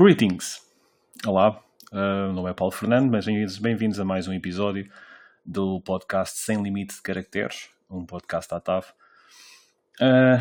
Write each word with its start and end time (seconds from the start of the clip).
Greetings! 0.00 0.62
Olá, 1.26 1.62
uh, 1.92 2.32
nome 2.32 2.48
é 2.48 2.54
Paulo 2.54 2.72
Fernando, 2.72 3.10
mas 3.10 3.26
bem-vindos 3.58 4.00
a 4.00 4.04
mais 4.04 4.26
um 4.26 4.32
episódio 4.32 4.90
do 5.44 5.78
podcast 5.82 6.38
Sem 6.38 6.62
Limite 6.62 6.94
de 6.94 7.02
Caracteres, 7.02 7.68
um 7.90 8.06
podcast 8.06 8.54
à 8.54 8.60
TAV. 8.60 8.86
Uh, 10.00 10.40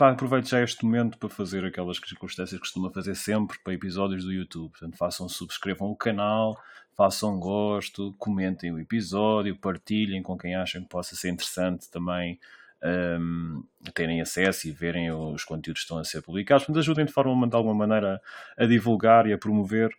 aproveito 0.00 0.48
já 0.48 0.60
este 0.60 0.84
momento 0.84 1.18
para 1.18 1.28
fazer 1.28 1.64
aquelas 1.64 1.98
circunstâncias 1.98 2.58
que 2.58 2.66
costuma 2.66 2.90
fazer 2.90 3.14
sempre 3.14 3.60
para 3.62 3.74
episódios 3.74 4.24
do 4.24 4.32
YouTube. 4.32 4.72
Portanto, 4.72 4.96
façam, 4.96 5.28
subscrevam 5.28 5.92
o 5.92 5.96
canal, 5.96 6.60
façam 6.96 7.38
gosto, 7.38 8.12
comentem 8.18 8.72
o 8.72 8.80
episódio, 8.80 9.54
partilhem 9.54 10.20
com 10.20 10.36
quem 10.36 10.56
acham 10.56 10.82
que 10.82 10.88
possa 10.88 11.14
ser 11.14 11.30
interessante 11.30 11.88
também 11.88 12.40
um, 12.84 13.64
terem 13.94 14.20
acesso 14.20 14.68
e 14.68 14.70
verem 14.70 15.10
os 15.10 15.44
conteúdos 15.44 15.82
que 15.82 15.84
estão 15.84 15.98
a 15.98 16.04
ser 16.04 16.22
publicados. 16.22 16.64
Portanto, 16.64 16.80
ajudem 16.80 17.06
de 17.06 17.12
forma 17.12 17.48
alguma 17.52 17.74
maneira 17.74 18.20
a, 18.56 18.66
divulgar 18.66 19.26
e 19.26 19.32
a 19.32 19.38
promover. 19.38 19.90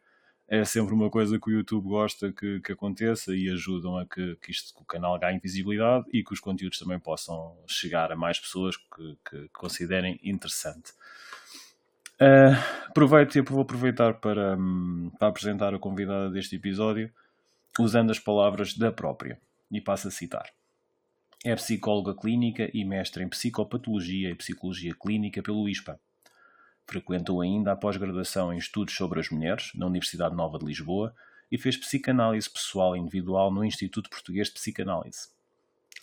É 0.48 0.64
sempre 0.64 0.94
uma 0.94 1.10
coisa 1.10 1.40
que 1.40 1.50
o 1.50 1.54
YouTube 1.54 1.88
gosta 1.88 2.32
que, 2.32 2.62
que 2.62 2.72
aconteça 2.72 3.36
e 3.36 3.50
ajudam 3.50 3.98
a 3.98 4.06
que, 4.06 4.36
que, 4.36 4.52
isto, 4.52 4.76
que 4.76 4.82
o 4.82 4.86
canal 4.86 5.18
ganhe 5.18 5.40
visibilidade 5.40 6.06
e 6.14 6.24
que 6.24 6.34
os 6.34 6.40
conteúdos 6.40 6.78
também 6.78 7.00
possam 7.00 7.58
chegar 7.66 8.12
a 8.12 8.16
mais 8.16 8.40
pessoas 8.40 8.78
que, 8.78 9.18
que 9.28 9.50
considerem 9.50 10.20
interessante. 10.24 10.92
Uh, 12.22 12.56
aproveito 12.88 13.36
e 13.36 13.42
vou 13.42 13.62
aproveitar 13.62 14.14
para, 14.16 14.56
para 15.18 15.28
apresentar 15.28 15.74
a 15.74 15.80
convidada 15.80 16.30
deste 16.30 16.56
episódio 16.56 17.12
usando 17.80 18.12
as 18.12 18.20
palavras 18.20 18.76
da 18.76 18.92
própria 18.92 19.40
e 19.72 19.82
passo 19.82 20.08
a 20.08 20.12
citar. 20.12 20.46
É 21.48 21.56
psicóloga 21.56 22.16
clínica 22.16 22.72
e 22.74 22.84
mestre 22.84 23.24
em 23.24 23.30
psicopatologia 23.30 24.32
e 24.32 24.36
psicologia 24.36 24.96
clínica 24.96 25.44
pelo 25.44 25.70
ISPA. 25.70 26.00
Frequentou 26.88 27.40
ainda 27.40 27.72
a 27.72 27.76
pós-graduação 27.76 28.52
em 28.52 28.58
estudos 28.58 28.96
sobre 28.96 29.20
as 29.20 29.30
mulheres 29.30 29.70
na 29.76 29.86
Universidade 29.86 30.36
Nova 30.36 30.58
de 30.58 30.66
Lisboa 30.66 31.14
e 31.52 31.58
fez 31.60 31.78
psicanálise 31.78 32.50
pessoal 32.50 32.98
e 32.98 33.00
individual 33.00 33.52
no 33.52 33.64
Instituto 33.64 34.10
Português 34.10 34.48
de 34.48 34.56
Psicanálise. 34.56 35.28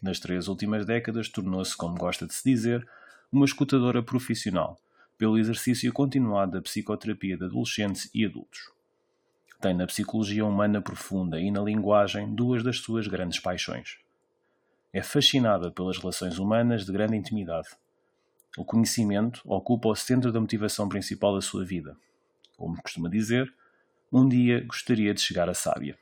Nas 0.01 0.21
três 0.21 0.47
últimas 0.47 0.87
décadas, 0.87 1.29
tornou-se, 1.29 1.77
como 1.77 1.99
gosta 1.99 2.25
de 2.25 2.35
se 2.35 2.49
dizer, 2.49 2.89
uma 3.33 3.45
escutadora 3.45 4.01
profissional, 4.01 4.79
pelo 5.19 5.37
exercício 5.37 5.93
continuado 5.93 6.53
da 6.53 6.63
psicoterapia 6.63 7.37
de 7.37 7.47
adolescentes 7.47 8.09
e 8.15 8.25
adultos. 8.25 8.71
Tem 9.61 9.75
na 9.75 9.89
psicologia 9.89 10.47
humana 10.47 10.81
profunda 10.81 11.41
e 11.41 11.51
na 11.51 11.63
linguagem 11.63 12.33
duas 12.33 12.63
das 12.63 12.79
suas 12.79 13.09
grandes 13.09 13.41
paixões, 13.41 13.99
é 14.93 15.03
fascinada 15.03 15.71
pelas 15.71 15.99
relações 15.99 16.39
humanas 16.39 16.85
de 16.85 16.93
grande 16.93 17.17
intimidade. 17.17 17.69
O 18.59 18.65
conhecimento 18.65 19.41
ocupa 19.47 19.89
o 19.89 19.97
centro 19.97 20.31
da 20.31 20.41
motivação 20.41 20.89
principal 20.89 21.35
da 21.35 21.41
sua 21.41 21.65
vida. 21.65 21.97
Como 22.57 22.81
costuma 22.83 23.09
dizer, 23.09 23.53
um 24.13 24.29
dia 24.29 24.63
gostaria 24.67 25.15
de 25.15 25.21
chegar 25.23 25.49
a 25.49 25.55
sábia. 25.55 25.97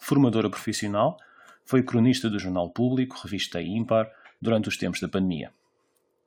Formadora 0.00 0.50
profissional, 0.50 1.16
foi 1.64 1.82
cronista 1.82 2.28
do 2.28 2.38
Jornal 2.38 2.70
Público, 2.70 3.20
revista 3.22 3.62
Ímpar, 3.62 4.10
durante 4.42 4.68
os 4.68 4.76
tempos 4.76 5.00
da 5.00 5.08
pandemia. 5.08 5.52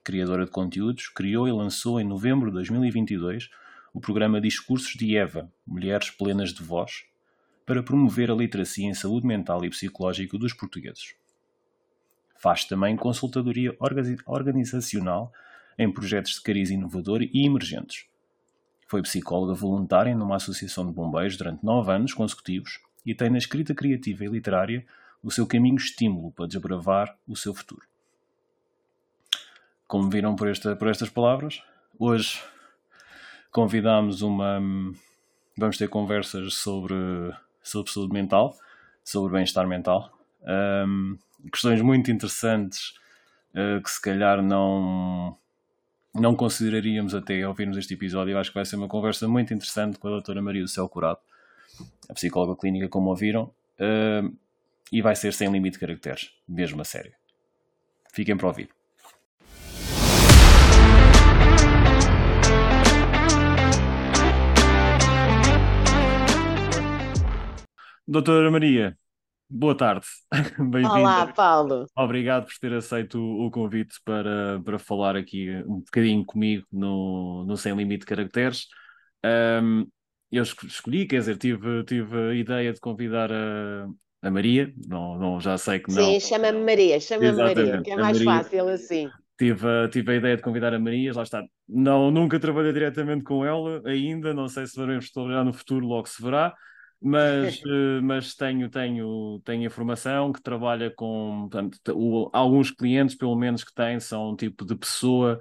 Criadora 0.04 0.46
de 0.46 0.52
conteúdos, 0.52 1.10
criou 1.10 1.48
e 1.48 1.52
lançou 1.52 2.00
em 2.00 2.06
novembro 2.06 2.50
de 2.50 2.54
2022 2.56 3.50
o 3.94 4.00
programa 4.00 4.40
Discursos 4.40 4.94
de 4.94 5.18
Eva, 5.18 5.52
Mulheres 5.68 6.10
Plenas 6.10 6.54
de 6.54 6.64
Voz, 6.64 7.06
para 7.70 7.84
promover 7.84 8.32
a 8.32 8.34
literacia 8.34 8.88
em 8.88 8.96
saúde 8.96 9.28
mental 9.28 9.64
e 9.64 9.70
psicológica 9.70 10.40
dos 10.40 10.54
portugueses. 10.54 11.14
Faz 12.36 12.66
também 12.66 12.98
consultadoria 12.98 13.78
organizacional 14.26 15.32
em 15.78 15.94
projetos 15.94 16.32
de 16.34 16.42
cariz 16.42 16.72
inovador 16.72 17.22
e 17.22 17.46
emergentes. 17.46 18.08
Foi 18.88 19.04
psicóloga 19.04 19.54
voluntária 19.54 20.16
numa 20.16 20.38
associação 20.38 20.84
de 20.84 20.92
bombeiros 20.92 21.38
durante 21.38 21.64
nove 21.64 21.92
anos 21.92 22.12
consecutivos 22.12 22.80
e 23.06 23.14
tem 23.14 23.30
na 23.30 23.38
escrita 23.38 23.76
criativa 23.76 24.26
e 24.26 24.30
literária 24.30 24.84
o 25.22 25.30
seu 25.30 25.46
caminho 25.46 25.78
estímulo 25.78 26.32
para 26.32 26.48
desbravar 26.48 27.16
o 27.28 27.36
seu 27.36 27.54
futuro. 27.54 27.84
Como 29.88 30.10
viram 30.10 30.36
por, 30.36 30.48
esta, 30.48 30.76
por 30.76 30.88
estas 30.88 31.10
palavras, 31.10 31.62
hoje 32.00 32.42
convidámos 33.52 34.24
uma. 34.24 34.60
Vamos 35.56 35.78
ter 35.78 35.88
conversas 35.88 36.56
sobre 36.56 36.96
sobre 37.62 37.92
saúde 37.92 38.14
mental, 38.14 38.56
sobre 39.04 39.34
bem-estar 39.34 39.68
mental. 39.68 40.12
Um, 40.42 41.18
questões 41.52 41.82
muito 41.82 42.12
interessantes 42.12 42.94
uh, 43.54 43.82
que 43.82 43.90
se 43.90 44.02
calhar 44.02 44.42
não, 44.42 45.38
não 46.14 46.36
consideraríamos 46.36 47.14
até 47.14 47.48
ouvirmos 47.48 47.78
este 47.78 47.94
episódio. 47.94 48.34
Eu 48.34 48.40
acho 48.40 48.52
que 48.52 48.56
vai 48.56 48.66
ser 48.66 48.76
uma 48.76 48.88
conversa 48.88 49.28
muito 49.28 49.54
interessante 49.54 49.98
com 49.98 50.08
a 50.08 50.12
doutora 50.12 50.42
Maria 50.42 50.62
do 50.62 50.68
Céu 50.68 50.88
Curado, 50.88 51.20
a 52.10 52.14
psicóloga 52.14 52.60
clínica, 52.60 52.88
como 52.88 53.10
ouviram, 53.10 53.54
uh, 53.80 54.36
e 54.92 55.02
vai 55.02 55.16
ser 55.16 55.34
sem 55.34 55.52
limite 55.52 55.74
de 55.74 55.80
caracteres, 55.80 56.32
mesmo 56.48 56.82
a 56.82 56.86
sério. 56.86 57.14
Fiquem 58.12 58.36
para 58.36 58.48
ouvir. 58.48 58.79
Doutora 68.12 68.50
Maria, 68.50 68.98
boa 69.48 69.78
tarde. 69.78 70.08
Bem-vinda. 70.58 70.96
Olá, 70.96 71.28
Paulo. 71.28 71.86
Obrigado 71.96 72.48
por 72.48 72.58
ter 72.60 72.74
aceito 72.74 73.20
o, 73.20 73.52
convite 73.52 73.98
para, 74.04 74.60
para 74.66 74.80
falar 74.80 75.16
aqui 75.16 75.52
um 75.68 75.82
bocadinho 75.82 76.26
comigo 76.26 76.66
no, 76.72 77.46
no 77.46 77.56
Sem 77.56 77.76
Limite 77.76 78.00
de 78.00 78.06
Caracteres. 78.08 78.66
Um, 79.24 79.86
eu 80.32 80.42
escolhi, 80.42 81.06
quer 81.06 81.20
dizer, 81.20 81.38
tive, 81.38 81.84
tive 81.84 82.32
a 82.32 82.34
ideia 82.34 82.74
de 82.74 82.80
convidar 82.80 83.32
a, 83.32 83.88
a 84.24 84.32
Maria, 84.32 84.74
não, 84.88 85.16
não, 85.16 85.40
já 85.40 85.56
sei 85.56 85.78
que 85.78 85.94
não. 85.94 86.04
Sim, 86.04 86.20
chama-me 86.20 86.66
Maria, 86.66 87.00
chama-me 87.00 87.32
Maria, 87.32 87.80
que 87.84 87.92
é 87.92 87.96
mais 87.96 88.20
Maria, 88.24 88.44
fácil 88.44 88.70
assim. 88.70 89.08
Tive, 89.38 89.88
tive 89.92 90.14
a 90.14 90.16
ideia 90.16 90.36
de 90.36 90.42
convidar 90.42 90.74
a 90.74 90.80
Maria, 90.80 91.14
lá 91.14 91.22
está. 91.22 91.44
Não, 91.68 92.10
nunca 92.10 92.40
trabalhei 92.40 92.74
diretamente 92.74 93.24
com 93.24 93.46
ela 93.46 93.84
ainda, 93.86 94.34
não 94.34 94.48
sei 94.48 94.66
se 94.66 94.76
veremos 94.80 95.12
trabalhar 95.12 95.44
no 95.44 95.54
futuro, 95.54 95.86
logo 95.86 96.10
se 96.10 96.20
verá 96.24 96.56
mas, 97.02 97.62
eh, 97.66 98.02
mas 98.02 98.36
tenho, 98.36 98.70
tenho, 98.70 99.42
tenho 99.44 99.66
informação 99.66 100.32
que 100.32 100.42
trabalha 100.42 100.92
com 100.92 101.48
portanto, 101.50 101.80
o, 101.96 102.30
alguns 102.34 102.72
clientes, 102.72 103.16
pelo 103.16 103.36
menos, 103.36 103.64
que 103.64 103.74
têm, 103.74 104.00
são 104.00 104.32
um 104.32 104.36
tipo 104.36 104.66
de 104.66 104.76
pessoa 104.76 105.40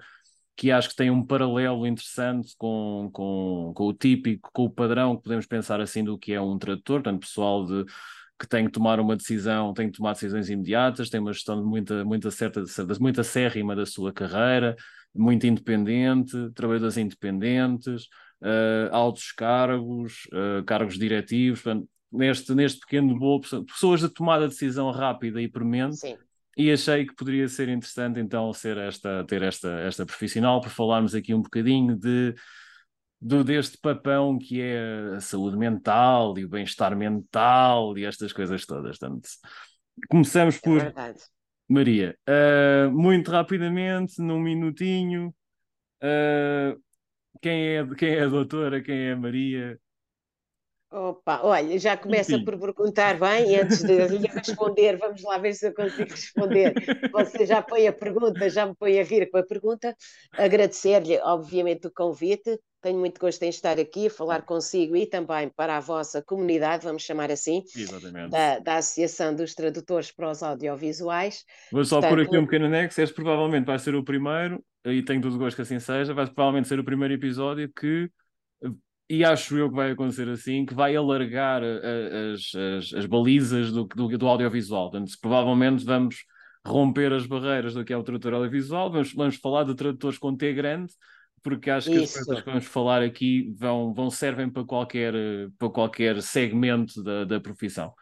que 0.56 0.72
acho 0.72 0.88
que 0.90 0.96
tem 0.96 1.08
um 1.10 1.24
paralelo 1.24 1.86
interessante 1.86 2.54
com, 2.58 3.08
com, 3.12 3.72
com 3.74 3.84
o 3.86 3.94
típico, 3.94 4.50
com 4.52 4.64
o 4.64 4.70
padrão 4.70 5.16
que 5.16 5.22
podemos 5.22 5.46
pensar 5.46 5.80
assim 5.80 6.02
do 6.02 6.18
que 6.18 6.32
é 6.32 6.40
um 6.40 6.58
tradutor, 6.58 7.00
portanto, 7.02 7.20
pessoal 7.20 7.64
de 7.64 7.84
que 8.38 8.46
tem 8.46 8.66
que 8.66 8.72
tomar 8.72 9.00
uma 9.00 9.16
decisão, 9.16 9.72
tem 9.72 9.90
que 9.90 9.96
tomar 9.98 10.12
decisões 10.12 10.48
imediatas, 10.48 11.10
tem 11.10 11.20
uma 11.20 11.32
gestão 11.32 11.60
de 11.60 11.68
muita, 11.68 12.04
muita 12.04 12.30
certa, 12.30 12.62
muita 13.00 13.22
acérrima 13.22 13.74
da 13.74 13.84
sua 13.84 14.12
carreira, 14.12 14.76
muito 15.14 15.46
independente, 15.46 16.32
trabalhadores 16.54 16.96
independentes, 16.96 18.08
uh, 18.42 18.94
altos 18.94 19.32
cargos, 19.32 20.26
uh, 20.26 20.64
cargos 20.64 20.98
diretivos, 20.98 21.62
portanto, 21.62 21.88
neste, 22.10 22.54
neste 22.54 22.80
pequeno 22.80 23.18
bolo, 23.18 23.42
pessoas 23.66 24.00
de 24.00 24.08
tomada 24.08 24.44
de 24.44 24.54
decisão 24.54 24.90
rápida 24.90 25.40
e 25.40 25.48
premente. 25.48 25.96
Sim. 25.96 26.16
E 26.56 26.72
achei 26.72 27.06
que 27.06 27.14
poderia 27.14 27.48
ser 27.48 27.68
interessante 27.68 28.18
então 28.18 28.52
ser 28.52 28.76
esta, 28.78 29.24
ter 29.24 29.42
esta, 29.42 29.68
esta 29.80 30.04
profissional 30.04 30.60
para 30.60 30.70
falarmos 30.70 31.14
aqui 31.14 31.32
um 31.32 31.40
bocadinho 31.40 31.96
de, 31.96 32.34
do, 33.20 33.44
deste 33.44 33.78
papão 33.78 34.36
que 34.36 34.60
é 34.60 35.14
a 35.16 35.20
saúde 35.20 35.56
mental 35.56 36.36
e 36.36 36.44
o 36.44 36.48
bem-estar 36.48 36.96
mental 36.96 37.96
e 37.96 38.04
estas 38.04 38.32
coisas 38.32 38.66
todas. 38.66 38.98
Portanto, 38.98 39.28
começamos 40.08 40.56
é 40.56 40.60
por 40.60 40.80
é 40.80 41.14
Maria. 41.68 42.18
Uh, 42.28 42.90
muito 42.90 43.30
rapidamente, 43.30 44.20
num 44.20 44.40
minutinho, 44.40 45.32
uh, 46.02 46.80
quem 47.42 47.76
é, 47.76 47.94
quem 47.96 48.10
é 48.14 48.22
a 48.24 48.26
doutora, 48.28 48.82
quem 48.82 49.08
é 49.08 49.12
a 49.12 49.16
Maria? 49.16 49.80
Opa, 50.90 51.42
olha, 51.42 51.78
já 51.78 51.98
começa 51.98 52.34
Enfim. 52.34 52.44
por 52.46 52.58
perguntar 52.58 53.20
bem, 53.20 53.52
e 53.52 53.60
antes 53.60 53.82
de 53.82 54.08
lhe 54.08 54.26
responder, 54.26 54.96
vamos 54.96 55.22
lá 55.22 55.36
ver 55.36 55.52
se 55.52 55.68
eu 55.68 55.74
consigo 55.74 56.10
responder. 56.10 56.72
Você 57.12 57.44
já 57.44 57.60
põe 57.60 57.86
a 57.86 57.92
pergunta, 57.92 58.48
já 58.48 58.64
me 58.64 58.74
põe 58.74 58.98
a 58.98 59.04
rir 59.04 59.30
com 59.30 59.36
a 59.36 59.42
pergunta. 59.42 59.94
Agradecer-lhe, 60.32 61.18
obviamente, 61.18 61.86
o 61.86 61.92
convite. 61.92 62.58
Tenho 62.80 62.98
muito 62.98 63.20
gosto 63.20 63.42
em 63.42 63.50
estar 63.50 63.78
aqui 63.78 64.06
a 64.06 64.10
falar 64.10 64.42
consigo 64.42 64.96
e 64.96 65.04
também 65.04 65.50
para 65.50 65.76
a 65.76 65.80
vossa 65.80 66.22
comunidade, 66.22 66.84
vamos 66.84 67.02
chamar 67.02 67.30
assim, 67.30 67.62
da, 68.30 68.58
da, 68.60 68.76
Associação 68.76 69.34
dos 69.34 69.54
Tradutores 69.54 70.10
para 70.12 70.30
os 70.30 70.42
Audiovisuais. 70.42 71.44
Vou 71.70 71.84
só 71.84 71.96
Portanto, 71.96 72.10
pôr 72.10 72.20
aqui 72.24 72.38
um 72.38 72.44
pequeno 72.44 72.66
anexo, 72.66 73.02
este 73.02 73.14
provavelmente 73.14 73.66
vai 73.66 73.78
ser 73.78 73.94
o 73.94 74.04
primeiro, 74.04 74.64
e 74.86 75.02
tenho 75.02 75.20
todo 75.20 75.34
o 75.34 75.38
gosto 75.38 75.56
que 75.56 75.62
assim 75.62 75.80
seja, 75.80 76.14
vai 76.14 76.24
provavelmente 76.26 76.68
ser 76.68 76.78
o 76.78 76.84
primeiro 76.84 77.12
episódio 77.12 77.68
que 77.68 78.08
e 79.08 79.24
acho 79.24 79.56
eu 79.56 79.70
que 79.70 79.76
vai 79.76 79.92
acontecer 79.92 80.28
assim, 80.28 80.66
que 80.66 80.74
vai 80.74 80.94
alargar 80.94 81.62
as, 81.62 82.54
as, 82.54 82.92
as 82.94 83.06
balizas 83.06 83.72
do, 83.72 83.84
do, 83.84 84.18
do, 84.18 84.28
audiovisual. 84.28 84.90
Portanto, 84.90 85.12
provavelmente 85.20 85.84
vamos 85.84 86.24
romper 86.66 87.12
as 87.12 87.26
barreiras 87.26 87.72
do 87.72 87.84
que 87.84 87.92
é 87.92 87.96
o 87.96 88.02
tradutor 88.02 88.34
audiovisual, 88.34 88.90
vamos, 88.90 89.12
vamos 89.14 89.36
falar 89.36 89.64
de 89.64 89.74
tradutores 89.74 90.18
com 90.18 90.36
T 90.36 90.52
grande, 90.52 90.92
porque 91.42 91.70
acho 91.70 91.90
que 91.90 91.96
Isso. 91.96 92.18
as 92.18 92.26
coisas 92.26 92.44
que 92.44 92.50
vamos 92.50 92.66
falar 92.66 93.02
aqui 93.02 93.54
vão, 93.56 93.94
vão 93.94 94.10
servem 94.10 94.50
para 94.50 94.64
qualquer, 94.64 95.14
para 95.56 95.70
qualquer 95.70 96.20
segmento 96.20 97.02
da, 97.02 97.24
da 97.24 97.40
profissão. 97.40 97.94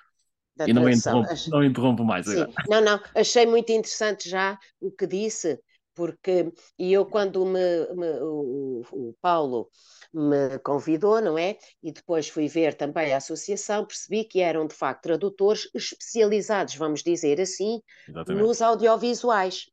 Da 0.56 0.66
e 0.66 0.72
não 0.72 0.88
interrompo, 0.88 1.28
não 1.48 1.62
interrompo 1.62 2.04
mais 2.04 2.26
Sim. 2.26 2.32
agora. 2.32 2.52
Não, 2.68 2.80
não, 2.80 3.00
achei 3.14 3.46
muito 3.46 3.70
interessante 3.70 4.28
já 4.28 4.58
o 4.80 4.90
que 4.90 5.06
disse, 5.06 5.60
porque 5.94 6.50
e 6.78 6.92
eu 6.92 7.04
quando 7.04 7.44
me, 7.44 7.60
me 7.94 8.08
o, 8.20 8.82
o, 8.90 9.14
Paulo 9.20 9.68
me 10.12 10.58
convidou, 10.60 11.20
não 11.20 11.38
é? 11.38 11.56
E 11.82 11.92
depois 11.92 12.28
fui 12.28 12.48
ver 12.48 12.74
também 12.74 13.12
a 13.12 13.18
associação, 13.18 13.86
percebi 13.86 14.24
que 14.24 14.40
eram 14.40 14.66
de 14.66 14.74
facto 14.74 15.02
tradutores 15.02 15.68
especializados, 15.74 16.74
vamos 16.74 17.02
dizer 17.02 17.40
assim, 17.40 17.80
Exatamente. 18.08 18.42
nos 18.42 18.62
audiovisuais. 18.62 19.66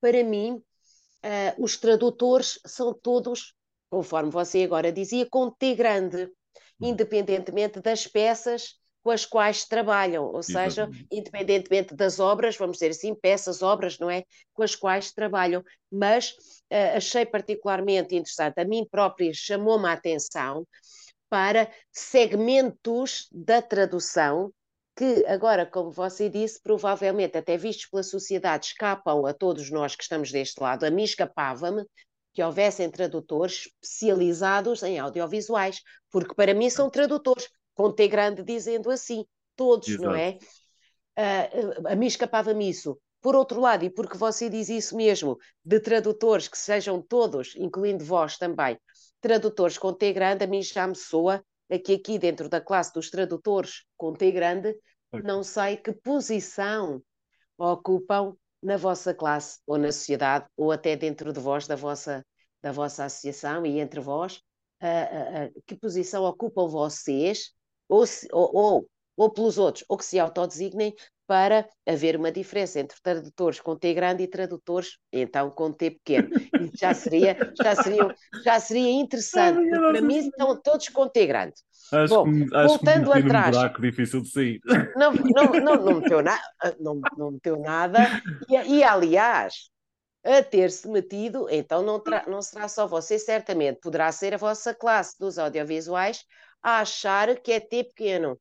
Para 0.00 0.24
mim, 0.24 0.52
uh, 0.52 1.62
os 1.62 1.76
tradutores 1.76 2.58
são 2.66 2.92
todos, 2.92 3.54
conforme 3.90 4.30
você 4.30 4.62
agora 4.64 4.92
dizia, 4.92 5.26
com 5.28 5.50
T 5.50 5.74
grande, 5.74 6.24
hum. 6.24 6.30
independentemente 6.88 7.80
das 7.80 8.06
peças 8.06 8.80
com 9.02 9.10
as 9.10 9.24
quais 9.24 9.64
trabalham, 9.64 10.24
ou 10.26 10.42
seja, 10.42 10.82
Exatamente. 10.82 11.06
independentemente 11.10 11.94
das 11.94 12.20
obras, 12.20 12.56
vamos 12.56 12.76
dizer 12.76 12.90
assim, 12.90 13.14
peças, 13.14 13.62
obras, 13.62 13.98
não 13.98 14.10
é? 14.10 14.24
Com 14.52 14.62
as 14.62 14.74
quais 14.76 15.10
trabalham. 15.10 15.64
Mas 15.90 16.34
achei 16.96 17.26
particularmente 17.26 18.14
interessante, 18.14 18.60
a 18.60 18.64
mim 18.64 18.86
própria 18.90 19.32
chamou-me 19.34 19.88
a 19.88 19.92
atenção 19.92 20.66
para 21.28 21.70
segmentos 21.92 23.28
da 23.32 23.62
tradução 23.62 24.52
que 24.96 25.24
agora, 25.26 25.64
como 25.64 25.90
você 25.90 26.28
disse, 26.28 26.60
provavelmente 26.62 27.38
até 27.38 27.56
vistos 27.56 27.86
pela 27.86 28.02
sociedade 28.02 28.66
escapam 28.66 29.24
a 29.24 29.32
todos 29.32 29.70
nós 29.70 29.96
que 29.96 30.02
estamos 30.02 30.30
deste 30.30 30.60
lado. 30.60 30.84
A 30.84 30.90
mim 30.90 31.04
escapava-me 31.04 31.84
que 32.34 32.42
houvessem 32.42 32.90
tradutores 32.90 33.68
especializados 33.82 34.82
em 34.82 34.98
audiovisuais, 34.98 35.80
porque 36.10 36.34
para 36.34 36.52
mim 36.52 36.68
são 36.68 36.90
tradutores 36.90 37.48
com 37.74 37.90
T 37.90 38.06
grande 38.08 38.42
dizendo 38.42 38.90
assim, 38.90 39.24
todos, 39.56 39.88
Exato. 39.88 40.04
não 40.04 40.14
é? 40.14 40.36
Uh, 41.18 41.88
a 41.88 41.96
mim 41.96 42.06
escapava-me 42.06 42.68
isso. 42.68 42.98
Por 43.20 43.36
outro 43.36 43.60
lado, 43.60 43.84
e 43.84 43.90
porque 43.90 44.16
você 44.16 44.48
diz 44.48 44.68
isso 44.68 44.96
mesmo, 44.96 45.38
de 45.64 45.78
tradutores 45.78 46.48
que 46.48 46.56
sejam 46.58 47.02
todos, 47.02 47.54
incluindo 47.56 48.04
vós 48.04 48.38
também, 48.38 48.78
tradutores 49.20 49.76
com 49.76 49.92
T 49.92 50.12
grande, 50.12 50.44
a 50.44 50.46
mim 50.46 50.62
já 50.62 50.86
me 50.86 50.96
soa 50.96 51.44
que 51.84 51.94
aqui 51.94 52.18
dentro 52.18 52.48
da 52.48 52.60
classe 52.60 52.92
dos 52.92 53.10
tradutores 53.10 53.84
com 53.96 54.12
T 54.12 54.30
grande, 54.32 54.74
não 55.22 55.42
sei 55.42 55.76
que 55.76 55.92
posição 55.92 57.02
ocupam 57.56 58.34
na 58.62 58.76
vossa 58.76 59.14
classe, 59.14 59.60
ou 59.66 59.78
na 59.78 59.92
sociedade, 59.92 60.46
ou 60.56 60.72
até 60.72 60.96
dentro 60.96 61.32
de 61.32 61.40
vós, 61.40 61.66
da 61.66 61.76
vossa, 61.76 62.24
da 62.62 62.72
vossa 62.72 63.04
associação 63.04 63.64
e 63.64 63.80
entre 63.80 64.00
vós, 64.00 64.40
uh, 64.82 65.48
uh, 65.48 65.62
que 65.66 65.76
posição 65.76 66.24
ocupam 66.24 66.68
vocês 66.68 67.52
ou, 67.88 68.06
se, 68.06 68.28
ou, 68.32 68.50
ou, 68.54 68.88
ou 69.20 69.28
pelos 69.28 69.58
outros, 69.58 69.84
ou 69.86 69.98
que 69.98 70.04
se 70.06 70.18
autodesignem 70.18 70.94
para 71.26 71.68
haver 71.86 72.16
uma 72.16 72.32
diferença 72.32 72.80
entre 72.80 72.96
tradutores 73.02 73.60
com 73.60 73.76
T 73.76 73.92
grande 73.92 74.22
e 74.22 74.26
tradutores, 74.26 74.96
então, 75.12 75.50
com 75.50 75.70
T 75.70 75.90
pequeno. 75.90 76.30
Isso 76.58 76.72
já 76.80 76.94
seria, 76.94 77.36
já 77.62 77.74
seria, 77.76 78.14
já 78.42 78.58
seria 78.58 78.90
interessante, 78.90 79.56
porque 79.56 79.78
para 79.78 80.00
mim 80.00 80.16
estão 80.16 80.58
todos 80.62 80.88
com 80.88 81.06
T 81.06 81.26
grande. 81.26 81.52
Acho 81.92 82.14
Bom, 82.14 82.24
que, 82.24 82.56
acho 82.56 82.68
voltando 82.68 83.12
que 83.12 83.18
atrás. 83.18 83.48
Um 83.48 83.60
buraco 83.60 83.82
difícil 83.82 84.22
de 84.22 84.30
sair. 84.30 84.60
Não, 84.96 85.12
não, 85.12 85.52
não, 85.52 85.84
não 85.84 86.00
meteu, 86.00 86.22
na, 86.22 86.40
não, 86.80 87.00
não 87.18 87.30
meteu 87.32 87.60
nada. 87.60 88.22
E, 88.48 88.54
e 88.54 88.82
aliás, 88.82 89.68
a 90.24 90.42
ter-se 90.42 90.88
metido, 90.88 91.46
então 91.50 91.82
não, 91.82 92.02
não 92.26 92.40
será 92.40 92.68
só 92.68 92.86
você, 92.86 93.18
certamente, 93.18 93.80
poderá 93.82 94.10
ser 94.12 94.32
a 94.32 94.38
vossa 94.38 94.74
classe 94.74 95.18
dos 95.18 95.38
audiovisuais 95.38 96.24
a 96.62 96.80
achar 96.80 97.36
que 97.36 97.52
é 97.52 97.60
T 97.60 97.84
pequeno. 97.84 98.38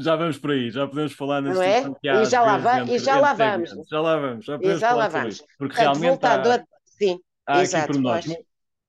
Já 0.00 0.16
vamos 0.16 0.38
por 0.38 0.50
aí, 0.50 0.70
já 0.70 0.86
podemos 0.86 1.12
falar 1.12 1.40
nesse 1.40 1.54
Não 1.54 1.62
é? 1.62 1.82
Tipo 1.82 1.98
e 2.04 2.24
já 2.24 2.42
lá, 2.42 2.58
va 2.58 2.82
e 2.82 2.98
já 2.98 3.20
lá 3.20 3.34
vamos. 3.34 3.70
Já 3.88 4.00
lá 4.00 4.16
vamos, 4.16 4.44
já 4.44 4.56
podemos 4.56 4.76
e 4.76 4.80
já 4.80 4.88
falar 4.88 5.02
lá 5.02 5.08
vamos. 5.08 5.34
Isso, 5.34 5.44
porque 5.58 5.74
Portanto, 5.76 6.00
realmente 6.00 6.26
há, 6.26 6.54
a... 6.54 6.64
Sim, 6.84 7.20
há 7.46 7.62
exato, 7.62 7.84
aqui 7.84 7.92
por 7.92 8.00
nós. 8.00 8.26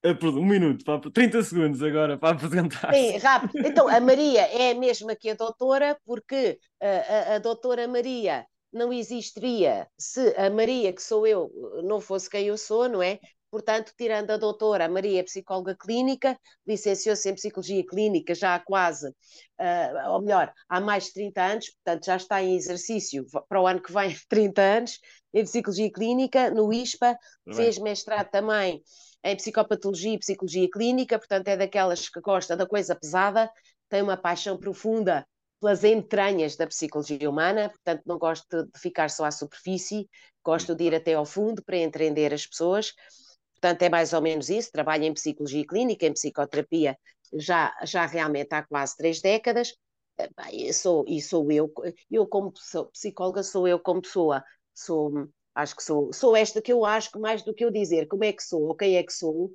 Um 0.05 0.45
minuto, 0.45 1.11
30 1.11 1.43
segundos 1.43 1.81
agora 1.81 2.17
para 2.17 2.35
apresentar. 2.35 2.93
Sim, 2.93 3.17
rápido. 3.17 3.65
Então, 3.65 3.87
a 3.87 4.01
Maria 4.01 4.41
é 4.41 4.71
a 4.71 4.75
mesma 4.75 5.15
que 5.15 5.29
a 5.29 5.33
doutora, 5.33 5.97
porque 6.05 6.59
a, 6.81 6.87
a, 6.87 7.35
a 7.35 7.39
doutora 7.39 7.87
Maria 7.87 8.45
não 8.73 8.91
existiria 8.91 9.87
se 9.97 10.35
a 10.35 10.49
Maria, 10.49 10.91
que 10.91 11.01
sou 11.01 11.25
eu, 11.25 11.49
não 11.83 12.01
fosse 12.01 12.29
quem 12.29 12.47
eu 12.47 12.57
sou, 12.57 12.89
não 12.89 13.01
é? 13.01 13.19
Portanto, 13.53 13.93
tirando 13.95 14.31
a 14.31 14.37
doutora 14.37 14.89
Maria, 14.89 15.23
psicóloga 15.23 15.75
clínica, 15.79 16.35
licenciou-se 16.65 17.29
em 17.29 17.35
Psicologia 17.35 17.85
Clínica 17.85 18.33
já 18.33 18.55
há 18.55 18.59
quase, 18.59 19.09
uh, 19.09 20.09
ou 20.09 20.23
melhor, 20.23 20.51
há 20.67 20.81
mais 20.81 21.03
de 21.03 21.13
30 21.13 21.43
anos, 21.43 21.69
portanto 21.69 22.03
já 22.03 22.15
está 22.15 22.41
em 22.41 22.55
exercício 22.55 23.23
para 23.47 23.61
o 23.61 23.67
ano 23.67 23.79
que 23.79 23.93
vem, 23.93 24.17
30 24.27 24.59
anos, 24.59 24.99
em 25.31 25.43
Psicologia 25.43 25.91
Clínica, 25.91 26.49
no 26.49 26.73
ISPA, 26.73 27.15
fez 27.53 27.77
mestrado 27.77 28.31
também 28.31 28.81
em 29.23 29.35
Psicopatologia 29.35 30.15
e 30.15 30.17
Psicologia 30.17 30.67
Clínica, 30.73 31.19
portanto 31.19 31.47
é 31.47 31.55
daquelas 31.55 32.09
que 32.09 32.21
gosta 32.21 32.57
da 32.57 32.65
coisa 32.65 32.95
pesada, 32.95 33.51
tem 33.87 34.01
uma 34.01 34.17
paixão 34.17 34.57
profunda 34.57 35.27
pelas 35.61 35.83
entranhas 35.83 36.55
da 36.55 36.65
psicologia 36.65 37.29
humana, 37.29 37.69
portanto 37.69 38.01
não 38.07 38.17
gosto 38.17 38.63
de 38.63 38.79
ficar 38.79 39.11
só 39.11 39.25
à 39.25 39.31
superfície, 39.31 40.09
gosto 40.43 40.73
de 40.73 40.85
ir 40.85 40.95
até 40.95 41.13
ao 41.13 41.23
fundo 41.23 41.63
para 41.63 41.77
entender 41.77 42.33
as 42.33 42.47
pessoas 42.47 42.93
Portanto, 43.63 43.81
é 43.83 43.89
mais 43.89 44.11
ou 44.11 44.21
menos 44.21 44.49
isso. 44.49 44.71
Trabalho 44.71 45.05
em 45.05 45.13
psicologia 45.13 45.65
clínica, 45.65 46.05
em 46.05 46.11
psicoterapia, 46.13 46.97
já, 47.33 47.73
já 47.85 48.05
realmente 48.05 48.53
há 48.53 48.61
quase 48.63 48.97
três 48.97 49.21
décadas. 49.21 49.73
Eh, 50.17 50.29
e 50.51 50.73
sou, 50.73 51.05
e 51.07 51.21
sou 51.21 51.49
eu, 51.49 51.71
eu 52.11 52.27
como 52.27 52.51
psicóloga, 52.91 53.41
sou 53.41 53.65
eu 53.67 53.79
como 53.79 54.01
pessoa. 54.01 54.43
Sou, 54.73 55.29
acho 55.55 55.75
que 55.77 55.83
sou, 55.83 56.11
sou 56.11 56.35
esta 56.35 56.61
que 56.61 56.73
eu 56.73 56.83
acho 56.83 57.09
que 57.11 57.17
mais 57.19 57.41
do 57.41 57.53
que 57.53 57.63
eu 57.63 57.71
dizer 57.71 58.07
como 58.07 58.23
é 58.25 58.33
que 58.33 58.43
sou 58.43 58.63
ou 58.63 58.75
quem 58.75 58.97
é 58.97 59.03
que 59.03 59.13
sou, 59.13 59.51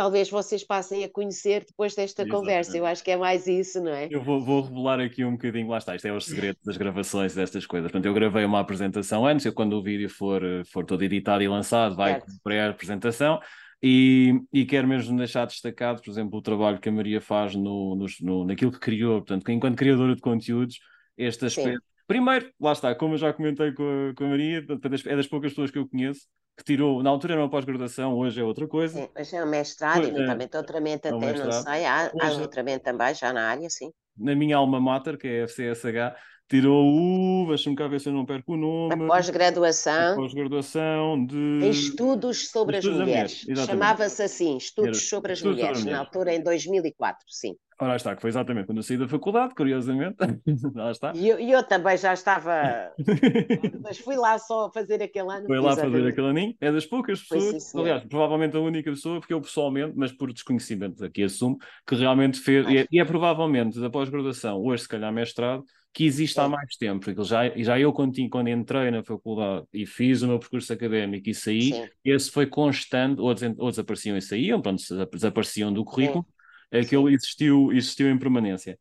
talvez 0.00 0.30
vocês 0.30 0.64
passem 0.64 1.04
a 1.04 1.10
conhecer 1.10 1.62
depois 1.62 1.94
desta 1.94 2.22
Exatamente. 2.22 2.40
conversa. 2.40 2.74
Eu 2.74 2.86
acho 2.86 3.04
que 3.04 3.10
é 3.10 3.18
mais 3.18 3.46
isso, 3.46 3.82
não 3.82 3.92
é? 3.92 4.08
Eu 4.10 4.22
vou, 4.22 4.40
vou 4.40 4.62
revelar 4.62 4.98
aqui 4.98 5.22
um 5.26 5.32
bocadinho, 5.32 5.68
lá 5.68 5.76
está, 5.76 5.94
isto 5.94 6.08
é 6.08 6.12
os 6.12 6.24
segredos 6.24 6.62
das 6.64 6.78
gravações 6.78 7.34
destas 7.34 7.66
coisas. 7.66 7.90
Portanto, 7.90 8.06
eu 8.06 8.14
gravei 8.14 8.46
uma 8.46 8.60
apresentação 8.60 9.26
antes, 9.26 9.44
eu 9.44 9.52
quando 9.52 9.74
o 9.74 9.82
vídeo 9.82 10.08
for, 10.08 10.40
for 10.72 10.86
todo 10.86 11.04
editado 11.04 11.42
e 11.42 11.48
lançado, 11.48 11.96
vai 11.96 12.12
certo. 12.12 12.24
com 12.24 12.38
pré-apresentação. 12.42 13.40
E, 13.82 14.40
e 14.50 14.64
quero 14.64 14.88
mesmo 14.88 15.18
deixar 15.18 15.44
destacado, 15.44 16.00
por 16.00 16.10
exemplo, 16.10 16.38
o 16.38 16.42
trabalho 16.42 16.80
que 16.80 16.88
a 16.88 16.92
Maria 16.92 17.20
faz 17.20 17.54
no, 17.54 17.94
no, 17.94 18.06
no 18.22 18.44
naquilo 18.46 18.72
que 18.72 18.80
criou, 18.80 19.18
portanto, 19.18 19.52
enquanto 19.52 19.76
criadora 19.76 20.14
de 20.14 20.22
conteúdos, 20.22 20.78
este 21.14 21.44
aspecto. 21.44 21.89
Primeiro, 22.10 22.52
lá 22.60 22.72
está, 22.72 22.92
como 22.92 23.14
eu 23.14 23.18
já 23.18 23.32
comentei 23.32 23.70
com 23.70 23.84
a, 23.84 24.14
com 24.16 24.24
a 24.24 24.28
Maria, 24.30 24.66
é 25.06 25.14
das 25.14 25.28
poucas 25.28 25.52
pessoas 25.52 25.70
que 25.70 25.78
eu 25.78 25.88
conheço 25.88 26.22
que 26.58 26.64
tirou, 26.64 27.04
na 27.04 27.08
altura 27.08 27.34
era 27.34 27.42
uma 27.42 27.48
pós-graduação, 27.48 28.18
hoje 28.18 28.40
é 28.40 28.42
outra 28.42 28.66
coisa. 28.66 29.00
Sim, 29.00 29.08
hoje 29.16 29.36
é 29.36 29.44
um 29.44 29.48
mestrado, 29.48 30.02
eventualmente 30.02 30.52
é, 30.52 30.58
outramento 30.58 31.06
é 31.06 31.14
um 31.14 31.18
até, 31.18 31.26
mestrado. 31.26 31.54
não 31.54 31.62
sei, 31.62 31.84
há, 31.84 32.12
há 32.20 32.32
outramento 32.32 32.82
também 32.82 33.14
já 33.14 33.32
na 33.32 33.48
área, 33.48 33.70
sim. 33.70 33.92
Na 34.18 34.34
minha 34.34 34.56
alma 34.56 34.80
mater, 34.80 35.16
que 35.16 35.28
é 35.28 35.42
a 35.42 35.44
FCSH, 35.44 36.16
tirou 36.48 36.84
o, 36.84 37.46
deixa-me 37.46 37.76
cá 37.76 37.86
ver 37.86 38.00
se 38.00 38.08
eu 38.08 38.12
não 38.12 38.26
perco 38.26 38.54
o 38.54 38.56
nome. 38.56 38.92
A 38.92 39.06
pós-graduação. 39.06 40.16
Pós-graduação 40.16 41.24
de. 41.24 41.36
Em 41.36 41.70
estudos 41.70 42.50
sobre 42.50 42.78
estudos 42.78 43.00
as 43.00 43.06
mulheres. 43.06 43.46
Chamava-se 43.66 44.20
assim, 44.20 44.56
Estudos 44.56 44.98
Era, 44.98 45.06
sobre 45.06 45.32
as 45.32 45.38
estudos 45.38 45.58
mulheres, 45.58 45.78
sobre 45.78 45.92
na 45.92 46.00
altura 46.00 46.34
em 46.34 46.42
2004, 46.42 47.24
sim. 47.28 47.54
Ora, 47.80 47.96
está, 47.96 48.14
que 48.14 48.20
foi 48.20 48.28
exatamente 48.28 48.66
quando 48.66 48.78
eu 48.78 48.82
saí 48.82 48.98
da 48.98 49.08
faculdade, 49.08 49.54
curiosamente. 49.54 50.16
lá 50.74 50.90
está. 50.90 51.12
E 51.14 51.26
eu, 51.26 51.38
eu, 51.38 51.62
também 51.62 51.96
já 51.96 52.12
estava. 52.12 52.92
Mas 53.82 53.98
fui 53.98 54.16
lá 54.16 54.38
só 54.38 54.70
fazer 54.70 55.02
aquele 55.02 55.30
ano. 55.30 55.46
Foi 55.46 55.58
lá 55.58 55.72
exatamente. 55.72 55.96
fazer 55.96 56.08
aquele 56.10 56.28
aninho. 56.28 56.54
É 56.60 56.70
das 56.70 56.84
poucas 56.84 57.22
pessoas, 57.22 57.72
foi, 57.72 57.80
aliás, 57.80 58.04
provavelmente 58.04 58.54
a 58.54 58.60
única 58.60 58.90
pessoa, 58.90 59.18
porque 59.18 59.32
eu 59.32 59.40
pessoalmente, 59.40 59.94
mas 59.96 60.12
por 60.12 60.30
desconhecimento 60.30 61.02
aqui 61.02 61.22
assumo, 61.22 61.56
que 61.86 61.94
realmente 61.94 62.38
fez. 62.38 62.68
E 62.68 62.78
é, 62.78 62.86
e 62.92 63.00
é 63.00 63.04
provavelmente 63.04 63.80
da 63.80 63.88
pós-graduação, 63.88 64.62
hoje 64.62 64.82
se 64.82 64.88
calhar 64.88 65.10
mestrado, 65.10 65.64
que 65.92 66.04
existe 66.04 66.38
há 66.38 66.48
mais 66.48 66.76
tempo, 66.76 67.04
porque 67.04 67.24
já, 67.24 67.48
já 67.56 67.80
eu 67.80 67.92
quando, 67.94 68.14
quando 68.28 68.48
entrei 68.48 68.90
na 68.90 69.02
faculdade 69.02 69.66
e 69.72 69.86
fiz 69.86 70.20
o 70.22 70.28
meu 70.28 70.38
percurso 70.38 70.72
académico 70.72 71.28
e 71.28 71.34
saí, 71.34 71.72
Sim. 71.72 71.88
esse 72.04 72.30
foi 72.30 72.46
constante, 72.46 73.20
ou, 73.20 73.32
des, 73.34 73.54
ou 73.56 73.70
desapareciam 73.70 74.16
e 74.16 74.22
saíam, 74.22 74.60
pronto, 74.60 74.82
desapareciam 75.12 75.72
do 75.72 75.84
currículo, 75.84 76.24
Sim 76.28 76.39
aquilo 76.72 77.08
existiu, 77.08 77.72
existiu 77.72 78.08
em 78.08 78.18
permanência. 78.18 78.78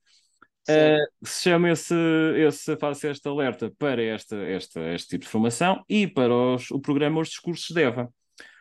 Uh, 0.69 1.25
se 1.25 1.50
chama 1.50 1.72
esse, 1.72 1.96
esse, 2.38 2.77
faz 2.77 3.03
este 3.03 3.27
alerta 3.27 3.72
para 3.79 4.03
esta, 4.03 4.36
esta, 4.36 4.79
este 4.93 5.10
tipo 5.10 5.25
de 5.25 5.31
formação 5.31 5.84
e 5.89 6.05
para 6.05 6.34
os, 6.34 6.69
o 6.69 6.79
programa 6.79 7.22
Os 7.22 7.29
Discursos 7.29 7.74
de 7.74 7.81
Eva. 7.81 8.08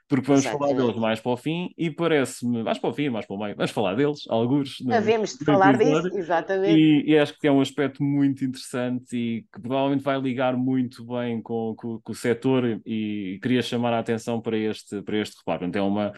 Porque 0.08 0.26
vamos 0.26 0.46
Exatamente. 0.46 0.70
falar 0.70 0.82
deles 0.86 0.98
mais 0.98 1.20
para 1.20 1.32
o 1.32 1.36
fim 1.36 1.68
e 1.76 1.90
parece-me, 1.90 2.62
mais 2.62 2.78
para 2.78 2.88
o 2.88 2.94
fim, 2.94 3.10
mais 3.10 3.26
para 3.26 3.36
o 3.36 3.38
meio, 3.38 3.54
vamos 3.54 3.70
falar 3.70 3.94
deles, 3.94 4.20
alguns. 4.30 4.78
Havemos 4.90 5.36
de 5.36 5.44
falar 5.44 5.76
disso, 5.76 6.08
exatamente. 6.16 6.80
E, 6.80 7.10
e, 7.10 7.18
acho 7.18 7.38
que 7.38 7.46
é 7.46 7.52
um 7.52 7.60
aspecto 7.60 8.02
muito 8.02 8.42
interessante 8.42 9.14
e 9.14 9.42
que 9.52 9.60
provavelmente 9.60 10.02
vai 10.02 10.18
ligar 10.18 10.56
muito 10.56 11.04
bem 11.04 11.42
com, 11.42 11.74
com, 11.76 12.00
com 12.00 12.12
o 12.12 12.14
setor 12.14 12.64
e, 12.64 13.34
e 13.34 13.38
queria 13.42 13.60
chamar 13.60 13.92
a 13.92 13.98
atenção 13.98 14.40
para 14.40 14.56
este, 14.56 15.02
para 15.02 15.18
este 15.18 15.36
reparo. 15.36 15.66
Então 15.66 15.84
é 15.84 15.86
uma, 15.86 16.12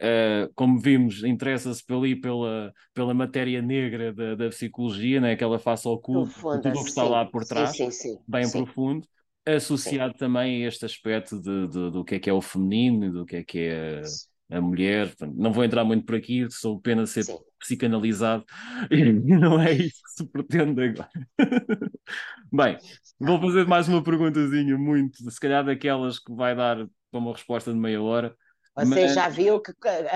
Uh, 0.00 0.52
como 0.54 0.78
vimos, 0.78 1.24
interessa-se 1.24 1.82
ali 1.88 2.14
pela, 2.14 2.72
pela 2.94 3.12
matéria 3.12 3.60
negra 3.60 4.12
da, 4.12 4.36
da 4.36 4.48
psicologia, 4.48 5.20
né? 5.20 5.32
aquela 5.32 5.58
face 5.58 5.88
oculta, 5.88 6.32
tudo 6.62 6.78
o 6.78 6.84
que 6.84 6.88
está 6.88 7.02
sim, 7.02 7.10
lá 7.10 7.24
por 7.24 7.44
trás, 7.44 7.76
sim, 7.76 7.90
sim, 7.90 8.16
bem 8.26 8.48
profundo, 8.48 9.04
associado 9.44 10.14
também 10.14 10.64
a 10.64 10.68
este 10.68 10.84
aspecto 10.84 11.40
de, 11.40 11.66
de, 11.66 11.90
do 11.90 12.04
que 12.04 12.14
é 12.14 12.18
que 12.20 12.30
é 12.30 12.32
o 12.32 12.40
feminino, 12.40 13.12
do 13.12 13.26
que 13.26 13.36
é 13.36 13.44
que 13.44 13.58
é 13.58 14.02
a 14.50 14.60
mulher. 14.60 15.12
Não 15.34 15.52
vou 15.52 15.64
entrar 15.64 15.84
muito 15.84 16.04
por 16.04 16.14
aqui, 16.14 16.46
sou 16.50 16.76
apenas 16.76 17.10
ser 17.10 17.24
psicanalizado 17.58 18.44
e 18.90 19.12
não 19.12 19.60
é 19.60 19.72
isso 19.72 20.02
que 20.02 20.10
se 20.10 20.26
pretende 20.26 20.82
agora. 20.82 21.10
Bem, 22.52 22.78
vou 23.18 23.40
fazer 23.40 23.66
mais 23.66 23.88
uma 23.88 24.02
perguntazinha, 24.02 24.78
muito, 24.78 25.30
se 25.30 25.40
calhar 25.40 25.64
daquelas 25.64 26.18
que 26.18 26.32
vai 26.32 26.54
dar 26.54 26.86
para 27.10 27.20
uma 27.20 27.32
resposta 27.32 27.72
de 27.72 27.78
meia 27.78 28.00
hora. 28.00 28.34
Você 28.78 29.06
mas... 29.06 29.14
já 29.14 29.28
viu 29.28 29.60
que 29.60 29.72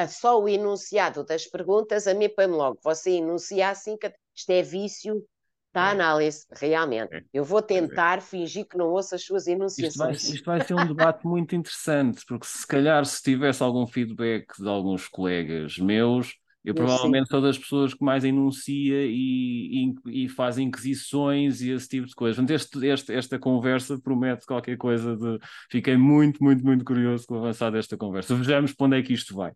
só 0.08 0.40
o 0.40 0.48
enunciado 0.48 1.24
das 1.24 1.46
perguntas 1.46 2.06
a 2.06 2.14
mim 2.14 2.28
põe-me 2.28 2.54
logo. 2.54 2.78
Você 2.82 3.12
enuncia 3.12 3.68
assim 3.68 3.96
que 3.96 4.12
isto 4.34 4.50
é 4.50 4.62
vício 4.62 5.24
da 5.72 5.88
é. 5.88 5.90
análise, 5.90 6.46
realmente. 6.52 7.14
É. 7.14 7.22
Eu 7.32 7.44
vou 7.44 7.58
é. 7.58 7.62
tentar 7.62 8.20
fingir 8.20 8.66
que 8.66 8.76
não 8.76 8.90
ouço 8.90 9.14
as 9.14 9.24
suas 9.24 9.46
enunciações. 9.46 10.22
Isto 10.22 10.26
vai, 10.28 10.34
isto 10.34 10.44
vai 10.44 10.64
ser 10.64 10.74
um 10.74 10.86
debate 10.86 11.26
muito 11.26 11.56
interessante, 11.56 12.24
porque 12.26 12.46
se 12.46 12.66
calhar 12.66 13.04
se 13.04 13.22
tivesse 13.22 13.62
algum 13.62 13.86
feedback 13.86 14.46
de 14.58 14.68
alguns 14.68 15.08
colegas 15.08 15.78
meus, 15.78 16.36
eu, 16.64 16.70
eu 16.70 16.74
provavelmente 16.74 17.28
sou 17.28 17.40
das 17.40 17.58
pessoas 17.58 17.92
que 17.92 18.04
mais 18.04 18.24
enuncia 18.24 19.04
e, 19.04 19.94
e, 20.06 20.24
e 20.24 20.28
faz 20.28 20.58
inquisições 20.58 21.60
e 21.60 21.70
esse 21.70 21.88
tipo 21.88 22.06
de 22.06 22.14
coisas. 22.14 22.36
Portanto, 22.36 22.54
este, 22.54 22.86
este, 22.86 23.12
esta 23.12 23.38
conversa 23.38 23.98
promete 23.98 24.46
qualquer 24.46 24.76
coisa 24.76 25.16
de. 25.16 25.38
Fiquei 25.70 25.96
muito, 25.96 26.42
muito, 26.42 26.64
muito 26.64 26.84
curioso 26.84 27.26
com 27.26 27.34
o 27.34 27.38
avançar 27.38 27.70
desta 27.72 27.96
conversa. 27.96 28.36
Vejamos 28.36 28.72
para 28.72 28.86
onde 28.86 28.98
é 28.98 29.02
que 29.02 29.12
isto 29.12 29.34
vai. 29.34 29.52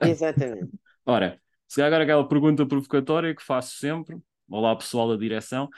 Exatamente. 0.00 0.70
Ora, 1.04 1.40
se 1.66 1.82
agora 1.82 2.04
aquela 2.04 2.26
pergunta 2.26 2.64
provocatória 2.64 3.34
que 3.34 3.42
faço 3.42 3.76
sempre, 3.76 4.16
olá 4.48 4.76
pessoal 4.76 5.08
da 5.08 5.16
direção, 5.16 5.68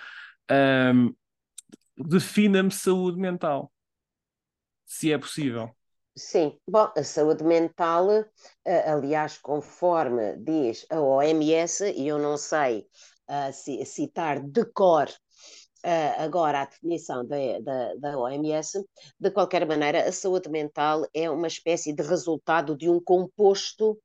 um, 0.94 1.14
defina-me 1.96 2.70
saúde 2.70 3.18
mental, 3.18 3.72
se 4.84 5.10
é 5.10 5.16
possível. 5.16 5.74
Sim, 6.18 6.58
bom, 6.66 6.90
a 6.96 7.04
saúde 7.04 7.44
mental, 7.44 8.08
aliás, 8.86 9.36
conforme 9.36 10.36
diz 10.38 10.86
a 10.90 10.98
OMS, 10.98 11.92
e 11.92 12.08
eu 12.08 12.18
não 12.18 12.38
sei 12.38 12.86
uh, 13.28 13.84
citar 13.84 14.40
de 14.40 14.64
cor 14.64 15.08
uh, 15.10 16.22
agora 16.22 16.62
a 16.62 16.64
definição 16.64 17.26
da, 17.26 17.36
da, 17.60 17.94
da, 17.96 18.18
OMS, 18.18 18.82
de 19.20 19.30
qualquer 19.30 19.66
maneira, 19.66 20.08
a 20.08 20.12
saúde 20.12 20.48
mental 20.48 21.06
é 21.12 21.30
uma 21.30 21.48
espécie 21.48 21.92
de 21.92 22.02
resultado 22.02 22.76
de 22.76 22.88
um 22.88 22.98
composto 22.98 23.98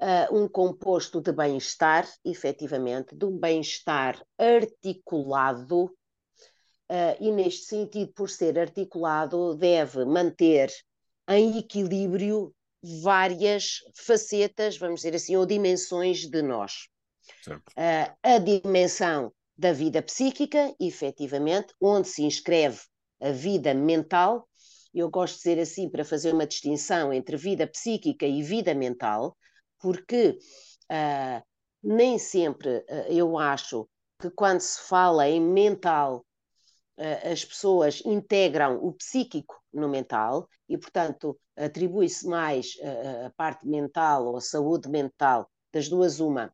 uh, 0.00 0.32
um 0.32 0.48
composto 0.48 1.20
de 1.20 1.32
bem-estar, 1.32 2.08
efetivamente, 2.24 3.16
de 3.16 3.24
um 3.24 3.36
bem-estar 3.36 4.22
articulado, 4.38 5.86
uh, 5.86 7.16
e 7.20 7.30
neste 7.30 7.64
sentido, 7.66 8.12
por 8.12 8.30
ser 8.30 8.58
articulado, 8.58 9.54
deve 9.56 10.04
manter 10.04 10.70
em 11.28 11.58
equilíbrio 11.58 12.54
várias 13.02 13.78
facetas, 13.94 14.76
vamos 14.78 15.00
dizer 15.00 15.14
assim, 15.14 15.36
ou 15.36 15.46
dimensões 15.46 16.28
de 16.28 16.42
nós. 16.42 16.88
Uh, 17.76 18.16
a 18.22 18.38
dimensão 18.38 19.32
da 19.56 19.72
vida 19.72 20.02
psíquica, 20.02 20.74
efetivamente, 20.78 21.74
onde 21.80 22.08
se 22.08 22.22
inscreve 22.22 22.80
a 23.20 23.30
vida 23.30 23.74
mental. 23.74 24.48
Eu 24.94 25.10
gosto 25.10 25.34
de 25.34 25.40
dizer 25.40 25.60
assim 25.60 25.88
para 25.88 26.04
fazer 26.04 26.32
uma 26.32 26.46
distinção 26.46 27.12
entre 27.12 27.36
vida 27.36 27.66
psíquica 27.66 28.26
e 28.26 28.42
vida 28.42 28.74
mental, 28.74 29.36
porque 29.80 30.38
uh, 30.90 31.42
nem 31.82 32.18
sempre 32.18 32.78
uh, 32.78 33.10
eu 33.10 33.38
acho 33.38 33.88
que 34.20 34.30
quando 34.30 34.60
se 34.60 34.80
fala 34.88 35.28
em 35.28 35.40
mental, 35.40 36.24
as 36.98 37.44
pessoas 37.44 38.02
integram 38.04 38.78
o 38.82 38.92
psíquico 38.92 39.60
no 39.72 39.88
mental 39.88 40.48
e, 40.68 40.78
portanto, 40.78 41.38
atribui-se 41.56 42.26
mais 42.26 42.72
a 43.26 43.30
parte 43.36 43.66
mental 43.66 44.26
ou 44.26 44.36
a 44.36 44.40
saúde 44.40 44.88
mental, 44.88 45.50
das 45.72 45.88
duas, 45.88 46.20
uma, 46.20 46.50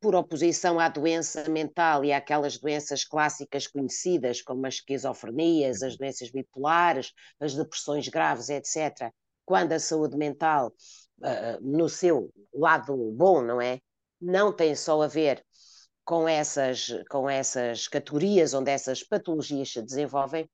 por 0.00 0.16
oposição 0.16 0.80
à 0.80 0.88
doença 0.88 1.48
mental 1.48 2.04
e 2.04 2.12
àquelas 2.12 2.58
doenças 2.58 3.04
clássicas 3.04 3.68
conhecidas, 3.68 4.42
como 4.42 4.66
as 4.66 4.74
esquizofrenias, 4.74 5.82
as 5.82 5.96
doenças 5.96 6.30
bipolares, 6.30 7.12
as 7.38 7.54
depressões 7.54 8.08
graves, 8.08 8.48
etc., 8.48 9.12
quando 9.44 9.72
a 9.72 9.78
saúde 9.78 10.16
mental 10.16 10.72
no 11.60 11.88
seu 11.88 12.32
lado 12.52 12.96
bom, 13.12 13.42
não 13.42 13.60
é? 13.60 13.78
Não 14.20 14.52
tem 14.52 14.74
só 14.74 15.02
a 15.02 15.06
ver 15.06 15.44
com 16.04 16.28
essas, 16.28 16.88
com 17.08 17.28
essas 17.28 17.88
categorias 17.88 18.54
onde 18.54 18.70
essas 18.70 19.02
patologias 19.02 19.72
se 19.72 19.82
desenvolvem, 19.82 20.48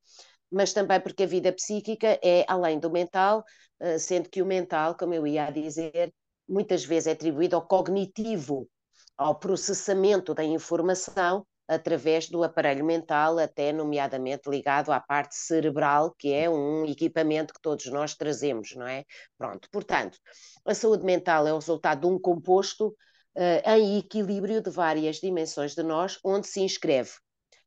mas 0.50 0.73
também 0.73 1.00
porque 1.00 1.25
a 1.25 1.26
vida 1.26 1.52
psíquica 1.52 2.19
é 2.23 2.45
além 2.49 2.78
do 2.78 2.90
mental, 2.90 3.45
uh, 3.81 3.99
sendo 3.99 4.28
que 4.28 4.43
o 4.43 4.47
mental, 4.47 4.97
como 4.97 5.14
eu 5.14 5.26
ia 5.26 5.50
dizer, 5.50 6.12
muitas 6.49 6.85
vezes 6.85 7.07
é 7.07 7.12
atribuído 7.12 7.57
ao 7.57 7.67
cognitivo, 7.67 8.69
ao 9.17 9.38
processamento 9.38 10.35
da 10.35 10.45
informação 10.45 11.47
através 11.69 12.31
do 12.31 12.43
aparelho 12.43 12.83
mental, 12.83 13.38
até 13.38 13.73
nomeadamente 13.73 14.49
ligado 14.49 14.90
à 14.90 14.99
parte 14.99 15.37
cerebral, 15.37 16.14
que 16.19 16.33
é 16.33 16.49
um 16.49 16.87
equipamento 16.87 17.52
que 17.52 17.61
todos 17.61 17.85
nós 17.87 18.14
trazemos, 18.14 18.75
não 18.75 18.87
é? 18.87 19.05
Pronto, 19.37 19.69
portanto, 19.71 20.19
a 20.64 20.75
saúde 20.75 21.05
mental 21.05 21.47
é 21.47 21.52
o 21.52 21.59
resultado 21.59 22.00
de 22.00 22.07
um 22.07 22.19
composto 22.19 22.97
uh, 23.38 23.71
em 23.71 23.99
equilíbrio 23.99 24.61
de 24.61 24.68
várias 24.68 25.16
dimensões 25.16 25.75
de 25.75 25.83
nós, 25.83 26.18
onde 26.25 26.49
se 26.49 26.61
inscreve 26.61 27.12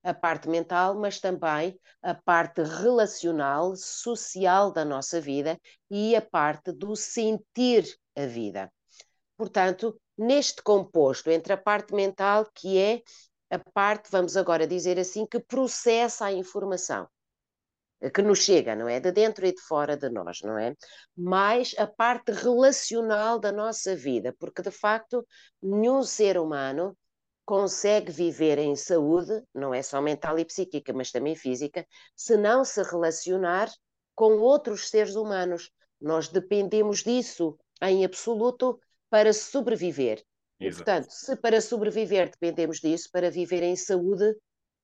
a 0.03 0.13
parte 0.13 0.49
mental, 0.49 0.95
mas 0.95 1.19
também 1.19 1.79
a 2.01 2.13
parte 2.13 2.61
relacional, 2.61 3.75
social 3.75 4.71
da 4.71 4.83
nossa 4.83 5.21
vida 5.21 5.57
e 5.89 6.15
a 6.15 6.21
parte 6.21 6.71
do 6.71 6.95
sentir 6.95 7.85
a 8.15 8.25
vida. 8.25 8.71
Portanto, 9.37 9.99
neste 10.17 10.61
composto 10.61 11.29
entre 11.31 11.53
a 11.53 11.57
parte 11.57 11.93
mental, 11.93 12.47
que 12.53 12.77
é 12.77 13.01
a 13.49 13.59
parte, 13.73 14.09
vamos 14.11 14.35
agora 14.35 14.67
dizer 14.67 14.99
assim, 14.99 15.25
que 15.25 15.39
processa 15.39 16.25
a 16.25 16.33
informação 16.33 17.07
que 18.09 18.21
nos 18.21 18.39
chega, 18.39 18.75
não 18.75 18.87
é? 18.87 18.99
De 18.99 19.11
dentro 19.11 19.45
e 19.45 19.53
de 19.53 19.61
fora 19.61 19.95
de 19.95 20.09
nós, 20.09 20.39
não 20.41 20.57
é? 20.57 20.75
Mais 21.15 21.75
a 21.77 21.85
parte 21.85 22.31
relacional 22.31 23.39
da 23.39 23.51
nossa 23.51 23.95
vida, 23.95 24.35
porque 24.39 24.61
de 24.61 24.71
facto 24.71 25.25
nenhum 25.61 26.01
ser 26.01 26.37
humano 26.37 26.97
consegue 27.45 28.11
viver 28.11 28.57
em 28.57 28.75
saúde, 28.75 29.43
não 29.53 29.73
é 29.73 29.81
só 29.81 30.01
mental 30.01 30.39
e 30.39 30.45
psíquica, 30.45 30.93
mas 30.93 31.11
também 31.11 31.35
física, 31.35 31.85
se 32.15 32.37
não 32.37 32.63
se 32.63 32.81
relacionar 32.81 33.69
com 34.15 34.37
outros 34.39 34.89
seres 34.89 35.15
humanos. 35.15 35.69
Nós 35.99 36.27
dependemos 36.27 37.03
disso 37.03 37.57
em 37.81 38.05
absoluto 38.05 38.79
para 39.09 39.33
sobreviver. 39.33 40.23
E, 40.59 40.69
portanto, 40.69 41.09
se 41.09 41.35
para 41.35 41.59
sobreviver 41.59 42.29
dependemos 42.29 42.79
disso, 42.79 43.09
para 43.11 43.31
viver 43.31 43.63
em 43.63 43.75
saúde, 43.75 44.35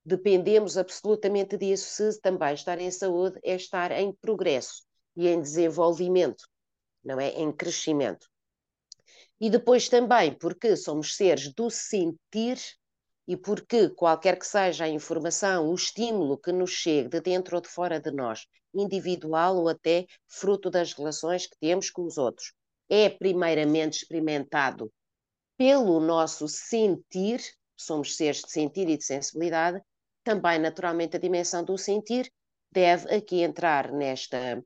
dependemos 0.08 0.78
absolutamente 0.78 1.58
disso. 1.58 1.90
Se 1.90 2.22
também 2.22 2.54
estar 2.54 2.80
em 2.80 2.90
saúde 2.90 3.38
é 3.44 3.56
estar 3.56 3.92
em 3.92 4.14
progresso 4.14 4.84
e 5.18 5.28
em 5.28 5.42
desenvolvimento, 5.42 6.48
não 7.04 7.20
é? 7.20 7.32
Em 7.32 7.52
crescimento. 7.52 8.26
E 9.38 9.50
depois 9.50 9.90
também 9.90 10.34
porque 10.34 10.78
somos 10.78 11.14
seres 11.14 11.54
do 11.54 11.70
sentir 11.70 12.58
e 13.28 13.36
porque 13.36 13.90
qualquer 13.90 14.40
que 14.40 14.48
seja 14.48 14.86
a 14.86 14.90
informação, 14.90 15.68
o 15.68 15.76
estímulo 15.76 16.38
que 16.38 16.54
nos 16.54 16.72
chegue 16.72 17.10
de 17.10 17.20
dentro 17.20 17.58
ou 17.58 17.62
de 17.62 17.68
fora 17.68 18.00
de 18.00 18.10
nós, 18.10 18.46
individual 18.74 19.58
ou 19.58 19.68
até 19.68 20.06
fruto 20.26 20.70
das 20.70 20.94
relações 20.94 21.46
que 21.46 21.58
temos 21.60 21.90
com 21.90 22.06
os 22.06 22.18
outros, 22.18 22.54
é 22.88 23.10
primeiramente 23.10 23.98
experimentado 23.98 24.90
pelo 25.58 26.00
nosso 26.00 26.48
sentir, 26.48 27.42
somos 27.76 28.16
seres 28.16 28.42
de 28.42 28.52
sentir 28.52 28.88
e 28.88 28.96
de 28.96 29.04
sensibilidade, 29.04 29.82
também 30.28 30.60
naturalmente 30.60 31.16
a 31.16 31.20
dimensão 31.20 31.64
do 31.64 31.78
sentir 31.78 32.30
deve 32.70 33.16
aqui 33.16 33.44
entrar 33.44 33.94
nesta, 33.94 34.62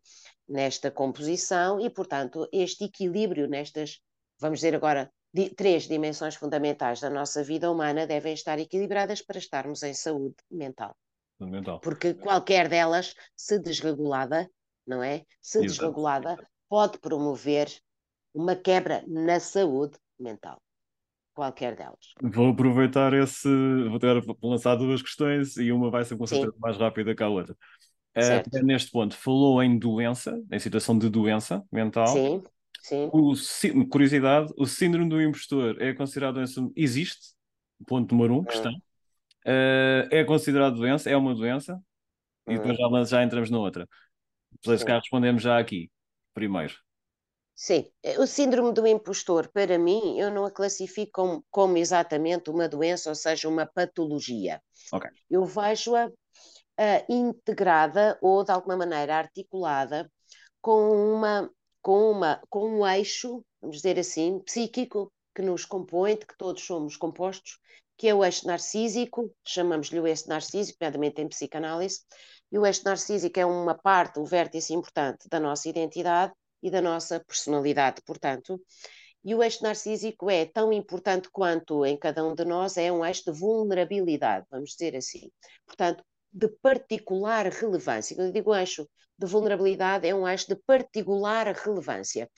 nesta 0.50 0.90
composição 0.90 1.80
e, 1.80 1.88
portanto, 1.88 2.50
este 2.52 2.86
equilíbrio 2.86 3.48
nestas, 3.48 4.02
vamos 4.40 4.58
dizer 4.58 4.74
agora, 4.74 5.14
três 5.56 5.88
dimensões 5.88 6.34
fundamentais 6.34 7.00
da 7.00 7.12
nossa 7.12 7.44
vida 7.44 7.70
humana 7.70 8.08
devem 8.08 8.34
estar 8.34 8.58
equilibradas 8.58 9.22
para 9.22 9.38
estarmos 9.38 9.84
em 9.84 9.94
saúde 9.94 10.36
mental. 10.50 10.98
mental. 11.40 11.80
Porque 11.80 12.16
qualquer 12.16 12.68
delas, 12.68 13.14
se 13.36 13.60
desregulada, 13.60 14.50
não 14.88 15.04
é? 15.04 15.24
Se 15.40 15.60
Exato. 15.60 15.68
desregulada, 15.68 16.50
pode 16.68 16.98
promover 16.98 17.70
uma 18.34 18.56
quebra 18.56 19.04
na 19.08 19.40
saúde 19.40 19.96
mental 20.20 20.60
qualquer 21.42 21.76
delas. 21.76 22.14
Vou 22.22 22.50
aproveitar 22.50 23.14
esse. 23.14 23.50
Vou 23.90 23.98
ter 23.98 24.24
lançar 24.44 24.76
duas 24.76 25.02
questões 25.02 25.58
e 25.58 25.72
uma 25.72 25.90
vai 25.90 26.06
ser 26.06 26.16
com 26.16 26.28
certeza 26.28 26.54
mais 26.60 26.78
rápida 26.78 27.16
que 27.16 27.24
a 27.24 27.28
outra. 27.28 27.58
Uh, 28.16 28.64
neste 28.64 28.92
ponto, 28.92 29.16
falou 29.16 29.64
em 29.64 29.80
doença, 29.80 30.40
em 30.52 30.60
situação 30.60 30.96
de 30.98 31.10
doença 31.10 31.64
mental. 31.72 32.08
Sim. 32.08 32.44
Sim. 32.84 33.10
O, 33.12 33.88
curiosidade, 33.88 34.54
o 34.56 34.66
síndrome 34.66 35.10
do 35.10 35.22
impostor 35.22 35.82
é 35.82 35.94
considerado 35.94 36.36
doença. 36.36 36.62
Existe, 36.76 37.34
ponto 37.88 38.14
número 38.14 38.40
um, 38.40 38.44
questão. 38.44 38.74
Uh, 39.46 40.06
é 40.12 40.24
considerado 40.24 40.76
doença, 40.76 41.10
é 41.10 41.18
uma 41.18 41.34
doença, 41.34 41.80
e 42.48 42.58
depois 42.58 42.78
já, 42.78 43.04
já 43.06 43.24
entramos 43.24 43.50
na 43.50 43.58
outra. 43.58 43.88
Se 44.64 44.86
cá 44.86 45.00
respondemos 45.00 45.42
já 45.42 45.58
aqui, 45.58 45.90
primeiro. 46.34 46.76
Sim, 47.64 47.86
o 48.18 48.26
síndrome 48.26 48.74
do 48.74 48.88
impostor, 48.88 49.48
para 49.50 49.78
mim, 49.78 50.18
eu 50.20 50.32
não 50.32 50.46
a 50.46 50.50
classifico 50.52 51.12
como, 51.12 51.46
como 51.52 51.78
exatamente 51.78 52.50
uma 52.50 52.68
doença, 52.68 53.10
ou 53.10 53.16
seja, 53.16 53.48
uma 53.48 53.68
patologia. 53.68 54.60
Okay. 54.92 55.12
Eu 55.30 55.46
vejo-a 55.46 56.08
uh, 56.08 57.06
integrada 57.08 58.18
ou, 58.20 58.44
de 58.44 58.52
alguma 58.52 58.76
maneira, 58.78 59.16
articulada 59.16 60.12
com, 60.60 60.90
uma, 60.90 61.52
com, 61.84 62.10
uma, 62.10 62.42
com 62.50 62.80
um 62.80 62.88
eixo, 62.88 63.46
vamos 63.62 63.78
dizer 63.78 64.00
assim, 64.00 64.40
psíquico, 64.40 65.14
que 65.36 65.44
nos 65.44 65.64
compõe, 65.64 66.16
de 66.16 66.26
que 66.26 66.36
todos 66.36 66.64
somos 66.64 66.98
compostos, 66.98 67.60
que 67.96 68.08
é 68.08 68.16
o 68.16 68.26
eixo 68.26 68.48
narcísico, 68.48 69.32
chamamos-lhe 69.46 70.00
o 70.00 70.08
eixo 70.08 70.28
narcísico, 70.28 70.80
nomeadamente 70.82 71.22
em 71.22 71.30
psicanálise, 71.30 72.00
e 72.52 72.58
o 72.58 72.66
eixo 72.66 72.82
narcísico 72.86 73.40
é 73.40 73.46
uma 73.46 73.76
parte, 73.76 74.20
um 74.20 74.26
vértice 74.26 74.74
importante 74.74 75.30
da 75.30 75.40
nossa 75.40 75.70
identidade 75.70 76.34
e 76.62 76.70
da 76.70 76.82
nossa 76.82 77.20
personalidade, 77.20 78.02
portanto, 78.06 78.62
e 79.24 79.36
o 79.36 79.44
eixo 79.44 79.64
narcísico 79.64 80.30
é 80.30 80.46
tão 80.46 80.74
importante 80.74 81.30
quanto 81.32 81.86
em 81.86 81.98
cada 81.98 82.26
um 82.26 82.34
de 82.34 82.44
nós, 82.44 82.76
é 82.78 82.92
um 82.92 83.06
eixo 83.06 83.32
de 83.32 83.40
vulnerabilidade, 83.40 84.48
vamos 84.50 84.72
dizer 84.72 84.96
assim. 84.96 85.30
Portanto, 85.66 86.04
de 86.34 86.48
particular 86.48 87.46
relevância. 87.48 88.16
Quando 88.16 88.28
eu 88.28 88.34
digo 88.34 88.56
eixo 88.56 88.90
de 89.18 89.28
vulnerabilidade, 89.28 90.08
é 90.08 90.16
um 90.16 90.28
eixo 90.28 90.48
de 90.48 90.56
particular 90.56 91.48
relevância. 91.48 92.30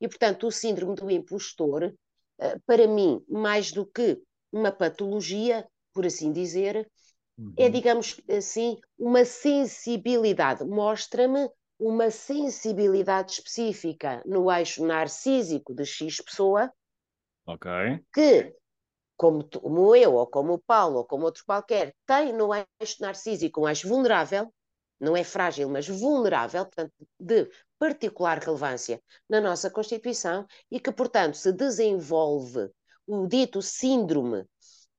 E, 0.00 0.08
portanto, 0.08 0.46
o 0.46 0.50
síndrome 0.50 0.96
do 0.96 1.10
impostor, 1.10 1.94
eh, 2.40 2.58
para 2.66 2.88
mim, 2.88 3.22
mais 3.28 3.70
do 3.70 3.86
que 3.86 4.20
uma 4.50 4.72
patologia, 4.72 5.64
por 5.94 6.04
assim 6.04 6.32
dizer, 6.32 6.76
é, 6.76 6.86
uhum. 7.38 7.54
é, 7.56 7.68
digamos 7.68 8.20
assim, 8.28 8.78
uma 8.98 9.24
sensibilidade. 9.24 10.64
Mostra-me 10.64 11.48
uma 11.82 12.10
sensibilidade 12.10 13.32
específica 13.32 14.22
no 14.24 14.50
eixo 14.52 14.86
narcísico 14.86 15.74
de 15.74 15.84
X 15.84 16.20
pessoa, 16.20 16.72
okay. 17.44 18.00
que, 18.14 18.54
como, 19.16 19.48
como 19.48 19.96
eu, 19.96 20.14
ou 20.14 20.26
como 20.28 20.54
o 20.54 20.58
Paulo, 20.60 20.98
ou 20.98 21.04
como 21.04 21.24
outro 21.24 21.44
qualquer, 21.44 21.92
tem 22.06 22.32
no 22.32 22.50
eixo 22.54 22.96
narcísico 23.00 23.62
um 23.62 23.68
eixo 23.68 23.88
vulnerável, 23.88 24.52
não 25.00 25.16
é 25.16 25.24
frágil, 25.24 25.68
mas 25.68 25.88
vulnerável, 25.88 26.64
portanto, 26.64 26.92
de 27.18 27.50
particular 27.80 28.38
relevância 28.38 29.02
na 29.28 29.40
nossa 29.40 29.68
Constituição 29.68 30.46
e 30.70 30.78
que, 30.78 30.92
portanto, 30.92 31.36
se 31.36 31.52
desenvolve 31.52 32.70
o 33.04 33.26
dito 33.26 33.60
síndrome 33.60 34.44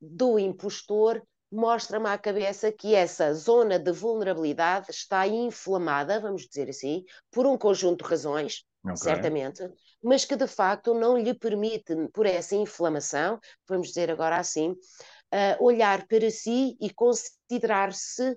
do 0.02 0.38
impostor 0.38 1.24
mostra-me 1.53 2.10
à 2.10 2.17
cabeça 2.17 2.72
que 2.72 2.95
essa 2.95 3.33
zona 3.33 3.77
de 3.77 3.91
vulnerabilidade 3.91 4.89
está 4.89 5.27
inflamada, 5.27 6.19
vamos 6.19 6.48
dizer 6.48 6.69
assim, 6.69 7.05
por 7.31 7.45
um 7.45 7.57
conjunto 7.57 8.03
de 8.03 8.10
razões, 8.10 8.65
okay. 8.83 8.98
certamente, 8.98 9.62
mas 10.03 10.25
que 10.25 10.36
de 10.36 10.48
facto 10.48 10.93
não 10.93 11.15
lhe 11.15 11.33
permite, 11.33 11.95
por 12.12 12.25
essa 12.25 12.55
inflamação, 12.55 13.39
vamos 13.67 13.89
dizer 13.89 14.10
agora 14.10 14.38
assim, 14.38 14.72
uh, 14.72 15.63
olhar 15.63 16.07
para 16.07 16.29
si 16.31 16.75
e 16.81 16.89
considerar-se 16.89 18.36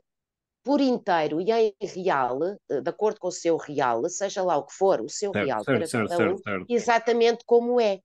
por 0.63 0.81
inteiro 0.81 1.41
e 1.41 1.51
em 1.53 1.75
real, 1.81 2.39
de 2.69 2.91
acordo 2.91 3.21
com 3.21 3.29
o 3.29 3.33
seu 3.33 3.57
real, 3.57 4.07
seja 4.11 4.43
lá 4.43 4.57
o 4.57 4.67
que 4.67 4.75
for, 4.75 5.01
o 5.01 5.09
seu 5.09 5.33
certo, 5.33 5.47
real 5.47 5.65
certo, 5.65 5.79
para 5.79 5.87
certo, 5.87 6.09
cada 6.09 6.35
um, 6.35 6.65
exatamente 6.69 7.45
como 7.47 7.81
é. 7.81 8.01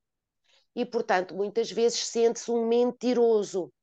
E, 0.73 0.85
portanto, 0.85 1.35
muitas 1.35 1.69
vezes 1.69 1.99
sente-se 2.05 2.49
um 2.49 2.65
mentiroso 2.65 3.73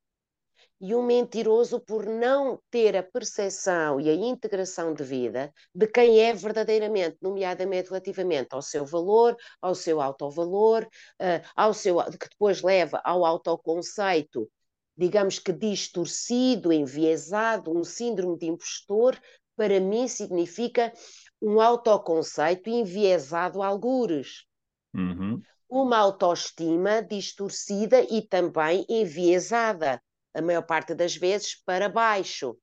e 0.81 0.95
um 0.95 1.03
mentiroso 1.03 1.79
por 1.79 2.05
não 2.05 2.59
ter 2.71 2.95
a 2.95 3.03
percepção 3.03 3.99
e 3.99 4.09
a 4.09 4.13
integração 4.13 4.93
de 4.93 5.03
vida 5.03 5.53
de 5.75 5.87
quem 5.87 6.21
é 6.21 6.33
verdadeiramente, 6.33 7.17
nomeadamente 7.21 7.89
relativamente 7.89 8.49
ao 8.51 8.61
seu 8.61 8.85
valor, 8.85 9.35
ao 9.61 9.75
seu 9.75 9.99
autovalor, 9.99 10.83
uh, 10.83 11.45
ao 11.55 11.73
seu, 11.73 11.97
que 12.11 12.29
depois 12.29 12.61
leva 12.61 13.01
ao 13.03 13.25
autoconceito, 13.25 14.49
digamos 14.97 15.37
que 15.37 15.51
distorcido, 15.51 16.71
enviesado, 16.71 17.77
um 17.77 17.83
síndrome 17.83 18.37
de 18.37 18.45
impostor, 18.47 19.19
para 19.57 19.79
mim 19.81 20.07
significa 20.07 20.93
um 21.41 21.59
autoconceito 21.59 22.69
enviesado 22.69 23.61
a 23.61 23.67
algures. 23.67 24.45
Uhum. 24.93 25.41
Uma 25.69 25.97
autoestima 25.97 27.01
distorcida 27.01 28.01
e 28.01 28.21
também 28.21 28.85
enviesada 28.89 30.01
a 30.33 30.41
maior 30.41 30.61
parte 30.63 30.93
das 30.93 31.15
vezes, 31.15 31.55
para 31.65 31.89
baixo. 31.89 32.57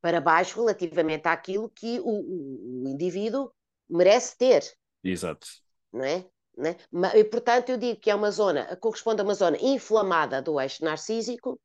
Para 0.00 0.20
baixo 0.20 0.60
relativamente 0.60 1.26
àquilo 1.26 1.70
que 1.70 2.00
o, 2.00 2.84
o 2.84 2.88
indivíduo 2.88 3.52
merece 3.88 4.36
ter. 4.36 4.62
Exato. 5.02 5.46
Não 5.92 6.04
é? 6.04 6.24
Não 6.56 7.04
é? 7.08 7.18
E, 7.18 7.24
portanto, 7.24 7.70
eu 7.70 7.76
digo 7.76 8.00
que 8.00 8.10
é 8.10 8.14
uma 8.14 8.30
zona, 8.30 8.76
corresponde 8.76 9.20
a 9.20 9.24
uma 9.24 9.34
zona 9.34 9.56
inflamada 9.60 10.42
do 10.42 10.60
eixo 10.60 10.84
narcísico, 10.84 11.58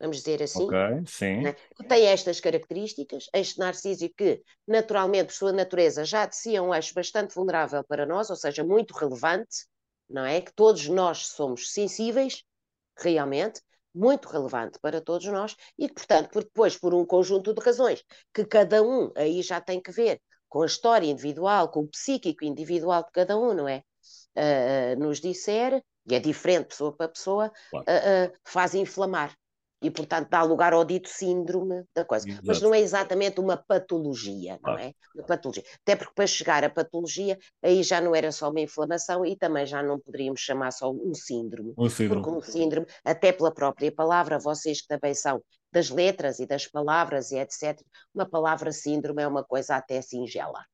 vamos 0.00 0.16
dizer 0.16 0.42
assim. 0.42 0.66
Sim. 1.06 1.46
É? 1.46 1.52
Tem 1.84 2.06
estas 2.06 2.40
características, 2.40 3.28
eixo 3.32 3.58
narcísico 3.60 4.14
que, 4.16 4.42
naturalmente, 4.66 5.26
por 5.26 5.34
sua 5.34 5.52
natureza, 5.52 6.04
já 6.04 6.26
de 6.26 6.36
si 6.36 6.56
é 6.56 6.60
um 6.60 6.74
eixo 6.74 6.92
bastante 6.92 7.34
vulnerável 7.34 7.84
para 7.84 8.04
nós, 8.04 8.30
ou 8.30 8.36
seja, 8.36 8.64
muito 8.64 8.92
relevante, 8.92 9.66
não 10.10 10.24
é? 10.24 10.40
Que 10.40 10.52
todos 10.52 10.88
nós 10.88 11.28
somos 11.28 11.72
sensíveis, 11.72 12.42
realmente, 12.98 13.60
muito 13.94 14.28
relevante 14.28 14.78
para 14.80 15.00
todos 15.00 15.26
nós 15.26 15.56
e 15.78 15.88
que, 15.88 15.94
portanto, 15.94 16.30
por, 16.30 16.44
depois, 16.44 16.78
por 16.78 16.94
um 16.94 17.04
conjunto 17.04 17.52
de 17.54 17.60
razões 17.60 18.02
que 18.32 18.44
cada 18.44 18.82
um 18.82 19.10
aí 19.16 19.42
já 19.42 19.60
tem 19.60 19.80
que 19.80 19.92
ver 19.92 20.20
com 20.48 20.62
a 20.62 20.66
história 20.66 21.06
individual, 21.06 21.70
com 21.70 21.80
o 21.80 21.88
psíquico 21.88 22.44
individual 22.44 23.04
de 23.04 23.10
cada 23.12 23.38
um, 23.38 23.54
não 23.54 23.68
é? 23.68 23.82
Uh, 24.36 24.98
nos 24.98 25.20
disser, 25.20 25.82
e 26.06 26.14
é 26.14 26.18
diferente 26.18 26.68
pessoa 26.68 26.94
para 26.94 27.08
pessoa, 27.08 27.52
claro. 27.70 27.86
uh, 27.86 28.32
uh, 28.32 28.38
faz 28.44 28.74
inflamar 28.74 29.34
e, 29.82 29.90
portanto, 29.90 30.28
dá 30.30 30.42
lugar 30.42 30.72
ao 30.72 30.84
dito 30.84 31.08
síndrome 31.08 31.84
da 31.94 32.04
coisa. 32.04 32.28
Exato. 32.28 32.46
Mas 32.46 32.60
não 32.60 32.72
é 32.72 32.80
exatamente 32.80 33.40
uma 33.40 33.56
patologia, 33.56 34.58
não 34.62 34.78
é? 34.78 34.92
Uma 35.14 35.24
patologia. 35.24 35.64
Até 35.82 35.96
porque 35.96 36.14
para 36.14 36.26
chegar 36.26 36.64
à 36.64 36.70
patologia, 36.70 37.38
aí 37.62 37.82
já 37.82 38.00
não 38.00 38.14
era 38.14 38.30
só 38.30 38.50
uma 38.50 38.60
inflamação 38.60 39.26
e 39.26 39.36
também 39.36 39.66
já 39.66 39.82
não 39.82 39.98
poderíamos 39.98 40.40
chamar 40.40 40.70
só 40.70 40.90
um 40.90 41.12
síndrome. 41.14 41.74
Um 41.76 41.88
síndrome. 41.88 42.22
Porque 42.22 42.38
um 42.38 42.40
síndrome, 42.40 42.86
até 43.04 43.32
pela 43.32 43.52
própria 43.52 43.90
palavra, 43.90 44.38
vocês 44.38 44.80
que 44.80 44.88
também 44.88 45.14
são 45.14 45.42
das 45.72 45.90
letras 45.90 46.38
e 46.38 46.46
das 46.46 46.66
palavras 46.66 47.32
e 47.32 47.38
etc., 47.38 47.80
uma 48.14 48.28
palavra 48.28 48.70
síndrome 48.70 49.22
é 49.22 49.26
uma 49.26 49.42
coisa 49.42 49.76
até 49.76 50.00
singela. 50.00 50.64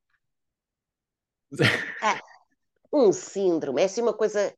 é, 1.59 1.59
um 2.93 3.11
síndrome, 3.11 3.81
é 3.81 3.85
assim 3.85 4.01
uma 4.01 4.13
coisa 4.13 4.53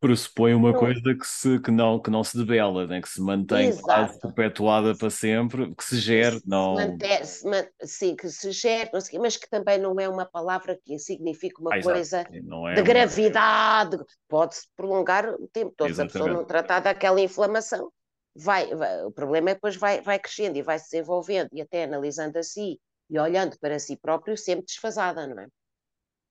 Pressupõe 0.00 0.54
uma 0.54 0.74
coisa 0.74 1.14
que, 1.14 1.26
se, 1.26 1.58
que, 1.60 1.70
não, 1.70 2.00
que 2.00 2.10
não 2.10 2.22
se 2.22 2.36
debela, 2.36 2.86
né? 2.86 3.00
que 3.00 3.08
se 3.08 3.20
mantém 3.20 3.68
Exato. 3.68 3.84
quase 3.84 4.20
perpetuada 4.20 4.94
para 4.96 5.08
sempre, 5.08 5.74
que 5.74 5.84
se 5.84 5.98
gere, 5.98 6.40
se 6.40 6.48
não. 6.48 6.74
Manter, 6.74 7.24
se 7.24 7.48
man... 7.48 7.64
Sim, 7.82 8.16
que 8.16 8.28
se 8.28 8.50
gere, 8.50 8.90
mas 8.92 9.36
que 9.36 9.48
também 9.48 9.78
não 9.78 9.98
é 9.98 10.08
uma 10.08 10.26
palavra 10.26 10.78
que 10.84 10.98
significa 10.98 11.60
uma 11.60 11.74
ah, 11.74 11.82
coisa 11.82 12.20
é 12.20 12.40
de 12.40 12.40
uma... 12.40 12.74
gravidade, 12.82 13.98
pode-se 14.28 14.68
prolongar 14.76 15.28
o 15.28 15.48
tempo 15.48 15.72
todo. 15.76 15.94
Se 15.94 16.02
a 16.02 16.06
pessoa 16.06 16.28
não 16.28 16.44
tratar 16.44 16.80
daquela 16.80 17.20
inflamação, 17.20 17.90
vai, 18.34 18.74
vai, 18.74 19.04
o 19.04 19.10
problema 19.10 19.50
é 19.50 19.54
depois 19.54 19.76
vai, 19.76 20.02
vai 20.02 20.18
crescendo 20.18 20.58
e 20.58 20.62
vai 20.62 20.78
se 20.78 20.90
desenvolvendo, 20.90 21.48
e 21.52 21.62
até 21.62 21.84
analisando 21.84 22.38
a 22.38 22.42
si 22.42 22.78
e 23.08 23.18
olhando 23.18 23.56
para 23.58 23.78
si 23.78 23.96
próprio, 23.96 24.36
sempre 24.36 24.66
desfasada, 24.66 25.26
não 25.26 25.40
é? 25.40 25.46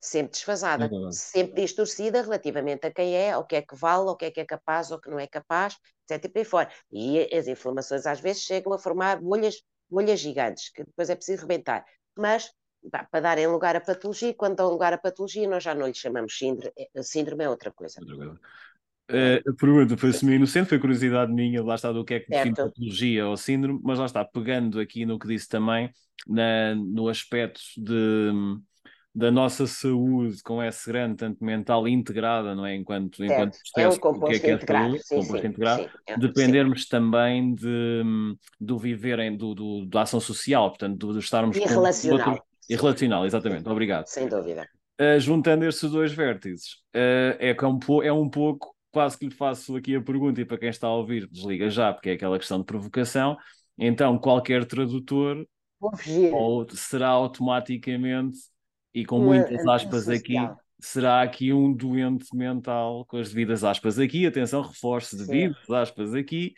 Sempre 0.06 0.32
desfasada, 0.32 0.86
é 0.86 1.12
sempre 1.12 1.62
distorcida 1.62 2.22
relativamente 2.22 2.86
a 2.86 2.92
quem 2.92 3.16
é, 3.16 3.32
ao 3.32 3.46
que 3.46 3.56
é 3.56 3.62
que 3.62 3.76
vale, 3.76 4.08
ao 4.08 4.16
que 4.16 4.26
é 4.26 4.32
que 4.32 4.40
é 4.40 4.46
capaz, 4.46 4.92
ou 4.92 5.00
que 5.00 5.10
não 5.10 5.20
é 5.20 5.28
capaz, 5.28 5.78
etc. 6.10 6.26
E 6.26 6.30
por 6.30 6.40
aí 6.40 6.46
fora. 6.46 6.70
E 6.92 7.36
as 7.36 7.48
informações 7.48 8.06
às 8.06 8.20
vezes 8.20 8.44
chegam 8.44 8.74
a 8.74 8.80
formar 8.80 9.20
bolhas, 9.20 9.62
bolhas 9.90 10.20
gigantes, 10.20 10.70
que 10.70 10.84
depois 10.84 11.10
é 11.10 11.16
preciso 11.16 11.42
rebentar. 11.42 11.86
Mas, 12.18 12.52
pá, 12.92 13.08
para 13.10 13.20
darem 13.20 13.48
lugar 13.48 13.76
à 13.76 13.82
patologia, 13.82 14.34
quando 14.34 14.58
dão 14.58 14.70
lugar 14.70 14.94
à 14.94 14.98
patologia, 14.98 15.48
nós 15.48 15.64
já 15.64 15.74
não 15.74 15.88
lhe 15.88 15.94
chamamos 15.94 16.38
síndrome, 16.38 16.74
eh, 16.78 17.04
síndrome 17.04 17.44
é 17.44 17.50
outra 17.50 17.72
coisa. 17.72 18.00
Uh, 19.08 19.38
a 19.48 19.54
pergunta 19.54 19.96
foi 19.96 20.12
semi 20.14 20.34
inocente, 20.34 20.70
foi 20.70 20.80
curiosidade 20.80 21.32
minha, 21.32 21.64
lá 21.64 21.76
está 21.76 21.92
do 21.92 22.04
que 22.04 22.16
é 22.16 22.20
que 22.20 22.30
define 22.30 22.56
patologia 22.56 23.28
ou 23.28 23.38
síndrome, 23.38 23.80
mas 23.84 24.00
lá 24.00 24.06
está, 24.06 24.26
pegando 24.26 24.80
aqui 24.80 25.06
no 25.06 25.20
que 25.20 25.28
disse 25.28 25.48
também, 25.48 25.92
na, 26.28 26.74
no 26.74 27.08
aspecto 27.08 27.62
de 27.78 28.32
da 29.16 29.32
nossa 29.32 29.66
saúde 29.66 30.44
com 30.44 30.62
essa 30.62 30.92
grande, 30.92 31.16
tanto 31.16 31.42
mental 31.42 31.88
integrada, 31.88 32.54
não 32.54 32.66
é? 32.66 32.76
Enquanto, 32.76 33.16
certo. 33.16 33.32
enquanto 33.32 33.58
é 33.78 33.88
um 33.88 33.98
composto 33.98 34.42
que 34.42 34.48
é, 34.52 34.58
que 34.58 34.64
é 34.66 34.68
saúde, 34.68 35.04
sim, 35.04 35.16
composto 35.16 35.42
sim, 35.42 35.48
integrado, 35.48 35.84
sim, 35.84 35.90
é, 36.06 36.18
dependermos 36.18 36.86
também 36.88 37.56
de, 37.56 38.04
do 38.60 38.78
viverem, 38.78 39.38
do, 39.38 39.56
do, 39.56 39.86
da 39.86 40.02
ação 40.02 40.20
social, 40.20 40.70
portanto, 40.70 41.14
de 41.14 41.20
estarmos 41.20 41.56
e 41.56 41.62
relacional. 41.62 42.30
Outro, 42.32 42.44
e 42.70 42.76
relacional, 42.76 43.26
exatamente, 43.26 43.70
obrigado. 43.70 44.06
Sem 44.08 44.28
dúvida. 44.28 44.68
uh, 45.00 45.20
juntando 45.20 45.66
estes 45.66 45.90
dois 45.90 46.12
vértices, 46.12 46.74
uh, 46.94 47.40
é, 47.40 47.56
é, 47.58 47.66
um, 47.66 48.04
é 48.04 48.12
um 48.12 48.30
pouco, 48.30 48.76
quase 48.92 49.18
que 49.18 49.26
lhe 49.26 49.34
faço 49.34 49.76
aqui 49.76 49.96
a 49.96 50.02
pergunta, 50.02 50.42
e 50.42 50.46
para 50.46 50.58
quem 50.58 50.70
está 50.70 50.88
a 50.88 50.94
ouvir, 50.94 51.28
desliga 51.30 51.70
já, 51.70 51.94
porque 51.94 52.10
é 52.10 52.14
aquela 52.14 52.38
questão 52.38 52.60
de 52.60 52.66
provocação. 52.66 53.38
Então, 53.78 54.18
qualquer 54.18 54.66
tradutor 54.66 55.46
ou 56.34 56.68
será 56.72 57.10
automaticamente, 57.10 58.40
e 58.96 59.06
com 59.06 59.20
muitas 59.20 59.68
aspas 59.68 60.08
aqui, 60.08 60.36
será 60.80 61.22
aqui 61.22 61.52
um 61.52 61.74
doente 61.74 62.34
mental, 62.34 63.06
com 63.06 63.18
as 63.18 63.28
devidas 63.28 63.64
aspas 63.66 64.00
aqui, 64.00 64.26
atenção, 64.26 64.62
reforço 64.62 65.18
devidas 65.18 65.70
aspas 65.70 66.14
aqui, 66.14 66.54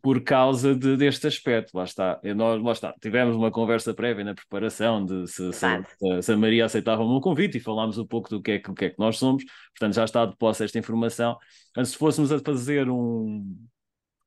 por 0.00 0.22
causa 0.22 0.76
de, 0.76 0.96
deste 0.96 1.26
aspecto, 1.26 1.76
lá 1.76 1.82
está. 1.82 2.20
Nós, 2.36 2.62
lá 2.62 2.72
está. 2.72 2.94
Tivemos 3.02 3.34
uma 3.34 3.50
conversa 3.50 3.92
prévia 3.92 4.24
na 4.24 4.34
preparação 4.34 5.04
de 5.04 5.26
se, 5.26 5.52
se, 5.52 5.66
se, 6.22 6.32
a 6.32 6.36
Maria 6.36 6.66
aceitava 6.66 7.02
o 7.02 7.10
meu 7.10 7.20
convite 7.20 7.58
e 7.58 7.60
falámos 7.60 7.98
um 7.98 8.06
pouco 8.06 8.30
do 8.30 8.40
que, 8.40 8.52
é, 8.52 8.58
do 8.60 8.72
que 8.72 8.84
é 8.84 8.90
que 8.90 8.98
nós 8.98 9.18
somos, 9.18 9.42
portanto 9.76 9.94
já 9.94 10.04
está 10.04 10.24
de 10.24 10.36
posse 10.36 10.62
esta 10.62 10.78
informação. 10.78 11.36
Antes, 11.76 11.90
se 11.90 11.98
fôssemos 11.98 12.30
a 12.30 12.38
fazer 12.38 12.88
um, 12.88 13.44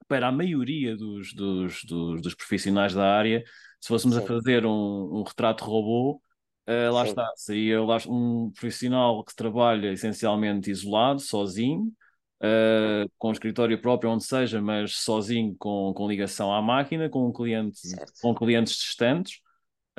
para 0.10 0.28
a 0.28 0.32
maioria 0.32 0.98
dos, 0.98 1.34
dos, 1.34 1.86
dos, 1.86 2.22
dos 2.22 2.36
profissionais 2.36 2.94
da 2.94 3.16
área, 3.16 3.44
se 3.80 3.88
fôssemos 3.88 4.16
Sim. 4.18 4.24
a 4.24 4.28
fazer 4.28 4.66
um, 4.66 5.20
um 5.20 5.24
retrato 5.24 5.64
robô, 5.64 6.22
Uh, 6.68 6.94
lá 6.94 7.04
Sim. 7.04 7.10
está, 7.10 7.32
seria 7.36 7.82
um 8.08 8.50
profissional 8.52 9.24
que 9.24 9.36
trabalha 9.36 9.92
essencialmente 9.92 10.72
isolado, 10.72 11.20
sozinho, 11.20 11.92
uh, 12.42 13.10
com 13.18 13.30
um 13.30 13.32
escritório 13.34 13.80
próprio, 13.82 14.12
onde 14.12 14.24
seja, 14.24 14.62
mas 14.62 14.96
sozinho 14.98 15.56
com, 15.60 15.94
com 15.94 16.08
ligação 16.08 16.54
à 16.54 16.62
máquina, 16.62 17.10
com, 17.10 17.28
um 17.28 17.34
cliente, 17.34 17.82
com 18.22 18.34
clientes 18.34 18.78
distantes, 18.78 19.42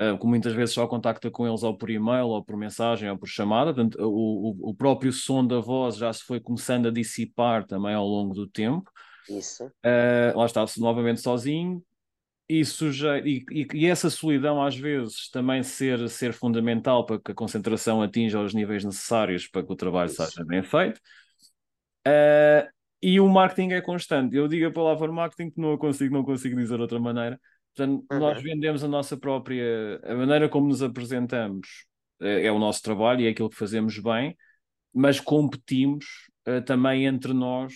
uh, 0.00 0.18
que 0.18 0.26
muitas 0.26 0.54
vezes 0.54 0.74
só 0.74 0.86
contacta 0.86 1.30
com 1.30 1.46
eles 1.46 1.62
ou 1.62 1.76
por 1.76 1.90
e-mail, 1.90 2.28
ou 2.28 2.42
por 2.42 2.56
mensagem, 2.56 3.10
ou 3.10 3.18
por 3.18 3.28
chamada. 3.28 3.74
Portanto, 3.74 3.98
o, 4.00 4.70
o, 4.70 4.74
próprio 4.74 5.12
som 5.12 5.46
da 5.46 5.60
voz 5.60 5.96
já 5.96 6.10
se 6.14 6.22
foi 6.22 6.40
começando 6.40 6.88
a 6.88 6.90
dissipar 6.90 7.66
também 7.66 7.94
ao 7.94 8.06
longo 8.06 8.32
do 8.32 8.48
tempo. 8.48 8.90
Isso. 9.28 9.70
lá 10.34 10.46
está, 10.46 10.64
novamente 10.78 11.20
sozinho, 11.20 11.82
e, 12.48 12.64
sujeito, 12.64 13.26
e, 13.26 13.44
e, 13.50 13.66
e, 13.74 13.86
essa 13.86 14.10
solidão 14.10 14.62
às 14.62 14.76
vezes 14.76 15.30
também 15.30 15.62
ser, 15.62 16.08
ser 16.08 16.32
fundamental 16.32 17.06
para 17.06 17.18
que 17.18 17.32
a 17.32 17.34
concentração 17.34 18.02
atinja 18.02 18.40
os 18.40 18.52
níveis 18.52 18.84
necessários 18.84 19.46
para 19.46 19.62
que 19.64 19.72
o 19.72 19.76
trabalho 19.76 20.10
Isso. 20.10 20.24
seja 20.24 20.44
bem 20.44 20.62
feito. 20.62 21.00
Uh, 22.06 22.68
e 23.02 23.18
o 23.20 23.28
marketing 23.28 23.72
é 23.72 23.80
constante. 23.80 24.36
Eu 24.36 24.48
digo 24.48 24.66
a 24.66 24.72
palavra 24.72 25.10
marketing 25.10 25.50
que 25.50 25.60
não 25.60 25.76
consigo, 25.78 26.14
não 26.14 26.24
consigo 26.24 26.56
dizer 26.56 26.76
de 26.76 26.82
outra 26.82 26.98
maneira. 26.98 27.40
Portanto, 27.74 28.04
uhum. 28.10 28.18
nós 28.18 28.42
vendemos 28.42 28.84
a 28.84 28.88
nossa 28.88 29.16
própria, 29.16 30.00
a 30.04 30.14
maneira 30.14 30.48
como 30.48 30.68
nos 30.68 30.82
apresentamos 30.82 31.86
é, 32.20 32.46
é, 32.46 32.52
o 32.52 32.58
nosso 32.58 32.82
trabalho 32.82 33.20
e 33.22 33.26
é 33.26 33.30
aquilo 33.30 33.50
que 33.50 33.56
fazemos 33.56 33.98
bem, 33.98 34.36
mas 34.92 35.18
competimos 35.18 36.04
uh, 36.46 36.62
também 36.62 37.06
entre 37.06 37.32
nós 37.32 37.74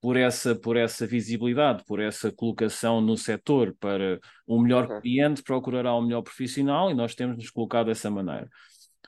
por 0.00 0.16
essa, 0.16 0.54
por 0.54 0.76
essa 0.76 1.06
visibilidade, 1.06 1.84
por 1.84 2.00
essa 2.00 2.32
colocação 2.32 3.00
no 3.00 3.16
setor 3.16 3.76
para 3.78 4.18
um 4.48 4.60
melhor 4.60 4.90
uhum. 4.90 5.00
cliente 5.00 5.42
procurará 5.42 5.94
um 5.94 6.02
melhor 6.02 6.22
profissional 6.22 6.90
e 6.90 6.94
nós 6.94 7.14
temos 7.14 7.36
nos 7.36 7.50
colocado 7.50 7.86
dessa 7.86 8.10
maneira. 8.10 8.44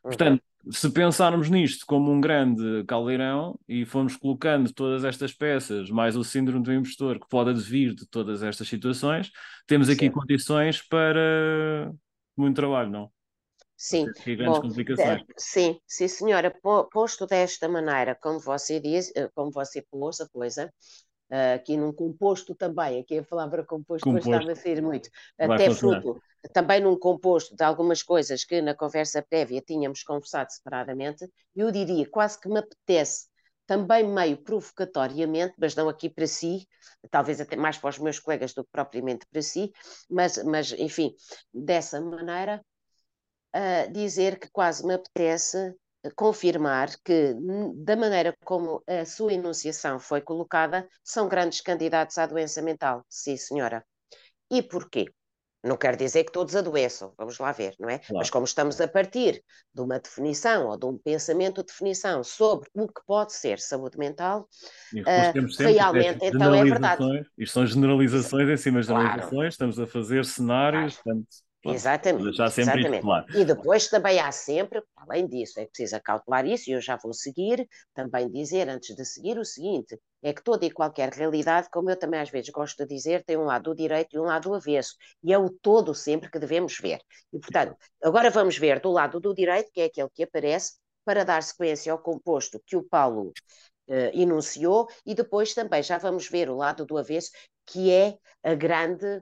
Uhum. 0.05 0.11
Portanto, 0.11 0.42
se 0.70 0.90
pensarmos 0.90 1.50
nisto 1.50 1.85
como 1.87 2.12
um 2.12 2.20
grande 2.20 2.85
caldeirão 2.87 3.59
e 3.68 3.85
formos 3.85 4.16
colocando 4.16 4.72
todas 4.72 5.02
estas 5.02 5.33
peças, 5.33 5.90
mais 5.90 6.14
o 6.14 6.22
síndrome 6.22 6.62
do 6.62 6.72
investidor 6.72 7.18
que 7.18 7.28
pode 7.28 7.50
advir 7.50 7.94
de 7.94 8.07
todas 8.07 8.42
estas 8.42 8.68
situações, 8.68 9.31
temos 9.66 9.88
aqui 9.88 10.07
Sim. 10.07 10.12
condições 10.12 10.81
para 10.83 11.90
muito 12.37 12.57
trabalho, 12.57 12.90
não? 12.90 13.11
Sim, 13.76 14.12
Bom, 14.38 14.61
complicações. 14.61 15.22
sim, 15.37 15.80
sim, 15.87 16.08
senhora. 16.08 16.50
Posto 16.92 17.26
desta 17.26 17.68
maneira, 17.68 18.14
como 18.14 18.38
você 18.40 18.78
diz, 18.80 19.11
eh, 19.16 19.28
como 19.35 19.50
você 19.50 19.82
pôs 19.90 20.20
a 20.20 20.28
coisa, 20.28 20.72
eh, 21.30 21.54
aqui 21.54 21.76
num 21.76 21.92
composto 21.92 22.54
também, 22.54 23.00
aqui 23.00 23.18
a 23.18 23.24
palavra 23.24 23.64
composto, 23.64 24.16
composto. 24.16 24.18
estava 24.18 24.52
a 24.52 24.56
sair 24.56 24.82
muito, 24.82 25.11
Vai 25.40 25.58
até 25.58 25.68
funcionar. 25.68 26.08
fruto, 26.08 26.20
também 26.52 26.80
num 26.80 26.98
composto 26.98 27.56
de 27.56 27.64
algumas 27.64 28.02
coisas 28.02 28.44
que 28.44 28.62
na 28.62 28.74
conversa 28.74 29.22
prévia 29.28 29.62
tínhamos 29.62 30.02
conversado 30.04 30.52
separadamente, 30.52 31.28
eu 31.56 31.70
diria 31.72 32.08
quase 32.11 32.40
que 32.40 32.48
me 32.48 32.58
apetece, 32.61 33.28
também 33.66 34.06
meio 34.06 34.37
provocatoriamente, 34.42 35.54
mas 35.58 35.74
não 35.74 35.88
aqui 35.88 36.11
para 36.11 36.26
si, 36.26 36.66
talvez 37.11 37.40
até 37.40 37.56
mais 37.56 37.78
para 37.78 37.90
os 37.90 37.98
meus 37.98 38.18
colegas 38.20 38.52
do 38.54 38.64
que 38.64 38.70
propriamente 38.70 39.26
para 39.30 39.42
si, 39.42 39.72
mas, 40.11 40.42
mas 40.44 40.72
enfim, 40.72 41.14
dessa 41.52 42.00
maneira, 42.00 42.64
uh, 43.55 43.93
dizer 43.93 44.38
que 44.38 44.51
quase 44.51 44.87
me 44.87 44.95
apetece 44.95 45.75
confirmar 46.17 46.91
que, 47.05 47.35
da 47.77 47.97
maneira 47.97 48.35
como 48.45 48.83
a 48.87 49.05
sua 49.05 49.35
enunciação 49.35 50.01
foi 50.01 50.21
colocada, 50.21 50.88
são 51.05 51.29
grandes 51.29 51.61
candidatos 51.61 52.19
à 52.19 52.27
doença 52.27 52.61
mental. 52.61 53.05
Sim, 53.09 53.37
senhora. 53.37 53.85
E 54.51 54.62
porquê? 54.62 55.07
Não 55.65 55.77
quer 55.77 55.95
dizer 55.95 56.25
que 56.25 56.33
todos 56.33 56.57
adoeçam, 56.57 57.15
vamos 57.17 57.38
lá 57.38 57.53
ver, 57.53 57.77
não 57.79 57.88
é? 57.88 57.99
Claro. 57.99 58.19
Mas 58.19 58.31
como 58.31 58.45
estamos 58.45 58.81
a 58.81 58.88
partir 58.88 59.41
de 59.73 59.81
uma 59.81 60.01
definição 60.01 60.67
ou 60.67 60.77
de 60.77 60.87
um 60.87 60.99
pensamento 60.99 61.61
de 61.61 61.69
definição 61.69 62.25
sobre 62.25 62.69
o 62.75 62.88
que 62.88 63.01
pode 63.07 63.33
ser 63.33 63.61
saúde 63.61 63.97
mental, 63.97 64.49
uh, 64.93 65.57
realmente 65.57 66.19
então 66.21 66.53
é 66.53 66.65
verdade. 66.65 67.31
Isto 67.38 67.55
são 67.55 67.65
generalizações 67.65 68.49
em 68.49 68.57
cima 68.57 68.81
de 68.81 68.88
generalizações, 68.88 69.31
claro. 69.31 69.49
estamos 69.49 69.79
a 69.79 69.87
fazer 69.87 70.25
cenários, 70.25 70.97
claro. 70.97 71.21
portanto, 71.21 71.52
Exatamente. 71.64 72.40
exatamente. 72.40 73.01
Claro. 73.01 73.27
E 73.35 73.44
depois 73.44 73.88
também 73.88 74.18
há 74.18 74.33
sempre, 74.33 74.83
além 74.96 75.29
disso, 75.29 75.61
é 75.61 75.66
preciso 75.66 75.96
acautelar 75.96 76.44
isso, 76.46 76.68
e 76.68 76.72
eu 76.72 76.81
já 76.81 76.96
vou 76.96 77.12
seguir, 77.12 77.68
também 77.94 78.29
dizer, 78.31 78.68
antes 78.68 78.96
de 78.96 79.05
seguir, 79.05 79.38
o 79.38 79.44
seguinte: 79.44 79.98
é 80.22 80.33
que 80.33 80.42
toda 80.42 80.66
e 80.66 80.70
qualquer 80.70 81.11
realidade, 81.11 81.68
como 81.70 81.90
eu 81.90 81.96
também 81.96 82.20
às 82.20 82.31
vezes 82.31 82.51
gosto 82.51 82.85
de 82.85 82.94
dizer, 82.94 83.25
tem 83.25 83.37
um 83.37 83.44
lado 83.44 83.75
direito 83.75 84.16
e 84.16 84.18
um 84.18 84.25
lado 84.25 84.53
avesso, 84.55 84.96
e 85.22 85.33
é 85.33 85.38
o 85.38 85.48
todo 85.48 85.94
sempre 85.94 86.31
que 86.31 86.38
devemos 86.38 86.79
ver. 86.79 87.01
E, 87.33 87.38
portanto, 87.38 87.77
agora 88.03 88.31
vamos 88.31 88.59
ver 88.59 88.81
do 88.81 88.90
lado 88.90 89.20
do 89.20 89.35
direito, 89.35 89.70
que 89.72 89.81
é 89.81 89.85
aquele 89.85 90.11
que 90.12 90.25
aparece, 90.25 90.75
para 91.05 91.25
dar 91.25 91.42
sequência 91.42 91.92
ao 91.92 91.98
composto 91.98 92.61
que 92.66 92.77
o 92.77 92.83
Paulo 92.83 93.33
Uh, 93.88 94.14
enunciou, 94.14 94.87
e 95.05 95.12
depois 95.12 95.53
também 95.55 95.83
já 95.83 95.98
vamos 95.98 96.29
ver 96.29 96.48
o 96.48 96.55
lado 96.57 96.87
do 96.87 96.96
avesso, 96.96 97.31
que 97.66 97.90
é 97.90 98.16
a 98.42 98.55
grande 98.55 99.20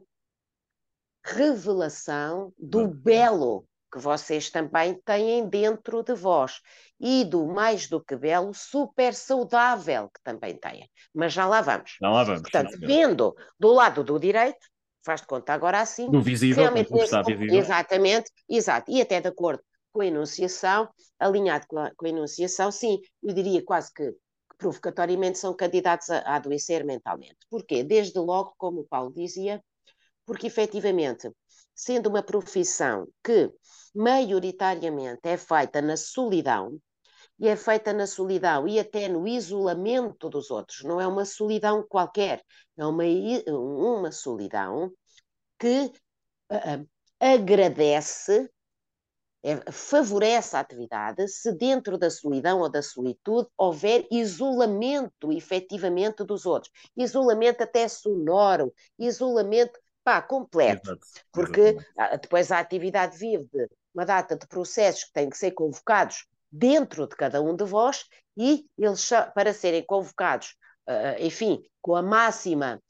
revelação 1.25 2.53
do 2.59 2.89
belo 2.89 3.67
que 3.93 3.99
vocês 3.99 4.51
também 4.51 4.95
têm 5.05 5.49
dentro 5.49 6.03
de 6.03 6.15
vós 6.15 6.61
e 6.99 7.25
do 7.25 7.47
mais 7.47 7.89
do 7.89 8.03
que 8.03 8.15
belo, 8.15 8.55
super 8.55 9.13
saudável 9.15 10.09
que 10.09 10.23
também 10.23 10.57
têm. 10.57 10.89
Mas 11.15 11.33
já 11.33 11.47
lá 11.47 11.61
vamos. 11.61 11.97
Já 12.01 12.09
lá 12.09 12.23
vamos. 12.23 12.43
Portanto, 12.43 12.79
vendo 12.79 13.35
do 13.59 13.73
lado 13.73 14.05
do 14.05 14.19
direito, 14.19 14.65
faz 15.05 15.23
de 15.23 15.27
conta 15.27 15.53
agora 15.53 15.81
assim. 15.81 16.11
Do 16.11 16.23
visível, 16.23 16.63
realmente 16.63 16.93
nesse, 16.93 17.05
está 17.07 17.23
visível. 17.23 17.59
Exatamente, 17.59 18.31
exato. 18.49 18.91
E 18.91 19.01
até 19.01 19.21
de 19.21 19.29
acordo 19.29 19.63
com 19.93 20.03
a 20.03 20.07
enunciação, 20.07 20.89
alinhado 21.19 21.67
com 21.67 21.79
a, 21.79 21.91
com 21.97 22.07
a 22.07 22.11
enunciação, 22.11 22.71
sim, 22.71 23.01
eu 23.23 23.35
diria 23.35 23.65
quase 23.65 23.93
que 23.93 24.15
provocatoriamente 24.57 25.39
são 25.39 25.55
candidatos 25.55 26.11
a, 26.11 26.19
a 26.19 26.37
adoecer 26.37 26.85
mentalmente. 26.85 27.39
Porquê? 27.49 27.83
Desde 27.83 28.19
logo, 28.19 28.55
como 28.57 28.81
o 28.81 28.87
Paulo 28.87 29.13
dizia, 29.13 29.61
porque 30.31 30.47
efetivamente, 30.47 31.29
sendo 31.75 32.09
uma 32.09 32.23
profissão 32.23 33.09
que 33.21 33.53
maioritariamente 33.93 35.23
é 35.25 35.37
feita 35.37 35.83
na 35.83 35.97
solidão, 35.97 36.81
e 37.37 37.49
é 37.49 37.57
feita 37.57 37.93
na 37.93 38.07
solidão 38.07 38.69
e 38.69 38.79
até 38.79 39.09
no 39.09 39.27
isolamento 39.27 40.31
dos 40.31 40.49
outros, 40.53 40.85
não 40.85 41.01
é 41.01 41.07
uma 41.09 41.25
solidão 41.25 41.85
qualquer, 41.85 42.45
é 42.79 42.87
uma, 42.87 43.03
uma 43.49 44.13
solidão 44.13 44.93
que 45.59 45.87
uh, 46.53 46.89
agradece, 47.19 48.49
é, 49.43 49.73
favorece 49.73 50.55
a 50.55 50.61
atividade 50.61 51.27
se 51.27 51.51
dentro 51.51 51.99
da 51.99 52.09
solidão 52.09 52.61
ou 52.61 52.71
da 52.71 52.83
solitude 52.83 53.49
houver 53.59 54.07
isolamento 54.13 55.33
efetivamente 55.33 56.23
dos 56.23 56.47
outros. 56.47 56.73
Isolamento 56.97 57.63
até 57.63 57.89
sonoro, 57.89 58.73
isolamento 58.97 59.77
pá, 60.11 60.21
completo, 60.21 60.91
Exato. 60.91 61.07
porque 61.31 61.61
Exatamente. 61.61 62.21
depois 62.23 62.51
a 62.51 62.59
atividade 62.59 63.17
vive 63.17 63.49
de 63.53 63.69
uma 63.95 64.05
data 64.05 64.37
de 64.37 64.47
processos 64.49 65.05
que 65.05 65.13
têm 65.13 65.31
que 65.31 65.39
ser 65.39 65.53
convocados 65.53 66.27
dentro 66.51 67.07
de 67.07 67.15
cada 67.15 67.41
um 67.41 67.55
de 67.55 67.65
vós 67.65 68.07
e 68.37 68.67
eles, 68.77 69.09
para 69.35 69.53
serem 69.53 69.85
convocados, 69.85 70.57
uh, 70.89 71.21
enfim, 71.21 71.63
com 71.81 71.95
a 71.95 72.03
máxima 72.03 72.83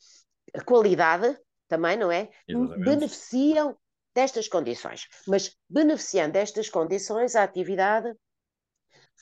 qualidade, 0.64 1.38
também, 1.68 1.96
não 1.96 2.10
é? 2.10 2.30
Exatamente. 2.48 2.84
Beneficiam 2.84 3.76
destas 4.14 4.48
condições. 4.48 5.06
Mas 5.26 5.54
beneficiando 5.68 6.32
destas 6.32 6.70
condições, 6.70 7.36
a 7.36 7.42
atividade 7.42 8.12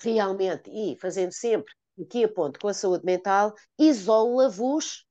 realmente 0.01 0.71
e 0.71 0.97
fazendo 1.01 1.33
sempre 1.33 1.75
o 1.97 2.07
que 2.07 2.23
aponto 2.23 2.61
com 2.61 2.69
a 2.69 2.75
saúde 2.75 3.05
mental, 3.05 3.53
isola-vos 3.77 5.05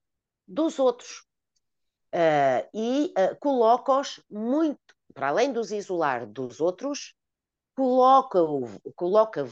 dos 0.46 0.78
outros 0.78 1.27
uh, 2.14 2.68
e 2.74 3.12
uh, 3.16 3.36
coloca-os 3.38 4.20
muito, 4.30 4.80
para 5.14 5.28
além 5.28 5.52
dos 5.52 5.72
isolar 5.72 6.26
dos 6.26 6.60
outros, 6.60 7.14
coloca-vos 7.76 8.78
coloca 8.94 9.44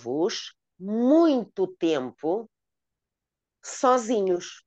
muito 0.79 1.67
tempo 1.67 2.51
sozinhos. 3.63 4.65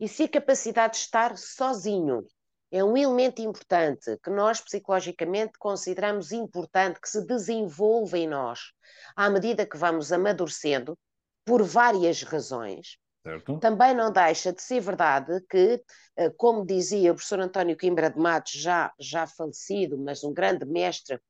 E 0.00 0.08
se 0.08 0.24
a 0.24 0.28
capacidade 0.28 0.94
de 0.94 1.00
estar 1.00 1.36
sozinho 1.36 2.26
é 2.70 2.84
um 2.84 2.96
elemento 2.96 3.40
importante 3.40 4.18
que 4.22 4.30
nós 4.30 4.60
psicologicamente 4.60 5.58
consideramos 5.58 6.32
importante, 6.32 7.00
que 7.00 7.08
se 7.08 7.26
desenvolve 7.26 8.18
em 8.18 8.28
nós 8.28 8.72
à 9.16 9.30
medida 9.30 9.66
que 9.66 9.76
vamos 9.76 10.12
amadurecendo, 10.12 10.96
por 11.44 11.62
várias 11.62 12.22
razões. 12.22 12.98
Certo. 13.22 13.54
Também 13.60 13.94
não 13.94 14.12
deixa 14.12 14.52
de 14.52 14.62
ser 14.62 14.80
verdade 14.80 15.40
que, 15.50 15.82
eh, 16.16 16.30
como 16.30 16.64
dizia 16.64 17.10
o 17.10 17.14
professor 17.14 17.40
António 17.40 17.76
Coimbra 17.76 18.08
de 18.10 18.18
Matos, 18.18 18.52
já, 18.52 18.92
já 19.00 19.26
falecido, 19.26 19.98
mas 19.98 20.22
um 20.22 20.32
grande 20.32 20.64
mestre 20.64 21.20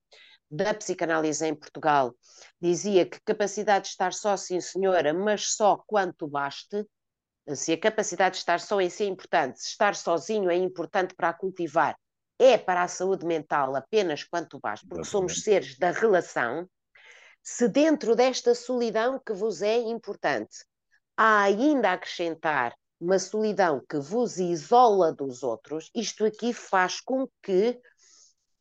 da 0.51 0.75
psicanálise 0.75 1.47
em 1.47 1.55
Portugal, 1.55 2.15
dizia 2.61 3.07
que 3.07 3.21
capacidade 3.25 3.85
de 3.87 3.91
estar 3.91 4.13
só, 4.13 4.37
sim 4.37 4.61
senhora, 4.61 5.15
mas 5.15 5.53
só 5.55 5.77
quanto 5.87 6.27
baste, 6.29 6.87
se 7.55 7.73
a 7.73 7.81
capacidade 7.81 8.35
de 8.35 8.39
estar 8.39 8.61
só 8.61 8.81
em 8.81 8.91
si 8.91 9.05
é 9.05 9.07
importante, 9.07 9.61
se 9.61 9.69
estar 9.69 9.95
sozinho 9.95 10.51
é 10.51 10.57
importante 10.57 11.15
para 11.15 11.31
a 11.31 11.35
cultivar, 11.35 11.97
é 12.39 12.59
para 12.59 12.83
a 12.83 12.89
saúde 12.89 13.27
mental 13.27 13.75
apenas 13.77 14.25
quanto 14.25 14.61
basta, 14.61 14.87
porque 14.89 15.07
Exatamente. 15.07 15.09
somos 15.09 15.43
seres 15.43 15.79
da 15.79 15.91
relação, 15.91 16.69
se 17.43 17.69
dentro 17.69 18.15
desta 18.17 18.55
solidão 18.55 19.21
que 19.25 19.33
vos 19.33 19.63
é 19.63 19.79
importante 19.79 20.65
há 21.19 21.43
ainda 21.43 21.91
a 21.91 21.93
acrescentar 21.95 22.73
uma 23.01 23.19
solidão 23.19 23.83
que 23.89 23.99
vos 23.99 24.39
isola 24.39 25.13
dos 25.13 25.43
outros, 25.43 25.91
isto 25.93 26.25
aqui 26.25 26.53
faz 26.53 27.01
com 27.01 27.29
que 27.43 27.81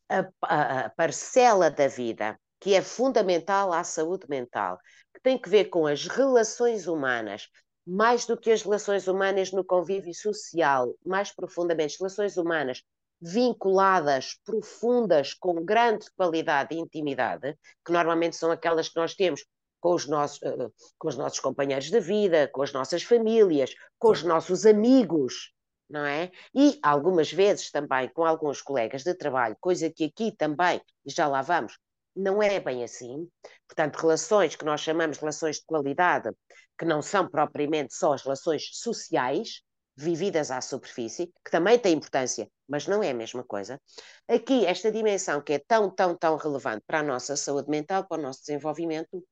a, 0.09 0.27
a, 0.41 0.79
a 0.85 0.89
parcela 0.89 1.69
da 1.69 1.87
vida 1.87 2.39
que 2.59 2.73
é 2.73 2.81
fundamental 2.81 3.71
à 3.71 3.83
saúde 3.83 4.25
mental, 4.27 4.79
que 5.13 5.21
tem 5.21 5.39
que 5.39 5.47
ver 5.47 5.65
com 5.65 5.85
as 5.85 6.07
relações 6.07 6.87
humanas, 6.87 7.47
mais 7.85 8.25
do 8.25 8.35
que 8.35 8.49
as 8.49 8.63
relações 8.63 9.07
humanas 9.07 9.51
no 9.51 9.63
convívio 9.63 10.13
social, 10.13 10.95
mais 11.05 11.31
profundamente, 11.31 11.93
as 11.93 11.99
relações 11.99 12.37
humanas 12.37 12.81
vinculadas, 13.21 14.39
profundas, 14.43 15.35
com 15.35 15.63
grande 15.63 16.07
qualidade 16.15 16.73
e 16.73 16.79
intimidade, 16.79 17.55
que 17.85 17.91
normalmente 17.91 18.35
são 18.35 18.51
aquelas 18.51 18.89
que 18.89 18.99
nós 18.99 19.13
temos 19.13 19.45
com 19.87 19.93
os 19.93 20.05
nossos, 20.05 20.41
uh, 20.41 20.73
com 20.99 21.07
os 21.07 21.15
nossos 21.15 21.39
companheiros 21.39 21.89
de 21.89 21.99
vida, 22.01 22.49
com 22.49 22.61
as 22.61 22.73
nossas 22.73 23.03
famílias, 23.03 23.73
com 23.97 24.11
os 24.11 24.21
nossos 24.21 24.65
amigos, 24.65 25.53
não 25.89 26.05
é? 26.05 26.29
E 26.53 26.77
algumas 26.83 27.31
vezes 27.31 27.71
também 27.71 28.09
com 28.09 28.25
alguns 28.25 28.61
colegas 28.61 29.03
de 29.03 29.13
trabalho, 29.13 29.55
coisa 29.61 29.89
que 29.89 30.03
aqui 30.03 30.33
também, 30.35 30.81
já 31.05 31.25
lá 31.25 31.41
vamos, 31.41 31.79
não 32.13 32.43
é 32.43 32.59
bem 32.59 32.83
assim. 32.83 33.29
Portanto, 33.65 33.95
relações 33.95 34.57
que 34.57 34.65
nós 34.65 34.81
chamamos 34.81 35.15
de 35.15 35.21
relações 35.21 35.55
de 35.55 35.65
qualidade, 35.65 36.29
que 36.77 36.83
não 36.83 37.01
são 37.01 37.25
propriamente 37.25 37.93
só 37.95 38.11
as 38.11 38.23
relações 38.23 38.67
sociais, 38.73 39.61
vividas 39.95 40.51
à 40.51 40.59
superfície, 40.59 41.31
que 41.45 41.49
também 41.49 41.79
têm 41.79 41.93
importância, 41.93 42.49
mas 42.67 42.87
não 42.87 43.01
é 43.01 43.11
a 43.11 43.13
mesma 43.13 43.43
coisa. 43.43 43.79
Aqui, 44.27 44.65
esta 44.65 44.91
dimensão 44.91 45.41
que 45.41 45.53
é 45.53 45.59
tão, 45.59 45.89
tão, 45.89 46.13
tão 46.13 46.35
relevante 46.35 46.83
para 46.85 46.99
a 46.99 47.03
nossa 47.03 47.37
saúde 47.37 47.69
mental, 47.69 48.05
para 48.05 48.19
o 48.19 48.21
nosso 48.21 48.41
desenvolvimento, 48.41 49.23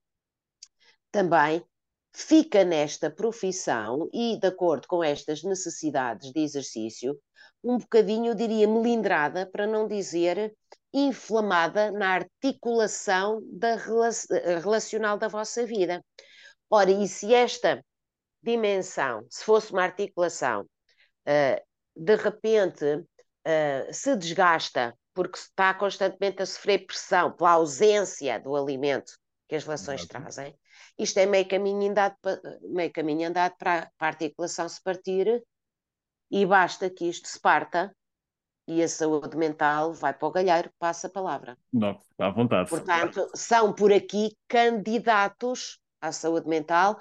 também 1.15 1.63
fica 2.11 2.65
nesta 2.65 3.09
profissão 3.09 4.09
e, 4.13 4.37
de 4.37 4.47
acordo 4.47 4.85
com 4.85 5.01
estas 5.01 5.43
necessidades 5.43 6.29
de 6.33 6.41
exercício, 6.41 7.17
um 7.63 7.77
bocadinho, 7.77 8.31
eu 8.31 8.35
diria, 8.35 8.67
melindrada, 8.67 9.45
para 9.49 9.65
não 9.65 9.87
dizer 9.87 10.53
inflamada 10.93 11.89
na 11.89 12.09
articulação 12.09 13.41
da 13.49 13.77
relacional 14.61 15.17
da 15.17 15.29
vossa 15.29 15.65
vida. 15.65 16.03
Ora, 16.69 16.91
e 16.91 17.07
se 17.07 17.33
esta 17.33 17.81
dimensão, 18.43 19.25
se 19.29 19.45
fosse 19.45 19.71
uma 19.71 19.83
articulação, 19.83 20.63
uh, 20.63 21.61
de 21.95 22.15
repente 22.17 22.83
uh, 22.85 23.93
se 23.93 24.17
desgasta 24.17 24.93
porque 25.13 25.37
está 25.37 25.73
constantemente 25.73 26.41
a 26.41 26.45
sofrer 26.45 26.85
pressão 26.85 27.31
pela 27.31 27.51
ausência 27.51 28.37
do 28.37 28.53
alimento 28.53 29.13
que 29.47 29.55
as 29.55 29.63
relações 29.63 30.05
trazem, 30.05 30.53
isto 30.97 31.17
é 31.17 31.25
meio 31.25 31.47
caminho 31.47 31.89
andado, 31.89 32.15
meio 32.63 32.91
caminho 32.91 33.29
andado 33.29 33.55
para, 33.57 33.91
para 33.97 34.07
a 34.07 34.11
articulação 34.11 34.67
se 34.67 34.81
partir 34.81 35.43
e 36.31 36.45
basta 36.45 36.89
que 36.89 37.05
isto 37.05 37.27
se 37.27 37.39
parta 37.39 37.95
e 38.67 38.81
a 38.81 38.87
saúde 38.87 39.37
mental 39.37 39.93
vai 39.93 40.13
para 40.13 40.27
o 40.27 40.31
galheiro, 40.31 40.71
passa 40.79 41.07
a 41.07 41.09
palavra. 41.09 41.57
Não, 41.71 41.99
à 42.17 42.29
vontade. 42.29 42.69
Portanto, 42.69 43.29
são 43.35 43.71
por 43.71 43.93
aqui 43.93 44.35
candidatos 44.47 45.79
à 46.01 46.11
saúde 46.11 46.47
mental, 46.47 46.99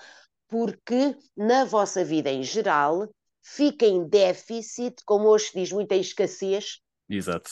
porque 0.48 1.16
na 1.36 1.64
vossa 1.64 2.04
vida 2.04 2.30
em 2.30 2.42
geral 2.42 3.08
fica 3.42 3.86
em 3.86 4.06
déficit, 4.06 5.02
como 5.04 5.28
hoje 5.28 5.46
se 5.46 5.58
diz, 5.58 5.72
muita 5.72 5.94
escassez. 5.94 6.80
Exato. 7.08 7.50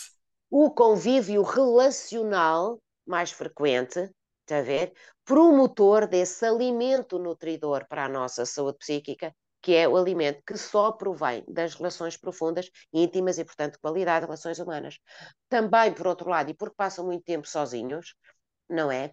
O 0.50 0.70
convívio 0.70 1.42
relacional 1.42 2.78
mais 3.06 3.30
frequente, 3.30 4.10
está 4.42 4.58
a 4.58 4.62
ver? 4.62 4.92
Promotor 5.24 6.06
desse 6.06 6.44
alimento 6.44 7.18
nutridor 7.18 7.86
para 7.88 8.04
a 8.04 8.08
nossa 8.08 8.44
saúde 8.46 8.78
psíquica 8.78 9.34
que 9.62 9.76
é 9.76 9.88
o 9.88 9.96
alimento 9.96 10.42
que 10.44 10.58
só 10.58 10.90
provém 10.90 11.44
das 11.46 11.74
relações 11.74 12.16
profundas, 12.16 12.68
íntimas 12.92 13.38
e, 13.38 13.44
portanto, 13.44 13.74
de 13.74 13.78
qualidade 13.78 14.22
de 14.22 14.26
relações 14.26 14.58
humanas. 14.58 14.98
Também, 15.48 15.94
por 15.94 16.08
outro 16.08 16.28
lado, 16.28 16.50
e 16.50 16.54
porque 16.54 16.74
passam 16.76 17.06
muito 17.06 17.22
tempo 17.22 17.46
sozinhos, 17.46 18.16
não 18.68 18.90
é? 18.90 19.12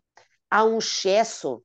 Há 0.50 0.63
um 0.63 0.80
excesso 0.80 1.63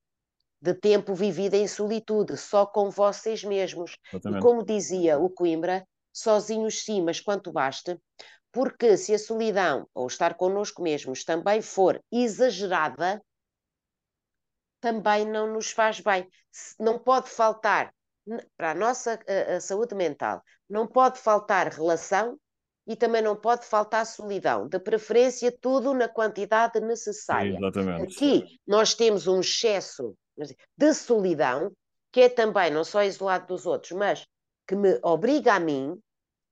de 0.61 0.75
tempo 0.75 1.15
vivido 1.15 1.55
em 1.55 1.67
solitude, 1.67 2.37
só 2.37 2.67
com 2.67 2.91
vocês 2.91 3.43
mesmos. 3.43 3.97
E 4.39 4.43
como 4.43 4.63
dizia 4.63 5.19
o 5.19 5.31
Coimbra, 5.31 5.87
sozinhos 6.13 6.85
sim, 6.85 7.03
mas 7.03 7.21
quanto 7.21 7.51
baste, 7.51 7.99
porque 8.53 8.99
se 8.99 9.15
a 9.15 9.19
solidão, 9.19 9.89
ou 9.95 10.07
estar 10.07 10.35
connosco 10.35 10.83
mesmos, 10.83 11.25
também 11.25 11.63
for 11.63 11.99
exagerada, 12.13 13.21
também 14.85 15.25
não 15.25 15.51
nos 15.51 15.71
faz 15.71 15.99
bem. 15.99 16.29
Não 16.79 16.99
pode 16.99 17.31
faltar 17.31 17.91
para 18.55 18.73
a 18.73 18.75
nossa 18.75 19.19
a, 19.27 19.57
a 19.57 19.61
saúde 19.61 19.95
mental, 19.95 20.43
não 20.69 20.87
pode 20.87 21.19
faltar 21.19 21.69
relação 21.69 22.39
e 22.87 22.95
também 22.95 23.23
não 23.23 23.35
pode 23.35 23.65
faltar 23.65 24.05
solidão. 24.05 24.69
De 24.69 24.79
preferência, 24.79 25.51
tudo 25.59 25.95
na 25.95 26.07
quantidade 26.07 26.81
necessária. 26.81 27.57
Exatamente. 27.57 28.15
Aqui 28.15 28.61
nós 28.67 28.93
temos 28.93 29.27
um 29.27 29.41
excesso 29.41 30.15
de 30.77 30.93
solidão, 30.93 31.73
que 32.13 32.21
é 32.21 32.29
também 32.29 32.71
não 32.71 32.85
só 32.85 33.03
isolado 33.03 33.47
dos 33.47 33.65
outros, 33.65 33.93
mas 33.93 34.27
que 34.69 34.77
me 34.77 34.99
obriga 35.03 35.55
a 35.55 35.61
mim, 35.61 35.99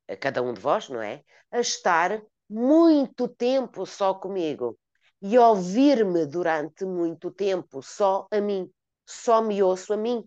a 0.09 0.17
cada 0.17 0.43
um 0.43 0.55
de 0.55 0.61
vós, 0.61 0.89
não 0.89 1.03
é? 1.03 1.21
A 1.51 1.61
estar 1.61 2.19
muito 2.49 3.29
tempo 3.29 3.85
só 3.85 4.15
comigo 4.15 4.79
e 5.23 5.39
ouvir-me 5.39 6.27
durante 6.27 6.85
muito 6.85 7.31
tempo 7.31 7.81
só 7.81 8.27
a 8.31 8.41
mim. 8.41 8.69
Só 9.07 9.41
me 9.41 9.63
ouço 9.63 9.93
a 9.93 9.97
mim. 9.97 10.25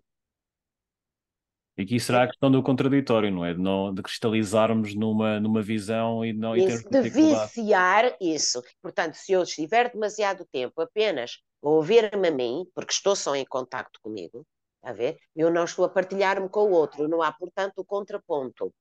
E 1.77 1.81
aqui 1.81 1.99
será 1.99 2.23
a 2.23 2.27
questão 2.27 2.49
do 2.49 2.63
contraditório, 2.63 3.29
não 3.29 3.43
é? 3.43 3.53
De, 3.53 3.59
não, 3.59 3.93
de 3.93 4.01
cristalizarmos 4.01 4.95
numa, 4.95 5.41
numa 5.41 5.61
visão 5.61 6.23
e 6.23 6.31
não 6.31 6.55
e 6.55 6.65
isso, 6.65 6.89
de 6.89 7.01
viciar 7.09 8.15
isso. 8.21 8.63
Portanto, 8.81 9.15
se 9.15 9.33
eu 9.33 9.43
estiver 9.43 9.91
demasiado 9.91 10.47
tempo 10.49 10.79
apenas 10.81 11.39
a 11.61 11.67
ouvir-me 11.67 12.29
a 12.29 12.31
mim, 12.31 12.65
porque 12.73 12.93
estou 12.93 13.13
só 13.13 13.35
em 13.35 13.43
contacto 13.43 13.99
comigo, 14.01 14.45
a 14.81 14.93
ver? 14.93 15.17
Eu 15.35 15.51
não 15.51 15.65
estou 15.65 15.83
a 15.83 15.89
partilhar-me 15.89 16.47
com 16.47 16.61
o 16.61 16.71
outro, 16.71 17.09
não 17.09 17.21
há, 17.21 17.33
portanto, 17.33 17.73
o 17.79 17.85
contraponto. 17.85 18.73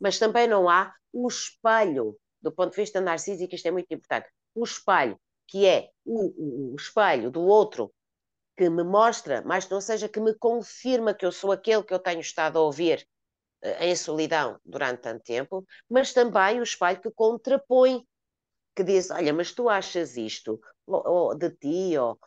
Mas 0.00 0.18
também 0.20 0.46
não 0.46 0.68
há 0.68 0.94
o 1.12 1.26
espelho, 1.26 2.16
do 2.40 2.52
ponto 2.52 2.70
de 2.70 2.76
vista 2.76 3.00
narcísico, 3.00 3.52
isto 3.52 3.66
é 3.66 3.72
muito 3.72 3.92
importante. 3.92 4.28
O 4.54 4.62
espelho, 4.62 5.18
que 5.48 5.66
é 5.66 5.90
o, 6.04 6.72
o, 6.72 6.76
espelho 6.76 7.30
do 7.30 7.40
outro 7.40 7.92
que 8.56 8.68
me 8.68 8.84
mostra, 8.84 9.42
mas 9.44 9.68
não 9.68 9.80
seja 9.80 10.08
que 10.08 10.20
me 10.20 10.34
confirma 10.34 11.14
que 11.14 11.24
eu 11.24 11.32
sou 11.32 11.50
aquele 11.50 11.82
que 11.82 11.94
eu 11.94 11.98
tenho 11.98 12.20
estado 12.20 12.58
a 12.58 12.62
ouvir 12.62 13.08
uh, 13.64 13.82
em 13.82 13.96
solidão 13.96 14.60
durante 14.64 15.00
tanto 15.00 15.22
tempo, 15.24 15.66
mas 15.88 16.12
também 16.12 16.60
o 16.60 16.62
espelho 16.62 17.00
que 17.00 17.10
contrapõe, 17.10 18.06
que 18.76 18.84
diz: 18.84 19.10
Olha, 19.10 19.32
mas 19.32 19.52
tu 19.52 19.68
achas 19.68 20.16
isto 20.16 20.60
oh, 20.86 21.30
oh, 21.30 21.34
de 21.34 21.50
ti, 21.50 21.96
oh, 21.98 22.18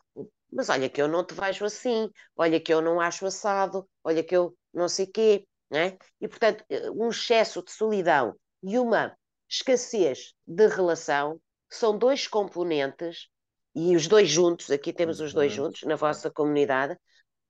mas 0.52 0.68
olha 0.68 0.90
que 0.90 1.00
eu 1.00 1.08
não 1.08 1.24
te 1.24 1.32
vejo 1.34 1.64
assim, 1.64 2.10
olha 2.36 2.60
que 2.60 2.72
eu 2.72 2.82
não 2.82 3.00
acho 3.00 3.24
assado, 3.24 3.88
olha 4.04 4.22
que 4.22 4.36
eu 4.36 4.54
não 4.72 4.88
sei 4.88 5.06
quê. 5.06 5.46
Né? 5.70 5.96
E, 6.20 6.28
portanto, 6.28 6.62
eh, 6.68 6.90
um 6.90 7.08
excesso 7.08 7.62
de 7.64 7.72
solidão 7.72 8.36
e 8.62 8.78
uma 8.78 9.16
escassez 9.48 10.34
de 10.46 10.66
relação 10.68 11.40
são 11.74 11.96
dois 11.96 12.26
componentes 12.26 13.28
e 13.74 13.96
os 13.96 14.06
dois 14.06 14.28
juntos, 14.28 14.70
aqui 14.70 14.92
temos 14.92 15.20
os 15.20 15.32
dois 15.32 15.52
juntos, 15.52 15.82
na 15.82 15.96
vossa 15.96 16.30
comunidade, 16.30 16.96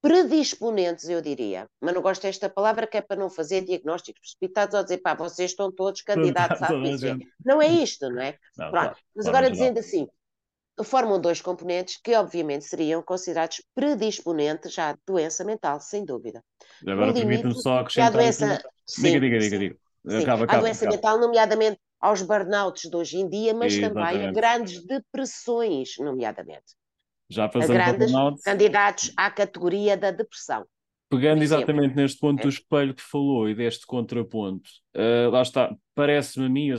predisponentes, 0.01 1.09
eu 1.09 1.21
diria, 1.21 1.69
mas 1.81 1.95
não 1.95 2.03
gosto 2.03 2.23
desta 2.23 2.49
palavra 2.49 2.87
que 2.87 2.97
é 2.97 3.01
para 3.01 3.17
não 3.17 3.31
fazer 3.31 3.63
diagnósticos 3.63 4.21
precipitados 4.21 4.75
ou 4.75 4.83
dizer, 4.83 4.99
pá, 4.99 5.15
vocês 5.15 5.53
estão 5.53 5.71
todos 5.71 6.03
candidatos 6.03 6.61
à 6.63 6.69
PC. 6.69 7.19
Não 7.45 7.63
é 7.63 7.69
isto, 7.69 8.09
não 8.09 8.21
é? 8.21 8.37
Não, 8.57 8.71
Pronto. 8.71 8.85
Claro, 8.85 8.97
mas 9.15 9.27
agora 9.27 9.51
dizendo 9.51 9.79
assim, 9.79 10.09
formam 10.85 11.21
dois 11.21 11.41
componentes 11.41 12.01
que, 12.03 12.15
obviamente, 12.15 12.65
seriam 12.65 13.03
considerados 13.03 13.63
predisponentes 13.75 14.77
à 14.79 14.97
doença 15.07 15.45
mental, 15.45 15.81
sem 15.81 16.05
dúvida. 16.05 16.43
Agora 16.87 17.13
permite-me 17.13 17.55
só 17.55 17.79
acrescentar. 17.79 18.13
Doença... 18.13 18.63
Sim, 18.87 19.21
diga, 19.21 19.39
diga, 19.39 19.59
diga. 19.59 19.59
diga. 19.59 20.23
Acaba, 20.23 20.45
acaba, 20.45 20.59
a 20.59 20.61
doença 20.63 20.85
acaba. 20.85 20.97
mental, 20.97 21.21
nomeadamente 21.21 21.81
aos 22.03 22.21
burnouts 22.21 22.91
de 22.91 22.97
hoje 22.97 23.19
em 23.19 23.29
dia, 23.29 23.55
mas 23.55 23.73
Exatamente. 23.73 24.11
também 24.11 24.27
a 24.27 24.33
grandes 24.33 24.85
depressões, 24.85 25.91
nomeadamente. 25.99 26.75
Já 27.31 27.49
passando 27.49 27.71
a 27.71 27.75
grandes 27.75 28.13
burnout, 28.13 28.43
candidatos 28.43 29.13
à 29.17 29.31
categoria 29.31 29.97
da 29.97 30.11
depressão. 30.11 30.67
Pegando 31.09 31.43
exatamente 31.43 31.95
neste 31.95 32.19
ponto 32.19 32.41
é. 32.41 32.43
do 32.43 32.49
espelho 32.49 32.95
que 32.95 33.03
falou 33.03 33.49
e 33.49 33.55
deste 33.55 33.87
contraponto, 33.87 34.69
uh, 34.97 35.31
lá 35.31 35.43
está, 35.43 35.75
parece-me 35.95 36.47
a 36.47 36.49
mim, 36.49 36.69
eu, 36.69 36.79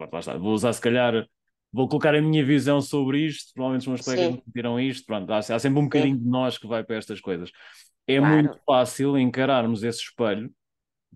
lá 0.00 0.18
está, 0.18 0.38
vou 0.38 0.52
usar 0.54 0.72
se 0.72 0.80
calhar 0.80 1.26
vou 1.74 1.88
colocar 1.88 2.14
a 2.14 2.22
minha 2.22 2.44
visão 2.44 2.80
sobre 2.80 3.26
isto, 3.26 3.52
provavelmente 3.52 3.82
os 3.82 3.88
meus 3.88 4.00
colegas 4.02 4.36
me 4.36 4.42
dirão 4.54 4.78
isto, 4.78 5.04
pronto, 5.04 5.28
há, 5.32 5.38
há 5.38 5.58
sempre 5.58 5.80
um 5.80 5.84
bocadinho 5.84 6.16
Sim. 6.16 6.22
de 6.22 6.28
nós 6.28 6.56
que 6.56 6.68
vai 6.68 6.84
para 6.84 6.96
estas 6.96 7.20
coisas. 7.20 7.50
É 8.06 8.18
claro. 8.18 8.34
muito 8.34 8.60
fácil 8.64 9.18
encararmos 9.18 9.82
esse 9.82 9.98
espelho 9.98 10.52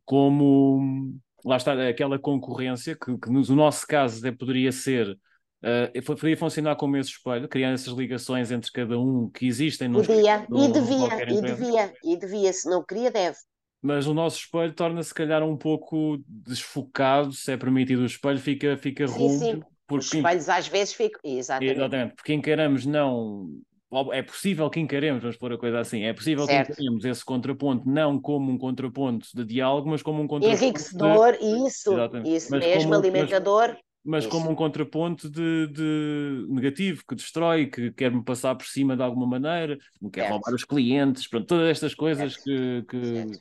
como, 0.04 1.16
lá 1.44 1.56
está, 1.56 1.88
aquela 1.88 2.18
concorrência 2.18 2.96
que, 2.96 3.16
que 3.18 3.30
no 3.30 3.42
nosso 3.54 3.86
caso 3.86 4.18
até 4.18 4.36
poderia 4.36 4.72
ser 4.72 5.18
Uh, 5.60 6.02
poderia 6.04 6.36
funcionar 6.36 6.76
como 6.76 6.96
esse 6.96 7.10
espelho, 7.10 7.48
criando 7.48 7.74
essas 7.74 7.92
ligações 7.92 8.52
entre 8.52 8.70
cada 8.70 8.96
um 8.96 9.28
que 9.28 9.44
existem 9.44 9.88
no 9.88 10.04
Podia, 10.04 10.46
no, 10.48 10.64
e 10.64 10.70
devia, 10.70 11.24
e 11.24 11.42
devia, 11.42 11.94
e 12.04 12.16
devia, 12.16 12.52
se 12.52 12.70
não 12.70 12.84
queria, 12.84 13.10
deve 13.10 13.36
mas 13.80 14.06
o 14.06 14.14
nosso 14.14 14.38
espelho 14.38 14.72
torna-se, 14.72 15.14
calhar, 15.14 15.42
um 15.42 15.56
pouco 15.56 16.20
desfocado, 16.26 17.32
se 17.32 17.52
é 17.52 17.56
permitido 17.56 18.02
o 18.02 18.06
espelho, 18.06 18.38
fica, 18.38 18.76
fica 18.76 19.06
sim. 19.06 19.38
Sim. 19.38 19.62
Porque... 19.86 20.04
Os 20.04 20.14
espelhos 20.14 20.48
às 20.48 20.68
vezes 20.68 20.94
ficam. 20.94 21.20
Exatamente. 21.24 21.76
Exatamente, 21.76 22.14
porque 22.16 22.34
encaramos 22.34 22.84
não. 22.84 23.48
É 24.12 24.22
possível 24.22 24.68
que 24.68 24.78
encaremos, 24.78 25.22
vamos 25.22 25.36
pôr 25.38 25.54
a 25.54 25.58
coisa 25.58 25.80
assim, 25.80 26.04
é 26.04 26.12
possível 26.12 26.44
certo. 26.44 26.66
que 26.66 26.72
encaremos 26.72 27.04
esse 27.06 27.24
contraponto 27.24 27.88
não 27.88 28.20
como 28.20 28.52
um 28.52 28.58
contraponto 28.58 29.26
de 29.34 29.44
diálogo, 29.44 29.88
mas 29.88 30.02
como 30.02 30.22
um 30.22 30.26
contraponto. 30.26 30.62
Enriquecedor, 30.62 31.38
de... 31.38 31.66
isso, 31.66 31.92
Exatamente. 31.94 32.36
isso 32.36 32.48
mas 32.50 32.60
mesmo, 32.60 32.82
como, 32.82 32.94
alimentador. 32.94 33.68
Mas, 34.04 34.24
mas 34.24 34.26
como 34.26 34.50
um 34.50 34.54
contraponto 34.54 35.30
de, 35.30 35.68
de, 35.68 36.46
negativo, 36.50 37.02
que 37.08 37.14
destrói, 37.14 37.66
que 37.66 37.90
quer-me 37.92 38.22
passar 38.22 38.54
por 38.54 38.66
cima 38.66 38.94
de 38.94 39.02
alguma 39.02 39.26
maneira, 39.26 39.78
me 40.02 40.10
quer 40.10 40.22
certo. 40.22 40.32
roubar 40.32 40.54
os 40.54 40.64
clientes, 40.64 41.26
pronto, 41.26 41.46
todas 41.46 41.68
estas 41.68 41.94
coisas 41.94 42.34
certo. 42.34 42.44
que, 42.44 42.84
que, 42.88 43.40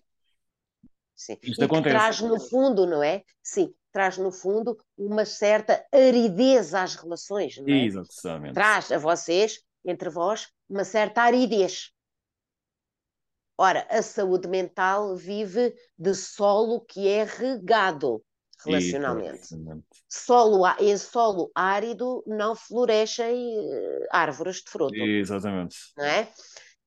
Sim. 1.17 1.35
Isto 1.41 1.61
e 1.61 1.65
acontece. 1.65 1.95
traz 1.95 2.21
no 2.21 2.39
fundo, 2.39 2.85
não 2.85 3.01
é? 3.01 3.23
Sim, 3.41 3.73
traz 3.91 4.19
no 4.19 4.31
fundo 4.31 4.77
uma 4.95 5.25
certa 5.25 5.83
aridez 5.91 6.75
às 6.75 6.95
relações, 6.95 7.57
não 7.57 7.67
é? 7.67 7.85
Exatamente. 7.85 8.53
Traz 8.53 8.91
a 8.91 8.99
vocês, 8.99 9.59
entre 9.87 10.09
vós, 10.09 10.47
uma 10.69 10.83
certa 10.83 11.21
aridez. 11.21 11.91
Ora, 13.57 13.87
a 13.89 14.01
saúde 14.03 14.47
mental 14.47 15.15
vive 15.15 15.73
de 15.97 16.13
solo 16.13 16.81
que 16.81 17.07
é 17.07 17.23
regado 17.23 18.23
relacionalmente. 18.63 19.47
Solo, 20.07 20.63
em 20.79 20.97
solo 20.97 21.51
árido 21.55 22.23
não 22.27 22.55
florescem 22.55 23.57
eh, 23.57 24.07
árvores 24.11 24.57
de 24.57 24.69
fruto. 24.69 24.95
Exatamente. 24.95 25.75
Não 25.97 26.05
é? 26.05 26.31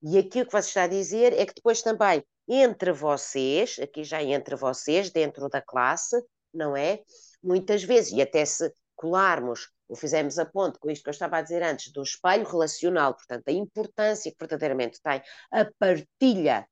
E 0.02 0.18
aqui 0.18 0.42
o 0.42 0.46
que 0.46 0.52
você 0.52 0.68
está 0.68 0.84
a 0.84 0.88
dizer 0.88 1.32
é 1.32 1.44
que 1.44 1.54
depois 1.54 1.82
também 1.82 2.24
entre 2.48 2.92
vocês, 2.92 3.78
aqui 3.80 4.02
já 4.02 4.22
entre 4.22 4.56
vocês, 4.56 5.10
dentro 5.10 5.48
da 5.48 5.60
classe, 5.60 6.16
não 6.52 6.76
é? 6.76 7.00
Muitas 7.42 7.84
vezes, 7.84 8.12
e 8.12 8.20
até 8.20 8.44
se 8.44 8.72
colarmos, 8.96 9.70
ou 9.90 9.96
fizemos 9.96 10.38
a 10.38 10.46
ponte 10.46 10.79
com 10.79 10.88
isto 10.88 11.03
que 11.03 11.09
eu 11.09 11.12
estava 11.12 11.38
a 11.38 11.42
dizer 11.42 11.62
antes, 11.64 11.92
do 11.92 12.03
espelho 12.03 12.48
relacional, 12.48 13.12
portanto, 13.12 13.48
a 13.48 13.53
importância 13.53 14.31
que 14.31 14.38
verdadeiramente 14.38 15.00
tem 15.03 15.20
a 15.53 15.68
partilha 15.79 16.64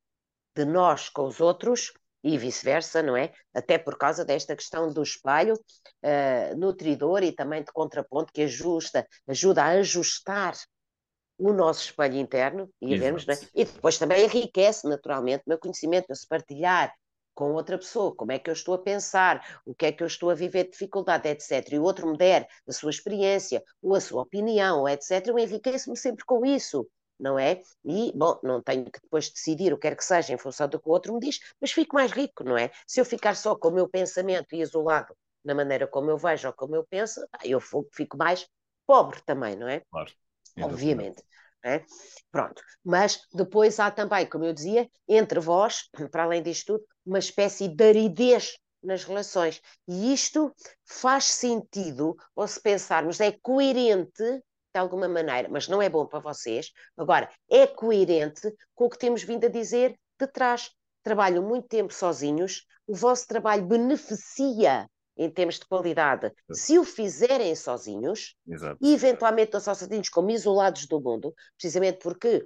de 0.56 0.64
nós 0.64 1.08
com 1.08 1.26
os 1.26 1.40
outros, 1.40 1.92
e 2.22 2.36
vice-versa, 2.36 3.02
não 3.02 3.16
é? 3.16 3.32
Até 3.54 3.78
por 3.78 3.96
causa 3.96 4.24
desta 4.24 4.54
questão 4.54 4.92
do 4.92 5.02
espelho 5.02 5.54
uh, 5.54 6.56
nutridor 6.56 7.22
e 7.22 7.32
também 7.32 7.62
de 7.62 7.72
contraponto 7.72 8.32
que 8.32 8.42
ajusta, 8.42 9.06
ajuda 9.26 9.62
a 9.62 9.68
ajustar 9.68 10.54
o 11.38 11.52
nosso 11.52 11.84
espelho 11.84 12.16
interno 12.16 12.68
e, 12.80 12.98
vemos, 12.98 13.26
é? 13.28 13.38
e 13.54 13.64
depois 13.64 13.98
também 13.98 14.24
enriquece 14.24 14.88
naturalmente 14.88 15.42
o 15.46 15.48
meu 15.48 15.58
conhecimento, 15.58 16.12
se 16.14 16.26
partilhar 16.26 16.92
com 17.38 17.52
outra 17.52 17.78
pessoa, 17.78 18.12
como 18.16 18.32
é 18.32 18.38
que 18.40 18.50
eu 18.50 18.52
estou 18.52 18.74
a 18.74 18.78
pensar, 18.78 19.60
o 19.64 19.72
que 19.72 19.86
é 19.86 19.92
que 19.92 20.02
eu 20.02 20.08
estou 20.08 20.28
a 20.28 20.34
viver 20.34 20.64
de 20.64 20.72
dificuldade, 20.72 21.28
etc. 21.28 21.72
E 21.72 21.78
o 21.78 21.84
outro 21.84 22.10
me 22.10 22.18
der 22.18 22.48
a 22.66 22.72
sua 22.72 22.90
experiência, 22.90 23.62
ou 23.80 23.94
a 23.94 24.00
sua 24.00 24.22
opinião, 24.22 24.88
etc. 24.88 25.24
Eu 25.28 25.38
enriqueço-me 25.38 25.96
sempre 25.96 26.24
com 26.24 26.44
isso, 26.44 26.84
não 27.16 27.38
é? 27.38 27.62
E, 27.84 28.12
bom, 28.12 28.40
não 28.42 28.60
tenho 28.60 28.86
que 28.86 29.00
depois 29.00 29.30
decidir 29.30 29.72
o 29.72 29.76
que 29.76 29.82
quer 29.82 29.96
que 29.96 30.04
seja 30.04 30.32
em 30.32 30.36
função 30.36 30.66
do 30.66 30.80
que 30.80 30.88
o 30.88 30.90
outro 30.90 31.14
me 31.14 31.20
diz, 31.20 31.38
mas 31.60 31.70
fico 31.70 31.94
mais 31.94 32.10
rico, 32.10 32.42
não 32.42 32.58
é? 32.58 32.72
Se 32.84 33.00
eu 33.00 33.04
ficar 33.04 33.36
só 33.36 33.54
com 33.54 33.68
o 33.68 33.72
meu 33.72 33.88
pensamento 33.88 34.56
e 34.56 34.60
isolado 34.60 35.14
na 35.44 35.54
maneira 35.54 35.86
como 35.86 36.10
eu 36.10 36.18
vejo 36.18 36.48
ou 36.48 36.52
como 36.52 36.74
eu 36.74 36.84
penso, 36.90 37.24
eu 37.44 37.60
fico 37.92 38.16
mais 38.16 38.48
pobre 38.84 39.20
também, 39.24 39.54
não 39.54 39.68
é? 39.68 39.84
Claro 39.88 40.10
obviamente. 40.60 41.22
É? 41.64 41.84
Pronto, 42.30 42.62
mas 42.84 43.20
depois 43.34 43.80
há 43.80 43.90
também, 43.90 44.26
como 44.26 44.44
eu 44.44 44.52
dizia, 44.52 44.88
entre 45.08 45.40
vós, 45.40 45.88
para 46.12 46.22
além 46.22 46.42
disto 46.42 46.78
tudo, 46.78 46.84
uma 47.08 47.18
espécie 47.18 47.68
de 47.68 47.88
aridez 47.88 48.58
nas 48.82 49.02
relações. 49.02 49.60
E 49.88 50.12
isto 50.12 50.54
faz 50.84 51.24
sentido, 51.24 52.14
ou 52.36 52.46
se 52.46 52.60
pensarmos, 52.60 53.18
é 53.20 53.32
coerente 53.32 54.22
de 54.22 54.78
alguma 54.78 55.08
maneira, 55.08 55.48
mas 55.48 55.66
não 55.66 55.80
é 55.80 55.88
bom 55.88 56.06
para 56.06 56.20
vocês. 56.20 56.70
Agora, 56.96 57.30
é 57.50 57.66
coerente 57.66 58.52
com 58.74 58.84
o 58.84 58.90
que 58.90 58.98
temos 58.98 59.22
vindo 59.22 59.46
a 59.46 59.48
dizer 59.48 59.98
de 60.20 60.26
trás. 60.26 60.70
Trabalham 61.02 61.42
muito 61.42 61.66
tempo 61.66 61.92
sozinhos, 61.92 62.66
o 62.86 62.94
vosso 62.94 63.26
trabalho 63.26 63.64
beneficia 63.64 64.86
em 65.16 65.30
termos 65.30 65.58
de 65.58 65.66
qualidade, 65.66 66.32
se 66.52 66.78
o 66.78 66.84
fizerem 66.84 67.52
sozinhos, 67.56 68.36
Exato. 68.46 68.78
e 68.80 68.94
eventualmente 68.94 69.52
não 69.52 69.60
só 69.60 69.74
sozinhos, 69.74 70.08
como 70.08 70.30
isolados 70.30 70.86
do 70.86 71.00
mundo, 71.00 71.34
precisamente 71.56 71.98
porque 71.98 72.44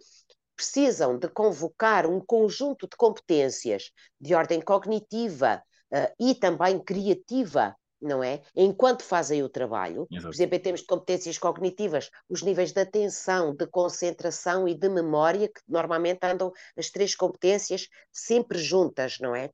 precisam 0.56 1.18
de 1.18 1.28
convocar 1.28 2.06
um 2.06 2.20
conjunto 2.20 2.88
de 2.88 2.96
competências 2.96 3.90
de 4.20 4.34
ordem 4.34 4.60
cognitiva 4.60 5.62
uh, 5.92 6.14
e 6.20 6.34
também 6.34 6.78
criativa, 6.78 7.76
não 8.00 8.22
é? 8.22 8.42
Enquanto 8.54 9.02
fazem 9.04 9.42
o 9.42 9.48
trabalho, 9.48 10.06
Exato. 10.10 10.28
por 10.28 10.34
exemplo, 10.34 10.56
em 10.56 10.60
termos 10.60 10.80
de 10.80 10.86
competências 10.86 11.38
cognitivas, 11.38 12.10
os 12.28 12.42
níveis 12.42 12.72
de 12.72 12.80
atenção, 12.80 13.54
de 13.54 13.66
concentração 13.66 14.66
e 14.66 14.74
de 14.74 14.88
memória, 14.88 15.48
que 15.48 15.60
normalmente 15.68 16.20
andam 16.24 16.52
as 16.76 16.90
três 16.90 17.14
competências 17.14 17.88
sempre 18.10 18.58
juntas, 18.58 19.18
não 19.20 19.34
é? 19.34 19.50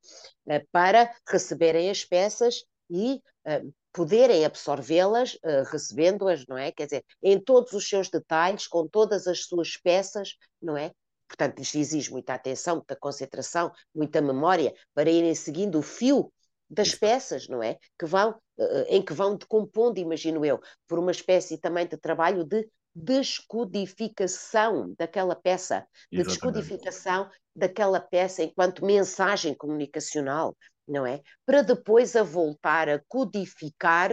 Uh, 0.47 0.67
para 0.73 1.15
receberem 1.29 1.91
as 1.91 2.05
peças 2.05 2.65
e 2.91 3.21
uh, 3.47 3.73
poderem 3.99 4.45
absorvê-las, 4.45 5.35
uh, 5.35 5.65
recebendo-as, 5.73 6.47
não 6.47 6.57
é? 6.57 6.71
Quer 6.71 6.85
dizer, 6.85 7.05
em 7.21 7.37
todos 7.37 7.73
os 7.73 7.89
seus 7.89 8.09
detalhes, 8.09 8.69
com 8.69 8.87
todas 8.87 9.27
as 9.27 9.41
suas 9.41 9.77
peças, 9.77 10.37
não 10.63 10.77
é? 10.77 10.93
Portanto, 11.27 11.61
isto 11.61 11.77
exige 11.77 12.13
muita 12.13 12.33
atenção, 12.33 12.77
muita 12.77 12.95
concentração, 12.95 13.73
muita 13.93 14.21
memória 14.21 14.73
para 14.95 15.11
irem 15.11 15.35
seguindo 15.35 15.81
o 15.81 15.83
fio 15.83 16.33
das 16.71 16.95
peças, 16.95 17.49
não 17.49 17.61
é? 17.61 17.77
Que 17.99 18.07
vão, 18.07 18.31
uh, 18.31 18.85
em 18.87 19.03
que 19.03 19.13
vão 19.13 19.37
decompondo, 19.37 19.99
imagino 19.99 20.47
eu, 20.47 20.61
por 20.87 21.01
uma 21.01 21.11
espécie 21.11 21.59
também 21.59 21.89
de 21.89 21.97
trabalho 21.97 22.45
de 22.45 22.71
descodificação 22.95 24.95
daquela 24.97 25.35
peça, 25.35 25.85
de 26.13 26.21
Exatamente. 26.21 26.29
descodificação 26.29 27.29
daquela 27.55 27.99
peça 27.99 28.45
enquanto 28.45 28.85
mensagem 28.85 29.55
comunicacional, 29.55 30.57
não 30.89 31.07
é? 31.07 31.21
Para 31.45 31.63
depois 31.63 32.17
a 32.17 32.23
voltar 32.23 32.89
a 32.89 33.01
codificar 33.07 34.11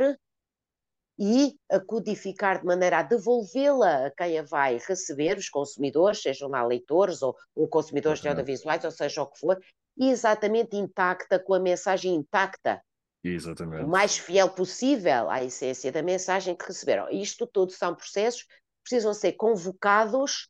e 1.17 1.57
a 1.71 1.79
codificar 1.79 2.59
de 2.59 2.65
maneira 2.65 2.99
a 2.99 3.03
devolvê-la 3.03 4.07
a 4.07 4.11
quem 4.11 4.37
a 4.37 4.43
vai 4.43 4.77
receber, 4.77 5.37
os 5.37 5.49
consumidores, 5.49 6.21
sejam 6.21 6.49
lá 6.49 6.65
leitores 6.65 7.21
ou, 7.21 7.35
ou 7.55 7.67
consumidores 7.67 8.19
de 8.19 8.27
audiovisuais, 8.27 8.83
ou 8.83 8.91
seja 8.91 9.21
o 9.21 9.27
que 9.27 9.39
for, 9.39 9.57
exatamente 9.97 10.75
intacta, 10.75 11.39
com 11.39 11.53
a 11.53 11.59
mensagem 11.59 12.13
intacta. 12.13 12.81
Exatamente. 13.23 13.85
O 13.85 13.87
mais 13.87 14.17
fiel 14.17 14.49
possível 14.49 15.29
à 15.29 15.43
essência 15.43 15.91
da 15.91 16.03
mensagem 16.03 16.55
que 16.55 16.65
receberam. 16.65 17.09
Isto 17.09 17.47
tudo 17.47 17.71
são 17.71 17.95
processos 17.95 18.43
que 18.43 18.55
precisam 18.83 19.13
ser 19.13 19.33
convocados 19.33 20.49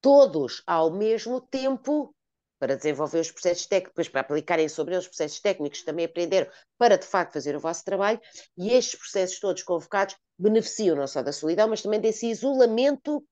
todos 0.00 0.62
ao 0.66 0.90
mesmo 0.90 1.40
tempo 1.40 2.12
para 2.62 2.76
desenvolver 2.76 3.18
os 3.18 3.32
processos 3.32 3.66
técnicos, 3.66 4.08
para 4.08 4.20
aplicarem 4.20 4.68
sobre 4.68 4.94
eles 4.94 5.02
os 5.02 5.08
processos 5.08 5.40
técnicos, 5.40 5.82
também 5.82 6.04
aprenderam 6.04 6.48
para 6.78 6.96
de 6.96 7.04
facto 7.04 7.32
fazer 7.32 7.56
o 7.56 7.58
vosso 7.58 7.84
trabalho, 7.84 8.20
e 8.56 8.70
estes 8.70 8.96
processos 8.96 9.40
todos 9.40 9.64
convocados 9.64 10.16
beneficiam 10.38 10.94
não 10.94 11.08
só 11.08 11.24
da 11.24 11.32
solidão, 11.32 11.66
mas 11.66 11.82
também 11.82 12.00
desse 12.00 12.28
isolamento 12.28 13.26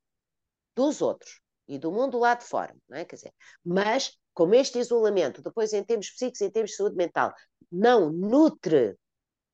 dos 0.75 1.01
outros 1.01 1.41
e 1.69 1.79
do 1.79 1.93
mundo 1.93 2.19
lá 2.19 2.35
de 2.35 2.43
fora, 2.43 2.75
não 2.89 2.99
é? 2.99 3.05
Quer 3.05 3.15
dizer, 3.15 3.33
mas 3.65 4.19
como 4.35 4.53
este 4.53 4.81
isolamento, 4.81 5.41
depois 5.41 5.73
em 5.73 5.85
termos 5.85 6.11
psíquicos, 6.11 6.41
em 6.41 6.51
termos 6.51 6.73
de 6.73 6.77
saúde 6.79 6.97
mental, 6.97 7.33
não 7.71 8.11
nutre 8.11 8.97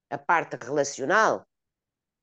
a 0.08 0.16
parte 0.16 0.56
relacional, 0.56 1.46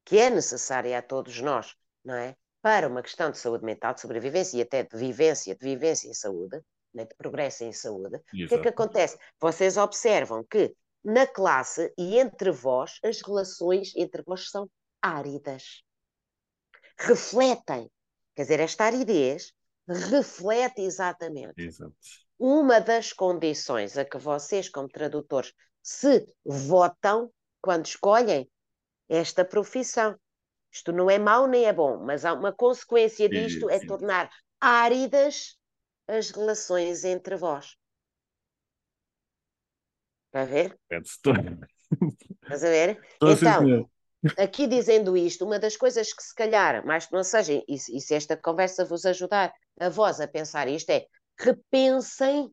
que 0.03 0.17
é 0.17 0.31
necessária 0.31 0.97
a 0.97 1.03
todos 1.03 1.39
nós, 1.39 1.75
não 2.03 2.15
é? 2.15 2.35
Para 2.63 2.87
uma 2.87 3.03
questão 3.03 3.29
de 3.29 3.37
saúde 3.37 3.63
mental, 3.63 3.93
de 3.93 4.01
sobrevivência 4.01 4.57
e 4.57 4.61
até 4.63 4.81
de 4.81 4.97
vivência, 4.97 5.55
de 5.55 5.63
vivência 5.63 6.09
em 6.09 6.15
saúde, 6.15 6.59
né? 6.93 7.05
de 7.05 7.15
progresso 7.15 7.63
em 7.63 7.73
saúde, 7.73 8.21
Exato. 8.33 8.45
o 8.45 8.47
que 8.47 8.55
é 8.55 8.59
que 8.59 8.67
acontece? 8.69 9.17
Vocês 9.39 9.77
observam 9.77 10.43
que 10.43 10.73
na 11.03 11.27
classe 11.27 11.93
e 11.97 12.17
entre 12.17 12.51
vós, 12.51 12.99
as 13.03 13.21
relações 13.21 13.93
entre 13.95 14.23
vós 14.23 14.49
são 14.49 14.69
áridas. 15.01 15.83
Refletem. 16.97 17.89
Quer 18.35 18.43
dizer, 18.43 18.59
esta 18.61 18.85
aridez 18.85 19.53
reflete 19.87 20.81
exatamente 20.81 21.53
Exato. 21.57 21.93
uma 22.39 22.79
das 22.79 23.11
condições 23.11 23.97
a 23.97 24.05
que 24.05 24.17
vocês, 24.17 24.69
como 24.69 24.87
tradutores, 24.87 25.53
se 25.81 26.25
votam 26.45 27.29
quando 27.61 27.85
escolhem 27.85 28.49
esta 29.09 29.43
profissão. 29.43 30.17
Isto 30.71 30.91
não 30.91 31.09
é 31.09 31.19
mau 31.19 31.47
nem 31.47 31.65
é 31.65 31.73
bom, 31.73 32.03
mas 32.03 32.23
há 32.23 32.33
uma 32.33 32.53
consequência 32.53 33.27
disto 33.27 33.69
sim, 33.69 33.77
sim. 33.77 33.83
é 33.83 33.85
tornar 33.85 34.31
áridas 34.59 35.57
as 36.07 36.31
relações 36.31 37.03
entre 37.03 37.35
vós. 37.35 37.77
Está 40.27 40.41
a 40.41 40.45
ver? 40.45 40.79
Estás 42.41 42.63
a 42.63 42.69
ver? 42.69 43.01
então, 43.21 43.89
aqui 44.37 44.67
dizendo 44.67 45.15
isto, 45.15 45.45
uma 45.45 45.59
das 45.59 45.77
coisas 45.77 46.11
que 46.13 46.23
se 46.23 46.33
calhar, 46.33 46.85
mais 46.85 47.05
que 47.05 47.13
não 47.13 47.23
seja, 47.23 47.53
e, 47.53 47.65
e 47.67 48.01
se 48.01 48.15
esta 48.15 48.35
conversa 48.35 48.85
vos 48.85 49.05
ajudar 49.05 49.53
a 49.79 49.89
vós 49.89 50.19
a 50.19 50.27
pensar 50.27 50.67
isto, 50.67 50.89
é 50.89 51.05
repensem 51.37 52.51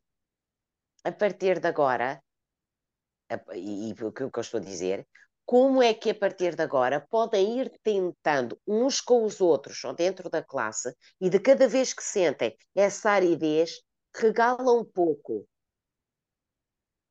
a 1.03 1.11
partir 1.11 1.59
de 1.59 1.67
agora, 1.67 2.21
e, 3.53 3.89
e 3.89 4.03
o 4.03 4.11
que 4.11 4.21
eu 4.21 4.41
estou 4.41 4.59
a 4.59 4.63
dizer, 4.63 5.07
como 5.51 5.83
é 5.83 5.93
que 5.93 6.11
a 6.11 6.15
partir 6.15 6.55
de 6.55 6.63
agora 6.63 7.05
podem 7.09 7.59
ir 7.59 7.69
tentando 7.83 8.57
uns 8.65 9.01
com 9.01 9.25
os 9.25 9.41
outros 9.41 9.83
ou 9.83 9.93
dentro 9.93 10.29
da 10.29 10.41
classe 10.41 10.95
e 11.19 11.29
de 11.29 11.41
cada 11.41 11.67
vez 11.67 11.93
que 11.93 12.01
sentem 12.01 12.55
essa 12.73 13.11
aridez, 13.11 13.81
regalam 14.15 14.79
um 14.79 14.85
pouco. 14.85 15.45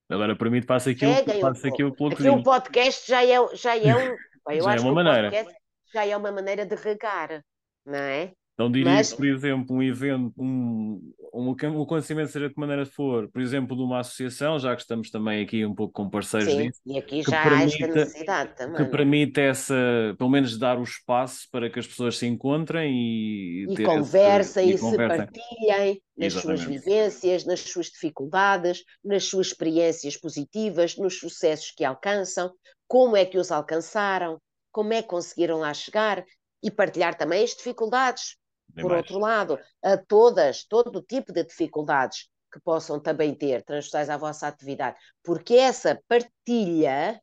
Agora, 0.09 0.34
para 0.34 0.49
mim, 0.49 0.64
passa 0.64 0.88
aquilo, 0.88 1.12
passa 1.38 1.68
um 1.68 1.93
pelo 1.93 2.12
Aqui 2.14 2.30
o 2.30 2.43
podcast 2.43 3.07
já 3.07 3.22
é, 3.22 3.55
já 3.55 3.76
é 3.76 3.93
um. 4.09 4.16
já 4.62 4.74
é 4.74 4.80
uma 4.80 4.93
maneira. 4.95 5.47
já 5.93 6.07
é 6.07 6.16
uma 6.16 6.32
maneira 6.32 6.64
de 6.64 6.76
regar, 6.76 7.45
não 7.84 7.99
é? 7.99 8.32
Então 8.55 8.70
diria 8.70 8.92
Mas... 8.92 9.14
por 9.14 9.26
exemplo, 9.26 9.76
um 9.76 9.82
evento, 9.82 10.34
um, 10.38 11.12
um, 11.32 11.48
um 11.48 11.82
acontecimento, 11.82 12.30
seja 12.30 12.48
de 12.48 12.55
que 12.55 12.61
maneira 12.61 12.84
for, 12.84 13.26
por 13.28 13.40
exemplo, 13.40 13.74
de 13.74 13.82
uma 13.82 14.01
associação, 14.01 14.59
já 14.59 14.74
que 14.74 14.82
estamos 14.82 15.11
também 15.11 15.42
aqui 15.42 15.64
um 15.64 15.74
pouco 15.74 15.94
com 15.94 16.11
parceiros 16.11 16.53
Sim, 16.53 16.68
disso. 16.68 16.80
E 16.84 16.98
aqui 16.98 17.22
já 17.22 17.42
permita, 17.42 17.57
há 17.57 17.64
esta 17.64 17.86
necessidade 17.86 18.57
também. 18.57 18.76
Que 18.76 18.84
permite 18.90 19.40
essa, 19.40 19.74
pelo 20.18 20.28
menos 20.28 20.59
dar 20.59 20.78
o 20.78 20.82
espaço 20.82 21.48
para 21.51 21.70
que 21.70 21.78
as 21.78 21.86
pessoas 21.86 22.18
se 22.18 22.26
encontrem 22.26 22.92
e, 22.94 23.66
e 23.70 23.82
conversem 23.82 24.70
e, 24.70 24.74
e 24.74 24.78
se 24.78 24.96
partilhem 24.96 26.03
nas 26.16 26.34
Exatamente. 26.34 26.40
suas 26.40 26.62
vivências, 26.64 27.46
nas 27.46 27.61
suas 27.61 27.86
dificuldades, 27.86 28.84
nas 29.03 29.24
suas 29.24 29.46
experiências 29.46 30.18
positivas, 30.18 30.98
nos 30.98 31.18
sucessos 31.18 31.70
que 31.70 31.82
alcançam, 31.82 32.53
como 32.86 33.16
é 33.16 33.24
que 33.24 33.38
os 33.38 33.51
alcançaram, 33.51 34.38
como 34.70 34.92
é 34.92 35.01
que 35.01 35.09
conseguiram 35.09 35.61
lá 35.61 35.72
chegar 35.72 36.22
e 36.62 36.70
partilhar 36.70 37.16
também 37.16 37.42
as 37.42 37.55
dificuldades 37.55 38.36
Por 38.75 38.91
mais. 38.91 39.03
outro 39.03 39.18
lado, 39.18 39.59
a 39.83 39.97
todas, 39.97 40.64
todo 40.64 41.03
tipo 41.03 41.33
de 41.33 41.45
dificuldades 41.45 42.29
que 42.53 42.61
possam 42.61 42.99
também 42.99 43.35
ter 43.35 43.62
transversais 43.62 44.11
à 44.11 44.16
vossa 44.16 44.49
atividade, 44.49 44.99
porque 45.23 45.55
essa 45.55 46.01
partilha 46.09 47.21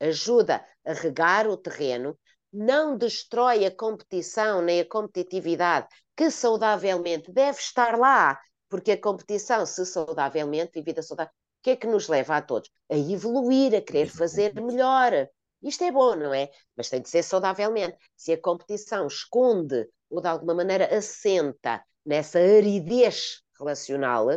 ajuda 0.00 0.64
a 0.84 0.92
regar 0.92 1.46
o 1.46 1.56
terreno, 1.56 2.18
não 2.52 2.96
destrói 2.96 3.64
a 3.64 3.70
competição 3.70 4.60
nem 4.60 4.80
a 4.80 4.88
competitividade, 4.88 5.86
que 6.16 6.30
saudavelmente 6.30 7.30
deve 7.32 7.58
estar 7.58 7.98
lá, 7.98 8.38
porque 8.68 8.92
a 8.92 9.00
competição, 9.00 9.64
se 9.64 9.84
saudavelmente, 9.86 10.78
e 10.78 10.82
vida 10.82 11.02
saudável, 11.02 11.32
o 11.32 11.62
que 11.62 11.70
é 11.70 11.76
que 11.76 11.86
nos 11.86 12.08
leva 12.08 12.36
a 12.36 12.42
todos? 12.42 12.70
A 12.90 12.96
evoluir, 12.96 13.74
a 13.74 13.80
querer 13.80 14.08
fazer 14.08 14.54
melhor. 14.54 15.28
Isto 15.62 15.84
é 15.84 15.92
bom, 15.92 16.16
não 16.16 16.34
é? 16.34 16.50
Mas 16.76 16.88
tem 16.88 17.00
de 17.00 17.08
ser 17.08 17.22
saudavelmente. 17.22 17.96
Se 18.16 18.32
a 18.32 18.40
competição 18.40 19.06
esconde 19.06 19.88
ou 20.12 20.20
de 20.20 20.28
alguma 20.28 20.54
maneira 20.54 20.94
assenta 20.94 21.82
nessa 22.04 22.38
aridez 22.38 23.40
relacional, 23.58 24.28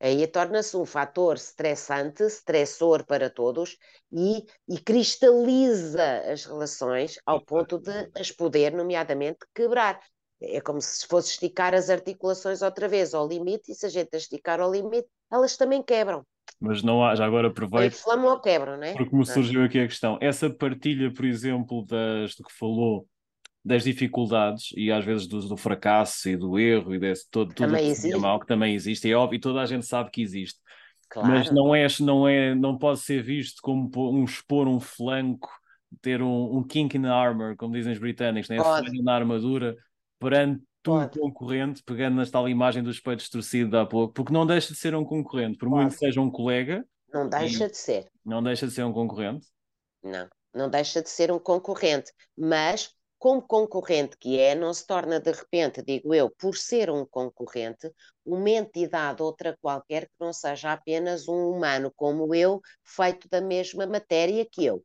aí 0.00 0.26
torna-se 0.26 0.76
um 0.76 0.86
fator 0.86 1.36
estressante, 1.36 2.22
estressor 2.22 3.04
para 3.04 3.28
todos 3.28 3.76
e, 4.10 4.44
e, 4.68 4.78
cristaliza 4.78 6.22
as 6.32 6.46
relações 6.46 7.18
ao 7.26 7.44
ponto 7.44 7.78
de 7.78 8.10
as 8.16 8.30
poder, 8.30 8.72
nomeadamente, 8.72 9.40
quebrar. 9.54 10.00
É 10.40 10.60
como 10.60 10.80
se 10.80 11.06
fosse 11.06 11.32
esticar 11.32 11.74
as 11.74 11.90
articulações 11.90 12.62
outra 12.62 12.88
vez 12.88 13.14
ao 13.14 13.28
limite, 13.28 13.70
e 13.70 13.74
se 13.74 13.86
a 13.86 13.88
gente 13.88 14.16
esticar 14.16 14.60
ao 14.60 14.72
limite, 14.72 15.06
elas 15.30 15.56
também 15.56 15.82
quebram. 15.82 16.24
Mas 16.58 16.82
não 16.82 17.04
há, 17.04 17.14
já 17.14 17.24
agora 17.26 17.48
aproveito. 17.48 17.92
Inflamam 17.92 18.30
ou 18.32 18.40
quebram, 18.40 18.76
não 18.76 18.84
é? 18.84 18.94
Porque 18.94 19.14
me 19.14 19.26
surgiu 19.26 19.64
aqui 19.64 19.80
a 19.80 19.86
questão. 19.86 20.18
Essa 20.20 20.48
partilha, 20.48 21.12
por 21.12 21.24
exemplo, 21.24 21.84
das, 21.84 22.34
do 22.34 22.44
que 22.44 22.52
falou, 22.52 23.06
das 23.64 23.84
dificuldades 23.84 24.72
e 24.76 24.90
às 24.90 25.04
vezes 25.04 25.26
do, 25.26 25.40
do 25.40 25.56
fracasso 25.56 26.28
e 26.28 26.36
do 26.36 26.58
erro 26.58 26.94
e 26.94 26.98
desse 26.98 27.28
todo 27.30 27.54
tudo 27.54 27.74
que 27.76 28.16
mal 28.16 28.40
que 28.40 28.46
também 28.46 28.74
existe, 28.74 29.10
é 29.10 29.14
óbvio, 29.14 29.36
e 29.36 29.40
toda 29.40 29.60
a 29.60 29.66
gente 29.66 29.86
sabe 29.86 30.10
que 30.10 30.20
existe. 30.20 30.58
Claro. 31.08 31.28
Mas 31.28 31.50
não 31.50 31.74
é, 31.74 31.86
não 32.00 32.26
é, 32.26 32.54
não 32.54 32.76
pode 32.76 33.00
ser 33.00 33.22
visto 33.22 33.60
como 33.62 33.90
um 34.10 34.24
expor 34.24 34.66
um 34.66 34.80
flanco, 34.80 35.48
ter 36.00 36.22
um, 36.22 36.56
um 36.56 36.62
kink 36.62 36.96
in 36.96 37.02
the 37.02 37.08
armor, 37.08 37.54
como 37.56 37.74
dizem 37.74 37.92
os 37.92 37.98
britânicos, 37.98 38.48
né? 38.48 38.56
a 38.58 38.82
na 39.02 39.14
armadura 39.14 39.76
perante 40.18 40.62
um 40.88 41.08
concorrente, 41.08 41.82
pegando 41.84 42.16
na 42.16 42.26
tal 42.26 42.48
imagem 42.48 42.82
do 42.82 42.90
espelho 42.90 43.16
distorcido 43.16 43.70
de 43.70 43.76
há 43.76 43.86
pouco, 43.86 44.14
porque 44.14 44.32
não 44.32 44.46
deixa 44.46 44.72
de 44.72 44.78
ser 44.78 44.94
um 44.94 45.04
concorrente, 45.04 45.58
por 45.58 45.68
Pode. 45.68 45.82
muito 45.82 45.92
que 45.92 45.98
seja 45.98 46.20
um 46.20 46.30
colega. 46.30 46.84
Não 47.12 47.28
deixa 47.28 47.68
de 47.68 47.76
ser. 47.76 48.10
Não 48.24 48.42
deixa 48.42 48.66
de 48.66 48.72
ser 48.72 48.84
um 48.84 48.92
concorrente. 48.92 49.46
Não, 50.02 50.28
não 50.52 50.68
deixa 50.68 51.02
de 51.02 51.10
ser 51.10 51.30
um 51.30 51.38
concorrente, 51.38 52.10
mas 52.36 52.90
como 53.22 53.40
concorrente 53.40 54.16
que 54.18 54.36
é, 54.36 54.52
não 54.52 54.74
se 54.74 54.84
torna 54.84 55.20
de 55.20 55.30
repente, 55.30 55.80
digo 55.80 56.12
eu, 56.12 56.28
por 56.28 56.56
ser 56.56 56.90
um 56.90 57.06
concorrente, 57.06 57.88
uma 58.26 58.50
entidade 58.50 59.22
outra 59.22 59.56
qualquer 59.62 60.06
que 60.06 60.14
não 60.18 60.32
seja 60.32 60.72
apenas 60.72 61.28
um 61.28 61.50
humano 61.50 61.92
como 61.94 62.34
eu, 62.34 62.60
feito 62.82 63.28
da 63.28 63.40
mesma 63.40 63.86
matéria 63.86 64.44
que 64.50 64.64
eu. 64.64 64.82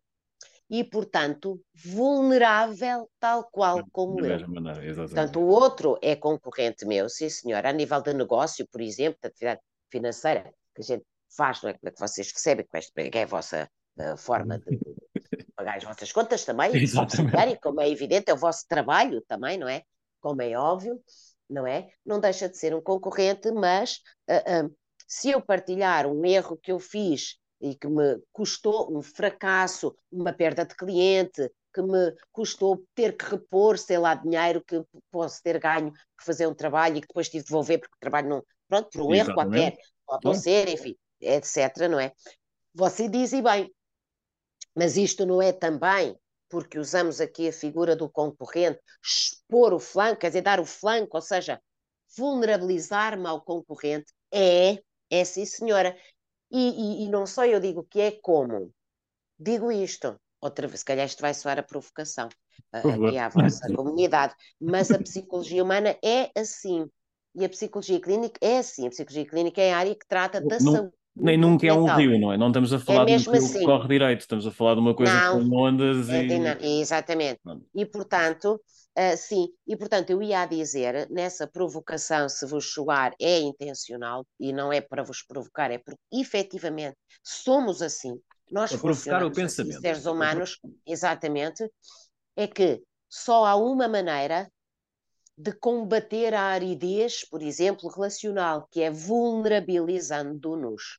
E, 0.69 0.83
portanto, 0.83 1.59
vulnerável 1.73 3.09
tal 3.19 3.43
qual 3.51 3.83
como 3.91 4.23
eu. 4.23 4.47
Maneira, 4.47 4.95
portanto, 4.95 5.39
o 5.39 5.47
outro 5.47 5.97
é 5.99 6.15
concorrente 6.15 6.85
meu, 6.85 7.09
sim 7.09 7.31
senhor, 7.31 7.65
a 7.65 7.73
nível 7.73 8.03
de 8.03 8.13
negócio, 8.13 8.67
por 8.71 8.81
exemplo, 8.81 9.17
de 9.19 9.29
atividade 9.29 9.61
financeira, 9.89 10.53
que 10.75 10.83
a 10.83 10.85
gente 10.85 11.05
faz, 11.35 11.63
não 11.63 11.71
é? 11.71 11.73
Como 11.73 11.89
é 11.89 11.91
que 11.91 11.99
vocês 11.99 12.31
recebem, 12.31 12.67
que 13.11 13.17
é 13.17 13.23
a 13.23 13.25
vossa 13.25 13.67
uh, 13.99 14.15
forma 14.15 14.59
de, 14.59 14.79
pagar 15.57 15.77
as 15.77 15.83
vossas 15.83 16.11
contas 16.11 16.45
também, 16.45 16.71
subsidiário, 16.87 17.57
como 17.61 17.81
é 17.81 17.89
evidente, 17.89 18.29
é 18.29 18.33
o 18.33 18.37
vosso 18.37 18.65
trabalho 18.67 19.21
também, 19.27 19.57
não 19.57 19.67
é? 19.67 19.81
Como 20.21 20.41
é 20.41 20.57
óbvio, 20.57 21.01
não 21.49 21.65
é? 21.65 21.89
Não 22.05 22.19
deixa 22.19 22.47
de 22.47 22.57
ser 22.57 22.73
um 22.75 22.81
concorrente, 22.81 23.51
mas 23.51 23.99
uh, 24.29 24.65
uh, 24.65 24.75
se 25.07 25.31
eu 25.31 25.41
partilhar 25.41 26.05
um 26.05 26.23
erro 26.25 26.57
que 26.57 26.71
eu 26.71 26.79
fiz 26.79 27.37
e 27.59 27.75
que 27.75 27.87
me 27.87 28.21
custou 28.31 28.95
um 28.95 29.01
fracasso, 29.01 29.95
uma 30.11 30.31
perda 30.31 30.63
de 30.63 30.75
cliente, 30.75 31.51
que 31.73 31.81
me 31.81 32.13
custou 32.31 32.83
ter 32.93 33.15
que 33.15 33.25
repor, 33.25 33.77
sei 33.77 33.97
lá, 33.97 34.13
dinheiro 34.13 34.63
que 34.63 34.83
posso 35.11 35.41
ter 35.41 35.59
ganho 35.59 35.91
por 35.91 36.25
fazer 36.25 36.47
um 36.47 36.53
trabalho 36.53 36.97
e 36.97 37.01
que 37.01 37.07
depois 37.07 37.29
tive 37.29 37.43
de 37.43 37.49
devolver 37.49 37.79
porque 37.79 37.95
o 37.95 37.99
trabalho 37.99 38.29
não. 38.29 38.43
Pronto, 38.67 38.89
por 38.91 39.01
um 39.01 39.13
Exatamente. 39.13 39.29
erro 39.65 39.77
qualquer, 40.05 40.21
pode 40.21 40.39
ser, 40.39 40.69
enfim, 40.69 40.95
etc. 41.21 41.87
Não 41.89 41.99
é? 41.99 42.11
Você 42.73 43.07
diz 43.07 43.31
e 43.33 43.41
bem, 43.41 43.71
mas 44.77 44.95
isto 44.95 45.25
não 45.25 45.41
é 45.41 45.51
também 45.51 46.15
porque 46.47 46.77
usamos 46.77 47.19
aqui 47.19 47.49
a 47.49 47.51
figura 47.51 47.95
do 47.95 48.07
concorrente, 48.07 48.79
expor 49.03 49.73
o 49.73 49.79
flanco, 49.79 50.21
quer 50.21 50.27
dizer, 50.27 50.41
dar 50.41 50.59
o 50.59 50.65
flanco, 50.65 51.17
ou 51.17 51.21
seja, 51.21 51.59
vulnerabilizar-me 52.15 53.27
ao 53.27 53.41
concorrente, 53.41 54.13
é, 54.31 54.81
é 55.09 55.25
sim 55.25 55.45
senhora. 55.45 55.97
E, 56.49 56.69
e, 56.69 57.05
e, 57.05 57.09
não 57.09 57.25
só 57.25 57.43
eu 57.45 57.59
digo 57.59 57.83
que 57.83 57.99
é 57.99 58.11
como, 58.21 58.71
digo 59.37 59.71
isto, 59.71 60.17
outra 60.39 60.67
vez, 60.67 60.79
se 60.79 60.85
calhar 60.85 61.05
isto 61.05 61.21
vai 61.21 61.33
soar 61.33 61.59
a 61.59 61.63
provocação 61.63 62.29
aqui 62.71 63.17
à 63.17 63.27
vossa 63.27 63.67
comunidade, 63.73 64.33
mas 64.61 64.89
a 64.91 64.99
psicologia 64.99 65.63
humana 65.63 65.97
é 66.03 66.31
assim. 66.39 66.89
E 67.35 67.43
a 67.43 67.49
psicologia 67.49 67.99
clínica 67.99 68.39
é 68.41 68.59
assim. 68.59 68.87
A 68.87 68.89
psicologia 68.89 69.25
clínica 69.25 69.61
é 69.61 69.73
a 69.73 69.77
área 69.77 69.95
que 69.95 70.07
trata 70.07 70.39
da 70.39 70.59
não, 70.59 70.73
saúde 70.73 70.93
nem 71.19 71.37
nunca 71.37 71.67
é 71.67 71.73
um 71.73 71.85
rio, 71.95 72.19
não 72.19 72.31
é? 72.31 72.37
Não 72.37 72.47
estamos 72.47 72.73
a 72.73 72.79
falar 72.79 73.09
é 73.09 73.17
de 73.17 73.29
um 73.29 73.31
rio 73.31 73.43
assim. 73.43 73.59
que 73.59 73.65
corre 73.65 73.87
direito, 73.87 74.21
estamos 74.21 74.45
a 74.45 74.51
falar 74.51 74.75
de 74.75 74.81
uma 74.81 74.95
coisa 74.95 75.13
não, 75.13 75.49
com 75.49 75.55
ondas 75.55 76.09
é, 76.09 76.23
e... 76.23 76.39
Não, 76.39 76.57
exatamente. 76.61 77.39
Não. 77.43 77.61
E 77.73 77.85
portanto, 77.85 78.61
uh, 78.97 79.17
sim, 79.17 79.49
e 79.67 79.75
portanto 79.75 80.11
eu 80.11 80.21
ia 80.21 80.45
dizer, 80.45 81.09
nessa 81.09 81.47
provocação, 81.47 82.29
se 82.29 82.45
vos 82.45 82.71
soar, 82.71 83.13
é 83.19 83.39
intencional 83.39 84.25
e 84.39 84.53
não 84.53 84.71
é 84.71 84.79
para 84.79 85.03
vos 85.03 85.23
provocar, 85.23 85.71
é 85.71 85.77
porque 85.77 85.99
efetivamente 86.11 86.95
somos 87.23 87.81
assim. 87.81 88.19
Nós 88.51 88.71
para 88.71 88.79
provocar 88.79 89.23
o 89.23 89.27
assim, 89.27 89.35
pensamento. 89.35 89.81
seres 89.81 90.05
humanos, 90.05 90.59
exatamente, 90.85 91.69
é 92.35 92.47
que 92.47 92.81
só 93.09 93.45
há 93.45 93.55
uma 93.55 93.87
maneira 93.87 94.49
de 95.37 95.51
combater 95.51 96.33
a 96.33 96.45
aridez, 96.45 97.23
por 97.29 97.43
exemplo, 97.43 97.89
relacional, 97.89 98.67
que 98.71 98.81
é 98.81 98.89
vulnerabilizando-nos. 98.89 100.97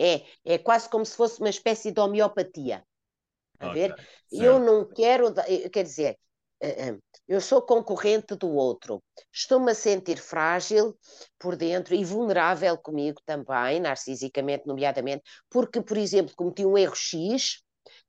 É, 0.00 0.22
é 0.44 0.58
quase 0.58 0.88
como 0.88 1.04
se 1.04 1.16
fosse 1.16 1.40
uma 1.40 1.50
espécie 1.50 1.90
de 1.90 2.00
homeopatia. 2.00 2.84
A 3.58 3.70
okay, 3.70 3.88
ver? 3.88 4.08
Eu 4.30 4.58
não 4.60 4.86
quero, 4.86 5.34
quer 5.72 5.82
dizer, 5.82 6.16
eh, 6.60 6.88
eh, 6.88 6.98
eu 7.26 7.40
sou 7.40 7.62
concorrente 7.62 8.34
do 8.34 8.48
outro, 8.50 9.02
estou-me 9.32 9.70
a 9.70 9.74
sentir 9.74 10.18
frágil 10.18 10.96
por 11.38 11.56
dentro 11.56 11.94
e 11.94 12.04
vulnerável 12.04 12.76
comigo 12.78 13.20
também, 13.24 13.80
narcisicamente, 13.80 14.66
nomeadamente, 14.66 15.22
porque, 15.50 15.80
por 15.80 15.96
exemplo, 15.96 16.34
cometi 16.36 16.64
um 16.64 16.76
erro 16.76 16.96
X 16.96 17.62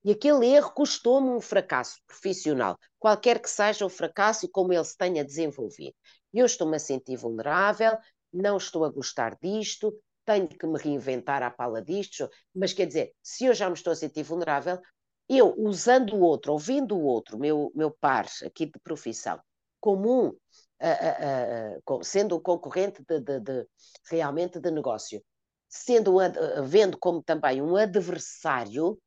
e 0.03 0.11
aquele 0.11 0.47
erro 0.47 0.71
custou-me 0.71 1.29
um 1.29 1.41
fracasso 1.41 1.97
profissional, 2.07 2.77
qualquer 2.97 3.39
que 3.39 3.49
seja 3.49 3.85
o 3.85 3.89
fracasso 3.89 4.45
e 4.45 4.49
como 4.49 4.73
ele 4.73 4.83
se 4.83 4.97
tenha 4.97 5.23
desenvolvido. 5.23 5.95
Eu 6.33 6.45
estou-me 6.45 6.75
a 6.75 6.79
sentir 6.79 7.17
vulnerável, 7.17 7.97
não 8.31 8.57
estou 8.57 8.83
a 8.85 8.89
gostar 8.89 9.37
disto, 9.41 9.95
tenho 10.29 10.47
que 10.47 10.67
me 10.67 10.77
reinventar 10.77 11.41
à 11.41 11.49
pala 11.49 11.81
disto, 11.81 12.29
mas 12.53 12.71
quer 12.71 12.85
dizer, 12.85 13.13
se 13.23 13.45
eu 13.45 13.53
já 13.55 13.67
me 13.67 13.73
estou 13.73 13.91
a 13.91 13.95
sentir 13.95 14.21
vulnerável, 14.21 14.79
eu 15.27 15.55
usando 15.57 16.15
o 16.15 16.21
outro, 16.21 16.53
ouvindo 16.53 16.95
o 16.95 17.03
outro, 17.03 17.39
meu, 17.39 17.71
meu 17.73 17.89
par 17.89 18.27
aqui 18.45 18.67
de 18.67 18.79
profissão, 18.83 19.41
como 19.79 20.25
um, 20.25 20.27
uh, 20.27 20.35
uh, 21.89 21.97
uh, 21.97 22.03
sendo 22.03 22.35
um 22.35 22.39
concorrente 22.39 23.03
de, 23.07 23.19
de, 23.19 23.39
de, 23.39 23.67
realmente 24.07 24.59
de 24.59 24.69
negócio, 24.69 25.19
sendo 25.67 26.19
um, 26.19 26.63
vendo 26.63 26.95
como 26.99 27.23
também 27.23 27.59
um 27.59 27.75
adversário, 27.75 28.99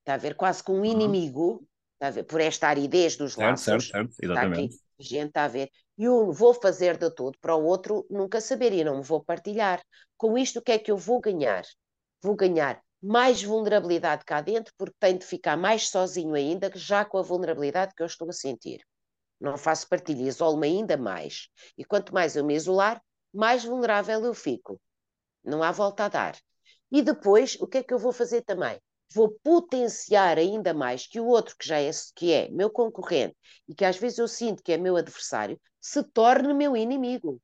está 0.00 0.14
a 0.14 0.18
ver, 0.18 0.34
quase 0.34 0.62
com 0.62 0.74
um 0.74 0.80
uhum. 0.80 0.84
inimigo, 0.84 1.66
está 1.94 2.08
a 2.08 2.10
ver, 2.10 2.24
por 2.24 2.40
esta 2.42 2.68
aridez 2.68 3.16
dos 3.16 3.32
certo, 3.32 3.48
laços. 3.48 3.64
Certo, 3.64 4.12
certo, 4.12 4.14
exatamente. 4.22 4.74
Está 4.74 4.84
aqui, 4.98 5.04
gente 5.04 5.28
está 5.28 5.44
a 5.44 5.48
ver. 5.48 5.70
E 5.98 6.04
eu 6.04 6.32
vou 6.32 6.52
fazer 6.52 6.96
de 6.98 7.10
tudo 7.10 7.38
para 7.40 7.56
o 7.56 7.64
outro 7.64 8.06
nunca 8.10 8.40
saber 8.40 8.72
e 8.72 8.84
não 8.84 8.98
me 8.98 9.02
vou 9.02 9.22
partilhar. 9.22 9.82
Com 10.16 10.36
isto, 10.36 10.58
o 10.58 10.62
que 10.62 10.72
é 10.72 10.78
que 10.78 10.90
eu 10.90 10.96
vou 10.96 11.20
ganhar? 11.20 11.64
Vou 12.22 12.34
ganhar 12.34 12.82
mais 13.02 13.42
vulnerabilidade 13.42 14.24
cá 14.24 14.40
dentro, 14.40 14.72
porque 14.76 14.96
tenho 14.98 15.18
de 15.18 15.26
ficar 15.26 15.56
mais 15.56 15.88
sozinho 15.88 16.34
ainda, 16.34 16.70
já 16.74 17.04
com 17.04 17.18
a 17.18 17.22
vulnerabilidade 17.22 17.94
que 17.94 18.02
eu 18.02 18.06
estou 18.06 18.28
a 18.28 18.32
sentir. 18.32 18.80
Não 19.40 19.56
faço 19.56 19.88
partilha, 19.88 20.26
isolo-me 20.26 20.66
ainda 20.66 20.96
mais. 20.96 21.48
E 21.76 21.84
quanto 21.84 22.12
mais 22.12 22.36
eu 22.36 22.44
me 22.44 22.54
isolar, 22.54 23.02
mais 23.32 23.64
vulnerável 23.64 24.24
eu 24.24 24.34
fico. 24.34 24.80
Não 25.44 25.62
há 25.62 25.70
volta 25.70 26.06
a 26.06 26.08
dar. 26.08 26.36
E 26.90 27.02
depois, 27.02 27.56
o 27.60 27.66
que 27.66 27.78
é 27.78 27.82
que 27.82 27.92
eu 27.92 27.98
vou 27.98 28.12
fazer 28.12 28.42
também? 28.42 28.80
Vou 29.12 29.30
potenciar 29.42 30.38
ainda 30.38 30.74
mais 30.74 31.06
que 31.06 31.20
o 31.20 31.26
outro, 31.26 31.54
que 31.56 31.66
já 31.68 31.80
é, 31.80 31.90
que 32.14 32.32
é 32.32 32.48
meu 32.50 32.70
concorrente 32.70 33.36
e 33.68 33.74
que 33.74 33.84
às 33.84 33.96
vezes 33.96 34.18
eu 34.18 34.26
sinto 34.26 34.62
que 34.62 34.72
é 34.72 34.76
meu 34.76 34.96
adversário, 34.96 35.60
se 35.86 36.02
torne 36.02 36.52
meu 36.52 36.76
inimigo. 36.76 37.40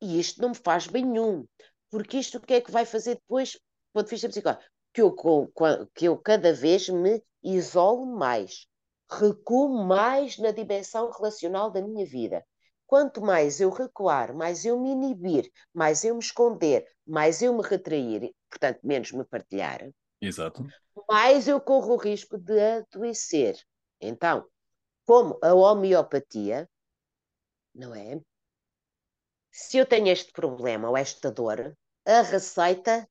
E 0.00 0.18
isto 0.18 0.42
não 0.42 0.48
me 0.48 0.56
faz 0.56 0.88
bem 0.88 1.04
nenhum, 1.06 1.46
porque 1.88 2.18
isto 2.18 2.38
o 2.38 2.40
que 2.40 2.54
é 2.54 2.60
que 2.60 2.70
vai 2.72 2.84
fazer 2.84 3.14
depois? 3.14 3.56
ponto 3.92 4.06
de 4.06 4.10
vista 4.10 4.28
psicológico, 4.28 4.64
que 4.92 5.02
eu, 5.02 5.14
que 5.94 6.04
eu 6.06 6.18
cada 6.18 6.52
vez 6.52 6.88
me 6.88 7.22
isolo 7.42 8.06
mais, 8.06 8.66
recuo 9.08 9.84
mais 9.84 10.36
na 10.38 10.50
dimensão 10.50 11.10
relacional 11.10 11.70
da 11.70 11.80
minha 11.80 12.04
vida. 12.04 12.44
Quanto 12.86 13.20
mais 13.20 13.60
eu 13.60 13.70
recuar, 13.70 14.34
mais 14.34 14.64
eu 14.64 14.80
me 14.80 14.90
inibir, 14.90 15.48
mais 15.72 16.02
eu 16.02 16.14
me 16.16 16.20
esconder, 16.20 16.84
mais 17.06 17.40
eu 17.40 17.54
me 17.56 17.62
retrair, 17.62 18.34
portanto, 18.48 18.80
menos 18.82 19.12
me 19.12 19.24
partilhar, 19.24 19.88
Exato. 20.20 20.66
mais 21.08 21.46
eu 21.46 21.60
corro 21.60 21.94
o 21.94 21.96
risco 21.96 22.36
de 22.36 22.58
adoecer. 22.60 23.56
Então, 24.00 24.44
como 25.04 25.38
a 25.42 25.54
homeopatia, 25.54 26.68
não 27.74 27.94
é? 27.94 28.20
Se 29.50 29.78
eu 29.78 29.86
tenho 29.86 30.08
este 30.08 30.32
problema 30.32 30.88
ou 30.88 30.96
esta 30.96 31.30
dor, 31.30 31.76
a 32.06 32.22
receita 32.22 33.08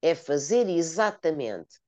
é 0.00 0.14
fazer 0.14 0.68
exatamente 0.68 1.80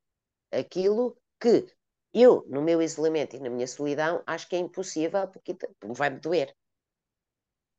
aquilo 0.50 1.16
que 1.40 1.66
eu, 2.12 2.44
no 2.48 2.62
meu 2.62 2.80
isolamento 2.80 3.34
e 3.34 3.40
na 3.40 3.50
minha 3.50 3.66
solidão, 3.66 4.22
acho 4.26 4.48
que 4.48 4.55
é 4.55 4.59
impossível 4.59 5.26
porque 5.28 5.57
vai-me 5.82 6.20
doer. 6.20 6.55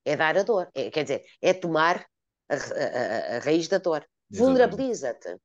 É 0.03 0.15
dar 0.15 0.37
a 0.37 0.43
dor. 0.43 0.69
É, 0.75 0.91
quer 0.91 1.03
dizer, 1.03 1.25
é 1.41 1.53
tomar 1.53 2.05
a, 2.49 2.55
a, 2.55 3.35
a 3.37 3.39
raiz 3.39 3.67
da 3.67 3.77
dor. 3.77 4.05
Vulnerabiliza-te. 4.29 5.37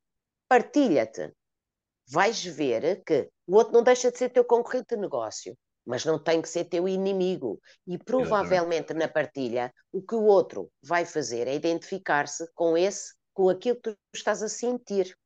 Partilha-te. 0.48 1.32
Vais 2.08 2.44
ver 2.44 3.02
que 3.04 3.30
o 3.46 3.54
outro 3.54 3.72
não 3.72 3.84
deixa 3.84 4.10
de 4.10 4.18
ser 4.18 4.30
teu 4.30 4.44
concorrente 4.44 4.96
de 4.96 5.00
negócio, 5.00 5.56
mas 5.90 6.04
não 6.04 6.18
tem 6.18 6.40
que 6.40 6.48
ser 6.48 6.64
teu 6.66 6.88
inimigo. 6.88 7.60
E 7.84 7.98
provavelmente 7.98 8.94
na 8.94 9.08
partilha, 9.08 9.74
o 9.92 10.00
que 10.00 10.14
o 10.14 10.22
outro 10.22 10.70
vai 10.80 11.04
fazer 11.04 11.48
é 11.48 11.54
identificar-se 11.54 12.48
com 12.54 12.78
esse 12.78 13.12
com 13.34 13.48
aquilo 13.48 13.76
que 13.76 13.90
tu 13.90 13.98
estás 14.14 14.42
a 14.42 14.48
sentir, 14.48 15.16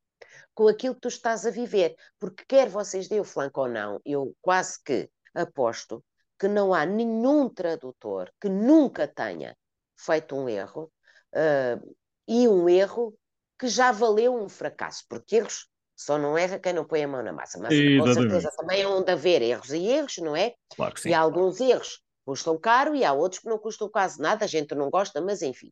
com 0.54 0.68
aquilo 0.68 0.94
que 0.94 1.00
tu 1.02 1.08
estás 1.08 1.44
a 1.44 1.50
viver. 1.50 1.94
Porque 2.18 2.44
quer 2.48 2.68
vocês 2.68 3.08
dêem 3.08 3.20
o 3.20 3.24
flanco 3.24 3.60
ou 3.60 3.68
não, 3.68 4.00
eu 4.04 4.34
quase 4.40 4.82
que 4.82 5.10
aposto 5.34 6.02
que 6.38 6.48
não 6.48 6.72
há 6.72 6.86
nenhum 6.86 7.48
tradutor 7.48 8.32
que 8.40 8.48
nunca 8.48 9.06
tenha 9.06 9.56
feito 9.96 10.34
um 10.34 10.48
erro 10.48 10.90
uh, 11.34 11.96
e 12.26 12.48
um 12.48 12.68
erro 12.68 13.14
que 13.58 13.68
já 13.68 13.92
valeu 13.92 14.34
um 14.34 14.48
fracasso, 14.48 15.04
porque 15.08 15.36
erros 15.36 15.68
só 15.96 16.18
não 16.18 16.36
erra 16.36 16.58
quem 16.58 16.72
não 16.72 16.84
põe 16.84 17.04
a 17.04 17.08
mão 17.08 17.22
na 17.22 17.32
massa, 17.32 17.58
mas 17.58 17.72
com 17.72 18.12
certeza 18.12 18.50
também 18.56 18.82
é 18.82 18.86
onde 18.86 19.10
haver 19.10 19.42
erros 19.42 19.70
e 19.70 19.86
erros, 19.86 20.18
não 20.18 20.34
é? 20.34 20.54
Claro 20.76 20.94
que 20.94 21.00
sim. 21.00 21.10
E 21.10 21.14
há 21.14 21.20
alguns 21.20 21.60
erros 21.60 22.02
custam 22.24 22.58
caro 22.58 22.94
e 22.94 23.04
há 23.04 23.12
outros 23.12 23.40
que 23.40 23.48
não 23.48 23.58
custam 23.58 23.88
quase 23.88 24.20
nada, 24.20 24.44
a 24.44 24.48
gente 24.48 24.74
não 24.74 24.90
gosta, 24.90 25.20
mas 25.20 25.42
enfim 25.42 25.70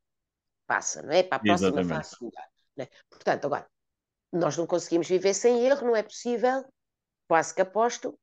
passa, 0.72 1.02
não 1.02 1.12
é? 1.12 1.22
Para 1.22 1.36
a 1.36 1.40
próxima 1.40 1.80
Exatamente. 1.80 1.88
fase. 1.88 2.16
É? 2.78 2.88
Portanto, 3.10 3.44
agora, 3.46 3.66
nós 4.32 4.56
não 4.56 4.66
conseguimos 4.66 5.06
viver 5.06 5.34
sem 5.34 5.66
erro, 5.66 5.86
não 5.86 5.96
é 5.96 6.02
possível, 6.02 6.64
quase 7.28 7.54
que 7.54 7.60
aposto, 7.60 8.18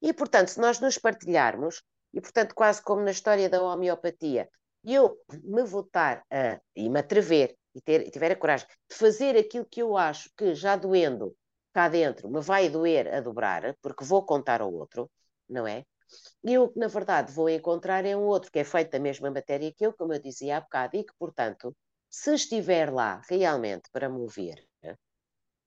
e 0.00 0.12
portanto, 0.12 0.48
se 0.48 0.60
nós 0.60 0.78
nos 0.78 0.96
partilharmos, 0.96 1.82
e 2.14 2.20
portanto, 2.20 2.54
quase 2.54 2.80
como 2.80 3.02
na 3.02 3.10
história 3.10 3.48
da 3.48 3.60
homeopatia, 3.60 4.48
eu 4.84 5.18
me 5.42 5.64
votar 5.64 6.22
a, 6.30 6.60
e 6.76 6.88
me 6.88 7.00
atrever 7.00 7.56
e, 7.74 7.80
ter, 7.80 8.06
e 8.06 8.10
tiver 8.10 8.30
a 8.30 8.36
coragem 8.36 8.68
de 8.88 8.96
fazer 8.96 9.36
aquilo 9.36 9.66
que 9.66 9.82
eu 9.82 9.96
acho 9.96 10.30
que 10.36 10.54
já 10.54 10.76
doendo 10.76 11.36
cá 11.78 11.88
dentro 11.88 12.28
me 12.28 12.40
vai 12.40 12.68
doer 12.68 13.06
a 13.14 13.20
dobrar, 13.20 13.62
porque 13.80 14.04
vou 14.04 14.26
contar 14.26 14.60
ao 14.60 14.72
outro, 14.74 15.08
não 15.48 15.64
é? 15.64 15.84
E 16.42 16.54
eu, 16.54 16.72
na 16.74 16.88
verdade, 16.88 17.30
vou 17.32 17.48
encontrar 17.48 18.04
é 18.04 18.16
um 18.16 18.24
outro 18.24 18.50
que 18.50 18.58
é 18.58 18.64
feito 18.64 18.90
da 18.90 18.98
mesma 18.98 19.30
matéria 19.30 19.72
que 19.72 19.86
eu, 19.86 19.92
como 19.92 20.12
eu 20.12 20.20
dizia 20.20 20.56
há 20.56 20.60
bocado, 20.60 20.96
e 20.96 21.04
que, 21.04 21.12
portanto, 21.16 21.72
se 22.10 22.34
estiver 22.34 22.92
lá 22.92 23.22
realmente 23.28 23.88
para 23.92 24.08
me 24.08 24.18
ouvir, 24.18 24.66
né? 24.82 24.96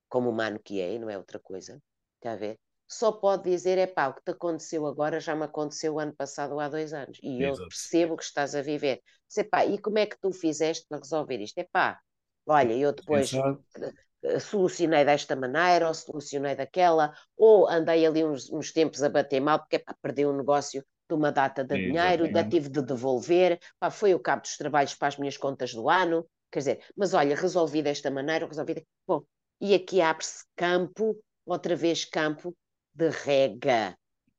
como 0.10 0.30
humano 0.32 0.60
que 0.60 0.82
é, 0.82 0.96
e 0.96 1.00
não 1.00 1.10
é 1.10 1.18
outra 1.18 1.40
coisa, 1.40 1.82
está 2.18 2.34
a 2.34 2.36
ver? 2.36 2.58
Só 2.90 3.14
pode 3.14 3.50
dizer, 3.50 3.78
é 3.78 3.88
pá, 3.88 4.10
o 4.10 4.14
que 4.14 4.22
te 4.22 4.32
aconteceu 4.32 4.86
agora 4.86 5.18
já 5.18 5.34
me 5.34 5.46
aconteceu 5.46 5.98
ano 5.98 6.14
passado 6.14 6.56
ou 6.56 6.60
há 6.60 6.68
dois 6.68 6.92
anos. 6.92 7.20
E 7.24 7.42
Exato. 7.42 7.62
eu 7.62 7.68
percebo 7.70 8.18
que 8.18 8.24
estás 8.26 8.54
a 8.54 8.62
viver. 8.62 9.02
Sei 9.30 9.46
pá, 9.46 9.66
e 9.66 9.80
como 9.80 9.98
é 9.98 10.06
que 10.06 10.20
tu 10.20 10.34
fizeste 10.34 10.86
para 10.90 10.98
resolver 10.98 11.40
isto? 11.40 11.58
É 11.58 11.64
pá, 11.72 12.02
olha, 12.46 12.74
eu 12.74 12.92
depois 12.92 13.32
eh, 13.32 13.94
solucionei 14.40 15.04
desta 15.06 15.36
maneira, 15.36 15.88
ou 15.88 15.94
solucionei 15.94 16.56
daquela, 16.56 17.14
ou 17.38 17.68
andei 17.68 18.06
ali 18.06 18.24
uns, 18.24 18.50
uns 18.52 18.72
tempos 18.72 19.02
a 19.04 19.10
bater 19.10 19.40
mal, 19.40 19.60
porque 19.60 19.80
pá, 19.80 19.96
perdi 20.02 20.26
um 20.26 20.36
negócio 20.36 20.84
de 21.10 21.16
uma 21.16 21.32
data 21.32 21.64
de 21.64 21.78
dinheiro, 21.78 22.24
ainda 22.26 22.44
tive 22.44 22.70
de 22.70 22.82
devolver, 22.82 23.60
pá, 23.80 23.90
foi 23.92 24.14
o 24.14 24.20
cabo 24.20 24.42
dos 24.44 24.58
trabalhos 24.58 24.96
para 24.96 25.10
as 25.10 25.18
minhas 25.18 25.38
contas 25.38 25.74
do 25.74 25.90
ano, 25.90 26.26
quer 26.52 26.60
dizer, 26.60 26.86
mas 26.96 27.14
olha, 27.14 27.36
resolvi 27.36 27.82
desta 27.82 28.10
maneira, 28.12 28.46
resolvi. 28.48 28.86
Bom, 29.08 29.24
e 29.60 29.74
aqui 29.76 30.02
abre-se 30.02 30.46
campo, 30.56 31.18
outra 31.46 31.76
vez 31.76 32.06
campo 32.06 32.56
de 32.94 33.10
rega. 33.10 33.98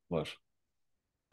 Claro. 0.08 0.41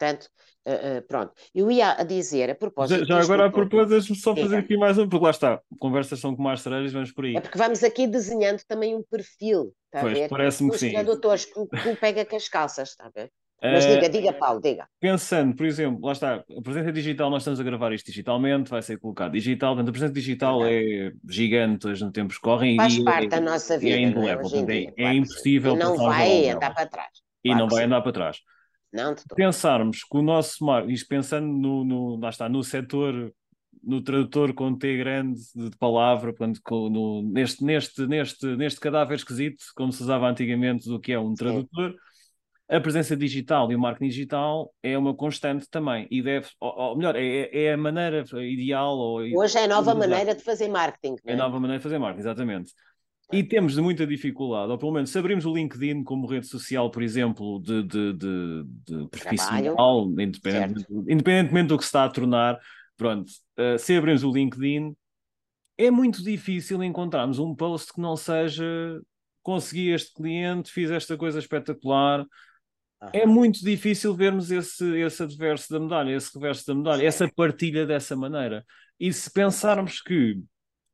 Portanto, 0.00 0.28
uh, 0.66 0.98
uh, 0.98 1.02
pronto. 1.06 1.32
Eu 1.54 1.70
ia 1.70 1.92
a 1.92 2.02
dizer, 2.02 2.48
a 2.48 2.54
propósito. 2.54 3.04
Já, 3.04 3.16
já 3.16 3.22
agora, 3.22 3.46
a 3.46 3.50
propósito, 3.50 3.90
deixa-me 3.90 4.18
só 4.18 4.34
fazer 4.34 4.56
aqui 4.56 4.78
mais 4.78 4.96
um, 4.96 5.06
porque 5.06 5.24
lá 5.24 5.30
está, 5.30 5.60
conversas 5.78 6.18
são 6.18 6.34
como 6.34 6.48
as 6.48 6.62
cerejas, 6.62 6.92
vamos 6.92 7.12
por 7.12 7.26
aí. 7.26 7.36
É 7.36 7.40
porque 7.40 7.58
vamos 7.58 7.84
aqui 7.84 8.06
desenhando 8.06 8.62
também 8.66 8.96
um 8.96 9.02
perfil, 9.02 9.74
está 9.86 10.00
pois, 10.00 10.16
a 10.16 10.20
ver? 10.20 10.28
Parece-me 10.30 10.70
que 10.70 10.78
sim. 10.78 10.86
Os 10.86 10.92
tradutores 10.94 11.44
que, 11.44 11.66
que 11.66 11.96
pega 11.96 12.24
com 12.24 12.36
as 12.36 12.48
calças, 12.48 12.88
está 12.88 13.06
a 13.06 13.10
ver? 13.10 13.30
Mas 13.62 13.84
diga, 13.84 14.06
uh, 14.06 14.10
diga, 14.10 14.32
Paulo, 14.32 14.58
diga. 14.58 14.88
Pensando, 14.98 15.54
por 15.54 15.66
exemplo, 15.66 16.00
lá 16.02 16.12
está, 16.12 16.36
a 16.36 16.62
presença 16.62 16.90
digital, 16.90 17.28
nós 17.28 17.42
estamos 17.42 17.60
a 17.60 17.62
gravar 17.62 17.92
isto 17.92 18.06
digitalmente, 18.06 18.70
vai 18.70 18.80
ser 18.80 18.98
colocado 18.98 19.32
digital, 19.32 19.74
portanto, 19.74 19.90
a 19.90 19.92
presença 19.92 20.14
digital 20.14 20.64
é 20.64 21.12
gigante 21.28 21.86
hoje 21.86 22.02
no 22.02 22.10
tempo 22.10 22.32
que 22.32 22.40
correm. 22.40 22.76
Faz 22.76 22.94
e 22.94 23.04
parte 23.04 23.26
é, 23.26 23.28
da 23.28 23.40
nossa 23.42 23.78
vida. 23.78 23.96
É 23.96 24.72
é, 24.72 24.84
é, 24.96 25.04
é 25.04 25.12
impossível. 25.12 25.74
E 25.74 25.78
não 25.78 25.94
vai 25.94 26.48
andar 26.48 26.74
para 26.74 26.86
trás. 26.86 27.10
E 27.44 27.50
claro 27.50 27.62
não 27.62 27.68
vai 27.68 27.80
sim. 27.80 27.84
andar 27.84 28.00
para 28.00 28.12
trás. 28.12 28.38
Não, 28.92 29.14
Pensarmos 29.36 30.02
que 30.02 30.16
o 30.16 30.22
nosso 30.22 30.64
mar, 30.64 30.88
isto 30.90 31.06
pensando 31.08 31.46
no, 31.46 31.84
no, 31.84 32.16
lá 32.16 32.30
está, 32.30 32.48
no 32.48 32.62
setor, 32.64 33.32
no 33.82 34.02
tradutor 34.02 34.52
com 34.52 34.76
T 34.76 34.96
grande 34.96 35.40
de 35.54 35.76
palavra, 35.78 36.32
portanto, 36.32 36.60
no, 36.90 37.22
neste, 37.22 37.64
neste, 37.64 38.06
neste, 38.06 38.46
neste 38.56 38.80
cadáver 38.80 39.14
esquisito, 39.14 39.64
como 39.76 39.92
se 39.92 40.02
usava 40.02 40.28
antigamente 40.28 40.88
do 40.88 40.98
que 40.98 41.12
é 41.12 41.18
um 41.18 41.34
tradutor. 41.34 41.92
Sim 41.92 42.10
a 42.70 42.80
presença 42.80 43.16
digital 43.16 43.70
e 43.72 43.74
o 43.74 43.80
marketing 43.80 44.10
digital 44.10 44.72
é 44.80 44.96
uma 44.96 45.12
constante 45.12 45.68
também 45.68 46.06
e 46.08 46.22
deve, 46.22 46.46
ou, 46.60 46.70
ou 46.70 46.96
melhor, 46.96 47.16
é, 47.16 47.50
é, 47.52 47.72
a 47.72 47.76
maneira 47.76 48.24
ideal. 48.38 48.96
Ou, 48.96 49.20
Hoje 49.36 49.58
é 49.58 49.64
a 49.64 49.68
nova 49.68 49.92
maneira 49.92 50.36
de 50.36 50.44
fazer 50.44 50.68
marketing. 50.68 51.16
É? 51.26 51.32
é 51.32 51.34
a 51.34 51.36
nova 51.36 51.58
maneira 51.58 51.78
de 51.78 51.82
fazer 51.82 51.98
marketing, 51.98 52.20
exatamente. 52.20 52.72
E 53.32 53.44
temos 53.44 53.76
muita 53.78 54.06
dificuldade, 54.06 54.72
ou 54.72 54.78
pelo 54.78 54.92
menos 54.92 55.10
se 55.10 55.18
abrimos 55.18 55.46
o 55.46 55.54
LinkedIn 55.54 56.02
como 56.02 56.26
rede 56.26 56.46
social, 56.46 56.90
por 56.90 57.02
exemplo, 57.02 57.60
de, 57.60 57.82
de, 57.84 58.12
de, 58.14 58.64
de 58.86 59.08
profissional, 59.08 60.06
independentemente, 60.18 60.86
independentemente, 61.08 61.68
do 61.68 61.78
que 61.78 61.84
se 61.84 61.88
está 61.88 62.04
a 62.04 62.10
tornar, 62.10 62.58
pronto, 62.96 63.30
uh, 63.58 63.78
se 63.78 63.96
abrimos 63.96 64.24
o 64.24 64.32
LinkedIn, 64.32 64.94
é 65.78 65.90
muito 65.90 66.22
difícil 66.22 66.82
encontrarmos 66.82 67.38
um 67.38 67.54
post 67.54 67.92
que 67.92 68.00
não 68.00 68.16
seja 68.16 69.00
consegui 69.42 69.90
este 69.90 70.12
cliente, 70.14 70.70
fiz 70.70 70.90
esta 70.90 71.16
coisa 71.16 71.38
espetacular. 71.38 72.24
É 73.12 73.24
muito 73.24 73.64
difícil 73.64 74.14
vermos 74.14 74.50
esse, 74.50 74.98
esse 74.98 75.22
adverso 75.22 75.72
da 75.72 75.80
medalha, 75.80 76.14
esse 76.14 76.34
reverso 76.34 76.66
da 76.66 76.74
medalha, 76.74 77.06
essa 77.06 77.28
partilha 77.34 77.86
dessa 77.86 78.14
maneira. 78.14 78.64
E 78.98 79.10
se 79.12 79.32
pensarmos 79.32 80.02
que, 80.02 80.38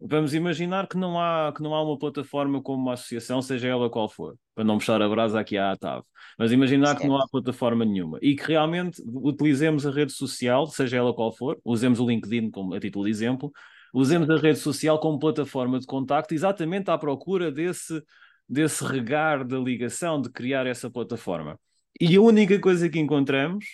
vamos 0.01 0.35
imaginar 0.35 0.87
que 0.87 0.97
não 0.97 1.19
há, 1.19 1.53
que 1.55 1.63
não 1.63 1.75
há 1.75 1.83
uma 1.83 1.99
plataforma 1.99 2.63
como 2.63 2.83
uma 2.83 2.95
associação, 2.95 3.41
seja 3.41 3.69
ela 3.69 3.89
qual 3.89 4.09
for, 4.09 4.37
para 4.55 4.65
não 4.65 4.79
puxar 4.79 5.01
a 5.01 5.09
brasa 5.09 5.41
aqui 5.41 5.57
à 5.57 5.73
ATAV, 5.73 6.05
mas 6.39 6.53
imaginar 6.53 6.89
certo. 6.89 7.01
que 7.01 7.09
não 7.09 7.17
há 7.17 7.27
plataforma 7.29 7.85
nenhuma 7.85 8.19
e 8.23 8.37
que 8.37 8.47
realmente 8.47 9.03
utilizemos 9.07 9.87
a 9.87 9.91
rede 9.91 10.13
social, 10.13 10.67
seja 10.67 10.99
ela 10.99 11.15
qual 11.15 11.33
for, 11.33 11.59
usemos 11.65 12.01
o 12.01 12.07
LinkedIn 12.07 12.51
como, 12.51 12.75
a 12.75 12.81
título 12.81 13.05
de 13.05 13.11
exemplo, 13.11 13.51
usemos 13.93 14.29
a 14.29 14.37
rede 14.37 14.59
social 14.59 14.99
como 14.99 15.19
plataforma 15.19 15.79
de 15.79 15.87
contacto 15.87 16.35
exatamente 16.35 16.91
à 16.91 16.99
procura 16.99 17.51
desse 17.51 18.03
desse 18.49 18.85
regar 18.85 19.45
da 19.45 19.59
ligação, 19.59 20.21
de 20.21 20.31
criar 20.31 20.67
essa 20.67 20.91
plataforma. 20.91 21.59
E 22.01 22.15
a 22.17 22.21
única 22.21 22.59
coisa 22.61 22.89
que 22.89 22.99
encontramos, 22.99 23.65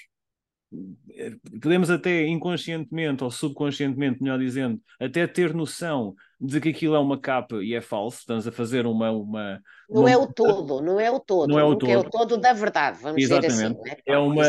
podemos 1.61 1.91
até 1.91 2.27
inconscientemente 2.27 3.23
ou 3.23 3.31
subconscientemente, 3.31 4.23
melhor 4.23 4.39
dizendo, 4.39 4.81
até 5.01 5.27
ter 5.27 5.55
noção 5.55 6.14
de 6.41 6.61
que 6.61 6.70
aquilo 6.70 6.95
é 6.95 6.99
uma 6.99 7.20
capa 7.20 7.62
e 7.62 7.75
é 7.75 7.81
falso, 7.81 8.18
estamos 8.18 8.47
a 8.47 8.53
fazer 8.53 8.87
uma. 8.87 9.11
uma 9.11 9.61
não 9.89 10.09
é 10.09 10.16
o 10.16 10.27
todo, 10.27 10.81
não 10.81 10.99
é 10.99 11.11
o 11.11 11.20
todo, 11.20 11.51
não 11.51 11.59
é 11.59 11.64
o 11.64 11.77
todo, 11.77 11.91
é 11.91 11.99
o 11.99 12.11
todo 12.11 12.37
da 12.37 12.53
verdade, 12.53 12.99
vamos 13.01 13.23
Exatamente. 13.23 13.53
dizer 13.53 13.66
assim. 13.66 14.03
É? 14.07 14.12
é, 14.12 14.18
uma, 14.18 14.47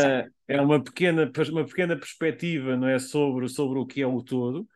é 0.48 0.62
uma, 0.62 0.84
pequena, 0.84 1.32
uma 1.52 1.66
pequena 1.66 1.96
perspectiva 1.96 2.76
não 2.76 2.88
é, 2.88 2.98
sobre, 2.98 3.48
sobre 3.48 3.80
o 3.80 3.86
que 3.86 4.02
é 4.02 4.08
o 4.08 4.24
todo, 4.24 4.68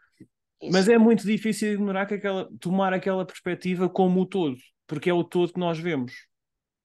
Isso. 0.62 0.72
mas 0.72 0.88
é 0.88 0.98
muito 0.98 1.26
difícil 1.26 1.74
ignorar 1.74 2.06
que 2.06 2.16
aquela, 2.16 2.48
tomar 2.60 2.94
aquela 2.94 3.26
perspectiva 3.26 3.90
como 3.90 4.22
o 4.22 4.26
todo 4.26 4.58
porque 4.88 5.10
é 5.10 5.14
o 5.14 5.24
todo 5.24 5.54
que 5.54 5.60
nós 5.60 5.78
vemos, 5.78 6.14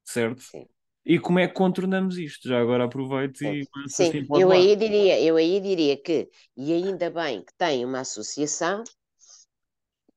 certo? 0.04 0.42
Sim. 0.42 0.66
E 1.04 1.18
como 1.18 1.40
é 1.40 1.48
que 1.48 1.54
contornamos 1.54 2.16
isto? 2.16 2.48
Já 2.48 2.60
agora 2.60 2.84
aproveito 2.84 3.42
e 3.42 3.64
Sim, 3.88 4.08
assim 4.08 4.26
eu 4.38 4.52
aí 4.52 4.76
diria, 4.76 5.20
eu 5.20 5.36
aí 5.36 5.60
diria 5.60 5.96
que, 5.96 6.30
e 6.56 6.72
ainda 6.72 7.10
bem 7.10 7.42
que 7.44 7.52
tem 7.58 7.84
uma 7.84 8.00
associação, 8.00 8.84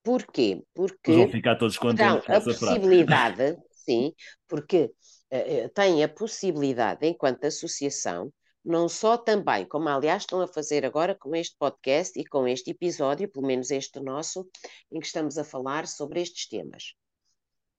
porquê? 0.04 0.64
Porque 0.76 1.12
vão 1.12 1.28
ficar 1.28 1.56
todos 1.56 1.78
contentes 1.78 2.30
a 2.30 2.40
possibilidade, 2.40 3.58
sim, 3.74 4.14
porque 4.48 4.92
uh, 5.34 5.70
tem 5.74 6.04
a 6.04 6.08
possibilidade, 6.08 7.08
enquanto 7.08 7.46
associação, 7.46 8.32
não 8.64 8.88
só 8.88 9.18
também, 9.18 9.66
como 9.66 9.90
aliás 9.90 10.22
estão 10.22 10.40
a 10.42 10.48
fazer 10.48 10.86
agora 10.86 11.16
com 11.16 11.36
este 11.36 11.56
podcast 11.58 12.20
e 12.20 12.26
com 12.26 12.48
este 12.48 12.72
episódio, 12.72 13.28
pelo 13.28 13.48
menos 13.48 13.72
este 13.72 14.00
nosso, 14.00 14.48
em 14.92 15.00
que 15.00 15.08
estamos 15.08 15.38
a 15.40 15.44
falar 15.44 15.88
sobre 15.88 16.22
estes 16.22 16.48
temas 16.48 16.94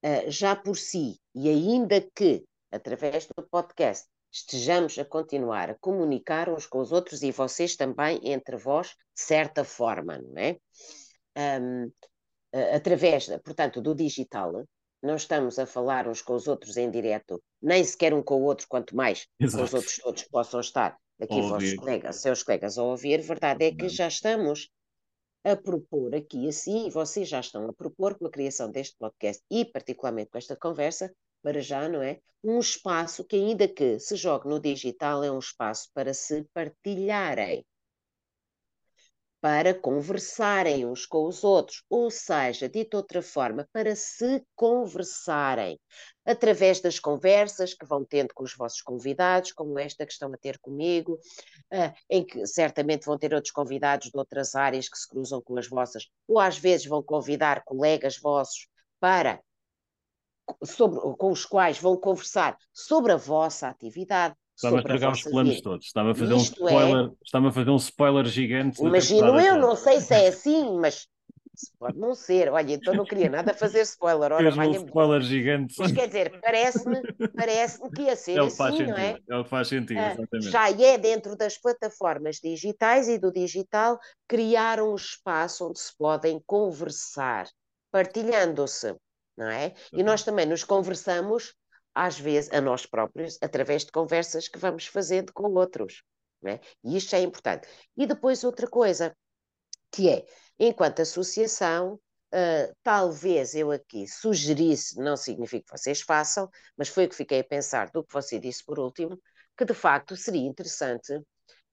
uh, 0.04 0.28
já 0.28 0.56
por 0.56 0.76
si, 0.76 1.20
e 1.32 1.48
ainda 1.48 2.00
que 2.00 2.44
através 2.70 3.26
do 3.26 3.42
podcast 3.48 4.08
estejamos 4.32 4.98
a 4.98 5.04
continuar 5.04 5.70
a 5.70 5.74
comunicar 5.74 6.48
uns 6.48 6.66
com 6.66 6.78
os 6.78 6.92
outros 6.92 7.22
e 7.22 7.30
vocês 7.30 7.76
também 7.76 8.20
entre 8.22 8.56
vós, 8.56 8.88
de 8.88 9.22
certa 9.22 9.64
forma, 9.64 10.18
não 10.18 10.36
é? 10.36 10.58
Um, 11.36 11.90
através, 12.74 13.28
portanto, 13.42 13.80
do 13.80 13.94
digital, 13.94 14.64
não 15.02 15.16
estamos 15.16 15.58
a 15.58 15.66
falar 15.66 16.08
uns 16.08 16.22
com 16.22 16.34
os 16.34 16.46
outros 16.46 16.76
em 16.76 16.90
direto, 16.90 17.42
nem 17.62 17.84
sequer 17.84 18.12
um 18.12 18.22
com 18.22 18.42
o 18.42 18.44
outro, 18.44 18.66
quanto 18.68 18.96
mais 18.96 19.26
Exato. 19.38 19.64
os 19.64 19.74
outros 19.74 19.96
todos 19.96 20.22
possam 20.24 20.60
estar 20.60 20.98
aqui, 21.20 21.40
vossos 21.42 21.74
colegas, 21.74 22.16
seus 22.16 22.42
colegas, 22.42 22.78
a 22.78 22.82
ouvir. 22.82 23.20
Verdade 23.20 23.64
é 23.64 23.74
que 23.74 23.88
já 23.88 24.08
estamos 24.08 24.70
a 25.44 25.54
propor 25.54 26.14
aqui 26.14 26.48
assim, 26.48 26.90
vocês 26.90 27.28
já 27.28 27.40
estão 27.40 27.68
a 27.68 27.72
propor 27.72 28.18
com 28.18 28.26
a 28.26 28.30
criação 28.30 28.70
deste 28.70 28.96
podcast 28.98 29.42
e 29.50 29.64
particularmente 29.64 30.30
com 30.30 30.38
esta 30.38 30.56
conversa, 30.56 31.14
para 31.42 31.60
já, 31.60 31.88
não 31.88 32.02
é? 32.02 32.20
Um 32.42 32.58
espaço 32.58 33.24
que 33.24 33.36
ainda 33.36 33.68
que 33.68 33.98
se 33.98 34.16
jogue 34.16 34.48
no 34.48 34.60
digital 34.60 35.24
é 35.24 35.30
um 35.30 35.38
espaço 35.38 35.90
para 35.94 36.14
se 36.14 36.44
partilharem 36.54 37.64
para 39.46 39.72
conversarem 39.72 40.84
uns 40.84 41.06
com 41.06 41.24
os 41.26 41.44
outros, 41.44 41.84
ou 41.88 42.10
seja, 42.10 42.68
dito 42.68 42.96
outra 42.96 43.22
forma, 43.22 43.68
para 43.72 43.94
se 43.94 44.44
conversarem 44.56 45.78
através 46.24 46.80
das 46.80 46.98
conversas 46.98 47.72
que 47.72 47.86
vão 47.86 48.04
tendo 48.04 48.34
com 48.34 48.42
os 48.42 48.56
vossos 48.56 48.82
convidados, 48.82 49.52
como 49.52 49.78
esta 49.78 50.04
que 50.04 50.12
estão 50.12 50.32
a 50.32 50.36
ter 50.36 50.58
comigo, 50.58 51.20
uh, 51.72 51.94
em 52.10 52.26
que 52.26 52.44
certamente 52.44 53.06
vão 53.06 53.16
ter 53.16 53.32
outros 53.32 53.52
convidados 53.52 54.10
de 54.10 54.18
outras 54.18 54.56
áreas 54.56 54.88
que 54.88 54.98
se 54.98 55.08
cruzam 55.08 55.40
com 55.40 55.56
as 55.56 55.68
vossas, 55.68 56.08
ou 56.26 56.40
às 56.40 56.58
vezes 56.58 56.86
vão 56.86 57.00
convidar 57.00 57.62
colegas 57.64 58.18
vossos 58.18 58.66
para 58.98 59.40
sobre, 60.62 61.00
com 61.16 61.30
os 61.30 61.44
quais 61.44 61.78
vão 61.78 61.96
conversar 61.96 62.56
sobre 62.72 63.12
a 63.12 63.16
vossa 63.16 63.68
atividade, 63.68 64.34
Estava 64.56 64.76
a 64.76 64.78
estragar 64.78 65.12
os 65.12 65.22
planos 65.22 65.54
vida. 65.56 65.62
todos. 65.62 65.86
Estava 65.86 66.12
a 66.12 66.14
fazer 66.14 66.32
um 66.32 66.38
é 66.38 66.40
spoiler, 66.40 67.06
é... 67.06 67.10
estava 67.22 67.48
a 67.48 67.52
fazer 67.52 67.70
um 67.70 67.76
spoiler 67.76 68.24
gigante. 68.24 68.82
Imagino 68.82 69.38
eu, 69.38 69.58
não 69.58 69.76
sei 69.76 70.00
se 70.00 70.14
é 70.14 70.28
assim, 70.28 70.78
mas 70.78 71.06
pode 71.78 71.98
não 71.98 72.14
ser. 72.14 72.50
Olha, 72.50 72.72
então 72.72 72.94
não 72.94 73.04
queria 73.04 73.28
nada 73.28 73.52
fazer 73.52 73.82
spoiler. 73.82 74.32
Ora, 74.32 74.54
um 74.54 74.70
spoiler 74.72 75.20
gigante. 75.20 75.74
Mas 75.78 75.92
quer 75.92 76.06
dizer, 76.06 76.40
parece-me 76.40 77.02
parece 77.34 77.90
que 77.90 78.02
ia 78.02 78.16
ser 78.16 78.38
é 78.38 78.40
assim, 78.40 78.56
sentido, 78.56 78.88
não 78.88 78.96
é? 78.96 79.18
É 79.28 79.36
o 79.36 79.44
que 79.44 79.50
faz 79.50 79.68
sentido, 79.68 80.00
exatamente. 80.00 80.50
Já 80.50 80.70
é 80.70 80.98
dentro 80.98 81.36
das 81.36 81.58
plataformas 81.58 82.36
digitais 82.36 83.08
e 83.08 83.18
do 83.18 83.30
digital 83.30 83.98
criar 84.26 84.80
um 84.80 84.94
espaço 84.94 85.68
onde 85.68 85.78
se 85.78 85.94
podem 85.98 86.42
conversar, 86.46 87.46
partilhando-se, 87.90 88.96
não 89.36 89.48
é? 89.48 89.74
E 89.92 90.02
nós 90.02 90.22
também 90.22 90.46
nos 90.46 90.64
conversamos 90.64 91.54
às 91.96 92.18
vezes, 92.18 92.52
a 92.52 92.60
nós 92.60 92.84
próprios, 92.84 93.38
através 93.40 93.86
de 93.86 93.90
conversas 93.90 94.48
que 94.48 94.58
vamos 94.58 94.86
fazendo 94.86 95.32
com 95.32 95.44
outros. 95.54 96.02
É? 96.44 96.60
E 96.84 96.94
isto 96.94 97.16
é 97.16 97.20
importante. 97.20 97.66
E 97.96 98.06
depois 98.06 98.44
outra 98.44 98.68
coisa, 98.68 99.16
que 99.90 100.10
é, 100.10 100.26
enquanto 100.58 101.00
associação, 101.00 101.94
uh, 101.94 102.76
talvez 102.82 103.54
eu 103.54 103.72
aqui 103.72 104.06
sugerisse, 104.06 104.98
não 105.00 105.16
significa 105.16 105.64
que 105.64 105.78
vocês 105.78 106.02
façam, 106.02 106.50
mas 106.76 106.88
foi 106.90 107.06
o 107.06 107.08
que 107.08 107.16
fiquei 107.16 107.40
a 107.40 107.44
pensar 107.44 107.90
do 107.90 108.04
que 108.04 108.12
você 108.12 108.38
disse 108.38 108.62
por 108.62 108.78
último, 108.78 109.18
que 109.56 109.64
de 109.64 109.74
facto 109.74 110.14
seria 110.14 110.46
interessante 110.46 111.18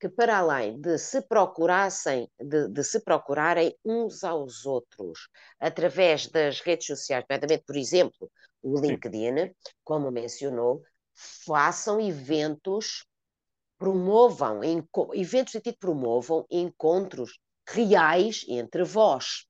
que 0.04 0.10
para 0.10 0.39
além 0.39 0.82
de 0.82 0.97
se 0.97 1.22
procurassem, 1.22 2.30
de, 2.38 2.68
de, 2.68 2.84
se 2.84 2.99
procurarem 2.99 3.74
uns 3.86 4.22
aos 4.26 4.66
outros 4.66 5.30
através 5.58 6.28
das 6.28 6.60
redes 6.60 6.88
sociais, 6.88 7.24
nomeadamente, 7.24 7.64
por 7.66 7.78
exemplo, 7.78 8.30
o 8.62 8.78
LinkedIn, 8.78 9.56
como 9.82 10.12
mencionou, 10.12 10.84
façam 11.16 12.01
eventos, 12.01 13.06
promovam, 13.78 14.60
eventos 15.14 15.54
de 15.54 15.62
tipo 15.62 15.80
promovam 15.80 16.45
encontros 16.51 17.39
reais 17.66 18.43
entre 18.49 18.84
vós. 18.84 19.45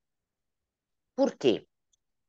Porquê? 1.16 1.66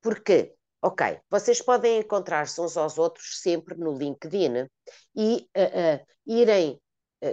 Porque, 0.01 0.55
ok, 0.82 1.19
vocês 1.30 1.61
podem 1.61 1.99
encontrar-se 1.99 2.59
uns 2.59 2.76
aos 2.76 2.97
outros 2.97 3.39
sempre 3.39 3.78
no 3.78 3.95
LinkedIn 3.95 4.67
e 5.15 5.47
uh, 5.55 6.01
uh, 6.01 6.05
irem 6.26 6.82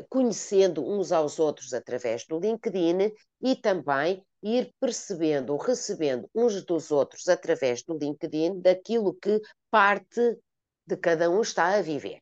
conhecendo 0.09 0.85
uns 0.87 1.13
aos 1.13 1.39
outros 1.39 1.73
através 1.73 2.27
do 2.27 2.39
LinkedIn 2.39 3.13
e 3.41 3.57
também 3.57 4.25
ir 4.43 4.75
percebendo, 4.81 5.57
recebendo 5.57 6.29
uns 6.35 6.65
dos 6.65 6.91
outros 6.91 7.29
através 7.29 7.83
do 7.83 7.97
LinkedIn 7.97 8.61
daquilo 8.61 9.15
que 9.15 9.41
parte 9.71 10.39
de 10.87 10.97
cada 10.97 11.31
um 11.31 11.41
está 11.41 11.75
a 11.75 11.83
viver. 11.83 12.21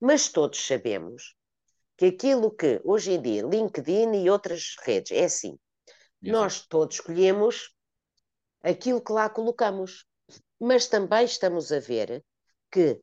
Mas 0.00 0.28
todos 0.28 0.64
sabemos 0.64 1.34
que 1.96 2.06
aquilo 2.06 2.50
que 2.50 2.80
hoje 2.84 3.12
em 3.12 3.20
dia 3.20 3.42
LinkedIn 3.42 4.14
e 4.14 4.30
outras 4.30 4.76
redes 4.82 5.12
é 5.12 5.24
assim. 5.24 5.58
Nós 6.22 6.66
todos 6.66 6.96
escolhemos 6.96 7.74
aquilo 8.62 9.02
que 9.02 9.12
lá 9.12 9.28
colocamos, 9.28 10.06
mas 10.58 10.86
também 10.86 11.24
estamos 11.24 11.72
a 11.72 11.80
ver 11.80 12.22
que, 12.70 13.00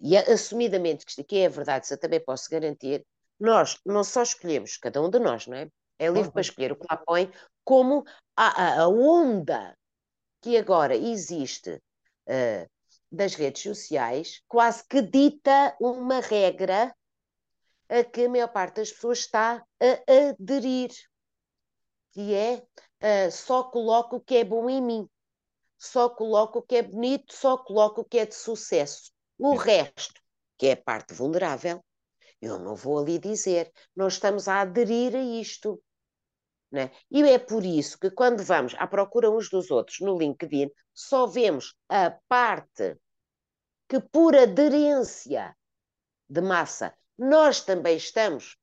e 0.00 0.16
assumidamente 0.16 1.04
que 1.04 1.10
isto 1.10 1.20
aqui 1.20 1.38
é 1.38 1.46
a 1.46 1.50
verdade, 1.50 1.84
isso 1.84 1.94
eu 1.94 1.98
também 1.98 2.24
posso 2.24 2.48
garantir, 2.48 3.04
nós 3.40 3.80
não 3.84 4.04
só 4.04 4.22
escolhemos, 4.22 4.76
cada 4.76 5.00
um 5.02 5.08
de 5.08 5.18
nós, 5.18 5.46
não 5.46 5.56
é? 5.56 5.68
É 5.98 6.06
livre 6.06 6.28
uhum. 6.28 6.30
para 6.30 6.40
escolher 6.40 6.72
o 6.72 6.76
que 6.76 6.86
lá 6.90 6.96
põe, 6.96 7.32
como 7.64 8.04
a, 8.36 8.82
a, 8.82 8.88
onda 8.88 9.76
que 10.40 10.56
agora 10.56 10.94
existe 10.94 11.74
uh, 11.74 12.70
das 13.10 13.34
redes 13.34 13.62
sociais 13.62 14.42
quase 14.48 14.86
que 14.86 15.02
dita 15.02 15.76
uma 15.80 16.20
regra 16.20 16.94
a 17.88 18.04
que 18.04 18.24
a 18.24 18.28
maior 18.28 18.48
parte 18.48 18.76
das 18.76 18.92
pessoas 18.92 19.18
está 19.18 19.64
a 19.80 20.30
aderir, 20.30 20.90
que 22.12 22.34
é 22.34 22.62
uh, 23.02 23.30
só 23.30 23.64
coloco 23.64 24.16
o 24.16 24.20
que 24.20 24.36
é 24.36 24.44
bom 24.44 24.70
em 24.70 24.80
mim, 24.80 25.08
só 25.76 26.08
coloco 26.08 26.60
o 26.60 26.62
que 26.62 26.76
é 26.76 26.82
bonito, 26.82 27.34
só 27.34 27.58
coloco 27.58 28.02
o 28.02 28.04
que 28.04 28.18
é 28.18 28.26
de 28.26 28.34
sucesso. 28.34 29.10
O 29.38 29.56
resto, 29.56 30.20
que 30.56 30.68
é 30.68 30.72
a 30.72 30.76
parte 30.76 31.14
vulnerável, 31.14 31.82
eu 32.40 32.58
não 32.58 32.74
vou 32.74 32.98
ali 32.98 33.18
dizer. 33.18 33.72
Nós 33.94 34.14
estamos 34.14 34.48
a 34.48 34.60
aderir 34.60 35.14
a 35.14 35.22
isto. 35.22 35.82
Né? 36.72 36.90
E 37.10 37.22
é 37.22 37.38
por 37.38 37.64
isso 37.64 37.98
que, 37.98 38.10
quando 38.10 38.42
vamos 38.42 38.74
à 38.78 38.86
procura 38.86 39.30
uns 39.30 39.50
dos 39.50 39.70
outros 39.70 39.98
no 40.00 40.16
LinkedIn, 40.16 40.70
só 40.94 41.26
vemos 41.26 41.74
a 41.88 42.16
parte 42.28 42.96
que, 43.88 44.00
por 44.00 44.36
aderência 44.36 45.56
de 46.28 46.40
massa, 46.40 46.94
nós 47.18 47.60
também 47.60 47.96
estamos 47.96 48.56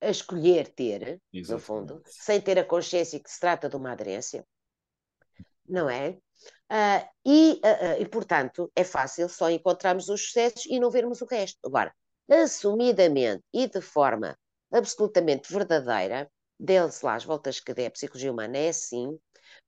a 0.00 0.10
escolher 0.10 0.68
ter, 0.68 1.20
Exatamente. 1.32 1.50
no 1.50 1.58
fundo, 1.58 2.02
sem 2.04 2.40
ter 2.40 2.58
a 2.58 2.64
consciência 2.64 3.18
que 3.18 3.30
se 3.30 3.40
trata 3.40 3.68
de 3.68 3.76
uma 3.76 3.92
aderência, 3.92 4.46
não 5.66 5.88
é? 5.88 6.18
Uh, 6.70 7.08
e, 7.24 7.52
uh, 7.64 7.98
uh, 7.98 8.02
e, 8.02 8.06
portanto, 8.06 8.70
é 8.76 8.84
fácil 8.84 9.28
só 9.28 9.50
encontrarmos 9.50 10.08
os 10.08 10.26
sucessos 10.26 10.66
e 10.66 10.78
não 10.78 10.90
vermos 10.90 11.20
o 11.20 11.26
resto. 11.26 11.58
Agora, 11.64 11.92
assumidamente 12.28 13.42
e 13.52 13.66
de 13.66 13.80
forma 13.80 14.36
absolutamente 14.70 15.52
verdadeira, 15.52 16.30
deles 16.58 17.00
lá 17.00 17.14
as 17.14 17.24
voltas 17.24 17.60
que 17.60 17.72
der, 17.72 17.86
a 17.86 17.90
psicologia 17.90 18.32
humana 18.32 18.58
é 18.58 18.68
assim, 18.68 19.18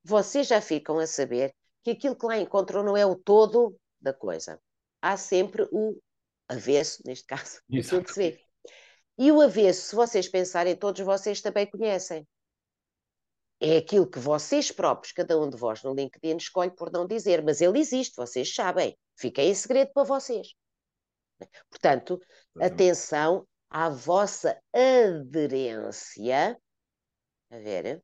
vocês 0.03 0.47
já 0.47 0.61
ficam 0.61 0.99
a 0.99 1.07
saber 1.07 1.55
que 1.83 1.93
aquilo 1.93 2.17
que 2.17 2.27
lá 2.27 2.39
encontram 2.39 2.83
não 2.83 2.97
é 2.97 3.07
o 3.07 3.17
todo 3.17 3.77
da 4.01 4.13
coisa. 4.13 4.61
Há 5.01 5.17
sempre 5.17 5.67
o 5.73 5.99
avesso, 6.49 7.03
neste 7.07 7.27
caso, 7.27 7.61
aquilo 7.67 8.05
que 8.05 8.13
se 8.13 8.19
vê. 8.19 8.41
E 9.17 9.31
o 9.31 9.41
avesso, 9.41 9.89
se 9.89 9.95
vocês 9.95 10.29
pensarem, 10.29 10.77
todos 10.77 11.01
vocês 11.01 11.41
também 11.41 11.67
conhecem. 11.67 12.27
É 13.63 13.77
aquilo 13.77 14.09
que 14.09 14.19
vocês 14.19 14.73
próprios, 14.73 15.13
cada 15.13 15.39
um 15.39 15.49
de 15.49 15.57
vós 15.57 15.83
no 15.83 15.95
LinkedIn, 15.95 16.39
escolhe 16.39 16.71
por 16.71 16.91
não 16.91 17.07
dizer, 17.07 17.43
mas 17.43 17.61
ele 17.61 17.79
existe, 17.79 18.17
vocês 18.17 18.55
sabem. 18.55 18.97
Fica 19.17 19.43
em 19.43 19.55
segredo 19.55 19.93
para 19.93 20.05
vocês. 20.05 20.55
Portanto, 21.68 22.20
atenção 22.61 23.47
à 23.68 23.88
vossa 23.88 24.61
aderência, 24.72 26.59
a 27.51 27.59
ver, 27.59 28.03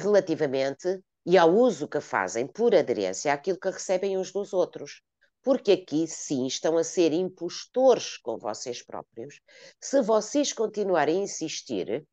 relativamente 0.00 1.00
e 1.26 1.38
ao 1.38 1.50
uso 1.52 1.88
que 1.88 2.00
fazem 2.00 2.46
por 2.46 2.74
aderência 2.74 3.32
àquilo 3.32 3.58
que 3.58 3.70
recebem 3.70 4.16
uns 4.18 4.32
dos 4.32 4.52
outros 4.52 5.02
porque 5.44 5.72
aqui 5.72 6.06
sim 6.08 6.46
estão 6.46 6.78
a 6.78 6.82
ser 6.82 7.12
impostores 7.12 8.16
com 8.16 8.38
vocês 8.38 8.82
próprios. 8.82 9.40
Se 9.78 10.00
vocês 10.00 10.54
continuarem 10.54 11.20
a 11.20 11.24
insistir 11.24 12.04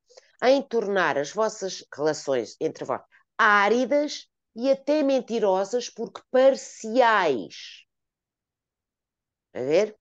em 0.43 0.61
tornar 0.61 1.17
as 1.17 1.31
vossas 1.31 1.83
relações 1.95 2.57
entre 2.59 2.83
vós 2.83 3.01
áridas 3.37 4.27
e 4.53 4.69
até 4.69 5.01
mentirosas, 5.01 5.89
porque 5.89 6.21
parciais. 6.29 7.85
A 9.53 9.61
ver? 9.61 9.97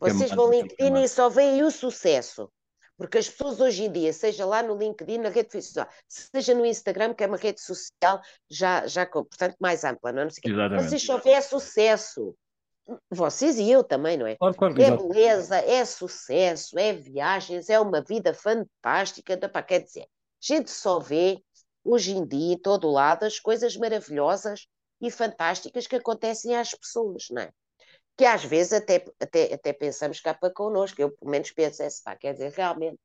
Vocês 0.00 0.30
vão 0.30 0.50
LinkedIn 0.50 1.02
e 1.02 1.08
só 1.08 1.28
veem 1.28 1.62
o 1.62 1.70
sucesso. 1.70 2.50
Porque 2.96 3.18
as 3.18 3.28
pessoas 3.28 3.60
hoje 3.60 3.84
em 3.84 3.92
dia, 3.92 4.12
seja 4.12 4.44
lá 4.44 4.60
no 4.60 4.76
LinkedIn, 4.76 5.18
na 5.18 5.28
rede 5.28 5.52
social, 5.52 5.88
seja 6.08 6.52
no 6.52 6.66
Instagram, 6.66 7.14
que 7.14 7.22
é 7.22 7.28
uma 7.28 7.36
rede 7.36 7.60
social 7.60 8.20
já, 8.50 8.84
já 8.88 9.06
portanto, 9.06 9.54
mais 9.60 9.84
ampla, 9.84 10.10
não 10.10 10.22
é? 10.22 10.28
Vocês 10.82 11.02
só 11.04 11.16
vêem 11.18 11.40
sucesso. 11.40 12.34
Vocês 13.08 13.58
e 13.58 13.70
eu 13.70 13.84
também, 13.84 14.16
não 14.16 14.26
é? 14.26 14.34
Claro, 14.34 14.56
claro, 14.56 14.82
é 14.82 14.96
beleza, 14.96 15.58
é 15.58 15.84
sucesso, 15.84 16.76
é 16.76 16.92
viagens, 16.92 17.68
é 17.68 17.78
uma 17.78 18.02
vida 18.02 18.34
fantástica. 18.34 19.48
Pá, 19.48 19.62
quer 19.62 19.80
dizer, 19.80 20.02
a 20.02 20.06
gente 20.40 20.70
só 20.70 20.98
vê 20.98 21.40
hoje 21.84 22.12
em 22.12 22.26
dia, 22.26 22.54
em 22.54 22.58
todo 22.58 22.90
lado, 22.90 23.24
as 23.24 23.38
coisas 23.38 23.76
maravilhosas 23.76 24.66
e 25.00 25.10
fantásticas 25.10 25.86
que 25.86 25.94
acontecem 25.94 26.56
às 26.56 26.74
pessoas, 26.74 27.26
não 27.30 27.42
é? 27.42 27.52
Que 28.18 28.24
às 28.24 28.44
vezes 28.44 28.72
até, 28.72 29.04
até, 29.20 29.54
até 29.54 29.72
pensamos 29.72 30.18
cá 30.18 30.34
para 30.34 30.52
connosco, 30.52 31.00
eu 31.00 31.12
pelo 31.12 31.30
menos 31.30 31.52
penso 31.52 31.84
essa, 31.84 32.02
pá, 32.04 32.16
quer 32.16 32.32
dizer, 32.32 32.50
realmente, 32.50 32.98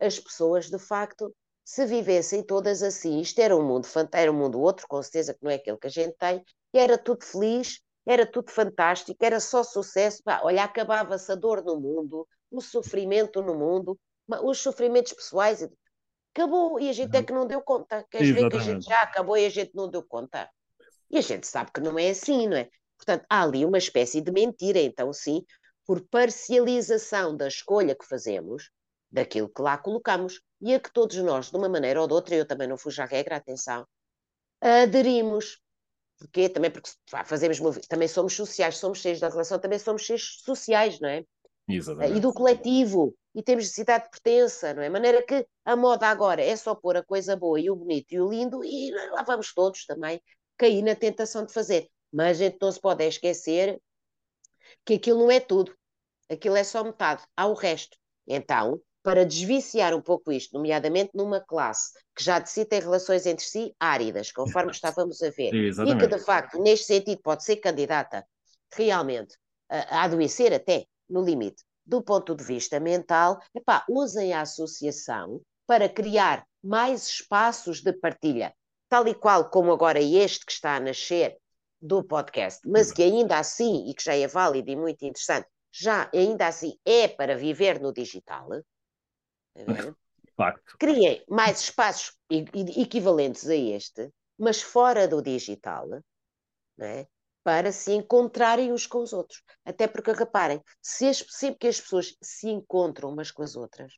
as 0.00 0.18
pessoas 0.18 0.68
de 0.68 0.80
facto, 0.80 1.32
se 1.64 1.86
vivessem 1.86 2.42
todas 2.42 2.82
assim, 2.82 3.20
isto 3.20 3.38
era 3.40 3.56
um 3.56 3.62
mundo 3.64 3.86
era 4.12 4.32
um 4.32 4.34
mundo 4.34 4.60
outro, 4.60 4.84
com 4.88 5.00
certeza 5.00 5.32
que 5.32 5.44
não 5.44 5.50
é 5.52 5.54
aquele 5.54 5.76
que 5.76 5.86
a 5.86 5.90
gente 5.90 6.16
tem, 6.18 6.44
e 6.74 6.78
era 6.78 6.98
tudo 6.98 7.24
feliz, 7.24 7.80
era 8.04 8.26
tudo 8.26 8.50
fantástico, 8.50 9.16
era 9.24 9.38
só 9.38 9.62
sucesso, 9.62 10.20
pá, 10.24 10.40
olha, 10.42 10.64
acabava-se 10.64 11.30
a 11.30 11.36
dor 11.36 11.62
no 11.62 11.80
mundo, 11.80 12.26
o 12.50 12.60
sofrimento 12.60 13.40
no 13.42 13.54
mundo, 13.54 13.96
os 14.42 14.58
sofrimentos 14.58 15.12
pessoais, 15.12 15.64
acabou, 16.34 16.80
e 16.80 16.88
a 16.90 16.92
gente 16.92 17.16
é 17.16 17.22
que 17.22 17.32
não 17.32 17.46
deu 17.46 17.62
conta, 17.62 18.04
queres 18.10 18.30
ver 18.30 18.50
que 18.50 18.56
a 18.56 18.60
gente 18.60 18.86
já 18.86 19.02
acabou 19.02 19.36
e 19.36 19.46
a 19.46 19.50
gente 19.50 19.70
não 19.72 19.88
deu 19.88 20.02
conta? 20.02 20.50
E 21.08 21.18
a 21.18 21.20
gente 21.20 21.46
sabe 21.46 21.70
que 21.72 21.80
não 21.80 21.96
é 21.96 22.10
assim, 22.10 22.48
não 22.48 22.56
é? 22.56 22.68
Portanto, 23.04 23.26
há 23.28 23.42
ali 23.42 23.64
uma 23.64 23.78
espécie 23.78 24.20
de 24.20 24.30
mentira, 24.30 24.78
então, 24.78 25.12
sim, 25.12 25.44
por 25.84 26.00
parcialização 26.08 27.36
da 27.36 27.48
escolha 27.48 27.96
que 27.96 28.06
fazemos 28.06 28.70
daquilo 29.10 29.48
que 29.48 29.60
lá 29.60 29.76
colocamos 29.76 30.40
e 30.60 30.72
a 30.72 30.78
que 30.78 30.92
todos 30.92 31.16
nós, 31.16 31.50
de 31.50 31.56
uma 31.56 31.68
maneira 31.68 32.00
ou 32.00 32.06
de 32.06 32.14
outra, 32.14 32.36
eu 32.36 32.46
também 32.46 32.68
não 32.68 32.78
fujo 32.78 33.02
à 33.02 33.04
regra, 33.04 33.36
atenção, 33.36 33.84
aderimos. 34.60 35.60
Porquê? 36.16 36.48
Também 36.48 36.70
porque 36.70 36.90
fazemos, 37.24 37.58
também 37.88 38.06
somos 38.06 38.34
sociais, 38.34 38.76
somos 38.76 39.00
cheios 39.00 39.18
da 39.18 39.28
relação, 39.28 39.58
também 39.58 39.80
somos 39.80 40.02
cheios 40.02 40.40
sociais, 40.44 41.00
não 41.00 41.08
é? 41.08 41.24
Exatamente. 41.68 42.16
E 42.16 42.20
do 42.20 42.32
coletivo, 42.32 43.16
e 43.34 43.42
temos 43.42 43.64
necessidade 43.64 44.04
de 44.04 44.10
pertença, 44.10 44.72
não 44.72 44.82
é? 44.82 44.86
De 44.86 44.92
maneira 44.92 45.22
que 45.24 45.44
a 45.64 45.74
moda 45.74 46.06
agora 46.06 46.40
é 46.40 46.54
só 46.54 46.76
pôr 46.76 46.96
a 46.96 47.02
coisa 47.02 47.34
boa 47.34 47.60
e 47.60 47.68
o 47.68 47.74
bonito 47.74 48.12
e 48.12 48.20
o 48.20 48.30
lindo, 48.30 48.64
e 48.64 48.92
lá 49.10 49.24
vamos 49.24 49.52
todos 49.52 49.84
também 49.84 50.22
cair 50.56 50.82
na 50.82 50.94
tentação 50.94 51.44
de 51.44 51.52
fazer. 51.52 51.88
Mas 52.12 52.40
a 52.40 52.44
gente 52.44 52.58
não 52.60 52.70
se 52.70 52.80
pode 52.80 53.04
esquecer 53.04 53.80
que 54.84 54.94
aquilo 54.94 55.20
não 55.20 55.30
é 55.30 55.40
tudo. 55.40 55.74
Aquilo 56.30 56.56
é 56.56 56.64
só 56.64 56.82
metade. 56.84 57.22
Há 57.36 57.46
o 57.46 57.54
resto. 57.54 57.96
Então, 58.26 58.80
para 59.02 59.26
desviciar 59.26 59.94
um 59.94 60.00
pouco 60.00 60.30
isto, 60.30 60.54
nomeadamente 60.54 61.10
numa 61.14 61.40
classe 61.40 61.92
que 62.14 62.22
já 62.22 62.38
de 62.38 62.48
si 62.48 62.64
tem 62.64 62.80
relações 62.80 63.26
entre 63.26 63.44
si 63.44 63.74
áridas, 63.80 64.30
conforme 64.30 64.70
estávamos 64.70 65.20
a 65.22 65.30
ver, 65.30 65.52
Exatamente. 65.52 66.04
e 66.04 66.08
que 66.08 66.14
de 66.14 66.22
facto, 66.22 66.62
neste 66.62 66.86
sentido, 66.86 67.20
pode 67.20 67.42
ser 67.42 67.56
candidata 67.56 68.24
realmente 68.72 69.36
a, 69.68 70.04
adoecer 70.04 70.52
até 70.52 70.86
no 71.08 71.22
limite 71.22 71.64
do 71.84 72.00
ponto 72.00 72.34
de 72.34 72.44
vista 72.44 72.78
mental, 72.78 73.40
epá, 73.54 73.84
usem 73.88 74.32
a 74.32 74.42
associação 74.42 75.40
para 75.66 75.88
criar 75.88 76.46
mais 76.62 77.08
espaços 77.08 77.82
de 77.82 77.92
partilha, 77.92 78.54
tal 78.88 79.06
e 79.08 79.14
qual 79.14 79.50
como 79.50 79.72
agora 79.72 80.00
este 80.00 80.46
que 80.46 80.52
está 80.52 80.76
a 80.76 80.80
nascer 80.80 81.36
do 81.82 82.04
podcast, 82.04 82.60
mas 82.64 82.92
que 82.92 83.02
ainda 83.02 83.38
assim, 83.38 83.90
e 83.90 83.94
que 83.94 84.04
já 84.04 84.14
é 84.14 84.28
válido 84.28 84.70
e 84.70 84.76
muito 84.76 85.04
interessante, 85.04 85.48
já 85.72 86.08
ainda 86.14 86.46
assim 86.46 86.78
é 86.84 87.08
para 87.08 87.36
viver 87.36 87.80
no 87.80 87.92
digital. 87.92 88.48
Facto. 90.36 90.78
Criem 90.78 91.22
mais 91.28 91.60
espaços 91.60 92.16
equivalentes 92.30 93.48
a 93.48 93.54
este, 93.54 94.10
mas 94.38 94.62
fora 94.62 95.06
do 95.06 95.20
digital, 95.20 95.86
é? 96.80 97.06
para 97.44 97.72
se 97.72 97.92
encontrarem 97.92 98.72
uns 98.72 98.86
com 98.86 98.98
os 98.98 99.12
outros. 99.12 99.42
Até 99.64 99.86
porque, 99.86 100.12
reparem, 100.12 100.62
se 100.80 101.08
as, 101.08 101.18
sempre 101.28 101.58
que 101.58 101.68
as 101.68 101.80
pessoas 101.80 102.16
se 102.22 102.48
encontram 102.48 103.10
umas 103.10 103.30
com 103.30 103.42
as 103.42 103.56
outras, 103.56 103.92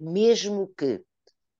mesmo 0.00 0.72
que 0.76 1.04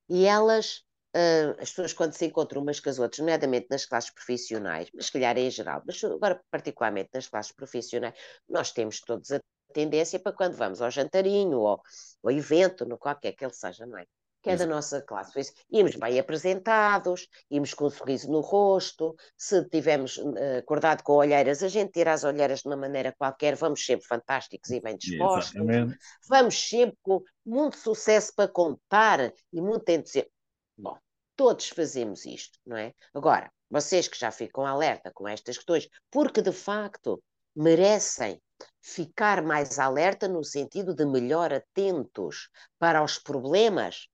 e 0.09 0.25
elas 0.25 0.83
uh, 1.15 1.61
as 1.61 1.69
pessoas 1.69 1.93
quando 1.93 2.13
se 2.13 2.25
encontram 2.25 2.61
umas 2.61 2.79
com 2.79 2.89
as 2.89 2.99
outras, 2.99 3.19
nomeadamente 3.19 3.67
nas 3.69 3.85
classes 3.85 4.11
profissionais, 4.11 4.89
mas 4.93 5.05
se 5.05 5.11
calhar 5.13 5.37
em 5.37 5.49
geral, 5.49 5.81
mas 5.85 6.03
agora 6.03 6.41
particularmente 6.51 7.09
nas 7.13 7.27
classes 7.27 7.51
profissionais, 7.51 8.13
nós 8.49 8.71
temos 8.71 8.99
todos 8.99 9.31
a 9.31 9.39
tendência 9.73 10.19
para 10.19 10.33
quando 10.33 10.55
vamos 10.55 10.81
ao 10.81 10.91
jantarinho 10.91 11.59
ou 11.59 11.81
ao 12.23 12.31
evento, 12.31 12.85
no 12.85 12.97
qualquer 12.97 13.33
que 13.33 13.45
ele 13.45 13.53
seja, 13.53 13.85
não 13.85 13.97
é? 13.97 14.05
que 14.45 14.51
é 14.51 14.55
da 14.55 14.67
nossa 14.67 15.01
classe. 15.01 15.51
Íamos 15.71 15.95
bem 15.95 16.19
apresentados, 16.19 17.27
íamos 17.49 17.73
com 17.73 17.85
um 17.85 17.89
sorriso 17.89 18.31
no 18.31 18.41
rosto, 18.41 19.15
se 19.35 19.67
tivermos 19.69 20.17
uh, 20.17 20.59
acordado 20.59 21.01
com 21.01 21.13
olheiras, 21.13 21.63
a 21.63 21.67
gente 21.67 21.93
tira 21.93 22.13
as 22.13 22.23
olheiras 22.23 22.59
de 22.59 22.67
uma 22.67 22.77
maneira 22.77 23.11
qualquer, 23.17 23.55
vamos 23.55 23.83
sempre 23.83 24.05
fantásticos 24.05 24.69
e 24.69 24.79
bem 24.79 24.95
dispostos, 24.97 25.55
Exatamente. 25.55 25.97
vamos 26.29 26.69
sempre 26.69 26.95
com 27.01 27.23
muito 27.43 27.75
sucesso 27.75 28.33
para 28.35 28.47
contar 28.47 29.33
e 29.51 29.59
muito 29.59 29.89
entusiasmo. 29.89 30.29
Bom, 30.77 30.95
Todos 31.35 31.69
fazemos 31.69 32.25
isto, 32.25 32.57
não 32.65 32.77
é? 32.77 32.93
Agora, 33.13 33.51
vocês 33.69 34.07
que 34.07 34.17
já 34.17 34.31
ficam 34.31 34.65
alerta 34.65 35.11
com 35.13 35.27
estas 35.27 35.57
questões, 35.57 35.87
porque 36.09 36.41
de 36.41 36.51
facto 36.51 37.21
merecem 37.55 38.41
ficar 38.81 39.41
mais 39.41 39.79
alerta 39.79 40.27
no 40.27 40.43
sentido 40.43 40.93
de 40.93 41.05
melhor 41.05 41.53
atentos 41.53 42.49
para 42.79 43.03
os 43.03 43.17
problemas 43.17 44.07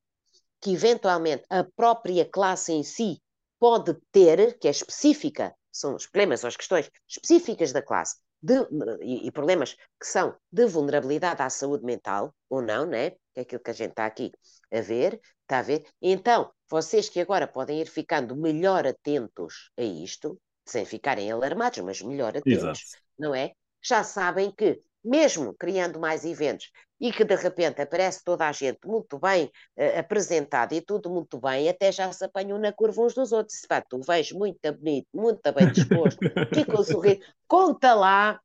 que 0.59 0.73
eventualmente 0.73 1.43
a 1.49 1.63
própria 1.63 2.25
classe 2.25 2.71
em 2.71 2.83
si 2.83 3.21
pode 3.59 3.95
ter, 4.11 4.57
que 4.59 4.67
é 4.67 4.71
específica 4.71 5.55
são 5.71 5.95
os 5.95 6.05
problemas 6.05 6.43
ou 6.43 6.47
as 6.49 6.57
questões 6.57 6.89
específicas 7.07 7.71
da 7.71 7.81
classe 7.81 8.17
de, 8.41 8.55
e, 9.01 9.27
e, 9.27 9.31
problemas 9.31 9.75
que 9.99 10.05
são 10.05 10.35
de 10.51 10.65
vulnerabilidade 10.65 11.41
à 11.41 11.49
saúde 11.49 11.85
mental, 11.85 12.33
ou 12.49 12.61
não, 12.61 12.85
né? 12.85 13.13
É 13.35 13.41
aquilo 13.41 13.61
que 13.61 13.71
a 13.71 13.73
gente 13.73 13.91
está 13.91 14.05
aqui 14.05 14.31
a 14.71 14.81
ver, 14.81 15.19
está 15.41 15.59
a 15.59 15.61
ver? 15.61 15.85
Então, 16.01 16.51
vocês 16.69 17.09
que 17.09 17.19
agora 17.19 17.47
podem 17.47 17.81
ir 17.81 17.87
ficando 17.87 18.35
melhor 18.35 18.85
atentos 18.85 19.71
a 19.77 19.83
isto, 19.83 20.39
sem 20.65 20.85
ficarem 20.85 21.31
alarmados, 21.31 21.79
mas 21.79 22.01
melhor 22.01 22.37
atentos, 22.37 22.45
Exato. 22.45 22.79
não 23.17 23.33
é? 23.33 23.51
Já 23.81 24.03
sabem 24.03 24.51
que, 24.51 24.81
mesmo 25.03 25.53
criando 25.53 25.99
mais 25.99 26.23
eventos 26.23 26.71
e 26.99 27.11
que 27.11 27.25
de 27.25 27.35
repente 27.35 27.81
aparece 27.81 28.23
toda 28.23 28.47
a 28.47 28.51
gente 28.51 28.79
muito 28.85 29.17
bem 29.17 29.45
uh, 29.45 29.99
apresentada 29.99 30.75
e 30.75 30.81
tudo 30.81 31.09
muito 31.09 31.39
bem, 31.39 31.67
até 31.67 31.91
já 31.91 32.11
se 32.13 32.23
apanham 32.23 32.59
na 32.59 32.71
curva 32.71 33.01
uns 33.01 33.15
dos 33.15 33.31
outros. 33.31 33.59
Se 33.59 33.67
pá, 33.67 33.81
tu 33.81 33.99
vejo 34.01 34.37
muito 34.37 34.59
bonito, 34.73 35.07
muito 35.11 35.51
bem 35.51 35.71
disposto, 35.71 36.19
fica 36.53 36.79
a 36.79 36.83
sorrir, 36.83 37.19
conta 37.47 37.95
lá, 37.95 38.39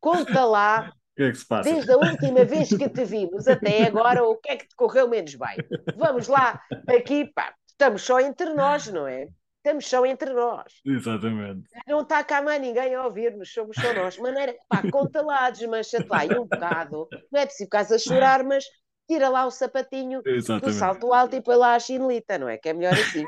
conta 0.00 0.44
lá. 0.44 0.92
Que 1.16 1.24
é 1.24 1.30
que 1.30 1.38
se 1.38 1.46
passa? 1.46 1.70
Desde 1.70 1.90
a 1.92 1.96
última 1.96 2.44
vez 2.44 2.68
que 2.68 2.88
te 2.88 3.04
vimos 3.04 3.46
até 3.48 3.84
agora, 3.84 4.24
o 4.24 4.36
que 4.36 4.50
é 4.50 4.56
que 4.56 4.68
te 4.68 4.74
correu 4.76 5.08
menos 5.08 5.34
bem? 5.34 5.56
Vamos 5.96 6.28
lá, 6.28 6.62
aqui, 6.88 7.26
pá, 7.34 7.54
estamos 7.68 8.02
só 8.02 8.20
entre 8.20 8.54
nós, 8.54 8.86
não 8.88 9.06
é? 9.06 9.28
Estamos 9.56 9.86
só 9.86 10.06
entre 10.06 10.32
nós. 10.32 10.80
Exatamente. 10.86 11.68
Não 11.86 12.00
está 12.00 12.24
cá 12.24 12.40
mais 12.40 12.60
ninguém 12.62 12.94
a 12.94 13.04
ouvir-nos, 13.04 13.52
somos 13.52 13.76
só 13.76 13.92
nós. 13.92 14.16
Maneira, 14.16 14.56
pá, 14.68 14.82
conta 14.90 15.20
lá, 15.20 15.50
desmancha-te 15.50 16.08
lá 16.08 16.24
e 16.24 16.38
um 16.38 16.46
bocado. 16.46 17.06
Não 17.30 17.40
é 17.40 17.44
preciso 17.44 17.66
ficar 17.66 17.80
a 17.80 17.98
chorar, 17.98 18.42
mas 18.42 18.64
tira 19.06 19.28
lá 19.28 19.44
o 19.44 19.50
sapatinho 19.50 20.22
Exatamente. 20.24 20.64
do 20.64 20.72
salto 20.72 21.12
alto 21.12 21.36
e 21.36 21.42
põe 21.42 21.56
lá 21.56 21.74
a 21.74 21.78
chinelita, 21.78 22.38
não 22.38 22.48
é? 22.48 22.56
Que 22.56 22.70
é 22.70 22.72
melhor 22.72 22.94
assim. 22.94 23.24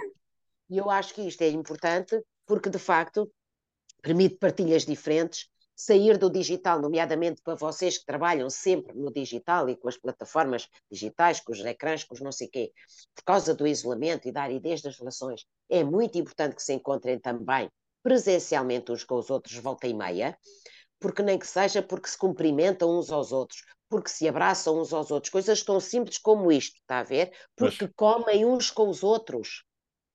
E 0.70 0.78
eu 0.78 0.89
acho 0.89 1.12
que 1.12 1.20
isto 1.20 1.43
é 1.43 1.49
importante 1.49 2.18
porque, 2.47 2.70
de 2.70 2.78
facto, 2.78 3.30
permite 4.01 4.37
partilhas 4.37 4.87
diferentes, 4.87 5.49
sair 5.85 6.16
do 6.16 6.30
digital, 6.30 6.80
nomeadamente 6.80 7.43
para 7.43 7.57
vocês 7.57 7.99
que 7.99 8.07
trabalham 8.07 8.49
sempre 8.49 8.97
no 8.97 9.12
digital 9.12 9.68
e 9.68 9.76
com 9.76 9.89
as 9.89 9.97
plataformas 9.97 10.68
digitais, 10.89 11.41
com 11.41 11.51
os 11.51 11.59
ecrãs, 11.64 12.05
com 12.05 12.14
os 12.14 12.20
não 12.20 12.30
sei 12.30 12.47
quê, 12.47 12.72
por 13.12 13.24
causa 13.24 13.53
do 13.53 13.66
isolamento 13.66 14.28
e 14.28 14.33
da 14.33 14.43
aridez 14.43 14.80
das 14.80 14.97
relações, 14.97 15.45
é 15.68 15.83
muito 15.83 16.16
importante 16.16 16.55
que 16.55 16.62
se 16.62 16.72
encontrem 16.72 17.18
também 17.18 17.68
presencialmente 18.01 18.93
uns 18.93 19.03
com 19.03 19.16
os 19.16 19.28
outros, 19.28 19.57
volta 19.57 19.89
e 19.89 19.95
meia, 19.95 20.39
porque 21.01 21.22
nem 21.22 21.37
que 21.37 21.47
seja 21.47 21.83
porque 21.83 22.09
se 22.09 22.16
cumprimentam 22.16 22.97
uns 22.97 23.11
aos 23.11 23.33
outros, 23.33 23.64
porque 23.89 24.09
se 24.09 24.28
abraçam 24.28 24.80
uns 24.80 24.93
aos 24.93 25.11
outros, 25.11 25.33
coisas 25.33 25.64
tão 25.64 25.80
simples 25.80 26.16
como 26.16 26.53
isto, 26.53 26.76
está 26.76 27.01
a 27.01 27.05
ver? 27.05 27.33
Porque 27.57 27.87
Mas... 27.87 27.93
comem 27.97 28.47
uns 28.47 28.70
com 28.70 28.89
os 28.89 29.03
outros. 29.03 29.64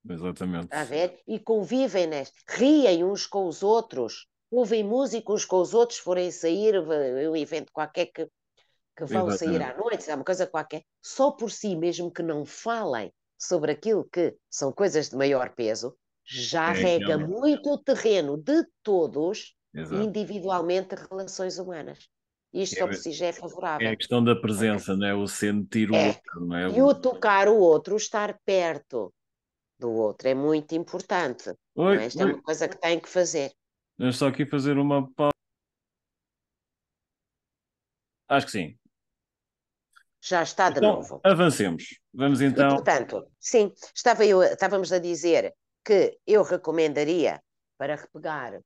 Exatamente. 0.09 0.65
Está 0.65 0.79
a 0.79 0.85
ver? 0.85 1.21
E 1.27 1.37
convivem 1.41 2.09
riem 2.47 3.03
uns 3.03 3.25
com 3.25 3.45
os 3.47 3.61
outros 3.61 4.27
ouvem 4.51 4.83
música 4.83 5.31
uns 5.31 5.45
com 5.45 5.59
os 5.61 5.73
outros, 5.73 5.99
forem 5.99 6.31
sair, 6.31 6.79
um 6.79 7.35
evento 7.35 7.71
qualquer 7.71 8.07
que, 8.07 8.25
que 8.95 9.05
vão 9.05 9.27
Exatamente. 9.27 9.59
sair 9.59 9.63
à 9.63 9.77
noite, 9.77 10.09
é 10.09 10.15
uma 10.15 10.23
coisa 10.23 10.47
qualquer, 10.47 10.83
só 11.01 11.31
por 11.31 11.51
si, 11.51 11.75
mesmo 11.75 12.11
que 12.11 12.23
não 12.23 12.45
falem 12.45 13.11
sobre 13.37 13.71
aquilo 13.71 14.07
que 14.11 14.35
são 14.49 14.71
coisas 14.71 15.09
de 15.09 15.15
maior 15.15 15.53
peso, 15.53 15.95
já 16.25 16.71
é, 16.71 16.73
rega 16.73 17.13
é. 17.13 17.17
muito 17.17 17.71
o 17.71 17.77
terreno 17.77 18.37
de 18.37 18.65
todos, 18.83 19.55
Exato. 19.73 20.01
individualmente, 20.01 20.95
relações 20.95 21.57
humanas. 21.57 22.09
Isto 22.53 22.75
é, 22.75 22.79
só 22.79 22.87
por 22.87 22.95
si 22.95 23.11
já 23.11 23.27
é 23.27 23.33
favorável. 23.33 23.87
É 23.87 23.91
a 23.91 23.95
questão 23.95 24.23
da 24.23 24.35
presença, 24.35 24.95
não 24.95 25.07
é? 25.07 25.13
O 25.13 25.27
sentir 25.27 25.91
o 25.91 25.95
é. 25.95 26.07
outro, 26.07 26.45
não 26.45 26.57
é? 26.57 26.69
E 26.69 26.81
o 26.81 26.93
tocar 26.93 27.47
o 27.47 27.57
outro, 27.57 27.93
o 27.93 27.97
estar 27.97 28.37
perto 28.45 29.13
do 29.77 29.91
outro, 29.91 30.27
é 30.27 30.33
muito 30.33 30.73
importante. 30.73 31.53
Oi, 31.75 31.97
é? 31.97 32.07
Isto 32.07 32.23
oi. 32.23 32.31
é 32.31 32.33
uma 32.33 32.41
coisa 32.41 32.67
que 32.67 32.79
tem 32.79 32.99
que 32.99 33.07
fazer. 33.07 33.51
Vamos 33.97 34.17
só 34.17 34.27
aqui 34.27 34.45
fazer 34.45 34.77
uma 34.77 35.11
pausa. 35.13 35.31
Acho 38.27 38.45
que 38.45 38.51
sim. 38.51 38.77
Já 40.21 40.43
está 40.43 40.69
de 40.69 40.79
então, 40.79 40.95
novo. 40.95 41.21
Avancemos. 41.23 41.99
Vamos 42.13 42.41
então. 42.41 42.67
E, 42.67 42.73
portanto, 42.75 43.31
sim, 43.39 43.73
estava 43.95 44.25
eu, 44.25 44.43
estávamos 44.43 44.91
a 44.91 44.99
dizer 44.99 45.53
que 45.83 46.19
eu 46.27 46.43
recomendaria 46.43 47.41
para 47.77 47.95
repegar 47.95 48.59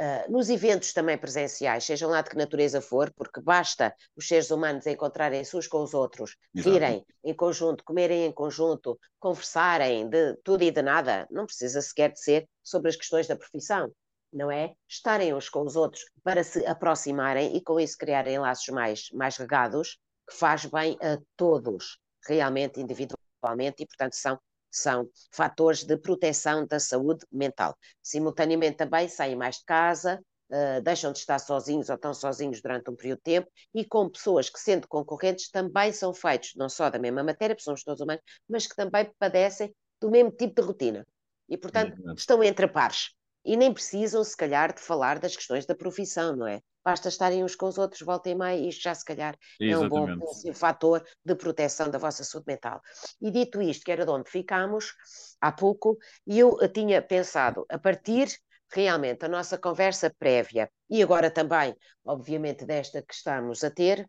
Uh, 0.00 0.30
nos 0.30 0.48
eventos 0.48 0.92
também 0.92 1.18
presenciais, 1.18 1.82
sejam 1.82 2.08
lá 2.08 2.22
de 2.22 2.30
que 2.30 2.36
natureza 2.36 2.80
for, 2.80 3.12
porque 3.16 3.40
basta 3.40 3.92
os 4.14 4.28
seres 4.28 4.48
humanos 4.48 4.86
encontrarem-se 4.86 5.56
uns 5.56 5.66
com 5.66 5.82
os 5.82 5.92
outros, 5.92 6.36
rirem 6.54 7.04
em 7.24 7.34
conjunto, 7.34 7.82
comerem 7.82 8.24
em 8.24 8.30
conjunto, 8.30 8.96
conversarem 9.18 10.08
de 10.08 10.36
tudo 10.44 10.62
e 10.62 10.70
de 10.70 10.82
nada, 10.82 11.26
não 11.32 11.46
precisa 11.46 11.82
sequer 11.82 12.12
de 12.12 12.20
ser 12.20 12.48
sobre 12.62 12.90
as 12.90 12.96
questões 12.96 13.26
da 13.26 13.34
profissão 13.34 13.92
não 14.32 14.50
é? 14.50 14.74
Estarem 14.88 15.34
uns 15.34 15.48
com 15.48 15.62
os 15.62 15.76
outros 15.76 16.04
para 16.22 16.44
se 16.44 16.64
aproximarem 16.66 17.56
e 17.56 17.60
com 17.62 17.80
isso 17.80 17.96
criarem 17.96 18.38
laços 18.38 18.68
mais, 18.68 19.08
mais 19.12 19.36
regados, 19.36 19.98
que 20.28 20.36
faz 20.36 20.66
bem 20.66 20.96
a 21.00 21.18
todos, 21.36 21.98
realmente, 22.26 22.80
individualmente, 22.80 23.82
e 23.82 23.86
portanto 23.86 24.14
são, 24.14 24.38
são 24.70 25.08
fatores 25.32 25.84
de 25.84 25.96
proteção 25.96 26.66
da 26.66 26.78
saúde 26.78 27.24
mental. 27.32 27.76
Simultaneamente 28.02 28.76
também 28.76 29.08
saem 29.08 29.36
mais 29.36 29.56
de 29.56 29.64
casa, 29.64 30.22
uh, 30.50 30.82
deixam 30.82 31.12
de 31.12 31.18
estar 31.20 31.38
sozinhos 31.38 31.88
ou 31.88 31.94
estão 31.94 32.12
sozinhos 32.12 32.60
durante 32.60 32.90
um 32.90 32.96
período 32.96 33.18
de 33.18 33.24
tempo, 33.24 33.50
e 33.74 33.84
com 33.84 34.10
pessoas 34.10 34.50
que, 34.50 34.60
sendo 34.60 34.86
concorrentes, 34.86 35.50
também 35.50 35.92
são 35.92 36.12
feitos 36.12 36.52
não 36.56 36.68
só 36.68 36.90
da 36.90 36.98
mesma 36.98 37.22
matéria, 37.22 37.54
porque 37.54 37.64
somos 37.64 37.82
todos 37.82 38.02
humanos, 38.02 38.22
mas 38.48 38.66
que 38.66 38.76
também 38.76 39.10
padecem 39.18 39.74
do 40.00 40.10
mesmo 40.10 40.30
tipo 40.30 40.60
de 40.60 40.66
rotina. 40.66 41.06
E, 41.48 41.56
portanto, 41.56 41.96
estão 42.14 42.44
entre 42.44 42.68
pares 42.68 43.16
e 43.44 43.56
nem 43.56 43.72
precisam, 43.72 44.22
se 44.24 44.36
calhar, 44.36 44.74
de 44.74 44.80
falar 44.80 45.18
das 45.18 45.36
questões 45.36 45.66
da 45.66 45.74
profissão, 45.74 46.36
não 46.36 46.46
é? 46.46 46.60
Basta 46.84 47.08
estarem 47.08 47.44
uns 47.44 47.54
com 47.54 47.66
os 47.66 47.76
outros, 47.76 48.00
voltem 48.00 48.34
mais, 48.34 48.60
e 48.60 48.68
isto 48.68 48.82
já, 48.82 48.94
se 48.94 49.04
calhar, 49.04 49.36
Exatamente. 49.60 49.94
é 49.94 50.14
um 50.14 50.18
bom 50.18 50.26
um 50.46 50.54
fator 50.54 51.04
de 51.24 51.34
proteção 51.34 51.90
da 51.90 51.98
vossa 51.98 52.24
saúde 52.24 52.46
mental. 52.48 52.80
E 53.20 53.30
dito 53.30 53.60
isto, 53.60 53.84
que 53.84 53.92
era 53.92 54.04
de 54.04 54.10
onde 54.10 54.30
ficámos 54.30 54.94
há 55.40 55.52
pouco, 55.52 55.98
e 56.26 56.38
eu 56.38 56.56
tinha 56.72 57.02
pensado, 57.02 57.66
a 57.68 57.78
partir 57.78 58.28
realmente 58.70 59.20
da 59.20 59.28
nossa 59.28 59.58
conversa 59.58 60.14
prévia, 60.18 60.70
e 60.88 61.02
agora 61.02 61.30
também, 61.30 61.74
obviamente, 62.04 62.64
desta 62.64 63.02
que 63.02 63.14
estamos 63.14 63.64
a 63.64 63.70
ter, 63.70 64.08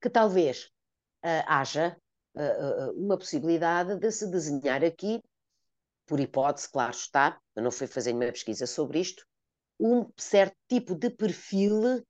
que 0.00 0.10
talvez 0.10 0.64
uh, 1.24 1.44
haja 1.46 1.96
uh, 2.34 2.92
uma 2.96 3.18
possibilidade 3.18 3.98
de 3.98 4.10
se 4.10 4.30
desenhar 4.30 4.84
aqui 4.84 5.22
por 6.06 6.20
hipótese, 6.20 6.70
claro 6.70 6.92
está, 6.92 7.38
eu 7.54 7.62
não 7.62 7.70
fui 7.70 7.86
fazer 7.86 8.12
nenhuma 8.12 8.32
pesquisa 8.32 8.66
sobre 8.66 9.00
isto, 9.00 9.24
um 9.78 10.08
certo 10.16 10.56
tipo 10.68 10.94
de 10.94 11.10
perfil 11.10 12.02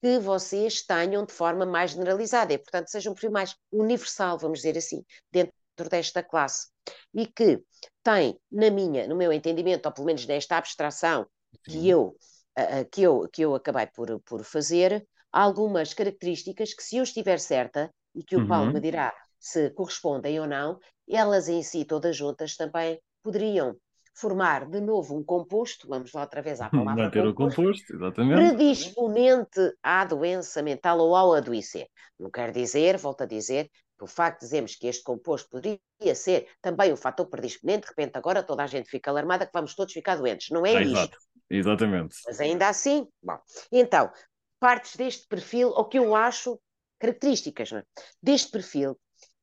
que 0.00 0.18
vocês 0.18 0.82
tenham 0.82 1.24
de 1.24 1.32
forma 1.32 1.64
mais 1.64 1.92
generalizada 1.92 2.52
e, 2.52 2.58
portanto, 2.58 2.88
seja 2.88 3.10
um 3.10 3.14
perfil 3.14 3.30
mais 3.30 3.56
universal, 3.70 4.38
vamos 4.38 4.58
dizer 4.58 4.76
assim, 4.76 5.04
dentro 5.30 5.52
desta 5.88 6.22
classe. 6.22 6.68
E 7.14 7.26
que 7.26 7.62
tem, 8.02 8.38
na 8.50 8.70
minha, 8.70 9.06
no 9.06 9.16
meu 9.16 9.32
entendimento, 9.32 9.86
ou 9.86 9.92
pelo 9.92 10.06
menos 10.06 10.26
nesta 10.26 10.56
abstração 10.56 11.26
que 11.64 11.88
eu, 11.88 12.16
que 12.90 13.02
eu, 13.02 13.28
que 13.32 13.42
eu 13.42 13.54
acabei 13.54 13.86
por, 13.86 14.20
por 14.22 14.44
fazer, 14.44 15.06
algumas 15.30 15.94
características 15.94 16.74
que, 16.74 16.82
se 16.82 16.96
eu 16.96 17.04
estiver 17.04 17.38
certa, 17.38 17.92
e 18.14 18.22
que 18.22 18.36
o 18.36 18.46
Paulo 18.46 18.66
uhum. 18.66 18.72
me 18.74 18.80
dirá 18.80 19.14
se 19.38 19.70
correspondem 19.70 20.38
ou 20.38 20.46
não, 20.46 20.78
elas 21.08 21.48
em 21.48 21.62
si, 21.62 21.84
todas 21.84 22.16
juntas, 22.16 22.56
também 22.56 23.00
poderiam 23.22 23.76
formar 24.14 24.68
de 24.68 24.80
novo 24.80 25.16
um 25.16 25.24
composto, 25.24 25.88
vamos 25.88 26.12
lá 26.12 26.22
outra 26.22 26.42
vez 26.42 26.60
à 26.60 26.68
palavra 26.70 27.04
Manter 27.04 27.22
composto, 27.34 27.60
o 27.60 27.64
composto, 27.64 27.96
exatamente. 27.96 28.34
predisponente 28.34 29.74
à 29.82 30.04
doença 30.04 30.62
mental 30.62 30.98
ou 30.98 31.16
ao 31.16 31.34
adoecer. 31.34 31.86
Não 32.18 32.30
quer 32.30 32.52
dizer, 32.52 32.98
volto 32.98 33.22
a 33.22 33.26
dizer, 33.26 33.70
que 33.98 34.04
o 34.04 34.06
facto 34.06 34.40
de 34.40 34.46
dizermos 34.46 34.74
que 34.74 34.86
este 34.86 35.02
composto 35.02 35.48
poderia 35.48 36.14
ser 36.14 36.48
também 36.60 36.92
um 36.92 36.96
fator 36.96 37.26
predisponente, 37.26 37.82
de 37.82 37.88
repente 37.88 38.16
agora 38.16 38.42
toda 38.42 38.64
a 38.64 38.66
gente 38.66 38.88
fica 38.88 39.10
alarmada 39.10 39.46
que 39.46 39.52
vamos 39.52 39.74
todos 39.74 39.92
ficar 39.92 40.16
doentes. 40.16 40.50
Não 40.50 40.66
é 40.66 40.82
isto. 40.82 40.90
Exato. 40.90 41.18
Exatamente. 41.48 42.16
Mas 42.26 42.40
ainda 42.40 42.68
assim, 42.68 43.06
bom, 43.22 43.38
então, 43.70 44.10
partes 44.58 44.96
deste 44.96 45.26
perfil, 45.28 45.68
ou 45.68 45.84
que 45.84 45.98
eu 45.98 46.14
acho, 46.14 46.58
características 46.98 47.72
é? 47.72 47.84
deste 48.22 48.50
perfil, 48.50 48.98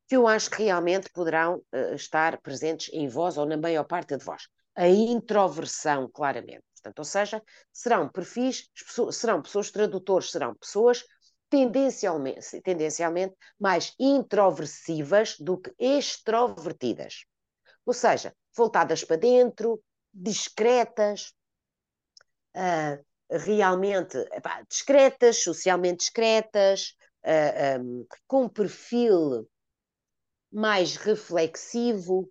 que 0.09 0.15
eu 0.15 0.27
acho 0.27 0.49
que 0.49 0.63
realmente 0.63 1.07
poderão 1.11 1.63
uh, 1.71 1.93
estar 1.93 2.41
presentes 2.41 2.89
em 2.91 3.07
vós 3.07 3.37
ou 3.37 3.45
na 3.45 3.55
maior 3.55 3.83
parte 3.83 4.17
de 4.17 4.25
vós. 4.25 4.47
A 4.75 4.87
introversão, 4.87 6.09
claramente. 6.11 6.63
Portanto, 6.73 6.97
ou 6.97 7.05
seja, 7.05 7.43
serão 7.71 8.09
perfis, 8.09 8.69
serão 9.11 9.41
pessoas 9.41 9.69
tradutores, 9.69 10.31
serão 10.31 10.55
pessoas 10.55 11.03
tendencialmente, 11.47 12.59
tendencialmente 12.61 13.35
mais 13.59 13.93
introversivas 13.99 15.37
do 15.39 15.59
que 15.59 15.73
extrovertidas. 15.77 17.25
Ou 17.85 17.93
seja, 17.93 18.33
voltadas 18.55 19.03
para 19.03 19.17
dentro, 19.17 19.79
discretas, 20.11 21.33
uh, 22.55 23.05
realmente 23.29 24.17
epá, 24.31 24.63
discretas, 24.67 25.43
socialmente 25.43 25.97
discretas, 25.99 26.95
uh, 27.23 27.79
um, 27.79 28.07
com 28.25 28.49
perfil 28.49 29.47
mais 30.51 30.95
reflexivo? 30.95 32.29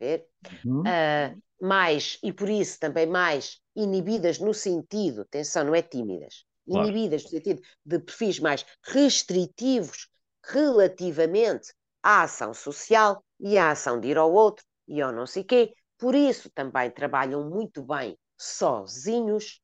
Uhum. 0.00 0.82
Uh, 0.82 1.42
mais, 1.60 2.18
e 2.22 2.32
por 2.32 2.48
isso 2.48 2.78
também 2.78 3.06
mais 3.06 3.60
inibidas 3.74 4.38
no 4.38 4.54
sentido, 4.54 5.22
atenção, 5.22 5.64
não 5.64 5.74
é 5.74 5.82
tímidas, 5.82 6.44
claro. 6.68 6.86
inibidas 6.86 7.24
no 7.24 7.30
sentido 7.30 7.62
de 7.84 7.98
perfis 7.98 8.38
mais 8.38 8.64
restritivos 8.82 10.08
relativamente 10.44 11.72
à 12.02 12.22
ação 12.22 12.54
social 12.54 13.22
e 13.40 13.58
à 13.58 13.72
ação 13.72 14.00
de 14.00 14.08
ir 14.08 14.18
ao 14.18 14.32
outro 14.32 14.64
e 14.86 15.00
ao 15.02 15.12
não 15.12 15.26
sei 15.26 15.44
quê. 15.44 15.74
Por 15.98 16.14
isso 16.14 16.48
também 16.50 16.90
trabalham 16.90 17.48
muito 17.50 17.82
bem 17.82 18.16
sozinhos 18.36 19.60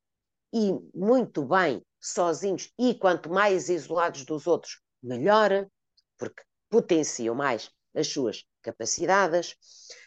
e 0.52 0.72
muito 0.94 1.44
bem 1.44 1.80
sozinhos 2.00 2.72
e 2.78 2.94
quanto 2.94 3.30
mais 3.30 3.68
isolados 3.68 4.24
dos 4.24 4.46
outros, 4.46 4.80
melhor, 5.02 5.66
porque 6.18 6.42
potenciam 6.74 7.36
mais 7.36 7.70
as 7.94 8.08
suas 8.08 8.44
capacidades. 8.60 9.54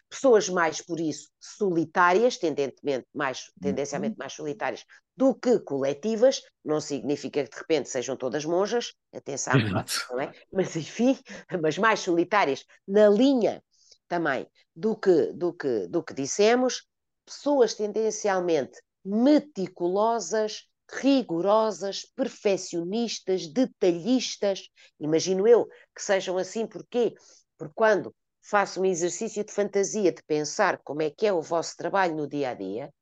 Pessoas 0.06 0.50
mais, 0.50 0.82
por 0.82 1.00
isso, 1.00 1.30
solitárias, 1.40 2.36
tendentemente 2.36 3.06
mais, 3.14 3.50
tendencialmente 3.58 4.12
uhum. 4.12 4.18
mais 4.18 4.34
solitárias 4.34 4.84
do 5.16 5.34
que 5.34 5.58
coletivas, 5.60 6.42
não 6.62 6.78
significa 6.78 7.42
que 7.42 7.50
de 7.50 7.56
repente 7.56 7.88
sejam 7.88 8.16
todas 8.16 8.44
monjas, 8.44 8.92
atenção, 9.14 9.54
não 10.10 10.20
é? 10.20 10.30
Mas 10.52 10.76
enfim, 10.76 11.18
mas 11.62 11.78
mais 11.78 12.00
solitárias 12.00 12.66
na 12.86 13.08
linha 13.08 13.62
também 14.06 14.46
do 14.76 14.94
que, 14.94 15.32
do 15.32 15.54
que, 15.54 15.86
do 15.88 16.02
que 16.02 16.12
dissemos, 16.12 16.86
pessoas 17.24 17.72
tendencialmente 17.72 18.78
meticulosas, 19.02 20.66
rigorosas, 20.90 22.04
perfeccionistas, 22.16 23.46
detalhistas. 23.46 24.68
Imagino 24.98 25.46
eu 25.46 25.66
que 25.94 26.02
sejam 26.02 26.38
assim, 26.38 26.66
porquê? 26.66 27.14
Porque 27.56 27.74
quando 27.74 28.14
faço 28.42 28.80
um 28.80 28.84
exercício 28.84 29.44
de 29.44 29.52
fantasia 29.52 30.12
de 30.12 30.22
pensar 30.22 30.80
como 30.82 31.02
é 31.02 31.10
que 31.10 31.26
é 31.26 31.32
o 31.32 31.42
vosso 31.42 31.76
trabalho 31.76 32.16
no 32.16 32.28
dia 32.28 32.50
a 32.50 32.54
dia, 32.54 32.92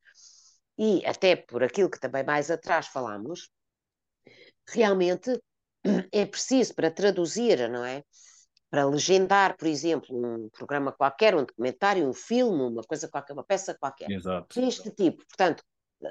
e 0.79 1.05
até 1.07 1.37
por 1.37 1.63
aquilo 1.63 1.91
que 1.91 2.01
também 2.01 2.25
mais 2.25 2.51
atrás 2.51 2.87
falámos, 2.89 3.49
realmente 4.69 5.41
é 6.13 6.27
preciso 6.27 6.75
para 6.75 6.91
traduzir, 6.91 7.69
não 7.71 7.85
é? 7.85 8.03
Para 8.69 8.85
legendar, 8.85 9.57
por 9.57 9.69
exemplo, 9.69 10.09
um 10.11 10.51
programa 10.51 10.93
qualquer, 10.93 11.35
um 11.35 11.45
documentário, 11.45 12.07
um 12.07 12.13
filme, 12.13 12.63
uma 12.65 12.83
coisa 12.83 13.09
qualquer, 13.09 13.33
uma 13.33 13.45
peça 13.45 13.75
qualquer. 13.79 14.11
Exato. 14.11 14.61
Deste 14.61 14.91
tipo, 14.91 15.25
portanto, 15.25 15.63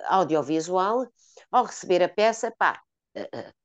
audiovisual, 0.05 1.07
ao 1.51 1.65
receber 1.65 2.01
a 2.03 2.09
peça, 2.09 2.53
pá, 2.57 2.81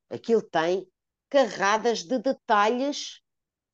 aquilo 0.09 0.43
tem 0.43 0.87
carradas 1.29 2.03
de 2.03 2.19
detalhes 2.19 3.21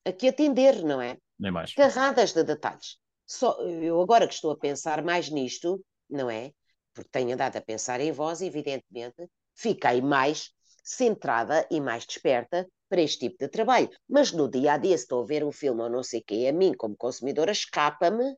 a 0.05 0.11
que 0.11 0.29
atender, 0.29 0.83
não 0.83 1.01
é? 1.01 1.17
Nem 1.37 1.51
mais. 1.51 1.73
Carradas 1.73 2.33
de 2.33 2.43
detalhes. 2.43 2.97
Só, 3.25 3.59
eu 3.61 4.01
agora 4.01 4.27
que 4.27 4.33
estou 4.33 4.51
a 4.51 4.57
pensar 4.57 5.03
mais 5.03 5.29
nisto, 5.29 5.83
não 6.09 6.29
é? 6.29 6.51
Porque 6.93 7.09
tenho 7.11 7.33
andado 7.33 7.57
a 7.57 7.61
pensar 7.61 7.99
em 7.99 8.11
vós, 8.11 8.41
evidentemente, 8.41 9.29
fiquei 9.53 10.01
mais 10.01 10.51
centrada 10.83 11.67
e 11.69 11.81
mais 11.81 12.05
desperta 12.05 12.65
para 12.87 13.01
este 13.01 13.27
tipo 13.27 13.37
de 13.39 13.49
trabalho. 13.49 13.89
Mas 14.07 14.31
no 14.31 14.49
dia 14.49 14.73
a 14.73 14.77
dia, 14.77 14.97
se 14.97 15.03
estou 15.03 15.21
a 15.23 15.25
ver 15.25 15.43
um 15.43 15.51
filme 15.51 15.81
ou 15.81 15.89
não 15.89 16.01
sei 16.01 16.21
o 16.21 16.23
quê, 16.23 16.47
a 16.49 16.53
mim, 16.53 16.73
como 16.73 16.95
consumidora, 16.95 17.51
escapa-me 17.51 18.33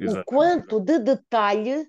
o 0.00 0.24
quanto 0.24 0.80
de 0.80 0.98
detalhe 0.98 1.86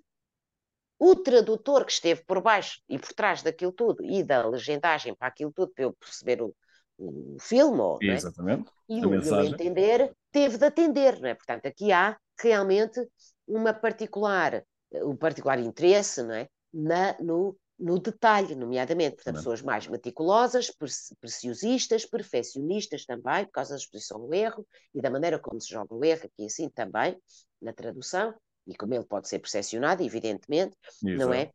o 1.03 1.17
tradutor 1.17 1.83
que 1.83 1.91
esteve 1.91 2.23
por 2.23 2.41
baixo 2.41 2.79
e 2.87 2.97
por 2.97 3.11
trás 3.11 3.43
daquilo 3.43 3.73
tudo 3.73 4.01
e 4.05 4.23
da 4.23 4.47
legendagem 4.47 5.13
para 5.13 5.27
aquilo 5.27 5.51
tudo, 5.51 5.73
para 5.73 5.83
eu 5.83 5.91
perceber 5.91 6.41
o, 6.41 6.55
o 6.97 7.35
filme, 7.41 7.77
ou, 7.81 7.99
é? 8.01 8.13
Exatamente. 8.13 8.71
E 8.87 9.05
o 9.05 9.09
meu 9.09 9.43
entender 9.43 10.15
teve 10.31 10.57
de 10.57 10.65
atender, 10.65 11.19
não 11.19 11.27
é? 11.27 11.35
Portanto, 11.35 11.65
aqui 11.65 11.91
há 11.91 12.17
realmente 12.39 13.05
uma 13.45 13.73
particular, 13.73 14.63
um 14.93 15.17
particular 15.17 15.59
interesse, 15.59 16.23
não 16.23 16.35
é? 16.35 16.47
Na, 16.73 17.17
no, 17.19 17.57
no 17.77 17.99
detalhe, 17.99 18.55
nomeadamente, 18.55 19.17
portanto, 19.17 19.35
pessoas 19.35 19.61
mais 19.61 19.85
meticulosas, 19.85 20.71
preciosistas, 21.19 22.05
perfeccionistas 22.05 23.05
também, 23.05 23.43
por 23.43 23.51
causa 23.51 23.71
da 23.71 23.77
exposição 23.77 24.21
ao 24.21 24.33
erro 24.33 24.65
e 24.95 25.01
da 25.01 25.09
maneira 25.09 25.37
como 25.37 25.59
se 25.59 25.69
joga 25.69 25.93
o 25.93 26.05
erro, 26.05 26.27
aqui 26.27 26.45
assim 26.45 26.69
também, 26.69 27.21
na 27.61 27.73
tradução, 27.73 28.33
e 28.68 28.76
como 28.76 28.93
ele 28.93 29.05
pode 29.05 29.28
ser 29.28 29.39
percepcionado, 29.39 30.03
evidentemente, 30.03 30.76
Exato. 31.03 31.18
não 31.18 31.34
é? 31.34 31.51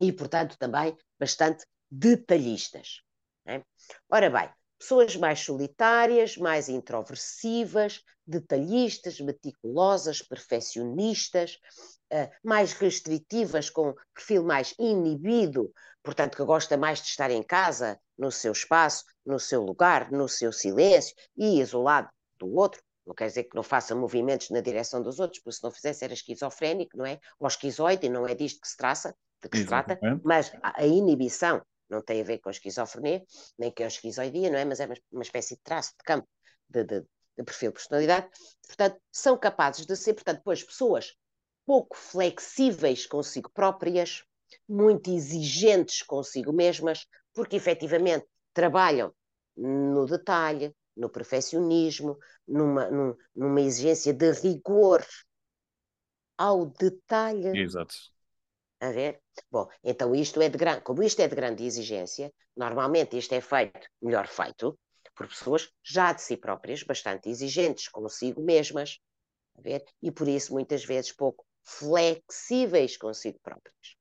E, 0.00 0.12
portanto, 0.12 0.56
também 0.58 0.96
bastante 1.18 1.64
detalhistas. 1.90 3.02
É? 3.46 3.62
Ora 4.08 4.30
bem, 4.30 4.50
pessoas 4.78 5.14
mais 5.16 5.40
solitárias, 5.40 6.36
mais 6.36 6.68
introversivas, 6.68 8.02
detalhistas, 8.26 9.20
meticulosas, 9.20 10.22
perfeccionistas, 10.22 11.58
uh, 12.12 12.30
mais 12.42 12.72
restritivas, 12.72 13.68
com 13.68 13.94
perfil 14.14 14.44
mais 14.44 14.74
inibido, 14.78 15.72
portanto, 16.02 16.36
que 16.36 16.44
gosta 16.44 16.76
mais 16.76 17.00
de 17.00 17.08
estar 17.08 17.30
em 17.30 17.42
casa, 17.42 18.00
no 18.16 18.30
seu 18.30 18.52
espaço, 18.52 19.04
no 19.24 19.38
seu 19.38 19.62
lugar, 19.62 20.10
no 20.10 20.28
seu 20.28 20.52
silêncio 20.52 21.14
e 21.36 21.60
isolado 21.60 22.08
do 22.38 22.54
outro, 22.54 22.82
não 23.06 23.14
quer 23.14 23.26
dizer 23.26 23.44
que 23.44 23.56
não 23.56 23.62
faça 23.62 23.94
movimentos 23.94 24.50
na 24.50 24.60
direção 24.60 25.02
dos 25.02 25.18
outros, 25.18 25.42
porque 25.42 25.56
se 25.56 25.62
não 25.62 25.70
fizesse 25.70 26.04
era 26.04 26.12
esquizofrénico, 26.12 26.96
não 26.96 27.06
é? 27.06 27.18
Ou 27.38 27.48
esquizoide, 27.48 28.08
não 28.08 28.26
é 28.26 28.34
disto 28.34 28.60
que 28.60 28.68
se 28.68 28.76
traça, 28.76 29.14
de 29.42 29.48
que 29.48 29.58
se 29.58 29.66
trata, 29.66 29.98
mas 30.22 30.52
a, 30.62 30.86
inibição 30.86 31.62
não 31.88 32.02
tem 32.02 32.20
a 32.20 32.24
ver 32.24 32.38
com 32.38 32.48
a 32.48 32.52
esquizofrenia, 32.52 33.24
nem 33.58 33.72
com 33.72 33.82
a 33.82 33.86
esquizoidia, 33.86 34.50
não 34.50 34.58
é? 34.58 34.64
Mas 34.64 34.80
é 34.80 34.88
uma, 35.10 35.22
espécie 35.22 35.56
de 35.56 35.62
traço 35.62 35.90
de 35.98 36.04
campo 36.04 36.28
de, 36.68 36.84
de, 36.84 37.00
de, 37.00 37.44
perfil 37.44 37.70
de 37.70 37.74
personalidade. 37.74 38.28
Portanto, 38.66 39.00
são 39.10 39.36
capazes 39.36 39.86
de 39.86 39.96
ser, 39.96 40.14
portanto, 40.14 40.38
depois 40.38 40.62
pessoas 40.62 41.14
pouco 41.66 41.96
flexíveis 41.96 43.06
consigo 43.06 43.50
próprias, 43.50 44.22
muito 44.68 45.10
exigentes 45.10 46.02
consigo 46.02 46.52
mesmas, 46.52 47.06
porque 47.32 47.56
efetivamente 47.56 48.26
trabalham 48.52 49.12
no 49.56 50.06
detalhe, 50.06 50.74
no 50.96 51.08
perfeccionismo, 51.08 52.18
numa, 52.46 52.90
num, 52.90 53.16
numa 53.34 53.60
exigência 53.60 54.12
de 54.12 54.30
rigor 54.32 55.04
ao 56.36 56.66
detalhe. 56.66 57.58
Exato. 57.58 57.94
A 58.80 58.90
ver? 58.90 59.20
Bom, 59.50 59.68
então 59.84 60.14
isto 60.14 60.40
é 60.40 60.48
de 60.48 60.56
grande, 60.56 60.80
como 60.82 61.02
isto 61.02 61.20
é 61.20 61.28
de 61.28 61.34
grande 61.34 61.64
exigência, 61.64 62.32
normalmente 62.56 63.16
isto 63.16 63.34
é 63.34 63.40
feito, 63.40 63.86
melhor 64.00 64.26
feito, 64.26 64.78
por 65.14 65.28
pessoas 65.28 65.70
já 65.82 66.14
de 66.14 66.22
si 66.22 66.34
próprias, 66.36 66.82
bastante 66.82 67.28
exigentes 67.28 67.88
consigo 67.88 68.40
mesmas, 68.40 68.98
a 69.58 69.60
ver? 69.60 69.84
E 70.02 70.10
por 70.10 70.26
isso 70.26 70.54
muitas 70.54 70.82
vezes 70.82 71.12
pouco 71.12 71.44
flexíveis 71.62 72.96
consigo 72.96 73.38
próprias. 73.40 73.96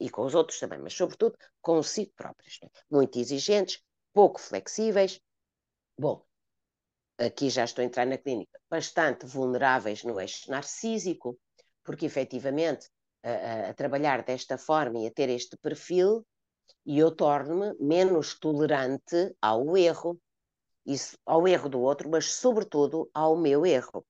E 0.00 0.08
com 0.08 0.24
os 0.24 0.34
outros 0.34 0.58
também, 0.58 0.78
mas 0.78 0.94
sobretudo 0.94 1.36
consigo 1.60 2.12
próprias. 2.16 2.58
Né? 2.62 2.70
Muito 2.90 3.18
exigentes, 3.18 3.82
pouco 4.14 4.40
flexíveis, 4.40 5.20
Bom, 5.98 6.24
aqui 7.18 7.50
já 7.50 7.64
estou 7.64 7.82
a 7.82 7.84
entrar 7.84 8.06
na 8.06 8.16
clínica, 8.16 8.58
bastante 8.70 9.26
vulneráveis 9.26 10.04
no 10.04 10.20
eixo 10.20 10.48
narcísico, 10.48 11.36
porque 11.82 12.06
efetivamente 12.06 12.88
a, 13.24 13.70
a, 13.70 13.74
trabalhar 13.74 14.22
desta 14.22 14.56
forma 14.56 15.00
e 15.00 15.08
a 15.08 15.10
ter 15.10 15.28
este 15.28 15.56
perfil, 15.56 16.24
e 16.86 17.00
eu 17.00 17.10
torno-me 17.10 17.74
menos 17.80 18.38
tolerante 18.38 19.34
ao 19.42 19.76
erro, 19.76 20.20
isso, 20.86 21.18
ao 21.26 21.48
erro 21.48 21.68
do 21.68 21.80
outro, 21.80 22.08
mas 22.08 22.32
sobretudo 22.32 23.10
ao 23.12 23.36
meu 23.36 23.66
erro. 23.66 24.06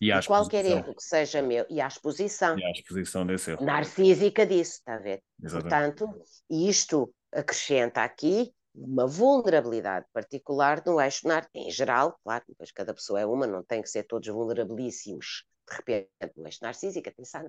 E, 0.00 0.10
e 0.10 0.26
qualquer 0.26 0.64
erro 0.64 0.94
que 0.94 1.02
seja 1.02 1.40
meu, 1.40 1.64
e 1.70 1.80
à 1.80 1.86
exposição. 1.86 2.58
E 2.58 2.64
à 2.64 2.70
exposição 2.72 3.24
desse 3.24 3.52
erro. 3.52 3.64
Narcísica 3.64 4.44
disso, 4.44 4.78
está 4.78 4.94
a 4.94 4.98
ver? 4.98 5.22
Exatamente. 5.40 5.98
Portanto, 5.98 6.24
isto 6.50 7.14
acrescenta 7.32 8.02
aqui 8.02 8.52
uma 8.80 9.06
vulnerabilidade 9.06 10.06
particular 10.12 10.82
no 10.86 11.00
eixo 11.00 11.26
NAR, 11.26 11.48
em 11.54 11.70
geral, 11.70 12.18
claro, 12.22 12.44
depois 12.48 12.70
cada 12.72 12.94
pessoa 12.94 13.20
é 13.20 13.26
uma, 13.26 13.46
não 13.46 13.62
tem 13.62 13.82
que 13.82 13.88
ser 13.88 14.04
todos 14.04 14.28
vulnerabilíssimos, 14.28 15.44
de 15.68 15.76
repente, 15.76 16.10
no 16.36 16.46
eixo 16.46 16.60
narcísico, 16.62 17.08
atenção, 17.08 17.42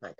não 0.00 0.08
é? 0.08 0.12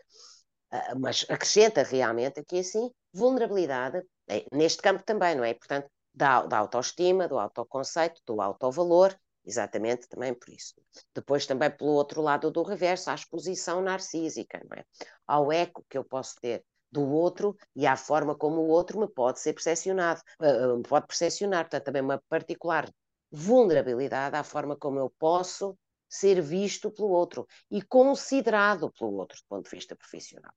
Uh, 0.72 0.98
mas 0.98 1.24
acrescenta 1.28 1.82
realmente 1.82 2.40
aqui 2.40 2.58
assim 2.58 2.90
vulnerabilidade, 3.12 4.02
é, 4.28 4.44
neste 4.52 4.82
campo 4.82 5.04
também, 5.04 5.34
não 5.34 5.44
é? 5.44 5.54
Portanto, 5.54 5.88
da, 6.12 6.46
da 6.46 6.58
autoestima, 6.58 7.28
do 7.28 7.38
autoconceito, 7.38 8.20
do 8.26 8.40
autovalor, 8.40 9.14
exatamente 9.44 10.08
também 10.08 10.32
por 10.32 10.48
isso. 10.48 10.74
Depois 11.14 11.46
também 11.46 11.70
pelo 11.70 11.90
outro 11.90 12.22
lado 12.22 12.50
do 12.50 12.62
reverso, 12.62 13.10
à 13.10 13.14
exposição 13.14 13.82
narcísica, 13.82 14.60
não 14.68 14.78
é? 14.78 14.84
Ao 15.26 15.52
eco 15.52 15.84
que 15.88 15.98
eu 15.98 16.04
posso 16.04 16.36
ter 16.40 16.64
do 16.94 17.02
outro 17.10 17.56
e 17.74 17.86
à 17.86 17.96
forma 17.96 18.36
como 18.36 18.60
o 18.60 18.68
outro 18.68 19.00
me 19.00 19.08
pode 19.08 19.40
ser 19.40 19.52
percepcionado, 19.52 20.22
uh, 20.40 20.80
pode 20.88 21.08
percepcionar, 21.08 21.64
portanto, 21.64 21.84
também 21.84 22.02
uma 22.02 22.22
particular 22.28 22.88
vulnerabilidade 23.30 24.36
à 24.36 24.44
forma 24.44 24.76
como 24.76 25.00
eu 25.00 25.10
posso 25.18 25.76
ser 26.08 26.40
visto 26.40 26.92
pelo 26.92 27.08
outro 27.08 27.46
e 27.68 27.82
considerado 27.82 28.92
pelo 28.92 29.14
outro 29.14 29.36
do 29.38 29.46
ponto 29.48 29.64
de 29.64 29.76
vista 29.76 29.96
profissional. 29.96 30.52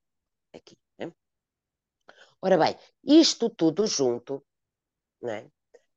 Aqui. 0.54 0.78
Né? 1.00 1.12
Ora 2.40 2.58
bem, 2.58 2.78
isto 3.04 3.50
tudo 3.50 3.88
junto 3.88 4.46
né, 5.20 5.50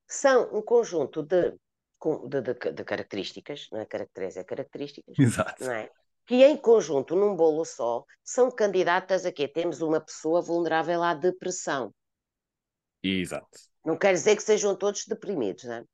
são 0.09 0.57
um 0.57 0.63
conjunto 0.63 1.23
de, 1.23 1.51
de, 1.51 2.41
de, 2.41 2.73
de 2.73 2.85
características, 2.85 3.69
não 3.71 3.81
é? 3.81 3.85
Caracteriza 3.85 4.43
características, 4.43 5.19
Exato. 5.19 5.63
Não 5.63 5.73
é? 5.73 5.91
Que 6.31 6.45
em 6.45 6.57
conjunto, 6.57 7.17
num 7.17 7.35
bolo 7.35 7.65
só, 7.65 8.05
são 8.23 8.53
candidatas 8.53 9.27
a 9.27 9.33
quê? 9.33 9.49
Temos 9.49 9.83
uma 9.83 10.01
pessoa 10.01 10.41
vulnerável 10.41 11.03
à 11.03 11.13
depressão. 11.13 11.93
Exato. 13.03 13.49
Não 13.85 13.99
quer 13.99 14.13
dizer 14.13 14.37
que 14.37 14.43
sejam 14.45 14.77
todos 14.77 15.07
deprimidos, 15.07 15.65
não 15.65 15.75
é? 15.75 15.85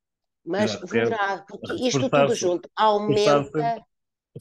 Mas 0.45 0.79
vulnerável, 0.79 1.43
porque 1.47 1.73
isto 1.87 2.07
tudo 2.07 2.35
junto 2.35 2.69
aumenta 2.75 3.83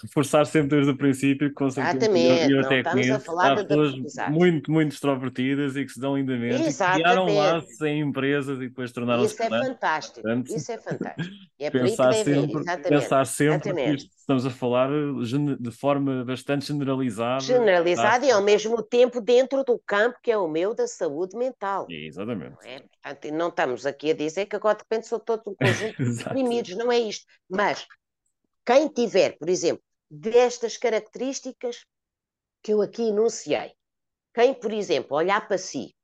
reforçar 0.03 0.45
sempre 0.47 0.71
desde 0.71 0.91
o 0.91 0.97
princípio 0.97 1.49
que 1.49 1.55
com 1.55 1.67
Exatamente, 1.67 2.51
eu, 2.51 2.59
eu 2.59 2.65
até 2.65 2.83
conheço, 2.83 3.15
a 3.15 3.21
falar 3.21 3.53
há 3.53 3.65
pessoas 3.65 3.95
muito, 4.31 4.71
muito 4.71 4.93
extrovertidas 4.93 5.77
e 5.77 5.85
que 5.85 5.93
se 5.93 6.01
dão 6.01 6.17
lindamente 6.17 6.63
Exatamente. 6.63 7.01
e 7.01 7.03
criaram 7.03 7.35
laços 7.35 7.81
em 7.83 8.01
empresas 8.01 8.59
e 8.59 8.69
depois 8.69 8.93
tornaram-se 8.93 9.35
Isso 9.35 9.43
é 9.43 9.49
fantástico, 9.49 10.23
Portanto, 10.23 10.57
isso 10.57 10.73
é 10.73 10.79
fantástico. 10.79 11.37
É 11.59 11.71
pensar, 11.71 12.13
sempre, 12.13 12.65
pensar 12.83 13.27
sempre 13.27 13.73
que 13.73 13.91
isto, 13.95 14.11
estamos 14.15 14.45
a 14.45 14.51
falar 14.51 14.91
de 15.59 15.71
forma 15.71 16.23
bastante 16.23 16.67
generalizada. 16.67 17.41
Generalizada 17.41 18.21
tá? 18.21 18.27
e 18.27 18.31
ao 18.31 18.43
mesmo 18.43 18.83
tempo 18.83 19.23
dentro 19.23 19.65
do 19.65 19.81
campo 19.87 20.19
que 20.23 20.31
é 20.31 20.37
o 20.37 20.47
meu 20.47 20.75
da 20.75 20.87
saúde 20.87 21.35
mental. 21.35 21.87
Exatamente. 21.89 22.57
Não, 22.63 22.71
é? 22.71 22.83
Portanto, 23.03 23.33
não 23.33 23.49
estamos 23.49 23.87
aqui 23.87 24.11
a 24.11 24.15
dizer 24.15 24.45
que 24.45 24.57
agora 24.57 24.77
de 24.77 24.83
repente 24.83 25.07
sou 25.07 25.19
todo 25.19 25.43
um 25.47 25.55
conjunto 25.57 25.97
de 25.97 26.19
deprimidos, 26.19 26.77
não 26.77 26.93
é 26.93 26.99
isto. 26.99 27.25
Mas 27.49 27.87
quem 28.67 28.89
tiver, 28.89 29.39
por 29.39 29.49
exemplo, 29.49 29.83
destas 30.11 30.77
características 30.77 31.85
que 32.63 32.73
eu 32.73 32.83
aqui 32.83 33.09
enunciei. 33.09 33.73
Quem, 34.35 34.53
por 34.53 34.73
exemplo, 34.73 35.17
olhar 35.17 35.47
para 35.47 35.57
si 35.57 35.95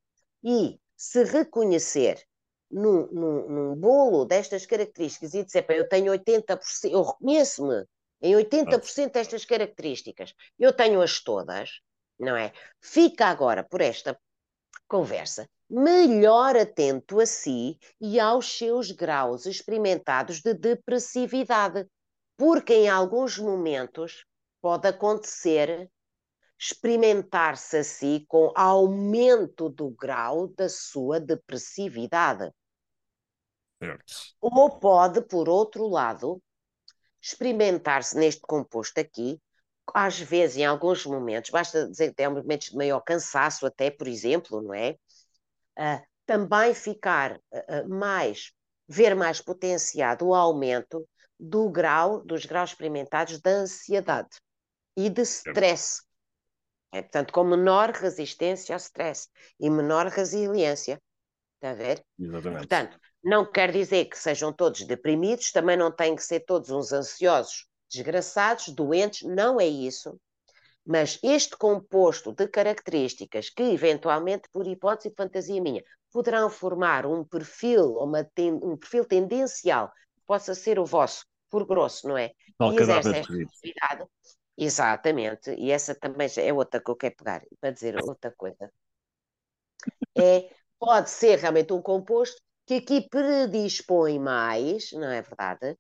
e 0.43 0.79
se 0.97 1.25
reconhecer 1.25 2.23
num, 2.71 3.07
num, 3.13 3.49
num 3.49 3.77
bolo 3.77 4.25
destas 4.25 4.65
características 4.65 5.35
e 5.35 5.45
dizer, 5.45 5.67
eu 5.71 5.89
tenho 5.89 6.13
80%, 6.13 6.59
eu 6.91 7.03
reconheço-me 7.03 7.85
em 8.23 8.35
80% 8.35 9.13
destas 9.13 9.45
características, 9.45 10.33
eu 10.59 10.73
tenho-as 10.73 11.21
todas, 11.21 11.81
não 12.19 12.37
é? 12.37 12.53
Fica 12.81 13.27
agora 13.27 13.65
por 13.65 13.81
esta 13.81 14.19
conversa 14.87 15.49
melhor 15.69 16.57
atento 16.57 17.19
a 17.19 17.27
si 17.27 17.79
e 18.01 18.21
aos 18.21 18.59
seus 18.59 18.91
graus 18.91 19.47
experimentados 19.47 20.41
de 20.41 20.55
depressividade 20.55 21.87
porque 22.37 22.75
em 22.75 22.89
alguns 22.89 23.39
momentos 23.39 24.25
pode 24.61 24.89
acontecer 24.89 25.91
experimentar-se 26.59 27.79
a 27.79 27.85
si 27.85 28.25
com 28.29 28.53
aumento 28.55 29.69
do 29.69 29.91
grau 29.91 30.47
da 30.47 30.69
sua 30.69 31.19
depressividade. 31.19 32.53
Certo. 33.83 34.15
Ou 34.41 34.79
pode, 34.79 35.23
por 35.23 35.49
outro 35.49 35.89
lado, 35.89 36.41
experimentar-se 37.21 38.17
neste 38.17 38.43
composto 38.43 39.01
aqui, 39.01 39.41
às 39.93 40.21
vezes, 40.21 40.59
em 40.59 40.65
alguns 40.65 41.05
momentos, 41.05 41.51
basta 41.51 41.89
dizer 41.89 42.11
que 42.11 42.15
tem 42.15 42.29
momentos 42.29 42.69
de 42.69 42.77
maior 42.77 43.01
cansaço, 43.01 43.67
até, 43.67 43.91
por 43.91 44.07
exemplo, 44.07 44.63
não 44.63 44.73
é? 44.73 44.97
Uh, 45.77 46.01
também 46.25 46.73
ficar 46.75 47.37
uh, 47.37 47.89
mais, 47.89 48.53
ver 48.87 49.17
mais 49.17 49.41
potenciado 49.41 50.29
o 50.29 50.35
aumento 50.35 51.09
do 51.43 51.69
grau, 51.69 52.23
dos 52.25 52.47
graus 52.47 52.71
experimentados 52.71 53.41
de 53.41 53.51
ansiedade 53.51 54.41
e 54.97 55.11
de 55.11 55.23
stress. 55.23 56.03
É, 56.93 57.03
portanto, 57.03 57.33
com 57.33 57.43
menor 57.43 57.91
resistência 57.91 58.75
ao 58.75 58.79
stress 58.79 59.29
e 59.59 59.69
menor 59.69 60.07
resiliência. 60.07 61.03
Está 61.57 61.71
a 61.71 61.75
ver? 61.75 62.05
Exatamente. 62.17 62.59
Portanto, 62.59 62.99
não 63.25 63.51
quer 63.51 63.73
dizer 63.73 64.05
que 64.05 64.17
sejam 64.17 64.53
todos 64.53 64.85
deprimidos, 64.87 65.51
também 65.51 65.77
não 65.77 65.91
têm 65.91 66.15
que 66.15 66.23
ser 66.23 66.41
todos 66.41 66.71
uns 66.71 66.93
ansiosos, 66.93 67.67
desgraçados, 67.91 68.69
doentes, 68.69 69.23
não 69.23 69.61
é 69.61 69.67
isso. 69.67 70.17
Mas 70.87 71.19
este 71.25 71.57
composto 71.57 72.33
de 72.33 72.47
características 72.47 73.51
que, 73.51 73.63
eventualmente, 73.63 74.49
por 74.53 74.67
hipótese 74.67 75.09
e 75.09 75.15
fantasia 75.17 75.61
minha, 75.61 75.83
poderão 76.13 76.49
formar 76.49 77.05
um 77.05 77.25
perfil, 77.25 77.97
uma 77.97 78.29
um 78.63 78.77
perfil 78.77 79.05
tendencial 79.05 79.89
que 79.89 80.23
possa 80.27 80.55
ser 80.55 80.79
o 80.79 80.85
vosso 80.85 81.25
por 81.53 81.67
grosso, 81.67 82.09
não 82.09 82.17
é? 82.17 82.33
Tal 82.57 82.73
e 82.73 82.77
exerce 82.77 83.15
esta 83.15 83.33
atividade. 83.33 84.11
Exatamente, 84.57 85.55
e 85.55 85.71
essa 85.71 85.95
também 85.95 86.29
é 86.39 86.53
outra 86.53 86.83
que 86.83 86.91
eu 86.91 86.97
quero 86.97 87.17
pegar 87.17 87.43
para 87.61 87.71
dizer 87.71 87.97
outra 88.03 88.33
coisa. 88.37 88.73
É, 90.17 90.51
pode 90.79 91.11
ser 91.11 91.39
realmente 91.39 91.73
um 91.73 91.83
composto 91.83 92.41
que 92.67 92.75
aqui 92.75 93.09
predispõe 93.09 94.19
mais, 94.19 94.93
não 94.93 95.09
é 95.09 95.21
verdade? 95.21 95.77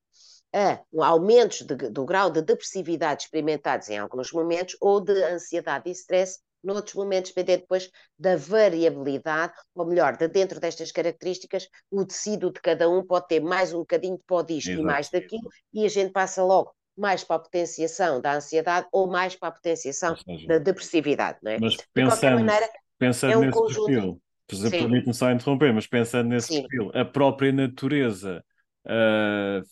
A 0.52 0.82
um 0.92 1.02
aumentos 1.02 1.62
de, 1.62 1.74
do 1.74 2.04
grau 2.04 2.30
de 2.30 2.42
depressividade 2.42 3.24
experimentados 3.24 3.88
em 3.88 3.98
alguns 3.98 4.30
momentos 4.32 4.76
ou 4.80 5.00
de 5.00 5.22
ansiedade 5.24 5.88
e 5.88 5.92
stress 5.92 6.40
noutros 6.62 6.94
momentos, 6.94 7.32
depender 7.32 7.58
depois 7.58 7.90
da 8.18 8.36
variabilidade, 8.36 9.52
ou 9.74 9.86
melhor, 9.86 10.16
de 10.16 10.28
dentro 10.28 10.60
destas 10.60 10.92
características, 10.92 11.68
o 11.90 12.04
tecido 12.04 12.52
de 12.52 12.60
cada 12.60 12.88
um 12.88 13.04
pode 13.04 13.28
ter 13.28 13.40
mais 13.40 13.72
um 13.72 13.78
bocadinho 13.78 14.16
de 14.16 14.22
pó 14.26 14.42
disto 14.42 14.70
e 14.70 14.82
mais 14.82 15.10
daquilo, 15.10 15.48
e 15.72 15.84
a 15.84 15.88
gente 15.88 16.12
passa 16.12 16.42
logo 16.42 16.74
mais 16.96 17.24
para 17.24 17.36
a 17.36 17.38
potenciação 17.38 18.20
da 18.20 18.34
ansiedade 18.34 18.86
ou 18.92 19.06
mais 19.06 19.34
para 19.34 19.48
a 19.48 19.52
potenciação 19.52 20.16
seja, 20.16 20.46
da 20.46 20.58
depressividade, 20.58 21.38
não 21.42 21.52
é? 21.52 21.58
Mas 21.58 21.76
pensando, 21.92 22.34
maneira, 22.34 22.68
pensando 22.98 23.32
é 23.32 23.36
um 23.36 23.40
nesse 23.40 23.58
conjunto... 23.58 24.20
perfil, 24.46 24.70
permite-me 24.70 25.14
só 25.14 25.30
interromper, 25.30 25.72
mas 25.72 25.86
pensando 25.86 26.28
nesse 26.28 26.48
Sim. 26.48 26.62
perfil, 26.62 26.90
a 26.94 27.04
própria 27.04 27.52
natureza 27.52 28.44
uh, 28.86 29.66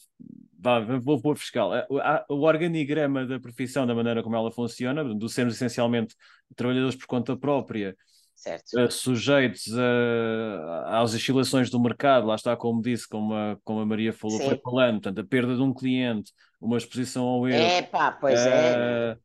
vou 1.02 1.20
pôr 1.20 1.36
fiscal. 1.36 1.70
O 2.28 2.42
organigrama 2.42 3.26
da 3.26 3.40
profissão, 3.40 3.86
da 3.86 3.94
maneira 3.94 4.22
como 4.22 4.36
ela 4.36 4.50
funciona, 4.50 5.02
do 5.02 5.28
sermos 5.28 5.54
essencialmente 5.54 6.14
trabalhadores 6.54 6.96
por 6.96 7.06
conta 7.06 7.36
própria, 7.36 7.96
uh, 8.76 8.90
sujeitos 8.90 9.64
a, 9.78 11.00
às 11.00 11.14
oscilações 11.14 11.70
do 11.70 11.80
mercado, 11.80 12.26
lá 12.26 12.34
está, 12.34 12.56
como 12.56 12.82
disse, 12.82 13.08
como 13.08 13.34
a, 13.34 13.56
como 13.64 13.80
a 13.80 13.86
Maria 13.86 14.12
falou, 14.12 14.38
Sim. 14.38 14.48
foi 14.48 14.60
falando, 14.62 15.00
portanto, 15.00 15.20
a 15.20 15.24
perda 15.24 15.54
de 15.54 15.62
um 15.62 15.72
cliente, 15.72 16.32
uma 16.60 16.76
exposição 16.76 17.24
ao 17.24 17.48
erro. 17.48 17.62
É 17.62 17.82
pá, 17.82 18.12
pois 18.12 18.38
é. 18.40 19.16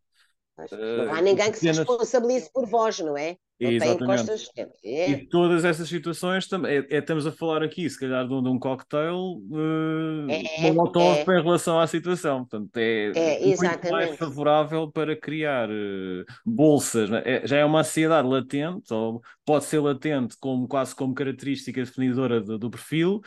Não 0.57 1.13
há 1.13 1.21
ninguém 1.21 1.51
que 1.51 1.57
se 1.57 1.67
responsabilize 1.67 2.49
por 2.51 2.65
vós, 2.65 2.99
não 2.99 3.17
é? 3.17 3.37
Não 3.59 3.71
Exatamente. 3.71 4.05
costas. 4.05 4.49
É. 4.83 5.09
E 5.11 5.27
todas 5.27 5.63
essas 5.63 5.87
situações 5.87 6.47
também. 6.47 6.77
É, 6.77 6.87
é, 6.89 6.97
estamos 6.99 7.25
a 7.25 7.31
falar 7.31 7.63
aqui, 7.63 7.89
se 7.89 7.99
calhar, 7.99 8.27
de 8.27 8.33
um, 8.33 8.43
de 8.43 8.49
um 8.49 8.59
cocktail 8.59 9.15
uh, 9.15 10.27
é, 10.29 10.71
molotov 10.71 11.17
é. 11.17 11.21
em 11.21 11.43
relação 11.43 11.79
à 11.79 11.87
situação. 11.87 12.45
Portanto, 12.45 12.75
é, 12.77 13.11
é 13.15 13.45
muito 13.45 13.91
mais 13.91 14.15
favorável 14.17 14.91
para 14.91 15.15
criar 15.15 15.69
uh, 15.69 16.25
bolsas. 16.45 17.09
Já 17.43 17.57
é 17.57 17.65
uma 17.65 17.79
ansiedade 17.79 18.27
latente, 18.27 18.93
ou 18.93 19.21
pode 19.45 19.65
ser 19.65 19.79
latente 19.79 20.35
como, 20.39 20.67
quase 20.67 20.95
como 20.95 21.13
característica 21.13 21.83
definidora 21.83 22.41
do, 22.41 22.57
do 22.57 22.69
perfil, 22.69 23.21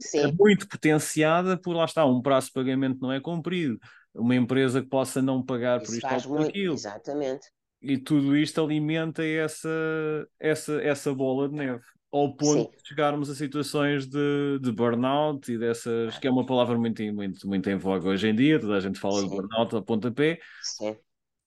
Sim. 0.00 0.18
É 0.20 0.32
muito 0.32 0.66
potenciada 0.66 1.58
por 1.58 1.74
lá 1.74 1.84
está, 1.84 2.06
um 2.06 2.22
prazo 2.22 2.46
de 2.46 2.54
pagamento 2.54 3.00
não 3.00 3.12
é 3.12 3.20
cumprido, 3.20 3.78
uma 4.14 4.34
empresa 4.34 4.82
que 4.82 4.88
possa 4.88 5.22
não 5.22 5.42
pagar 5.42 5.80
Isso 5.80 5.90
por 5.90 5.96
isto 5.96 6.14
ou 6.14 6.22
por 6.22 6.38
muito, 6.38 6.48
aquilo. 6.50 6.74
Exatamente 6.74 7.46
e 7.82 7.96
tudo 7.96 8.36
isto 8.36 8.60
alimenta 8.62 9.24
essa, 9.24 9.68
essa, 10.38 10.74
essa 10.82 11.14
bola 11.14 11.48
de 11.48 11.54
neve. 11.54 11.82
Ao 12.12 12.34
ponto 12.36 12.72
Sim. 12.72 12.76
de 12.76 12.88
chegarmos 12.88 13.30
a 13.30 13.34
situações 13.34 14.06
de, 14.06 14.58
de 14.60 14.72
burnout 14.72 15.50
e 15.50 15.56
dessas, 15.56 16.18
que 16.18 16.26
é 16.26 16.30
uma 16.30 16.44
palavra 16.44 16.76
muito, 16.76 17.02
muito, 17.14 17.48
muito 17.48 17.70
em 17.70 17.76
voga 17.78 18.08
hoje 18.08 18.28
em 18.28 18.34
dia, 18.34 18.58
toda 18.58 18.76
a 18.76 18.80
gente 18.80 18.98
fala 18.98 19.20
Sim. 19.20 19.28
de 19.28 19.36
burnout 19.36 19.76
a 19.76 19.82
pontapé. 19.82 20.40
Sim. 20.60 20.96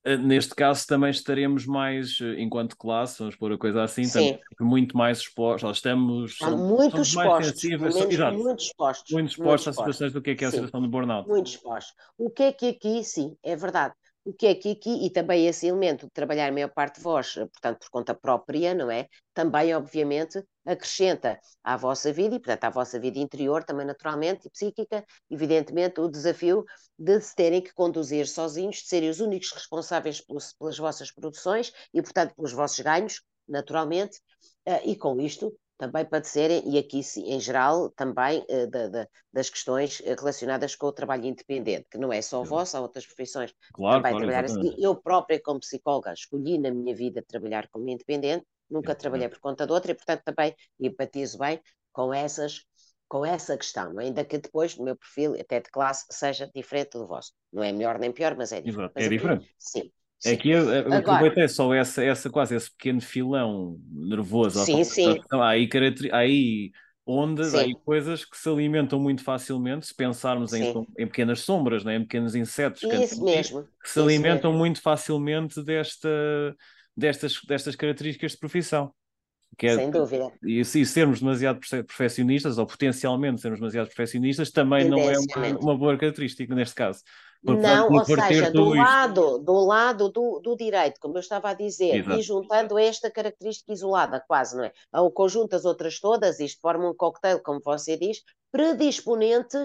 Eh, 0.06 0.18
neste 0.18 0.54
caso 0.54 0.86
também 0.86 1.10
estaremos 1.10 1.66
mais, 1.66 2.18
eh, 2.22 2.42
enquanto 2.42 2.76
classe, 2.76 3.20
vamos 3.20 3.36
pôr 3.38 3.54
a 3.54 3.58
coisa 3.58 3.84
assim, 3.84 4.04
Sim. 4.04 4.38
muito 4.60 4.98
mais 4.98 5.20
expostos, 5.20 5.78
estamos, 5.78 6.38
muito 6.58 7.00
expostos, 7.00 7.16
mais 7.16 7.48
sensíveis, 7.48 7.96
menos, 7.96 8.14
exato, 8.14 8.38
muito 8.38 8.60
expostos, 8.60 9.14
muito 9.14 9.30
expostos 9.30 9.68
às 9.70 9.76
situações 9.76 10.12
do 10.12 10.22
que 10.22 10.32
é, 10.32 10.36
que 10.36 10.44
é 10.44 10.48
a 10.50 10.52
situação 10.52 10.82
de 10.82 10.90
burnout. 10.90 11.30
Muito 11.30 11.48
expostos. 11.48 11.94
O 12.18 12.30
que 12.30 12.44
é 12.44 12.52
que 12.52 12.68
aqui, 12.68 13.02
sim, 13.04 13.38
é 13.42 13.56
verdade, 13.56 13.94
o 14.26 14.34
que 14.34 14.48
é 14.48 14.56
que 14.56 14.72
aqui, 14.72 15.06
e 15.06 15.10
também 15.10 15.48
esse 15.48 15.68
elemento 15.68 16.06
de 16.06 16.12
trabalhar 16.12 16.48
a 16.48 16.52
maior 16.52 16.70
parte 16.70 16.98
de 16.98 17.02
vós, 17.02 17.34
portanto, 17.34 17.80
por 17.80 17.90
conta 17.90 18.14
própria, 18.14 18.74
não 18.74 18.90
é? 18.90 19.08
Também, 19.34 19.76
obviamente, 19.76 20.41
acrescenta 20.66 21.40
à 21.64 21.76
vossa 21.76 22.12
vida, 22.14 22.36
e 22.36 22.40
portanto 22.40 22.64
à 22.64 22.70
vossa 22.70 23.00
vida 23.00 23.20
interior, 23.20 23.64
também 23.64 23.86
naturalmente, 23.86 24.48
e 24.48 24.50
psíquica, 24.50 25.06
evidentemente, 25.30 26.00
o 26.00 26.08
desafio 26.08 26.64
de 26.98 27.20
se 27.20 27.36
terem 27.36 27.62
que 27.62 27.74
conduzir 27.74 28.28
sozinhos, 28.28 28.78
de 28.78 28.88
serem 28.88 29.10
os 29.10 29.20
únicos 29.20 29.52
responsáveis 29.52 30.22
pelos, 30.22 30.54
pelas 30.54 30.78
vossas 30.78 31.12
produções 31.12 31.74
e, 31.94 32.02
portanto, 32.02 32.34
pelos 32.36 32.54
vossos 32.54 32.80
ganhos, 32.80 33.22
naturalmente, 33.48 34.20
uh, 34.68 34.80
e 34.86 34.95
com 34.95 35.20
isto 35.20 35.54
também 35.84 36.06
padecerem, 36.06 36.64
e 36.66 36.78
aqui 36.78 37.02
em 37.18 37.40
geral 37.42 37.90
também 37.90 38.46
uh, 38.50 38.68
da, 38.70 38.88
da, 38.88 39.08
das 39.34 39.50
questões 39.50 40.02
eh, 40.06 40.16
relacionadas 40.18 40.76
com 40.76 40.88
o 40.88 40.94
trabalho 40.94 41.26
independente, 41.26 41.88
que 41.92 41.98
não 41.98 42.14
é 42.14 42.22
só 42.22 42.42
o 42.42 42.46
vosso, 42.46 42.78
há 42.78 42.80
outras 42.80 43.06
profissões 43.06 43.54
claro, 43.74 43.98
também 43.98 44.12
claro, 44.12 44.18
trabalhar 44.26 44.46
assim. 44.46 44.74
Eu 44.80 44.96
própria, 44.96 45.42
como 45.42 45.60
psicóloga, 45.60 46.14
escolhi 46.14 46.58
na 46.58 46.72
minha 46.72 46.96
vida 46.96 47.22
trabalhar 47.28 47.68
como 47.68 47.90
independente, 47.90 48.46
nunca 48.70 48.96
trabalhei 48.96 49.28
por 49.28 49.40
conta 49.40 49.66
de 49.68 49.74
outra, 49.74 49.92
e 49.92 49.96
portanto 49.96 50.22
também 50.24 50.56
empatizo 50.80 51.38
bem 51.38 51.62
com 51.92 52.14
essas 52.14 52.62
com 53.10 53.24
essa 53.24 53.56
questão, 53.56 54.00
ainda 54.00 54.26
que 54.26 54.40
depois 54.40 54.76
no 54.76 54.86
meu 54.86 54.96
perfil, 54.96 55.40
até 55.40 55.60
de 55.60 55.70
classe, 55.70 56.06
seja 56.10 56.50
diferente 56.56 56.98
do 56.98 57.06
vosso. 57.06 57.32
Não 57.52 57.62
é 57.62 57.72
melhor 57.72 58.00
nem 58.00 58.12
pior, 58.12 58.36
mas 58.36 58.52
é 58.52 58.60
diferente. 58.60 58.90
Exato, 58.90 59.00
é 59.00 59.10
diferente. 59.10 59.56
Sim. 59.60 59.92
É 60.26 60.36
que 60.38 60.50
eu, 60.50 60.70
eu 60.70 60.94
aproveitei 60.94 61.48
só 61.48 61.74
essa, 61.74 62.04
essa, 62.04 62.30
quase 62.30 62.56
esse 62.56 62.72
pequeno 62.72 63.02
filão 63.02 63.78
nervoso. 63.91 64.64
Sim, 64.66 64.84
sim. 64.84 65.22
Há 65.30 65.50
aí, 65.50 65.70
há 66.12 66.18
aí 66.18 66.72
ondas, 67.06 67.54
há 67.54 67.62
aí 67.62 67.76
coisas 67.84 68.24
que 68.24 68.38
se 68.38 68.48
alimentam 68.48 69.00
muito 69.00 69.24
facilmente, 69.24 69.88
se 69.88 69.95
pensarmos 69.95 70.54
em, 70.54 70.74
em, 70.98 71.08
pequenas 71.08 71.41
sombras, 71.41 71.84
né? 71.84 71.95
em 71.98 72.02
pequenos 72.02 72.36
insetos 72.36 72.84
Isso 72.84 73.18
que, 73.18 73.24
mesmo. 73.24 73.64
que 73.64 73.90
se 73.90 74.00
Isso 74.00 74.02
alimentam 74.02 74.52
mesmo. 74.52 74.60
muito 74.60 74.82
facilmente 74.82 75.62
desta, 75.62 76.10
destas, 76.95 77.40
destas 77.45 77.76
características 77.76 78.32
de 78.32 78.38
profissão. 78.38 78.94
É, 79.62 79.76
Sem 79.76 79.91
dúvida. 79.91 80.32
E, 80.44 80.62
e 80.62 80.86
sermos 80.86 81.20
demasiado 81.20 81.60
perfeccionistas, 81.60 82.58
ou 82.58 82.66
potencialmente 82.66 83.41
sermos 83.41 83.60
demasiado 83.60 83.88
perfeccionistas, 83.88 84.52
também 84.52 84.90
não 84.90 85.00
é 85.00 85.14
uma, 85.20 85.60
uma 85.60 85.78
boa 85.78 85.98
característica 85.98 86.56
neste 86.56 86.74
caso. 86.74 87.02
Porque, 87.45 87.61
não, 87.61 87.91
ou 87.91 88.06
seja, 88.06 88.49
do 88.52 88.70
lado, 88.70 89.38
do 89.40 89.65
lado 89.65 90.10
do, 90.10 90.40
do 90.40 90.56
direito, 90.56 90.98
como 91.02 91.18
eu 91.18 91.20
estava 91.20 91.49
a 91.49 91.53
dizer, 91.53 91.95
Exato. 91.95 92.18
e 92.18 92.22
juntando 92.22 92.80
esta 92.80 93.11
característica 93.11 93.74
isolada, 93.74 94.24
quase, 94.26 94.56
não 94.56 94.64
é? 94.64 94.72
Ao 94.91 95.11
conjunto 95.11 95.49
das 95.49 95.65
outras 95.65 95.99
todas, 95.99 96.40
isto 96.40 96.61
forma 96.61 96.90
um 96.90 96.95
coquetel, 96.95 97.41
como 97.41 97.60
você 97.61 97.98
diz, 97.98 98.22
predisponente 98.49 99.57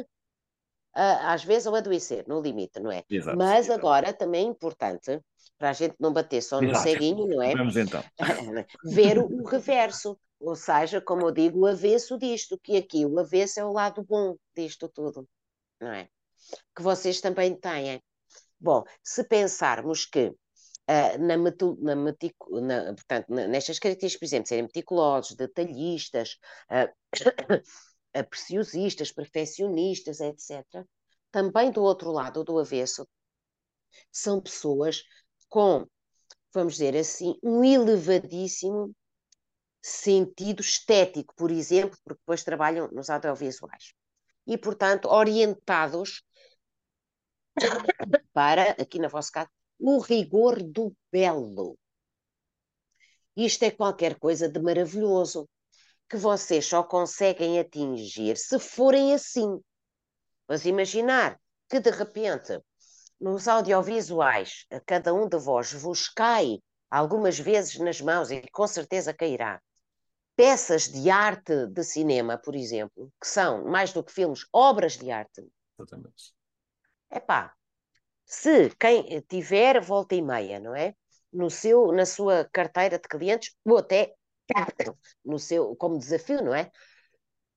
a, 0.93 1.33
às 1.33 1.45
vezes 1.45 1.69
ao 1.69 1.77
adoecer, 1.77 2.25
no 2.27 2.41
limite, 2.41 2.81
não 2.81 2.91
é? 2.91 3.05
Exato. 3.09 3.39
Mas 3.39 3.71
agora 3.71 4.13
também 4.13 4.47
é 4.47 4.49
importante, 4.49 5.21
para 5.57 5.71
a 5.71 5.73
gente 5.73 5.95
não 6.01 6.13
bater 6.13 6.43
só 6.43 6.61
no 6.61 6.71
Exato. 6.71 6.83
ceguinho, 6.83 7.29
não 7.29 7.41
é? 7.41 7.55
Vamos 7.55 7.77
então. 7.77 8.03
Ver 8.85 9.19
o, 9.19 9.27
o 9.27 9.45
reverso, 9.45 10.19
ou 10.41 10.57
seja, 10.57 11.01
como 11.01 11.23
eu 11.23 11.31
digo, 11.31 11.61
o 11.61 11.67
avesso 11.67 12.19
disto, 12.19 12.59
que 12.61 12.77
aqui 12.77 13.07
o 13.07 13.21
avesso 13.21 13.61
é 13.61 13.65
o 13.65 13.73
lado 13.73 14.03
bom 14.03 14.35
disto 14.57 14.89
tudo, 14.89 15.29
não 15.81 15.93
é? 15.93 16.09
Que 16.75 16.83
vocês 16.83 17.21
também 17.21 17.55
têm. 17.55 18.03
Bom, 18.61 18.85
se 19.03 19.25
pensarmos 19.25 20.05
que 20.05 20.29
uh, 20.29 21.19
na, 21.21 21.37
metu, 21.37 21.77
na, 21.81 21.95
metico, 21.95 22.61
na, 22.61 22.95
portanto, 22.95 23.29
nestas 23.31 23.79
características, 23.79 24.19
por 24.19 24.25
exemplo, 24.25 24.49
serem 24.49 24.65
meticulosos, 24.65 25.37
detalhistas, 25.37 26.39
uh, 26.71 28.29
preciosistas, 28.29 29.13
perfeccionistas, 29.13 30.21
etc., 30.21 30.65
também 31.31 31.71
do 31.71 31.83
outro 31.83 32.11
lado, 32.11 32.43
do 32.43 32.59
avesso, 32.59 33.07
são 34.11 34.41
pessoas 34.41 35.03
com, 35.49 35.87
vamos 36.53 36.75
dizer 36.75 36.97
assim, 36.97 37.39
um 37.43 37.63
elevadíssimo 37.63 38.95
sentido 39.83 40.61
estético, 40.61 41.35
por 41.37 41.51
exemplo, 41.51 41.97
porque 42.05 42.21
depois 42.21 42.43
trabalham 42.43 42.89
nos 42.91 43.11
audiovisuais. 43.11 43.93
E, 44.47 44.57
portanto, 44.57 45.09
orientados 45.09 46.23
para, 48.33 48.71
aqui 48.73 48.99
na 48.99 49.09
vossa 49.09 49.31
casa, 49.33 49.51
o 49.79 49.99
rigor 49.99 50.63
do 50.63 50.95
belo. 51.11 51.79
Isto 53.37 53.65
é 53.65 53.71
qualquer 53.71 54.19
coisa 54.19 54.49
de 54.49 54.61
maravilhoso 54.61 55.49
que 56.09 56.17
vocês 56.17 56.67
só 56.67 56.83
conseguem 56.83 57.59
atingir 57.59 58.37
se 58.37 58.59
forem 58.59 59.15
assim. 59.15 59.61
Mas 60.49 60.65
imaginar 60.65 61.39
que 61.69 61.79
de 61.79 61.91
repente 61.91 62.61
nos 63.21 63.47
audiovisuais 63.47 64.65
a 64.71 64.81
cada 64.81 65.13
um 65.13 65.29
de 65.29 65.39
vós 65.39 65.73
vos 65.73 66.09
cai 66.09 66.59
algumas 66.91 67.39
vezes 67.39 67.79
nas 67.79 68.01
mãos 68.01 68.31
e 68.31 68.43
com 68.51 68.67
certeza 68.67 69.13
cairá 69.13 69.61
peças 70.39 70.89
de 70.89 71.11
arte 71.11 71.67
de 71.67 71.83
cinema, 71.83 72.39
por 72.39 72.55
exemplo, 72.55 73.13
que 73.21 73.27
são 73.27 73.65
mais 73.65 73.93
do 73.93 74.05
que 74.05 74.13
filmes, 74.13 74.47
obras 74.53 74.97
de 74.97 75.11
arte. 75.11 75.45
Exatamente. 75.77 76.33
Epá, 77.11 77.55
se 78.25 78.71
quem 78.77 79.21
tiver 79.23 79.81
volta 79.81 80.15
e 80.15 80.23
meia, 80.23 80.61
não 80.61 80.75
é? 80.75 80.95
No 81.33 81.51
seu, 81.51 81.93
na 81.93 82.07
sua 82.07 82.45
carteira 82.53 82.99
de 82.99 83.09
clientes, 83.09 83.57
ou 83.65 83.79
até 83.79 84.15
no 85.25 85.39
seu, 85.39 85.75
como 85.77 85.99
desafio, 85.99 86.43
não 86.43 86.55
é? 86.55 86.71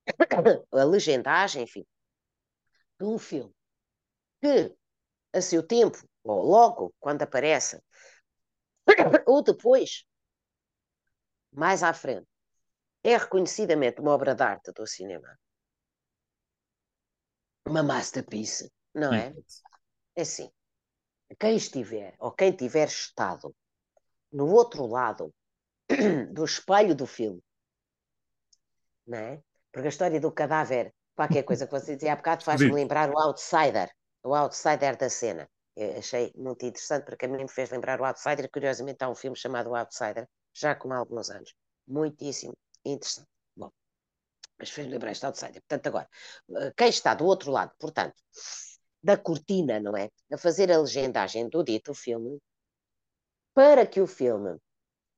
A 0.72 0.84
legendagem, 0.84 1.64
enfim, 1.64 1.86
de 3.00 3.06
um 3.06 3.18
filme 3.18 3.54
que 4.42 4.76
a 5.34 5.42
seu 5.42 5.66
tempo, 5.66 5.98
ou 6.24 6.44
logo 6.44 6.94
quando 7.00 7.22
aparece, 7.22 7.82
ou 9.28 9.44
depois, 9.44 10.06
mais 11.52 11.84
à 11.84 11.94
frente, 11.94 12.28
é 13.04 13.18
reconhecidamente 13.18 14.02
uma 14.02 14.12
obra 14.12 14.36
de 14.36 14.44
arte 14.44 14.72
do 14.72 14.86
cinema. 14.88 15.38
Uma 17.66 17.84
masterpiece, 17.84 18.72
não 18.94 19.14
é? 19.14 19.34
É 20.16 20.22
assim. 20.22 20.52
Quem 21.40 21.56
estiver, 21.56 22.16
ou 22.20 22.32
quem 22.32 22.52
tiver 22.52 22.88
estado 22.88 23.56
no 24.32 24.48
outro 24.52 24.86
lado 24.86 25.34
do 26.32 26.44
espelho 26.44 26.96
do 26.96 27.06
filme, 27.06 27.42
não 29.08 29.18
é? 29.18 29.44
Porque 29.72 29.88
a 29.88 29.90
história 29.90 30.20
do 30.20 30.32
cadáver, 30.32 30.94
qualquer 31.16 31.44
coisa 31.44 31.66
que 31.66 31.72
você 31.72 31.96
dizia 31.96 32.14
há 32.14 32.16
bocado, 32.16 32.44
faz-me 32.44 32.72
lembrar 32.72 33.10
o 33.10 33.18
Outsider, 33.18 33.90
o 34.24 34.36
Outsider 34.36 34.98
da 34.98 35.10
cena. 35.10 35.50
Eu 35.76 35.98
achei 35.98 36.34
muito 36.36 36.66
interessante 36.66 37.06
porque 37.06 37.26
a 37.26 37.30
mim 37.30 37.44
me 37.44 37.50
fez 37.50 37.70
lembrar 37.70 38.00
o 38.02 38.06
Outsider. 38.06 38.50
Curiosamente, 38.52 39.04
há 39.04 39.10
um 39.10 39.16
filme 39.16 39.38
chamado 39.38 39.70
o 39.70 39.76
Outsider, 39.76 40.28
já 40.54 40.76
com 40.76 40.92
alguns 40.92 41.30
anos. 41.30 41.54
Muitíssimo 41.88 42.54
interessante. 42.84 43.30
Bom, 43.56 43.72
mas 44.58 44.70
fez-me 44.70 44.94
lembrar 44.94 45.12
este 45.12 45.26
Outsider. 45.26 45.62
Portanto, 45.62 45.88
agora, 45.88 46.10
eh, 46.58 46.74
quem 46.76 46.90
está 46.90 47.14
do 47.14 47.26
outro 47.26 47.52
lado, 47.52 47.72
portanto, 47.80 48.16
da 49.04 49.18
cortina, 49.18 49.80
não 49.80 49.96
é? 49.98 50.10
A 50.32 50.38
fazer 50.38 50.72
a 50.72 50.80
legendagem 50.80 51.50
do 51.50 51.64
dito 51.64 51.94
filme, 51.94 52.40
para 53.54 53.86
que 53.86 54.00
o 54.00 54.08
filme 54.08 54.58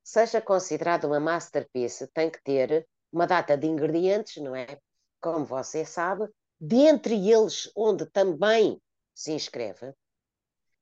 seja 0.02 0.40
considerado 0.40 1.04
uma 1.04 1.20
masterpiece, 1.20 2.06
tem 2.08 2.30
que 2.30 2.42
ter 2.42 2.86
uma 3.12 3.26
data 3.26 3.56
de 3.56 3.66
ingredientes, 3.66 4.42
não 4.42 4.54
é? 4.54 4.78
Como 5.20 5.44
você 5.44 5.84
sabe, 5.84 6.28
dentre 6.60 7.14
eles, 7.30 7.70
onde 7.76 8.06
também 8.06 8.80
se 9.14 9.32
inscreve, 9.32 9.94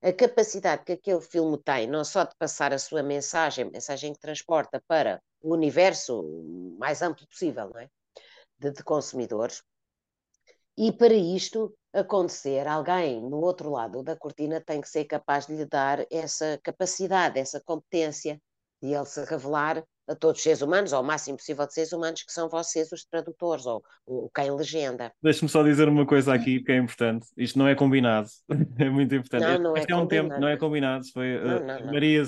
a 0.01 0.13
capacidade 0.13 0.85
que 0.85 0.93
aquele 0.93 1.21
filme 1.21 1.57
tem, 1.63 1.87
não 1.87 2.05
só 2.05 2.25
de 2.25 2.35
passar 2.37 2.73
a 2.73 2.79
sua 2.79 3.03
mensagem, 3.03 3.71
mensagem 3.71 4.13
que 4.13 4.19
transporta 4.19 4.83
para 4.89 5.23
o 5.41 5.53
universo 5.55 6.25
mais 6.79 7.03
amplo 7.03 7.27
possível, 7.29 7.69
não 7.69 7.81
é? 7.81 7.89
De, 8.59 8.73
de 8.73 8.83
consumidores, 8.83 9.63
e 10.77 10.91
para 10.91 11.15
isto 11.15 11.73
acontecer, 11.93 12.67
alguém 12.67 13.21
no 13.21 13.39
outro 13.39 13.71
lado 13.71 14.03
da 14.03 14.17
cortina 14.17 14.61
tem 14.61 14.81
que 14.81 14.89
ser 14.89 15.05
capaz 15.05 15.47
de 15.47 15.55
lhe 15.55 15.67
dar 15.67 16.05
essa 16.11 16.59
capacidade, 16.63 17.39
essa 17.39 17.61
competência, 17.61 18.41
de 18.83 18.95
ele 18.95 19.05
se 19.05 19.25
revelar 19.25 19.85
a 20.09 20.17
todos 20.17 20.39
os 20.39 20.43
seres 20.43 20.63
humanos, 20.63 20.93
ou 20.93 20.99
ao 20.99 21.05
máximo 21.05 21.37
possível 21.37 21.67
de 21.67 21.73
seres 21.73 21.93
humanos, 21.93 22.23
que 22.23 22.33
são 22.33 22.49
vocês 22.49 22.91
os 22.91 23.05
tradutores, 23.05 23.65
ou, 23.67 23.83
ou 24.05 24.31
quem 24.35 24.51
legenda. 24.51 25.13
Deixe-me 25.23 25.49
só 25.49 25.63
dizer 25.63 25.89
uma 25.89 26.05
coisa 26.05 26.35
aqui 26.35 26.61
que 26.61 26.73
é 26.73 26.77
importante. 26.77 27.27
Isto 27.37 27.59
não 27.59 27.69
é 27.69 27.75
combinado. 27.75 28.29
é 28.79 28.91
muito 28.91 29.15
importante. 29.15 29.45
Não, 29.45 29.59
não 29.59 29.77
este 29.77 29.91
é, 29.91 29.95
é 29.95 29.97
um 29.97 30.01
combinado. 30.01 30.29
tempo, 30.29 30.41
não 30.41 30.49
é 30.49 30.57
combinado. 30.57 31.05
Foi, 31.13 31.39
não, 31.39 31.61
não, 31.61 31.81
não. 31.81 31.93
Maria, 31.93 32.23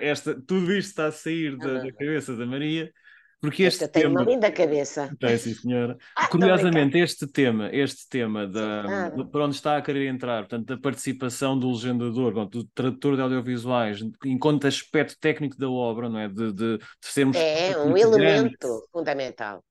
esta, 0.00 0.40
tudo 0.46 0.72
isto 0.72 0.90
está 0.90 1.06
a 1.06 1.12
sair 1.12 1.56
da, 1.56 1.82
da 1.82 1.92
cabeça 1.92 2.36
da 2.36 2.46
Maria 2.46 2.92
porque 3.40 3.64
este 3.64 3.84
Esta 3.84 3.92
tema... 3.92 4.16
tem 4.16 4.24
uma 4.24 4.30
linda 4.30 4.50
cabeça. 4.50 5.10
Tem, 5.18 5.36
sim, 5.38 5.54
senhora. 5.54 5.96
Ah, 6.16 6.28
Curiosamente, 6.28 6.98
este 6.98 7.26
tema, 7.26 7.68
este 7.72 8.08
tema 8.08 8.46
da, 8.46 9.10
sim, 9.14 9.26
para 9.26 9.44
onde 9.44 9.54
está 9.54 9.76
a 9.76 9.82
querer 9.82 10.08
entrar, 10.08 10.42
portanto, 10.42 10.66
da 10.66 10.78
participação 10.78 11.58
do 11.58 11.70
legendador, 11.70 12.46
do 12.48 12.64
tradutor 12.64 13.16
de 13.16 13.22
audiovisuais, 13.22 14.00
enquanto 14.24 14.66
aspecto 14.66 15.16
técnico 15.20 15.58
da 15.58 15.68
obra, 15.68 16.08
não 16.08 16.18
é? 16.18 16.28
De, 16.28 16.52
de, 16.52 16.78
de 16.78 16.84
sermos. 17.02 17.36
É 17.36 17.76
um 17.78 17.96
elemento 17.96 18.82
fundamental. 18.90 19.62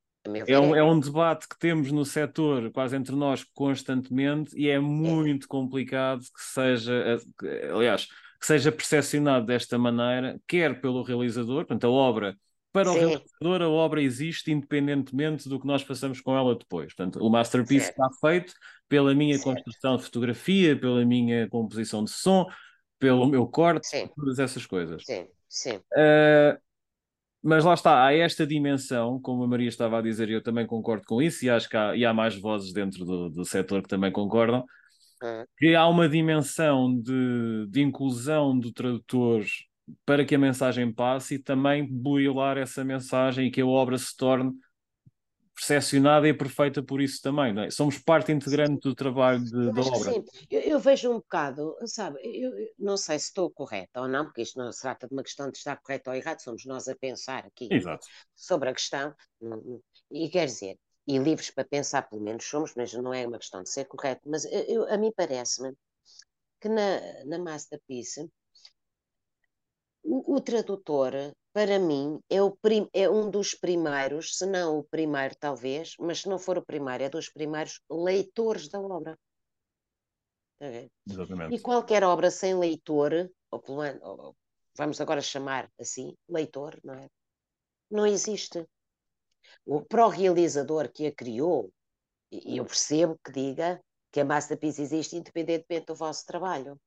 É 0.47 0.59
um, 0.59 0.75
é 0.75 0.83
um 0.83 0.99
debate 0.99 1.47
que 1.47 1.57
temos 1.57 1.91
no 1.91 2.03
setor, 2.03 2.71
quase 2.71 2.95
entre 2.95 3.15
nós, 3.15 3.43
constantemente, 3.53 4.57
e 4.57 4.69
é 4.69 4.79
muito 4.79 5.45
é. 5.45 5.47
complicado 5.47 6.21
que 6.21 6.41
seja, 6.41 7.19
aliás, 7.71 8.07
que 8.39 8.45
seja 8.45 8.71
percepcionado 8.71 9.45
desta 9.45 9.77
maneira, 9.77 10.39
quer 10.47 10.81
pelo 10.81 11.03
realizador, 11.03 11.65
portanto, 11.65 11.85
a 11.85 11.89
obra 11.89 12.35
para 12.75 12.91
Sim. 12.91 12.97
o 12.97 12.99
realizador, 12.99 13.61
a 13.61 13.69
obra 13.69 14.01
existe 14.01 14.51
independentemente 14.51 15.47
do 15.47 15.57
que 15.57 15.65
nós 15.65 15.81
façamos 15.81 16.19
com 16.19 16.35
ela 16.35 16.53
depois. 16.57 16.93
Portanto, 16.93 17.25
o 17.25 17.29
masterpiece 17.29 17.85
certo. 17.85 18.01
está 18.01 18.09
feito 18.19 18.53
pela 18.89 19.15
minha 19.15 19.37
certo. 19.37 19.45
construção 19.45 19.95
de 19.95 20.03
fotografia, 20.03 20.77
pela 20.77 21.05
minha 21.05 21.47
composição 21.47 22.03
de 22.03 22.11
som, 22.11 22.45
pelo 22.99 23.27
meu 23.27 23.47
corte, 23.47 23.87
Sim. 23.87 24.09
todas 24.13 24.39
essas 24.39 24.65
coisas. 24.65 25.05
Sim, 25.05 25.25
Sim. 25.47 25.77
Uh, 25.77 26.59
mas 27.41 27.63
lá 27.63 27.75
está, 27.75 28.05
há 28.05 28.13
esta 28.13 28.45
dimensão, 28.45 29.21
como 29.21 29.45
a 29.45 29.47
Maria 29.47 29.69
estava 29.69 29.97
a 29.97 30.01
dizer, 30.01 30.27
e 30.29 30.33
eu 30.33 30.43
também 30.43 30.67
concordo 30.67 31.05
com 31.05 31.21
isso, 31.21 31.45
e 31.45 31.49
acho 31.49 31.69
que 31.69 31.77
há, 31.77 31.95
e 31.95 32.03
há 32.03 32.13
mais 32.13 32.35
vozes 32.35 32.73
dentro 32.73 33.05
do, 33.05 33.29
do 33.29 33.45
setor 33.45 33.83
que 33.83 33.87
também 33.87 34.11
concordam, 34.11 34.65
hum. 35.23 35.45
que 35.57 35.75
há 35.75 35.87
uma 35.87 36.09
dimensão 36.09 36.93
de, 36.93 37.67
de 37.69 37.81
inclusão 37.81 38.59
do 38.59 38.73
tradutor 38.73 39.45
para 40.05 40.25
que 40.25 40.35
a 40.35 40.39
mensagem 40.39 40.91
passe 40.91 41.35
e 41.35 41.39
também 41.39 41.85
burilar 41.85 42.57
essa 42.57 42.83
mensagem 42.83 43.47
e 43.47 43.51
que 43.51 43.61
a 43.61 43.65
obra 43.65 43.97
se 43.97 44.15
torne 44.15 44.51
percepcionada 45.55 46.27
e 46.27 46.33
perfeita 46.33 46.83
por 46.83 47.01
isso 47.01 47.21
também, 47.21 47.57
é? 47.61 47.71
Somos 47.71 47.97
parte 47.97 48.31
integrante 48.31 48.81
do 48.81 48.93
trabalho 48.93 49.41
de, 49.41 49.71
da 49.71 49.81
obra. 49.81 50.11
Sim, 50.11 50.23
eu, 50.51 50.59
eu, 50.59 50.79
vejo 50.79 51.09
um 51.09 51.15
bocado, 51.15 51.73
sabe, 51.85 52.19
eu, 52.21 52.53
eu, 52.59 52.67
não 52.77 52.97
sei 52.97 53.17
se 53.17 53.27
estou 53.27 53.49
correta 53.49 54.01
ou 54.01 54.07
não, 54.07 54.25
porque 54.25 54.41
isto 54.41 54.59
não 54.59 54.69
se 54.71 54.81
trata 54.81 55.07
de 55.07 55.13
uma 55.13 55.23
questão 55.23 55.49
de 55.49 55.57
estar 55.57 55.77
correto 55.77 56.09
ou 56.09 56.15
errado, 56.15 56.41
somos 56.41 56.65
nós 56.65 56.89
a 56.89 56.95
pensar 56.95 57.45
aqui 57.45 57.69
Exato. 57.71 58.05
sobre 58.35 58.69
a 58.69 58.73
questão, 58.73 59.15
e 60.11 60.27
quer 60.29 60.47
dizer, 60.47 60.77
e 61.07 61.17
livres 61.17 61.49
para 61.51 61.63
pensar, 61.63 62.01
pelo 62.01 62.21
menos 62.21 62.43
somos, 62.43 62.73
mas 62.75 62.91
não 62.93 63.13
é 63.13 63.25
uma 63.25 63.39
questão 63.39 63.63
de 63.63 63.69
ser 63.69 63.85
correto, 63.85 64.29
mas 64.29 64.43
eu, 64.45 64.91
a 64.91 64.97
mim 64.97 65.13
parece-me 65.15 65.73
que 66.59 66.67
na, 66.67 67.23
na 67.25 67.39
Masterpiece 67.39 68.29
o, 70.05 70.35
o 70.35 70.41
tradutor 70.41 71.13
para 71.51 71.79
mim, 71.79 72.19
é, 72.29 72.37
prim, 72.61 72.89
é 72.93 73.09
um 73.09 73.31
dos 73.31 73.55
primeiros, 73.55 74.37
se 74.37 74.45
não 74.45 74.79
o 74.79 74.83
primeiro, 74.83 75.35
talvez, 75.39 75.95
mas 75.97 76.19
se 76.19 76.29
não 76.29 76.37
for 76.37 76.57
o 76.57 76.65
primeiro, 76.65 77.05
é 77.05 77.09
dos 77.09 77.29
primeiros 77.29 77.81
leitores 77.89 78.67
da 78.67 78.79
obra. 78.79 79.17
Exatamente. 81.09 81.55
E 81.55 81.59
qualquer 81.59 82.03
obra 82.03 82.29
sem 82.29 82.55
leitor, 82.55 83.31
ou, 83.49 83.63
ou, 84.01 84.35
vamos 84.75 84.99
agora 84.99 85.21
chamar 85.21 85.71
assim, 85.79 86.13
leitor, 86.27 86.77
não 86.83 86.93
é? 86.93 87.09
Não 87.89 88.05
existe. 88.05 88.67
O, 89.65 89.81
para 89.81 90.05
o 90.05 90.09
realizador 90.09 90.91
que 90.91 91.07
a 91.07 91.15
criou, 91.15 91.71
e 92.29 92.57
eu 92.57 92.65
percebo 92.65 93.17
que 93.23 93.31
diga 93.31 93.81
que 94.11 94.19
a 94.19 94.25
Masterpiece 94.25 94.81
existe 94.81 95.15
independentemente 95.15 95.85
do 95.85 95.95
vosso 95.95 96.25
trabalho, 96.25 96.77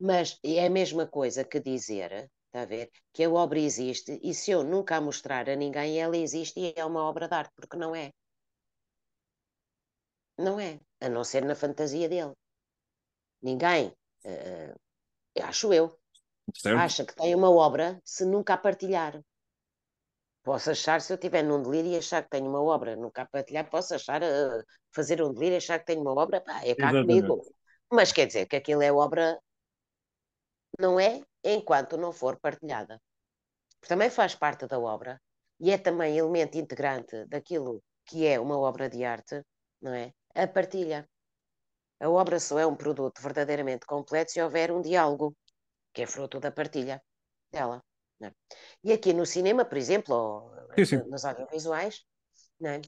mas 0.00 0.38
é 0.44 0.64
a 0.64 0.70
mesma 0.70 1.08
coisa 1.08 1.44
que 1.44 1.58
dizer 1.58 2.30
Está 2.52 2.64
a 2.64 2.66
ver? 2.66 2.90
Que 3.14 3.24
a 3.24 3.30
obra 3.30 3.58
existe 3.58 4.20
e 4.22 4.34
se 4.34 4.50
eu 4.50 4.62
nunca 4.62 4.96
a 4.96 5.00
mostrar 5.00 5.48
a 5.48 5.56
ninguém, 5.56 5.98
ela 5.98 6.18
existe 6.18 6.60
e 6.60 6.74
é 6.76 6.84
uma 6.84 7.02
obra 7.02 7.26
de 7.26 7.34
arte, 7.34 7.50
porque 7.56 7.78
não 7.78 7.96
é. 7.96 8.12
Não 10.36 10.60
é. 10.60 10.78
A 11.00 11.08
não 11.08 11.24
ser 11.24 11.46
na 11.46 11.54
fantasia 11.54 12.10
dele. 12.10 12.34
Ninguém, 13.40 13.88
uh, 14.26 14.74
acho 15.42 15.72
eu, 15.72 15.98
certo. 16.54 16.78
acha 16.78 17.06
que 17.06 17.14
tem 17.14 17.34
uma 17.34 17.50
obra 17.50 17.98
se 18.04 18.26
nunca 18.26 18.52
a 18.52 18.58
partilhar. 18.58 19.18
Posso 20.42 20.72
achar, 20.72 21.00
se 21.00 21.10
eu 21.10 21.14
estiver 21.14 21.42
num 21.42 21.62
delírio 21.62 21.92
e 21.92 21.96
achar 21.96 22.22
que 22.22 22.28
tenho 22.28 22.48
uma 22.48 22.60
obra, 22.60 22.96
nunca 22.96 23.22
a 23.22 23.26
partilhar, 23.26 23.70
posso 23.70 23.94
achar, 23.94 24.22
uh, 24.22 24.62
fazer 24.94 25.22
um 25.22 25.32
delírio 25.32 25.54
e 25.54 25.56
achar 25.56 25.78
que 25.78 25.86
tenho 25.86 26.02
uma 26.02 26.12
obra, 26.12 26.42
pá, 26.42 26.60
é 26.66 26.74
cá 26.74 26.90
Exatamente. 26.90 27.22
comigo. 27.22 27.56
Mas 27.90 28.12
quer 28.12 28.26
dizer 28.26 28.44
que 28.46 28.56
aquilo 28.56 28.82
é 28.82 28.92
obra, 28.92 29.40
não 30.78 30.98
é? 30.98 31.22
enquanto 31.44 31.96
não 31.96 32.12
for 32.12 32.38
partilhada. 32.38 33.00
Também 33.88 34.10
faz 34.10 34.34
parte 34.34 34.66
da 34.66 34.78
obra 34.78 35.20
e 35.58 35.70
é 35.70 35.78
também 35.78 36.16
elemento 36.16 36.56
integrante 36.56 37.26
daquilo 37.26 37.82
que 38.06 38.26
é 38.26 38.38
uma 38.38 38.58
obra 38.58 38.88
de 38.88 39.04
arte, 39.04 39.42
não 39.80 39.92
é? 39.92 40.12
A 40.34 40.46
partilha. 40.46 41.08
A 42.00 42.08
obra 42.08 42.38
só 42.40 42.58
é 42.58 42.66
um 42.66 42.76
produto 42.76 43.20
verdadeiramente 43.20 43.86
completo 43.86 44.32
se 44.32 44.42
houver 44.42 44.72
um 44.72 44.80
diálogo, 44.80 45.36
que 45.92 46.02
é 46.02 46.06
fruto 46.06 46.40
da 46.40 46.50
partilha 46.50 47.02
dela. 47.50 47.82
É? 48.22 48.32
E 48.84 48.92
aqui 48.92 49.12
no 49.12 49.26
cinema, 49.26 49.64
por 49.64 49.76
exemplo, 49.76 50.14
ou 50.14 50.52
sim, 50.76 50.84
sim. 50.84 50.96
nos 51.08 51.24
audiovisuais, 51.24 52.04
não 52.60 52.70
é? 52.70 52.80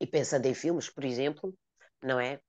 e 0.00 0.06
pensando 0.06 0.46
em 0.46 0.54
filmes, 0.54 0.88
por 0.88 1.04
exemplo, 1.04 1.52
não 2.02 2.18
é? 2.18 2.40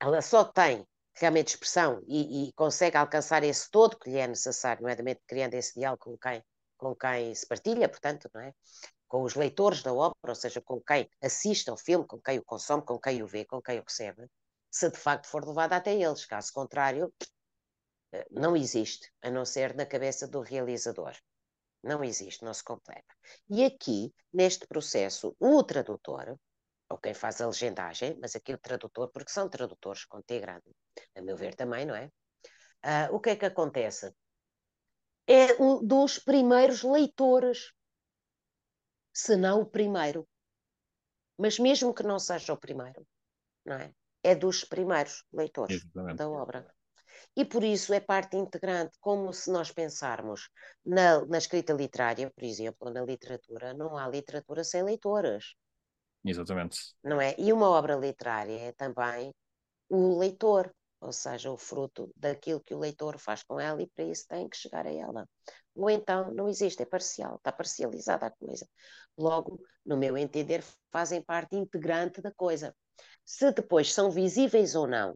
Ela 0.00 0.22
só 0.22 0.44
tem 0.44 0.86
realmente 1.16 1.48
expressão 1.48 2.02
e, 2.06 2.48
e, 2.48 2.52
consegue 2.52 2.96
alcançar 2.96 3.42
esse 3.42 3.70
todo 3.70 3.98
que 3.98 4.10
lhe 4.10 4.18
é 4.18 4.26
necessário, 4.26 4.82
nomeadamente 4.82 5.22
criando 5.26 5.54
esse 5.54 5.74
diálogo 5.74 6.04
com 6.04 6.18
quem, 6.18 6.42
com 6.76 6.94
quem 6.94 7.34
se 7.34 7.46
partilha, 7.46 7.88
portanto, 7.88 8.30
não 8.34 8.40
é? 8.42 8.52
com 9.08 9.22
os 9.22 9.34
leitores 9.34 9.82
da 9.82 9.92
obra, 9.92 10.16
ou 10.28 10.34
seja, 10.34 10.60
com 10.60 10.80
quem 10.80 11.08
assiste 11.22 11.70
ao 11.70 11.76
filme, 11.76 12.06
com 12.06 12.20
quem 12.20 12.38
o 12.38 12.44
consome, 12.44 12.84
com 12.84 12.98
quem 12.98 13.22
o 13.22 13.26
vê, 13.26 13.44
com 13.44 13.62
quem 13.62 13.78
o 13.78 13.84
recebe, 13.84 14.26
se 14.70 14.90
de 14.90 14.98
facto 14.98 15.26
for 15.26 15.46
levado 15.46 15.72
até 15.72 15.94
eles. 15.94 16.26
Caso 16.26 16.52
contrário, 16.52 17.12
eh, 18.12 18.26
não 18.30 18.56
existe, 18.56 19.10
a 19.22 19.30
não 19.30 19.44
ser 19.44 19.74
na 19.74 19.86
cabeça 19.86 20.26
do 20.26 20.40
realizador. 20.40 21.14
Não 21.82 22.02
existe, 22.02 22.44
não 22.44 22.52
se 22.52 22.64
completa. 22.64 23.14
E 23.48 23.64
aqui, 23.64 24.12
neste 24.32 24.66
processo, 24.66 25.36
o 25.38 25.62
tradutor, 25.62 26.36
ou 26.88 26.98
quem 26.98 27.14
faz 27.14 27.40
a 27.40 27.46
legendagem, 27.46 28.18
mas 28.20 28.36
aqui 28.36 28.52
o 28.52 28.58
tradutor, 28.58 29.10
porque 29.10 29.30
são 29.30 29.48
tradutores 29.48 30.04
com 30.04 30.22
T 30.22 30.40
grande, 30.40 30.70
a 31.16 31.22
meu 31.22 31.36
ver 31.36 31.54
também, 31.54 31.84
não 31.84 31.94
é? 31.94 32.10
Uh, 32.84 33.14
o 33.14 33.20
que 33.20 33.30
é 33.30 33.36
que 33.36 33.46
acontece? 33.46 34.14
É 35.26 35.60
um 35.60 35.84
dos 35.84 36.18
primeiros 36.18 36.82
leitores, 36.82 37.72
se 39.12 39.36
não 39.36 39.62
o 39.62 39.66
primeiro. 39.66 40.28
Mas 41.36 41.58
mesmo 41.58 41.92
que 41.92 42.04
não 42.04 42.18
seja 42.18 42.52
o 42.52 42.56
primeiro, 42.58 43.06
não 43.64 43.76
é? 43.76 43.92
É 44.22 44.34
dos 44.34 44.64
primeiros 44.64 45.24
leitores 45.32 45.76
Exatamente. 45.76 46.18
da 46.18 46.28
obra. 46.28 46.74
E 47.34 47.44
por 47.44 47.64
isso 47.64 47.92
é 47.92 48.00
parte 48.00 48.36
integrante, 48.36 48.96
como 49.00 49.32
se 49.32 49.50
nós 49.50 49.70
pensarmos 49.72 50.48
na, 50.84 51.24
na 51.26 51.38
escrita 51.38 51.72
literária, 51.72 52.30
por 52.30 52.44
exemplo, 52.44 52.88
ou 52.88 52.92
na 52.92 53.02
literatura, 53.02 53.74
não 53.74 53.96
há 53.96 54.08
literatura 54.08 54.64
sem 54.64 54.82
leitores. 54.82 55.54
Exatamente. 56.26 56.78
Não 57.02 57.20
é? 57.20 57.34
E 57.38 57.52
uma 57.52 57.70
obra 57.70 57.94
literária 57.94 58.58
é 58.58 58.72
também 58.72 59.32
o 59.88 60.18
leitor, 60.18 60.74
ou 61.00 61.12
seja, 61.12 61.50
o 61.50 61.56
fruto 61.56 62.10
daquilo 62.16 62.60
que 62.60 62.74
o 62.74 62.78
leitor 62.78 63.18
faz 63.18 63.42
com 63.42 63.60
ela 63.60 63.80
e 63.80 63.86
para 63.86 64.04
isso 64.04 64.26
tem 64.28 64.48
que 64.48 64.56
chegar 64.56 64.86
a 64.86 64.92
ela. 64.92 65.28
Ou 65.74 65.88
então 65.88 66.32
não 66.32 66.48
existe, 66.48 66.82
é 66.82 66.86
parcial, 66.86 67.36
está 67.36 67.52
parcializada 67.52 68.26
a 68.26 68.30
coisa. 68.30 68.66
Logo, 69.16 69.60
no 69.84 69.96
meu 69.96 70.16
entender, 70.16 70.64
fazem 70.90 71.22
parte 71.22 71.54
integrante 71.54 72.20
da 72.20 72.32
coisa. 72.32 72.74
Se 73.24 73.52
depois 73.52 73.92
são 73.92 74.10
visíveis 74.10 74.74
ou 74.74 74.86
não, 74.86 75.14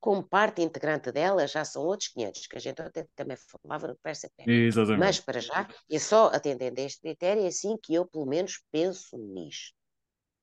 como 0.00 0.22
parte 0.22 0.62
integrante 0.62 1.10
dela, 1.10 1.46
já 1.46 1.64
são 1.64 1.82
outros 1.82 2.08
500, 2.10 2.46
que 2.46 2.56
a 2.56 2.60
gente 2.60 2.80
até 2.80 3.06
também 3.14 3.36
falava 3.36 3.88
no. 3.88 3.98
Exatamente. 4.46 4.98
Mas 4.98 5.20
para 5.20 5.40
já, 5.40 5.68
e 5.88 5.98
só 5.98 6.26
atendendo 6.26 6.80
a 6.80 6.84
este 6.84 7.00
critério, 7.00 7.42
é 7.42 7.48
assim 7.48 7.76
que 7.82 7.94
eu 7.94 8.06
pelo 8.06 8.26
menos 8.26 8.62
penso 8.70 9.18
nisto. 9.18 9.77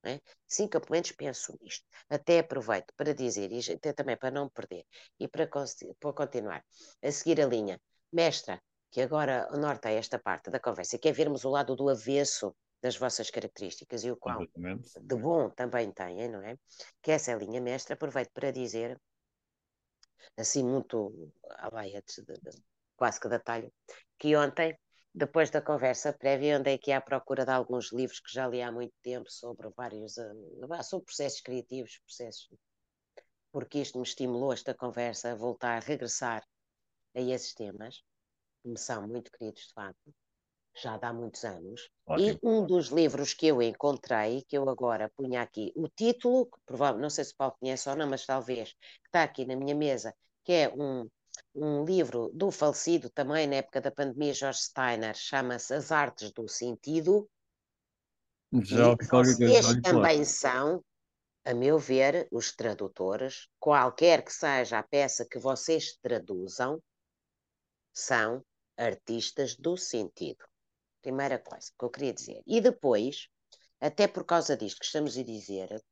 Né? 0.02 0.20
Sim, 0.46 0.68
que 0.68 0.76
eu 0.76 0.80
pelo 0.80 0.92
menos 0.92 1.12
penso 1.12 1.56
nisto. 1.60 1.84
Até 2.08 2.38
aproveito 2.38 2.92
para 2.96 3.14
dizer, 3.14 3.50
e 3.50 3.72
até 3.72 3.92
também 3.92 4.16
para 4.16 4.30
não 4.30 4.48
perder, 4.48 4.84
e 5.18 5.26
para, 5.26 5.48
para 5.48 6.12
continuar, 6.12 6.64
a 7.02 7.10
seguir 7.10 7.40
a 7.40 7.46
linha, 7.46 7.80
mestra, 8.12 8.62
que 8.90 9.00
agora 9.00 9.48
norteia 9.50 9.98
esta 9.98 10.18
parte 10.18 10.50
da 10.50 10.60
conversa, 10.60 10.98
que 10.98 11.08
é 11.08 11.12
vermos 11.12 11.44
o 11.44 11.50
lado 11.50 11.74
do 11.74 11.88
avesso 11.88 12.54
das 12.80 12.96
vossas 12.96 13.30
características 13.30 14.04
e 14.04 14.10
o 14.10 14.16
qual 14.16 14.46
de 15.00 15.16
bom 15.16 15.50
também 15.50 15.90
têm, 15.90 16.28
não 16.28 16.42
é? 16.42 16.56
Que 17.02 17.10
essa 17.10 17.32
é 17.32 17.34
a 17.34 17.38
linha 17.38 17.60
mestra, 17.60 17.94
aproveito 17.94 18.30
para 18.32 18.52
dizer, 18.52 19.00
assim 20.36 20.62
muito 20.62 21.32
a 21.50 21.68
de, 21.82 22.00
de, 22.24 22.62
quase 22.96 23.20
que 23.20 23.28
atalho, 23.28 23.72
que 24.18 24.36
ontem 24.36 24.78
depois 25.16 25.48
da 25.48 25.62
conversa 25.62 26.12
prévia, 26.12 26.58
andei 26.58 26.74
aqui 26.74 26.92
à 26.92 27.00
procura 27.00 27.46
de 27.46 27.50
alguns 27.50 27.90
livros 27.90 28.20
que 28.20 28.30
já 28.30 28.46
li 28.46 28.60
há 28.60 28.70
muito 28.70 28.92
tempo 29.02 29.30
sobre 29.30 29.70
vários, 29.70 30.18
uh, 30.18 30.84
sobre 30.84 31.06
processos 31.06 31.40
criativos, 31.40 31.98
processos, 32.00 32.50
porque 33.50 33.78
isto 33.78 33.96
me 33.96 34.04
estimulou 34.04 34.52
esta 34.52 34.74
conversa 34.74 35.32
a 35.32 35.34
voltar, 35.34 35.78
a 35.78 35.80
regressar 35.80 36.44
a 37.14 37.20
esses 37.20 37.54
temas, 37.54 38.02
que 38.62 38.68
me 38.68 38.78
são 38.78 39.08
muito 39.08 39.32
queridos 39.32 39.62
de 39.62 39.72
facto, 39.72 40.14
já 40.82 40.98
há 41.00 41.12
muitos 41.14 41.42
anos. 41.44 41.88
Ótimo. 42.06 42.28
E 42.28 42.38
um 42.42 42.66
dos 42.66 42.88
livros 42.88 43.32
que 43.32 43.46
eu 43.46 43.62
encontrei, 43.62 44.42
que 44.42 44.58
eu 44.58 44.68
agora 44.68 45.10
punha 45.16 45.40
aqui, 45.40 45.72
o 45.74 45.88
título, 45.88 46.44
que 46.44 46.58
provavelmente, 46.66 47.02
não 47.02 47.08
sei 47.08 47.24
se 47.24 47.32
o 47.32 47.36
Paulo 47.36 47.56
conhece 47.58 47.88
ou 47.88 47.96
não, 47.96 48.06
mas 48.06 48.26
talvez, 48.26 48.74
que 48.74 49.06
está 49.06 49.22
aqui 49.22 49.46
na 49.46 49.56
minha 49.56 49.74
mesa, 49.74 50.14
que 50.44 50.52
é 50.52 50.68
um 50.68 51.08
um 51.56 51.84
livro 51.84 52.30
do 52.34 52.50
falecido 52.50 53.08
também 53.08 53.46
na 53.46 53.56
época 53.56 53.80
da 53.80 53.90
pandemia, 53.90 54.34
George 54.34 54.60
Steiner, 54.60 55.14
chama-se 55.14 55.74
As 55.74 55.90
Artes 55.90 56.30
do 56.30 56.46
Sentido. 56.46 57.28
Já 58.52 58.92
e 58.92 59.06
vocês 59.06 59.80
também 59.82 60.24
são, 60.24 60.84
a 61.44 61.54
meu 61.54 61.78
ver, 61.78 62.28
os 62.30 62.54
tradutores, 62.54 63.48
qualquer 63.58 64.22
que 64.22 64.32
seja 64.32 64.78
a 64.78 64.82
peça 64.82 65.26
que 65.28 65.38
vocês 65.38 65.96
traduzam, 66.00 66.80
são 67.92 68.44
artistas 68.76 69.56
do 69.56 69.76
sentido. 69.76 70.44
Primeira 71.00 71.38
coisa 71.38 71.70
que 71.78 71.84
eu 71.84 71.90
queria 71.90 72.12
dizer. 72.12 72.42
E 72.46 72.60
depois, 72.60 73.28
até 73.80 74.06
por 74.06 74.24
causa 74.24 74.56
disto 74.56 74.80
que 74.80 74.86
estamos 74.86 75.16
a 75.16 75.22
dizer, 75.22 75.82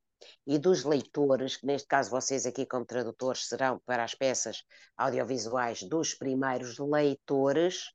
e 0.45 0.57
dos 0.57 0.83
leitores, 0.83 1.57
que 1.57 1.65
neste 1.65 1.87
caso 1.87 2.09
vocês 2.09 2.45
aqui 2.45 2.65
como 2.65 2.85
tradutores 2.85 3.47
serão 3.47 3.79
para 3.85 4.03
as 4.03 4.13
peças 4.13 4.63
audiovisuais 4.97 5.83
dos 5.83 6.13
primeiros 6.13 6.77
leitores, 6.79 7.91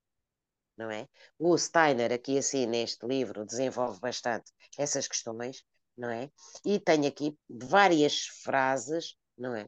não 0.77 0.91
é? 0.91 1.07
O 1.39 1.57
Steiner 1.57 2.13
aqui 2.13 2.39
assim 2.39 2.67
neste 2.67 3.07
livro 3.07 3.45
desenvolve 3.45 4.01
bastante 4.01 4.53
essas 4.79 5.07
questões, 5.07 5.63
não 5.97 6.11
é? 6.11 6.31
E 6.65 6.79
tem 6.79 7.07
aqui 7.07 7.37
várias 7.49 8.27
frases, 8.43 9.17
não 9.37 9.55
é? 9.55 9.67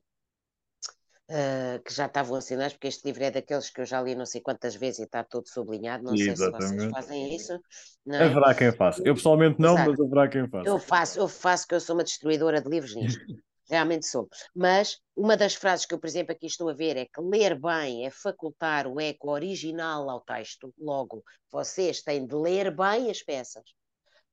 Uh, 1.33 1.83
que 1.83 1.93
já 1.93 2.07
estavam 2.07 2.37
assinados, 2.37 2.75
porque 2.75 2.89
este 2.89 3.05
livro 3.07 3.25
é 3.25 3.31
daqueles 3.31 3.71
que 3.71 3.81
eu 3.81 3.87
já 3.87 4.01
li 4.03 4.15
não 4.15 4.27
sei 4.27 4.41
quantas 4.41 4.75
vezes 4.75 5.01
e 5.01 5.05
está 5.05 5.25
todo 5.25 5.49
sublinhado. 5.49 6.05
Não 6.05 6.15
Exatamente. 6.15 6.59
sei 6.59 6.69
se 6.69 6.77
vocês 6.77 6.91
fazem 6.93 7.35
isso. 7.35 7.61
Não 8.05 8.17
é? 8.17 8.25
Haverá 8.25 8.55
quem 8.55 8.73
faça. 8.73 9.03
Eu 9.05 9.15
pessoalmente 9.15 9.61
não, 9.61 9.75
Exato. 9.75 9.91
mas 9.91 10.01
haverá 10.01 10.29
quem 10.29 10.49
faça. 10.49 10.69
Eu 10.69 10.79
faço, 10.79 11.19
eu 11.19 11.29
faço 11.29 11.67
que 11.67 11.75
eu 11.75 11.81
sou 11.81 11.97
uma 11.97 12.05
destruidora 12.05 12.61
de 12.61 12.69
livros 12.69 12.95
nisto. 12.95 13.25
Realmente 13.71 14.07
sou. 14.07 14.29
Mas 14.55 14.99
uma 15.17 15.37
das 15.37 15.55
frases 15.55 15.87
que 15.87 15.95
eu, 15.95 15.99
por 15.99 16.07
exemplo, 16.07 16.33
aqui 16.33 16.47
estou 16.47 16.69
a 16.69 16.75
ver 16.75 16.97
é 16.97 17.07
que 17.07 17.21
ler 17.23 17.59
bem 17.59 18.05
é 18.05 18.11
facultar 18.11 18.87
o 18.87 19.01
eco 19.01 19.31
original 19.31 20.11
ao 20.11 20.21
texto. 20.21 20.75
Logo, 20.79 21.23
vocês 21.51 22.03
têm 22.03 22.27
de 22.27 22.35
ler 22.35 22.75
bem 22.75 23.11
as 23.11 23.23
peças 23.23 23.63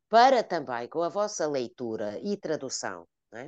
para 0.09 0.43
também, 0.43 0.89
com 0.89 1.03
a 1.03 1.09
vossa 1.09 1.47
leitura 1.47 2.19
e 2.23 2.35
tradução, 2.35 3.07
é? 3.31 3.45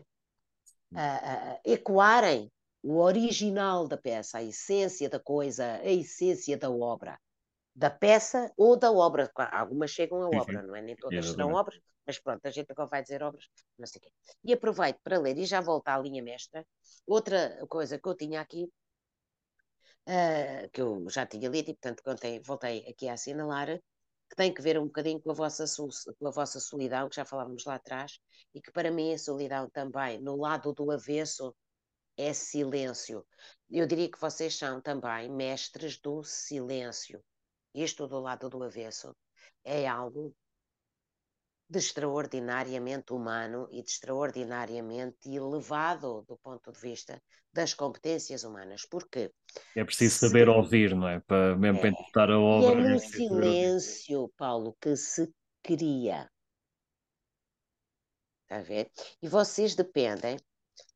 uh, 0.93 1.55
uh, 1.55 1.59
ecoarem 1.65 2.51
o 2.83 2.97
original 2.99 3.87
da 3.87 3.97
peça, 3.97 4.39
a 4.39 4.43
essência 4.43 5.09
da 5.09 5.19
coisa, 5.19 5.73
a 5.73 5.91
essência 5.91 6.57
da 6.57 6.69
obra. 6.69 7.19
Da 7.73 7.89
peça 7.89 8.51
ou 8.57 8.77
da 8.77 8.91
obra. 8.91 9.31
Algumas 9.51 9.91
chegam 9.91 10.21
à 10.21 10.27
obra, 10.27 10.61
não 10.63 10.75
é? 10.75 10.81
Nem 10.81 10.95
todas 10.95 11.25
serão 11.25 11.53
obras, 11.53 11.79
mas 12.05 12.19
pronto, 12.19 12.45
a 12.45 12.49
gente 12.49 12.71
agora 12.71 12.89
vai 12.89 13.01
dizer 13.01 13.23
obras, 13.23 13.45
não 13.77 13.85
sei 13.85 13.99
o 13.99 14.01
quê. 14.01 14.11
E 14.43 14.53
aproveito 14.53 14.99
para 15.03 15.19
ler, 15.19 15.37
e 15.37 15.45
já 15.45 15.61
volto 15.61 15.87
à 15.87 15.97
linha 15.97 16.21
mestra, 16.21 16.65
outra 17.05 17.65
coisa 17.69 17.97
que 17.97 18.07
eu 18.07 18.15
tinha 18.15 18.41
aqui, 18.41 18.69
uh, 20.07 20.69
que 20.73 20.81
eu 20.81 21.07
já 21.09 21.25
tinha 21.25 21.49
lido 21.49 21.69
e, 21.69 21.73
portanto, 21.73 22.03
contei, 22.03 22.41
voltei 22.41 22.85
aqui 22.89 23.07
a 23.07 23.13
assinalar, 23.13 23.79
que 24.29 24.35
tem 24.35 24.53
que 24.53 24.61
ver 24.61 24.79
um 24.79 24.85
bocadinho 24.85 25.21
com 25.21 25.31
a, 25.31 25.33
vossa, 25.33 25.65
com 26.17 26.27
a 26.27 26.31
vossa 26.31 26.59
solidão, 26.59 27.07
que 27.09 27.15
já 27.15 27.25
falávamos 27.25 27.65
lá 27.65 27.75
atrás, 27.75 28.19
e 28.53 28.61
que 28.61 28.71
para 28.71 28.89
mim 28.89 29.13
a 29.13 29.17
solidão 29.17 29.69
também, 29.69 30.19
no 30.21 30.35
lado 30.35 30.73
do 30.73 30.89
avesso, 30.91 31.53
é 32.21 32.33
silêncio. 32.33 33.25
Eu 33.69 33.87
diria 33.87 34.09
que 34.09 34.19
vocês 34.19 34.55
são 34.55 34.81
também 34.81 35.29
mestres 35.29 35.97
do 35.99 36.23
silêncio. 36.23 37.23
Isto 37.73 38.07
do 38.07 38.19
lado 38.19 38.49
do 38.49 38.63
avesso 38.63 39.15
é 39.63 39.87
algo 39.87 40.35
de 41.69 41.79
extraordinariamente 41.79 43.13
humano 43.13 43.67
e 43.71 43.81
de 43.81 43.89
extraordinariamente 43.89 45.29
elevado 45.29 46.23
do 46.27 46.37
ponto 46.37 46.71
de 46.71 46.79
vista 46.79 47.21
das 47.53 47.73
competências 47.73 48.43
humanas. 48.43 48.85
Porque 48.85 49.31
é 49.75 49.83
preciso 49.83 50.19
saber 50.27 50.47
se... 50.47 50.51
ouvir, 50.51 50.93
não 50.93 51.07
é? 51.07 51.21
Para 51.21 51.55
mesmo 51.55 51.77
é. 51.77 51.81
para 51.81 51.89
interpretar 51.89 52.29
a 52.29 52.39
obra. 52.39 52.81
E 52.81 52.85
é 52.85 52.89
no 52.89 52.99
silêncio, 52.99 54.29
Paulo, 54.37 54.75
que 54.81 54.97
se 54.97 55.33
cria. 55.63 56.29
Está 58.43 58.57
a 58.57 58.61
ver? 58.61 58.91
E 59.21 59.29
vocês 59.29 59.75
dependem 59.75 60.37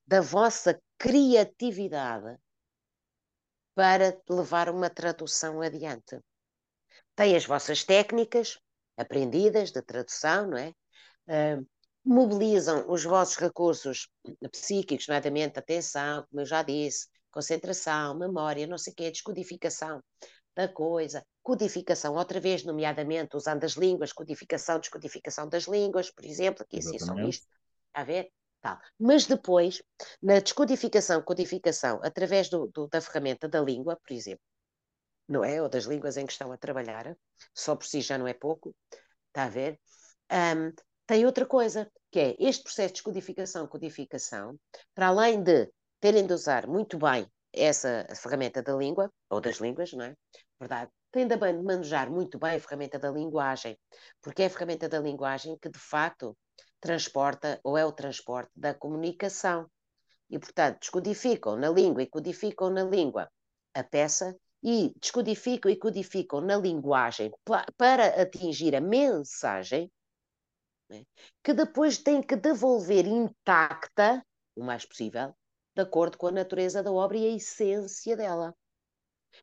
da 0.06 0.19
vossa 0.19 0.80
criatividade 0.97 2.38
para 3.73 4.17
levar 4.30 4.69
uma 4.69 4.89
tradução 4.89 5.61
adiante. 5.61 6.19
Tem 7.15 7.35
as 7.35 7.45
vossas 7.45 7.84
técnicas, 7.84 8.57
aprendidas 8.97 9.72
de 9.72 9.81
tradução, 9.81 10.47
não 10.47 10.57
é? 10.57 10.73
Uh, 11.27 11.67
mobilizam 12.03 12.89
os 12.89 13.03
vossos 13.03 13.35
recursos 13.35 14.07
psíquicos, 14.51 15.07
nomeadamente 15.07 15.57
atenção, 15.57 16.26
como 16.30 16.41
eu 16.41 16.45
já 16.45 16.61
disse, 16.61 17.07
concentração, 17.31 18.17
memória, 18.17 18.67
não 18.67 18.77
sei 18.77 18.93
o 18.93 18.95
quê, 18.95 19.11
descodificação 19.11 20.01
da 20.55 20.69
coisa, 20.69 21.26
codificação, 21.43 22.15
outra 22.15 22.39
vez, 22.39 22.63
nomeadamente 22.63 23.35
usando 23.35 23.65
as 23.65 23.73
línguas, 23.73 24.13
codificação, 24.13 24.80
descodificação 24.80 25.49
das 25.49 25.65
línguas, 25.65 26.09
por 26.09 26.23
exemplo, 26.23 26.63
aqui 26.63 26.77
assim 26.77 26.97
só 26.97 27.13
isto, 27.19 27.45
a 27.93 28.03
ver? 28.03 28.30
Tal. 28.65 28.79
Mas 28.99 29.27
depois, 29.27 29.79
na 30.19 30.39
descodificação, 30.39 31.21
codificação, 31.21 31.99
através 32.01 32.49
do, 32.49 32.65
do, 32.65 32.87
da 32.87 32.99
ferramenta 32.99 33.47
da 33.47 33.61
língua, 33.61 33.95
por 33.95 34.11
exemplo, 34.11 34.41
não 35.29 35.43
é? 35.43 35.61
Ou 35.61 35.69
das 35.69 35.83
línguas 35.83 36.17
em 36.17 36.25
que 36.25 36.31
estão 36.31 36.51
a 36.51 36.57
trabalhar, 36.57 37.15
só 37.53 37.75
por 37.75 37.85
si 37.85 38.01
já 38.01 38.17
não 38.17 38.27
é 38.27 38.33
pouco, 38.33 38.75
está 39.27 39.43
a 39.43 39.49
ver? 39.49 39.79
Um, 40.31 40.73
tem 41.05 41.27
outra 41.27 41.45
coisa, 41.45 41.87
que 42.09 42.19
é 42.19 42.35
este 42.39 42.63
processo 42.63 42.87
de 42.87 42.93
descodificação, 42.93 43.67
codificação, 43.67 44.59
para 44.95 45.09
além 45.09 45.43
de 45.43 45.71
terem 45.99 46.25
de 46.25 46.33
usar 46.33 46.65
muito 46.65 46.97
bem 46.97 47.31
essa 47.53 48.07
ferramenta 48.15 48.63
da 48.63 48.73
língua, 48.73 49.13
ou 49.29 49.39
das 49.39 49.57
línguas, 49.57 49.93
não 49.93 50.05
é? 50.05 50.15
Verdade. 50.59 50.89
Tem 51.11 51.27
também 51.27 51.55
de 51.55 51.63
manejar 51.63 52.09
muito 52.09 52.39
bem 52.39 52.55
a 52.55 52.59
ferramenta 52.59 52.97
da 52.97 53.11
linguagem, 53.11 53.77
porque 54.23 54.41
é 54.41 54.47
a 54.47 54.49
ferramenta 54.49 54.89
da 54.89 54.99
linguagem 54.99 55.55
que, 55.61 55.69
de 55.69 55.77
facto, 55.77 56.35
transporta 56.85 57.59
ou 57.63 57.75
é 57.75 57.83
o 57.83 57.91
transporte 57.91 58.51
da 58.55 58.71
comunicação. 58.71 59.67
E, 60.29 60.37
portanto, 60.37 60.81
descodificam 60.81 61.55
na 61.55 61.69
língua 61.69 62.03
e 62.03 62.07
codificam 62.07 62.69
na 62.69 62.83
língua 62.83 63.27
a 63.73 63.83
peça 63.83 64.37
e 64.63 64.93
descodificam 64.99 65.71
e 65.71 65.75
codificam 65.75 66.41
na 66.41 66.57
linguagem 66.57 67.31
para 67.75 68.21
atingir 68.21 68.75
a 68.75 68.81
mensagem, 68.81 69.91
né, 70.89 71.03
que 71.43 71.53
depois 71.53 71.97
tem 71.97 72.21
que 72.21 72.35
devolver 72.35 73.07
intacta, 73.07 74.23
o 74.55 74.63
mais 74.63 74.85
possível, 74.85 75.33
de 75.75 75.81
acordo 75.81 76.17
com 76.17 76.27
a 76.27 76.31
natureza 76.31 76.83
da 76.83 76.91
obra 76.91 77.17
e 77.17 77.25
a 77.25 77.35
essência 77.35 78.15
dela. 78.15 78.55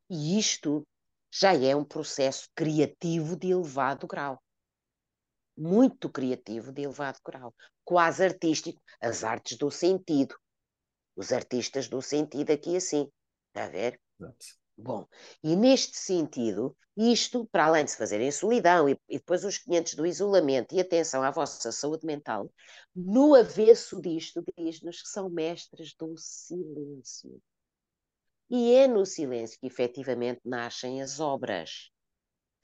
E 0.09 0.39
isto 0.39 0.87
já 1.33 1.55
é 1.55 1.75
um 1.75 1.85
processo 1.85 2.49
criativo 2.55 3.37
de 3.37 3.51
elevado 3.51 4.07
grau. 4.07 4.41
Muito 5.57 6.09
criativo 6.09 6.73
de 6.73 6.83
elevado 6.83 7.19
grau. 7.25 7.55
Quase 7.85 8.25
artístico. 8.25 8.81
As 9.01 9.25
artes 9.25 9.57
do 9.57 9.71
sentido. 9.71 10.35
Os 11.15 11.33
artistas 11.33 11.89
do 11.89 12.01
sentido 12.01 12.51
aqui 12.51 12.77
assim. 12.77 13.11
Está 13.49 13.67
a 13.67 13.69
ver? 13.69 14.01
Exato. 14.19 14.63
Bom, 14.77 15.07
e 15.45 15.55
neste 15.55 15.97
sentido, 15.97 16.77
isto, 16.97 17.47
para 17.53 17.67
além 17.67 17.85
de 17.85 17.91
se 17.91 17.97
fazer 17.97 18.21
em 18.21 18.31
solidão 18.31 18.89
e, 18.89 18.99
e, 19.09 19.19
depois 19.19 19.45
os 19.45 19.59
500 19.59 19.95
do 19.95 20.07
isolamento 20.07 20.75
e 20.75 20.81
atenção 20.81 21.23
à 21.23 21.31
vossa 21.31 21.71
saúde 21.71 22.07
mental, 22.07 22.51
no 22.95 23.35
avesso 23.35 24.01
disto, 24.01 24.43
diz-nos 24.57 25.03
que 25.03 25.09
são 25.09 25.29
mestres 25.29 25.95
do 25.95 26.15
silêncio. 26.17 27.41
E 28.51 28.75
é 28.75 28.87
no 28.87 29.07
silêncio 29.07 29.59
que 29.61 29.67
efetivamente 29.67 30.41
nascem 30.45 31.01
as 31.01 31.21
obras. 31.21 31.91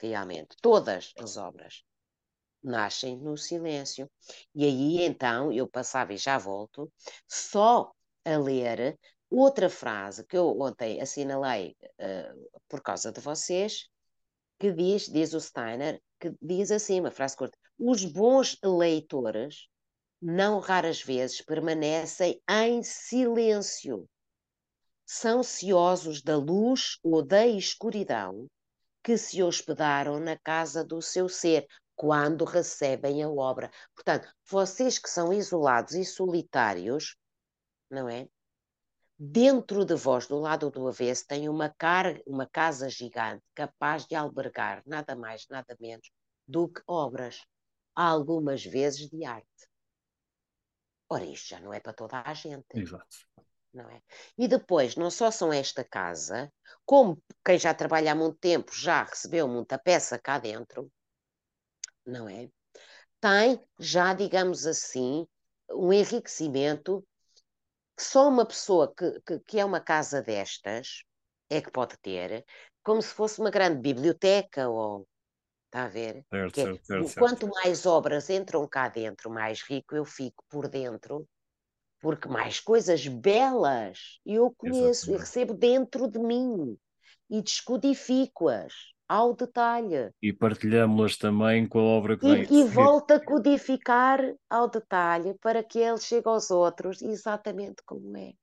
Realmente, 0.01 0.57
todas 0.61 1.13
as 1.17 1.37
obras 1.37 1.83
nascem 2.63 3.17
no 3.19 3.37
silêncio. 3.37 4.11
E 4.55 4.65
aí 4.65 5.05
então 5.05 5.53
eu 5.53 5.69
passava 5.69 6.13
e 6.13 6.17
já 6.17 6.39
volto, 6.39 6.91
só 7.27 7.93
a 8.25 8.37
ler 8.37 8.99
Outra 9.31 9.69
frase 9.69 10.25
que 10.25 10.39
eu 10.39 10.59
ontem 10.59 11.03
assinalei 11.03 11.77
uh, 11.83 12.61
por 12.67 12.81
causa 12.81 13.13
de 13.13 13.21
vocês, 13.21 13.87
que 14.59 14.73
diz, 14.73 15.07
diz 15.07 15.35
o 15.35 15.41
Steiner, 15.41 16.01
que 16.19 16.35
diz 16.41 16.71
assim, 16.71 17.01
uma 17.01 17.11
frase 17.11 17.37
curta, 17.37 17.59
os 17.79 18.05
bons 18.07 18.59
leitores 18.65 19.69
não 20.21 20.61
raras 20.61 21.03
vezes 21.03 21.43
permanecem 21.43 22.41
em 22.49 22.83
silêncio. 22.83 24.09
São 25.05 25.43
ciosos 25.43 26.23
da 26.23 26.37
luz 26.37 26.99
ou 27.03 27.23
da 27.23 27.47
escuridão 27.47 28.47
que 29.03 29.19
se 29.19 29.43
hospedaram 29.43 30.19
na 30.19 30.39
casa 30.39 30.83
do 30.83 31.03
seu 31.03 31.29
ser 31.29 31.67
quando 31.99 32.45
recebem 32.45 33.25
a 33.25 33.29
obra. 33.29 33.73
Portanto, 33.93 34.33
vocês 34.49 35.01
que 35.01 35.11
são 35.11 35.33
isolados 35.33 35.95
e 35.95 36.05
solitários, 36.05 37.17
não 37.91 38.09
é? 38.09 38.29
Dentro 39.19 39.85
de 39.85 39.97
vós, 39.97 40.29
do 40.29 40.39
lado 40.39 40.71
do 40.71 40.87
avesso, 40.87 41.27
tem 41.27 41.49
uma, 41.49 41.69
car 41.69 42.21
uma 42.25 42.47
casa 42.47 42.89
gigante 42.89 43.43
capaz 43.53 44.07
de 44.07 44.15
albergar 44.15 44.81
nada 44.87 45.17
mais, 45.17 45.45
nada 45.51 45.77
menos 45.81 46.09
do 46.47 46.69
que 46.69 46.81
obras, 46.87 47.45
algumas 47.97 48.65
vezes 48.65 49.09
de 49.11 49.25
arte. 49.25 49.69
Ora, 51.11 51.25
isto 51.25 51.49
já 51.49 51.59
não 51.59 51.75
é 51.75 51.81
para 51.81 51.95
toda 51.95 52.23
a 52.25 52.33
gente. 52.33 52.65
Exato. 52.75 53.17
Não 53.75 53.91
é? 53.91 54.01
E 54.39 54.47
depois, 54.47 54.95
não 54.95 55.11
só 55.11 55.33
são 55.33 55.53
esta 55.53 55.83
casa, 55.83 56.53
como 56.87 57.21
quem 57.45 57.59
já 57.59 57.75
trabalha 57.75 58.13
há 58.13 58.15
muito 58.15 58.39
tempo 58.39 58.73
já 58.73 59.03
recebeu 59.03 59.49
muita 59.49 59.77
peça 59.77 60.17
cá 60.17 60.39
dentro, 60.39 60.89
não 62.09 62.29
é? 62.29 62.49
Tem 63.21 63.61
já, 63.79 64.15
digamos 64.15 64.67
assim, 64.67 65.27
um 65.71 65.93
enriquecimento 65.93 67.05
só 67.99 68.29
uma 68.29 68.47
pessoa 68.47 68.93
que, 68.95 69.21
que, 69.21 69.39
que, 69.41 69.61
é 69.61 69.65
uma 69.65 69.81
casa 69.81 70.23
destas 70.23 71.03
é 71.51 71.61
que 71.61 71.71
pode 71.71 71.97
ter, 71.99 72.45
como 72.83 73.03
se 73.03 73.09
fosse 73.09 73.41
uma 73.41 73.51
grande 73.51 73.81
biblioteca 73.81 74.69
ou 74.69 75.07
está 75.67 75.85
a 75.85 75.89
ver? 75.89 76.25
Certo, 76.31 76.61
é, 76.61 76.65
certo, 76.65 76.85
certo, 76.85 77.15
quanto 77.19 77.49
mais 77.49 77.87
obras 77.87 78.31
entram 78.31 78.67
cá 78.69 78.89
dentro, 78.89 79.31
mais 79.31 79.63
rico 79.63 79.97
eu 79.97 80.05
fico 80.05 80.45
por 80.49 80.69
dentro, 80.69 81.27
porque 82.01 82.29
mais 82.29 82.61
coisas 82.61 83.07
belas 83.07 84.21
eu 84.25 84.55
conheço 84.57 85.11
Exatamente. 85.11 85.11
e 85.11 85.17
recebo 85.17 85.55
dentro 85.55 86.09
de 86.09 86.19
mim 86.19 86.79
e 87.29 87.43
descodifico-as 87.43 88.73
ao 89.09 89.35
detalhe. 89.35 90.13
E 90.23 90.33
partilhamos-las 90.33 91.17
também 91.17 91.67
com 91.67 91.79
a 91.79 91.83
obra 91.83 92.19
que 92.19 92.27
e, 92.27 92.45
vem. 92.45 92.61
E 92.61 92.65
volta 92.65 93.15
a 93.15 93.25
codificar 93.25 94.21
ao 94.51 94.69
detalhe 94.69 95.35
para 95.41 95.65
que 95.65 95.79
ele 95.79 95.99
chegue 95.99 96.29
aos 96.29 96.51
outros 96.51 97.01
exatamente 97.01 97.83
como 97.87 98.17
é. 98.17 98.35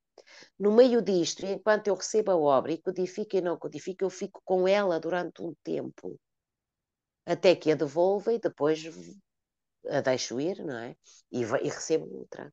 No 0.58 0.72
meio 0.72 1.02
disto, 1.02 1.46
enquanto 1.46 1.88
eu 1.88 1.96
recebo 1.96 2.32
a 2.32 2.38
obra 2.38 2.72
e 2.72 2.82
codifico 2.82 3.36
e 3.36 3.42
não 3.42 3.58
codifico, 3.58 4.04
eu 4.04 4.10
fico 4.10 4.42
com 4.44 4.68
ela 4.68 5.00
durante 5.00 5.42
um 5.42 5.54
tempo, 5.64 6.20
até 7.26 7.56
que 7.56 7.72
a 7.72 7.76
devolva 7.76 8.34
e 8.34 8.40
depois 8.40 8.84
a 9.88 10.02
deixo 10.02 10.40
ir, 10.40 10.64
não 10.64 10.78
é? 10.78 10.96
E, 11.32 11.42
e 11.42 11.70
recebo 11.70 12.18
outra. 12.18 12.52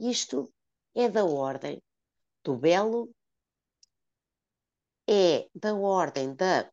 Isto 0.00 0.50
é 0.94 1.08
da 1.08 1.24
ordem 1.24 1.82
do 2.44 2.56
belo, 2.56 3.10
é 5.12 5.46
da 5.54 5.74
ordem 5.74 6.34
da 6.34 6.70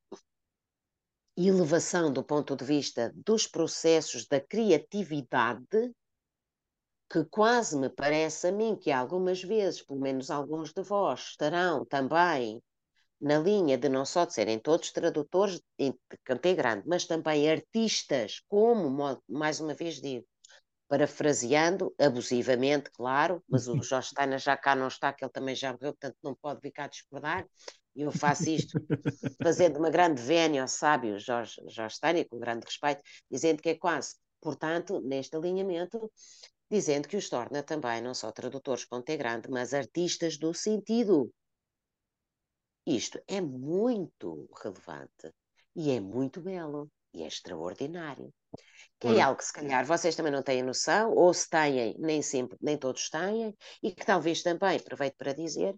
elevação 1.36 2.12
do 2.12 2.24
ponto 2.24 2.56
de 2.56 2.64
vista 2.64 3.12
dos 3.14 3.46
processos 3.46 4.26
da 4.26 4.40
criatividade, 4.40 5.94
que 7.12 7.26
quase 7.26 7.78
me 7.78 7.90
parece 7.90 8.48
a 8.48 8.52
mim 8.52 8.78
que 8.78 8.92
algumas 8.92 9.44
vezes, 9.44 9.82
pelo 9.82 10.00
menos 10.00 10.32
alguns 10.32 10.72
de 10.72 10.82
vós, 10.82 11.32
estarão 11.32 11.84
também 11.84 12.64
na 13.20 13.38
linha 13.38 13.78
de 13.78 13.90
não 13.90 14.06
só 14.06 14.24
de 14.24 14.34
serem 14.34 14.58
todos 14.58 14.92
tradutores 14.92 15.62
de 15.78 15.94
Cantei 16.24 16.56
Grande, 16.56 16.88
mas 16.88 17.06
também 17.06 17.52
artistas, 17.52 18.42
como, 18.48 19.20
mais 19.28 19.60
uma 19.60 19.74
vez 19.74 19.96
digo, 19.96 20.26
parafraseando, 20.88 21.94
abusivamente, 22.00 22.90
claro, 22.92 23.44
mas 23.50 23.68
o 23.68 23.84
Jorge 23.84 24.10
Steiner 24.10 24.40
já 24.40 24.56
cá 24.56 24.76
não 24.76 24.88
está, 24.88 25.12
que 25.12 25.26
ele 25.26 25.32
também 25.32 25.56
já 25.56 25.74
morreu, 25.74 25.92
portanto 25.94 26.18
não 26.24 26.34
pode 26.36 26.62
ficar 26.62 26.86
a 26.86 26.88
discordar, 26.88 27.46
e 28.00 28.04
eu 28.04 28.14
faço 28.14 28.50
isto 28.50 28.80
fazendo 29.44 29.78
uma 29.78 29.90
grande 29.90 30.22
vénia 30.22 30.62
ao 30.62 30.70
sábio 30.70 31.20
Jorge, 31.20 31.62
Jorge 31.68 31.98
Steiner, 31.98 32.30
com 32.30 32.40
grande 32.40 32.66
respeito, 32.66 33.04
dizendo 33.30 33.62
que 33.62 33.68
é 33.68 33.76
quase, 33.76 34.16
portanto, 34.40 35.02
neste 35.02 35.36
alinhamento, 35.36 36.10
dizendo 36.72 37.10
que 37.10 37.18
os 37.18 37.28
torna 37.28 37.62
também 37.62 38.02
não 38.02 38.14
só 38.14 38.32
tradutores 38.32 38.86
com 38.86 39.02
T 39.02 39.18
grande, 39.18 39.50
mas 39.50 39.74
artistas 39.74 40.38
do 40.38 40.54
sentido. 40.54 41.30
Isto 42.86 43.22
é 43.28 43.42
muito 43.42 44.50
relevante 44.64 45.34
e 45.76 45.92
é 45.92 46.00
muito 46.00 46.40
belo 46.40 46.90
e 47.14 47.24
é 47.24 47.28
extraordinário 47.28 48.34
que 49.00 49.08
é 49.08 49.22
algo 49.22 49.38
que 49.38 49.46
se 49.46 49.54
calhar 49.54 49.86
vocês 49.86 50.16
também 50.16 50.32
não 50.32 50.44
têm 50.44 50.62
noção, 50.62 51.14
ou 51.14 51.34
se 51.34 51.50
têm, 51.50 51.96
nem 51.98 52.22
sempre, 52.22 52.58
nem 52.62 52.78
todos 52.78 53.10
têm, 53.10 53.56
e 53.82 53.92
que 53.94 54.06
talvez 54.06 54.44
também, 54.44 54.78
aproveito 54.78 55.16
para 55.16 55.34
dizer, 55.34 55.74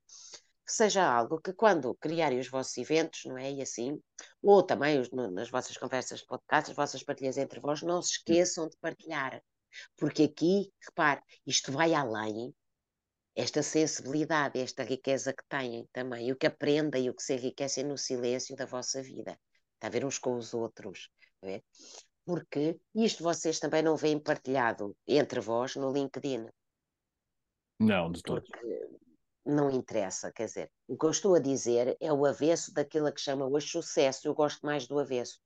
que 0.72 0.78
seja 0.78 1.04
algo 1.04 1.42
que 1.42 1.54
quando 1.54 1.94
criarem 1.96 2.40
os 2.40 2.48
vossos 2.48 2.78
eventos, 2.78 3.26
não 3.26 3.38
é? 3.38 3.52
E 3.52 3.62
assim, 3.62 4.02
ou 4.42 4.64
também 4.64 5.00
os, 5.00 5.12
no, 5.12 5.30
nas 5.30 5.50
vossas 5.50 5.76
conversas 5.76 6.22
de 6.22 6.26
podcast, 6.26 6.72
as 6.72 6.78
vossas 6.78 7.04
partilhas 7.04 7.38
entre 7.38 7.60
vós, 7.60 7.82
não 7.82 8.02
se 8.02 8.14
esqueçam 8.14 8.70
de 8.70 8.78
partilhar. 8.78 9.44
Porque 9.98 10.24
aqui, 10.24 10.72
repare, 10.86 11.22
isto 11.46 11.72
vai 11.72 11.94
além, 11.94 12.54
esta 13.36 13.62
sensibilidade, 13.62 14.60
esta 14.60 14.84
riqueza 14.84 15.34
que 15.34 15.44
têm 15.50 15.88
também, 15.92 16.32
o 16.32 16.36
que 16.36 16.48
aprendem 16.48 17.06
e 17.06 17.10
o 17.10 17.14
que 17.14 17.24
se 17.24 17.34
enriquecem 17.34 17.84
no 17.84 17.98
silêncio 17.98 18.56
da 18.56 18.66
vossa 18.66 19.02
vida. 19.02 19.38
Está 19.76 19.88
a 19.88 19.90
ver 19.90 20.06
uns 20.06 20.18
com 20.18 20.36
os 20.36 20.54
outros. 20.54 21.10
É? 21.44 21.62
porque 22.24 22.80
isto 22.94 23.24
vocês 23.24 23.60
também 23.60 23.82
não 23.82 23.98
veem 23.98 24.20
partilhado 24.20 24.96
entre 25.08 25.40
vós 25.40 25.76
no 25.76 25.92
LinkedIn. 25.92 26.48
Não, 27.80 28.12
de 28.12 28.22
todos. 28.22 28.48
Não 29.46 29.72
interessa, 29.72 30.32
quer 30.32 30.46
dizer, 30.46 30.72
o 30.88 30.98
que 30.98 31.06
eu 31.06 31.10
estou 31.10 31.34
a 31.36 31.40
dizer 31.40 31.98
é 32.00 32.14
o 32.14 32.26
avesso 32.26 32.74
daquilo 32.74 33.12
que 33.12 33.20
chama 33.20 33.48
hoje 33.48 33.68
sucesso. 33.68 34.28
Eu 34.28 34.36
gosto 34.36 34.66
mais 34.66 34.88
do 34.88 35.00
avesso 35.00 35.40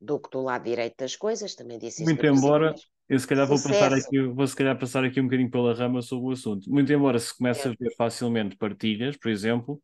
do 0.00 0.18
que 0.18 0.30
do 0.30 0.42
lado 0.42 0.64
direito 0.64 0.96
das 0.98 1.16
coisas, 1.16 1.54
também 1.54 1.78
disse 1.78 2.02
isso. 2.02 2.10
Muito 2.12 2.26
embora, 2.26 2.74
eu 3.08 3.18
se 3.18 3.26
calhar 3.26 3.46
vou 3.46 3.60
passar, 3.60 3.92
aqui, 3.92 4.20
vou 4.22 4.46
se 4.46 4.56
calhar 4.56 4.78
passar 4.78 5.04
aqui 5.04 5.20
um 5.20 5.24
bocadinho 5.24 5.50
pela 5.50 5.74
rama 5.74 6.02
sobre 6.02 6.26
o 6.26 6.32
assunto. 6.32 6.70
Muito 6.70 6.92
embora 6.92 7.18
se 7.18 7.36
comece 7.36 7.68
é. 7.68 7.70
a 7.70 7.74
ver 7.78 7.94
facilmente 7.96 8.56
partilhas, 8.56 9.16
por 9.16 9.30
exemplo, 9.30 9.82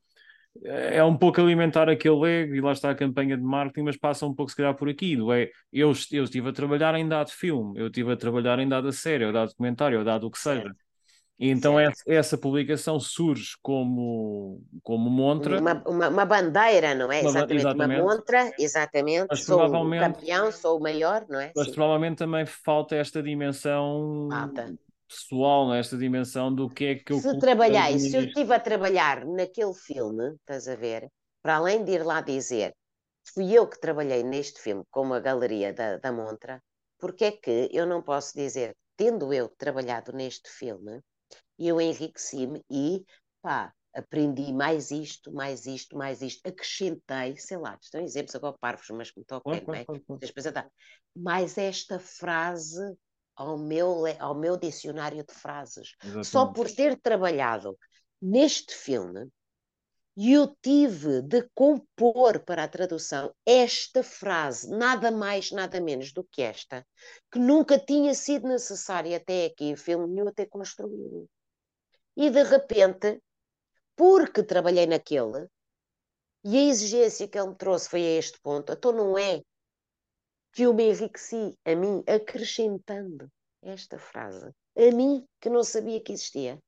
é 0.62 1.02
um 1.02 1.16
pouco 1.16 1.40
alimentar 1.40 1.88
aquele 1.88 2.42
ego 2.42 2.54
e 2.54 2.60
lá 2.60 2.72
está 2.72 2.90
a 2.90 2.94
campanha 2.94 3.36
de 3.36 3.42
marketing, 3.42 3.86
mas 3.86 3.96
passa 3.96 4.24
um 4.24 4.34
pouco 4.34 4.50
se 4.50 4.56
calhar 4.56 4.74
por 4.74 4.88
aqui, 4.88 5.16
não 5.16 5.32
é? 5.32 5.50
Eu, 5.72 5.92
eu 6.12 6.24
estive 6.24 6.48
a 6.48 6.52
trabalhar 6.52 6.94
em 6.94 7.08
dado 7.08 7.30
filme, 7.30 7.78
eu 7.78 7.88
estive 7.88 8.12
a 8.12 8.16
trabalhar 8.16 8.58
em 8.60 8.68
dado 8.68 8.92
série, 8.92 9.24
ou 9.24 9.32
dado 9.32 9.48
documentário, 9.48 9.98
ou 9.98 10.04
dado 10.04 10.26
o 10.26 10.30
que 10.30 10.38
seja. 10.38 10.70
E 11.38 11.50
então 11.50 11.78
essa, 11.80 12.02
essa, 12.06 12.38
publicação 12.38 13.00
surge 13.00 13.56
como, 13.60 14.62
como 14.82 15.10
montra. 15.10 15.58
Uma, 15.58 15.82
uma, 15.86 16.08
uma 16.08 16.24
bandeira, 16.24 16.94
não 16.94 17.10
é? 17.10 17.20
Uma, 17.20 17.30
exatamente, 17.30 17.60
exatamente, 17.60 18.00
uma 18.00 18.14
montra, 18.14 18.52
exatamente. 18.58 19.26
Mas 19.28 19.44
sou 19.44 19.64
o 19.64 19.90
campeão, 19.90 20.52
sou 20.52 20.78
o 20.78 20.80
maior, 20.80 21.26
não 21.28 21.40
é? 21.40 21.50
Mas 21.56 21.66
Sim. 21.66 21.74
provavelmente 21.74 22.18
também 22.18 22.46
falta 22.46 22.94
esta 22.94 23.22
dimensão 23.22 24.28
falta 24.30 24.74
pessoal, 25.08 25.68
nesta 25.68 25.96
dimensão 25.96 26.54
do 26.54 26.68
que 26.68 26.84
é 26.84 26.94
que 26.94 27.12
eu. 27.12 27.18
Se 27.18 27.38
trabalhei, 27.38 27.98
se 27.98 28.16
eu 28.16 28.22
estive 28.22 28.54
a 28.54 28.60
trabalhar 28.60 29.24
naquele 29.24 29.74
filme, 29.74 30.34
estás 30.36 30.68
a 30.68 30.74
ver, 30.74 31.08
para 31.42 31.56
além 31.56 31.84
de 31.84 31.92
ir 31.92 32.04
lá 32.04 32.20
dizer 32.20 32.74
fui 33.32 33.52
eu 33.52 33.66
que 33.66 33.80
trabalhei 33.80 34.22
neste 34.22 34.60
filme 34.60 34.84
como 34.90 35.14
a 35.14 35.20
galeria 35.20 35.72
da, 35.72 35.96
da 35.96 36.12
Montra, 36.12 36.62
porque 36.98 37.24
é 37.24 37.32
que 37.32 37.68
eu 37.72 37.86
não 37.86 38.02
posso 38.02 38.34
dizer, 38.34 38.76
tendo 38.96 39.32
eu 39.32 39.48
trabalhado 39.48 40.12
neste 40.12 40.50
filme, 40.50 41.00
eu 41.58 41.80
enriqueci-me 41.80 42.64
e 42.70 43.04
pá, 43.42 43.72
aprendi 43.94 44.52
mais 44.52 44.90
isto, 44.90 45.32
mais 45.32 45.66
isto, 45.66 45.96
mais 45.96 46.20
isto, 46.20 46.46
acrescentei, 46.46 47.36
sei 47.36 47.56
lá, 47.56 47.78
estão 47.80 48.00
exemplos 48.00 48.34
agora 48.34 48.56
parvos, 48.60 48.88
mas 48.90 49.10
como 49.10 49.24
toquei, 49.24 49.64
não 49.66 49.74
é? 49.74 49.84
Mais 51.14 51.56
esta 51.56 51.98
frase 51.98 52.96
ao 53.36 53.56
meu, 53.56 54.04
ao 54.18 54.34
meu 54.34 54.56
dicionário 54.56 55.24
de 55.24 55.34
frases. 55.34 55.94
Exatamente. 56.00 56.26
Só 56.28 56.46
por 56.46 56.70
ter 56.70 57.00
trabalhado 57.00 57.78
neste 58.20 58.74
filme, 58.74 59.28
e 60.16 60.32
eu 60.32 60.54
tive 60.62 61.22
de 61.22 61.48
compor 61.54 62.38
para 62.44 62.64
a 62.64 62.68
tradução 62.68 63.34
esta 63.44 64.02
frase, 64.02 64.70
nada 64.70 65.10
mais, 65.10 65.50
nada 65.50 65.80
menos 65.80 66.12
do 66.12 66.22
que 66.22 66.40
esta, 66.40 66.86
que 67.32 67.38
nunca 67.38 67.78
tinha 67.78 68.14
sido 68.14 68.46
necessária 68.46 69.16
até 69.16 69.46
aqui, 69.46 69.74
filme 69.74 70.06
nenhum 70.06 70.28
a 70.28 70.32
ter 70.32 70.46
construído. 70.46 71.28
E 72.16 72.30
de 72.30 72.42
repente, 72.42 73.20
porque 73.96 74.42
trabalhei 74.42 74.86
naquele, 74.86 75.48
e 76.44 76.56
a 76.58 76.62
exigência 76.62 77.26
que 77.26 77.38
ele 77.38 77.48
me 77.48 77.56
trouxe 77.56 77.88
foi 77.88 78.02
a 78.02 78.18
este 78.18 78.38
ponto, 78.40 78.72
então 78.72 78.92
não 78.92 79.18
é 79.18 79.42
que 80.52 80.62
eu 80.62 80.74
me 80.74 80.88
enriqueci 80.90 81.58
a 81.64 81.74
mim 81.74 82.04
acrescentando 82.06 83.30
esta 83.62 83.98
frase, 83.98 84.52
a 84.76 84.94
mim 84.94 85.26
que 85.40 85.48
não 85.48 85.64
sabia 85.64 86.00
que 86.00 86.12
existia 86.12 86.62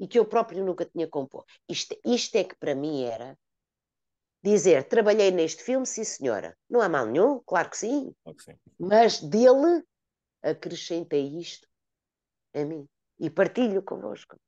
e 0.00 0.06
que 0.06 0.18
eu 0.18 0.24
próprio 0.24 0.64
nunca 0.64 0.84
tinha 0.84 1.08
composto. 1.08 1.52
Isto, 1.68 1.98
isto 2.04 2.36
é 2.36 2.44
que 2.44 2.56
para 2.56 2.74
mim 2.74 3.02
era 3.02 3.36
dizer: 4.42 4.84
trabalhei 4.88 5.30
neste 5.30 5.62
filme, 5.62 5.86
sim 5.86 6.04
senhora. 6.04 6.56
Não 6.70 6.80
há 6.80 6.88
mal 6.88 7.06
nenhum, 7.06 7.40
claro 7.44 7.70
que 7.70 7.76
sim. 7.76 8.14
Claro 8.22 8.38
que 8.38 8.44
sim. 8.44 8.58
Mas 8.78 9.20
dele 9.20 9.84
acrescentei 10.42 11.26
isto 11.38 11.66
a 12.54 12.64
mim 12.64 12.88
e 13.18 13.28
partilho 13.28 13.82
convosco. 13.82 14.38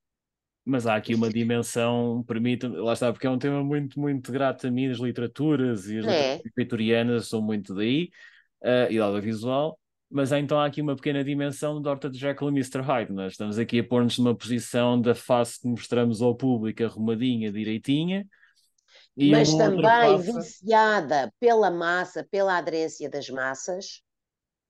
Mas 0.64 0.86
há 0.86 0.94
aqui 0.94 1.14
uma 1.14 1.30
dimensão, 1.30 2.22
permite, 2.26 2.66
lá 2.66 2.92
está, 2.92 3.12
porque 3.12 3.26
é 3.26 3.30
um 3.30 3.38
tema 3.38 3.64
muito, 3.64 3.98
muito 3.98 4.30
grato 4.30 4.66
a 4.66 4.70
mim, 4.70 4.90
as 4.90 4.98
literaturas 4.98 5.88
e 5.88 5.98
as 5.98 6.06
é. 6.06 6.40
literaturas 6.44 7.28
são 7.28 7.40
muito 7.40 7.74
daí, 7.74 8.10
uh, 8.62 8.92
e 8.92 8.98
da 8.98 9.06
audiovisual, 9.06 9.78
mas 10.10 10.32
então 10.32 10.58
há 10.58 10.66
aqui 10.66 10.82
uma 10.82 10.96
pequena 10.96 11.22
dimensão 11.22 11.80
da 11.80 11.90
Horta 11.90 12.10
de 12.10 12.18
Jekyll 12.18 12.48
e 12.48 12.52
Mr. 12.52 12.80
Hyde. 12.80 13.12
Nós 13.12 13.32
estamos 13.32 13.60
aqui 13.60 13.78
a 13.78 13.84
pôr-nos 13.84 14.18
numa 14.18 14.34
posição 14.34 15.00
da 15.00 15.14
face 15.14 15.60
que 15.60 15.68
mostramos 15.68 16.20
ao 16.20 16.34
público 16.34 16.82
arrumadinha, 16.82 17.52
direitinha. 17.52 18.26
mas 19.16 19.54
também 19.54 19.82
face... 19.82 20.32
viciada 20.32 21.32
pela 21.38 21.70
massa, 21.70 22.26
pela 22.28 22.58
aderência 22.58 23.08
das 23.08 23.30
massas. 23.30 24.02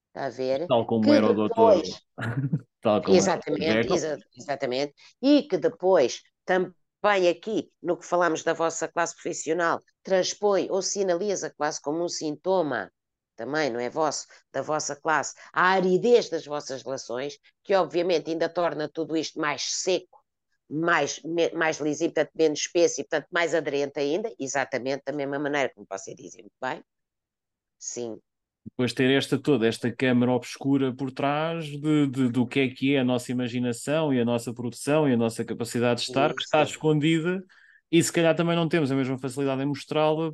Está 0.09 0.27
a 0.27 0.29
ver? 0.29 0.67
Tal 0.67 0.85
como 0.87 1.05
que 1.05 1.11
era 1.11 1.31
o 1.31 1.35
doutor. 1.35 1.83
Tal 2.81 3.03
como 3.03 3.17
exatamente, 3.17 3.93
exa 3.93 4.19
exatamente. 4.37 4.95
E 5.21 5.43
que 5.43 5.59
depois 5.59 6.23
também 6.45 7.29
aqui, 7.29 7.71
no 7.83 7.97
que 7.97 8.07
falamos 8.07 8.43
da 8.43 8.53
vossa 8.53 8.89
classe 8.89 9.15
profissional, 9.15 9.83
transpõe 10.03 10.69
ou 10.71 10.83
sinaliza 10.83 11.51
quase 11.57 11.81
como 11.81 12.05
um 12.05 12.09
sintoma 12.09 12.91
também, 13.37 13.71
não 13.71 13.81
é 13.81 13.89
vosso, 13.89 14.27
da 14.53 14.61
vossa 14.61 14.95
classe, 14.95 15.35
a 15.53 15.71
aridez 15.71 16.29
das 16.29 16.45
vossas 16.45 16.83
relações, 16.83 17.39
que 17.65 17.75
obviamente 17.75 18.31
ainda 18.31 18.51
torna 18.51 18.87
tudo 18.87 19.17
isto 19.17 19.41
mais 19.41 19.63
seco, 19.63 20.23
mais, 20.69 21.21
mais 21.55 21.79
liso 21.81 22.05
e, 22.05 22.09
portanto, 22.09 22.33
menos 22.35 22.61
espesso 22.61 23.01
e, 23.01 23.05
portanto, 23.05 23.29
mais 23.33 23.55
aderente 23.55 23.99
ainda, 23.99 24.31
exatamente 24.39 25.03
da 25.07 25.13
mesma 25.13 25.39
maneira 25.39 25.73
como 25.75 25.87
você 25.89 26.15
diz 26.15 26.35
muito 26.37 26.53
bem. 26.61 26.85
Sim. 27.79 28.21
Depois 28.65 28.93
ter 28.93 29.11
esta 29.11 29.39
toda, 29.39 29.67
esta 29.67 29.91
câmara 29.91 30.33
obscura 30.33 30.95
por 30.95 31.11
trás 31.11 31.65
de, 31.65 32.07
de, 32.07 32.29
do 32.29 32.47
que 32.47 32.61
é 32.61 32.69
que 32.69 32.95
é 32.95 33.01
a 33.01 33.05
nossa 33.05 33.33
imaginação 33.33 34.13
e 34.13 34.21
a 34.21 34.25
nossa 34.25 34.53
produção 34.53 35.09
e 35.09 35.15
a 35.15 35.17
nossa 35.17 35.45
capacidade 35.45 36.03
de 36.03 36.09
estar, 36.09 36.35
que 36.35 36.43
está 36.43 36.63
escondida 36.63 37.43
e 37.91 38.03
se 38.03 38.13
calhar 38.13 38.35
também 38.35 38.55
não 38.55 38.69
temos 38.69 38.93
a 38.93 38.95
mesma 38.95 39.19
facilidade 39.19 39.63
em 39.63 39.67
mostrá-la 39.67 40.33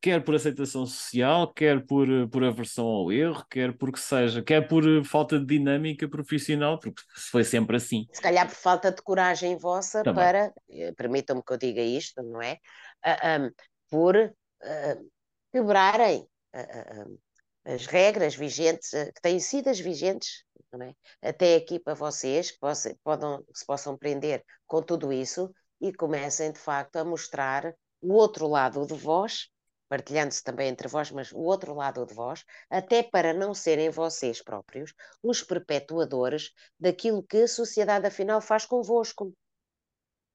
quer 0.00 0.22
por 0.24 0.34
aceitação 0.34 0.86
social, 0.86 1.52
quer 1.52 1.84
por, 1.84 2.06
por 2.28 2.44
aversão 2.44 2.86
ao 2.86 3.12
erro, 3.12 3.44
quer 3.48 3.76
porque 3.76 3.98
seja, 3.98 4.42
quer 4.42 4.66
por 4.66 4.84
falta 5.04 5.38
de 5.38 5.46
dinâmica 5.46 6.08
profissional, 6.08 6.78
porque 6.78 7.02
foi 7.30 7.44
sempre 7.44 7.76
assim. 7.76 8.06
Se 8.12 8.20
calhar 8.20 8.46
por 8.46 8.54
falta 8.54 8.90
de 8.90 9.02
coragem 9.02 9.56
vossa 9.56 10.02
Também. 10.02 10.22
para, 10.22 10.52
eh, 10.70 10.92
permitam-me 10.92 11.42
que 11.42 11.52
eu 11.52 11.58
diga 11.58 11.80
isto, 11.80 12.22
não 12.22 12.42
é? 12.42 12.54
Uh, 12.54 13.18
ah, 13.22 13.38
um, 13.40 13.50
por 13.90 14.16
uh, 14.16 15.10
quebrarem 15.52 16.26
uh, 16.54 17.18
as 17.64 17.86
regras 17.86 18.34
vigentes, 18.34 18.90
que 18.90 19.20
têm 19.22 19.38
sido 19.40 19.68
as 19.68 19.78
vigentes, 19.78 20.44
é? 20.80 21.28
até 21.28 21.56
aqui 21.56 21.78
para 21.78 21.94
vocês, 21.94 22.50
que 22.50 22.58
possam, 22.58 22.94
podam, 23.04 23.44
se 23.54 23.64
possam 23.64 23.96
prender 23.96 24.44
com 24.66 24.82
tudo 24.82 25.12
isso 25.12 25.52
e 25.80 25.92
comecem 25.92 26.50
de 26.50 26.58
facto 26.58 26.96
a 26.96 27.04
mostrar 27.04 27.74
o 28.00 28.14
outro 28.14 28.48
lado 28.48 28.86
de 28.86 28.94
vós 28.94 29.50
partilhando-se 29.92 30.42
também 30.42 30.70
entre 30.70 30.88
vós, 30.88 31.10
mas 31.10 31.30
o 31.32 31.40
outro 31.40 31.74
lado 31.74 32.06
de 32.06 32.14
vós, 32.14 32.46
até 32.70 33.02
para 33.02 33.34
não 33.34 33.52
serem 33.52 33.90
vocês 33.90 34.42
próprios 34.42 34.94
os 35.22 35.42
perpetuadores 35.42 36.50
daquilo 36.80 37.22
que 37.22 37.42
a 37.42 37.46
sociedade 37.46 38.06
afinal 38.06 38.40
faz 38.40 38.64
convosco, 38.64 39.34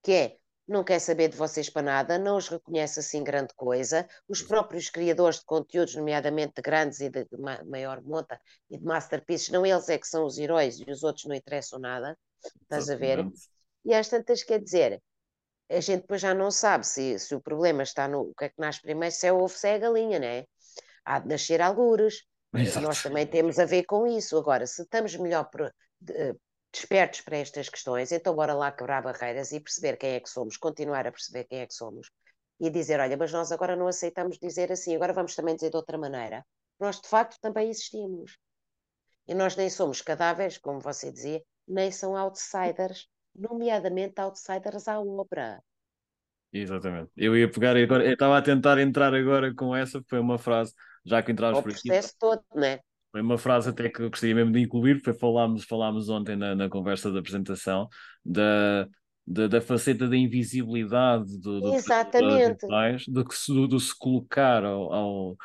que 0.04 0.12
é 0.12 0.38
não 0.68 0.84
quer 0.84 1.00
saber 1.00 1.30
de 1.30 1.38
vocês 1.38 1.70
para 1.70 1.82
nada, 1.82 2.18
não 2.18 2.38
os 2.38 2.50
reconhece 2.50 3.00
assim 3.00 3.24
grande 3.24 3.54
coisa. 3.56 4.08
Os 4.28 4.42
próprios 4.42 4.90
criadores 4.90 5.40
de 5.40 5.46
conteúdos, 5.46 5.96
nomeadamente 5.96 6.54
de 6.56 6.62
grandes 6.62 7.00
e 7.00 7.10
de, 7.10 7.26
maior 7.66 8.02
monta 8.02 8.40
e 8.70 8.78
de 8.78 8.84
masterpieces, 8.84 9.50
não 9.50 9.66
eles 9.66 9.88
é 9.88 9.98
que 9.98 10.08
são 10.08 10.26
os 10.26 10.38
heróis 10.38 10.80
e 10.80 10.92
os 10.92 11.04
outros 11.04 11.26
não 11.26 11.36
interessam 11.36 11.80
nada. 11.80 12.18
Estás 12.62 12.90
a 12.90 12.96
ver? 12.96 13.26
E 13.86 13.94
às 13.94 14.10
tantas 14.10 14.44
quer 14.44 14.60
dizer, 14.60 15.02
a 15.70 15.80
gente 15.80 16.02
depois 16.02 16.22
já 16.22 16.34
não 16.34 16.52
sabe 16.52 16.86
se, 16.86 17.18
se 17.20 17.34
o 17.34 17.42
problema 17.42 17.84
está 17.84 18.08
no 18.08 18.22
o 18.22 18.36
que 18.36 18.46
é 18.46 18.50
que 18.50 18.60
nasce 18.60 18.82
primeiro, 18.82 19.14
se 19.16 19.28
é 19.28 19.32
o 19.34 19.38
ovo, 19.38 19.58
se 19.58 19.68
é 19.68 19.76
a 19.76 19.80
galinha, 19.80 20.20
né? 20.20 20.46
Há 21.06 21.20
de 21.20 21.28
nascer 21.30 21.62
algures. 21.62 22.24
Exato. 22.54 22.86
Nós 22.86 23.04
também 23.04 23.26
temos 23.26 23.60
a 23.60 23.66
ver 23.66 23.84
com 23.84 24.08
isso. 24.08 24.38
Agora, 24.38 24.66
se 24.66 24.82
estamos 24.82 25.16
melhor 25.16 25.50
despertos 26.78 27.22
para 27.22 27.38
estas 27.38 27.70
questões, 27.70 28.12
então 28.12 28.36
bora 28.36 28.54
lá 28.54 28.72
quebrar 28.72 29.02
barreiras 29.02 29.52
e 29.52 29.60
perceber 29.60 29.98
quem 29.98 30.12
é 30.12 30.20
que 30.20 30.30
somos, 30.30 30.58
continuar 30.58 31.06
a 31.08 31.12
perceber 31.12 31.44
quem 31.46 31.60
é 31.60 31.68
que 31.68 31.74
somos 31.74 32.10
e 32.60 32.70
dizer, 32.70 33.00
olha, 33.00 33.16
mas 33.18 33.32
nós 33.32 33.52
agora 33.52 33.76
não 33.76 33.88
aceitamos 33.88 34.38
dizer 34.40 34.72
assim, 34.72 34.96
agora 34.96 35.14
vamos 35.14 35.36
também 35.36 35.56
dizer 35.56 35.70
de 35.70 35.76
outra 35.76 35.98
maneira. 35.98 36.46
Nós 36.80 37.00
de 37.00 37.08
facto 37.08 37.38
também 37.40 37.70
existimos. 37.70 38.38
E 39.28 39.34
nós 39.34 39.56
nem 39.56 39.70
somos 39.70 40.02
cadáveres, 40.02 40.58
como 40.58 40.80
você 40.80 41.12
dizia, 41.12 41.44
nem 41.68 41.92
são 41.92 42.16
outsiders 42.16 43.08
nomeadamente 43.38 44.20
outsiders 44.20 44.88
à 44.88 45.00
obra. 45.00 45.62
Exatamente. 46.52 47.12
Eu 47.16 47.36
ia 47.38 47.50
pegar 47.50 47.76
agora, 47.76 48.06
eu 48.06 48.14
estava 48.14 48.38
a 48.38 48.42
tentar 48.42 48.80
entrar 48.80 49.14
agora 49.14 49.54
com 49.54 49.76
essa, 49.76 50.02
foi 50.08 50.20
uma 50.20 50.40
frase, 50.40 50.74
já 51.06 51.22
que 51.22 51.32
entramos 51.32 51.62
por 51.62 51.72
aqui. 51.72 51.90
todo, 52.20 52.44
né? 52.56 52.80
Foi 53.18 53.22
uma 53.24 53.38
frase 53.40 53.70
até 53.70 53.90
que 53.90 54.00
eu 54.00 54.12
gostaria 54.12 54.36
mesmo 54.36 54.52
de 54.52 54.60
incluir, 54.60 55.02
foi 55.02 55.12
falámos, 55.12 55.64
falámos 55.64 56.08
ontem 56.08 56.36
na, 56.36 56.54
na 56.54 56.70
conversa 56.70 57.12
da 57.12 57.18
apresentação 57.18 57.90
da, 58.24 58.88
da, 59.26 59.48
da 59.48 59.60
faceta 59.60 60.08
da 60.08 60.16
invisibilidade 60.16 61.40
do, 61.40 61.60
do 61.60 61.74
Exatamente. 61.74 62.68
do, 63.08 63.24
do, 63.24 63.68
do 63.70 63.80
se 63.80 63.98
colocar 63.98 64.64
ao, 64.64 64.94
ao, 64.94 65.38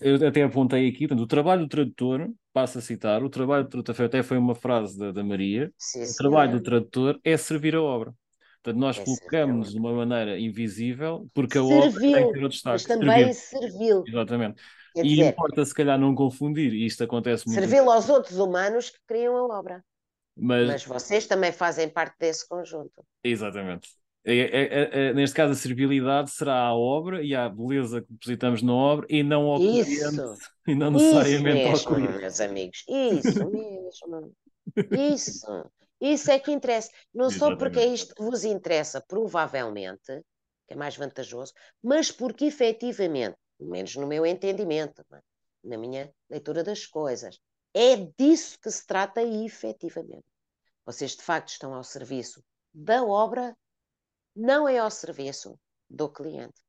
eu 0.00 0.14
até 0.28 0.44
apontei 0.44 0.88
aqui, 0.88 1.08
portanto, 1.08 1.24
o 1.24 1.26
trabalho 1.26 1.62
do 1.62 1.68
tradutor 1.68 2.30
passo 2.52 2.78
a 2.78 2.80
citar, 2.80 3.24
o 3.24 3.28
trabalho 3.28 3.64
do 3.64 3.70
tradutor, 3.70 4.06
até 4.06 4.22
foi 4.22 4.38
uma 4.38 4.54
frase 4.54 4.96
da, 4.96 5.10
da 5.10 5.24
Maria, 5.24 5.72
Sim, 5.76 6.04
o 6.04 6.14
trabalho 6.16 6.52
do 6.52 6.62
tradutor 6.62 7.18
é 7.24 7.36
servir 7.36 7.74
a 7.74 7.82
obra. 7.82 8.14
Portanto, 8.62 8.80
nós 8.80 8.96
é 8.96 9.04
colocamos 9.04 9.72
de 9.72 9.78
uma 9.78 9.92
maneira 9.92 10.38
invisível, 10.38 11.28
porque 11.34 11.58
a 11.58 11.64
obra 11.64 12.00
tem 12.00 12.26
que 12.28 12.32
ter 12.32 12.44
o 12.44 12.48
destaque. 12.48 12.74
Mas 12.74 12.84
também 12.84 13.32
servil. 13.32 14.04
Exatamente. 14.06 14.62
Quer 14.94 15.04
e 15.04 15.08
dizer, 15.08 15.28
importa 15.28 15.64
se 15.64 15.74
calhar 15.74 15.98
não 15.98 16.14
confundir, 16.14 16.72
e 16.72 16.86
isto 16.86 17.04
acontece 17.04 17.46
muito. 17.46 17.58
Servil 17.58 17.90
aos 17.90 18.08
outros 18.08 18.38
humanos 18.38 18.90
que 18.90 18.98
criam 19.06 19.36
a 19.36 19.58
obra. 19.58 19.84
Mas... 20.36 20.68
Mas 20.68 20.84
vocês 20.84 21.26
também 21.26 21.52
fazem 21.52 21.88
parte 21.88 22.16
desse 22.18 22.46
conjunto. 22.48 23.04
Exatamente. 23.24 23.88
É, 24.24 24.34
é, 24.34 24.62
é, 24.62 25.06
é, 25.08 25.14
neste 25.14 25.34
caso, 25.34 25.52
a 25.52 25.56
servilidade 25.56 26.30
será 26.30 26.54
à 26.54 26.74
obra 26.74 27.22
e 27.22 27.34
à 27.34 27.48
beleza 27.48 28.02
que 28.02 28.12
depositamos 28.12 28.62
na 28.62 28.74
obra 28.74 29.06
e 29.08 29.22
não 29.22 29.46
ao 29.46 29.60
isso, 29.60 29.84
cliente 29.84 30.38
e 30.66 30.74
não 30.74 30.90
necessariamente 30.90 31.64
mesmo, 31.64 31.88
ao 31.88 31.94
cliente. 31.94 32.18
meus 32.18 32.40
amigos, 32.40 32.84
isso 32.88 33.50
mesmo. 33.50 34.34
Isso. 35.14 35.70
Isso 36.00 36.30
é 36.30 36.38
que 36.38 36.52
interessa. 36.52 36.90
Não 37.12 37.30
só 37.30 37.56
porque 37.56 37.80
é 37.80 37.86
isto 37.86 38.14
que 38.14 38.22
vos 38.22 38.44
interessa, 38.44 39.00
provavelmente, 39.00 40.22
que 40.66 40.74
é 40.74 40.76
mais 40.76 40.96
vantajoso, 40.96 41.52
mas 41.82 42.12
porque 42.12 42.44
efetivamente, 42.44 43.36
pelo 43.58 43.70
menos 43.70 43.94
no 43.96 44.06
meu 44.06 44.24
entendimento, 44.24 45.04
na 45.62 45.76
minha 45.76 46.12
leitura 46.30 46.62
das 46.62 46.86
coisas, 46.86 47.40
é 47.74 47.96
disso 48.16 48.58
que 48.60 48.70
se 48.70 48.86
trata 48.86 49.22
efetivamente. 49.22 50.24
Vocês 50.86 51.16
de 51.16 51.22
facto 51.22 51.48
estão 51.48 51.74
ao 51.74 51.84
serviço 51.84 52.42
da 52.72 53.04
obra 53.04 53.56
não 54.34 54.68
é 54.68 54.78
ao 54.78 54.90
serviço 54.90 55.58
do 55.90 56.08
cliente. 56.08 56.62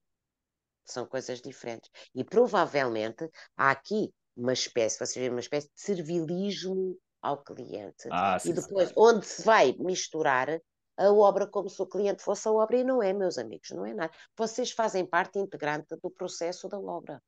São 0.84 1.06
coisas 1.06 1.40
diferentes. 1.40 1.90
E 2.16 2.24
provavelmente 2.24 3.30
há 3.56 3.70
aqui 3.70 4.12
uma 4.36 4.54
espécie, 4.54 4.98
vocês 4.98 5.30
uma 5.30 5.40
espécie 5.40 5.68
de 5.68 5.80
servilismo 5.80 6.98
ao 7.22 7.44
cliente. 7.44 8.08
Ah, 8.10 8.40
sim, 8.40 8.50
e 8.50 8.54
depois, 8.54 8.90
sim. 8.90 8.96
onde 8.98 9.26
se 9.26 9.44
vai 9.44 9.76
misturar 9.78 10.60
a 11.00 11.12
obra 11.12 11.48
como 11.48 11.70
se 11.70 11.82
o 11.82 11.88
cliente 11.88 12.22
fosse 12.22 12.48
a 12.48 12.52
obra, 12.52 12.78
e 12.78 12.84
não 12.84 13.02
é, 13.02 13.14
meus 13.14 13.38
amigos, 13.38 13.70
não 13.72 13.86
é 13.86 13.94
nada. 13.94 14.14
Vocês 14.38 14.72
fazem 14.72 15.06
parte 15.06 15.40
integrante 15.40 15.96
do 16.02 16.12
processo 16.12 16.68
da 16.68 16.80
obra. 16.80 17.22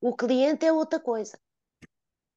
O 0.00 0.14
cliente 0.14 0.66
é 0.66 0.72
outra 0.72 1.00
coisa 1.00 1.38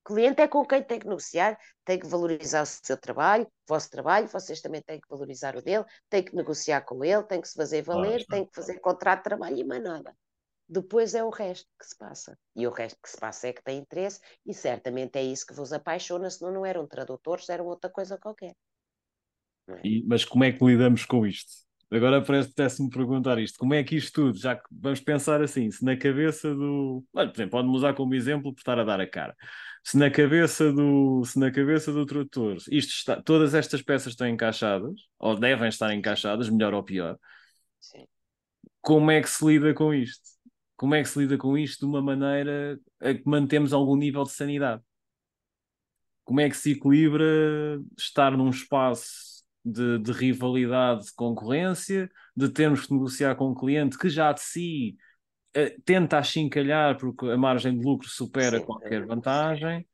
cliente 0.10 0.42
é 0.42 0.48
com 0.48 0.66
quem 0.66 0.82
tem 0.84 0.98
que 1.00 1.08
negociar, 1.08 1.56
tem 1.86 2.00
que 2.00 2.08
valorizar 2.08 2.64
o 2.64 2.66
seu 2.66 2.98
trabalho, 2.98 3.46
o 3.46 3.50
vosso 3.68 3.92
trabalho, 3.92 4.28
vocês 4.28 4.60
também 4.60 4.82
têm 4.82 5.00
que 5.00 5.08
valorizar 5.08 5.56
o 5.56 5.62
dele, 5.62 5.86
tem 6.10 6.24
que 6.24 6.36
negociar 6.36 6.82
com 6.82 7.04
ele, 7.06 7.22
tem 7.24 7.40
que 7.40 7.48
se 7.48 7.54
fazer 7.54 7.84
valer, 7.84 8.26
tem 8.26 8.44
que 8.44 8.56
fazer 8.56 8.80
contrato 8.80 9.20
de 9.20 9.24
trabalho 9.26 9.58
e 9.58 9.64
mais 9.64 9.84
nada. 9.84 10.16
Depois 10.68 11.14
é 11.14 11.24
o 11.24 11.30
resto 11.30 11.68
que 11.80 11.86
se 11.86 11.96
passa. 11.96 12.38
E 12.56 12.66
o 12.66 12.72
resto 12.72 13.00
que 13.02 13.10
se 13.10 13.18
passa 13.18 13.48
é 13.50 13.54
que 13.54 13.64
tem 13.64 13.78
interesse, 13.78 14.20
e 14.44 14.54
certamente 14.54 15.18
é 15.18 15.24
isso 15.24 15.46
que 15.46 15.54
vos 15.54 15.72
apaixona, 15.72 16.30
senão 16.30 16.52
não 16.52 16.66
eram 16.66 16.88
tradutores, 16.88 17.48
eram 17.48 17.68
outra 17.68 17.90
coisa 17.90 18.18
qualquer. 18.18 18.56
É? 19.70 19.82
E, 19.84 20.04
mas 20.08 20.26
como 20.26 20.44
é 20.44 20.52
que 20.52 20.64
lidamos 20.64 21.06
com 21.06 21.26
isto? 21.26 21.70
Agora 21.92 22.24
parece-me 22.24 22.90
perguntar 22.90 23.40
isto. 23.40 23.58
Como 23.58 23.74
é 23.74 23.84
que 23.84 23.96
isto 23.96 24.14
tudo, 24.14 24.38
já 24.38 24.56
que 24.56 24.64
vamos 24.72 25.00
pensar 25.00 25.42
assim, 25.42 25.72
se 25.72 25.84
na 25.84 25.98
cabeça 25.98 26.54
do. 26.54 27.04
Olha, 27.14 27.30
por 27.30 27.38
exemplo, 27.38 27.52
pode-me 27.52 27.76
usar 27.76 27.94
como 27.96 28.14
exemplo 28.14 28.54
por 28.54 28.60
estar 28.60 28.78
a 28.78 28.84
dar 28.84 29.02
a 29.02 29.08
cara. 29.08 29.36
Se 29.84 29.98
na 29.98 30.12
cabeça 30.12 30.72
do, 30.72 31.24
se 31.26 31.40
na 31.40 31.52
cabeça 31.52 31.92
do 31.92 32.06
tradutor 32.06 32.58
isto 32.70 32.92
está, 32.92 33.22
todas 33.22 33.56
estas 33.56 33.82
peças 33.82 34.14
estão 34.14 34.28
encaixadas, 34.28 34.94
ou 35.18 35.36
devem 35.36 35.68
estar 35.70 35.94
encaixadas, 35.94 36.50
melhor 36.50 36.74
ou 36.74 36.84
pior, 36.84 37.18
Sim. 37.80 38.06
como 38.82 39.10
é 39.10 39.22
que 39.22 39.30
se 39.30 39.44
lida 39.46 39.74
com 39.74 39.94
isto? 39.94 40.30
Como 40.76 40.96
é 40.96 41.02
que 41.02 41.10
se 41.10 41.20
lida 41.20 41.38
com 41.38 41.58
isto 41.58 41.80
de 41.80 41.86
uma 41.86 42.02
maneira 42.02 42.80
a 43.02 43.14
que 43.14 43.24
mantemos 43.26 43.74
algum 43.74 43.96
nível 43.96 44.24
de 44.24 44.32
sanidade? 44.32 44.84
Como 46.24 46.40
é 46.42 46.50
que 46.50 46.58
se 46.58 46.74
equilibra 46.74 47.82
estar 47.98 48.38
num 48.38 48.50
espaço 48.50 49.29
de, 49.64 50.00
de, 50.00 50.12
rivalidade, 50.12 51.06
de 51.06 51.14
concorrência, 51.14 52.10
de 52.36 52.50
termos 52.50 52.86
que 52.86 52.94
negociar 52.94 53.36
com 53.36 53.50
um 53.50 53.56
cliente 53.56 53.98
que 53.98 54.10
já 54.10 54.32
de 54.32 54.42
si 54.42 54.98
uh, 55.56 55.82
tenta 55.84 56.18
achincalhar 56.18 56.98
porque 56.98 57.26
a 57.28 57.38
margem 57.38 57.78
de 57.78 57.84
lucro 57.84 58.08
supera 58.08 58.60
Sim, 58.60 58.66
qualquer 58.66 59.06
vantagem. 59.06 59.88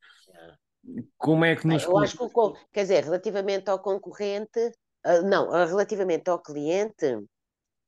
Como 1.18 1.44
é 1.44 1.56
que 1.56 1.66
nos. 1.66 1.84
Eu 1.84 1.98
acho 1.98 2.18
que, 2.18 2.34
quer 2.72 2.84
dizer, 2.84 3.04
relativamente 3.04 3.70
ao 3.70 3.80
concorrente, 3.80 4.60
uh, 5.06 5.22
não, 5.24 5.50
relativamente 5.50 6.30
ao 6.30 6.40
cliente, 6.40 7.20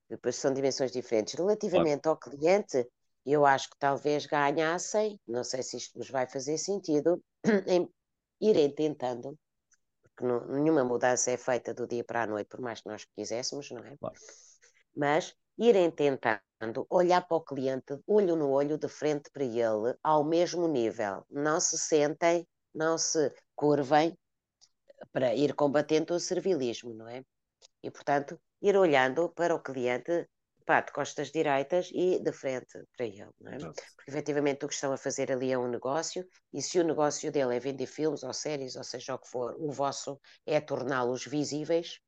depois 0.09 0.35
são 0.35 0.53
dimensões 0.53 0.91
diferentes. 0.91 1.35
Relativamente 1.35 2.01
claro. 2.03 2.19
ao 2.23 2.31
cliente, 2.31 2.87
eu 3.25 3.45
acho 3.45 3.69
que 3.69 3.77
talvez 3.77 4.25
ganhassem, 4.25 5.19
não 5.27 5.43
sei 5.43 5.61
se 5.61 5.77
isto 5.77 5.97
vos 5.99 6.09
vai 6.09 6.27
fazer 6.27 6.57
sentido, 6.57 7.21
em 7.67 7.87
irem 8.39 8.73
tentando 8.73 9.37
que 10.17 10.23
não, 10.23 10.45
nenhuma 10.47 10.83
mudança 10.83 11.31
é 11.31 11.37
feita 11.37 11.73
do 11.73 11.87
dia 11.87 12.03
para 12.03 12.23
a 12.23 12.27
noite, 12.27 12.47
por 12.47 12.59
mais 12.59 12.81
que 12.81 12.89
nós 12.89 13.05
quiséssemos, 13.15 13.69
não 13.71 13.83
é? 13.83 13.95
Claro. 13.97 14.15
Mas 14.95 15.35
irem 15.57 15.91
tentando 15.91 16.87
olhar 16.89 17.27
para 17.27 17.37
o 17.37 17.41
cliente, 17.41 17.99
olho 18.07 18.35
no 18.35 18.49
olho, 18.49 18.77
de 18.77 18.87
frente 18.87 19.29
para 19.31 19.43
ele, 19.43 19.95
ao 20.03 20.23
mesmo 20.23 20.67
nível. 20.67 21.23
Não 21.29 21.59
se 21.59 21.77
sentem, 21.77 22.47
não 22.73 22.97
se 22.97 23.31
curvem 23.55 24.17
para 25.11 25.35
ir 25.35 25.53
combatendo 25.53 26.15
o 26.15 26.19
servilismo, 26.19 26.93
não 26.93 27.07
é? 27.07 27.23
E, 27.83 27.91
portanto, 27.91 28.39
ir 28.61 28.75
olhando 28.75 29.29
para 29.29 29.53
o 29.53 29.61
cliente 29.61 30.27
pá, 30.67 30.81
de 30.81 30.91
costas 30.91 31.31
direitas 31.31 31.89
e 31.93 32.19
de 32.19 32.31
frente 32.31 32.83
para 32.95 33.05
ele, 33.05 33.29
não 33.39 33.51
é? 33.53 33.57
Porque 33.57 34.11
efetivamente 34.11 34.65
o 34.65 34.67
que 34.67 34.73
estão 34.73 34.91
a 34.91 34.97
fazer 34.97 35.31
ali 35.31 35.51
é 35.51 35.57
um 35.57 35.69
negócio 35.69 36.27
e 36.53 36.61
se 36.61 36.79
o 36.79 36.83
negócio 36.83 37.31
dele 37.31 37.55
é 37.55 37.59
vender 37.59 37.87
filmes 37.87 38.21
ou 38.21 38.33
séries, 38.33 38.75
ou 38.75 38.83
seja 38.83 39.15
o 39.15 39.19
que 39.19 39.29
for, 39.29 39.55
o 39.57 39.71
vosso 39.71 40.19
é 40.45 40.59
torná-los 40.59 41.25
visíveis 41.25 41.99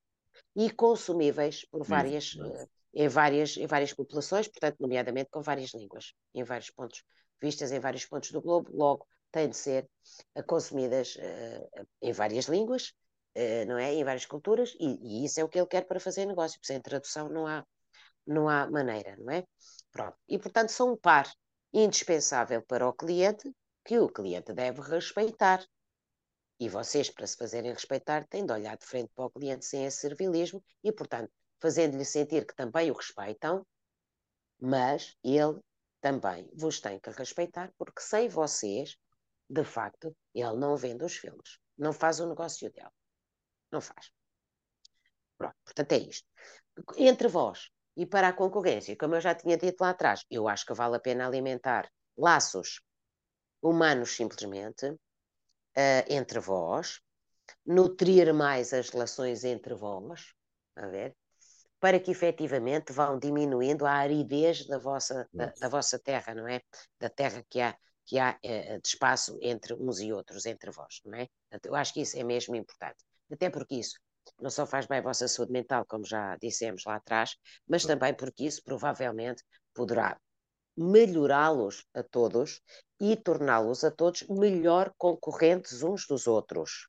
e 0.56 0.70
consumíveis 0.70 1.66
por 1.72 1.84
várias 1.86 2.34
uh, 2.34 2.68
em 2.94 3.08
várias, 3.08 3.56
em 3.58 3.68
várias 3.68 3.94
populações, 3.94 4.48
portanto, 4.48 4.78
nomeadamente 4.80 5.30
com 5.30 5.42
várias 5.42 5.74
línguas, 5.74 6.14
em 6.34 6.44
vários 6.44 6.70
pontos, 6.70 7.04
vistas 7.42 7.72
em 7.72 7.80
vários 7.80 8.06
pontos 8.06 8.32
do 8.32 8.42
globo, 8.42 8.70
logo 8.74 9.08
têm 9.32 9.50
de 9.50 9.56
ser 9.56 9.88
uh, 10.36 10.44
consumidas 10.44 11.16
uh, 11.16 11.88
em 12.02 12.12
várias 12.12 12.46
línguas, 12.46 12.94
uh, 13.38 13.66
não 13.68 13.78
é? 13.78 13.94
Em 13.94 14.04
várias 14.04 14.26
culturas, 14.26 14.76
e, 14.80 15.22
e, 15.22 15.26
isso 15.26 15.40
é 15.40 15.44
o 15.44 15.48
que 15.48 15.60
ele 15.60 15.68
quer 15.68 15.86
para 15.86 16.00
fazer 16.00 16.26
negócio, 16.26 16.60
porque 16.60 16.74
sem 16.74 16.82
tradução 16.82 17.30
não 17.30 17.46
há, 17.46 17.66
não 18.30 18.48
há 18.48 18.70
maneira, 18.70 19.18
não 19.18 19.34
é? 19.34 19.44
Pronto. 19.92 20.18
E, 20.28 20.38
portanto, 20.38 20.70
são 20.70 20.94
um 20.94 20.98
par 20.98 21.30
indispensável 21.74 22.62
para 22.62 22.88
o 22.88 22.94
cliente 22.94 23.52
que 23.84 23.98
o 23.98 24.08
cliente 24.08 24.54
deve 24.54 24.82
respeitar. 24.82 25.66
E 26.60 26.70
vocês, 26.70 27.10
para 27.10 27.26
se 27.26 27.38
fazerem 27.38 27.74
respeitar, 27.74 28.28
têm 28.28 28.46
de 28.46 28.54
olhar 28.54 28.78
de 28.78 28.86
frente 28.86 29.12
para 29.16 29.26
o 29.26 29.32
cliente 29.32 29.66
sem 29.66 29.86
esse 29.86 29.98
servilismo 29.98 30.64
e, 30.84 30.92
portanto, 30.92 31.32
fazendo-lhe 31.60 32.06
sentir 32.06 32.46
que 32.46 32.56
também 32.56 32.92
o 32.92 32.94
respeitam, 32.94 33.66
mas 34.62 35.18
ele 35.24 35.60
também 36.00 36.50
vos 36.54 36.80
tem 36.80 37.00
que 37.00 37.10
respeitar, 37.10 37.74
porque 37.78 38.02
sem 38.02 38.30
vocês, 38.30 38.96
de 39.50 39.64
facto, 39.64 40.16
ele 40.36 40.58
não 40.58 40.76
vende 40.78 41.04
os 41.04 41.16
filmes, 41.16 41.60
não 41.78 41.92
faz 41.92 42.20
o 42.20 42.28
negócio 42.28 42.72
dele. 42.72 42.92
Não 43.72 43.82
faz. 43.82 44.12
Pronto, 45.38 45.56
portanto 45.64 45.92
é 45.94 45.98
isto. 45.98 46.28
Entre 46.98 47.28
vós 47.28 47.70
e 48.00 48.06
para 48.06 48.30
a 48.30 48.34
concorrência, 48.34 48.96
como 48.96 49.16
eu 49.16 49.20
já 49.20 49.36
tinha 49.36 49.58
dito 49.58 49.82
lá 49.82 49.90
atrás, 49.90 50.26
eu 50.32 50.48
acho 50.48 50.66
que 50.66 50.74
vale 50.74 50.96
a 50.96 51.02
pena 51.02 51.28
alimentar 51.28 51.92
laços 52.18 52.80
humanos 53.62 54.16
simplesmente 54.16 54.86
uh, 54.88 56.04
entre 56.08 56.40
vós, 56.40 57.02
nutrir 57.66 58.34
mais 58.34 58.72
as 58.72 58.88
relações 58.90 59.44
entre 59.44 59.76
vós, 59.76 60.34
a 60.78 60.88
ver, 60.88 61.14
para 61.78 62.00
que 62.00 62.12
efetivamente 62.12 62.94
vão 62.94 63.20
diminuindo 63.20 63.86
a 63.86 63.92
aridez 63.92 64.66
da 64.66 64.78
vossa, 64.78 65.28
da, 65.34 65.48
da 65.60 65.68
vossa 65.68 66.00
terra, 66.00 66.34
não 66.34 66.48
é? 66.48 66.62
Da 66.98 67.10
terra 67.10 67.44
que 67.50 67.60
há, 67.60 67.78
que 68.06 68.18
há 68.18 68.40
eh, 68.42 68.80
de 68.80 68.88
espaço 68.88 69.38
entre 69.42 69.74
uns 69.74 70.00
e 70.00 70.14
outros, 70.14 70.46
entre 70.46 70.72
vós, 70.72 71.02
não 71.04 71.18
é? 71.20 71.28
Eu 71.66 71.76
acho 71.76 71.94
que 71.94 72.02
isso 72.02 72.18
é 72.18 72.24
mesmo 72.24 72.56
importante. 72.56 73.04
Até 73.30 73.50
porque 73.50 73.76
isso 73.76 74.00
não 74.40 74.50
só 74.50 74.66
faz 74.66 74.86
bem 74.86 75.00
a 75.00 75.04
vossa 75.04 75.28
saúde 75.28 75.52
mental, 75.52 75.86
como 75.88 76.06
já 76.06 76.36
dissemos 76.38 76.84
lá 76.86 76.96
atrás, 76.96 77.36
mas 77.68 77.86
também 77.86 78.14
porque 78.14 78.46
isso 78.46 78.64
provavelmente 78.64 79.44
poderá 79.74 80.20
melhorá-los 80.78 81.86
a 81.94 82.04
todos 82.04 82.62
e 83.00 83.16
torná-los 83.16 83.84
a 83.84 83.92
todos 83.92 84.28
melhor 84.30 84.94
concorrentes 84.98 85.84
uns 85.84 86.06
dos 86.08 86.28
outros. 86.28 86.88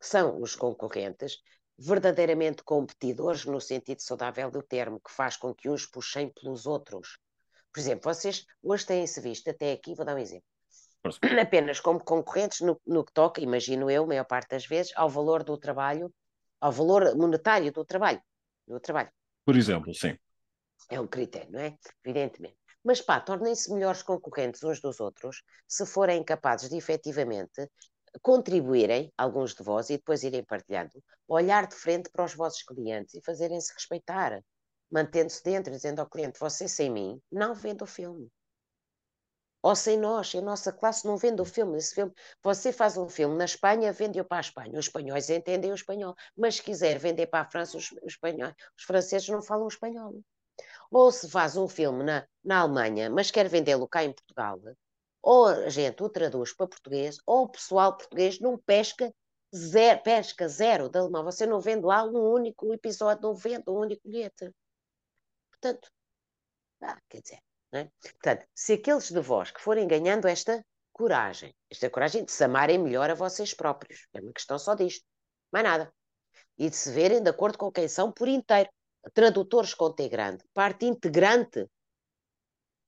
São 0.00 0.40
os 0.40 0.54
concorrentes 0.54 1.38
verdadeiramente 1.78 2.62
competidores 2.62 3.44
no 3.44 3.60
sentido 3.60 4.00
saudável 4.00 4.50
do 4.50 4.62
termo, 4.62 5.00
que 5.00 5.10
faz 5.10 5.36
com 5.36 5.54
que 5.54 5.68
uns 5.68 5.86
puxem 5.86 6.32
pelos 6.32 6.66
outros. 6.66 7.18
Por 7.72 7.80
exemplo, 7.80 8.12
vocês 8.12 8.44
hoje 8.62 8.86
têm-se 8.86 9.20
visto 9.20 9.50
até 9.50 9.72
aqui, 9.72 9.94
vou 9.94 10.04
dar 10.04 10.14
um 10.14 10.18
exemplo, 10.18 10.46
apenas 11.40 11.80
como 11.80 12.02
concorrentes 12.02 12.60
no, 12.60 12.80
no 12.86 13.04
que 13.04 13.12
toca, 13.12 13.40
imagino 13.40 13.90
eu, 13.90 14.04
a 14.04 14.06
maior 14.06 14.24
parte 14.24 14.50
das 14.50 14.66
vezes, 14.66 14.92
ao 14.94 15.08
valor 15.08 15.42
do 15.42 15.58
trabalho, 15.58 16.12
ao 16.60 16.72
valor 16.72 17.16
monetário 17.16 17.72
do 17.72 17.84
trabalho. 17.84 18.22
Do 18.66 18.80
trabalho. 18.80 19.10
Por 19.44 19.56
exemplo, 19.56 19.94
sim. 19.94 20.16
É 20.90 21.00
um 21.00 21.06
critério, 21.06 21.50
não 21.52 21.60
é? 21.60 21.76
Evidentemente. 22.04 22.56
Mas 22.82 23.00
pá, 23.00 23.20
tornem-se 23.20 23.72
melhores 23.72 24.02
concorrentes 24.02 24.62
uns 24.62 24.80
dos 24.80 25.00
outros 25.00 25.42
se 25.66 25.86
forem 25.86 26.22
capazes 26.22 26.68
de 26.68 26.76
efetivamente 26.76 27.70
contribuírem, 28.20 29.12
alguns 29.16 29.54
de 29.54 29.62
vós, 29.62 29.90
e 29.90 29.96
depois 29.96 30.22
irem 30.22 30.44
partilhando, 30.44 31.02
olhar 31.26 31.66
de 31.66 31.74
frente 31.74 32.10
para 32.10 32.24
os 32.24 32.34
vossos 32.34 32.62
clientes 32.62 33.14
e 33.14 33.22
fazerem-se 33.22 33.72
respeitar, 33.72 34.40
mantendo-se 34.90 35.42
dentro, 35.42 35.72
dizendo 35.72 36.00
ao 36.00 36.08
cliente: 36.08 36.38
você 36.38 36.68
sem 36.68 36.90
mim 36.90 37.20
não 37.30 37.54
vende 37.54 37.82
o 37.82 37.86
filme. 37.86 38.30
Ou 39.64 39.74
sem 39.74 39.98
nós, 39.98 40.34
a 40.34 40.42
nossa 40.42 40.70
classe 40.70 41.06
não 41.06 41.16
vende 41.16 41.40
o 41.40 41.44
filme. 41.46 41.78
Esse 41.78 41.94
filme, 41.94 42.12
você 42.42 42.70
faz 42.70 42.98
um 42.98 43.08
filme 43.08 43.34
na 43.34 43.46
Espanha, 43.46 43.94
vende-o 43.94 44.22
para 44.22 44.36
a 44.36 44.40
Espanha. 44.42 44.78
Os 44.78 44.84
espanhóis 44.84 45.30
entendem 45.30 45.72
o 45.72 45.74
espanhol, 45.74 46.14
mas 46.36 46.56
se 46.56 46.62
quiser 46.62 46.98
vender 46.98 47.28
para 47.28 47.46
a 47.46 47.50
França, 47.50 47.78
os, 47.78 47.90
espanhóis, 48.04 48.54
os 48.76 48.84
franceses 48.84 49.26
não 49.30 49.40
falam 49.40 49.66
espanhol. 49.66 50.20
Ou 50.90 51.10
se 51.10 51.30
faz 51.30 51.56
um 51.56 51.66
filme 51.66 52.04
na, 52.04 52.28
na 52.44 52.58
Alemanha, 52.60 53.08
mas 53.08 53.30
quer 53.30 53.48
vendê-lo 53.48 53.88
cá 53.88 54.04
em 54.04 54.12
Portugal, 54.12 54.60
ou 55.22 55.46
a 55.46 55.70
gente 55.70 56.02
o 56.02 56.10
traduz 56.10 56.52
para 56.52 56.68
português, 56.68 57.16
ou 57.26 57.44
o 57.44 57.48
pessoal 57.48 57.96
português 57.96 58.38
não 58.40 58.58
pesca 58.58 59.10
zero, 59.56 60.02
pesca 60.02 60.46
zero 60.46 60.90
de 60.90 60.98
alemão. 60.98 61.24
Você 61.24 61.46
não 61.46 61.58
vende 61.58 61.86
lá 61.86 62.04
um 62.04 62.34
único 62.34 62.70
episódio, 62.74 63.22
não 63.22 63.34
vende 63.34 63.64
um 63.68 63.78
único 63.78 64.02
bilhete. 64.06 64.52
Portanto, 65.50 65.90
ah, 66.82 67.00
quer 67.08 67.22
dizer, 67.22 67.38
é? 67.78 67.90
Portanto, 68.00 68.46
se 68.54 68.74
aqueles 68.74 69.10
de 69.10 69.20
vós 69.20 69.50
que 69.50 69.60
forem 69.60 69.86
ganhando 69.86 70.26
esta 70.26 70.64
coragem, 70.92 71.54
esta 71.70 71.90
coragem 71.90 72.24
de 72.24 72.32
se 72.32 72.44
amarem 72.44 72.78
melhor 72.78 73.10
a 73.10 73.14
vocês 73.14 73.52
próprios, 73.52 74.06
é 74.12 74.20
uma 74.20 74.32
questão 74.32 74.58
só 74.58 74.74
disto, 74.74 75.04
mais 75.52 75.64
nada, 75.64 75.92
e 76.56 76.70
de 76.70 76.76
se 76.76 76.92
verem 76.92 77.22
de 77.22 77.30
acordo 77.30 77.58
com 77.58 77.70
quem 77.70 77.88
são 77.88 78.12
por 78.12 78.28
inteiro, 78.28 78.70
tradutores 79.12 79.74
com 79.74 79.92
T 79.92 80.08
grande, 80.08 80.44
parte 80.54 80.86
integrante 80.86 81.66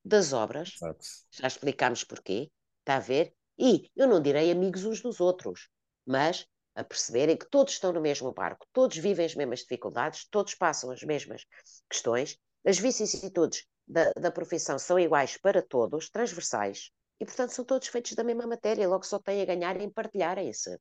das 0.05 0.33
obras. 0.33 0.75
Exato. 0.77 1.05
Já 1.33 1.47
explicámos 1.49 2.05
porquê, 2.05 2.51
está 2.81 2.97
a 2.97 3.01
ver? 3.01 3.35
E 3.59 3.91
eu 3.97 4.07
não 4.07 4.23
direi 4.23 4.51
amigos 4.51 4.85
uns 4.85 5.01
dos 5.01 5.21
outros, 5.21 5.69
mas 6.07 6.47
a 6.75 6.85
perceberem 6.85 7.37
que 7.37 7.49
todos 7.49 7.73
estão 7.73 7.93
no 7.93 8.01
mesmo 8.01 8.33
barco, 8.33 8.67
todos 8.73 8.97
vivem 8.99 9.27
as 9.27 9.35
mesmas 9.35 9.61
dificuldades, 9.61 10.27
todos 10.31 10.55
passam 10.55 10.91
as 10.91 11.03
mesmas 11.03 11.45
questões, 11.91 12.39
as 12.65 12.79
vicissitudes 12.79 13.67
da, 13.87 14.11
da 14.13 14.31
profissão 14.31 14.79
são 14.79 14.99
iguais 14.99 15.37
para 15.37 15.63
todos, 15.63 16.11
transversais, 16.11 16.91
e 17.21 17.25
portanto 17.25 17.51
são 17.51 17.65
todos 17.65 17.89
feitos 17.89 18.13
da 18.13 18.25
mesma 18.25 18.47
matéria, 18.47 18.89
logo 18.89 19.05
só 19.05 19.19
têm 19.19 19.43
a 19.43 19.45
ganhar 19.47 19.81
em 19.81 19.91
partilharem-se. 19.91 20.79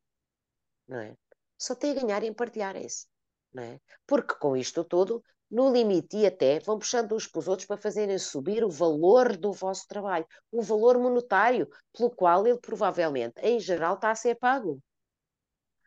Não 0.87 0.99
é? 0.99 1.15
Só 1.57 1.75
têm 1.75 1.91
a 1.91 2.01
ganhar 2.01 2.23
em 2.23 2.33
partilharem-se. 2.33 3.07
Não 3.53 3.63
é? 3.63 3.79
Porque 4.05 4.35
com 4.35 4.57
isto 4.57 4.83
tudo 4.83 5.23
no 5.49 5.71
limite 5.71 6.17
e 6.17 6.25
até 6.25 6.59
vão 6.59 6.79
puxando 6.79 7.13
uns 7.13 7.27
para 7.27 7.39
os 7.39 7.47
outros 7.47 7.67
para 7.67 7.77
fazerem 7.77 8.17
subir 8.17 8.63
o 8.63 8.69
valor 8.69 9.37
do 9.37 9.53
vosso 9.53 9.87
trabalho, 9.87 10.27
o 10.51 10.61
valor 10.61 10.97
monetário 10.97 11.69
pelo 11.93 12.09
qual 12.09 12.45
ele 12.45 12.59
provavelmente, 12.59 13.39
em 13.41 13.59
geral, 13.59 13.95
está 13.95 14.11
a 14.11 14.15
ser 14.15 14.35
pago. 14.35 14.81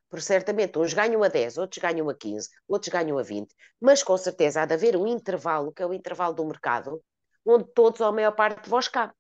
Por 0.09 0.23
certamente, 0.23 0.79
uns 0.79 0.95
ganham 0.95 1.23
a 1.23 1.29
10, 1.29 1.59
outros 1.59 1.83
ganham 1.83 2.09
a 2.09 2.15
15, 2.15 2.49
outros 2.67 2.91
ganham 2.91 3.19
a 3.19 3.23
20, 3.23 3.55
mas 3.81 4.03
com 4.03 4.17
certeza 4.17 4.63
há 4.63 4.67
de 4.67 4.75
haver 4.75 4.97
um 4.97 5.07
intervalo, 5.07 5.73
que 5.73 5.83
é 5.83 5.87
o 5.87 5.93
intervalo 5.93 6.35
do 6.35 6.45
mercado, 6.45 7.03
onde 7.45 7.65
todos, 7.75 8.01
ou 8.01 8.07
a 8.07 8.13
maior 8.13 8.33
parte 8.33 8.65
de 8.65 8.71
vós, 8.71 8.89
cabe. 8.89 9.13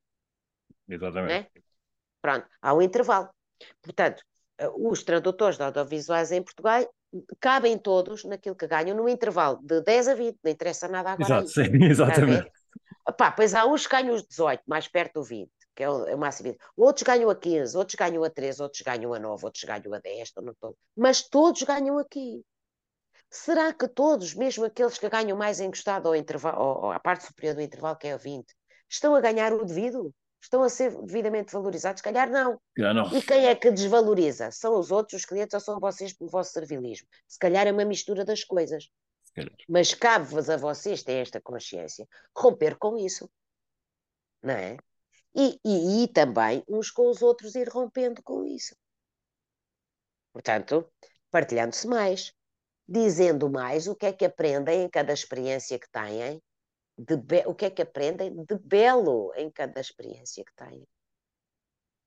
Exatamente. 0.88 1.50
É? 1.54 1.60
Pronto, 2.22 2.46
há 2.60 2.74
um 2.74 2.82
intervalo. 2.82 3.28
Portanto, 3.82 4.22
eh, 4.58 4.70
os 4.76 5.02
tradutores 5.02 5.56
de 5.56 5.64
audiovisuais 5.64 6.32
em 6.32 6.42
Portugal 6.42 6.88
cabem 7.40 7.78
todos 7.78 8.24
naquilo 8.24 8.56
que 8.56 8.66
ganham 8.66 8.96
no 8.96 9.08
intervalo 9.08 9.60
de 9.62 9.82
10 9.82 10.08
a 10.08 10.14
20, 10.14 10.38
não 10.42 10.50
interessa 10.50 10.88
nada 10.88 11.12
agora. 11.12 11.42
Exato, 11.42 11.48
sim, 11.48 11.70
exatamente. 11.84 12.50
Epá, 13.08 13.30
pois 13.30 13.54
há 13.54 13.64
uns 13.64 13.86
que 13.86 13.96
ganham 13.96 14.14
os 14.14 14.26
18, 14.26 14.62
mais 14.66 14.86
perto 14.86 15.14
do 15.14 15.22
20, 15.22 15.50
que 15.78 15.84
é 15.84 15.88
o, 15.88 16.06
é 16.08 16.14
o 16.16 16.18
máximo. 16.18 16.56
Outros 16.76 17.04
ganham 17.04 17.30
a 17.30 17.36
15, 17.36 17.76
outros 17.76 17.94
ganham 17.94 18.24
a 18.24 18.28
13, 18.28 18.62
outros 18.62 18.82
ganham 18.82 19.14
a 19.14 19.18
9, 19.20 19.44
outros 19.44 19.62
ganham 19.62 19.94
a 19.94 20.00
10, 20.00 20.32
não 20.42 20.50
estou. 20.50 20.76
mas 20.96 21.22
todos 21.22 21.62
ganham 21.62 21.96
aqui. 21.98 22.42
Será 23.30 23.72
que 23.72 23.86
todos, 23.86 24.34
mesmo 24.34 24.64
aqueles 24.64 24.98
que 24.98 25.08
ganham 25.08 25.38
mais 25.38 25.60
encostado 25.60 26.08
ao 26.08 26.16
intervalo, 26.16 26.60
ou 26.60 26.90
à 26.90 26.98
parte 26.98 27.26
superior 27.26 27.54
do 27.54 27.62
intervalo, 27.62 27.96
que 27.96 28.08
é 28.08 28.16
o 28.16 28.18
20, 28.18 28.44
estão 28.90 29.14
a 29.14 29.20
ganhar 29.20 29.52
o 29.52 29.64
devido? 29.64 30.12
estão 30.40 30.62
a 30.62 30.68
ser 30.68 30.90
devidamente 31.02 31.52
valorizados? 31.52 32.00
Se 32.00 32.04
calhar 32.04 32.28
não. 32.28 32.60
não. 32.94 33.16
E 33.16 33.22
quem 33.22 33.46
é 33.46 33.54
que 33.54 33.70
desvaloriza? 33.70 34.50
São 34.50 34.78
os 34.78 34.90
outros, 34.90 35.20
os 35.20 35.26
clientes, 35.26 35.54
ou 35.54 35.60
são 35.60 35.78
vocês 35.78 36.12
pelo 36.12 36.30
vosso 36.30 36.52
servilismo? 36.52 37.06
Se 37.26 37.38
calhar 37.38 37.66
é 37.66 37.72
uma 37.72 37.84
mistura 37.84 38.24
das 38.24 38.42
coisas. 38.44 38.88
Mas 39.68 39.94
cabe-vos 39.94 40.48
a 40.48 40.56
vocês, 40.56 41.02
têm 41.02 41.18
esta 41.18 41.40
consciência, 41.40 42.06
romper 42.36 42.76
com 42.76 42.96
isso. 42.96 43.28
Não 44.42 44.54
é? 44.54 44.76
E, 45.34 45.60
e, 45.64 46.04
e 46.04 46.08
também 46.08 46.64
uns 46.68 46.90
com 46.90 47.08
os 47.08 47.22
outros 47.22 47.54
ir 47.54 47.68
rompendo 47.68 48.22
com 48.22 48.44
isso. 48.44 48.74
Portanto, 50.32 50.90
partilhando-se 51.30 51.86
mais, 51.86 52.32
dizendo 52.86 53.50
mais 53.50 53.86
o 53.86 53.94
que 53.94 54.06
é 54.06 54.12
que 54.12 54.24
aprendem 54.24 54.82
em 54.82 54.88
cada 54.88 55.12
experiência 55.12 55.78
que 55.78 55.90
têm 55.90 56.42
o 57.46 57.54
que 57.54 57.66
é 57.66 57.70
que 57.70 57.82
aprendem 57.82 58.44
de 58.44 58.58
belo 58.58 59.32
em 59.36 59.50
cada 59.50 59.80
experiência 59.80 60.44
que 60.44 60.54
têm. 60.56 60.86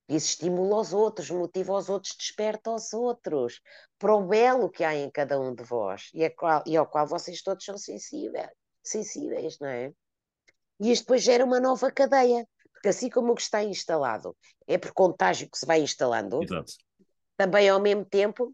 Isso 0.10 0.31
estimula 0.31 0.81
os 0.81 0.91
outros, 0.91 1.30
motiva 1.30 1.73
os 1.73 1.88
outros, 1.88 2.14
desperta 2.18 2.72
os 2.72 2.91
outros 2.91 3.61
para 3.98 4.14
o 4.14 4.27
belo 4.27 4.69
que 4.69 4.84
há 4.84 4.93
em 4.93 5.10
cada 5.10 5.39
um 5.39 5.56
de 5.56 5.64
vós 5.64 6.10
e, 6.14 6.30
qual, 6.31 6.61
e 6.65 6.76
ao 6.76 6.85
qual 6.85 7.07
vocês 7.07 7.41
todos 7.41 7.64
são 7.64 7.77
sensíveis, 7.77 8.49
sensíveis, 8.84 9.57
não 9.60 9.69
é? 9.69 9.93
E 10.81 10.91
isto 10.91 11.03
depois 11.03 11.23
gera 11.23 11.45
uma 11.45 11.61
nova 11.61 11.89
cadeia, 11.89 12.45
porque 12.81 12.89
assim 12.89 13.09
como 13.11 13.31
o 13.31 13.35
que 13.35 13.43
está 13.43 13.63
instalado 13.63 14.35
é 14.67 14.75
por 14.75 14.91
contágio 14.91 15.47
que 15.47 15.57
se 15.57 15.67
vai 15.67 15.81
instalando, 15.81 16.41
Exato. 16.41 16.73
também 17.37 17.69
ao 17.69 17.79
mesmo 17.79 18.03
tempo 18.03 18.51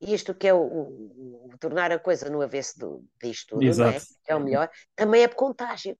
isto 0.00 0.34
que 0.34 0.48
é 0.48 0.54
o, 0.54 0.58
o, 0.58 1.50
o, 1.52 1.58
tornar 1.60 1.92
a 1.92 1.98
coisa 1.98 2.28
no 2.28 2.42
avesso 2.42 2.76
do, 2.76 3.04
disto 3.22 3.50
tudo, 3.50 3.62
Exato. 3.62 3.98
é? 3.98 4.00
Que 4.24 4.32
é 4.32 4.34
o 4.34 4.40
melhor, 4.40 4.68
também 4.96 5.22
é 5.22 5.28
por 5.28 5.36
contágio. 5.36 5.96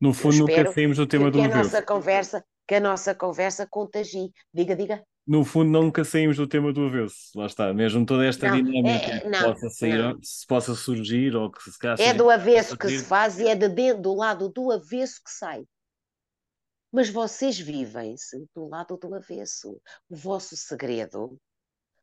No 0.00 0.12
fundo, 0.12 0.38
nunca 0.38 0.72
saímos 0.72 0.96
do 0.96 1.06
tema 1.06 1.26
que, 1.26 1.30
do 1.30 1.38
que 1.38 1.52
a 1.52 1.56
nossa 1.56 1.80
conversa 1.80 2.44
Que 2.66 2.74
a 2.74 2.80
nossa 2.80 3.14
conversa 3.14 3.66
contagie. 3.66 4.32
Diga, 4.52 4.74
diga. 4.74 5.04
No 5.26 5.44
fundo, 5.44 5.70
nunca 5.70 6.04
saímos 6.04 6.36
do 6.36 6.46
tema 6.46 6.72
do 6.72 6.86
avesso. 6.86 7.30
Lá 7.36 7.46
está, 7.46 7.72
mesmo 7.72 8.04
toda 8.04 8.26
esta 8.26 8.48
não, 8.48 8.56
dinâmica 8.56 9.06
é, 9.06 9.20
que 9.20 9.30
possa 9.30 9.70
sair, 9.70 10.16
se 10.20 10.46
possa 10.46 10.74
surgir 10.74 11.36
ou 11.36 11.50
que 11.50 11.62
se 11.62 12.02
É 12.02 12.12
do 12.12 12.28
avesso 12.28 12.76
que 12.76 12.88
se 12.88 13.04
faz 13.04 13.38
e 13.38 13.46
é 13.46 13.54
de 13.54 13.68
dentro, 13.68 14.02
do 14.02 14.14
lado 14.14 14.48
do 14.48 14.72
avesso 14.72 15.20
que 15.24 15.30
sai. 15.30 15.64
Mas 16.94 17.10
vocês 17.10 17.58
vivem-se 17.58 18.48
do 18.54 18.68
lado 18.68 18.96
do 18.96 19.12
avesso. 19.16 19.82
O 20.08 20.14
vosso 20.14 20.56
segredo 20.56 21.36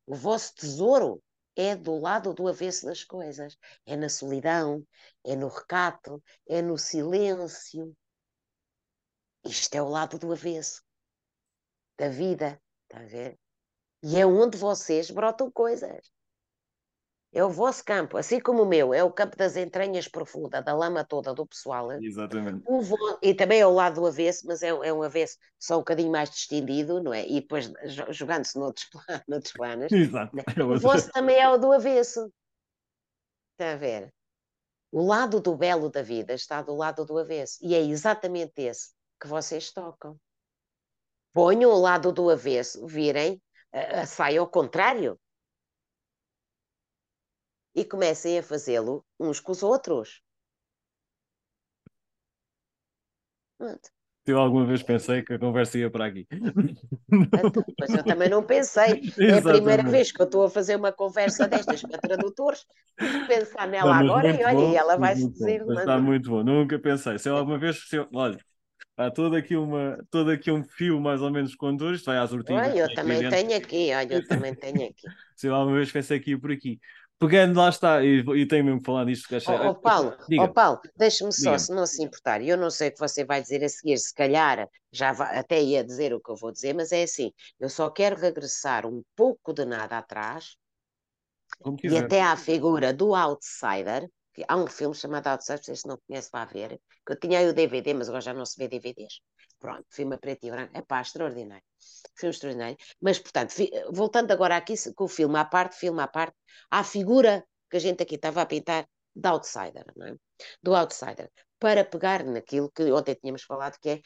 o 0.06 0.14
vosso 0.14 0.54
tesouro 0.56 1.24
é 1.56 1.74
do 1.74 1.98
lado 1.98 2.34
do 2.34 2.46
avesso 2.46 2.86
das 2.86 3.02
coisas. 3.02 3.58
É 3.86 3.96
na 3.96 4.10
solidão, 4.10 4.86
é 5.24 5.34
no 5.38 5.48
recato, 5.48 6.22
é 6.46 6.62
no 6.62 6.78
silêncio. 6.78 7.96
Isto 9.46 9.76
é 9.76 9.82
o 9.82 9.88
lado 9.88 10.20
do 10.20 10.34
avesso 10.34 10.84
da 11.98 12.10
vida, 12.10 12.62
está 12.84 13.02
a 13.02 13.08
ver? 13.08 13.40
E 14.04 14.18
é 14.18 14.26
onde 14.26 14.58
vocês 14.58 15.10
brotam 15.10 15.50
coisas. 15.50 16.12
É 17.34 17.42
o 17.46 17.50
vosso 17.50 17.84
campo, 17.86 18.18
assim 18.18 18.42
como 18.42 18.64
o 18.64 18.66
meu, 18.66 18.94
é 18.94 19.02
o 19.02 19.12
campo 19.12 19.38
das 19.38 19.56
entranhas 19.56 20.06
profunda, 20.06 20.62
da 20.62 20.74
lama 20.76 21.06
toda 21.06 21.34
do 21.34 21.46
pessoal. 21.46 21.90
Exatamente. 21.94 22.62
Vo... 22.66 22.98
E 23.22 23.34
também 23.34 23.62
é 23.62 23.66
o 23.66 23.72
lado 23.74 24.02
do 24.02 24.08
avesso, 24.08 24.46
mas 24.46 24.62
é, 24.62 24.68
é 24.68 24.92
um 24.92 25.02
avesso 25.02 25.38
só 25.58 25.76
um 25.76 25.80
bocadinho 25.80 26.12
mais 26.12 26.30
distendido, 26.30 27.02
não 27.02 27.14
é? 27.14 27.26
E 27.26 27.40
depois 27.40 27.72
jogando-se 28.10 28.60
noutros, 28.60 28.90
noutros 29.30 29.54
planos. 29.54 29.90
Exato. 29.94 30.36
Né? 30.36 30.44
É 30.58 30.62
o 30.62 30.78
vosso 30.78 31.10
também 31.14 31.38
é 31.38 31.50
o 31.50 31.58
do 31.58 31.72
avesso. 31.72 32.30
Está 33.54 33.74
a 33.74 33.78
ver? 33.78 34.14
O 34.92 35.06
lado 35.08 35.40
do 35.40 35.56
belo 35.56 35.90
da 35.90 36.02
vida 36.02 36.34
está 36.34 36.62
do 36.62 36.76
lado 36.76 37.06
do 37.06 37.18
avesso. 37.18 37.60
E 37.62 37.74
é 37.74 37.80
exatamente 37.80 38.62
esse 38.62 38.90
que 39.22 39.28
vocês 39.28 39.72
tocam. 39.72 40.18
Ponham 41.32 41.72
o 41.72 41.80
lado 41.80 42.12
do 42.12 42.30
avesso, 42.30 42.86
virem, 42.86 43.42
a, 43.72 44.02
a 44.02 44.06
saia 44.06 44.42
ao 44.42 44.50
contrário 44.50 45.18
e 47.74 47.86
comecem 47.86 48.38
a 48.38 48.44
fazê-lo 48.44 49.06
uns 49.20 49.40
com 49.40 49.52
os 49.52 49.64
outros. 49.64 50.22
Eu 54.26 54.38
alguma 54.38 54.66
vez 54.66 54.84
pensei 54.84 55.24
que 55.24 55.34
a 55.34 55.40
conversa 55.40 55.78
ia 55.80 55.90
para 55.90 56.06
aqui. 56.06 56.28
Então, 56.32 57.66
mas 57.80 57.94
eu 57.94 58.04
também 58.04 58.30
não 58.30 58.44
pensei. 58.44 59.02
É 59.20 59.38
a 59.38 59.42
primeira 59.42 59.84
vez 59.84 60.12
que 60.12 60.22
eu 60.22 60.26
estou 60.26 60.44
a 60.44 60.50
fazer 60.50 60.76
uma 60.76 60.92
conversa 60.92 61.48
destas 61.48 61.82
para 61.82 61.98
tradutores, 61.98 62.66
pensar 63.28 63.68
nela 63.68 63.96
agora 63.96 64.30
e 64.30 64.44
olha, 64.44 64.54
bom, 64.54 64.76
ela 64.76 64.96
vai 64.98 65.16
se 65.16 65.28
dizer. 65.30 65.66
Está 65.70 66.00
muito 66.00 66.30
bom, 66.30 66.44
nunca 66.44 66.78
pensei. 66.78 67.18
Se 67.18 67.30
eu 67.30 67.36
alguma 67.36 67.58
vez, 67.58 67.88
se 67.88 67.96
eu, 67.96 68.08
olha, 68.14 68.38
há 68.96 69.10
todo 69.10 69.36
aqui, 69.36 69.56
uma, 69.56 69.98
todo 70.12 70.30
aqui 70.30 70.52
um 70.52 70.64
fio 70.64 71.00
mais 71.00 71.22
ou 71.22 71.32
menos 71.32 71.52
isto 71.52 72.06
vai 72.06 72.18
às 72.18 72.32
ortigas. 72.32 72.68
Olha, 72.68 72.78
eu 72.78 72.94
também 72.94 73.30
tenho 73.30 73.58
aqui, 73.58 73.92
olha, 73.94 74.14
eu 74.14 74.28
também 74.28 74.54
tenho 74.54 74.88
aqui. 74.88 75.08
se 75.36 75.48
eu 75.48 75.56
alguma 75.56 75.78
vez 75.78 75.92
pensei 75.92 76.18
aqui 76.18 76.38
por 76.38 76.52
aqui 76.52 76.80
pegando 77.22 77.60
lá 77.60 77.70
está, 77.70 78.04
e, 78.04 78.20
e 78.20 78.48
tenho 78.48 78.66
mesmo 78.66 78.80
que 78.80 78.86
falar 78.88 79.06
disto. 79.06 79.30
Que 79.30 79.36
achei... 79.36 79.54
oh, 79.54 79.70
oh, 79.70 79.76
Paulo, 79.76 80.18
oh, 80.40 80.48
Paulo 80.48 80.82
deixe-me 80.98 81.32
só, 81.32 81.56
se 81.56 81.72
não 81.72 81.86
se 81.86 82.04
importar, 82.04 82.42
eu 82.42 82.58
não 82.58 82.72
sei 82.72 82.90
o 82.90 82.92
que 82.92 83.00
você 83.00 83.24
vai 83.24 83.40
dizer 83.40 83.64
a 83.64 83.70
seguir, 83.70 83.98
se 84.00 84.14
calhar 84.14 84.68
já 84.92 85.14
vai, 85.14 85.38
até 85.38 85.62
ia 85.62 85.84
dizer 85.84 86.16
o 86.16 86.20
que 86.20 86.32
eu 86.32 86.36
vou 86.36 86.52
dizer, 86.52 86.74
mas 86.74 86.92
é 86.92 87.04
assim, 87.04 87.32
eu 87.60 87.70
só 87.70 87.92
quero 87.92 88.20
regressar 88.20 88.88
um 88.88 89.04
pouco 89.16 89.54
de 89.54 89.66
nada 89.66 90.00
atrás 90.00 90.56
e 91.84 91.96
até 91.96 92.24
à 92.24 92.36
figura 92.36 92.92
do 92.92 93.14
outsider, 93.14 94.10
há 94.48 94.56
um 94.56 94.68
filme 94.68 94.96
chamado 94.96 95.28
Outsider, 95.28 95.76
se 95.76 95.88
não 95.88 95.98
conhece, 96.08 96.30
vá 96.32 96.46
ver, 96.46 96.80
que 97.06 97.14
eu 97.14 97.20
tinha 97.20 97.40
aí 97.40 97.48
o 97.48 97.54
DVD, 97.54 97.94
mas 97.94 98.08
agora 98.10 98.22
já 98.22 98.34
não 98.34 98.46
se 98.46 98.58
vê 98.58 98.68
DVDs. 98.68 99.22
Pronto, 99.60 99.86
filme 99.90 100.16
a 100.16 100.18
preto 100.18 100.46
e 100.46 100.52
branco, 100.52 100.72
é 100.76 100.82
pá, 100.82 101.02
extraordinário 101.02 101.64
filme 102.16 102.34
extraordinário. 102.34 102.78
Mas, 103.02 103.20
portanto, 103.20 103.54
voltando 103.92 104.32
agora 104.32 104.58
aqui 104.58 104.76
com 104.94 105.06
o 105.06 105.08
filme 105.08 105.38
à 105.38 105.46
parte, 105.46 105.76
filme 105.78 106.02
à 106.02 106.08
parte, 106.08 106.38
à 106.70 106.84
figura 106.84 107.46
que 107.70 107.78
a 107.78 107.80
gente 107.80 108.04
aqui 108.04 108.16
estava 108.16 108.42
a 108.42 108.46
pintar 108.46 108.88
de 109.16 109.28
outsider, 109.28 109.86
não 109.96 110.08
é? 110.08 110.16
Do 110.62 110.76
outsider. 110.76 111.30
Para 111.60 111.86
pegar 111.86 112.24
naquilo 112.24 112.72
que 112.72 112.92
ontem 112.92 113.16
tínhamos 113.16 113.44
falado, 113.44 113.78
que 113.80 113.90
é, 113.90 114.02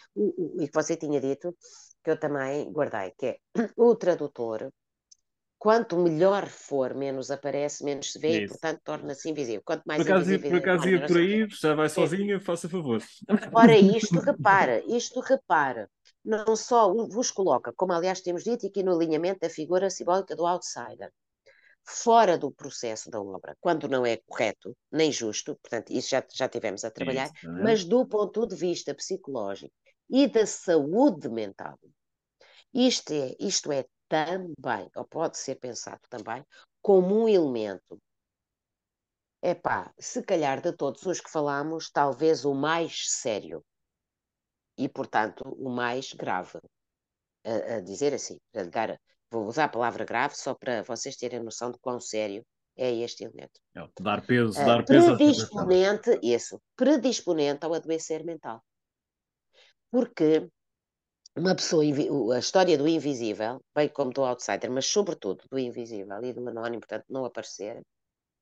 e 0.60 0.68
que 0.68 0.74
você 0.74 0.98
tinha 0.98 1.22
dito, 1.22 1.56
que 2.04 2.12
eu 2.12 2.20
também 2.20 2.72
guardei, 2.72 3.12
que 3.18 3.26
é 3.28 3.38
o 3.78 3.96
tradutor, 3.96 4.72
quanto 5.58 5.98
melhor 5.98 6.48
for, 6.48 6.94
menos 6.94 7.32
aparece, 7.32 7.84
menos 7.84 8.12
se 8.12 8.20
vê 8.20 8.30
Isso. 8.30 8.40
e, 8.40 8.48
portanto, 8.48 8.82
torna-se 8.84 9.30
invisível. 9.30 9.62
Quanto 9.66 9.84
mais 9.86 10.04
por 10.04 10.12
acaso, 10.12 10.34
invisível, 10.34 10.52
por 10.52 10.70
acaso 10.70 10.90
ia 10.90 11.08
por 11.08 11.18
aí, 11.18 11.48
já 11.50 11.74
vai 11.74 11.90
sozinha, 11.90 12.40
faça 12.40 12.70
favor. 12.70 13.02
Ora, 13.54 13.76
isto 13.78 14.20
repara, 14.20 14.84
isto 14.86 15.20
repara, 15.20 15.90
não 16.24 16.56
só 16.56 16.94
vos 17.08 17.32
coloca, 17.32 17.74
como 17.76 17.94
aliás 17.94 18.22
temos 18.22 18.44
dito 18.44 18.68
aqui 18.68 18.84
no 18.84 18.96
alinhamento 18.96 19.40
da 19.42 19.50
figura 19.50 19.90
simbólica 19.90 20.36
do 20.36 20.46
outsider, 20.46 21.12
fora 21.84 22.38
do 22.38 22.52
processo 22.52 23.10
da 23.10 23.22
obra, 23.22 23.56
quando 23.60 23.88
não 23.88 24.06
é 24.06 24.18
correto 24.18 24.76
nem 24.92 25.12
justo, 25.12 25.56
portanto, 25.62 25.92
isso 25.92 26.10
já, 26.10 26.24
já 26.34 26.50
tivemos 26.50 26.84
a 26.84 26.90
trabalhar, 26.90 27.30
isso, 27.36 27.48
é? 27.48 27.64
mas 27.64 27.86
do 27.86 28.06
ponto 28.08 28.48
de 28.48 28.56
vista 28.56 28.94
psicológico 28.94 29.74
e 30.10 30.28
da 30.28 30.46
saúde 30.46 31.30
mental. 31.30 31.80
Isto 32.74 33.14
é, 33.14 33.36
isto 33.40 33.72
é 33.72 33.86
também, 34.08 34.90
ou 34.96 35.06
pode 35.06 35.38
ser 35.38 35.56
pensado 35.56 36.02
também, 36.10 36.46
como 36.82 37.24
um 37.24 37.30
elemento. 37.30 38.00
Epá, 39.42 39.94
se 40.00 40.24
calhar 40.24 40.62
de 40.62 40.74
todos 40.74 41.06
os 41.06 41.22
que 41.22 41.30
falamos, 41.30 41.90
talvez 41.92 42.46
o 42.46 42.54
mais 42.54 43.12
sério 43.12 43.64
e, 44.78 44.90
portanto, 44.90 45.44
o 45.58 45.70
mais 45.70 46.14
grave. 46.14 46.60
A, 47.46 47.76
a 47.76 47.80
dizer 47.82 48.14
assim, 48.14 48.40
a 48.56 48.64
dar, 48.64 49.00
vou 49.30 49.46
usar 49.46 49.66
a 49.66 49.70
palavra 49.70 50.04
grave 50.04 50.36
só 50.36 50.56
para 50.56 50.82
vocês 50.82 51.16
terem 51.16 51.44
noção 51.44 51.72
de 51.72 51.78
quão 51.80 52.00
sério 52.00 52.44
é 52.76 52.92
este 52.92 53.24
elemento. 53.24 53.62
É, 53.76 53.88
dar 54.02 54.26
peso, 54.26 54.60
uh, 54.60 54.66
dar 54.66 54.84
peso. 54.84 55.16
Predisponente, 55.16 56.20
isso, 56.24 56.62
predisponente 56.76 57.66
ao 57.66 57.74
adoecer 57.74 58.24
mental. 58.26 58.64
Porque 59.92 60.50
uma 61.36 61.56
pessoa, 61.56 61.84
a 62.36 62.40
história 62.40 62.78
do 62.78 62.88
invisível, 62.88 63.62
bem 63.76 63.90
como 63.90 64.12
do 64.14 64.24
outsider, 64.24 64.72
mas 64.72 64.86
sobretudo 64.86 65.44
do 65.50 65.60
invisível 65.60 66.24
e 66.24 66.34
do 66.34 66.48
anónimo, 66.48 66.80
portanto, 66.82 67.06
não 67.10 67.26
aparecer, 67.26 67.82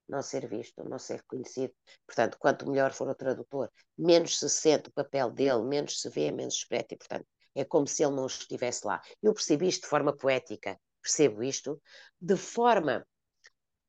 não 0.07 0.21
ser 0.21 0.47
visto, 0.47 0.83
não 0.87 0.99
ser 0.99 1.17
reconhecido. 1.17 1.73
Portanto, 2.05 2.37
quanto 2.39 2.69
melhor 2.69 2.91
for 2.91 3.09
o 3.09 3.15
tradutor, 3.15 3.69
menos 3.97 4.37
se 4.37 4.49
sente 4.49 4.89
o 4.89 4.93
papel 4.93 5.31
dele, 5.31 5.63
menos 5.63 5.99
se 6.01 6.09
vê, 6.09 6.31
menos 6.31 6.59
se 6.59 6.67
e, 6.71 6.95
portanto, 6.95 7.25
é 7.55 7.63
como 7.63 7.87
se 7.87 8.03
ele 8.03 8.15
não 8.15 8.27
estivesse 8.27 8.85
lá. 8.85 9.01
Eu 9.21 9.33
percebi 9.33 9.67
isto 9.67 9.83
de 9.83 9.87
forma 9.87 10.15
poética, 10.15 10.79
percebo 11.01 11.43
isto, 11.43 11.81
de 12.21 12.35
forma 12.35 13.05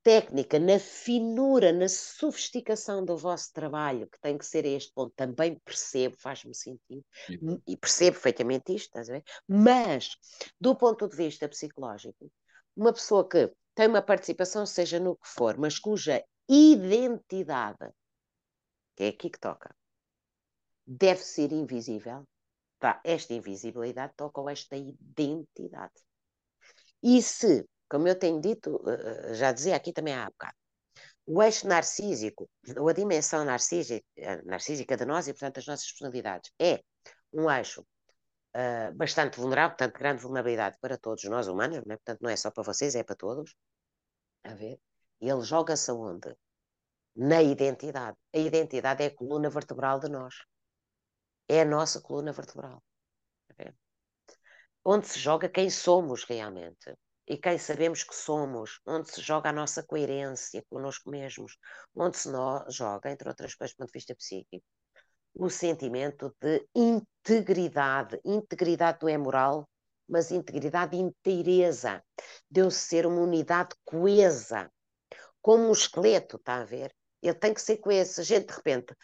técnica, 0.05 0.59
na 0.59 0.77
finura, 0.77 1.73
na 1.73 1.89
sofisticação 1.89 3.03
do 3.03 3.17
vosso 3.17 3.51
trabalho, 3.51 4.07
que 4.07 4.19
tem 4.21 4.37
que 4.37 4.45
ser 4.45 4.63
a 4.63 4.67
este 4.67 4.93
ponto, 4.93 5.11
também 5.15 5.57
percebo, 5.65 6.15
faz-me 6.15 6.53
sentido, 6.53 7.03
e 7.67 7.75
percebo 7.75 8.11
perfeitamente 8.11 8.71
isto, 8.71 8.85
estás 8.85 9.09
a 9.09 9.13
ver? 9.13 9.23
Mas, 9.47 10.11
do 10.61 10.75
ponto 10.75 11.09
de 11.09 11.17
vista 11.17 11.49
psicológico, 11.49 12.31
uma 12.75 12.93
pessoa 12.93 13.27
que 13.27 13.51
tem 13.73 13.87
uma 13.87 14.01
participação, 14.01 14.63
seja 14.63 14.99
no 14.99 15.15
que 15.15 15.27
for, 15.27 15.57
mas 15.57 15.79
cuja 15.79 16.23
identidade, 16.47 17.89
que 18.95 19.05
é 19.05 19.07
aqui 19.07 19.31
que 19.31 19.39
toca, 19.39 19.75
deve 20.85 21.21
ser 21.21 21.51
invisível, 21.51 22.27
tá? 22.77 23.01
esta 23.03 23.33
invisibilidade 23.33 24.13
toca 24.15 24.39
a 24.47 24.51
esta 24.51 24.77
identidade. 24.77 25.95
E 27.01 27.23
se, 27.23 27.67
como 27.95 28.09
eu 28.09 28.19
tenho 28.19 28.41
dito, 28.41 28.83
eh, 28.89 29.31
eh, 29.31 29.33
já 29.35 29.53
dizia 29.53 29.75
aqui 29.75 29.93
também 29.93 30.13
há 30.13 30.25
bocado, 30.29 30.53
o 31.25 31.41
eixo 31.41 31.65
narcísico, 31.67 32.49
ou 32.77 32.89
a 32.89 32.93
dimensão 32.93 33.45
narcísica, 33.45 34.05
narcísica 34.43 34.97
de 34.97 35.05
nós 35.05 35.27
e, 35.27 35.33
portanto, 35.33 35.55
das 35.55 35.65
nossas 35.67 35.89
personalidades, 35.91 36.51
é 36.59 36.81
um 37.33 37.49
eixo 37.49 37.81
uh, 37.81 38.93
bastante 38.95 39.39
vulnerável, 39.39 39.77
portanto, 39.77 39.97
grande 39.97 40.21
vulnerabilidade 40.21 40.77
para 40.81 40.97
todos 40.97 41.23
nós 41.23 41.47
humanos, 41.47 41.81
não 41.85 41.93
é? 41.93 41.97
portanto, 41.97 42.19
não 42.21 42.29
é 42.29 42.35
só 42.35 42.51
para 42.51 42.63
vocês, 42.63 42.95
é 42.95 43.03
para 43.03 43.15
todos. 43.15 43.55
A 44.43 44.53
ver? 44.53 44.77
Ele 45.21 45.41
joga-se 45.41 45.89
aonde? 45.89 46.35
Na 47.15 47.41
identidade. 47.41 48.17
A 48.33 48.37
identidade 48.37 49.03
é 49.03 49.07
a 49.07 49.15
coluna 49.15 49.49
vertebral 49.49 49.99
de 49.99 50.09
nós. 50.09 50.35
É 51.47 51.61
a 51.61 51.65
nossa 51.65 52.01
coluna 52.01 52.33
vertebral. 52.33 52.83
Onde 54.83 55.07
se 55.07 55.17
joga 55.17 55.49
quem 55.49 55.69
somos 55.69 56.25
realmente 56.25 56.93
e 57.27 57.37
quem 57.37 57.57
sabemos 57.57 58.03
que 58.03 58.15
somos, 58.15 58.79
onde 58.85 59.11
se 59.11 59.21
joga 59.21 59.49
a 59.49 59.53
nossa 59.53 59.81
coerência 59.81 60.63
connosco 60.69 61.09
mesmos, 61.09 61.57
onde 61.95 62.17
se 62.17 62.29
joga, 62.69 63.11
entre 63.11 63.27
outras 63.27 63.55
coisas, 63.55 63.75
do 63.75 63.79
ponto 63.79 63.87
de 63.87 63.93
vista 63.93 64.15
psíquico, 64.15 64.65
o 65.33 65.49
sentimento 65.49 66.33
de 66.39 66.65
integridade. 66.73 68.19
Integridade 68.23 68.99
não 69.01 69.09
é 69.09 69.17
moral, 69.17 69.67
mas 70.07 70.31
integridade 70.31 70.95
e 70.95 70.99
inteireza, 70.99 72.03
de 72.49 72.61
eu 72.61 72.69
ser 72.69 73.05
uma 73.05 73.21
unidade 73.21 73.75
coesa, 73.83 74.71
como 75.41 75.67
um 75.67 75.71
esqueleto, 75.71 76.37
está 76.37 76.57
a 76.57 76.63
ver? 76.63 76.93
Ele 77.21 77.33
tem 77.33 77.53
que 77.53 77.61
ser 77.61 77.77
coeso. 77.77 78.21
A 78.21 78.23
gente, 78.23 78.47
de 78.47 78.53
repente, 78.53 78.95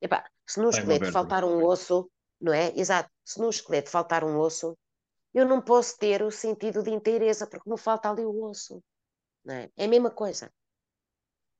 epá, 0.00 0.24
se 0.46 0.60
no 0.60 0.70
esqueleto 0.70 1.10
faltar 1.10 1.44
um 1.44 1.64
osso, 1.64 2.08
não 2.40 2.52
é? 2.52 2.72
Exato, 2.76 3.10
se 3.24 3.40
no 3.40 3.50
esqueleto 3.50 3.90
faltar 3.90 4.24
um 4.24 4.38
osso, 4.38 4.76
eu 5.36 5.44
não 5.44 5.60
posso 5.60 5.98
ter 5.98 6.22
o 6.22 6.30
sentido 6.30 6.82
de 6.82 6.90
inteireza, 6.90 7.46
porque 7.46 7.68
não 7.68 7.76
falta 7.76 8.08
ali 8.10 8.24
o 8.24 8.42
osso. 8.44 8.82
É? 9.46 9.70
é 9.76 9.84
a 9.84 9.88
mesma 9.88 10.10
coisa. 10.10 10.50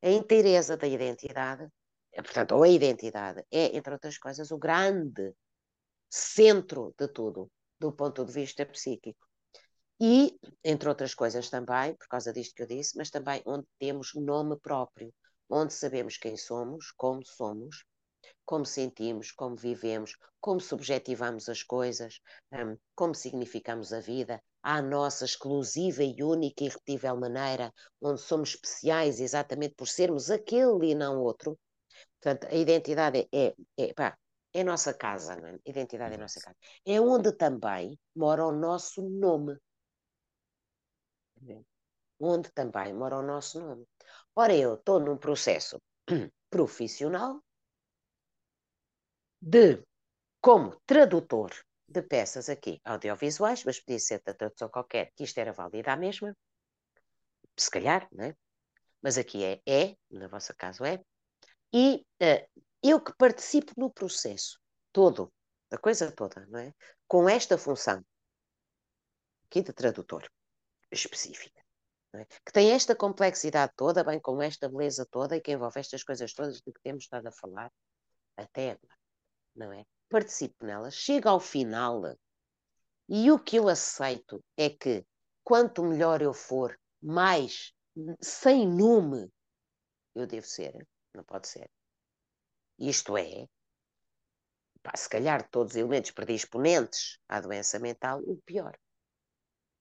A 0.03 0.09
inteireza 0.09 0.78
da 0.78 0.86
identidade, 0.86 1.69
portanto, 2.15 2.53
ou 2.53 2.62
a 2.62 2.69
identidade, 2.69 3.44
é, 3.51 3.77
entre 3.77 3.93
outras 3.93 4.16
coisas, 4.16 4.51
o 4.51 4.57
grande 4.57 5.35
centro 6.09 6.94
de 6.98 7.07
tudo, 7.09 7.51
do 7.78 7.93
ponto 7.93 8.24
de 8.24 8.32
vista 8.32 8.65
psíquico. 8.65 9.27
E, 10.01 10.39
entre 10.65 10.89
outras 10.89 11.15
coisas 11.15 11.51
também, 11.51 11.94
por 11.97 12.09
causa 12.09 12.32
disto 12.32 12.55
que 12.55 12.62
eu 12.62 12.66
disse, 12.66 12.97
mas 12.97 13.11
também 13.11 13.43
onde 13.44 13.66
temos 13.78 14.15
nome 14.15 14.59
próprio, 14.59 15.12
onde 15.51 15.74
sabemos 15.74 16.16
quem 16.16 16.35
somos, 16.35 16.93
como 16.93 17.23
somos, 17.27 17.85
como 18.44 18.65
sentimos, 18.65 19.32
como 19.32 19.57
vivemos, 19.57 20.16
como 20.40 20.61
subjetivamos 20.61 21.48
as 21.48 21.62
coisas, 21.62 22.20
um, 22.53 22.77
como 22.94 23.15
significamos 23.15 23.93
a 23.93 24.01
vida, 24.01 24.40
à 24.62 24.81
nossa 24.81 25.24
exclusiva 25.24 26.03
e 26.03 26.23
única 26.23 26.62
e 26.62 26.66
irrepetível 26.66 27.16
maneira, 27.16 27.73
onde 28.01 28.20
somos 28.20 28.51
especiais 28.51 29.20
exatamente 29.20 29.74
por 29.74 29.89
sermos 29.89 30.31
aquele 30.31 30.90
e 30.90 30.94
não 30.94 31.20
outro. 31.20 31.59
Portanto, 32.20 32.47
a 32.53 32.55
identidade 32.55 33.28
é, 33.32 33.55
é, 33.77 33.94
pá, 33.94 34.16
é 34.53 34.61
a 34.62 34.65
nossa 34.65 34.94
casa, 34.94 35.36
não 35.36 35.48
é? 35.48 35.53
A 35.53 35.70
identidade 35.70 36.15
é 36.15 36.16
a 36.16 36.20
nossa 36.20 36.40
casa. 36.40 36.57
É 36.85 37.01
onde 37.01 37.32
também 37.32 37.98
mora 38.15 38.47
o 38.47 38.53
nosso 38.53 39.03
nome. 39.03 39.57
Onde 42.19 42.51
também 42.53 42.93
mora 42.93 43.19
o 43.19 43.23
nosso 43.23 43.61
nome. 43.61 43.85
Ora, 44.35 44.55
eu 44.57 44.74
estou 44.74 44.98
num 44.98 45.16
processo 45.16 45.81
profissional 46.51 47.43
de, 49.47 49.81
como 50.40 50.74
tradutor 50.85 51.52
de 51.89 52.02
peças 52.02 52.48
aqui 52.48 52.81
audiovisuais, 52.85 53.62
mas 53.64 53.78
podia 53.78 54.01
ser 54.01 54.18
de 54.18 54.35
tradução 54.35 54.68
qualquer, 54.68 55.12
que 55.14 55.23
isto 55.23 55.39
era 55.39 55.52
válido 55.52 55.89
à 55.89 55.97
mesma, 55.97 56.36
se 57.56 57.70
calhar, 57.70 58.09
não 58.10 58.24
é? 58.24 58.36
Mas 59.01 59.16
aqui 59.16 59.44
é, 59.44 59.62
é, 59.64 59.97
no 60.10 60.28
vosso 60.28 60.52
caso 60.56 60.85
é, 60.85 61.01
e 61.73 62.05
uh, 62.20 62.62
eu 62.82 63.01
que 63.01 63.14
participo 63.16 63.73
no 63.77 63.89
processo 63.89 64.59
todo, 64.93 65.32
da 65.70 65.78
coisa 65.78 66.10
toda, 66.10 66.44
não 66.47 66.59
é? 66.59 66.74
Com 67.06 67.28
esta 67.28 67.56
função 67.56 68.05
aqui 69.44 69.62
de 69.62 69.73
tradutor 69.73 70.28
específica, 70.90 71.62
é? 72.14 72.24
que 72.24 72.52
tem 72.52 72.73
esta 72.73 72.97
complexidade 72.97 73.73
toda, 73.77 74.02
bem 74.02 74.18
com 74.18 74.43
esta 74.43 74.68
beleza 74.68 75.06
toda 75.09 75.36
e 75.36 75.40
que 75.40 75.52
envolve 75.52 75.78
estas 75.78 76.02
coisas 76.02 76.32
todas 76.32 76.56
de 76.56 76.73
que 76.73 76.82
temos 76.82 77.05
estado 77.05 77.28
a 77.28 77.32
falar 77.32 77.73
até 78.36 78.73
agora 78.73 78.95
não 79.57 79.73
é? 79.73 79.85
Participo 80.09 80.65
nela, 80.65 80.91
chego 80.91 81.28
ao 81.28 81.41
final 81.41 82.03
e 83.09 83.31
o 83.31 83.39
que 83.39 83.57
eu 83.57 83.69
aceito 83.69 84.43
é 84.57 84.69
que 84.70 85.05
quanto 85.45 85.85
melhor 85.85 86.20
eu 86.23 86.33
for, 86.33 86.78
mais 87.01 87.73
sem 88.20 88.66
nome 88.69 89.31
eu 90.15 90.27
devo 90.27 90.47
ser, 90.47 90.87
não 91.15 91.23
pode 91.24 91.49
ser. 91.49 91.70
Isto 92.78 93.16
é, 93.16 93.47
pá, 94.83 94.93
se 94.97 95.09
calhar 95.09 95.49
todos 95.51 95.73
os 95.73 95.77
elementos 95.77 96.11
predisponentes 96.11 97.19
à 97.28 97.41
doença 97.41 97.78
mental, 97.78 98.20
o 98.20 98.37
pior. 98.45 98.77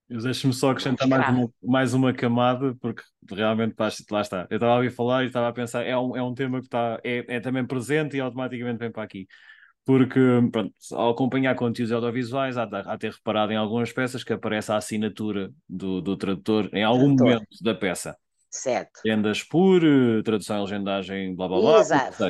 Deixa-me 0.08 0.54
só 0.54 0.70
acrescentar 0.70 1.08
mais 1.08 1.30
uma, 1.30 1.54
mais 1.64 1.94
uma 1.96 2.14
camada, 2.14 2.76
porque 2.80 3.02
realmente 3.28 3.76
lá 4.12 4.22
está. 4.22 4.48
Eu 4.52 4.58
estava 4.58 4.74
a 4.74 4.76
ouvir 4.76 4.92
falar 4.92 5.24
e 5.24 5.28
estava 5.28 5.48
a 5.48 5.54
pensar, 5.54 5.84
é 5.84 5.98
um, 5.98 6.16
é 6.16 6.22
um 6.22 6.34
tema 6.34 6.60
que 6.60 6.68
está, 6.68 7.02
é, 7.04 7.26
é 7.38 7.40
também 7.40 7.66
presente 7.66 8.16
e 8.16 8.20
automaticamente 8.20 8.78
vem 8.78 8.92
para 8.92 9.04
aqui 9.04 9.28
porque 9.86 10.20
pronto, 10.52 10.74
ao 10.94 11.12
acompanhar 11.12 11.56
conteúdos 11.56 11.92
audiovisuais, 11.92 12.58
há, 12.58 12.64
há 12.64 12.98
ter 12.98 13.12
reparado 13.12 13.54
em 13.54 13.56
algumas 13.56 13.94
peças 13.94 14.24
que 14.24 14.34
aparece 14.34 14.72
a 14.72 14.78
assinatura 14.78 15.52
do, 15.70 16.02
do 16.02 16.18
tradutor 16.18 16.70
em 16.74 16.84
algum 16.84 17.16
tradutor. 17.16 17.26
momento 17.26 17.64
da 17.64 17.76
peça. 17.76 18.18
Certo. 18.50 19.02
Legendas 19.06 19.44
por, 19.44 19.84
eh, 19.84 20.24
tradução 20.24 20.58
e 20.58 20.62
legendagem, 20.62 21.36
blá 21.36 21.48
blá 21.48 21.60
blá. 21.60 21.80
Exato, 21.80 22.24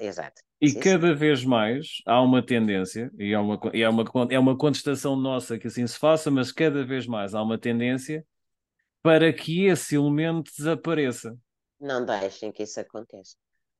exato. 0.00 0.42
E 0.60 0.70
sim, 0.70 0.80
cada 0.80 1.14
vez 1.14 1.44
mais 1.44 2.02
há 2.06 2.22
uma 2.22 2.42
tendência, 2.42 3.10
e 3.18 3.32
é 3.32 3.38
uma, 3.38 3.58
é, 3.72 3.88
uma, 3.88 4.04
é 4.30 4.38
uma 4.38 4.56
contestação 4.56 5.16
nossa 5.16 5.58
que 5.58 5.66
assim 5.66 5.86
se 5.86 5.98
faça, 5.98 6.30
mas 6.30 6.52
cada 6.52 6.84
vez 6.84 7.06
mais 7.06 7.34
há 7.34 7.42
uma 7.42 7.58
tendência 7.58 8.24
para 9.02 9.32
que 9.32 9.66
esse 9.66 9.96
elemento 9.96 10.50
desapareça. 10.56 11.36
Não 11.80 12.04
deixem 12.04 12.52
que 12.52 12.62
isso 12.62 12.78
aconteça. 12.80 13.36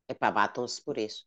Epá, 0.08 0.30
batam-se 0.30 0.84
por 0.84 0.98
isso. 0.98 1.24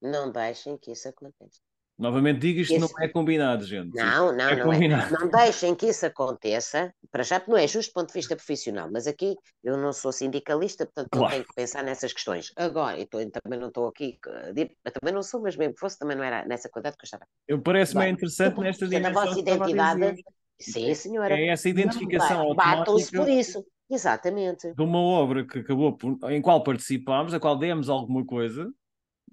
Não 0.00 0.30
deixem 0.30 0.76
que 0.76 0.92
isso 0.92 1.08
aconteça. 1.08 1.60
Novamente 1.98 2.40
digo, 2.40 2.60
isto 2.60 2.78
não 2.78 2.88
é 3.00 3.08
combinado, 3.08 3.64
gente. 3.64 3.94
Não, 3.94 4.30
não, 4.30 4.48
é 4.48 4.56
não 4.56 4.70
é. 4.70 4.74
combinado. 4.74 5.14
é. 5.14 5.18
Não 5.18 5.28
deixem 5.28 5.74
que 5.74 5.86
isso 5.86 6.04
aconteça, 6.04 6.92
para 7.10 7.22
já 7.22 7.42
não 7.48 7.56
é 7.56 7.66
justo 7.66 7.90
do 7.90 7.94
ponto 7.94 8.08
de 8.08 8.14
vista 8.14 8.36
profissional, 8.36 8.90
mas 8.92 9.06
aqui 9.06 9.34
eu 9.64 9.78
não 9.78 9.94
sou 9.94 10.12
sindicalista, 10.12 10.84
portanto 10.84 11.08
claro. 11.10 11.24
não 11.24 11.30
tenho 11.30 11.44
que 11.44 11.54
pensar 11.54 11.82
nessas 11.82 12.12
questões. 12.12 12.52
Agora, 12.54 13.00
e 13.00 13.06
também 13.06 13.58
não 13.58 13.68
estou 13.68 13.88
aqui, 13.88 14.18
eu 14.22 14.92
também 14.92 15.14
não 15.14 15.22
sou, 15.22 15.40
mas 15.40 15.56
mesmo 15.56 15.72
que 15.72 15.80
fosse, 15.80 15.98
também 15.98 16.16
não 16.16 16.24
era 16.24 16.44
nessa 16.44 16.68
quantidade 16.68 16.98
que 16.98 17.04
eu 17.04 17.06
estava. 17.06 17.26
Eu 17.48 17.62
parece-me 17.62 18.10
interessante 18.10 18.60
nesta 18.60 18.86
dimensão. 18.86 19.22
A 19.22 19.24
vossa 19.24 19.40
identidade, 19.40 20.24
sim 20.60 20.94
senhora. 20.94 21.34
É 21.34 21.48
essa 21.48 21.68
identificação 21.68 22.40
automática. 22.40 22.78
Batam-se 22.78 23.10
por 23.10 23.28
isso. 23.28 23.64
Exatamente. 23.88 24.74
De 24.74 24.82
uma 24.82 24.98
obra 24.98 25.46
que 25.46 25.60
acabou 25.60 25.96
por, 25.96 26.18
em 26.30 26.42
qual 26.42 26.62
participámos, 26.62 27.32
a 27.32 27.40
qual 27.40 27.56
demos 27.56 27.88
alguma 27.88 28.26
coisa, 28.26 28.68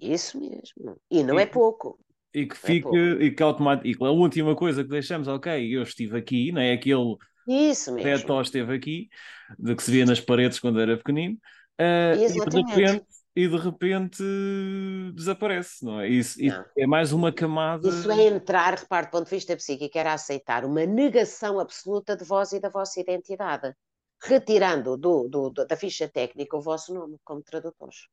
isso 0.00 0.38
mesmo. 0.40 0.96
E 1.10 1.22
não 1.22 1.38
e, 1.38 1.42
é 1.42 1.46
pouco. 1.46 1.98
E 2.32 2.46
que 2.46 2.56
fique, 2.56 2.88
é 2.88 3.24
e 3.24 3.30
que 3.30 3.42
automaticamente, 3.42 4.04
a 4.04 4.10
última 4.10 4.56
coisa 4.56 4.82
que 4.82 4.90
deixamos, 4.90 5.28
ok, 5.28 5.76
eu 5.76 5.82
estive 5.82 6.18
aqui, 6.18 6.52
não 6.52 6.60
é 6.60 6.72
aquele 6.72 7.16
isso 7.46 7.92
mesmo. 7.92 8.20
Teto 8.20 8.40
esteve 8.40 8.74
aqui, 8.74 9.08
de 9.58 9.74
que 9.76 9.82
se 9.82 9.90
via 9.90 10.06
nas 10.06 10.20
paredes 10.20 10.58
quando 10.58 10.80
era 10.80 10.96
pequenino, 10.96 11.36
uh, 11.80 12.18
e 12.18 12.32
de 12.32 12.38
repente 12.38 13.06
e 13.36 13.48
de 13.48 13.56
repente 13.56 14.22
desaparece, 15.12 15.84
não 15.84 16.00
é? 16.00 16.08
Isso, 16.08 16.38
não. 16.38 16.46
isso, 16.46 16.64
é 16.78 16.86
mais 16.86 17.12
uma 17.12 17.32
camada. 17.32 17.88
Isso 17.88 18.10
é 18.10 18.28
entrar, 18.28 18.78
repare, 18.78 19.06
do 19.06 19.10
ponto 19.10 19.24
de 19.24 19.30
vista 19.30 19.56
psíquico, 19.56 19.98
era 19.98 20.12
aceitar 20.12 20.64
uma 20.64 20.86
negação 20.86 21.58
absoluta 21.58 22.16
de 22.16 22.24
vós 22.24 22.52
e 22.52 22.60
da 22.60 22.68
vossa 22.68 23.00
identidade, 23.00 23.74
retirando 24.22 24.96
do, 24.96 25.28
do, 25.28 25.50
da 25.50 25.76
ficha 25.76 26.08
técnica 26.08 26.56
o 26.56 26.62
vosso 26.62 26.94
nome 26.94 27.18
como 27.24 27.42
tradutores 27.42 28.06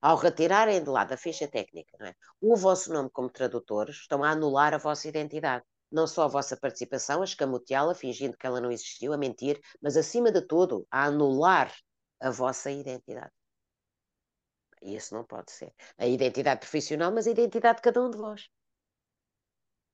ao 0.00 0.16
retirarem 0.16 0.82
de 0.82 0.88
lá 0.88 1.04
da 1.04 1.16
ficha 1.16 1.48
técnica 1.48 1.96
é? 2.00 2.14
o 2.40 2.56
vosso 2.56 2.92
nome 2.92 3.10
como 3.10 3.28
tradutores, 3.28 3.96
estão 3.96 4.22
a 4.22 4.30
anular 4.30 4.74
a 4.74 4.78
vossa 4.78 5.08
identidade. 5.08 5.64
Não 5.90 6.06
só 6.06 6.24
a 6.24 6.28
vossa 6.28 6.56
participação, 6.56 7.22
a 7.22 7.24
escamoteá-la, 7.24 7.94
fingindo 7.94 8.36
que 8.36 8.46
ela 8.46 8.60
não 8.60 8.70
existiu, 8.70 9.12
a 9.12 9.16
mentir, 9.16 9.58
mas 9.80 9.96
acima 9.96 10.30
de 10.30 10.42
tudo, 10.42 10.86
a 10.90 11.04
anular 11.04 11.74
a 12.20 12.30
vossa 12.30 12.70
identidade. 12.70 13.32
Isso 14.82 15.14
não 15.14 15.24
pode 15.24 15.50
ser. 15.50 15.72
A 15.96 16.06
identidade 16.06 16.60
profissional, 16.60 17.10
mas 17.10 17.26
a 17.26 17.30
identidade 17.30 17.78
de 17.78 17.82
cada 17.82 18.02
um 18.02 18.10
de 18.10 18.18
vós. 18.18 18.48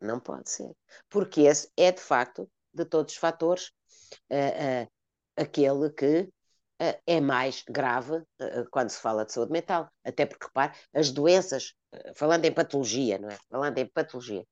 Não 0.00 0.20
pode 0.20 0.50
ser. 0.50 0.70
Porque 1.08 1.42
esse 1.42 1.70
é, 1.76 1.92
de 1.92 2.00
facto, 2.00 2.50
de 2.72 2.84
todos 2.84 3.14
os 3.14 3.18
fatores, 3.18 3.68
uh, 4.30 4.84
uh, 4.84 4.92
aquele 5.36 5.90
que 5.90 6.28
é 6.78 7.20
mais 7.20 7.62
grave 7.68 8.16
uh, 8.16 8.68
quando 8.70 8.90
se 8.90 8.98
fala 8.98 9.24
de 9.24 9.32
saúde 9.32 9.52
mental. 9.52 9.88
Até 10.04 10.26
porque, 10.26 10.46
repare, 10.46 10.76
as 10.92 11.10
doenças, 11.10 11.74
falando 12.14 12.44
em 12.44 12.52
patologia, 12.52 13.18
não 13.18 13.30
é? 13.30 13.38
Falando 13.50 13.78
em 13.78 13.86
patologia, 13.86 14.44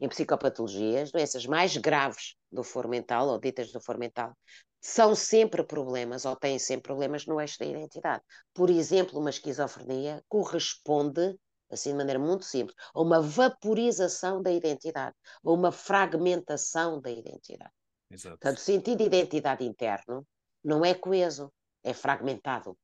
em 0.00 0.08
psicopatologia, 0.08 1.02
as 1.02 1.10
doenças 1.10 1.46
mais 1.46 1.76
graves 1.76 2.34
do 2.50 2.62
foro 2.62 2.88
mental, 2.88 3.28
ou 3.28 3.38
ditas 3.38 3.72
do 3.72 3.80
foro 3.80 3.98
mental, 3.98 4.36
são 4.80 5.14
sempre 5.14 5.64
problemas, 5.64 6.24
ou 6.24 6.36
têm 6.36 6.58
sempre 6.58 6.84
problemas 6.84 7.26
no 7.26 7.40
eixo 7.40 7.58
da 7.58 7.66
identidade. 7.66 8.22
Por 8.54 8.70
exemplo, 8.70 9.18
uma 9.18 9.30
esquizofrenia 9.30 10.22
corresponde 10.28 11.36
assim 11.70 11.90
de 11.90 11.96
maneira 11.96 12.18
muito 12.18 12.44
simples, 12.44 12.76
a 12.94 13.00
uma 13.00 13.20
vaporização 13.20 14.40
da 14.40 14.50
identidade, 14.50 15.14
a 15.44 15.50
uma 15.50 15.72
fragmentação 15.72 17.00
da 17.00 17.10
identidade. 17.10 17.72
Exato. 18.10 18.38
Portanto, 18.38 18.58
o 18.58 18.60
sentido 18.60 18.98
de 18.98 19.04
identidade 19.04 19.64
interno 19.64 20.26
não 20.62 20.84
é 20.84 20.94
coeso 20.94 21.52
é 21.86 21.94
fragmentado. 21.94 22.76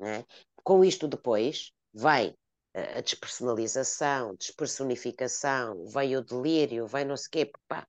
É? 0.00 0.24
Com 0.62 0.84
isto 0.84 1.08
depois 1.08 1.72
vem 1.92 2.36
a 2.74 3.00
despersonalização, 3.00 4.36
despersonificação, 4.36 5.86
vem 5.86 6.14
o 6.16 6.22
delírio, 6.22 6.86
vem 6.86 7.06
não 7.06 7.16
sei 7.16 7.26
o 7.26 7.30
quê, 7.30 7.52
pá, 7.66 7.88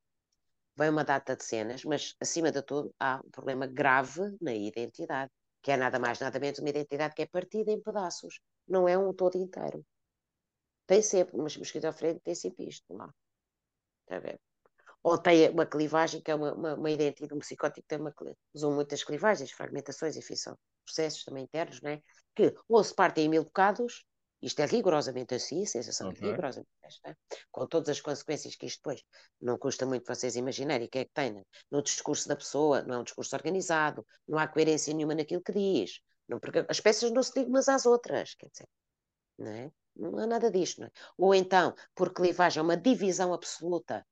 vem 0.77 0.89
uma 0.89 1.03
data 1.03 1.35
de 1.35 1.43
cenas, 1.43 1.83
mas 1.83 2.15
acima 2.21 2.49
de 2.49 2.61
tudo 2.61 2.95
há 2.97 3.19
um 3.25 3.29
problema 3.29 3.67
grave 3.67 4.37
na 4.39 4.53
identidade, 4.53 5.29
que 5.61 5.71
é 5.71 5.77
nada 5.77 5.99
mais 5.99 6.19
nada 6.19 6.39
menos 6.39 6.59
uma 6.59 6.69
identidade 6.69 7.13
que 7.13 7.23
é 7.23 7.25
partida 7.25 7.69
em 7.69 7.81
pedaços, 7.81 8.39
não 8.65 8.87
é 8.87 8.97
um 8.97 9.13
todo 9.13 9.35
inteiro. 9.35 9.85
Tem 10.85 11.01
sempre, 11.01 11.35
mas 11.35 11.57
esquizofrénico 11.57 12.23
tem 12.23 12.35
sempre 12.35 12.69
isto 12.69 12.93
lá. 12.93 13.13
Está 14.03 14.15
a 14.15 14.19
ver? 14.19 14.39
Ou 15.07 15.17
tem 15.17 15.49
uma 15.49 15.65
clivagem, 15.65 16.21
que 16.21 16.29
é 16.29 16.35
uma, 16.35 16.53
uma, 16.53 16.73
uma 16.75 16.91
identidade, 16.91 17.33
um 17.33 17.39
psicótico 17.39 17.87
tem 17.87 17.97
uma, 17.97 18.13
usam 18.53 18.73
muitas 18.73 19.05
clivagens, 19.05 19.51
fragmentações, 19.51 20.17
enfim, 20.17 20.35
são 20.35 20.57
processos 20.83 21.23
também 21.23 21.45
internos, 21.45 21.81
não 21.81 21.91
é? 21.91 22.01
que 22.35 22.53
ou 22.67 22.83
se 22.83 22.93
partem 22.93 23.25
em 23.25 23.29
mil 23.29 23.45
bocados, 23.45 24.05
isto 24.41 24.59
é 24.59 24.65
rigorosamente 24.65 25.33
assim, 25.33 25.65
sensação 25.65 26.09
okay. 26.09 26.29
rigorosamente 26.29 26.69
esta, 26.83 27.17
com 27.49 27.65
todas 27.65 27.87
as 27.87 28.01
consequências 28.01 28.55
que 28.57 28.65
isto 28.65 28.79
depois 28.79 29.01
não 29.41 29.57
custa 29.57 29.85
muito 29.85 30.05
vocês 30.05 30.35
imaginarem 30.35 30.87
o 30.87 30.89
que 30.89 30.99
é 30.99 31.05
que 31.05 31.13
tem 31.13 31.31
né? 31.31 31.43
no 31.71 31.81
discurso 31.81 32.27
da 32.27 32.35
pessoa, 32.35 32.81
não 32.83 32.95
é 32.95 32.99
um 32.99 33.03
discurso 33.03 33.33
organizado, 33.33 34.05
não 34.27 34.37
há 34.37 34.45
coerência 34.45 34.93
nenhuma 34.93 35.15
naquilo 35.15 35.41
que 35.41 35.53
diz, 35.53 36.01
não, 36.27 36.37
porque 36.37 36.65
as 36.67 36.81
peças 36.81 37.11
não 37.11 37.23
se 37.23 37.31
ligam 37.39 37.51
umas 37.51 37.69
às 37.69 37.85
outras, 37.85 38.35
quer 38.35 38.49
dizer, 38.49 38.67
não 39.39 39.51
é? 39.51 39.71
Não 39.95 40.19
há 40.19 40.27
nada 40.27 40.51
disto, 40.51 40.81
não 40.81 40.87
é? 40.87 40.91
Ou 41.17 41.33
então, 41.33 41.73
por 41.95 42.13
clivagem, 42.13 42.61
uma 42.61 42.75
divisão 42.75 43.33
absoluta 43.33 44.05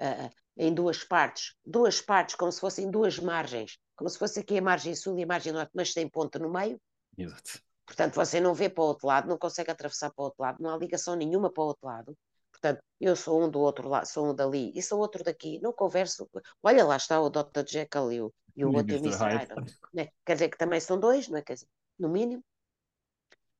uh, 0.00 0.30
em 0.56 0.72
duas 0.72 1.02
partes, 1.04 1.54
duas 1.64 2.00
partes 2.00 2.34
como 2.34 2.52
se 2.52 2.60
fossem 2.60 2.90
duas 2.90 3.18
margens, 3.18 3.78
como 3.96 4.08
se 4.08 4.18
fosse 4.18 4.40
aqui 4.40 4.58
a 4.58 4.62
margem 4.62 4.94
sul 4.94 5.18
e 5.18 5.22
a 5.22 5.26
margem 5.26 5.52
norte, 5.52 5.72
mas 5.74 5.92
sem 5.92 6.08
ponto 6.08 6.38
no 6.38 6.50
meio. 6.50 6.80
Exato. 7.16 7.60
Portanto, 7.86 8.14
você 8.14 8.40
não 8.40 8.54
vê 8.54 8.68
para 8.68 8.82
o 8.82 8.86
outro 8.86 9.06
lado, 9.06 9.28
não 9.28 9.36
consegue 9.36 9.70
atravessar 9.70 10.10
para 10.10 10.22
o 10.22 10.24
outro 10.26 10.42
lado, 10.42 10.62
não 10.62 10.70
há 10.70 10.76
ligação 10.76 11.14
nenhuma 11.14 11.52
para 11.52 11.62
o 11.62 11.66
outro 11.66 11.86
lado. 11.86 12.16
Portanto, 12.50 12.82
eu 12.98 13.14
sou 13.14 13.42
um 13.42 13.50
do 13.50 13.60
outro 13.60 13.88
lado, 13.88 14.06
sou 14.06 14.30
um 14.30 14.34
dali 14.34 14.72
e 14.74 14.82
sou 14.82 14.98
outro 14.98 15.22
daqui, 15.22 15.60
não 15.60 15.72
converso. 15.72 16.28
Olha, 16.62 16.84
lá 16.84 16.96
está 16.96 17.20
o 17.20 17.28
Dr. 17.28 17.66
Jekyll 17.66 18.12
e 18.12 18.22
o, 18.22 18.34
e 18.56 18.64
o 18.64 18.72
outro 18.72 18.96
Mr. 18.96 19.16
Hyde. 19.18 19.54
Né? 19.92 20.08
Quer 20.24 20.34
dizer 20.34 20.48
que 20.48 20.56
também 20.56 20.80
são 20.80 20.98
dois, 20.98 21.28
não 21.28 21.36
é? 21.36 21.42
Quer 21.42 21.54
dizer, 21.54 21.68
no 21.98 22.08
mínimo. 22.08 22.42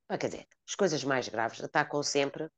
Ah, 0.09 0.17
quer 0.17 0.29
dizer, 0.29 0.47
as 0.67 0.75
coisas 0.75 1.05
mais 1.05 1.29
graves 1.29 1.63
atacam 1.63 2.03
sempre 2.03 2.49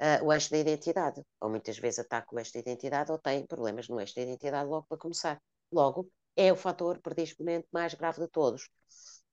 uh, 0.00 0.24
o 0.24 0.32
eixo 0.32 0.50
da 0.50 0.58
identidade, 0.58 1.22
ou 1.40 1.50
muitas 1.50 1.78
vezes 1.78 2.00
atacam 2.00 2.36
o 2.36 2.40
eixo 2.40 2.52
da 2.52 2.60
identidade 2.60 3.10
ou 3.10 3.18
têm 3.18 3.46
problemas 3.46 3.88
no 3.88 4.00
eixo 4.00 4.14
da 4.14 4.22
identidade 4.22 4.68
logo 4.68 4.86
para 4.88 4.98
começar. 4.98 5.40
Logo, 5.72 6.10
é 6.36 6.52
o 6.52 6.56
fator 6.56 7.00
predisponente 7.00 7.66
mais 7.72 7.94
grave 7.94 8.20
de 8.20 8.28
todos. 8.28 8.70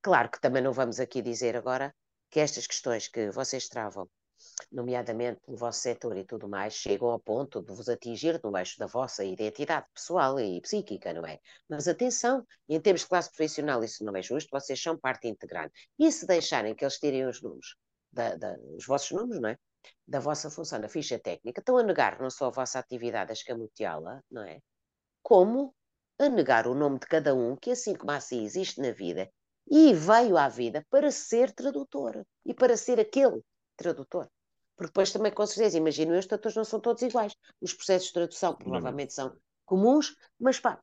Claro 0.02 0.30
que 0.30 0.40
também 0.40 0.62
não 0.62 0.72
vamos 0.72 1.00
aqui 1.00 1.22
dizer 1.22 1.56
agora 1.56 1.94
que 2.30 2.40
estas 2.40 2.66
questões 2.66 3.08
que 3.08 3.30
vocês 3.30 3.68
travam, 3.68 4.08
nomeadamente 4.70 5.40
no 5.48 5.56
vosso 5.56 5.80
setor 5.80 6.16
e 6.16 6.24
tudo 6.24 6.48
mais, 6.48 6.74
chegam 6.74 7.08
ao 7.08 7.20
ponto 7.20 7.62
de 7.62 7.72
vos 7.72 7.88
atingir 7.88 8.40
no 8.42 8.56
eixo 8.56 8.78
da 8.78 8.86
vossa 8.86 9.24
identidade 9.24 9.86
pessoal 9.94 10.38
e 10.38 10.60
psíquica, 10.60 11.12
não 11.12 11.24
é? 11.24 11.38
Mas 11.68 11.88
atenção, 11.88 12.44
em 12.68 12.80
termos 12.80 13.02
de 13.02 13.08
classe 13.08 13.30
profissional 13.30 13.82
isso 13.82 14.04
não 14.04 14.14
é 14.16 14.22
justo, 14.22 14.50
vocês 14.50 14.80
são 14.82 14.98
parte 14.98 15.28
integrante. 15.28 15.72
E 15.98 16.10
se 16.12 16.26
deixarem 16.26 16.74
que 16.74 16.84
eles 16.84 16.98
tirem 16.98 17.26
os 17.26 17.40
números, 17.40 17.76
da, 18.12 18.34
da, 18.36 18.56
os 18.76 18.84
vossos 18.84 19.12
números, 19.12 19.40
não 19.40 19.50
é? 19.50 19.58
Da 20.06 20.20
vossa 20.20 20.50
função, 20.50 20.80
da 20.80 20.88
ficha 20.88 21.18
técnica, 21.18 21.60
estão 21.60 21.76
a 21.76 21.82
negar 21.82 22.20
não 22.20 22.30
só 22.30 22.46
a 22.46 22.50
vossa 22.50 22.78
atividade 22.78 23.30
a 23.30 23.34
escamoteá-la, 23.34 24.20
não 24.30 24.42
é? 24.42 24.60
Como 25.22 25.74
a 26.18 26.28
negar 26.28 26.66
o 26.66 26.74
nome 26.74 26.98
de 26.98 27.06
cada 27.06 27.34
um, 27.34 27.56
que 27.56 27.70
assim 27.70 27.94
como 27.94 28.12
assim 28.12 28.44
existe 28.44 28.80
na 28.80 28.92
vida, 28.92 29.30
e 29.68 29.92
veio 29.92 30.36
à 30.36 30.48
vida 30.48 30.86
para 30.88 31.10
ser 31.10 31.52
tradutor 31.52 32.24
e 32.44 32.54
para 32.54 32.76
ser 32.76 33.00
aquele 33.00 33.42
tradutor. 33.76 34.28
Porque 34.76 34.90
depois 34.90 35.10
também, 35.10 35.32
com 35.32 35.46
certeza, 35.46 35.78
imagino 35.78 36.14
eu, 36.14 36.18
os 36.18 36.26
tradutores 36.26 36.56
não 36.56 36.64
são 36.64 36.78
todos 36.78 37.02
iguais. 37.02 37.34
Os 37.60 37.72
processos 37.72 38.08
de 38.08 38.14
tradução 38.14 38.54
provavelmente 38.54 39.12
são 39.12 39.34
comuns, 39.64 40.14
mas 40.38 40.60
pá, 40.60 40.80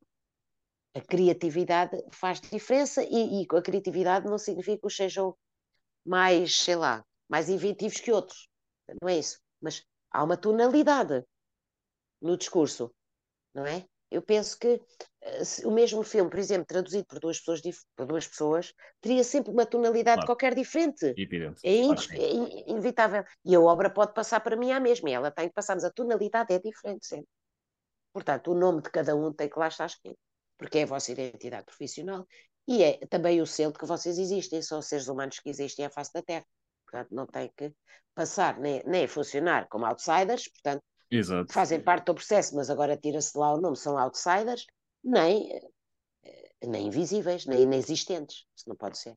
a 0.95 1.01
criatividade 1.01 2.03
faz 2.11 2.41
diferença 2.41 3.03
e, 3.03 3.43
e 3.43 3.47
a 3.49 3.61
criatividade 3.61 4.27
não 4.27 4.37
significa 4.37 4.79
que 4.79 4.87
os 4.87 4.95
sejam 4.95 5.35
mais, 6.05 6.55
sei 6.55 6.75
lá, 6.75 7.05
mais 7.29 7.49
inventivos 7.49 7.99
que 7.99 8.11
outros. 8.11 8.47
Não 9.01 9.09
é 9.09 9.17
isso. 9.17 9.39
Mas 9.61 9.83
há 10.11 10.23
uma 10.23 10.37
tonalidade 10.37 11.23
no 12.21 12.37
discurso, 12.37 12.93
não 13.53 13.65
é? 13.65 13.85
Eu 14.09 14.21
penso 14.21 14.59
que 14.59 14.75
uh, 14.75 15.67
o 15.67 15.71
mesmo 15.71 16.03
filme, 16.03 16.29
por 16.29 16.37
exemplo, 16.37 16.67
traduzido 16.67 17.05
por 17.05 17.19
duas 17.19 17.39
pessoas, 17.39 17.61
por 17.95 18.05
duas 18.05 18.27
pessoas 18.27 18.73
teria 19.01 19.23
sempre 19.23 19.51
uma 19.51 19.65
tonalidade 19.65 20.17
claro. 20.17 20.27
qualquer 20.27 20.53
diferente. 20.53 21.13
Evidente. 21.17 21.59
É, 21.63 21.75
in 21.75 21.95
claro, 21.95 22.11
é 22.13 22.69
inevitável. 22.69 23.23
E 23.43 23.55
a 23.55 23.59
obra 23.59 23.89
pode 23.89 24.13
passar 24.13 24.39
para 24.41 24.55
mim 24.55 24.71
a 24.71 24.79
mesma, 24.79 25.09
e 25.09 25.13
ela 25.13 25.31
tem 25.31 25.47
que 25.47 25.53
passar, 25.55 25.73
mas 25.73 25.83
a 25.83 25.91
tonalidade 25.91 26.53
é 26.53 26.59
diferente 26.59 27.07
sempre. 27.07 27.27
Portanto, 28.13 28.51
o 28.51 28.55
nome 28.55 28.83
de 28.83 28.91
cada 28.91 29.15
um 29.15 29.33
tem 29.33 29.49
que 29.49 29.57
lá 29.57 29.67
estar 29.67 29.87
escrito, 29.87 30.19
porque 30.59 30.77
é 30.77 30.83
a 30.83 30.87
vossa 30.87 31.11
identidade 31.11 31.65
profissional 31.65 32.27
e 32.67 32.83
é 32.83 33.05
também 33.07 33.41
o 33.41 33.47
selo 33.47 33.73
de 33.73 33.79
que 33.79 33.85
vocês 33.85 34.17
existem, 34.17 34.61
são 34.61 34.81
seres 34.81 35.07
humanos 35.07 35.39
que 35.39 35.49
existem 35.49 35.85
à 35.85 35.89
face 35.89 36.13
da 36.13 36.21
Terra. 36.21 36.45
Portanto, 36.93 37.11
não 37.11 37.25
tem 37.25 37.51
que 37.57 37.73
passar 38.13 38.59
nem, 38.59 38.83
nem 38.85 39.07
funcionar 39.07 39.67
como 39.67 39.83
outsiders, 39.83 40.47
portanto, 40.47 40.83
Exato. 41.09 41.51
fazem 41.51 41.81
parte 41.81 42.05
do 42.05 42.13
processo, 42.13 42.55
mas 42.55 42.69
agora 42.69 42.95
tira-se 42.95 43.35
lá 43.35 43.51
o 43.51 43.59
nome, 43.59 43.75
são 43.75 43.97
outsiders, 43.97 44.67
nem, 45.03 45.51
eh, 46.23 46.49
nem 46.67 46.85
invisíveis, 46.85 47.47
nem 47.47 47.63
inexistentes. 47.63 48.45
Isso 48.55 48.69
não 48.69 48.75
pode 48.75 48.99
ser. 48.99 49.15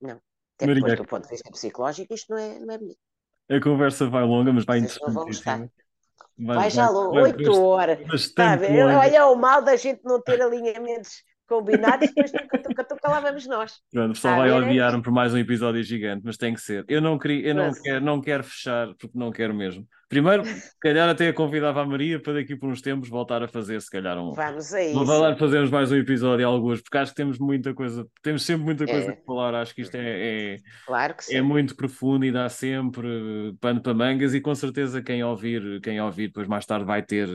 Não. 0.00 0.20
Até 0.54 0.66
Maria. 0.66 0.74
depois, 0.74 0.98
do 0.98 1.04
ponto 1.04 1.24
de 1.24 1.30
vista 1.30 1.50
psicológico, 1.50 2.14
isto 2.14 2.30
não 2.30 2.38
é, 2.38 2.58
não 2.60 2.74
é 2.74 2.78
bonito. 2.78 3.00
A 3.50 3.60
conversa 3.60 4.08
vai 4.08 4.22
longa, 4.22 4.52
mas 4.52 4.64
vai 4.64 4.78
interessante. 4.78 5.72
Vai, 6.38 6.56
vai, 6.56 6.70
já 6.70 6.88
longo, 6.88 7.20
oito 7.22 7.60
horas. 7.60 7.98
Tá, 8.32 8.56
olha 9.00 9.26
o 9.26 9.34
mal 9.34 9.62
da 9.62 9.74
gente 9.74 10.00
não 10.04 10.22
ter 10.22 10.40
alinhamentos 10.40 11.24
combinados, 11.46 12.08
depois 12.08 12.32
nunca, 12.32 12.86
nunca 12.90 13.10
lá 13.10 13.20
vamos 13.20 13.46
nós. 13.46 13.80
Pronto, 13.90 14.10
o 14.10 14.14
pessoal 14.14 14.36
vai 14.36 14.50
odiar-me 14.50 15.02
por 15.02 15.12
mais 15.12 15.34
um 15.34 15.38
episódio 15.38 15.82
gigante, 15.82 16.22
mas 16.24 16.36
tem 16.36 16.54
que 16.54 16.60
ser. 16.60 16.84
Eu 16.88 17.00
não, 17.00 17.18
queria, 17.18 17.48
eu 17.48 17.54
não, 17.54 17.72
quero, 17.72 18.04
não 18.04 18.20
quero 18.20 18.44
fechar, 18.44 18.88
porque 18.94 19.18
não 19.18 19.30
quero 19.30 19.54
mesmo. 19.54 19.86
Primeiro, 20.12 20.44
se 20.44 20.78
calhar 20.78 21.08
até 21.08 21.32
convidava 21.32 21.80
a 21.80 21.86
Maria 21.86 22.20
para 22.20 22.34
daqui 22.34 22.54
por 22.54 22.68
uns 22.68 22.82
tempos 22.82 23.08
voltar 23.08 23.42
a 23.42 23.48
fazer, 23.48 23.80
se 23.80 23.90
calhar 23.90 24.18
um. 24.18 24.32
Vamos 24.32 24.74
a 24.74 24.82
isso. 24.84 24.92
Vamos 24.92 25.08
lá 25.08 25.34
fazermos 25.34 25.70
mais 25.70 25.90
um 25.90 25.96
episódio, 25.96 26.46
alguns, 26.46 26.82
porque 26.82 26.98
acho 26.98 27.12
que 27.12 27.16
temos 27.16 27.38
muita 27.38 27.72
coisa, 27.72 28.06
temos 28.22 28.42
sempre 28.42 28.62
muita 28.62 28.84
coisa 28.84 29.12
é. 29.12 29.22
falar. 29.24 29.54
Acho 29.54 29.74
que 29.74 29.80
isto 29.80 29.94
é, 29.94 30.00
é, 30.02 30.56
claro 30.86 31.14
que 31.14 31.34
é 31.34 31.40
muito 31.40 31.74
profundo 31.74 32.26
e 32.26 32.30
dá 32.30 32.46
sempre 32.50 33.56
pano 33.58 33.80
para 33.80 33.94
mangas, 33.94 34.34
e 34.34 34.40
com 34.42 34.54
certeza 34.54 35.00
quem 35.00 35.24
ouvir, 35.24 35.80
quem 35.80 35.98
ouvir 35.98 36.26
depois 36.26 36.46
mais 36.46 36.66
tarde 36.66 36.84
vai 36.84 37.02
ter, 37.02 37.26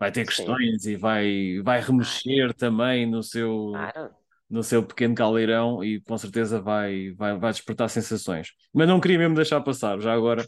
vai 0.00 0.10
ter 0.10 0.24
questões 0.24 0.84
sim. 0.84 0.92
e 0.92 0.96
vai, 0.96 1.60
vai 1.62 1.82
remexer 1.82 2.54
também 2.54 3.04
no 3.04 3.22
seu. 3.22 3.72
Claro 3.72 4.10
no 4.48 4.62
seu 4.62 4.80
pequeno 4.80 5.12
caldeirão 5.12 5.82
e 5.82 6.00
com 6.02 6.16
certeza 6.16 6.60
vai, 6.60 7.10
vai, 7.16 7.36
vai 7.36 7.50
despertar 7.50 7.88
sensações. 7.88 8.52
Mas 8.72 8.86
não 8.86 9.00
queria 9.00 9.18
mesmo 9.18 9.34
deixar 9.34 9.60
passar, 9.60 9.98
já 9.98 10.12
agora 10.14 10.46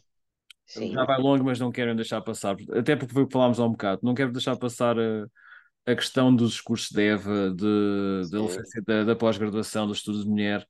Sim. 0.69 0.93
Já 0.93 1.05
vai 1.05 1.19
longo, 1.19 1.45
mas 1.45 1.59
não 1.59 1.73
quero 1.73 1.95
deixar 1.97 2.21
passar. 2.21 2.55
Até 2.77 2.95
porque 2.95 3.13
foi 3.13 3.23
o 3.23 3.27
que 3.27 3.33
falámos 3.33 3.59
há 3.59 3.65
um 3.65 3.71
bocado. 3.71 4.01
Não 4.03 4.15
quero 4.15 4.31
deixar 4.31 4.55
passar 4.57 4.99
a, 4.99 5.27
a 5.87 5.95
questão 5.97 6.35
dos 6.35 6.53
discursos 6.53 6.91
de 6.91 7.03
Eva, 7.03 7.51
de, 7.51 8.23
de 8.31 8.83
da, 8.87 9.05
da 9.05 9.17
pós-graduação, 9.17 9.87
do 9.87 9.95
estudo 9.95 10.23
de 10.23 10.29
mulher. 10.29 10.67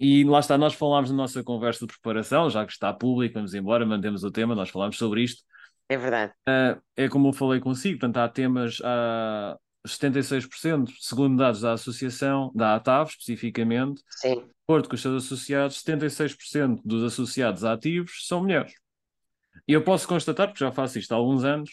E 0.00 0.24
lá 0.24 0.40
está, 0.40 0.58
nós 0.58 0.74
falámos 0.74 1.10
na 1.10 1.16
nossa 1.16 1.44
conversa 1.44 1.86
de 1.86 1.92
preparação, 1.92 2.50
já 2.50 2.66
que 2.66 2.72
está 2.72 2.92
público, 2.92 3.34
vamos 3.34 3.54
embora, 3.54 3.86
mantemos 3.86 4.24
o 4.24 4.30
tema, 4.30 4.54
nós 4.54 4.70
falámos 4.70 4.96
sobre 4.96 5.22
isto. 5.22 5.42
É 5.88 5.96
verdade. 5.96 6.32
Uh, 6.48 6.80
é 6.96 7.08
como 7.08 7.28
eu 7.28 7.32
falei 7.32 7.60
consigo, 7.60 8.00
portanto, 8.00 8.16
há 8.16 8.28
temas, 8.28 8.78
há 8.82 9.56
76%, 9.86 10.90
segundo 10.98 11.36
dados 11.36 11.60
da 11.60 11.74
associação, 11.74 12.50
da 12.54 12.74
ATAV 12.74 13.10
especificamente, 13.10 14.02
Sim. 14.08 14.36
de 14.36 14.50
acordo 14.66 14.88
com 14.88 14.94
os 14.94 15.02
seus 15.02 15.24
associados, 15.24 15.82
76% 15.82 16.80
dos 16.84 17.04
associados 17.04 17.62
ativos 17.62 18.26
são 18.26 18.40
mulheres. 18.40 18.72
E 19.66 19.72
eu 19.72 19.82
posso 19.84 20.06
constatar, 20.08 20.48
porque 20.48 20.64
já 20.64 20.72
faço 20.72 20.98
isto 20.98 21.12
há 21.12 21.16
alguns 21.16 21.44
anos, 21.44 21.70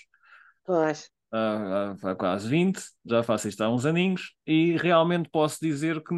pois. 0.64 1.10
há, 1.32 1.96
há, 2.04 2.12
há 2.12 2.16
quase 2.16 2.48
20, 2.50 2.82
já 3.06 3.24
faço 3.24 3.48
isto 3.48 3.62
há 3.62 3.70
uns 3.70 3.86
aninhos, 3.86 4.34
e 4.46 4.78
realmente 4.78 5.30
posso 5.30 5.58
dizer 5.62 6.04
que 6.04 6.14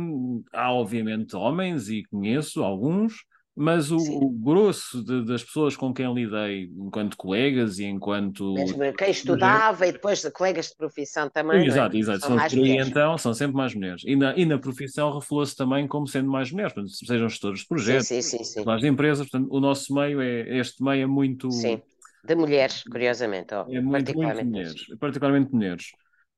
há 0.53 0.71
obviamente 0.71 1.35
homens, 1.35 1.89
e 1.89 2.03
conheço 2.05 2.63
alguns, 2.63 3.23
mas 3.61 3.91
o, 3.91 3.97
o 3.97 4.29
grosso 4.29 5.03
de, 5.03 5.25
das 5.25 5.43
pessoas 5.43 5.75
com 5.75 5.93
quem 5.93 6.13
lidei, 6.13 6.71
enquanto 6.77 7.17
colegas 7.17 7.77
e 7.77 7.83
enquanto. 7.83 8.53
Mesmo 8.53 8.93
quem 8.93 9.11
estudava 9.11 9.85
e 9.85 9.91
depois 9.91 10.21
de 10.21 10.31
colegas 10.31 10.67
de 10.67 10.77
profissão 10.77 11.29
também. 11.29 11.65
Exato, 11.65 11.93
é? 11.93 11.99
exato. 11.99 12.19
São, 12.21 12.29
são 12.29 12.37
mais 12.37 12.53
aí, 12.53 12.77
então, 12.77 13.17
são 13.17 13.33
sempre 13.33 13.57
mais 13.57 13.75
mulheres. 13.75 14.01
E 14.05 14.15
na, 14.15 14.33
e 14.37 14.45
na 14.45 14.57
profissão 14.57 15.11
reflou-se 15.11 15.53
também 15.57 15.85
como 15.89 16.07
sendo 16.07 16.31
mais 16.31 16.49
mulheres, 16.53 16.71
portanto, 16.71 16.93
sejam 17.05 17.27
gestores 17.27 17.59
de 17.59 17.67
projetos, 17.67 18.07
sim, 18.07 18.21
sim, 18.21 18.45
sim, 18.45 18.63
de 18.63 18.87
empresas, 18.87 19.27
portanto, 19.29 19.53
o 19.53 19.59
nosso 19.59 19.93
meio 19.93 20.21
é, 20.21 20.57
este 20.57 20.81
meio 20.81 21.03
é 21.03 21.07
muito. 21.07 21.51
Sim, 21.51 21.81
de 22.23 22.35
mulheres, 22.35 22.83
curiosamente. 22.83 23.53
Oh, 23.53 23.65
é 23.69 23.81
muito, 23.81 24.15
muito 24.15 24.45
mulheres, 24.45 24.85
particularmente 24.97 25.53
mulheres. 25.53 25.87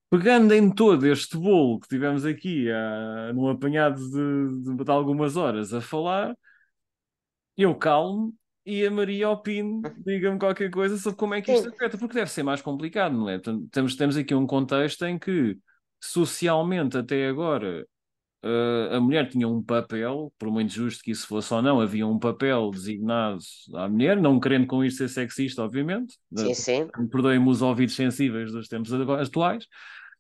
Pegando 0.10 0.56
em 0.56 0.72
todo 0.74 1.06
este 1.06 1.38
bolo 1.38 1.80
que 1.80 1.88
tivemos 1.88 2.26
aqui, 2.26 2.66
uh, 2.68 3.32
num 3.32 3.48
apanhado 3.48 4.02
de, 4.10 4.76
de, 4.76 4.84
de 4.84 4.92
algumas 4.92 5.38
horas 5.38 5.72
a 5.72 5.82
falar, 5.82 6.36
eu 7.64 7.76
calmo 7.76 8.34
e 8.66 8.86
a 8.86 8.92
Maria 8.92 9.30
opine, 9.30 9.82
diga-me 10.06 10.40
qualquer 10.40 10.70
coisa 10.70 10.98
sobre 10.98 11.18
como 11.18 11.34
é 11.34 11.42
que 11.42 11.52
isto 11.52 11.70
afeta, 11.70 11.98
porque 11.98 12.16
deve 12.16 12.32
ser 12.32 12.44
mais 12.44 12.62
complicado, 12.62 13.14
não 13.16 13.30
é? 13.30 13.40
Temos, 13.72 13.96
temos 13.96 14.18
aqui 14.18 14.36
um 14.36 14.46
contexto 14.46 15.06
em 15.06 15.18
que 15.18 15.58
socialmente 16.00 16.98
até 16.98 17.28
agora 17.28 17.86
uh, 18.44 18.96
a 18.96 19.00
mulher 19.00 19.30
tinha 19.30 19.48
um 19.48 19.64
papel, 19.64 20.32
por 20.38 20.50
muito 20.50 20.74
justo 20.74 21.04
que 21.04 21.12
isso 21.12 21.28
fosse 21.28 21.54
ou 21.54 21.62
não, 21.62 21.80
havia 21.80 22.06
um 22.06 22.20
papel 22.20 22.70
designado 22.72 23.40
à 23.76 23.88
mulher, 23.88 24.18
não 24.18 24.40
querendo 24.40 24.68
com 24.68 24.84
isto 24.84 24.98
ser 24.98 25.10
sexista, 25.10 25.64
obviamente. 25.64 26.18
Sim, 26.36 26.54
sim. 26.54 26.88
Perdoem-me 27.12 27.50
os 27.50 27.62
ouvidos 27.62 27.96
sensíveis 27.96 28.52
dos 28.52 28.68
tempos 28.68 28.92
atuais. 28.94 29.68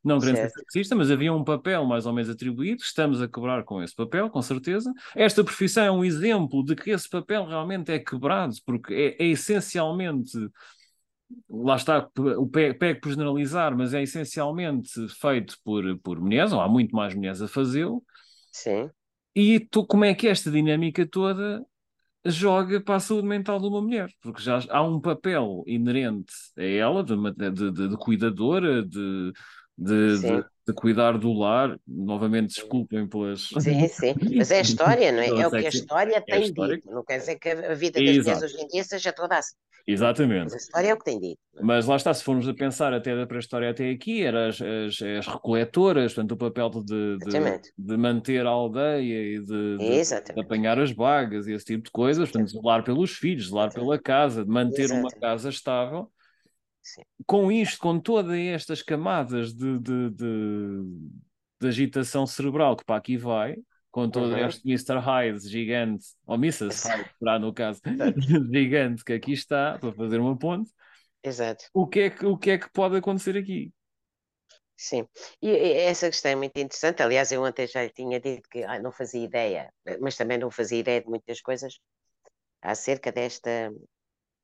Não 0.03 0.19
ser 0.19 0.49
sexista, 0.49 0.95
mas 0.95 1.11
havia 1.11 1.31
um 1.31 1.43
papel 1.43 1.85
mais 1.85 2.07
ou 2.07 2.13
menos 2.13 2.29
atribuído, 2.29 2.81
estamos 2.81 3.21
a 3.21 3.27
quebrar 3.27 3.63
com 3.63 3.83
esse 3.83 3.95
papel, 3.95 4.29
com 4.29 4.41
certeza. 4.41 4.91
Esta 5.15 5.43
profissão 5.43 5.83
é 5.83 5.91
um 5.91 6.03
exemplo 6.03 6.63
de 6.65 6.75
que 6.75 6.89
esse 6.89 7.07
papel 7.07 7.45
realmente 7.45 7.91
é 7.91 7.99
quebrado, 7.99 8.55
porque 8.65 8.93
é, 8.93 9.23
é 9.23 9.27
essencialmente 9.27 10.37
lá 11.49 11.75
está, 11.75 12.09
o 12.37 12.47
pego 12.47 12.99
por 13.01 13.09
generalizar, 13.09 13.75
mas 13.75 13.93
é 13.93 14.01
essencialmente 14.01 15.07
feito 15.19 15.57
por, 15.63 15.97
por 15.99 16.19
mulheres, 16.19 16.51
ou 16.51 16.59
há 16.59 16.67
muito 16.67 16.95
mais 16.95 17.13
mulheres 17.15 17.41
a 17.41 17.47
fazê-lo. 17.47 18.03
Sim. 18.51 18.89
E 19.35 19.59
tu, 19.59 19.85
como 19.85 20.03
é 20.03 20.13
que 20.13 20.27
esta 20.27 20.51
dinâmica 20.51 21.05
toda 21.05 21.65
joga 22.25 22.81
para 22.81 22.95
a 22.95 22.99
saúde 22.99 23.27
mental 23.27 23.59
de 23.59 23.67
uma 23.67 23.81
mulher? 23.81 24.09
Porque 24.21 24.41
já 24.41 24.59
há 24.69 24.83
um 24.83 24.99
papel 24.99 25.63
inerente 25.65 26.33
a 26.57 26.63
ela, 26.63 27.03
de, 27.03 27.15
de, 27.15 27.71
de, 27.71 27.87
de 27.89 27.97
cuidadora, 27.97 28.83
de, 28.83 29.31
de, 29.77 30.19
de, 30.19 30.45
de, 30.67 30.73
cuidar 30.73 31.17
do 31.17 31.33
lar. 31.33 31.77
Novamente, 31.87 32.55
desculpem 32.55 33.07
pelas. 33.07 33.49
Sim, 33.59 33.87
sim, 33.87 34.13
mas 34.35 34.51
é 34.51 34.59
a 34.59 34.61
história, 34.61 35.11
não 35.11 35.19
é? 35.19 35.27
É 35.27 35.47
o 35.47 35.51
que 35.51 35.57
a 35.57 35.69
história 35.69 36.15
é 36.15 36.21
tem 36.21 36.35
a 36.35 36.39
história... 36.39 36.75
dito. 36.75 36.91
Não 36.91 37.03
quer 37.03 37.17
dizer 37.19 37.39
que 37.39 37.49
a 37.49 37.73
vida 37.73 37.99
das 37.99 38.17
mulheres 38.17 38.41
hoje 38.43 38.61
em 38.61 38.67
dia 38.67 38.83
seja 38.83 39.11
toda 39.11 39.37
assim. 39.37 39.55
Exatamente. 39.87 40.43
Mas 40.43 40.53
a 40.53 40.57
história 40.57 40.87
é 40.89 40.93
o 40.93 40.97
que 40.97 41.05
tem 41.05 41.19
dito. 41.19 41.39
É? 41.57 41.63
Mas 41.63 41.85
lá 41.85 41.95
está, 41.95 42.13
se 42.13 42.23
formos 42.23 42.47
a 42.47 42.53
pensar 42.53 42.93
até 42.93 43.15
da 43.15 43.25
pré-história 43.25 43.69
até 43.69 43.89
aqui, 43.89 44.23
eram 44.23 44.47
as, 44.47 44.61
as, 44.61 45.01
as, 45.01 45.27
recoletoras, 45.27 46.13
portanto, 46.13 46.31
o 46.33 46.37
papel 46.37 46.69
de, 46.69 47.17
de, 47.17 47.61
de 47.77 47.97
manter 47.97 48.45
a 48.45 48.49
aldeia 48.49 49.35
e 49.35 49.39
de, 49.39 49.77
de, 49.77 50.39
apanhar 50.39 50.79
as 50.79 50.91
vagas 50.91 51.47
e 51.47 51.53
esse 51.53 51.65
tipo 51.65 51.85
de 51.85 51.91
coisas, 51.91 52.29
portanto, 52.29 52.51
zelar 52.51 52.83
pelos 52.83 53.11
filhos, 53.11 53.49
zelar 53.49 53.73
pela 53.73 53.99
casa, 53.99 54.43
de 54.43 54.49
manter 54.49 54.83
Exatamente. 54.83 55.15
uma 55.15 55.21
casa 55.21 55.49
estável. 55.49 56.11
Sim. 56.81 57.01
Com 57.25 57.51
isto, 57.51 57.79
com 57.79 57.99
todas 57.99 58.37
estas 58.37 58.81
camadas 58.81 59.53
de, 59.53 59.79
de 59.79 61.67
agitação 61.67 62.25
cerebral 62.25 62.75
que 62.75 62.83
para 62.83 62.97
aqui 62.97 63.17
vai, 63.17 63.55
com 63.91 64.09
todo 64.09 64.31
uhum. 64.31 64.47
este 64.47 64.67
Mr. 64.67 64.99
Hyde 64.99 65.47
gigante, 65.47 66.05
ou 66.25 66.35
Mrs. 66.35 66.87
Hyde, 66.87 67.09
será 67.19 67.37
no 67.37 67.53
caso, 67.53 67.81
gigante 68.51 69.03
que 69.03 69.13
aqui 69.13 69.33
está, 69.33 69.77
para 69.77 69.93
fazer 69.93 70.19
uma 70.19 70.37
ponte. 70.37 70.71
Exato. 71.23 71.65
O 71.73 71.85
que, 71.85 71.99
é 71.99 72.09
que, 72.09 72.25
o 72.25 72.37
que 72.37 72.51
é 72.51 72.57
que 72.57 72.71
pode 72.71 72.97
acontecer 72.97 73.37
aqui? 73.37 73.71
Sim, 74.75 75.07
e 75.39 75.51
essa 75.51 76.07
questão 76.07 76.31
é 76.31 76.35
muito 76.35 76.57
interessante. 76.57 77.03
Aliás, 77.03 77.31
eu 77.31 77.43
ontem 77.43 77.67
já 77.67 77.87
tinha 77.89 78.19
dito 78.19 78.49
que 78.49 78.63
ah, 78.63 78.79
não 78.79 78.91
fazia 78.91 79.23
ideia, 79.23 79.71
mas 79.99 80.17
também 80.17 80.39
não 80.39 80.49
fazia 80.49 80.79
ideia 80.79 81.01
de 81.01 81.07
muitas 81.07 81.39
coisas 81.39 81.79
acerca 82.63 83.11
desta, 83.11 83.71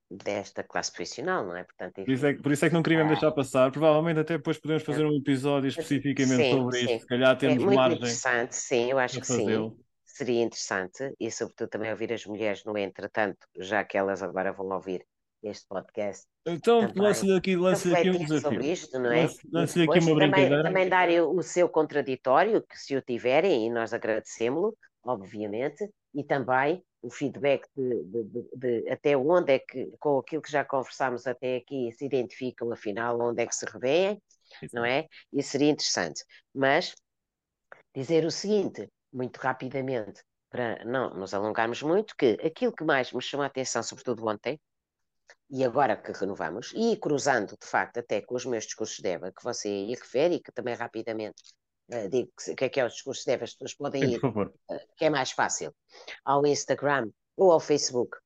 desta 0.10 0.64
classe 0.64 0.92
profissional, 0.92 1.46
não 1.46 1.56
é? 1.56 1.64
Portanto, 1.64 1.96
por, 1.96 2.10
isso 2.10 2.26
é 2.26 2.34
que, 2.34 2.42
por 2.42 2.52
isso 2.52 2.66
é 2.66 2.70
que 2.70 2.74
não 2.74 2.84
queríamos 2.84 3.12
ah, 3.12 3.14
deixar 3.14 3.32
passar. 3.32 3.72
Provavelmente 3.72 4.20
até 4.20 4.38
depois 4.38 4.58
podemos 4.58 4.84
fazer 4.84 5.06
um 5.06 5.16
episódio 5.16 5.68
especificamente 5.68 6.44
sim, 6.44 6.52
sobre 6.52 6.78
sim. 6.78 6.86
isto. 6.86 7.00
Se 7.02 7.08
calhar 7.08 7.38
temos 7.38 7.58
é 7.58 7.60
muito 7.60 7.76
margem. 7.76 7.98
interessante, 7.98 8.56
sim, 8.56 8.92
eu 8.92 9.00
acho 9.00 9.20
que 9.20 9.28
sim. 9.28 9.76
Seria 10.06 10.42
interessante 10.42 11.14
e, 11.20 11.30
sobretudo, 11.30 11.70
também 11.70 11.92
ouvir 11.92 12.12
as 12.12 12.26
mulheres 12.26 12.64
no 12.66 12.76
entretanto, 12.78 13.38
já 13.60 13.84
que 13.84 13.98
elas 13.98 14.24
agora 14.24 14.52
vão 14.52 14.68
ouvir 14.70 15.06
este 15.44 15.68
podcast. 15.68 16.26
Então, 16.48 16.92
lance-lhe 16.96 17.36
aqui, 17.36 17.56
lance 17.56 17.94
aqui 17.94 18.10
um 18.10 18.18
desafio. 18.18 18.42
Sobre 18.42 18.72
isto, 18.72 18.98
não 18.98 19.12
é? 19.12 19.30
Lance-lhe 19.52 19.88
aqui 19.88 20.00
uma 20.00 20.16
brincadeira. 20.16 20.64
Também, 20.64 20.90
também 20.90 20.90
dar 20.90 21.10
o 21.28 21.42
seu 21.44 21.70
contraditório, 21.70 22.64
que 22.64 22.78
se 22.80 22.96
o 22.96 23.02
tiverem, 23.02 23.68
e 23.68 23.70
nós 23.70 23.94
agradecemos-lo, 23.94 24.76
obviamente, 25.04 25.88
e 26.16 26.24
também 26.24 26.84
o 27.02 27.10
feedback 27.10 27.68
de, 27.76 28.04
de, 28.04 28.50
de, 28.56 28.90
até 28.90 29.16
onde 29.16 29.54
é 29.54 29.60
que, 29.60 29.92
com 30.00 30.20
aquilo 30.20 30.42
que 30.42 30.52
já 30.52 30.66
conversámos 30.66 31.28
até 31.28 31.58
aqui, 31.58 31.92
se 31.92 32.06
identificam 32.06 32.72
afinal 32.72 33.20
onde 33.22 33.42
é 33.42 33.48
que 33.48 33.56
se 33.56 33.66
revêem, 33.66 34.22
não 34.74 34.84
é? 34.84 35.08
Isso 35.32 35.52
seria 35.52 35.70
interessante. 35.70 36.24
Mas 36.54 36.96
dizer 37.96 38.26
o 38.26 38.32
seguinte, 38.32 38.90
muito 39.12 39.38
rapidamente, 39.38 40.24
para 40.50 40.84
não 40.86 41.14
nos 41.14 41.34
alongarmos 41.34 41.82
muito, 41.82 42.16
que 42.16 42.38
aquilo 42.44 42.74
que 42.74 42.84
mais 42.84 43.12
me 43.12 43.22
chamou 43.22 43.44
a 43.44 43.48
atenção, 43.48 43.84
sobretudo 43.84 44.26
ontem, 44.28 44.60
e 45.50 45.64
agora 45.64 45.96
que 45.96 46.12
renovamos, 46.12 46.74
e 46.76 46.98
cruzando 46.98 47.58
de 47.60 47.68
facto 47.68 48.00
até 48.00 48.22
com 48.22 48.36
os 48.36 48.46
meus 48.46 48.66
discursos 48.66 48.98
de 49.00 49.10
Eva, 49.10 49.32
que 49.32 49.44
você 49.44 49.68
aí 49.68 49.96
refere, 49.96 50.36
e 50.36 50.40
que 50.42 50.52
também 50.52 50.76
rapidamente 50.76 51.42
uh, 51.92 52.10
digo 52.10 52.32
que, 52.38 52.56
que 52.56 52.66
é 52.66 52.70
que 52.70 52.80
é 52.80 52.86
os 52.86 52.94
discursos 52.94 53.24
de 53.24 53.32
Eva, 53.32 53.44
as 53.44 53.54
pessoas 53.54 53.74
podem 53.74 54.14
ir, 54.14 54.20
uh, 54.24 54.52
que 54.98 55.06
é 55.06 55.10
mais 55.10 55.32
fácil, 55.32 55.74
ao 56.24 56.46
Instagram 56.46 57.10
ou 57.36 57.52
ao 57.52 57.60
Facebook, 57.60 58.18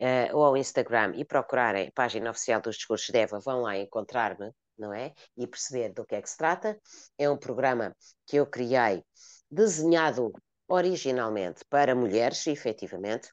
uh, 0.00 0.36
ou 0.36 0.44
ao 0.44 0.56
Instagram 0.56 1.12
e 1.16 1.24
procurarem 1.24 1.88
a 1.88 1.92
página 1.92 2.30
oficial 2.30 2.60
dos 2.60 2.76
discursos 2.76 3.08
de 3.08 3.18
Eva, 3.18 3.40
vão 3.40 3.62
lá 3.62 3.76
encontrar-me, 3.76 4.50
não 4.78 4.92
é? 4.92 5.12
E 5.36 5.46
perceber 5.46 5.92
do 5.92 6.04
que 6.04 6.14
é 6.14 6.22
que 6.22 6.30
se 6.30 6.36
trata. 6.36 6.78
É 7.18 7.28
um 7.28 7.36
programa 7.36 7.94
que 8.26 8.36
eu 8.36 8.46
criei, 8.46 9.02
desenhado 9.50 10.32
originalmente 10.68 11.62
para 11.68 11.94
mulheres, 11.94 12.46
efetivamente, 12.46 13.28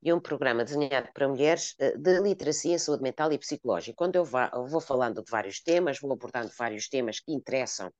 e 0.00 0.12
um 0.12 0.20
programa 0.20 0.64
desenhado 0.64 1.08
para 1.12 1.26
mulheres 1.26 1.74
de 1.78 2.20
literacia 2.20 2.78
saúde 2.78 3.02
mental 3.02 3.32
e 3.32 3.38
psicológica. 3.38 3.96
Quando 3.96 4.14
eu, 4.14 4.24
vá, 4.24 4.48
eu 4.54 4.66
vou 4.66 4.80
falando 4.80 5.22
de 5.22 5.28
vários 5.28 5.60
temas, 5.60 5.98
vou 5.98 6.12
abordando 6.12 6.52
vários 6.56 6.88
temas 6.88 7.18
que 7.18 7.32
interessam 7.32 7.90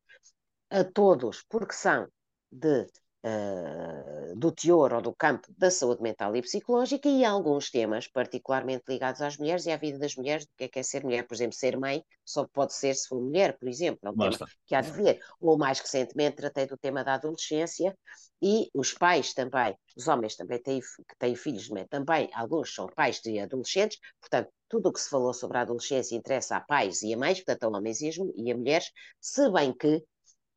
a 0.71 0.85
todos, 0.85 1.45
porque 1.49 1.75
são 1.75 2.09
de, 2.51 2.87
uh, 3.25 4.37
do 4.37 4.53
teor 4.53 4.95
ou 4.95 5.03
do 5.03 5.15
campo 5.15 5.49
da 5.57 5.71
saúde 5.71 6.03
mental 6.03 6.35
e 6.37 6.43
psicológica, 6.43 7.09
e 7.09 7.25
alguns 7.25 7.71
temas 7.71 8.09
particularmente 8.09 8.85
ligados 8.89 9.21
às 9.21 9.37
mulheres 9.37 9.67
e 9.67 9.73
à 9.73 9.77
vida 9.77 9.99
das 9.99 10.15
mulheres, 10.17 10.47
do 10.47 10.53
que 10.57 10.65
é, 10.65 10.69
que 10.69 10.79
é 10.79 10.83
ser 10.83 11.05
mulher. 11.05 11.27
Por 11.27 11.35
exemplo, 11.35 11.57
ser 11.57 11.77
mãe 11.77 12.05
só 12.25 12.47
pode 12.47 12.75
ser 12.75 12.95
se 12.95 13.09
for 13.09 13.21
mulher, 13.21 13.57
por 13.59 13.69
exemplo, 13.69 14.01
é 14.03 14.11
um 14.11 14.15
Basta. 14.15 14.45
tema 14.45 14.51
que 14.67 14.75
há 14.75 14.81
de 14.81 14.91
ver. 14.91 15.21
Ou 15.41 15.57
mais 15.59 15.81
recentemente 15.81 16.37
tratei 16.37 16.67
do 16.67 16.77
tema 16.77 17.03
da 17.03 17.15
adolescência 17.15 17.97
e 18.43 18.69
os 18.75 18.93
pais 18.93 19.33
também, 19.33 19.77
os 19.97 20.07
homens 20.07 20.37
também 20.37 20.61
têm, 20.61 20.81
que 20.81 21.17
têm 21.19 21.35
filhos, 21.35 21.69
também 21.89 22.29
alguns 22.35 22.75
são 22.75 22.87
pais 22.87 23.21
de 23.21 23.39
adolescentes, 23.39 23.99
portanto, 24.21 24.51
tudo 24.69 24.89
o 24.89 24.93
que 24.93 25.01
se 25.01 25.09
falou 25.09 25.33
sobre 25.33 25.57
a 25.57 25.61
adolescência 25.63 26.17
interessa 26.17 26.57
a 26.57 26.61
pais 26.61 27.01
e 27.03 27.15
a 27.15 27.17
mães, 27.17 27.39
portanto, 27.39 27.65
a 27.65 27.79
homens 27.79 28.01
e 28.03 28.51
a 28.51 28.57
mulheres, 28.57 28.91
se 29.21 29.49
bem 29.51 29.73
que 29.73 30.05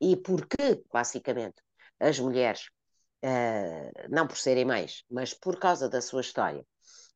e 0.00 0.16
porque, 0.16 0.82
basicamente, 0.92 1.56
as 2.00 2.18
mulheres, 2.18 2.68
uh, 3.24 4.08
não 4.08 4.26
por 4.26 4.38
serem 4.38 4.64
mães, 4.64 5.04
mas 5.10 5.34
por 5.34 5.58
causa 5.58 5.88
da 5.88 6.00
sua 6.00 6.20
história, 6.20 6.64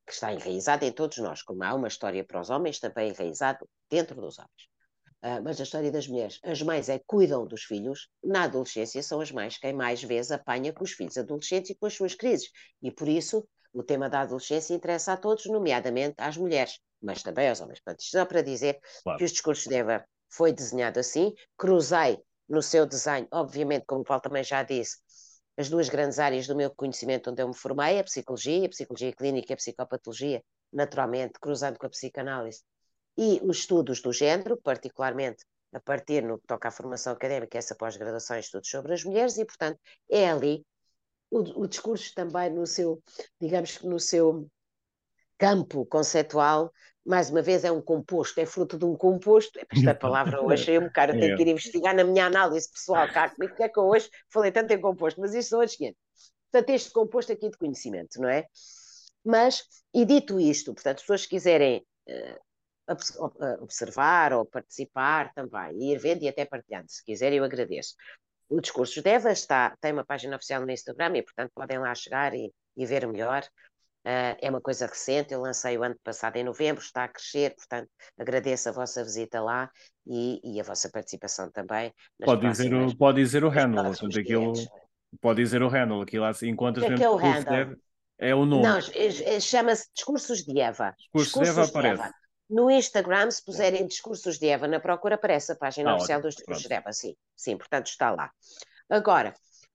que 0.06 0.12
está 0.12 0.32
enraizada 0.32 0.84
em 0.84 0.92
todos 0.92 1.18
nós, 1.18 1.42
como 1.42 1.62
há 1.62 1.74
uma 1.74 1.88
história 1.88 2.24
para 2.24 2.40
os 2.40 2.50
homens, 2.50 2.80
também 2.80 3.10
enraizada 3.10 3.60
dentro 3.88 4.20
dos 4.20 4.38
homens. 4.38 4.72
Uh, 5.24 5.40
mas 5.44 5.60
a 5.60 5.62
história 5.62 5.92
das 5.92 6.08
mulheres, 6.08 6.40
as 6.42 6.60
mães 6.62 6.88
é 6.88 6.98
que 6.98 7.04
cuidam 7.06 7.46
dos 7.46 7.62
filhos, 7.62 8.08
na 8.24 8.42
adolescência 8.42 9.00
são 9.04 9.20
as 9.20 9.30
mães 9.30 9.56
quem 9.56 9.72
mais 9.72 10.02
vezes 10.02 10.32
apanha 10.32 10.72
com 10.72 10.82
os 10.82 10.92
filhos 10.92 11.16
adolescentes 11.16 11.70
e 11.70 11.74
com 11.76 11.86
as 11.86 11.94
suas 11.94 12.16
crises. 12.16 12.50
E 12.82 12.90
por 12.90 13.08
isso 13.08 13.46
o 13.72 13.84
tema 13.84 14.10
da 14.10 14.22
adolescência 14.22 14.74
interessa 14.74 15.12
a 15.12 15.16
todos, 15.16 15.46
nomeadamente 15.46 16.16
às 16.18 16.36
mulheres, 16.36 16.80
mas 17.00 17.22
também 17.22 17.48
aos 17.48 17.60
homens. 17.60 17.80
Portanto, 17.80 18.02
só 18.02 18.24
para 18.26 18.42
dizer 18.42 18.80
claro. 19.04 19.18
que 19.18 19.24
os 19.24 19.30
discursos 19.30 19.66
de 19.66 19.74
Eva 19.76 20.04
foi 20.28 20.52
desenhado 20.52 20.98
assim, 20.98 21.32
cruzei 21.56 22.18
no 22.52 22.60
seu 22.60 22.84
desenho, 22.84 23.26
obviamente, 23.32 23.86
como 23.86 24.02
o 24.02 24.04
Paulo 24.04 24.20
também 24.20 24.44
já 24.44 24.62
disse, 24.62 24.98
as 25.56 25.70
duas 25.70 25.88
grandes 25.88 26.18
áreas 26.18 26.46
do 26.46 26.54
meu 26.54 26.70
conhecimento 26.70 27.30
onde 27.30 27.40
eu 27.40 27.48
me 27.48 27.54
formei, 27.54 27.98
a 27.98 28.04
psicologia, 28.04 28.66
a 28.66 28.68
psicologia 28.68 29.10
clínica 29.14 29.52
e 29.52 29.54
a 29.54 29.56
psicopatologia, 29.56 30.44
naturalmente, 30.70 31.40
cruzando 31.40 31.78
com 31.78 31.86
a 31.86 31.88
psicanálise, 31.88 32.62
e 33.16 33.40
os 33.42 33.60
estudos 33.60 34.02
do 34.02 34.12
género, 34.12 34.60
particularmente 34.62 35.46
a 35.72 35.80
partir 35.80 36.22
no 36.22 36.38
que 36.38 36.46
toca 36.46 36.68
à 36.68 36.70
formação 36.70 37.14
académica, 37.14 37.56
essa 37.56 37.74
pós-graduação 37.74 38.36
em 38.36 38.40
estudos 38.40 38.68
sobre 38.68 38.92
as 38.92 39.02
mulheres, 39.02 39.38
e, 39.38 39.46
portanto, 39.46 39.80
é 40.10 40.30
ali 40.30 40.62
o, 41.30 41.62
o 41.62 41.66
discurso 41.66 42.12
também 42.14 42.50
no 42.50 42.66
seu, 42.66 43.02
digamos 43.40 43.78
que 43.78 43.86
no 43.86 43.98
seu 43.98 44.46
campo 45.42 45.84
conceptual 45.86 46.72
mais 47.04 47.30
uma 47.30 47.42
vez, 47.42 47.64
é 47.64 47.72
um 47.72 47.82
composto, 47.82 48.40
é 48.40 48.46
fruto 48.46 48.78
de 48.78 48.84
um 48.84 48.94
composto. 48.94 49.58
Esta 49.72 49.92
palavra 49.92 50.40
hoje 50.40 50.70
é 50.72 50.78
um 50.78 50.84
bocado, 50.84 51.12
tenho 51.18 51.36
que 51.36 51.42
ir 51.42 51.48
investigar 51.48 51.96
na 51.96 52.04
minha 52.04 52.26
análise 52.26 52.70
pessoal 52.70 53.08
cá 53.12 53.28
comigo, 53.28 53.56
que 53.56 53.62
é 53.64 53.68
que 53.68 53.76
eu 53.76 53.84
hoje 53.84 54.08
falei 54.32 54.52
tanto 54.52 54.72
em 54.72 54.80
composto, 54.80 55.20
mas 55.20 55.34
isto 55.34 55.50
são 55.50 55.60
as 55.60 55.72
seguintes. 55.72 55.98
Portanto, 56.48 56.70
este 56.70 56.92
composto 56.92 57.32
aqui 57.32 57.50
de 57.50 57.58
conhecimento, 57.58 58.20
não 58.20 58.28
é? 58.28 58.46
Mas, 59.24 59.64
e 59.92 60.04
dito 60.04 60.38
isto, 60.38 60.72
portanto, 60.72 60.98
as 60.98 61.02
pessoas 61.02 61.26
quiserem 61.26 61.84
uh, 62.08 63.60
observar 63.60 64.32
ou 64.32 64.44
participar 64.44 65.32
também, 65.34 65.90
ir 65.90 65.98
vendo 65.98 66.22
e 66.22 66.28
até 66.28 66.44
partilhando, 66.44 66.88
se 66.88 67.04
quiserem, 67.04 67.38
eu 67.38 67.44
agradeço. 67.44 67.96
O 68.48 68.60
Discursos 68.60 69.02
Deva 69.02 69.32
está, 69.32 69.76
tem 69.80 69.92
uma 69.92 70.04
página 70.04 70.36
oficial 70.36 70.62
no 70.62 70.70
Instagram 70.70 71.16
e, 71.16 71.22
portanto, 71.22 71.50
podem 71.52 71.78
lá 71.78 71.92
chegar 71.96 72.32
e, 72.32 72.52
e 72.76 72.86
ver 72.86 73.08
melhor. 73.08 73.44
Uh, 74.04 74.34
é 74.40 74.50
uma 74.50 74.60
coisa 74.60 74.84
recente, 74.86 75.32
eu 75.32 75.40
lancei 75.40 75.78
o 75.78 75.84
ano 75.84 75.96
passado 76.02 76.36
em 76.36 76.42
novembro, 76.42 76.82
está 76.82 77.04
a 77.04 77.08
crescer, 77.08 77.54
portanto 77.54 77.88
agradeço 78.18 78.68
a 78.68 78.72
vossa 78.72 79.04
visita 79.04 79.40
lá 79.40 79.70
e, 80.04 80.40
e 80.42 80.60
a 80.60 80.64
vossa 80.64 80.90
participação 80.90 81.50
também. 81.52 81.94
Pode 82.24 82.48
dizer, 82.48 82.74
o, 82.74 82.96
pode 82.96 83.22
dizer 83.22 83.44
o 83.44 83.48
handle, 83.48 83.84
portanto, 83.84 84.18
aquilo, 84.18 84.54
Pode 85.20 85.42
dizer 85.42 85.62
o 85.62 85.68
handle, 85.68 86.00
aqui 86.00 86.18
lá 86.18 86.32
se 86.32 86.48
encontras 86.48 86.86
que 86.86 86.92
é, 86.92 86.96
que 86.96 87.04
é 87.04 87.10
o 87.10 87.16
handle? 87.16 87.76
É 88.18 88.34
o 88.34 88.46
nome. 88.46 88.62
Não, 88.62 88.80
chama-se 89.40 89.88
Discursos 89.94 90.44
de 90.44 90.60
Eva. 90.60 90.94
Discursos, 90.96 91.32
Discursos 91.32 91.54
de 91.54 91.60
Eva 91.60 91.68
aparece. 91.68 92.02
Eva. 92.02 92.14
No 92.48 92.70
Instagram, 92.70 93.30
se 93.30 93.44
puserem 93.44 93.86
Discursos 93.86 94.38
de 94.38 94.48
Eva 94.48 94.68
na 94.68 94.80
procura, 94.80 95.16
aparece 95.16 95.52
a 95.52 95.56
página 95.56 95.90
ah, 95.90 95.96
oficial 95.96 96.20
dos 96.20 96.34
Discursos 96.34 96.66
de 96.66 96.72
Eva. 96.72 96.92
Sim, 96.92 97.14
sim, 97.36 97.56
portanto 97.56 97.86
está 97.86 98.10
lá. 98.10 98.30
Agora, 98.88 99.34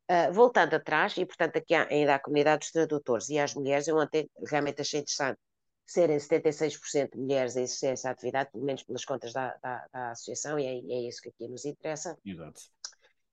uh, 0.09 0.33
voltando 0.33 0.75
atrás, 0.75 1.15
e 1.17 1.25
portanto 1.25 1.57
aqui 1.57 1.73
há, 1.73 1.87
ainda 1.89 2.15
a 2.15 2.19
comunidade 2.19 2.59
dos 2.59 2.71
tradutores 2.71 3.29
e 3.29 3.39
as 3.39 3.53
mulheres, 3.53 3.87
eu 3.87 3.97
ontem 3.97 4.29
realmente 4.49 4.81
achei 4.81 4.99
interessante 4.99 5.39
serem 5.85 6.17
76% 6.17 7.11
de 7.11 7.17
mulheres 7.17 7.55
a 7.55 7.61
exercer 7.61 7.93
essa 7.93 8.09
atividade, 8.09 8.51
pelo 8.51 8.65
menos 8.65 8.83
pelas 8.83 9.05
contas 9.05 9.31
da, 9.31 9.55
da, 9.63 9.87
da 9.91 10.11
associação, 10.11 10.59
e 10.59 10.65
é, 10.65 10.71
é, 10.71 11.07
isso 11.07 11.21
que 11.21 11.29
aqui 11.29 11.47
nos 11.47 11.63
interessa. 11.63 12.17
Exato. 12.25 12.61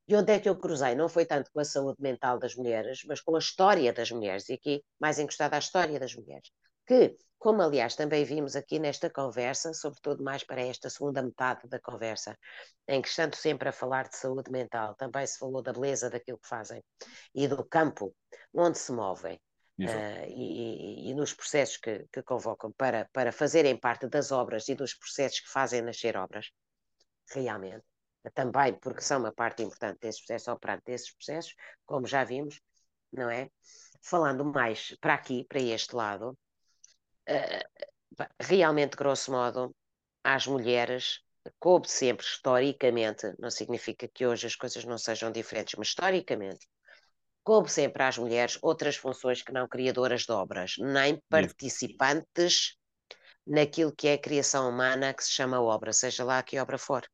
E 0.06 0.14
onde 0.14 0.32
é 0.32 0.38
que 0.38 0.48
eu 0.48 0.56
cruzei? 0.56 0.94
Não 0.94 1.08
foi 1.08 1.26
tanto 1.26 1.50
com 1.50 1.58
a 1.58 1.64
saúde 1.64 2.00
mental 2.00 2.38
das 2.38 2.54
mulheres, 2.54 3.02
mas 3.06 3.20
com 3.20 3.34
a 3.34 3.38
história 3.38 3.92
das 3.92 4.10
mulheres, 4.10 4.48
e 4.48 4.52
aqui 4.52 4.84
mais 5.00 5.18
encostada 5.18 5.56
à 5.56 5.58
história 5.58 5.98
das 5.98 6.14
mulheres. 6.14 6.48
Que, 6.86 7.16
como 7.38 7.62
aliás 7.62 7.94
também 7.94 8.24
vimos 8.24 8.56
aqui 8.56 8.78
nesta 8.78 9.10
conversa, 9.10 9.72
sobretudo 9.72 10.22
mais 10.22 10.44
para 10.44 10.62
esta 10.62 10.88
segunda 10.90 11.22
metade 11.22 11.68
da 11.68 11.80
conversa, 11.80 12.38
em 12.88 13.00
que 13.02 13.08
estando 13.08 13.34
sempre 13.34 13.68
a 13.68 13.72
falar 13.72 14.08
de 14.08 14.16
saúde 14.16 14.50
mental, 14.50 14.94
também 14.94 15.26
se 15.26 15.38
falou 15.38 15.62
da 15.62 15.72
beleza 15.72 16.10
daquilo 16.10 16.38
que 16.38 16.48
fazem 16.48 16.82
e 17.34 17.48
do 17.48 17.64
campo 17.64 18.14
onde 18.52 18.78
se 18.78 18.92
movem. 18.92 19.40
Uh, 19.76 20.24
e, 20.28 21.10
e, 21.10 21.14
nos 21.16 21.34
processos 21.34 21.78
que, 21.78 22.06
que, 22.12 22.22
convocam 22.22 22.70
para, 22.72 23.08
para 23.12 23.32
fazerem 23.32 23.76
parte 23.76 24.06
das 24.06 24.30
obras 24.30 24.68
e 24.68 24.74
dos 24.76 24.94
processos 24.94 25.40
que 25.40 25.48
fazem 25.48 25.82
nascer 25.82 26.16
obras, 26.16 26.48
realmente 27.32 27.84
também 28.30 28.74
porque 28.74 29.00
são 29.00 29.20
uma 29.20 29.32
parte 29.32 29.62
importante 29.62 29.98
desses 30.00 30.20
processos, 30.20 30.48
operante 30.48 30.84
desses 30.86 31.12
processos, 31.12 31.54
como 31.84 32.06
já 32.06 32.24
vimos, 32.24 32.60
não 33.12 33.28
é? 33.30 33.50
Falando 34.02 34.44
mais 34.44 34.96
para 35.00 35.14
aqui, 35.14 35.44
para 35.48 35.60
este 35.60 35.94
lado, 35.94 36.36
uh, 37.28 38.26
realmente, 38.40 38.96
grosso 38.96 39.30
modo, 39.30 39.74
às 40.22 40.46
mulheres 40.46 41.20
coube 41.58 41.90
sempre, 41.90 42.24
historicamente, 42.24 43.34
não 43.38 43.50
significa 43.50 44.08
que 44.08 44.26
hoje 44.26 44.46
as 44.46 44.56
coisas 44.56 44.84
não 44.84 44.96
sejam 44.96 45.30
diferentes, 45.30 45.74
mas 45.76 45.88
historicamente, 45.88 46.66
coube 47.42 47.70
sempre 47.70 48.02
às 48.02 48.16
mulheres 48.16 48.58
outras 48.62 48.96
funções 48.96 49.42
que 49.42 49.52
não 49.52 49.68
criadoras 49.68 50.22
de 50.22 50.32
obras, 50.32 50.76
nem 50.78 51.20
participantes 51.28 52.76
naquilo 53.46 53.94
que 53.94 54.08
é 54.08 54.14
a 54.14 54.20
criação 54.20 54.68
humana 54.70 55.12
que 55.12 55.22
se 55.22 55.32
chama 55.32 55.60
obra, 55.60 55.92
seja 55.92 56.24
lá 56.24 56.42
que 56.42 56.58
obra 56.58 56.78
for 56.78 57.06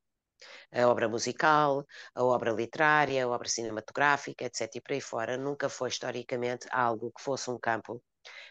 a 0.72 0.86
obra 0.86 1.08
musical, 1.08 1.84
a 2.14 2.24
obra 2.24 2.52
literária, 2.52 3.24
a 3.24 3.28
obra 3.28 3.48
cinematográfica, 3.48 4.44
etc. 4.44 4.70
E 4.76 4.80
por 4.80 4.92
aí 4.92 5.00
fora, 5.00 5.36
nunca 5.36 5.68
foi 5.68 5.88
historicamente 5.88 6.66
algo 6.70 7.12
que 7.12 7.22
fosse 7.22 7.50
um 7.50 7.58
campo 7.58 8.02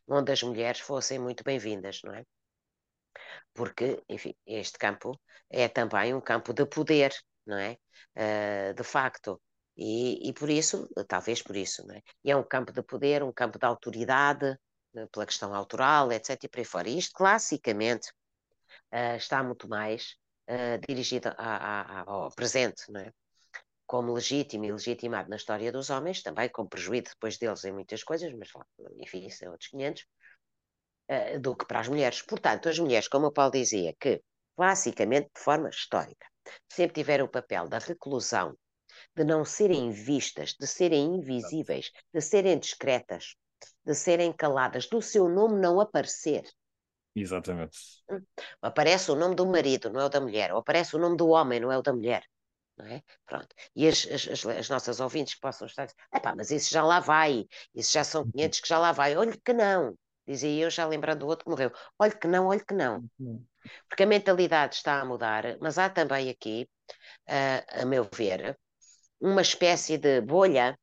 onde 0.08 0.32
as 0.32 0.44
mulheres 0.44 0.80
fossem 0.80 1.20
muito 1.20 1.44
bem-vindas, 1.44 2.02
não 2.04 2.14
é? 2.14 2.26
Porque, 3.54 4.02
enfim, 4.10 4.34
este 4.46 4.78
campo 4.78 5.20
é 5.50 5.68
também 5.68 6.14
um 6.14 6.22
campo 6.22 6.54
de 6.54 6.66
poder, 6.66 7.14
não 7.46 7.58
é? 7.58 7.78
Uh, 8.16 8.74
de 8.74 8.84
facto. 8.84 9.42
E, 9.78 10.30
e, 10.30 10.34
por 10.34 10.50
isso, 10.50 10.88
talvez 11.08 11.42
por 11.42 11.56
isso, 11.56 11.86
não 11.88 11.96
é? 11.96 12.02
E 12.24 12.32
é 12.32 12.36
um 12.36 12.44
campo 12.44 12.72
de 12.74 12.84
poder, 12.84 13.24
um 13.24 13.32
campo 13.32 13.58
de 13.58 13.66
autoridade, 13.66 14.58
né, 14.94 15.08
pela 15.12 15.26
questão 15.26 15.54
autoral, 15.56 16.12
etc. 16.12 16.44
E 16.44 16.50
por 16.50 16.60
aí 16.60 16.66
fora. 16.66 16.90
E 16.90 16.98
isto, 16.98 17.14
classicamente, 17.14 18.10
uh, 18.94 19.16
está 19.18 19.44
muito 19.44 19.68
mais 19.70 20.16
uh, 20.50 20.80
dirigida 20.88 21.36
a, 21.38 22.02
a, 22.02 22.12
ao 22.12 22.32
presente, 22.36 22.92
não 22.92 23.02
é? 23.02 23.12
Como 23.90 24.14
legítimo 24.14 24.66
e 24.66 24.72
legitimado 24.72 25.32
na 25.32 25.36
história 25.36 25.72
dos 25.72 25.90
homens, 25.90 26.22
também 26.22 26.48
com 26.48 26.68
prejuízo 26.68 27.06
depois 27.06 27.40
deles 27.40 27.64
em 27.64 27.72
muitas 27.72 28.04
coisas, 28.04 28.32
mas 28.36 28.50
enfim, 28.98 29.26
isso 29.26 29.44
é 29.44 29.50
outros 29.50 29.68
500, 29.72 30.04
uh, 30.04 30.06
eh, 31.08 31.40
do 31.40 31.56
que 31.56 31.66
para 31.66 31.80
as 31.80 31.88
mulheres. 31.88 32.22
Portanto, 32.22 32.70
as 32.70 32.78
mulheres, 32.78 33.08
como 33.08 33.26
o 33.26 33.32
Paulo 33.32 33.52
dizia, 33.52 33.96
que 34.00 34.22
classicamente, 34.56 35.32
de 35.36 35.42
forma 35.42 35.70
histórica, 35.70 36.28
sempre 36.72 37.02
tiveram 37.02 37.26
o 37.26 37.30
papel 37.30 37.68
da 37.68 37.80
reclusão, 37.80 38.56
de 39.16 39.24
não 39.24 39.44
serem 39.44 39.90
vistas, 39.90 40.54
de 40.54 40.68
serem 40.68 41.16
invisíveis, 41.16 41.90
de 42.14 42.22
serem 42.22 42.60
discretas, 42.60 43.38
de 43.84 43.96
serem 43.96 44.32
caladas, 44.32 44.88
do 44.88 45.02
seu 45.02 45.28
nome 45.28 45.60
não 45.60 45.82
aparecer. 45.82 46.44
Exatamente. 47.16 47.76
Hum. 48.08 48.22
Aparece 48.62 49.10
o 49.10 49.16
nome 49.16 49.34
do 49.34 49.48
marido, 49.48 49.90
não 49.90 50.00
é 50.00 50.06
o 50.06 50.10
da 50.10 50.22
mulher. 50.22 50.54
Ou 50.54 50.60
aparece 50.60 50.96
o 50.96 51.00
nome 51.00 51.18
do 51.18 51.30
homem, 51.30 51.60
não 51.60 51.72
é 51.72 51.78
o 51.80 51.82
da 51.82 51.92
mulher. 51.92 52.24
Não 52.80 52.86
é? 52.86 53.04
Pronto. 53.26 53.48
E 53.76 53.88
as, 53.88 54.08
as, 54.08 54.46
as 54.46 54.70
nossas 54.70 55.00
ouvintes 55.02 55.34
que 55.36 55.42
possam 55.42 55.68
estar 55.68 55.86
dizendo, 55.86 56.36
mas 56.38 56.50
isso 56.50 56.74
já 56.74 56.82
lá 56.82 57.02
vai, 57.02 57.46
isso 57.76 57.92
já 57.92 58.04
são 58.06 58.24
500 58.32 58.58
uhum. 58.58 58.62
que 58.62 58.70
já 58.70 58.80
lá 58.80 58.92
vai. 58.94 59.18
Olhe 59.18 59.38
que 59.38 59.54
não, 59.54 59.94
dizia 60.26 60.64
eu 60.64 60.70
já 60.70 60.86
lembrando 60.88 61.20
do 61.20 61.28
outro 61.28 61.44
que 61.46 61.52
morreu. 61.52 61.72
Olhe 62.00 62.16
que 62.16 62.28
não, 62.28 62.48
olhe 62.48 62.64
que 62.64 62.74
não. 62.74 63.06
Uhum. 63.20 63.46
Porque 63.90 64.04
a 64.04 64.08
mentalidade 64.08 64.76
está 64.76 65.02
a 65.02 65.06
mudar, 65.06 65.58
mas 65.60 65.78
há 65.78 65.90
também 65.90 66.30
aqui, 66.30 66.70
uh, 67.28 67.82
a 67.82 67.86
meu 67.86 68.08
ver, 68.16 68.58
uma 69.20 69.42
espécie 69.42 69.98
de 69.98 70.22
bolha 70.22 70.78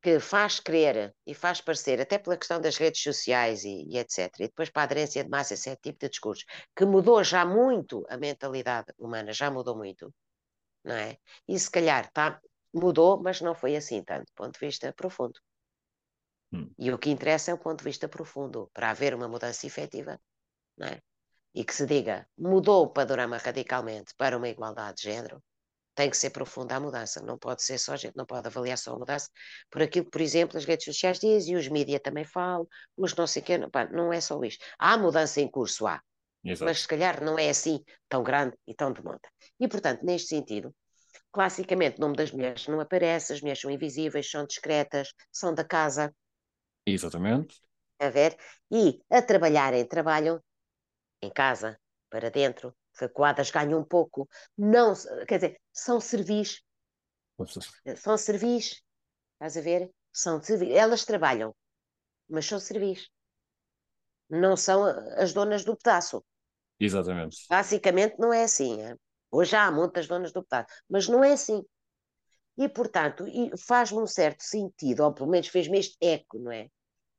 que 0.00 0.20
faz 0.20 0.60
crer 0.60 1.14
e 1.26 1.34
faz 1.34 1.60
parecer, 1.60 2.00
até 2.00 2.18
pela 2.18 2.36
questão 2.36 2.60
das 2.60 2.76
redes 2.76 3.02
sociais 3.02 3.64
e, 3.64 3.84
e, 3.88 3.98
etc., 3.98 4.32
e 4.38 4.42
depois 4.44 4.70
para 4.70 4.82
a 4.82 4.84
aderência 4.84 5.24
de 5.24 5.30
massa, 5.30 5.54
esse 5.54 5.76
tipo 5.76 5.98
de 5.98 6.08
discurso, 6.08 6.44
que 6.76 6.84
mudou 6.84 7.22
já 7.24 7.44
muito 7.44 8.06
a 8.08 8.16
mentalidade 8.16 8.92
humana, 8.96 9.32
já 9.32 9.50
mudou 9.50 9.76
muito, 9.76 10.14
não 10.88 10.96
é? 10.96 11.18
E 11.46 11.58
se 11.58 11.70
calhar 11.70 12.10
tá, 12.10 12.40
mudou, 12.72 13.22
mas 13.22 13.40
não 13.42 13.54
foi 13.54 13.76
assim 13.76 14.02
tanto, 14.02 14.24
do 14.26 14.34
ponto 14.34 14.58
de 14.58 14.66
vista 14.66 14.92
profundo. 14.92 15.38
Hum. 16.50 16.72
E 16.78 16.90
o 16.90 16.98
que 16.98 17.10
interessa 17.10 17.50
é 17.50 17.54
o 17.54 17.58
ponto 17.58 17.80
de 17.80 17.84
vista 17.84 18.08
profundo, 18.08 18.70
para 18.72 18.90
haver 18.90 19.14
uma 19.14 19.28
mudança 19.28 19.66
efetiva, 19.66 20.18
não 20.78 20.88
é? 20.88 21.02
E 21.54 21.62
que 21.62 21.74
se 21.74 21.84
diga, 21.84 22.26
mudou 22.38 22.84
o 22.84 22.88
panorama 22.88 23.36
radicalmente 23.36 24.14
para 24.16 24.36
uma 24.36 24.48
igualdade 24.48 24.96
de 24.96 25.02
género, 25.04 25.42
tem 25.94 26.08
que 26.08 26.16
ser 26.16 26.30
profunda 26.30 26.76
a 26.76 26.80
mudança, 26.80 27.20
não 27.20 27.36
pode 27.36 27.62
ser 27.62 27.76
só, 27.76 27.92
a 27.92 27.96
gente 27.96 28.16
não 28.16 28.24
pode 28.24 28.46
avaliar 28.46 28.78
só 28.78 28.94
a 28.94 28.98
mudança 28.98 29.28
por 29.70 29.82
aquilo 29.82 30.06
que, 30.06 30.10
por 30.12 30.20
exemplo, 30.22 30.56
as 30.56 30.64
redes 30.64 30.86
sociais 30.86 31.18
dizem, 31.18 31.54
e 31.54 31.56
os 31.56 31.68
mídias 31.68 32.00
também 32.02 32.24
falam, 32.24 32.66
os 32.96 33.14
não 33.14 33.26
sei 33.26 33.42
quê, 33.42 33.58
não, 33.58 33.68
pá, 33.68 33.86
não 33.86 34.12
é 34.12 34.20
só 34.20 34.42
isto. 34.42 34.64
Há 34.78 34.96
mudança 34.96 35.40
em 35.40 35.50
curso, 35.50 35.86
há, 35.86 36.00
Exato. 36.50 36.64
mas 36.64 36.80
se 36.80 36.88
calhar 36.88 37.22
não 37.22 37.38
é 37.38 37.50
assim 37.50 37.84
tão 38.08 38.22
grande 38.22 38.56
e 38.66 38.74
tão 38.74 38.92
de 38.92 39.02
monta. 39.02 39.28
E, 39.60 39.68
portanto, 39.68 40.02
neste 40.02 40.28
sentido, 40.28 40.74
classicamente 41.30 41.98
o 41.98 42.00
nome 42.00 42.16
das 42.16 42.30
mulheres 42.32 42.66
não 42.68 42.80
aparece, 42.80 43.32
as 43.32 43.40
mulheres 43.40 43.60
são 43.60 43.70
invisíveis, 43.70 44.30
são 44.30 44.46
discretas, 44.46 45.12
são 45.30 45.54
da 45.54 45.64
casa. 45.64 46.14
Exatamente. 46.86 47.60
A 47.98 48.08
ver? 48.08 48.36
E 48.70 49.02
a 49.10 49.20
trabalharem, 49.20 49.86
trabalham 49.86 50.42
em 51.20 51.30
casa, 51.30 51.78
para 52.08 52.30
dentro, 52.30 52.74
recuadas 52.98 53.50
ganham 53.50 53.80
um 53.80 53.84
pouco, 53.84 54.28
não, 54.56 54.94
quer 55.26 55.36
dizer, 55.36 55.60
são 55.72 56.00
servis. 56.00 56.62
São 57.96 58.16
servis, 58.16 58.82
estás 59.34 59.56
a 59.56 59.60
ver? 59.60 59.90
São 60.12 60.42
servis. 60.42 60.70
Elas 60.70 61.04
trabalham, 61.04 61.54
mas 62.28 62.46
são 62.46 62.58
servis. 62.58 63.08
Não 64.28 64.56
são 64.56 64.84
as 65.16 65.32
donas 65.32 65.64
do 65.64 65.76
pedaço. 65.76 66.24
Exatamente. 66.78 67.38
Basicamente 67.48 68.16
não 68.18 68.32
é 68.32 68.44
assim. 68.44 68.82
Hein? 68.82 68.96
Hoje 69.30 69.56
há 69.56 69.70
muitas 69.70 70.06
donas 70.06 70.32
do 70.32 70.42
pedaço, 70.42 70.68
mas 70.88 71.08
não 71.08 71.22
é 71.22 71.32
assim. 71.32 71.62
E, 72.56 72.68
portanto, 72.68 73.24
faz-me 73.66 74.00
um 74.00 74.06
certo 74.06 74.42
sentido, 74.42 75.04
ou 75.04 75.12
pelo 75.12 75.30
menos 75.30 75.46
fez-me 75.46 75.78
este 75.78 75.96
eco, 76.00 76.38
não 76.38 76.50
é? 76.50 76.68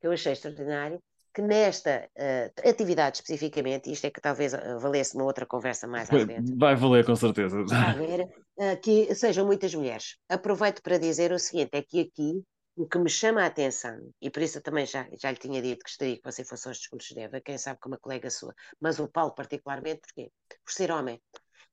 Que 0.02 0.08
eu 0.08 0.12
achei 0.12 0.34
extraordinário, 0.34 1.02
que 1.34 1.42
nesta 1.42 2.10
uh, 2.18 2.70
atividade 2.70 3.18
especificamente, 3.18 3.90
isto 3.90 4.06
é 4.06 4.10
que 4.10 4.20
talvez 4.20 4.54
uh, 4.54 4.80
valesse 4.80 5.16
uma 5.16 5.24
outra 5.24 5.46
conversa 5.46 5.88
mais 5.88 6.10
à 6.10 6.20
frente. 6.20 6.54
Vai 6.58 6.76
valer, 6.76 7.06
com 7.06 7.16
certeza. 7.16 7.64
Ver, 7.96 8.24
uh, 8.58 8.82
que 8.82 9.14
sejam 9.16 9.46
muitas 9.46 9.74
mulheres. 9.74 10.18
Aproveito 10.28 10.82
para 10.82 10.98
dizer 10.98 11.32
o 11.32 11.40
seguinte: 11.40 11.70
é 11.72 11.82
que 11.82 12.02
aqui 12.02 12.44
o 12.80 12.88
que 12.88 12.98
me 12.98 13.10
chama 13.10 13.44
a 13.44 13.48
atenção, 13.48 14.14
e 14.22 14.30
por 14.30 14.42
isso 14.42 14.58
eu 14.58 14.62
também 14.62 14.86
já, 14.86 15.06
já 15.22 15.30
lhe 15.30 15.38
tinha 15.38 15.62
dito 15.62 15.80
que 15.80 15.92
gostaria 15.92 16.16
que 16.16 16.24
você 16.24 16.46
fosse 16.46 16.66
aos 16.70 16.78
discursos 16.78 17.14
de 17.14 17.20
Eva, 17.20 17.42
quem 17.42 17.58
sabe 17.58 17.78
com 17.78 17.90
uma 17.90 18.00
colega 18.00 18.30
sua, 18.30 18.56
mas 18.80 19.00
o 19.00 19.10
Paulo 19.10 19.36
particularmente, 19.36 20.00
porquê? 20.00 20.32
Por 20.64 20.72
ser 20.72 20.90
homem. 20.90 21.22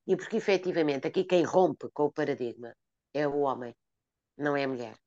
E 0.05 0.17
porque 0.17 0.35
efetivamente 0.35 1.07
aqui 1.07 1.23
quem 1.23 1.43
rompe 1.45 1.87
com 1.93 2.03
o 2.03 2.11
paradigma 2.11 2.75
é 3.13 3.25
o 3.25 3.39
homem, 3.39 3.73
não 4.37 4.57
é 4.57 4.65
a 4.65 4.67
mulher. 4.67 4.97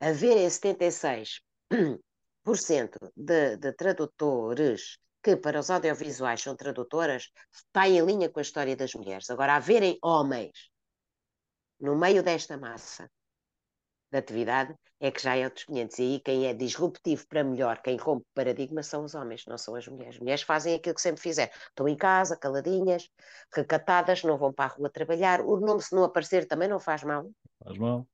Haver 0.00 0.36
em 0.36 0.50
76 0.50 1.42
de, 3.16 3.56
de 3.56 3.72
tradutores 3.74 4.98
que 5.22 5.36
para 5.36 5.60
os 5.60 5.70
audiovisuais 5.70 6.42
são 6.42 6.56
tradutoras 6.56 7.30
está 7.52 7.88
em 7.88 8.04
linha 8.04 8.28
com 8.28 8.40
a 8.40 8.42
história 8.42 8.74
das 8.74 8.94
mulheres. 8.94 9.30
Agora, 9.30 9.54
haverem 9.54 9.96
homens 10.02 10.72
no 11.78 11.94
meio 11.96 12.20
desta 12.20 12.58
massa 12.58 13.08
de 14.10 14.18
atividade 14.18 14.74
é 15.00 15.10
que 15.10 15.22
já 15.22 15.36
é 15.36 15.44
outros 15.44 15.64
500. 15.64 15.98
E 15.98 16.02
aí 16.02 16.20
quem 16.20 16.46
é 16.46 16.54
disruptivo 16.54 17.26
para 17.28 17.44
melhor, 17.44 17.80
quem 17.82 17.96
rompe 17.96 18.26
paradigma 18.34 18.82
são 18.82 19.04
os 19.04 19.14
homens, 19.14 19.44
não 19.46 19.58
são 19.58 19.74
as 19.74 19.86
mulheres. 19.86 20.16
As 20.16 20.20
mulheres 20.20 20.42
fazem 20.42 20.74
aquilo 20.74 20.94
que 20.94 21.00
sempre 21.00 21.20
fizeram. 21.20 21.52
Estão 21.68 21.88
em 21.88 21.96
casa, 21.96 22.36
caladinhas, 22.36 23.08
recatadas, 23.54 24.22
não 24.22 24.36
vão 24.36 24.52
para 24.52 24.72
a 24.72 24.74
rua 24.74 24.90
trabalhar. 24.90 25.40
O 25.40 25.60
nome, 25.60 25.82
se 25.82 25.94
não 25.94 26.04
aparecer, 26.04 26.46
também 26.46 26.68
não 26.68 26.80
faz 26.80 27.02
mal. 27.04 27.30
Faz 27.62 27.78
mal. 27.78 28.06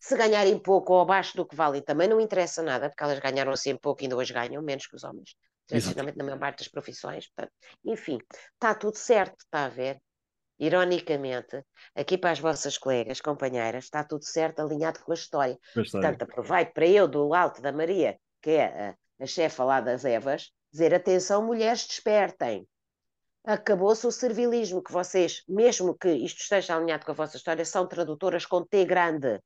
Se 0.00 0.16
ganharem 0.16 0.58
pouco 0.58 0.92
ou 0.92 1.00
abaixo 1.00 1.36
do 1.36 1.46
que 1.46 1.56
valem, 1.56 1.82
também 1.82 2.08
não 2.08 2.20
interessa 2.20 2.62
nada, 2.62 2.88
porque 2.88 3.02
elas 3.02 3.18
ganharam 3.18 3.52
assim 3.52 3.76
pouco 3.76 4.02
e 4.02 4.04
ainda 4.04 4.16
hoje 4.16 4.32
ganham 4.32 4.62
menos 4.62 4.86
que 4.86 4.96
os 4.96 5.04
homens, 5.04 5.34
tradicionalmente 5.66 6.18
na 6.18 6.24
maior 6.24 6.38
parte 6.38 6.58
das 6.58 6.68
profissões. 6.68 7.28
Portanto, 7.28 7.52
enfim, 7.84 8.18
está 8.54 8.74
tudo 8.74 8.96
certo, 8.96 9.36
está 9.40 9.64
a 9.64 9.68
ver? 9.68 10.00
Ironicamente, 10.58 11.62
aqui 11.94 12.16
para 12.16 12.30
as 12.30 12.40
vossas 12.40 12.78
colegas, 12.78 13.20
companheiras, 13.20 13.84
está 13.84 14.02
tudo 14.02 14.24
certo, 14.24 14.60
alinhado 14.60 15.00
com 15.00 15.12
a 15.12 15.14
história. 15.14 15.58
A 15.76 15.80
história. 15.80 16.08
Portanto, 16.08 16.22
aproveito 16.22 16.72
para 16.72 16.86
eu, 16.86 17.06
do 17.06 17.34
alto 17.34 17.60
da 17.60 17.72
Maria, 17.72 18.18
que 18.40 18.50
é 18.50 18.64
a, 18.64 18.96
a 19.20 19.26
chefa 19.26 19.64
lá 19.64 19.80
das 19.80 20.04
Evas, 20.04 20.50
dizer: 20.72 20.94
atenção, 20.94 21.44
mulheres, 21.44 21.86
despertem. 21.86 22.66
Acabou-se 23.44 24.06
o 24.06 24.10
servilismo, 24.10 24.82
que 24.82 24.92
vocês, 24.92 25.44
mesmo 25.46 25.96
que 25.96 26.08
isto 26.08 26.40
esteja 26.40 26.74
alinhado 26.74 27.04
com 27.04 27.12
a 27.12 27.14
vossa 27.14 27.36
história, 27.36 27.64
são 27.64 27.86
tradutoras 27.86 28.44
com 28.44 28.64
T 28.64 28.84
grande. 28.84 29.40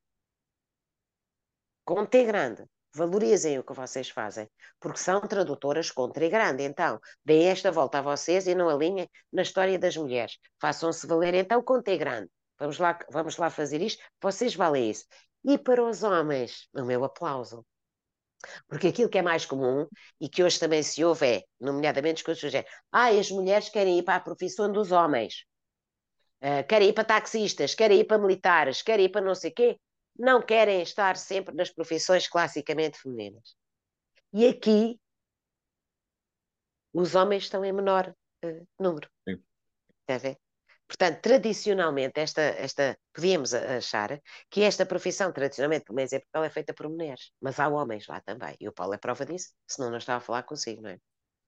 Com 1.84 2.06
T 2.06 2.24
grande. 2.24 2.64
Valorizem 2.94 3.58
o 3.58 3.64
que 3.64 3.72
vocês 3.72 4.10
fazem, 4.10 4.48
porque 4.80 4.98
são 4.98 5.20
tradutoras 5.20 5.90
com 5.90 6.10
T 6.10 6.28
grande. 6.28 6.64
Então, 6.64 7.00
deem 7.24 7.48
esta 7.48 7.70
volta 7.70 7.98
a 7.98 8.02
vocês 8.02 8.46
e 8.46 8.54
não 8.54 8.68
alinhem 8.68 9.08
na 9.32 9.42
história 9.42 9.78
das 9.78 9.96
mulheres. 9.96 10.38
Façam-se 10.60 11.06
valer 11.06 11.34
então 11.34 11.62
com 11.62 11.80
T 11.80 11.96
grande. 11.96 12.28
Vamos 12.58 12.78
lá, 12.78 12.98
vamos 13.10 13.36
lá 13.36 13.48
fazer 13.48 13.80
isto, 13.80 14.02
vocês 14.20 14.54
valem 14.54 14.90
isso. 14.90 15.06
E 15.44 15.56
para 15.56 15.82
os 15.82 16.02
homens, 16.02 16.68
o 16.74 16.84
meu 16.84 17.04
aplauso. 17.04 17.64
Porque 18.68 18.88
aquilo 18.88 19.08
que 19.08 19.18
é 19.18 19.22
mais 19.22 19.46
comum 19.46 19.86
e 20.20 20.28
que 20.28 20.42
hoje 20.42 20.58
também 20.58 20.82
se 20.82 21.04
ouve 21.04 21.26
é, 21.26 21.42
nomeadamente, 21.60 22.24
que 22.24 22.30
é, 22.30 22.64
ah, 22.92 23.08
as 23.08 23.30
mulheres 23.30 23.68
querem 23.68 23.98
ir 23.98 24.02
para 24.02 24.16
a 24.16 24.20
profissão 24.20 24.70
dos 24.70 24.92
homens, 24.92 25.44
uh, 26.42 26.66
querem 26.66 26.88
ir 26.88 26.92
para 26.92 27.04
taxistas, 27.04 27.74
querem 27.74 28.00
ir 28.00 28.04
para 28.04 28.18
militares, 28.18 28.82
querem 28.82 29.06
ir 29.06 29.08
para 29.10 29.20
não 29.20 29.34
sei 29.34 29.50
quê, 29.50 29.78
não 30.18 30.42
querem 30.42 30.82
estar 30.82 31.16
sempre 31.16 31.54
nas 31.54 31.70
profissões 31.70 32.28
classicamente 32.28 32.98
femininas. 32.98 33.56
E 34.32 34.46
aqui 34.46 35.00
os 36.92 37.14
homens 37.14 37.44
estão 37.44 37.64
em 37.64 37.72
menor 37.72 38.14
uh, 38.44 38.68
número. 38.78 39.08
Sim. 39.28 39.42
Está 40.02 40.14
a 40.14 40.18
ver? 40.18 40.38
Portanto, 40.90 41.20
tradicionalmente, 41.22 42.18
esta, 42.18 42.42
esta, 42.42 42.98
podíamos 43.12 43.54
achar 43.54 44.20
que 44.50 44.62
esta 44.62 44.84
profissão, 44.84 45.32
tradicionalmente, 45.32 45.84
pelo 45.84 45.94
menos 45.94 46.10
porque 46.10 46.26
ela 46.34 46.46
é 46.46 46.50
feita 46.50 46.74
por 46.74 46.88
mulheres, 46.88 47.30
mas 47.40 47.60
há 47.60 47.68
homens 47.68 48.08
lá 48.08 48.20
também, 48.20 48.56
e 48.58 48.68
o 48.68 48.72
Paulo 48.72 48.94
é 48.94 48.98
prova 48.98 49.24
disso, 49.24 49.52
senão 49.68 49.88
não 49.88 49.98
estava 49.98 50.18
a 50.18 50.20
falar 50.20 50.42
consigo, 50.42 50.82
não 50.82 50.90
é? 50.90 50.98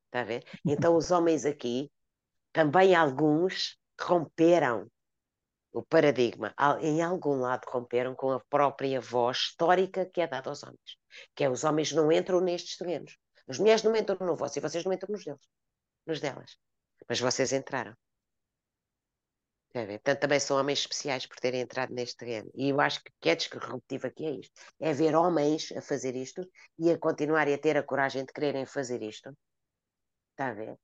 Está 0.07 0.21
a 0.21 0.25
ver? 0.25 0.45
Então, 0.65 0.95
os 0.97 1.11
homens 1.11 1.45
aqui, 1.45 1.91
também 2.53 2.95
alguns 2.95 3.77
romperam 4.01 4.89
o 5.73 5.83
paradigma, 5.83 6.55
em 6.81 7.03
algum 7.03 7.37
lado 7.37 7.65
romperam 7.69 8.15
com 8.15 8.31
a 8.31 8.41
própria 8.41 9.01
voz 9.01 9.39
histórica 9.39 10.05
que 10.07 10.21
é 10.21 10.27
dada 10.27 10.51
aos 10.51 10.63
homens, 10.63 10.99
que 11.35 11.45
é 11.45 11.51
os 11.51 11.65
homens 11.65 11.93
não 11.93 12.13
entram 12.13 12.41
nestes 12.41 12.77
terrenos. 12.77 13.17
As 13.49 13.59
mulheres 13.59 13.83
não 13.83 13.97
entram 13.97 14.17
no 14.27 14.37
vosso 14.37 14.59
e 14.59 14.63
vocês 14.63 14.85
não 14.85 14.93
entram 14.93 15.11
nos 15.11 15.25
deles, 15.25 15.49
nos 16.07 16.21
delas. 16.21 16.57
Mas 17.09 17.21
vocês 17.21 17.53
entraram. 17.53 17.97
Portanto, 19.73 20.21
também 20.21 20.39
são 20.39 20.59
homens 20.59 20.81
especiais 20.81 21.27
por 21.27 21.37
terem 21.37 21.63
entrado 21.63 21.95
neste 21.95 22.19
terreno. 22.19 22.51
E 22.55 22.69
eu 22.69 22.81
acho 22.81 23.03
que 23.03 23.09
o 23.09 23.15
que 23.21 23.31
é 23.31 23.35
disruptivo 23.35 24.07
aqui 24.07 24.27
é 24.27 24.31
isto: 24.33 24.53
é 24.79 24.93
ver 24.93 25.15
homens 25.15 25.73
a 25.73 25.81
fazer 25.81 26.15
isto 26.15 26.47
e 26.79 26.91
a 26.91 26.99
continuarem 26.99 27.55
a 27.55 27.59
ter 27.59 27.77
a 27.79 27.83
coragem 27.83 28.25
de 28.25 28.33
quererem 28.33 28.67
fazer 28.67 29.03
isto. 29.03 29.35
Está 30.33 30.49
a 30.49 30.55
ver? 30.55 30.79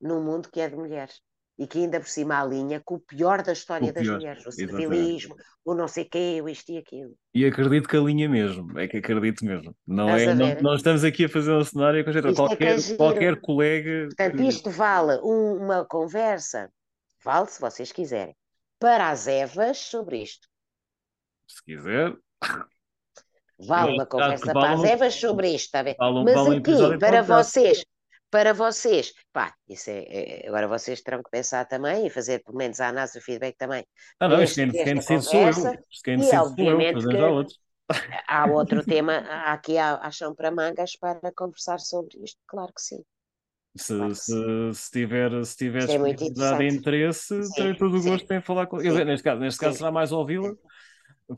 Num 0.00 0.22
mundo 0.22 0.50
que 0.50 0.60
é 0.60 0.68
de 0.70 0.76
mulheres. 0.76 1.20
E 1.60 1.66
que 1.66 1.78
ainda 1.78 2.00
por 2.00 2.08
cima 2.08 2.40
alinha 2.40 2.80
com 2.80 2.94
o 2.94 2.98
pior 2.98 3.42
da 3.42 3.52
história 3.52 3.92
das 3.92 4.06
mulheres, 4.06 4.46
o 4.46 4.50
servilismo, 4.50 5.36
o 5.62 5.74
não 5.74 5.86
sei 5.86 6.06
quê, 6.06 6.40
o 6.42 6.48
isto 6.48 6.72
e 6.72 6.78
aquilo. 6.78 7.14
E 7.34 7.44
acredito 7.44 7.86
que 7.86 7.96
alinha 7.96 8.28
mesmo, 8.30 8.78
é 8.78 8.88
que 8.88 8.96
acredito 8.96 9.44
mesmo. 9.44 9.76
Não, 9.86 10.08
é, 10.08 10.34
não, 10.34 10.54
não, 10.62 10.74
estamos 10.74 11.04
aqui 11.04 11.26
a 11.26 11.28
fazer 11.28 11.52
um 11.52 11.62
cenário 11.62 12.02
com 12.02 12.10
é 12.10 12.34
qualquer, 12.34 12.78
é 12.78 12.96
qualquer 12.96 13.40
colega. 13.42 14.06
Portanto, 14.06 14.42
isto 14.42 14.70
vale 14.70 15.20
um, 15.22 15.62
uma 15.62 15.84
conversa 15.84 16.70
Vale 17.22 17.46
se 17.48 17.60
vocês 17.60 17.92
quiserem. 17.92 18.34
Para 18.78 19.10
as 19.10 19.26
Evas 19.26 19.78
sobre 19.78 20.22
isto. 20.22 20.48
Se 21.46 21.62
quiser. 21.62 22.14
Vale 23.58 23.92
uma 23.92 24.06
conversa 24.06 24.52
para 24.52 24.72
as 24.72 24.84
Evas 24.84 25.14
sobre 25.14 25.50
isto, 25.50 25.66
está 25.66 25.82
ver? 25.82 25.96
Mas 25.98 26.48
aqui, 26.48 26.98
para 26.98 27.22
vocês, 27.22 27.84
para 28.30 28.54
vocês, 28.54 29.12
pá, 29.32 29.54
isso 29.68 29.90
é, 29.90 30.04
é, 30.08 30.48
agora 30.48 30.68
vocês 30.68 31.00
terão 31.02 31.22
que 31.22 31.30
pensar 31.30 31.66
também 31.66 32.06
e 32.06 32.10
fazer 32.10 32.42
pelo 32.44 32.56
menos 32.56 32.80
a 32.80 32.88
análise 32.88 33.18
do 33.18 33.22
feedback 33.22 33.56
também. 33.56 33.84
Ah, 34.20 34.28
não, 34.28 34.42
isto 34.42 34.54
quem, 34.54 34.68
decide 34.94 35.22
sou 35.22 35.40
eu. 35.40 35.54
Quem 36.04 36.16
decide 36.16 36.36
sou 36.36 36.54
eu, 36.58 36.78
mas 36.78 37.06
há 37.06 37.28
outro. 37.28 37.54
Há 38.28 38.46
outro 38.46 38.84
tema, 38.84 39.18
aqui 39.46 39.76
há, 39.76 40.08
chão 40.12 40.32
para 40.32 40.52
mangas 40.52 40.96
para 40.96 41.32
conversar 41.34 41.80
sobre 41.80 42.22
isto, 42.22 42.38
claro 42.46 42.72
que 42.72 42.80
sim. 42.80 43.02
Se, 43.76 43.96
claro 43.96 44.14
se, 44.14 44.74
se, 44.74 44.90
tiver, 44.90 45.44
se 45.44 45.56
tiver 45.56 45.88
é 45.88 46.64
e 46.64 46.68
interesse, 46.68 47.42
sim, 47.42 47.52
terei 47.54 47.76
todo 47.76 47.96
o 47.96 48.02
gosto 48.02 48.26
sim. 48.28 48.34
em 48.34 48.40
falar 48.40 48.66
com 48.66 48.80
ele. 48.80 49.04
Neste 49.04 49.24
caso, 49.24 49.40
neste 49.40 49.58
caso 49.58 49.78
será 49.78 49.90
mais 49.90 50.12
ouvi-la. 50.12 50.52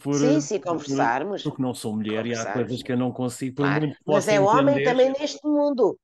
Por, 0.00 0.14
sim, 0.14 0.40
sim, 0.40 0.60
conversarmos. 0.60 1.42
Porque 1.42 1.60
não 1.60 1.74
sou 1.74 1.94
mulher 1.94 2.24
e 2.24 2.34
há 2.34 2.52
coisas 2.52 2.82
que 2.82 2.92
eu 2.92 2.96
não 2.96 3.12
consigo. 3.12 3.56
Claro. 3.56 3.92
Mas 4.06 4.28
é 4.28 4.40
homem 4.40 4.82
também 4.82 5.12
neste 5.18 5.46
mundo. 5.46 5.98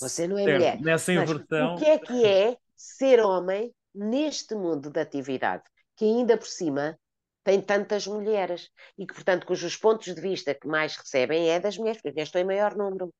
Você 0.00 0.28
não 0.28 0.38
é 0.38 0.44
certo, 0.44 0.54
mulher. 0.54 0.80
Nessa 0.80 1.12
inversão. 1.12 1.74
o 1.74 1.78
que 1.78 1.84
é 1.84 1.98
que 1.98 2.24
é 2.24 2.56
ser 2.76 3.20
homem 3.20 3.72
neste 3.94 4.54
mundo 4.54 4.90
da 4.90 5.02
atividade? 5.02 5.64
Que 5.96 6.04
ainda 6.04 6.36
por 6.36 6.46
cima 6.46 6.98
tem 7.42 7.60
tantas 7.60 8.06
mulheres 8.06 8.68
e 8.98 9.06
que, 9.06 9.14
portanto, 9.14 9.46
cujos 9.46 9.76
pontos 9.76 10.14
de 10.14 10.20
vista 10.20 10.54
que 10.54 10.68
mais 10.68 10.96
recebem 10.96 11.48
é 11.48 11.58
das 11.58 11.78
mulheres, 11.78 12.00
porque 12.02 12.20
estão 12.20 12.40
em 12.40 12.44
maior 12.44 12.76
número. 12.76 13.12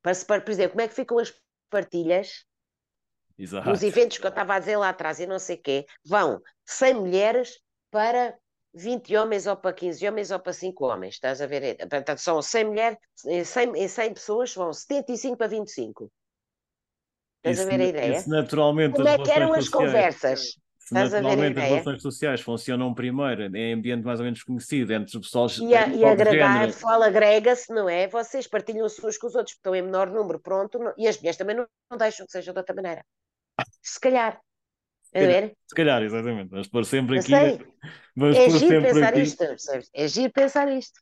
Para, 0.00 0.40
por 0.40 0.50
exemplo, 0.50 0.72
como 0.72 0.82
é 0.82 0.88
que 0.88 0.94
ficam 0.94 1.18
as 1.18 1.32
partilhas 1.68 2.44
Exato. 3.38 3.68
nos 3.68 3.82
eventos 3.82 4.18
que 4.18 4.24
eu 4.24 4.30
estava 4.30 4.54
a 4.54 4.58
dizer 4.58 4.76
lá 4.76 4.88
atrás 4.88 5.20
e 5.20 5.26
não 5.26 5.38
sei 5.38 5.56
o 5.56 5.62
quê, 5.62 5.86
vão 6.04 6.40
100 6.64 6.94
mulheres 6.94 7.60
para 7.90 8.36
20 8.74 9.16
homens 9.16 9.46
ou 9.46 9.56
para 9.56 9.72
15 9.72 10.08
homens 10.08 10.30
ou 10.30 10.38
para 10.38 10.52
5 10.52 10.84
homens, 10.84 11.14
estás 11.14 11.40
a 11.40 11.46
ver? 11.46 11.76
Portanto, 11.76 12.18
são 12.18 12.40
100 12.40 12.64
mulheres, 12.64 12.98
em 13.26 13.44
100, 13.44 13.76
em 13.76 13.88
100 13.88 14.14
pessoas 14.14 14.54
vão 14.54 14.72
75 14.72 15.36
para 15.36 15.46
25. 15.48 16.10
Estás 17.38 17.58
isso, 17.58 17.66
a 17.66 17.70
ver 17.70 17.80
a 17.82 17.86
ideia? 17.86 18.16
Isso 18.16 18.30
naturalmente 18.30 18.94
Como 18.94 19.08
é 19.08 19.18
que 19.18 19.30
eram 19.30 19.52
as 19.52 19.68
conversas? 19.68 20.56
Se 20.78 20.94
naturalmente 20.94 21.58
as 21.58 21.68
relações 21.68 22.02
sociais 22.02 22.40
funcionam 22.40 22.92
primeiro 22.92 23.56
em 23.56 23.72
ambiente 23.72 24.04
mais 24.04 24.18
ou 24.18 24.24
menos 24.24 24.42
conhecido 24.42 24.92
entre 24.92 25.16
os 25.16 25.26
pessoal 25.26 25.46
e, 25.60 25.74
a, 25.74 25.86
e 25.88 26.04
agregar, 26.04 26.64
o 26.64 26.66
pessoal 26.66 27.02
agrega-se, 27.02 27.72
não 27.72 27.88
é? 27.88 28.08
Vocês 28.08 28.46
partilham-se 28.48 29.04
uns 29.04 29.16
com 29.16 29.26
os 29.26 29.34
outros, 29.34 29.54
estão 29.54 29.74
em 29.74 29.82
menor 29.82 30.10
número, 30.10 30.40
pronto, 30.40 30.78
não, 30.78 30.92
e 30.98 31.06
as 31.06 31.16
mulheres 31.18 31.36
também 31.36 31.56
não, 31.56 31.66
não 31.90 31.98
deixam 31.98 32.26
que 32.26 32.32
seja 32.32 32.52
de 32.52 32.58
outra 32.58 32.74
maneira. 32.74 33.04
Se 33.80 34.00
calhar. 34.00 34.40
A 35.14 35.18
ver? 35.18 35.56
Se 35.66 35.74
calhar, 35.74 36.02
exatamente. 36.02 36.50
Vamos 36.50 36.68
pôr 36.68 36.84
sempre 36.84 37.18
aqui. 37.18 37.32
Vamos 38.16 38.36
é 38.36 38.50
giro 38.50 38.82
pensar 38.82 39.08
aqui. 39.08 39.20
isto, 39.22 39.44
É 39.92 40.08
giro 40.08 40.32
pensar 40.32 40.72
isto. 40.72 41.00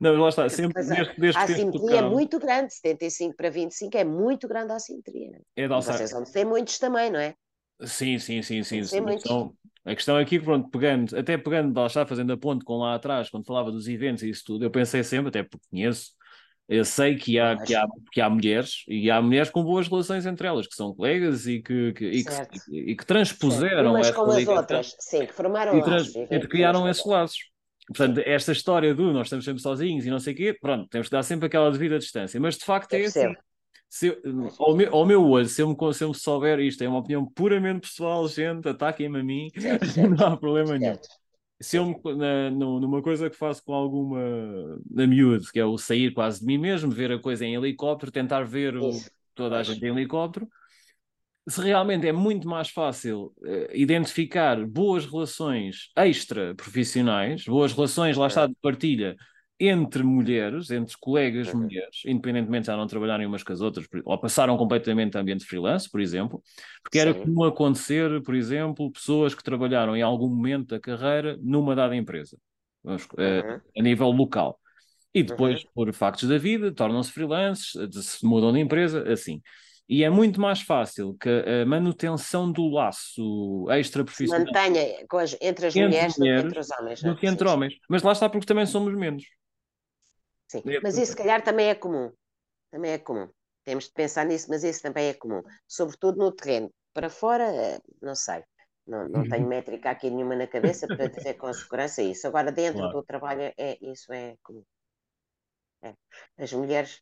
Não, 0.00 0.14
lá 0.16 0.28
está, 0.28 0.48
sempre 0.48 0.82
desde, 0.84 1.14
desde 1.18 1.38
a 1.38 1.42
assimetria 1.42 1.96
é 1.96 2.02
muito 2.02 2.38
grande, 2.38 2.72
75 2.74 3.34
para 3.34 3.50
25 3.50 3.96
é 3.96 4.04
muito 4.04 4.46
grande 4.46 4.72
a 4.72 4.76
assimetria. 4.76 5.40
É? 5.56 5.64
É 5.64 5.68
Vocês 5.68 6.12
vão 6.12 6.22
ter 6.24 6.44
muitos 6.44 6.78
também, 6.78 7.10
não 7.10 7.18
é? 7.18 7.34
Sim, 7.82 8.18
sim, 8.18 8.42
sim, 8.42 8.62
sim. 8.62 8.84
sim. 8.84 9.00
A, 9.00 9.04
questão, 9.04 9.54
a 9.84 9.94
questão 9.94 10.16
aqui, 10.16 10.38
pronto, 10.38 10.68
pegando, 10.68 11.16
até 11.16 11.36
pegando, 11.38 11.78
lá 11.78 11.86
está, 11.86 12.06
fazendo 12.06 12.32
a 12.32 12.36
ponte 12.36 12.64
com 12.64 12.76
lá 12.76 12.94
atrás, 12.94 13.30
quando 13.30 13.46
falava 13.46 13.72
dos 13.72 13.88
eventos 13.88 14.22
e 14.22 14.28
isso 14.28 14.44
tudo, 14.44 14.64
eu 14.64 14.70
pensei 14.70 15.02
sempre, 15.02 15.28
até 15.28 15.42
porque 15.42 15.66
conheço, 15.70 16.12
eu 16.70 16.84
sei 16.84 17.16
que 17.16 17.36
há, 17.36 17.56
que 17.60 17.74
há, 17.74 17.84
que 18.12 18.20
há 18.20 18.30
mulheres, 18.30 18.84
e 18.86 19.10
há 19.10 19.20
mulheres 19.20 19.50
com 19.50 19.64
boas 19.64 19.88
relações 19.88 20.24
entre 20.24 20.46
elas, 20.46 20.68
que 20.68 20.76
são 20.76 20.94
colegas 20.94 21.44
e 21.48 21.60
que, 21.60 21.92
que, 21.92 22.04
e 22.04 22.24
que, 22.24 22.32
e 22.72 22.96
que 22.96 23.04
transpuseram 23.04 23.90
Umas 23.90 24.12
com 24.12 24.30
as 24.30 24.46
outras, 24.46 24.94
sim, 25.00 25.26
que 25.26 25.32
formaram 25.32 25.76
e, 25.76 25.82
trans, 25.82 26.14
laços, 26.14 26.30
e 26.30 26.40
criaram 26.46 26.88
esses 26.88 27.04
laços. 27.04 27.38
Portanto, 27.88 28.22
esta 28.24 28.52
história 28.52 28.94
do 28.94 29.12
nós 29.12 29.26
estamos 29.26 29.44
sempre 29.44 29.60
sozinhos 29.60 30.06
e 30.06 30.10
não 30.10 30.20
sei 30.20 30.32
o 30.32 30.36
quê, 30.36 30.56
pronto, 30.60 30.88
temos 30.88 31.08
que 31.08 31.12
dar 31.12 31.24
sempre 31.24 31.46
aquela 31.46 31.72
devida 31.72 31.98
distância, 31.98 32.38
mas 32.38 32.56
de 32.56 32.64
facto 32.64 32.94
é 32.94 33.02
assim. 33.04 33.34
se 33.88 34.06
eu, 34.06 34.22
ao, 34.56 34.76
meu, 34.76 34.94
ao 34.94 35.04
meu 35.04 35.26
olho, 35.26 35.46
se 35.46 35.60
eu, 35.60 35.68
me, 35.68 35.76
se 35.92 36.04
eu 36.04 36.08
me 36.10 36.14
souber 36.14 36.60
isto, 36.60 36.84
é 36.84 36.88
uma 36.88 37.00
opinião 37.00 37.26
puramente 37.26 37.88
pessoal, 37.88 38.28
gente, 38.28 38.68
ataquem-me 38.68 39.18
a 39.18 39.24
mim, 39.24 39.50
não 40.16 40.24
há 40.24 40.36
problema 40.36 40.78
nenhum. 40.78 40.96
Se 41.60 41.76
eu 41.76 42.00
na, 42.16 42.50
numa 42.50 43.02
coisa 43.02 43.28
que 43.28 43.36
faço 43.36 43.62
com 43.64 43.74
alguma 43.74 44.20
na 44.90 45.06
miúde, 45.06 45.52
que 45.52 45.60
é 45.60 45.64
o 45.64 45.76
sair 45.76 46.12
quase 46.12 46.40
de 46.40 46.46
mim 46.46 46.58
mesmo, 46.58 46.90
ver 46.90 47.12
a 47.12 47.18
coisa 47.18 47.44
em 47.44 47.54
helicóptero, 47.54 48.10
tentar 48.10 48.44
ver 48.44 48.76
o, 48.76 48.90
toda 49.34 49.58
a 49.58 49.62
gente 49.62 49.84
em 49.84 49.88
helicóptero, 49.88 50.48
se 51.48 51.60
realmente 51.60 52.06
é 52.06 52.12
muito 52.12 52.48
mais 52.48 52.68
fácil 52.68 53.32
uh, 53.38 53.74
identificar 53.74 54.64
boas 54.66 55.04
relações 55.04 55.90
extra-profissionais, 55.96 57.44
boas 57.44 57.72
relações, 57.72 58.16
lá 58.16 58.26
está, 58.26 58.46
de 58.46 58.54
partilha, 58.62 59.16
entre 59.60 60.02
mulheres, 60.02 60.70
entre 60.70 60.96
colegas 60.98 61.52
uhum. 61.52 61.60
mulheres, 61.60 62.02
independentemente 62.06 62.62
de 62.62 62.66
já 62.68 62.76
não 62.76 62.86
trabalharem 62.86 63.26
umas 63.26 63.42
com 63.42 63.52
as 63.52 63.60
outras, 63.60 63.86
ou 64.04 64.18
passaram 64.18 64.56
completamente 64.56 65.18
a 65.18 65.20
ambiente 65.20 65.44
freelance, 65.44 65.88
por 65.88 66.00
exemplo, 66.00 66.42
porque 66.82 66.98
Sim. 66.98 67.08
era 67.08 67.14
comum 67.14 67.44
acontecer, 67.44 68.22
por 68.22 68.34
exemplo, 68.34 68.90
pessoas 68.90 69.34
que 69.34 69.44
trabalharam 69.44 69.94
em 69.94 70.00
algum 70.00 70.28
momento 70.28 70.68
da 70.68 70.80
carreira 70.80 71.38
numa 71.42 71.76
dada 71.76 71.94
empresa. 71.94 72.38
vamos, 72.82 73.06
uhum. 73.16 73.60
a 73.78 73.82
nível 73.82 74.10
local. 74.10 74.58
E 75.12 75.22
depois, 75.22 75.62
uhum. 75.62 75.70
por 75.74 75.92
factos 75.92 76.28
da 76.28 76.38
vida, 76.38 76.72
tornam-se 76.72 77.12
freelancers, 77.12 78.06
se 78.06 78.24
mudam 78.24 78.52
de 78.52 78.60
empresa, 78.60 79.12
assim. 79.12 79.42
E 79.88 80.04
é 80.04 80.08
muito 80.08 80.40
mais 80.40 80.60
fácil 80.60 81.16
que 81.20 81.28
a 81.28 81.66
manutenção 81.66 82.50
do 82.50 82.68
laço 82.68 83.66
extra-profissional 83.70 84.46
mantenha 84.46 85.04
as, 85.12 85.36
entre 85.40 85.66
as 85.66 85.74
entre 85.74 85.86
mulheres, 85.88 86.16
mulheres 86.16 86.44
do 86.44 86.46
que 86.46 86.46
entre 86.46 86.60
os 86.60 86.70
homens. 86.70 87.02
Do 87.02 87.16
que 87.16 87.26
entre 87.26 87.48
homens. 87.48 87.74
Mas 87.88 88.02
lá 88.04 88.12
está 88.12 88.28
porque 88.28 88.46
também 88.46 88.66
somos 88.66 88.94
menos. 88.94 89.24
Sim, 90.50 90.62
é 90.66 90.80
mas 90.82 90.98
isso 90.98 91.12
se 91.12 91.16
calhar 91.16 91.44
também 91.44 91.68
é 91.68 91.76
comum. 91.76 92.12
Também 92.72 92.90
é 92.90 92.98
comum. 92.98 93.28
Temos 93.64 93.84
de 93.84 93.92
pensar 93.92 94.26
nisso, 94.26 94.48
mas 94.50 94.64
isso 94.64 94.82
também 94.82 95.08
é 95.08 95.14
comum. 95.14 95.42
Sobretudo 95.68 96.18
no 96.18 96.32
terreno. 96.32 96.72
Para 96.92 97.08
fora, 97.08 97.44
eh, 97.44 97.78
não 98.02 98.16
sei. 98.16 98.42
Não, 98.84 99.08
não 99.08 99.28
tenho 99.28 99.46
métrica 99.46 99.90
aqui 99.90 100.10
nenhuma 100.10 100.34
na 100.34 100.48
cabeça 100.48 100.88
para 100.88 101.06
dizer 101.06 101.34
com 101.34 101.52
segurança 101.52 102.02
isso. 102.02 102.26
Agora, 102.26 102.50
dentro 102.50 102.80
claro. 102.80 102.94
do 102.94 103.04
trabalho, 103.04 103.42
é, 103.56 103.78
isso 103.80 104.12
é 104.12 104.36
comum. 104.42 104.64
É. 105.82 105.94
As 106.36 106.52
mulheres 106.52 107.00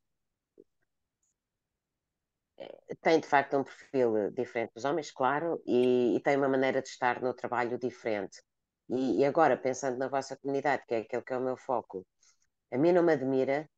eh, 2.59 2.95
têm, 3.01 3.19
de 3.19 3.27
facto, 3.27 3.57
um 3.57 3.65
perfil 3.65 4.31
diferente 4.33 4.73
dos 4.75 4.85
homens, 4.85 5.11
claro, 5.11 5.63
e, 5.67 6.17
e 6.17 6.21
têm 6.21 6.37
uma 6.37 6.49
maneira 6.49 6.83
de 6.83 6.89
estar 6.89 7.23
no 7.23 7.33
trabalho 7.33 7.79
diferente. 7.79 8.43
E, 8.91 9.21
e 9.21 9.25
agora, 9.25 9.57
pensando 9.57 9.97
na 9.97 10.09
vossa 10.09 10.37
comunidade, 10.37 10.85
que 10.87 10.95
é 10.95 10.99
aquele 10.99 11.23
que 11.23 11.33
é 11.33 11.39
o 11.39 11.41
meu 11.41 11.57
foco, 11.57 12.05
a 12.71 12.79
mim 12.79 12.93
não 12.93 13.03
me 13.03 13.13
admira, 13.13 13.69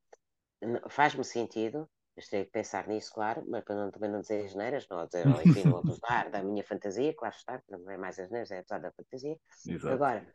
faz-me 0.88 1.24
sentido, 1.24 1.88
mas 2.16 2.28
teria 2.28 2.44
que 2.44 2.52
pensar 2.52 2.86
nisso, 2.86 3.12
claro, 3.14 3.44
mas 3.48 3.64
para 3.64 3.74
não, 3.74 3.90
também 3.90 4.10
não 4.10 4.20
dizer 4.20 4.44
as 4.44 4.54
neiras, 4.54 4.86
não 4.88 5.06
dizer, 5.06 5.26
ou, 5.26 5.40
enfim, 5.42 5.64
não 5.64 5.78
abusar 5.78 6.30
da 6.30 6.42
minha 6.42 6.64
fantasia, 6.64 7.14
claro 7.14 7.34
está, 7.34 7.62
não 7.68 7.90
é 7.90 7.96
mais 7.96 8.18
as 8.18 8.30
neiras, 8.30 8.50
é 8.50 8.58
abusar 8.58 8.80
da 8.80 8.92
fantasia. 8.92 9.36
Exato. 9.66 9.94
Agora, 9.94 10.26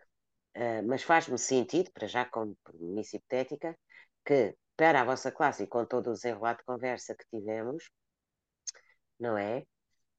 uh, 0.57 0.87
mas 0.87 1.03
faz-me 1.03 1.37
sentido, 1.37 1.91
para 1.91 2.07
já 2.07 2.25
como 2.25 2.57
premissa 2.63 3.17
hipotética, 3.17 3.77
que 4.25 4.55
para 4.75 5.01
a 5.01 5.05
vossa 5.05 5.31
classe 5.31 5.63
e 5.63 5.67
com 5.67 5.85
todo 5.85 6.09
o 6.09 6.13
desenrolado 6.13 6.59
de 6.59 6.65
conversa 6.65 7.15
que 7.15 7.25
tivemos, 7.29 7.89
não 9.19 9.37
é? 9.37 9.63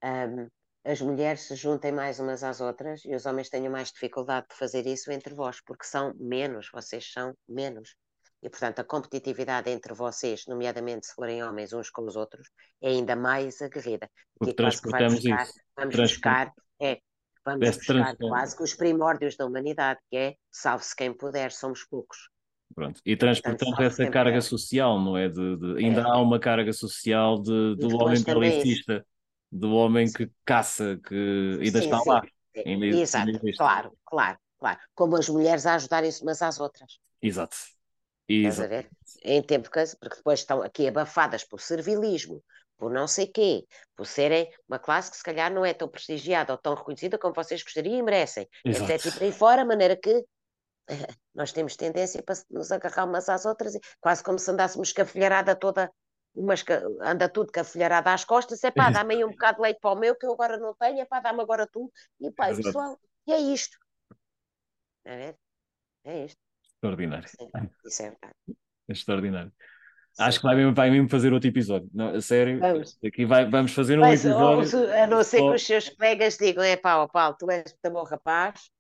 Um, 0.03 0.49
as 0.85 1.01
mulheres 1.01 1.41
se 1.41 1.57
juntem 1.57 1.91
mais 1.91 2.21
umas 2.21 2.45
às 2.45 2.61
outras 2.61 3.05
e 3.05 3.15
os 3.15 3.27
homens 3.27 3.49
tenham 3.49 3.73
mais 3.73 3.91
dificuldade 3.91 4.47
de 4.49 4.57
fazer 4.57 4.87
isso 4.87 5.11
entre 5.11 5.35
vós, 5.35 5.61
porque 5.61 5.85
são 5.85 6.15
menos, 6.15 6.71
vocês 6.73 7.11
são 7.13 7.37
menos. 7.49 7.97
E, 8.43 8.51
portanto, 8.51 8.81
a 8.81 8.85
competitividade 8.85 9.71
entre 9.71 9.95
vocês, 9.95 10.45
nomeadamente 10.47 11.07
se 11.07 11.15
forem 11.15 11.43
homens 11.43 11.73
uns 11.73 11.91
com 11.91 12.03
os 12.03 12.17
outros, 12.17 12.49
é 12.83 12.89
ainda 12.89 13.17
mais 13.17 13.61
aguerrida. 13.63 14.11
Porque 14.39 14.55
transportamos 14.55 15.15
buscar, 15.15 15.45
isso. 15.45 15.55
Vamos 15.77 15.97
buscar, 15.97 16.53
é, 16.81 16.99
vamos 17.45 17.77
buscar 17.77 18.17
quase 18.17 18.57
que 18.57 18.63
os 18.63 18.75
primórdios 18.75 19.37
da 19.37 19.47
humanidade, 19.47 19.99
que 20.11 20.17
é 20.17 20.35
salve-se 20.51 20.95
quem 20.95 21.13
puder, 21.13 21.51
somos 21.51 21.85
poucos. 21.85 22.29
Pronto. 22.75 23.01
E 23.05 23.17
transportamos 23.17 23.79
essa 23.81 24.11
carga 24.11 24.33
puder. 24.33 24.43
social, 24.43 25.01
não 25.01 25.17
é? 25.17 25.29
De, 25.29 25.57
de 25.57 25.85
ainda 25.85 26.03
é. 26.03 26.05
há 26.05 26.19
uma 26.19 26.39
carga 26.39 26.73
social 26.73 27.41
de, 27.41 27.77
do 27.77 27.97
homem 27.97 28.23
pelicista, 28.23 29.05
do 29.51 29.73
homem 29.73 30.13
que 30.13 30.31
caça, 30.45 31.01
que 31.07 31.59
ainda 31.61 31.81
sim, 31.81 31.85
está 31.87 32.01
sim. 32.01 32.11
lá. 32.11 32.23
Exato, 32.55 33.33
claro, 33.57 33.93
claro, 34.05 34.39
claro. 34.59 34.79
Como 34.95 35.17
as 35.17 35.29
mulheres 35.29 35.67
a 35.67 35.75
ajudarem-se 35.75 36.23
umas 36.23 36.41
às 36.43 36.61
outras. 36.61 36.99
Exato. 37.21 37.57
Estás 38.29 38.61
a 38.61 38.67
ver? 38.67 38.91
Em 39.23 39.43
tempo 39.43 39.71
que, 39.71 39.83
porque 40.01 40.17
depois 40.17 40.41
estão 40.41 40.63
aqui 40.63 40.89
abafadas 40.89 41.45
por 41.45 41.61
servilismo, 41.61 42.43
por 42.77 42.93
não 42.93 43.07
sei 43.07 43.27
quê, 43.27 43.65
por 43.95 44.07
serem 44.07 44.53
uma 44.69 44.79
classe 44.79 45.11
que 45.11 45.17
se 45.17 45.23
calhar 45.23 45.53
não 45.53 45.65
é 45.65 45.73
tão 45.73 45.89
prestigiada 45.89 46.53
ou 46.53 46.59
tão 46.59 46.75
reconhecida 46.75 47.19
como 47.19 47.35
vocês 47.35 47.63
gostariam 47.63 47.99
e 47.99 48.03
merecem, 48.03 48.49
Exato. 48.65 48.93
etc. 48.93 49.07
E 49.07 49.13
por 49.13 49.23
aí 49.23 49.33
fora, 49.33 49.63
a 49.63 49.65
maneira 49.65 49.97
que 49.97 50.25
nós 51.35 51.53
temos 51.53 51.77
tendência 51.77 52.23
para 52.23 52.35
nos 52.51 52.71
agarrar 52.71 53.05
umas 53.05 53.29
às 53.29 53.45
outras, 53.45 53.79
quase 54.01 54.23
como 54.23 54.39
se 54.39 54.51
andássemos 54.51 54.93
cafilharada 54.93 55.57
toda, 55.57 55.91
umas, 56.35 56.63
anda 57.01 57.29
tudo 57.29 57.51
cafilharada 57.51 58.13
às 58.13 58.25
costas, 58.25 58.63
é 58.63 58.71
pá, 58.71 58.91
dá-me 58.91 59.15
aí 59.15 59.25
um 59.25 59.31
bocado 59.31 59.57
de 59.57 59.63
leite 59.63 59.81
para 59.81 59.93
o 59.93 59.99
meu 59.99 60.15
que 60.15 60.27
eu 60.27 60.33
agora 60.33 60.59
não 60.59 60.75
tenho, 60.75 61.01
é 61.01 61.05
pá, 61.05 61.21
dá-me 61.21 61.41
agora 61.41 61.67
tu, 61.67 61.91
e 62.21 62.31
pá, 62.31 62.53
e 62.53 62.57
pessoal, 62.57 62.99
e 63.27 63.33
é 63.33 63.39
isto. 63.39 63.79
É, 65.05 65.35
é 66.05 66.25
isto. 66.25 66.46
Extraordinário. 66.87 67.29
Sim, 67.29 67.71
isso 67.85 68.03
é 68.03 68.11
verdade. 68.11 68.35
Extraordinário. 68.89 69.53
Sim. 70.13 70.23
Acho 70.23 70.41
que 70.41 70.47
vai 70.47 70.57
mesmo, 70.57 70.75
vai 70.75 70.91
mesmo 70.91 71.09
fazer 71.11 71.33
outro 71.33 71.49
episódio. 71.49 71.91
Não, 71.93 72.09
a 72.15 72.21
sério, 72.23 72.59
vamos. 72.59 72.99
aqui 73.05 73.27
vai, 73.27 73.49
vamos 73.49 73.73
fazer 73.73 73.99
um 73.99 74.01
Mas, 74.01 74.25
episódio. 74.25 74.81
Ou, 74.81 74.93
a 74.95 75.07
não 75.07 75.23
ser 75.23 75.39
que 75.39 75.51
os 75.51 75.67
seus 75.67 75.89
colegas 75.91 76.39
digam: 76.39 76.65
é 76.65 76.75
oh, 76.75 77.09
Paulo, 77.09 77.37
tu 77.39 77.51
és 77.51 77.77
um 77.85 77.91
bom 77.91 78.03
rapaz, 78.03 78.71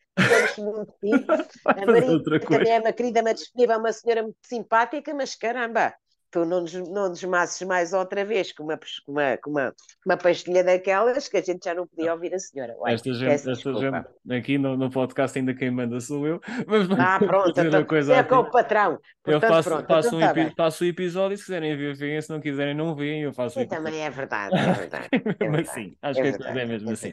muito. 0.58 0.94
A 1.66 1.86
Maria 1.86 2.22
também 2.40 2.72
é 2.72 2.80
uma 2.80 2.92
querida, 2.92 3.20
uma 3.20 3.34
disponível, 3.34 3.78
uma 3.78 3.92
senhora 3.92 4.22
muito 4.22 4.38
simpática, 4.42 5.12
mas 5.14 5.34
caramba, 5.34 5.94
tu 6.36 6.44
não 6.44 6.60
nos, 6.60 6.74
não 6.74 7.10
desmasses 7.10 7.66
mais 7.66 7.94
outra 7.94 8.22
vez 8.22 8.52
com 8.52 8.64
uma, 8.64 8.76
com, 8.76 9.12
uma, 9.12 9.36
com, 9.38 9.50
uma, 9.50 9.74
uma 10.04 10.16
pastilha 10.18 10.62
daquelas 10.62 11.28
que 11.28 11.38
a 11.38 11.42
gente 11.42 11.64
já 11.64 11.74
não 11.74 11.86
podia 11.86 12.12
ouvir 12.12 12.34
a 12.34 12.38
senhora. 12.38 12.76
Uai, 12.78 12.92
esta 12.92 13.12
gente, 13.14 13.32
esta 13.32 13.54
gente 13.54 14.06
aqui 14.30 14.58
no, 14.58 14.76
no 14.76 14.90
podcast 14.90 15.38
ainda 15.38 15.54
quem 15.54 15.70
manda 15.70 15.98
sou 15.98 16.26
eu. 16.26 16.38
Mas 16.66 16.90
ah, 16.90 17.18
pronto, 17.18 17.58
então, 17.58 17.84
coisa 17.84 18.14
é 18.14 18.22
com 18.22 18.36
o 18.36 18.50
patrão. 18.50 18.98
Portanto, 19.24 19.42
eu 19.44 19.48
faço, 19.48 19.70
pronto, 19.70 19.86
faço, 19.86 20.08
então 20.08 20.18
um 20.18 20.48
tá 20.48 20.52
faço 20.56 20.84
o 20.84 20.86
episódio, 20.86 21.38
se 21.38 21.44
quiserem 21.44 21.74
ver, 21.74 21.96
veem, 21.96 22.20
se 22.20 22.28
não 22.28 22.40
quiserem, 22.40 22.74
não 22.74 22.94
veem. 22.94 23.22
Eu 23.22 23.32
faço 23.32 23.66
também 23.66 24.04
é 24.04 24.10
verdade, 24.10 24.54
é 24.54 24.72
verdade. 24.72 25.08
É 25.16 25.48
verdade. 25.48 25.68
assim, 25.68 25.96
acho 26.02 26.20
é 26.20 26.32
que 26.32 26.42
é, 26.42 26.62
é 26.62 26.66
mesmo 26.66 26.90
assim. 26.90 27.12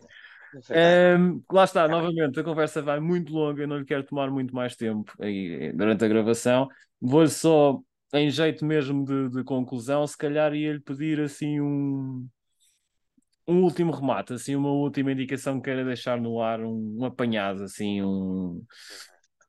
É 0.69 1.15
um, 1.17 1.41
lá 1.51 1.63
está, 1.63 1.87
novamente, 1.87 2.39
a 2.39 2.43
conversa 2.43 2.81
vai 2.81 2.99
muito 2.99 3.33
longa, 3.33 3.63
eu 3.63 3.67
não 3.67 3.77
lhe 3.77 3.85
quero 3.85 4.03
tomar 4.03 4.29
muito 4.29 4.53
mais 4.53 4.75
tempo 4.75 5.11
aí, 5.19 5.71
durante 5.73 6.03
a 6.03 6.07
gravação. 6.07 6.67
Vou 7.01 7.27
só 7.27 7.81
em 8.13 8.29
jeito 8.29 8.65
mesmo 8.65 9.03
de, 9.05 9.29
de 9.29 9.43
conclusão, 9.43 10.05
se 10.05 10.17
calhar 10.17 10.53
ia-lhe 10.53 10.79
pedir 10.79 11.19
assim 11.19 11.59
um, 11.59 12.27
um 13.47 13.63
último 13.63 13.91
remate, 13.91 14.33
assim, 14.33 14.55
uma 14.55 14.71
última 14.71 15.11
indicação 15.11 15.59
que 15.59 15.65
queira 15.65 15.83
deixar 15.83 16.19
no 16.19 16.41
ar, 16.41 16.61
um, 16.61 16.97
um 16.99 17.05
apanhado, 17.05 17.63
assim, 17.63 18.01
um 18.01 18.63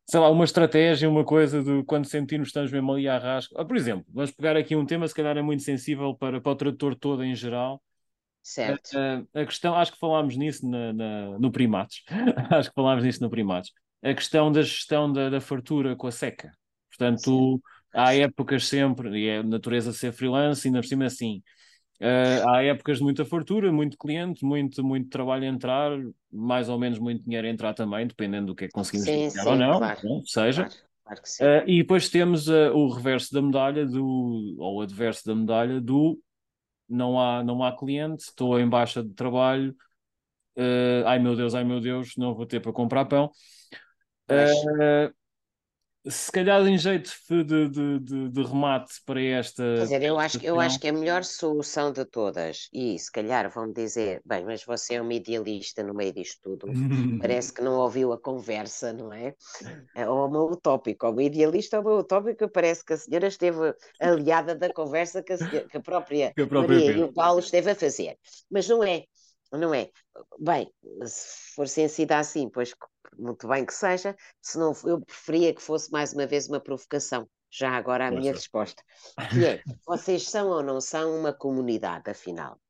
sei 0.07 0.21
lá, 0.21 0.31
uma 0.31 0.45
estratégia, 0.45 1.09
uma 1.09 1.25
coisa 1.25 1.63
de 1.63 1.83
quando 1.85 2.07
sentirmos 2.07 2.49
estamos 2.49 2.71
mesmo 2.71 2.93
ali 2.93 3.09
à 3.09 3.19
rasca. 3.19 3.55
Ah, 3.59 3.65
por 3.65 3.77
exemplo, 3.77 4.05
vamos 4.13 4.31
pegar 4.31 4.57
aqui 4.57 4.77
um 4.77 4.85
tema, 4.85 5.09
se 5.09 5.15
calhar 5.15 5.37
é 5.37 5.43
muito 5.43 5.63
sensível 5.63 6.15
para, 6.15 6.41
para 6.41 6.53
o 6.53 6.57
trator 6.57 6.95
todo 6.95 7.25
em 7.25 7.35
geral. 7.35 7.83
Certo. 8.43 8.91
A, 8.99 9.41
a 9.41 9.47
questão, 9.47 9.75
acho 9.75 9.93
que 9.93 9.99
falámos 9.99 10.37
nisso 10.37 10.69
na, 10.69 10.93
na, 10.93 11.39
no 11.39 11.51
Primates. 11.51 12.03
acho 12.51 12.69
que 12.69 12.75
falámos 12.75 13.05
nisso 13.05 13.23
no 13.23 13.31
Primates. 13.31 13.73
A 14.03 14.13
questão 14.13 14.53
da 14.53 14.61
gestão 14.61 15.11
da, 15.11 15.31
da 15.31 15.41
fartura 15.41 15.97
com 15.97 16.07
a 16.07 16.13
seca. 16.13 16.53
Portanto, 16.91 17.61
há 17.95 18.15
épocas 18.15 18.67
sempre, 18.67 19.17
e 19.19 19.29
é 19.29 19.43
natureza 19.43 19.93
ser 19.93 20.13
freelance, 20.13 20.67
ainda 20.67 20.81
por 20.81 20.87
cima 20.87 21.07
assim. 21.07 21.43
Uh, 22.01 22.49
há 22.49 22.63
épocas 22.65 22.99
de 22.99 23.05
muita 23.05 23.25
fartura, 23.25 23.73
muito 23.73 23.97
cliente, 23.97 24.45
muito, 24.45 24.83
muito 24.83 25.09
trabalho 25.09 25.45
a 25.45 25.47
entrar, 25.47 25.93
mais 26.31 26.69
ou 26.69 26.79
menos 26.79 26.99
muito 26.99 27.23
dinheiro 27.23 27.47
a 27.47 27.51
entrar 27.51 27.73
também, 27.73 28.07
dependendo 28.07 28.49
do 28.49 28.55
que 28.55 28.65
é 28.65 28.67
que 28.67 28.75
conseguimos 28.75 29.09
sim, 29.09 29.31
sim, 29.31 29.49
ou 29.49 29.55
não, 29.55 29.79
claro, 29.79 30.01
não 30.03 30.25
seja. 30.25 30.65
Claro, 30.65 30.75
claro 31.05 31.23
uh, 31.41 31.71
e 31.71 31.79
depois 31.79 32.09
temos 32.09 32.49
uh, 32.49 32.73
o 32.75 32.89
reverso 32.89 33.33
da 33.33 33.41
medalha, 33.41 33.87
do, 33.87 34.57
ou 34.59 34.79
o 34.79 34.81
adverso 34.83 35.25
da 35.25 35.35
medalha, 35.35 35.81
do 35.81 36.19
não 36.89 37.19
há, 37.19 37.45
não 37.45 37.63
há 37.63 37.77
cliente, 37.77 38.25
estou 38.25 38.59
em 38.59 38.69
baixa 38.69 39.03
de 39.03 39.15
trabalho, 39.15 39.75
ai 41.07 41.19
meu 41.19 41.35
Deus, 41.35 41.55
ai 41.55 41.65
meu 41.65 41.81
Deus, 41.81 42.13
não 42.17 42.35
vou 42.35 42.45
ter 42.45 42.61
para 42.61 42.73
comprar 42.73 43.07
pão. 43.07 43.31
Mas 44.29 44.53
se 46.07 46.31
calhar 46.31 46.67
em 46.67 46.77
jeito 46.77 47.11
de, 47.31 47.45
de, 47.45 47.99
de, 47.99 48.29
de, 48.29 48.43
remate 48.43 49.01
para 49.07 49.23
esta. 49.23 49.63
Quer 49.63 49.83
dizer, 49.83 50.03
eu 50.03 50.19
acho, 50.19 50.39
eu 50.45 50.61
acho 50.61 50.79
que 50.79 50.89
a 50.89 50.93
melhor 50.93 51.25
solução 51.25 51.93
de 51.93 52.05
todas, 52.05 52.69
e 52.73 52.99
se 52.99 53.11
calhar 53.11 53.51
vão 53.51 53.73
dizer, 53.73 54.21
bem, 54.25 54.45
mas 54.45 54.63
você 54.65 54.95
é 54.95 55.03
um 55.03 55.11
idealista 55.11 55.83
no 55.83 55.95
meio 55.95 56.13
disto 56.13 56.41
tudo, 56.43 56.67
parece 57.21 57.55
que 57.55 57.63
não 57.63 57.79
ouviu 57.79 58.13
a 58.13 58.21
conversa, 58.21 58.93
não 58.93 59.13
é? 59.13 59.35
é 59.95 60.07
ou 60.07 60.27
uma 60.27 60.45
utópica, 60.45 61.07
ou 61.07 61.13
uma 61.13 61.23
idealista 61.23 61.79
ou 61.79 61.87
uma 61.87 62.01
utópica, 62.01 62.49
parece 62.49 62.85
que 62.85 62.93
a 62.93 62.99
senhora 62.99 63.27
esteve 63.29 63.75
aliada 63.99 64.55
da 64.55 64.71
conversa 64.73 65.23
que 65.23 65.33
a, 65.33 65.39
senhora, 65.39 65.67
que 65.69 65.77
a 65.79 65.81
própria, 65.81 66.35
que 66.35 66.43
a 66.43 66.47
própria 66.47 66.79
Maria 66.79 66.93
e 66.93 67.03
o 67.03 67.13
Paulo 67.13 67.41
esteve 67.41 67.71
a 67.71 67.75
fazer. 67.75 68.19
Mas 68.51 68.69
não 68.69 68.85
é, 68.85 69.05
não 69.51 69.73
é? 69.73 69.89
Bem, 70.39 70.71
se 71.07 71.55
for 71.55 71.67
sensida 71.67 72.19
assim, 72.19 72.51
pois 72.51 72.75
muito 73.19 73.49
bem 73.49 73.65
que 73.65 73.75
seja, 73.75 74.17
se 74.41 74.59
não, 74.59 74.73
eu 74.85 75.01
preferia 75.01 75.55
que 75.55 75.63
fosse 75.63 75.91
mais 75.91 76.13
uma 76.13 76.27
vez 76.27 76.49
uma 76.49 76.61
provocação. 76.61 77.29
Já 77.51 77.71
agora 77.71 78.09
a 78.09 78.11
minha 78.11 78.33
resposta, 78.33 78.83
que 79.31 79.47
é, 79.47 79.63
vocês 79.87 80.29
são 80.29 80.49
ou 80.49 80.63
não 80.63 80.81
são 80.81 81.17
uma 81.17 81.33
comunidade, 81.33 82.11
afinal? 82.11 82.61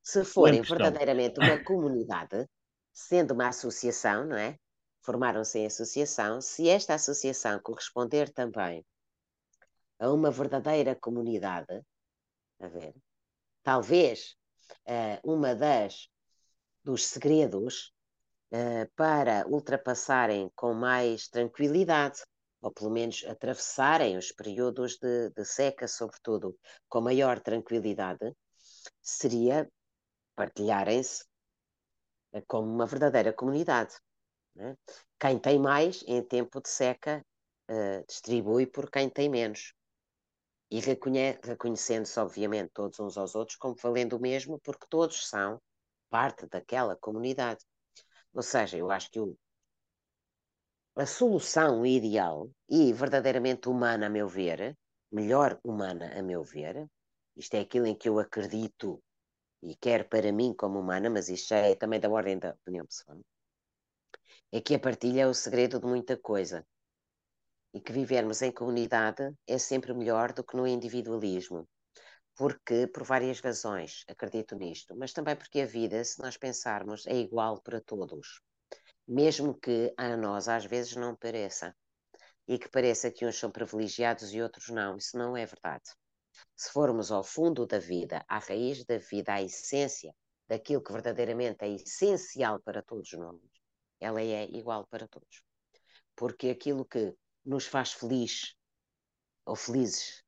Se 0.00 0.24
forem 0.24 0.62
verdadeiramente 0.62 1.40
uma 1.40 1.62
comunidade, 1.64 2.48
sendo 2.92 3.34
uma 3.34 3.48
associação, 3.48 4.24
não 4.24 4.36
é? 4.36 4.56
Formaram-se 5.00 5.58
em 5.58 5.66
associação, 5.66 6.40
se 6.40 6.68
esta 6.68 6.94
associação 6.94 7.58
corresponder 7.60 8.32
também 8.32 8.86
a 9.98 10.10
uma 10.12 10.30
verdadeira 10.30 10.94
comunidade, 10.94 11.82
a 12.60 12.68
ver, 12.68 12.94
talvez 13.62 14.36
uh, 14.86 15.18
uma 15.24 15.54
das 15.54 16.08
dos 16.84 17.06
segredos 17.06 17.93
uh, 18.52 18.90
para 18.96 19.46
ultrapassarem 19.46 20.50
com 20.54 20.74
mais 20.74 21.28
tranquilidade, 21.28 22.22
ou 22.60 22.72
pelo 22.72 22.90
menos 22.90 23.24
atravessarem 23.26 24.16
os 24.16 24.32
períodos 24.32 24.96
de, 24.98 25.30
de 25.30 25.44
seca, 25.44 25.86
sobretudo, 25.86 26.56
com 26.88 27.00
maior 27.00 27.40
tranquilidade, 27.40 28.34
seria 29.02 29.70
partilharem-se 30.34 31.24
uh, 32.32 32.42
como 32.46 32.70
uma 32.70 32.86
verdadeira 32.86 33.32
comunidade. 33.32 33.94
Né? 34.54 34.76
Quem 35.18 35.38
tem 35.38 35.58
mais 35.58 36.02
em 36.06 36.22
tempo 36.22 36.60
de 36.60 36.68
seca 36.68 37.24
uh, 37.70 38.04
distribui 38.06 38.66
por 38.66 38.90
quem 38.90 39.08
tem 39.08 39.28
menos. 39.28 39.74
E 40.70 40.80
reconhecendo-se, 40.80 42.18
obviamente, 42.18 42.72
todos 42.72 42.98
uns 42.98 43.16
aos 43.16 43.34
outros 43.34 43.56
como 43.56 43.76
valendo 43.76 44.16
o 44.16 44.20
mesmo, 44.20 44.58
porque 44.60 44.86
todos 44.88 45.28
são 45.28 45.60
parte 46.10 46.46
daquela 46.46 46.96
comunidade. 46.96 47.64
Ou 48.34 48.42
seja, 48.42 48.76
eu 48.76 48.90
acho 48.90 49.10
que 49.10 49.20
o, 49.20 49.36
a 50.96 51.06
solução 51.06 51.86
ideal 51.86 52.50
e 52.68 52.92
verdadeiramente 52.92 53.68
humana, 53.68 54.06
a 54.06 54.10
meu 54.10 54.28
ver, 54.28 54.76
melhor 55.10 55.58
humana, 55.64 56.12
a 56.18 56.22
meu 56.22 56.42
ver, 56.42 56.88
isto 57.36 57.54
é 57.54 57.60
aquilo 57.60 57.86
em 57.86 57.94
que 57.96 58.08
eu 58.08 58.18
acredito 58.18 59.02
e 59.62 59.74
quero 59.76 60.04
para 60.08 60.32
mim 60.32 60.52
como 60.52 60.78
humana, 60.80 61.08
mas 61.08 61.28
isto 61.28 61.48
já 61.48 61.58
é 61.58 61.74
também 61.74 62.00
da 62.00 62.10
ordem 62.10 62.38
da 62.38 62.50
opinião 62.50 62.86
pessoal, 62.86 63.18
é 64.52 64.60
que 64.60 64.74
a 64.74 64.78
partilha 64.78 65.22
é 65.22 65.26
o 65.26 65.34
segredo 65.34 65.80
de 65.80 65.86
muita 65.86 66.16
coisa. 66.16 66.66
E 67.72 67.80
que 67.80 67.92
vivermos 67.92 68.40
em 68.42 68.52
comunidade 68.52 69.34
é 69.48 69.58
sempre 69.58 69.92
melhor 69.92 70.32
do 70.32 70.44
que 70.44 70.56
no 70.56 70.66
individualismo. 70.66 71.66
Porque, 72.36 72.88
por 72.88 73.04
várias 73.04 73.40
razões, 73.40 74.04
acredito 74.08 74.56
nisto, 74.56 74.96
mas 74.96 75.12
também 75.12 75.36
porque 75.36 75.60
a 75.60 75.66
vida, 75.66 76.02
se 76.04 76.20
nós 76.20 76.36
pensarmos, 76.36 77.06
é 77.06 77.14
igual 77.14 77.62
para 77.62 77.80
todos. 77.80 78.40
Mesmo 79.06 79.54
que 79.54 79.94
a 79.96 80.16
nós 80.16 80.48
às 80.48 80.64
vezes 80.64 80.96
não 80.96 81.14
pareça. 81.14 81.76
E 82.48 82.58
que 82.58 82.68
pareça 82.68 83.10
que 83.10 83.24
uns 83.24 83.38
são 83.38 83.50
privilegiados 83.50 84.34
e 84.34 84.42
outros 84.42 84.68
não. 84.68 84.96
Isso 84.96 85.16
não 85.16 85.36
é 85.36 85.46
verdade. 85.46 85.84
Se 86.56 86.72
formos 86.72 87.12
ao 87.12 87.22
fundo 87.22 87.66
da 87.66 87.78
vida, 87.78 88.24
à 88.28 88.38
raiz 88.38 88.84
da 88.84 88.98
vida, 88.98 89.34
à 89.34 89.42
essência 89.42 90.12
daquilo 90.48 90.82
que 90.82 90.92
verdadeiramente 90.92 91.64
é 91.64 91.68
essencial 91.68 92.60
para 92.60 92.82
todos 92.82 93.12
nós, 93.12 93.40
ela 94.00 94.20
é 94.20 94.44
igual 94.50 94.86
para 94.88 95.06
todos. 95.06 95.42
Porque 96.16 96.50
aquilo 96.50 96.84
que 96.84 97.14
nos 97.44 97.66
faz 97.66 97.92
feliz 97.92 98.56
ou 99.46 99.54
felizes 99.54 100.23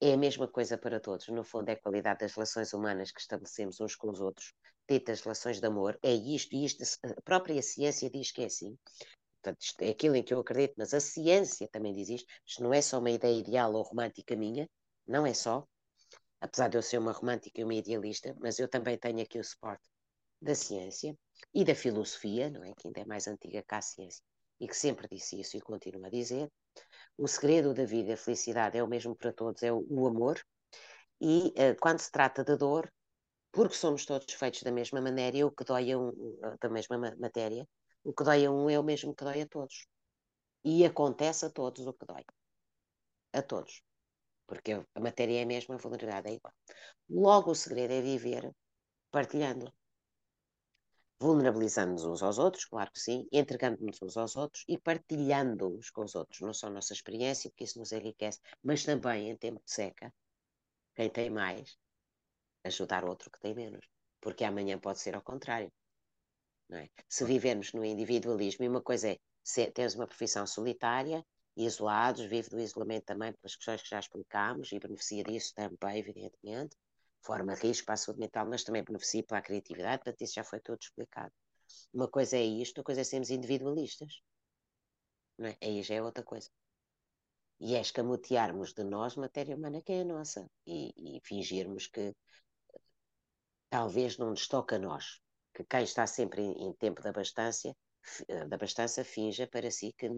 é 0.00 0.12
a 0.12 0.16
mesma 0.16 0.46
coisa 0.46 0.78
para 0.78 1.00
todos. 1.00 1.28
No 1.28 1.44
fundo, 1.44 1.68
é 1.68 1.72
a 1.72 1.80
qualidade 1.80 2.20
das 2.20 2.34
relações 2.34 2.72
humanas 2.72 3.10
que 3.10 3.20
estabelecemos 3.20 3.80
uns 3.80 3.96
com 3.96 4.10
os 4.10 4.20
outros, 4.20 4.52
ditas 4.88 5.20
relações 5.20 5.60
de 5.60 5.66
amor. 5.66 5.98
É 6.02 6.12
isto 6.12 6.54
e 6.54 6.64
isto. 6.64 6.82
A 7.04 7.22
própria 7.22 7.60
ciência 7.62 8.10
diz 8.10 8.30
que 8.30 8.42
é 8.42 8.46
assim. 8.46 8.76
Portanto, 9.42 9.62
isto 9.62 9.82
é 9.82 9.90
aquilo 9.90 10.16
em 10.16 10.22
que 10.22 10.34
eu 10.34 10.40
acredito, 10.40 10.74
mas 10.76 10.92
a 10.94 11.00
ciência 11.00 11.68
também 11.68 11.92
diz 11.92 12.08
isto. 12.08 12.32
Isto 12.46 12.62
não 12.62 12.72
é 12.72 12.80
só 12.80 12.98
uma 12.98 13.10
ideia 13.10 13.38
ideal 13.38 13.72
ou 13.72 13.82
romântica 13.82 14.36
minha, 14.36 14.68
não 15.06 15.26
é 15.26 15.34
só. 15.34 15.66
Apesar 16.40 16.68
de 16.68 16.78
eu 16.78 16.82
ser 16.82 16.98
uma 16.98 17.12
romântica 17.12 17.60
e 17.60 17.64
uma 17.64 17.74
idealista, 17.74 18.36
mas 18.38 18.58
eu 18.58 18.68
também 18.68 18.96
tenho 18.96 19.20
aqui 19.20 19.38
o 19.38 19.44
suporte 19.44 19.88
da 20.40 20.54
ciência 20.54 21.16
e 21.52 21.64
da 21.64 21.74
filosofia, 21.74 22.48
não 22.48 22.64
é? 22.64 22.72
Que 22.74 22.86
ainda 22.86 23.00
é 23.00 23.04
mais 23.04 23.26
antiga 23.26 23.62
que 23.62 23.74
a 23.74 23.80
ciência 23.80 24.22
e 24.60 24.66
que 24.66 24.76
sempre 24.76 25.08
disse 25.08 25.40
isso 25.40 25.56
e 25.56 25.60
continua 25.60 26.06
a 26.06 26.10
dizer. 26.10 26.48
O 27.18 27.26
segredo 27.26 27.74
da 27.74 27.84
vida 27.84 28.14
a 28.14 28.16
felicidade 28.16 28.78
é 28.78 28.82
o 28.82 28.86
mesmo 28.86 29.14
para 29.16 29.32
todos, 29.32 29.62
é 29.62 29.72
o, 29.72 29.84
o 29.90 30.06
amor. 30.06 30.40
E 31.20 31.48
uh, 31.48 31.76
quando 31.80 31.98
se 31.98 32.12
trata 32.12 32.44
de 32.44 32.56
dor, 32.56 32.90
porque 33.50 33.74
somos 33.74 34.06
todos 34.06 34.32
feitos 34.32 34.62
da 34.62 34.70
mesma 34.70 35.00
maneira, 35.00 35.44
o 35.44 35.50
que 35.50 35.64
dói 35.64 35.90
a 35.92 35.98
um, 35.98 36.12
da 36.62 36.68
mesma 36.68 36.96
matéria, 37.18 37.66
o 38.04 38.12
que 38.14 38.22
dói 38.22 38.46
a 38.46 38.50
um 38.52 38.70
é 38.70 38.78
o 38.78 38.84
mesmo 38.84 39.14
que 39.14 39.24
dói 39.24 39.42
a 39.42 39.48
todos. 39.48 39.86
E 40.64 40.84
acontece 40.84 41.44
a 41.46 41.50
todos 41.50 41.86
o 41.86 41.92
que 41.92 42.06
dói. 42.06 42.24
A 43.32 43.42
todos. 43.42 43.82
Porque 44.46 44.72
a 44.72 45.00
matéria 45.00 45.40
é 45.40 45.42
a 45.42 45.46
mesma, 45.46 45.74
a 45.74 45.78
vulnerabilidade 45.78 46.28
é 46.28 46.34
igual. 46.34 46.54
Logo, 47.10 47.50
o 47.50 47.54
segredo 47.54 47.94
é 47.94 48.00
viver 48.00 48.50
partilhando 49.10 49.72
vulnerabilizando-nos 51.20 52.04
uns 52.04 52.22
aos 52.22 52.38
outros, 52.38 52.64
claro 52.64 52.90
que 52.92 53.00
sim, 53.00 53.26
entregando-nos 53.32 54.00
uns 54.00 54.16
aos 54.16 54.36
outros 54.36 54.64
e 54.68 54.78
partilhando-os 54.78 55.90
com 55.90 56.04
os 56.04 56.14
outros, 56.14 56.40
não 56.40 56.54
só 56.54 56.68
a 56.68 56.70
nossa 56.70 56.92
experiência, 56.92 57.50
porque 57.50 57.64
isso 57.64 57.78
nos 57.78 57.92
enriquece, 57.92 58.40
mas 58.62 58.84
também 58.84 59.30
em 59.30 59.36
tempo 59.36 59.60
de 59.64 59.72
seca, 59.72 60.14
quem 60.94 61.10
tem 61.10 61.30
mais, 61.30 61.76
ajudar 62.64 63.04
outro 63.04 63.30
que 63.30 63.40
tem 63.40 63.54
menos, 63.54 63.84
porque 64.20 64.44
amanhã 64.44 64.78
pode 64.78 65.00
ser 65.00 65.14
ao 65.14 65.22
contrário. 65.22 65.72
É? 66.70 66.88
Se 67.08 67.24
vivermos 67.24 67.72
no 67.72 67.84
individualismo, 67.84 68.64
e 68.64 68.68
uma 68.68 68.82
coisa 68.82 69.10
é 69.10 69.18
se 69.42 69.72
uma 69.96 70.06
profissão 70.06 70.46
solitária, 70.46 71.24
isolados, 71.56 72.24
vive 72.26 72.50
do 72.50 72.60
isolamento 72.60 73.06
também 73.06 73.32
pelas 73.32 73.56
questões 73.56 73.82
que 73.82 73.88
já 73.88 73.98
explicámos 73.98 74.70
e 74.70 74.78
beneficia 74.78 75.24
disso 75.24 75.52
também, 75.54 75.98
evidentemente, 75.98 76.76
forma 77.22 77.54
risco 77.54 77.86
para 77.86 77.94
a 77.94 77.96
saúde 77.96 78.20
mental, 78.20 78.46
mas 78.48 78.64
também 78.64 78.82
beneficia 78.84 79.22
para 79.24 79.38
a 79.38 79.42
criatividade, 79.42 80.02
portanto, 80.02 80.22
isso 80.22 80.34
já 80.34 80.44
foi 80.44 80.60
tudo 80.60 80.78
explicado. 80.80 81.32
Uma 81.92 82.08
coisa 82.08 82.36
é 82.36 82.42
isto, 82.44 82.72
outra 82.72 82.84
coisa 82.84 83.00
é 83.02 83.04
sermos 83.04 83.30
individualistas. 83.30 84.22
Não 85.38 85.48
é? 85.48 85.56
Aí 85.62 85.82
já 85.82 85.94
é 85.94 86.02
outra 86.02 86.24
coisa. 86.24 86.50
E 87.60 87.74
é 87.74 87.80
escamotearmos 87.80 88.72
de 88.72 88.84
nós 88.84 89.16
matéria 89.16 89.56
humana 89.56 89.82
que 89.82 89.92
é 89.92 90.00
a 90.02 90.04
nossa 90.04 90.48
e, 90.66 91.16
e 91.16 91.20
fingirmos 91.24 91.86
que 91.86 92.14
talvez 93.68 94.16
não 94.16 94.30
nos 94.30 94.46
toca 94.48 94.76
a 94.76 94.78
nós, 94.78 95.20
que 95.54 95.64
quem 95.64 95.82
está 95.82 96.06
sempre 96.06 96.42
em, 96.42 96.68
em 96.68 96.72
tempo 96.74 97.02
da 97.02 97.10
abastança, 97.10 97.74
da 98.48 98.56
abastança 98.56 99.04
finja 99.04 99.46
para 99.46 99.70
si 99.70 99.92
que 99.92 100.08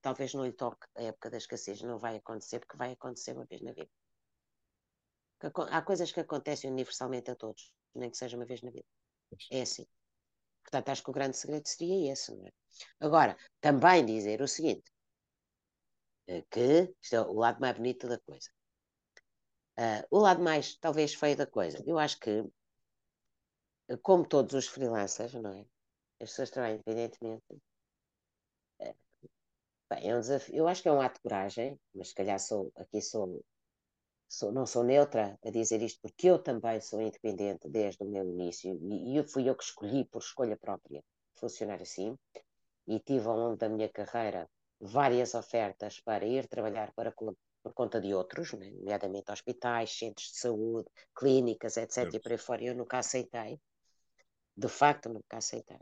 talvez 0.00 0.34
não 0.34 0.44
lhe 0.44 0.52
toque 0.52 0.86
a 0.96 1.02
época 1.02 1.30
da 1.30 1.38
escassez, 1.38 1.80
não 1.82 1.98
vai 1.98 2.16
acontecer, 2.16 2.58
porque 2.58 2.76
vai 2.76 2.92
acontecer 2.92 3.32
uma 3.32 3.46
vez 3.46 3.62
na 3.62 3.72
vida. 3.72 3.90
Há 5.70 5.82
coisas 5.82 6.10
que 6.12 6.20
acontecem 6.20 6.70
universalmente 6.70 7.30
a 7.30 7.36
todos, 7.36 7.72
nem 7.94 8.10
que 8.10 8.16
seja 8.16 8.36
uma 8.36 8.44
vez 8.46 8.62
na 8.62 8.70
vida. 8.70 8.86
É 9.50 9.62
assim. 9.62 9.86
Portanto, 10.62 10.88
acho 10.90 11.02
que 11.02 11.10
o 11.10 11.12
grande 11.12 11.36
segredo 11.36 11.66
seria 11.66 12.12
esse. 12.12 12.34
Não 12.34 12.46
é? 12.46 12.52
Agora, 13.00 13.36
também 13.60 14.04
dizer 14.04 14.42
o 14.42 14.48
seguinte: 14.48 14.90
eh, 16.26 16.44
que 16.50 16.94
isto 17.02 17.14
é 17.16 17.20
o 17.20 17.32
lado 17.32 17.60
mais 17.60 17.76
bonito 17.76 18.08
da 18.08 18.18
coisa. 18.18 18.50
Uh, 19.78 20.02
o 20.10 20.18
lado 20.18 20.42
mais, 20.42 20.76
talvez, 20.76 21.14
feio 21.14 21.36
da 21.36 21.46
coisa. 21.46 21.82
Eu 21.86 21.98
acho 21.98 22.18
que, 22.18 22.44
eh, 23.88 23.96
como 24.02 24.26
todos 24.26 24.54
os 24.54 24.66
freelancers, 24.66 25.34
não 25.34 25.52
é? 25.52 25.60
As 26.20 26.30
pessoas 26.30 26.50
trabalham 26.50 26.76
independentemente. 26.76 27.44
bem, 29.90 30.10
é 30.10 30.16
um 30.16 30.20
desafio. 30.20 30.54
Eu 30.54 30.68
acho 30.68 30.82
que 30.82 30.88
é 30.88 30.92
um 30.92 31.00
ato 31.00 31.14
de 31.16 31.22
coragem, 31.22 31.80
mas 31.94 32.08
se 32.08 32.14
calhar 32.14 32.38
sou, 32.40 32.72
aqui 32.76 33.00
sou 33.00 33.42
sou, 34.28 34.52
não 34.52 34.66
sou 34.66 34.84
neutra 34.84 35.38
a 35.42 35.50
dizer 35.50 35.80
isto, 35.82 36.00
porque 36.02 36.28
eu 36.28 36.38
também 36.38 36.80
sou 36.80 37.00
independente 37.00 37.68
desde 37.68 38.02
o 38.04 38.06
meu 38.06 38.24
início 38.24 38.78
e, 38.82 39.18
e 39.18 39.28
fui 39.28 39.48
eu 39.48 39.56
que 39.56 39.64
escolhi 39.64 40.04
por 40.04 40.20
escolha 40.20 40.56
própria 40.56 41.02
funcionar 41.34 41.80
assim. 41.80 42.16
E 42.86 43.00
tive 43.00 43.26
ao 43.26 43.36
longo 43.36 43.56
da 43.56 43.68
minha 43.68 43.88
carreira 43.88 44.48
várias 44.80 45.34
ofertas 45.34 46.00
para 46.00 46.26
ir 46.26 46.46
trabalhar 46.46 46.92
para, 46.94 47.12
por 47.12 47.74
conta 47.74 48.00
de 48.00 48.14
outros, 48.14 48.52
né? 48.52 48.70
nomeadamente 48.70 49.30
hospitais, 49.30 49.90
centros 49.90 50.28
de 50.32 50.38
saúde, 50.38 50.88
clínicas, 51.14 51.76
etc. 51.76 52.14
E 52.14 52.20
por 52.20 52.32
aí 52.32 52.38
fora, 52.38 52.64
eu 52.64 52.74
nunca 52.74 52.98
aceitei. 52.98 53.60
De 54.56 54.68
facto, 54.68 55.08
nunca 55.08 55.36
aceitei. 55.36 55.80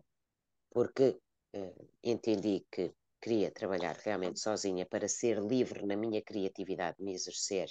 Porque 0.70 1.18
uh, 1.54 1.88
entendi 2.02 2.66
que 2.70 2.92
queria 3.20 3.50
trabalhar 3.50 3.96
realmente 3.96 4.40
sozinha 4.40 4.84
para 4.86 5.08
ser 5.08 5.38
livre 5.38 5.86
na 5.86 5.96
minha 5.96 6.22
criatividade, 6.22 6.96
me 7.00 7.12
exercer 7.14 7.68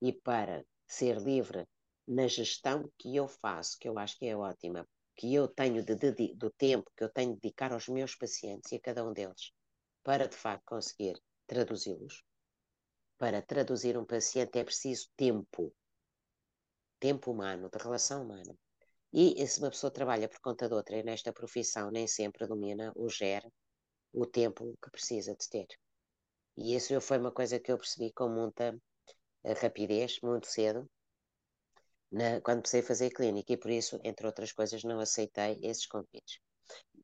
e 0.00 0.12
para 0.12 0.64
ser 0.86 1.18
livre 1.18 1.66
na 2.06 2.26
gestão 2.28 2.90
que 2.98 3.16
eu 3.16 3.26
faço, 3.26 3.78
que 3.78 3.88
eu 3.88 3.98
acho 3.98 4.16
que 4.18 4.26
é 4.26 4.36
ótima, 4.36 4.86
que 5.16 5.34
eu 5.34 5.48
tenho 5.48 5.84
de, 5.84 5.94
de, 5.96 6.34
do 6.34 6.50
tempo 6.50 6.90
que 6.96 7.02
eu 7.02 7.08
tenho 7.08 7.34
de 7.34 7.40
dedicar 7.40 7.72
aos 7.72 7.88
meus 7.88 8.14
pacientes 8.14 8.70
e 8.70 8.76
a 8.76 8.80
cada 8.80 9.04
um 9.04 9.12
deles, 9.12 9.52
para 10.04 10.28
de 10.28 10.36
facto 10.36 10.64
conseguir 10.66 11.20
traduzi-los. 11.46 12.22
Para 13.18 13.40
traduzir 13.40 13.96
um 13.96 14.04
paciente 14.04 14.58
é 14.58 14.64
preciso 14.64 15.08
tempo, 15.16 15.74
tempo 17.00 17.32
humano, 17.32 17.70
de 17.70 17.78
relação 17.82 18.22
humana. 18.22 18.54
E 19.12 19.46
se 19.46 19.60
uma 19.60 19.70
pessoa 19.70 19.90
trabalha 19.90 20.28
por 20.28 20.38
conta 20.40 20.68
de 20.68 20.74
outra 20.74 20.98
e 20.98 21.02
nesta 21.02 21.32
profissão 21.32 21.90
nem 21.90 22.06
sempre 22.06 22.46
domina 22.46 22.92
ou 22.94 23.08
gera 23.08 23.50
o 24.12 24.26
tempo 24.26 24.76
que 24.82 24.90
precisa 24.90 25.34
de 25.34 25.48
ter. 25.48 25.66
E 26.56 26.74
isso 26.74 27.00
foi 27.00 27.18
uma 27.18 27.32
coisa 27.32 27.58
que 27.58 27.72
eu 27.72 27.78
percebi 27.78 28.12
com 28.12 28.28
muita 28.28 28.78
rapidez 29.54 30.18
muito 30.22 30.46
cedo, 30.46 30.88
na, 32.10 32.40
quando 32.40 32.62
a 32.66 32.82
fazer 32.82 33.10
clínica, 33.10 33.52
e 33.52 33.56
por 33.56 33.70
isso, 33.70 33.98
entre 34.04 34.26
outras 34.26 34.52
coisas, 34.52 34.82
não 34.84 35.00
aceitei 35.00 35.58
esses 35.62 35.86
convites. 35.86 36.38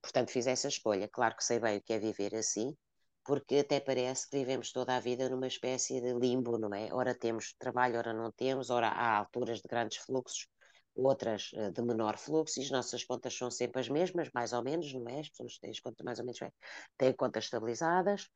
Portanto, 0.00 0.30
fiz 0.30 0.46
essa 0.46 0.68
escolha. 0.68 1.08
Claro 1.08 1.36
que 1.36 1.44
sei 1.44 1.60
bem 1.60 1.78
o 1.78 1.82
que 1.82 1.92
é 1.92 1.98
viver 1.98 2.34
assim, 2.34 2.76
porque 3.24 3.58
até 3.58 3.80
parece 3.80 4.28
que 4.28 4.36
vivemos 4.38 4.72
toda 4.72 4.96
a 4.96 5.00
vida 5.00 5.28
numa 5.28 5.46
espécie 5.46 6.00
de 6.00 6.12
limbo, 6.14 6.58
não 6.58 6.74
é? 6.74 6.92
Ora 6.92 7.14
temos 7.14 7.54
trabalho, 7.58 7.98
ora 7.98 8.12
não 8.12 8.32
temos, 8.32 8.70
ora 8.70 8.88
há 8.88 9.18
alturas 9.18 9.60
de 9.60 9.68
grandes 9.68 9.98
fluxos, 9.98 10.46
outras 10.94 11.50
uh, 11.52 11.70
de 11.70 11.82
menor 11.82 12.18
fluxo, 12.18 12.60
e 12.60 12.64
as 12.64 12.70
nossas 12.70 13.04
contas 13.04 13.34
são 13.34 13.50
sempre 13.50 13.80
as 13.80 13.88
mesmas, 13.88 14.28
mais 14.34 14.52
ou 14.52 14.62
menos, 14.62 14.92
não 14.92 15.08
é? 15.08 15.20
As 15.20 15.28
pessoas 15.28 15.58
têm 15.58 15.70
as 15.70 15.80
contas 15.80 16.04
mais 16.04 16.18
ou 16.18 16.24
menos 16.24 16.40
bem, 16.40 16.52
têm 16.98 17.12
contas 17.12 17.44
estabilizadas, 17.44 18.28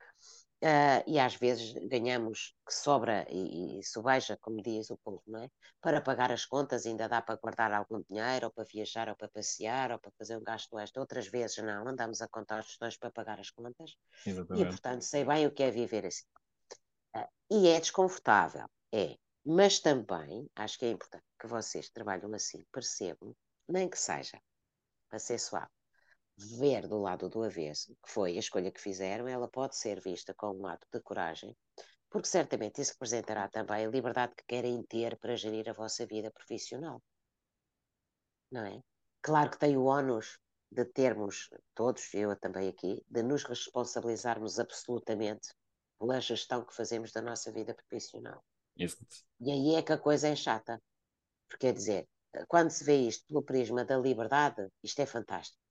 uh, 0.62 1.02
e 1.06 1.18
às 1.18 1.34
vezes 1.34 1.72
ganhamos 1.88 2.54
que 2.66 2.74
sobra 2.74 3.26
e, 3.30 3.78
e 3.78 3.84
sobeja, 3.84 4.36
como 4.40 4.62
diz 4.62 4.90
o 4.90 4.96
povo, 4.98 5.22
não 5.26 5.42
é? 5.42 5.50
Para 5.80 6.00
pagar 6.00 6.32
as 6.32 6.44
contas 6.44 6.86
ainda 6.86 7.08
dá 7.08 7.20
para 7.22 7.36
guardar 7.36 7.72
algum 7.72 8.02
dinheiro, 8.08 8.46
ou 8.46 8.52
para 8.52 8.64
viajar, 8.64 9.08
ou 9.08 9.16
para 9.16 9.28
passear, 9.28 9.92
ou 9.92 9.98
para 9.98 10.10
fazer 10.18 10.36
um 10.36 10.42
gasto 10.42 10.78
extra. 10.78 11.00
Outras 11.00 11.28
vezes 11.28 11.58
não, 11.58 11.86
andamos 11.88 12.20
a 12.20 12.28
contar 12.28 12.60
os 12.60 12.66
tostões 12.66 12.96
para 12.96 13.10
pagar 13.10 13.38
as 13.40 13.50
contas, 13.50 13.96
Exatamente. 14.24 14.66
e 14.66 14.68
portanto 14.68 15.02
sei 15.02 15.24
bem 15.24 15.46
o 15.46 15.52
que 15.52 15.62
é 15.62 15.70
viver 15.70 16.06
assim. 16.06 16.26
Uh, 17.16 17.28
e 17.50 17.68
é 17.68 17.80
desconfortável, 17.80 18.66
é, 18.92 19.16
mas 19.44 19.78
também 19.78 20.50
acho 20.56 20.78
que 20.78 20.86
é 20.86 20.90
importante 20.90 21.24
que 21.38 21.46
vocês 21.46 21.88
trabalham 21.90 22.32
assim 22.34 22.64
percebam, 22.72 23.34
nem 23.68 23.88
que 23.88 23.98
seja 23.98 24.40
para 25.08 25.18
ser 25.18 25.38
suave, 25.38 25.70
ver 26.36 26.86
do 26.86 26.98
lado 26.98 27.28
do 27.28 27.42
avesso, 27.42 27.96
que 28.02 28.10
foi 28.10 28.36
a 28.36 28.40
escolha 28.40 28.70
que 28.70 28.80
fizeram, 28.80 29.26
ela 29.26 29.48
pode 29.48 29.76
ser 29.76 30.00
vista 30.00 30.34
como 30.34 30.62
um 30.62 30.66
ato 30.66 30.86
de 30.92 31.00
coragem, 31.00 31.56
porque 32.10 32.28
certamente 32.28 32.80
isso 32.80 32.92
representará 32.92 33.48
também 33.48 33.84
a 33.84 33.90
liberdade 33.90 34.34
que 34.36 34.44
querem 34.46 34.82
ter 34.82 35.18
para 35.18 35.36
gerir 35.36 35.68
a 35.68 35.72
vossa 35.72 36.06
vida 36.06 36.30
profissional. 36.30 37.02
Não 38.50 38.64
é? 38.64 38.80
Claro 39.22 39.50
que 39.50 39.58
tem 39.58 39.76
o 39.76 39.84
ónus 39.84 40.38
de 40.70 40.84
termos, 40.84 41.48
todos, 41.74 42.12
eu 42.14 42.36
também 42.36 42.68
aqui, 42.68 43.02
de 43.08 43.22
nos 43.22 43.44
responsabilizarmos 43.44 44.58
absolutamente 44.58 45.48
pela 45.98 46.20
gestão 46.20 46.64
que 46.64 46.74
fazemos 46.74 47.12
da 47.12 47.22
nossa 47.22 47.50
vida 47.50 47.74
profissional. 47.74 48.44
Exato. 48.76 49.06
E 49.40 49.50
aí 49.50 49.74
é 49.74 49.82
que 49.82 49.92
a 49.92 49.98
coisa 49.98 50.28
é 50.28 50.36
chata. 50.36 50.80
Porque 51.48 51.66
quer 51.66 51.72
dizer, 51.72 52.08
quando 52.48 52.70
se 52.70 52.84
vê 52.84 52.96
isto 52.96 53.24
pelo 53.26 53.42
prisma 53.42 53.84
da 53.84 53.96
liberdade, 53.96 54.68
isto 54.82 55.00
é 55.00 55.06
fantástico. 55.06 55.65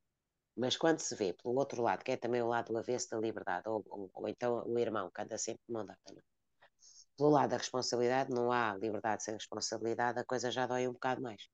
Mas 0.56 0.78
quando 0.78 1.00
se 1.00 1.16
vê 1.16 1.34
pelo 1.34 1.56
outro 1.56 1.82
lado, 1.82 2.04
que 2.04 2.12
é 2.12 2.18
também 2.18 2.42
o 2.42 2.48
lado 2.48 2.78
avesso 2.78 3.10
da 3.10 3.18
liberdade, 3.18 3.68
ou, 3.68 3.84
ou, 3.90 4.10
ou 4.14 4.28
então 4.28 4.64
o 4.66 4.80
irmão 4.80 5.12
que 5.14 5.22
anda 5.22 5.38
sempre 5.38 5.64
de 5.68 5.74
mão 5.74 5.86
dada? 5.86 6.00
É? 6.10 6.36
pelo 7.18 7.30
lado 7.30 7.52
da 7.52 7.58
responsabilidade, 7.58 8.32
não 8.32 8.52
há 8.52 8.76
liberdade 8.76 9.24
sem 9.24 9.34
responsabilidade, 9.34 10.20
a 10.20 10.26
coisa 10.26 10.52
já 10.52 10.68
dói 10.68 10.88
um 10.88 10.94
bocado 10.94 11.22
mais. 11.22 11.48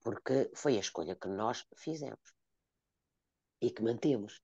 Porque 0.00 0.50
foi 0.54 0.76
a 0.76 0.80
escolha 0.80 1.14
que 1.16 1.28
nós 1.28 1.66
fizemos 1.76 2.32
e 3.60 3.70
que 3.70 3.82
mantemos. 3.82 4.40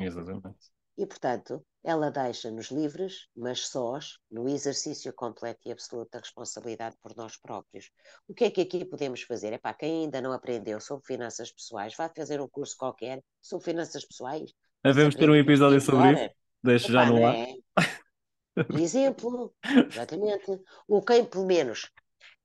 Exatamente. 0.00 0.70
E, 0.96 1.06
portanto, 1.06 1.64
ela 1.82 2.10
deixa-nos 2.10 2.70
livres, 2.70 3.26
mas 3.34 3.68
sós, 3.68 4.18
no 4.30 4.48
exercício 4.48 5.12
completo 5.14 5.60
e 5.66 5.72
absoluto 5.72 6.10
da 6.12 6.18
responsabilidade 6.18 6.96
por 7.02 7.16
nós 7.16 7.38
próprios. 7.38 7.90
O 8.28 8.34
que 8.34 8.44
é 8.44 8.50
que 8.50 8.60
aqui 8.60 8.84
podemos 8.84 9.22
fazer? 9.22 9.52
É 9.52 9.58
para 9.58 9.74
quem 9.74 10.04
ainda 10.04 10.20
não 10.20 10.32
aprendeu 10.32 10.78
sobre 10.80 11.06
finanças 11.06 11.50
pessoais, 11.50 11.94
vai 11.96 12.10
fazer 12.14 12.40
um 12.40 12.48
curso 12.48 12.76
qualquer 12.76 13.22
sobre 13.40 13.64
finanças 13.64 14.04
pessoais. 14.04 14.52
Devemos 14.84 15.14
ter 15.14 15.30
um 15.30 15.34
episódio 15.34 15.80
sobre 15.80 16.12
isso. 16.12 16.34
Deixa 16.62 16.92
já 16.92 17.06
no 17.06 17.24
ar. 17.24 17.34
É? 17.34 17.54
Por 18.66 18.78
exemplo, 18.78 19.54
exatamente. 19.90 20.60
Ou 20.86 21.02
quem, 21.02 21.24
pelo 21.24 21.46
menos, 21.46 21.90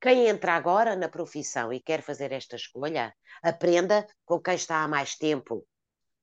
quem 0.00 0.28
entra 0.28 0.54
agora 0.54 0.96
na 0.96 1.08
profissão 1.08 1.72
e 1.72 1.80
quer 1.80 2.00
fazer 2.00 2.32
esta 2.32 2.56
escolha, 2.56 3.14
aprenda 3.42 4.06
com 4.24 4.40
quem 4.40 4.54
está 4.54 4.82
há 4.82 4.88
mais 4.88 5.16
tempo, 5.16 5.66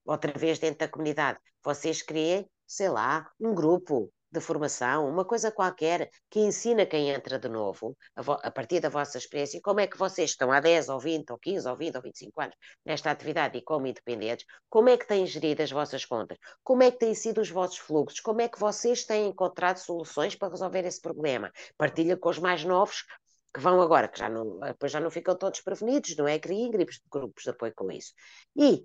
outra 0.06 0.38
vez 0.38 0.60
dentro 0.60 0.80
da 0.80 0.88
comunidade. 0.88 1.40
Vocês 1.64 2.02
criem, 2.02 2.50
sei 2.68 2.90
lá, 2.90 3.30
um 3.40 3.54
grupo 3.54 4.12
de 4.34 4.42
formação, 4.42 5.08
uma 5.08 5.24
coisa 5.24 5.52
qualquer 5.52 6.10
que 6.30 6.40
ensina 6.40 6.88
quem 6.88 7.12
entra 7.12 7.38
de 7.38 7.48
novo, 7.48 7.96
a, 8.16 8.22
a, 8.48 8.52
partir 8.52 8.80
da 8.80 8.90
vossa 8.90 9.20
experiência, 9.20 9.62
como 9.62 9.80
é 9.80 9.86
que 9.86 9.96
vocês 9.96 10.32
estão 10.32 10.52
há 10.52 10.60
10 10.60 10.90
ou 10.90 11.00
20 11.00 11.30
ou 11.30 11.38
15 11.38 11.70
ou 11.70 11.78
20 11.78 11.96
ou 11.96 12.02
25 12.02 12.42
anos 12.42 12.56
nesta 12.84 13.12
atividade 13.12 13.60
e 13.60 13.62
como 13.62 13.86
independentes, 13.86 14.46
como 14.70 14.90
é 14.90 14.98
que 14.98 15.08
têm 15.08 15.28
gerido 15.28 15.62
as 15.62 15.72
vossas 15.72 16.04
contas, 16.04 16.40
como 16.64 16.82
é 16.82 16.90
que 16.90 16.98
têm 16.98 17.14
sido 17.14 17.42
os 17.42 17.50
vossos 17.52 17.78
fluxos, 17.78 18.20
como 18.20 18.42
é 18.42 18.48
que 18.50 18.60
vocês 18.60 19.06
têm 19.06 19.28
encontrado 19.28 19.78
soluções 19.78 20.36
para 20.36 20.50
resolver 20.50 20.84
esse 20.84 21.00
problema. 21.00 21.52
Partilha 21.78 22.18
com 22.18 22.30
os 22.30 22.40
mais 22.40 22.66
novos 22.66 23.06
que 23.54 23.60
vão 23.60 23.80
agora, 23.82 24.08
que 24.08 24.18
já 24.18 24.30
não, 24.30 24.60
depois 24.62 24.92
já 24.92 25.00
não 25.00 25.12
ficam 25.12 25.38
todos 25.38 25.62
prevenidos, 25.62 26.16
não 26.18 26.28
é? 26.28 26.40
Criem 26.40 26.72
grupos, 26.72 27.00
grupos 27.12 27.44
de 27.44 27.52
apoio 27.52 27.74
com 27.76 27.92
isso. 27.92 28.14
E 28.56 28.84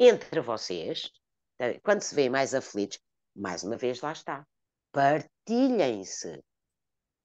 entre 0.00 0.40
vocês, 0.40 1.10
eh, 1.58 1.78
quando 1.80 2.00
se 2.00 2.14
vê 2.14 2.30
mais 2.30 2.54
aflitos, 2.54 2.98
mais 3.36 3.62
uma 3.62 3.76
vez 3.76 4.00
lá 4.00 4.12
está. 4.12 4.46
Partilhem-se. 4.90 6.42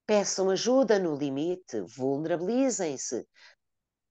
Peçam 0.06 0.50
ajuda 0.50 1.00
no 1.00 1.16
limite, 1.16 1.80
vulnerabilizem-se. 1.82 3.26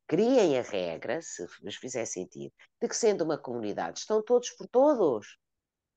Criem 0.08 0.58
a 0.58 0.62
regra, 0.62 1.20
se 1.20 1.46
nos 1.62 1.76
fizer 1.76 2.06
sentido, 2.06 2.52
de 2.80 2.88
que 2.88 2.96
sendo 2.96 3.22
uma 3.22 3.38
comunidade 3.38 3.98
estão 3.98 4.22
todos 4.22 4.50
por 4.50 4.66
todos. 4.66 5.38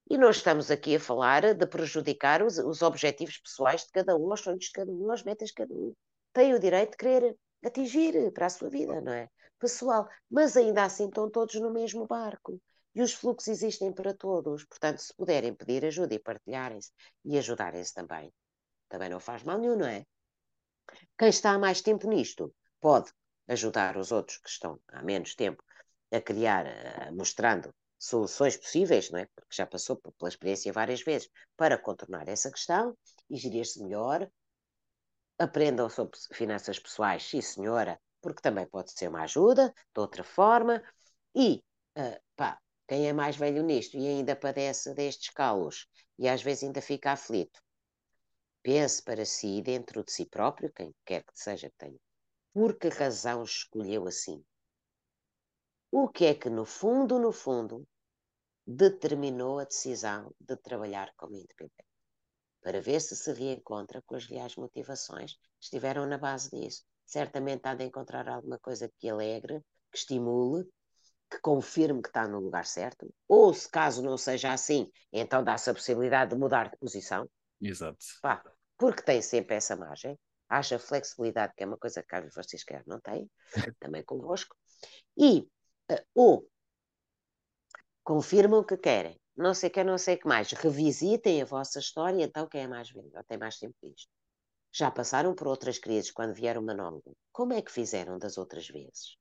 E 0.10 0.18
nós 0.18 0.38
estamos 0.38 0.70
aqui 0.70 0.98
a 0.98 1.00
falar 1.00 1.54
de 1.54 1.66
prejudicar 1.66 2.42
os, 2.44 2.58
os 2.58 2.82
objetivos 2.82 3.38
pessoais 3.38 3.86
de 3.86 3.92
cada 3.92 4.16
um, 4.16 4.32
os 4.32 4.42
sonhos 4.42 4.66
de 4.66 4.72
cada 4.72 4.92
um, 4.92 5.12
as 5.12 5.24
metas 5.24 5.50
de 5.50 5.54
cada 5.54 5.74
um. 5.74 5.94
Tem 6.34 6.54
o 6.54 6.60
direito 6.60 6.92
de 6.92 6.98
querer 6.98 7.38
atingir 7.66 8.32
para 8.34 8.46
a 8.46 8.50
sua 8.50 8.70
vida, 8.70 9.02
não 9.02 9.14
é? 9.14 9.30
Pessoal, 9.60 10.08
mas 10.30 10.56
ainda 10.56 10.84
assim 10.84 11.08
estão 11.08 11.30
todos 11.30 11.56
no 11.56 11.72
mesmo 11.72 12.06
barco. 12.08 12.60
E 12.96 13.02
os 13.02 13.14
fluxos 13.14 13.48
existem 13.48 13.94
para 13.94 14.14
todos, 14.14 14.64
portanto, 14.66 15.00
se 15.00 15.14
puderem 15.16 15.54
pedir 15.54 15.86
ajuda 15.86 16.16
e 16.16 16.20
partilharem-se 16.20 16.92
e 17.24 17.38
ajudarem-se 17.38 17.94
também, 17.94 18.34
também 18.90 19.10
não 19.10 19.20
faz 19.20 19.44
mal 19.44 19.60
nenhum, 19.60 19.78
não 19.78 19.88
é? 19.88 20.04
Quem 21.18 21.30
está 21.30 21.52
há 21.52 21.60
mais 21.60 21.82
tempo 21.82 22.10
nisto 22.10 22.54
pode 22.80 23.12
ajudar 23.48 23.98
os 23.98 24.12
outros 24.12 24.38
que 24.40 24.50
estão 24.50 24.80
há 24.88 25.04
menos 25.04 25.36
tempo 25.36 25.64
a 26.12 26.22
criar, 26.22 26.66
uh, 26.66 27.16
mostrando 27.16 27.74
soluções 27.98 28.58
possíveis, 28.58 29.10
não 29.10 29.20
é? 29.20 29.28
Porque 29.36 29.56
já 29.56 29.66
passou 29.66 29.98
pela 29.98 30.30
experiência 30.30 30.72
várias 30.72 31.02
vezes, 31.02 31.30
para 31.56 31.78
contornar 31.78 32.28
essa 32.28 32.52
questão 32.52 32.98
e 33.30 33.38
gerir-se 33.38 33.82
melhor. 33.82 34.30
Aprendam 35.40 35.90
sobre 35.90 36.18
finanças 36.34 36.80
pessoais, 36.80 37.24
sim 37.24 37.42
senhora, 37.42 38.00
porque 38.28 38.42
também 38.42 38.68
pode 38.68 38.92
ser 38.92 39.08
uma 39.08 39.24
ajuda, 39.24 39.74
de 39.96 40.02
outra 40.02 40.22
forma, 40.22 40.84
e 41.34 41.64
uh, 41.98 42.20
pá, 42.36 42.60
quem 42.86 43.08
é 43.08 43.14
mais 43.14 43.38
velho 43.38 43.64
nisto 43.64 43.96
e 43.96 44.06
ainda 44.06 44.36
padece 44.36 44.94
destes 44.94 45.30
calos 45.30 45.88
e 46.20 46.28
às 46.28 46.42
vezes 46.44 46.66
ainda 46.66 46.82
fica 46.82 47.14
aflito, 47.14 47.58
pense 48.62 49.02
para 49.02 49.24
si, 49.24 49.62
dentro 49.62 50.04
de 50.04 50.12
si 50.12 50.26
próprio, 50.26 50.70
quem 50.74 50.94
quer 51.06 51.24
que 51.24 51.40
seja 51.40 51.70
que 51.70 51.78
tenha, 51.78 51.98
por 52.54 52.78
que 52.78 52.90
razão 52.90 53.44
escolheu 53.44 54.06
assim? 54.06 54.44
O 55.90 56.10
que 56.10 56.26
é 56.26 56.36
que, 56.36 56.50
no 56.50 56.66
fundo, 56.66 57.18
no 57.18 57.32
fundo, 57.32 57.88
determinou 58.66 59.60
a 59.60 59.64
decisão 59.64 60.36
de 60.38 60.58
trabalhar 60.58 61.14
como 61.16 61.34
independente? 61.34 61.88
Para 62.62 62.82
ver 62.82 63.00
se 63.00 63.16
se 63.16 63.32
reencontra 63.32 64.02
com 64.02 64.16
as 64.16 64.26
reais 64.26 64.58
motivações 64.58 65.36
que 65.36 65.64
estiveram 65.64 66.06
na 66.06 66.18
base 66.18 66.50
disso 66.50 66.84
certamente 67.08 67.66
há 67.66 67.74
de 67.74 67.86
encontrar 67.86 68.28
alguma 68.28 68.60
coisa 68.60 68.92
que 69.00 69.10
alegre, 69.10 69.62
que 69.92 69.98
estimule, 69.98 70.70
que 71.30 71.40
confirme 71.40 72.02
que 72.02 72.10
está 72.10 72.28
no 72.28 72.40
lugar 72.40 72.66
certo, 72.66 73.12
ou 73.28 73.54
se 73.54 73.70
caso 73.70 74.04
não 74.04 74.18
seja 74.18 74.52
assim, 74.54 74.92
então 75.12 75.44
dá-se 75.44 75.70
a 75.70 75.74
possibilidade 75.74 76.32
de 76.32 76.38
mudar 76.38 76.70
de 76.70 76.78
posição. 76.78 77.28
Exato. 77.62 77.98
Pá, 78.22 78.44
porque 78.78 79.02
tem 79.02 79.22
sempre 79.22 79.56
essa 79.56 79.76
margem. 79.76 80.18
Haja 80.50 80.80
flexibilidade, 80.80 81.54
que 81.58 81.64
é 81.64 81.68
uma 81.68 81.78
coisa 81.78 82.02
que 82.02 82.30
vocês 82.30 82.64
querem, 82.64 82.86
não 82.88 83.02
têm, 83.02 83.30
também 83.80 84.04
convosco. 84.04 84.56
E, 85.18 85.40
uh, 85.92 86.06
ou 86.14 86.50
confirmam 88.04 88.64
que 88.64 88.78
querem, 88.78 89.20
não 89.36 89.54
sei 89.54 89.70
o 89.70 89.74
que, 89.74 89.84
não 89.84 89.98
sei 89.98 90.16
o 90.16 90.20
que 90.20 90.28
mais, 90.28 90.52
revisitem 90.54 91.42
a 91.42 91.46
vossa 91.46 91.80
história, 91.80 92.24
então 92.24 92.48
quem 92.48 92.62
é 92.62 92.68
mais 92.68 92.90
velho, 92.90 93.12
tem 93.28 93.38
mais 93.38 93.58
tempo 93.58 93.76
disto. 93.84 94.10
Já 94.80 94.92
passaram 94.92 95.34
por 95.34 95.48
outras 95.48 95.80
crises 95.80 96.12
quando 96.12 96.36
vieram 96.36 96.62
uma 96.62 96.76
nova. 96.76 97.02
Como 97.32 97.52
é 97.52 97.64
que 97.64 97.72
fizeram 97.72 98.20
das 98.20 98.38
outras 98.38 98.68
vezes? 98.68 99.18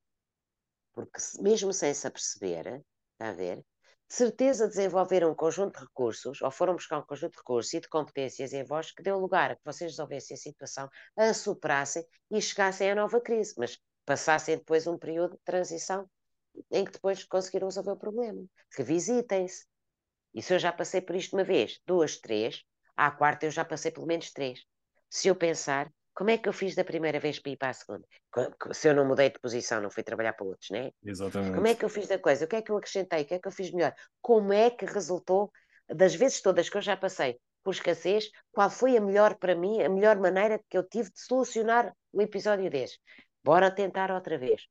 Porque 0.93 1.19
mesmo 1.41 1.73
sem 1.73 1.95
se 1.95 2.07
aperceber, 2.07 2.85
está 3.13 3.31
a 3.31 3.33
ver, 3.33 3.65
de 4.07 4.15
certeza 4.15 4.69
desenvolveram 4.69 5.31
um 5.31 5.35
conjunto 5.35 5.79
de 5.79 5.87
recursos, 5.87 6.43
ou 6.43 6.51
foram 6.51 6.75
buscar 6.75 6.99
um 6.99 7.07
conjunto 7.07 7.33
de 7.33 7.39
recursos 7.39 7.73
e 7.73 7.81
de 7.81 7.89
competências 7.89 8.53
em 8.53 8.65
vós 8.65 8.93
que 8.93 9.03
deu 9.03 9.19
lugar 9.19 9.51
a 9.53 9.57
que 9.57 9.65
vocês 9.65 9.93
resolvessem 9.93 10.35
a 10.35 10.39
situação, 10.39 10.91
a 11.17 11.33
superassem 11.33 12.05
e 12.31 12.39
chegassem 12.39 12.91
à 12.91 12.95
nova 12.95 13.19
crise, 13.19 13.55
mas 13.57 13.79
passassem 14.05 14.59
depois 14.59 14.87
um 14.87 14.99
período 14.99 15.39
de 15.39 15.43
transição 15.43 16.07
em 16.71 16.85
que 16.85 16.93
depois 16.93 17.25
conseguiram 17.25 17.69
resolver 17.69 17.93
o 17.93 17.97
problema. 17.97 18.45
Revisitem-se. 18.77 19.65
E 20.35 20.43
se 20.43 20.53
eu 20.53 20.59
já 20.59 20.71
passei 20.71 21.01
por 21.01 21.17
isto 21.17 21.35
uma 21.35 21.45
vez, 21.45 21.81
duas, 21.87 22.19
três, 22.19 22.63
à 22.95 23.11
quarta 23.11 23.47
eu 23.47 23.51
já 23.51 23.65
passei 23.65 23.91
pelo 23.91 24.07
menos 24.07 24.31
três 24.31 24.63
se 25.09 25.29
eu 25.29 25.37
pensar, 25.37 25.91
como 26.15 26.31
é 26.31 26.39
que 26.39 26.49
eu 26.49 26.53
fiz 26.53 26.75
da 26.75 26.83
primeira 26.83 27.21
vez 27.21 27.39
para 27.39 27.53
ir 27.53 27.57
para 27.57 27.69
a 27.69 27.73
segunda? 27.75 28.07
Se 28.73 28.89
eu 28.89 28.95
não 28.95 29.07
mudei 29.07 29.31
de 29.31 29.39
posição, 29.39 29.83
não 29.83 29.91
fui 29.91 30.03
trabalhar 30.03 30.33
para 30.33 30.47
outros, 30.47 30.71
né? 30.71 30.91
Exatamente. 31.05 31.55
Como 31.55 31.67
é 31.67 31.75
que 31.75 31.85
eu 31.85 31.89
fiz 31.91 32.09
da 32.09 32.19
coisa? 32.19 32.45
O 32.45 32.49
que 32.49 32.57
é 32.57 32.63
que 32.63 32.71
eu 32.71 32.77
acrescentei? 32.77 33.23
O 33.23 33.27
que 33.27 33.35
é 33.35 33.39
que 33.39 33.47
eu 33.47 33.53
fiz 33.53 33.71
melhor? 33.71 33.93
Como 34.23 34.53
é 34.53 34.71
que 34.71 34.87
resultou 34.87 35.53
das 35.89 36.15
vezes 36.15 36.41
todas 36.41 36.69
que 36.69 36.77
eu 36.77 36.83
já 36.83 36.97
passei 36.97 37.39
por 37.63 37.75
escassez? 37.75 38.31
Qual 38.51 38.71
foi 38.71 38.97
a 38.97 39.01
melhor 39.01 39.35
para 39.35 39.55
mim, 39.55 39.83
a 39.83 39.89
melhor 39.89 40.17
maneira 40.19 40.59
que 40.71 40.79
eu 40.79 40.83
tive 40.83 41.11
de 41.11 41.21
solucionar 41.21 41.95
o 42.13 42.23
episódio 42.23 42.71
deste? 42.71 42.99
Bora 43.45 43.71
tentar 43.71 44.11
outra 44.11 44.39
vez. 44.39 44.63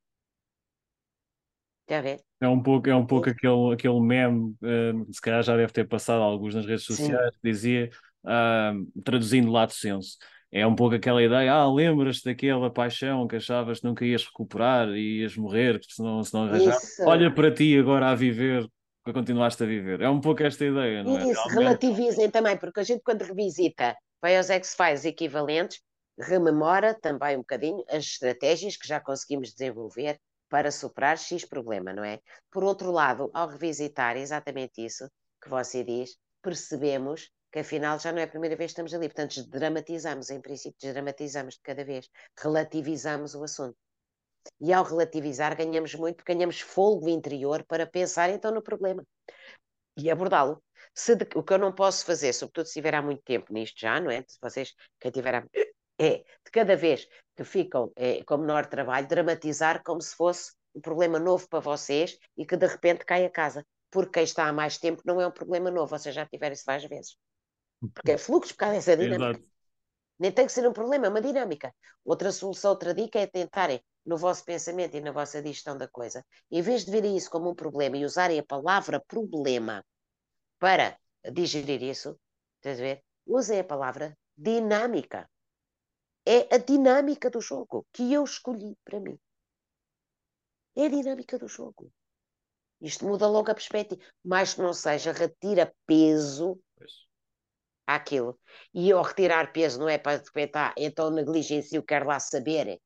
Já 1.88 2.01
vê? 2.01 2.19
É 2.41 2.47
um 2.47 2.61
pouco, 2.61 2.89
é 2.89 2.95
um 2.95 3.05
pouco 3.05 3.30
aquele, 3.30 3.73
aquele 3.73 3.99
meme, 3.99 4.55
uh, 4.64 5.14
se 5.14 5.22
calhar 5.22 5.43
já 5.43 5.55
deve 5.55 5.72
ter 5.72 5.88
passado 5.88 6.23
alguns 6.23 6.55
nas 6.55 6.65
redes 6.65 6.83
sociais, 6.83 7.35
que 7.35 7.51
dizia, 7.51 7.89
uh, 8.25 9.01
traduzindo 9.03 9.51
lato 9.51 9.73
senso, 9.73 10.17
é 10.51 10.65
um 10.65 10.75
pouco 10.75 10.95
aquela 10.95 11.21
ideia, 11.21 11.51
ah, 11.51 11.71
lembras-te 11.71 12.25
daquela 12.25 12.71
paixão 12.71 13.27
que 13.27 13.35
achavas 13.35 13.79
que 13.79 13.85
nunca 13.85 14.05
ias 14.05 14.23
recuperar 14.23 14.87
e 14.89 15.19
ias 15.19 15.35
morrer, 15.35 15.81
se 15.87 16.01
não, 16.01 16.23
se 16.23 16.33
não 16.33 16.45
arranjar. 16.45 16.77
Olha 17.01 17.33
para 17.33 17.53
ti 17.53 17.77
agora 17.77 18.09
a 18.09 18.15
viver, 18.15 18.65
que 19.03 19.11
continuaste 19.11 19.63
a 19.63 19.65
viver. 19.65 20.01
É 20.01 20.09
um 20.09 20.21
pouco 20.21 20.43
esta 20.43 20.63
ideia, 20.63 21.03
não 21.03 21.17
é? 21.17 21.29
Isso, 21.29 21.49
Realmente... 21.49 21.83
relativizem 21.83 22.31
também, 22.31 22.57
porque 22.57 22.79
a 22.79 22.83
gente 22.83 23.01
quando 23.03 23.23
revisita, 23.23 23.95
vai 24.21 24.37
aos 24.37 24.49
X-Files 24.49 25.03
equivalentes, 25.03 25.81
rememora 26.17 26.93
também 26.93 27.35
um 27.35 27.39
bocadinho 27.39 27.83
as 27.89 28.05
estratégias 28.05 28.77
que 28.77 28.87
já 28.87 28.99
conseguimos 28.99 29.51
desenvolver 29.53 30.17
para 30.49 30.71
superar 30.71 31.17
X 31.17 31.43
problema, 31.43 31.91
não 31.91 32.03
é? 32.03 32.19
Por 32.49 32.63
outro 32.63 32.91
lado, 32.91 33.29
ao 33.33 33.49
revisitar 33.49 34.15
exatamente 34.15 34.85
isso 34.85 35.09
que 35.43 35.49
você 35.49 35.83
diz, 35.83 36.17
percebemos 36.41 37.29
que 37.56 37.59
afinal 37.59 37.98
já 37.98 38.11
não 38.11 38.19
é 38.19 38.24
a 38.24 38.27
primeira 38.27 38.53
vez 38.53 38.72
que 38.72 38.74
estamos 38.74 38.93
ali, 38.93 39.08
portanto, 39.08 39.42
dramatizamos, 39.50 40.30
em 40.30 40.42
princípio, 40.42 40.92
dramatizamos 40.92 41.53
de 41.53 41.61
cada 41.61 41.85
vez, 41.85 42.09
relativizamos 42.38 43.34
o 43.34 43.42
assunto. 43.45 43.77
E 44.59 44.74
ao 44.74 44.84
relativizar, 44.84 45.56
ganhamos 45.56 45.95
muito, 45.95 46.22
ganhamos 46.25 46.59
fogo 46.59 47.08
interior 47.08 47.64
para 47.64 47.88
pensar 47.88 48.30
então 48.30 48.51
no 48.51 48.61
problema 48.61 49.06
e 49.95 50.11
abordá-lo. 50.11 50.61
o 51.34 51.43
que 51.43 51.53
eu 51.53 51.58
não 51.58 51.72
posso 51.72 52.06
fazer, 52.06 52.34
sobretudo 52.34 52.66
se 52.66 52.72
estiver 52.72 52.93
há 52.93 53.01
muito 53.01 53.24
tempo 53.24 53.53
nisto 53.53 53.80
já, 53.80 54.01
não 54.01 54.11
é? 54.11 54.22
Se 54.27 54.38
vocês, 54.42 54.74
quem 55.00 55.09
tiver 55.09 55.48
é 55.98 56.09
de 56.17 56.51
cada 56.51 56.75
vez 56.75 57.08
que 57.38 57.45
ficam 57.45 57.90
é, 57.95 58.22
com 58.25 58.35
menor 58.35 58.66
trabalho, 58.66 59.08
dramatizar 59.08 59.82
como 59.82 60.01
se 60.01 60.14
fosse 60.14 60.51
um 60.75 60.82
problema 60.82 61.19
novo 61.19 61.48
para 61.48 61.61
vocês 61.61 62.19
e 62.35 62.45
que 62.45 62.58
de 62.58 62.67
repente 62.67 63.06
cai 63.06 63.24
a 63.24 63.30
casa. 63.30 63.66
Porque 63.90 64.11
quem 64.11 64.24
está 64.25 64.45
há 64.45 64.51
mais 64.51 64.77
tempo 64.77 65.01
não 65.06 65.22
é 65.22 65.27
um 65.27 65.32
problema 65.32 65.72
novo, 65.72 65.98
vocês 65.98 66.14
já 66.14 66.25
tiveram 66.25 66.53
isso 66.53 66.66
várias 66.66 66.90
vezes. 66.90 67.16
Porque 67.93 68.11
é 68.11 68.17
fluxo, 68.17 68.53
por 68.53 68.59
causa 68.59 68.75
dessa 68.75 68.97
dinâmica. 68.97 69.39
Exato. 69.39 69.49
Nem 70.17 70.31
tem 70.31 70.45
que 70.45 70.51
ser 70.51 70.67
um 70.67 70.73
problema, 70.73 71.07
é 71.07 71.09
uma 71.09 71.22
dinâmica. 71.22 71.73
Outra 72.03 72.31
solução, 72.31 72.72
outra 72.72 72.93
dica 72.93 73.19
é 73.19 73.27
tentarem, 73.27 73.83
no 74.05 74.17
vosso 74.17 74.45
pensamento 74.45 74.95
e 74.95 75.01
na 75.01 75.11
vossa 75.11 75.41
digestão 75.41 75.77
da 75.77 75.88
coisa, 75.88 76.23
em 76.51 76.61
vez 76.61 76.85
de 76.85 76.91
verem 76.91 77.17
isso 77.17 77.30
como 77.30 77.49
um 77.49 77.55
problema 77.55 77.97
e 77.97 78.05
usarem 78.05 78.39
a 78.39 78.45
palavra 78.45 79.03
problema 79.07 79.83
para 80.59 80.97
digerir 81.33 81.81
isso, 81.81 82.17
estás 82.57 82.80
a 82.80 82.83
ver? 82.83 83.03
Usem 83.25 83.59
a 83.59 83.64
palavra 83.64 84.15
dinâmica 84.38 85.27
é 86.25 86.55
a 86.55 86.57
dinâmica 86.57 87.30
do 87.30 87.39
jogo 87.39 87.85
que 87.93 88.11
eu 88.11 88.23
escolhi 88.23 88.75
para 88.83 88.99
mim. 88.99 89.17
É 90.75 90.85
a 90.85 90.89
dinâmica 90.89 91.38
do 91.38 91.47
jogo. 91.47 91.91
Isto 92.81 93.05
muda 93.05 93.27
logo 93.27 93.51
a 93.51 93.53
perspectiva. 93.53 94.01
Mais 94.23 94.55
que 94.55 94.61
não 94.61 94.73
seja, 94.73 95.11
retira 95.11 95.73
peso. 95.85 96.59
Àquilo. 97.88 98.39
E 98.73 98.89
eu 98.89 99.01
retirar 99.01 99.51
peso 99.51 99.80
não 99.80 99.89
é 99.89 99.97
para 99.97 100.17
respeitar, 100.17 100.73
então 100.77 101.09
negligencio, 101.09 101.83
quero 101.83 102.07
lá 102.07 102.19
saber 102.19 102.80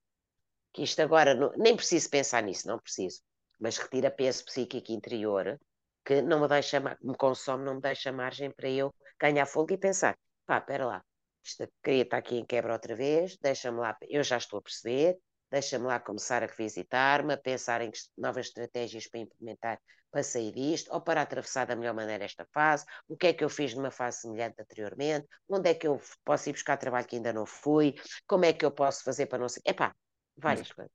que 0.74 0.84
isto 0.84 1.02
agora, 1.02 1.34
não, 1.34 1.52
nem 1.58 1.76
preciso 1.76 2.10
pensar 2.10 2.44
nisso, 2.44 2.68
não 2.68 2.80
preciso. 2.80 3.22
Mas 3.60 3.78
retira 3.78 4.11
peso 4.11 4.45
psíquico 4.45 4.92
interior 4.92 5.60
que 6.06 6.22
não 6.22 6.40
me 6.42 6.48
deixa, 6.48 6.80
me 6.80 7.16
consome, 7.18 7.66
não 7.66 7.76
me 7.76 7.82
deixa 7.82 8.11
margem 8.11 8.52
para 8.52 8.69
eu 8.69 8.94
ganhar 9.19 9.45
fogo 9.45 9.74
e 9.74 9.78
pensar, 9.78 10.18
pá, 10.45 10.58
espera 10.58 10.86
lá, 10.86 11.03
isto 11.44 11.68
queria 11.84 12.03
estar 12.03 12.18
aqui 12.18 12.38
em 12.38 12.45
quebra 12.45 12.74
outra 12.74 12.95
vez, 12.95 13.38
deixa-me 13.38 13.80
lá, 13.80 13.95
eu 14.08 14.24
já 14.24 14.38
estou 14.38 14.60
a 14.60 14.61
perceber, 14.61 15.18
deixa-me 15.52 15.86
lá 15.86 16.00
começar 16.00 16.44
a 16.44 16.48
revisitar-me, 16.48 17.34
a 17.34 17.38
pensar 17.38 17.82
em 17.82 17.92
novas 18.18 18.48
estratégias 18.48 19.08
para 19.08 19.19
implementar 19.19 19.80
para 20.12 20.24
sair 20.24 20.52
disto, 20.52 20.92
ou 20.94 21.02
para 21.02 21.22
atravessar 21.22 21.66
da 21.66 21.76
melhor 21.76 21.94
maneira 21.94 22.26
esta 22.26 22.46
fase, 22.54 22.86
o 23.08 23.16
que 23.16 23.28
é 23.28 23.34
que 23.34 23.44
eu 23.44 23.50
fiz 23.50 23.74
numa 23.74 23.92
fase 23.92 24.22
semelhante 24.22 24.62
anteriormente, 24.62 25.28
onde 25.48 25.70
é 25.70 25.74
que 25.74 25.88
eu 25.88 26.02
posso 26.24 26.50
ir 26.50 26.54
buscar 26.54 26.78
trabalho 26.78 27.08
que 27.08 27.16
ainda 27.16 27.34
não 27.34 27.46
fui, 27.46 27.96
como 28.28 28.46
é 28.46 28.54
que 28.54 28.66
eu 28.66 28.72
posso 28.72 29.04
fazer 29.04 29.28
para 29.28 29.40
não 29.40 29.50
ser. 29.50 29.62
Epá, 29.66 29.96
várias 30.36 30.72
coisas. 30.72 30.92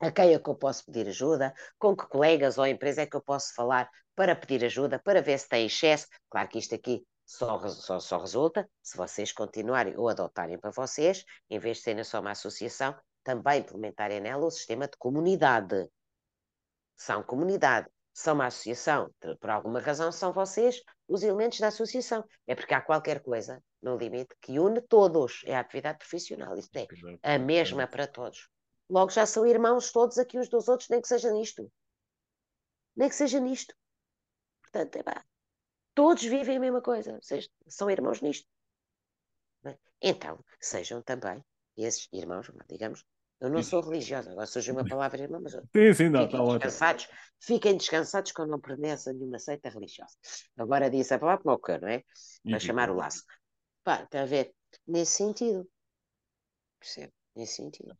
A 0.00 0.12
quem 0.12 0.32
é 0.32 0.38
que 0.38 0.48
eu 0.48 0.54
posso 0.54 0.84
pedir 0.84 1.08
ajuda? 1.08 1.52
Com 1.76 1.96
que 1.96 2.06
colegas 2.06 2.56
ou 2.56 2.66
empresa 2.66 3.02
é 3.02 3.06
que 3.06 3.16
eu 3.16 3.22
posso 3.22 3.52
falar 3.54 3.90
para 4.14 4.36
pedir 4.36 4.64
ajuda, 4.64 4.98
para 4.98 5.20
ver 5.20 5.38
se 5.38 5.48
tem 5.48 5.66
excesso? 5.66 6.06
Claro 6.30 6.48
que 6.48 6.58
isto 6.58 6.74
aqui 6.74 7.04
só, 7.26 7.58
só, 7.68 7.98
só 7.98 8.18
resulta 8.18 8.68
se 8.82 8.96
vocês 8.96 9.32
continuarem 9.32 9.96
ou 9.96 10.08
adotarem 10.08 10.58
para 10.58 10.70
vocês, 10.70 11.24
em 11.50 11.58
vez 11.58 11.78
de 11.78 11.82
serem 11.82 12.04
só 12.04 12.20
uma 12.20 12.30
associação, 12.30 12.96
também 13.22 13.60
implementarem 13.60 14.20
nela 14.20 14.46
o 14.46 14.50
sistema 14.50 14.86
de 14.86 14.96
comunidade. 14.96 15.90
São 16.96 17.22
comunidade, 17.22 17.88
são 18.18 18.34
uma 18.34 18.46
associação, 18.46 19.14
por 19.40 19.48
alguma 19.48 19.78
razão 19.78 20.10
são 20.10 20.32
vocês 20.32 20.82
os 21.06 21.22
elementos 21.22 21.60
da 21.60 21.68
associação. 21.68 22.24
É 22.48 22.54
porque 22.56 22.74
há 22.74 22.80
qualquer 22.80 23.22
coisa, 23.22 23.62
no 23.80 23.96
limite, 23.96 24.34
que 24.40 24.58
une 24.58 24.80
todos. 24.80 25.42
É 25.46 25.54
a 25.54 25.60
atividade 25.60 25.98
profissional, 25.98 26.58
isso 26.58 26.68
é 27.22 27.34
a 27.34 27.38
mesma 27.38 27.86
para 27.86 28.08
todos. 28.08 28.48
Logo 28.90 29.12
já 29.12 29.24
são 29.24 29.46
irmãos 29.46 29.92
todos 29.92 30.18
aqui 30.18 30.36
uns 30.36 30.48
dos 30.48 30.66
outros, 30.66 30.88
nem 30.88 31.00
que 31.00 31.06
seja 31.06 31.30
nisto. 31.30 31.70
Nem 32.96 33.08
que 33.08 33.14
seja 33.14 33.38
nisto. 33.38 33.72
Portanto, 34.62 34.96
é 34.96 35.02
pá, 35.04 35.24
todos 35.94 36.24
vivem 36.24 36.56
a 36.56 36.60
mesma 36.60 36.82
coisa, 36.82 37.20
seja, 37.22 37.48
são 37.68 37.88
irmãos 37.88 38.20
nisto. 38.20 38.48
Então, 40.02 40.44
sejam 40.60 41.00
também 41.02 41.44
esses 41.76 42.08
irmãos, 42.12 42.50
digamos, 42.68 43.04
eu 43.40 43.50
não 43.50 43.62
sou 43.62 43.80
religiosa, 43.80 44.32
agora 44.32 44.46
surge 44.46 44.72
uma 44.72 44.84
palavra 44.84 45.22
irmã, 45.22 45.40
mas 45.40 45.52
sim, 45.52 45.94
sim, 45.94 46.08
não, 46.08 46.22
fiquem, 46.22 46.38
tá 46.38 46.44
descansados, 46.44 47.08
fiquem 47.40 47.76
descansados 47.76 48.32
que 48.32 48.40
eu 48.40 48.46
não 48.46 48.60
pertenço 48.60 49.10
a 49.10 49.12
nenhuma 49.12 49.38
seita 49.38 49.68
religiosa. 49.68 50.16
Agora 50.56 50.90
disse 50.90 51.14
a 51.14 51.18
palavra 51.18 51.42
como 51.42 51.54
o 51.54 51.78
não 51.80 51.88
é? 51.88 52.02
Para 52.44 52.58
chamar 52.58 52.90
o 52.90 52.94
laço. 52.94 53.22
Pá, 53.84 54.02
está 54.02 54.22
a 54.22 54.26
ver? 54.26 54.52
Nesse 54.86 55.12
sentido. 55.12 55.68
Percebe? 56.80 57.12
Nesse 57.36 57.54
sentido. 57.54 57.96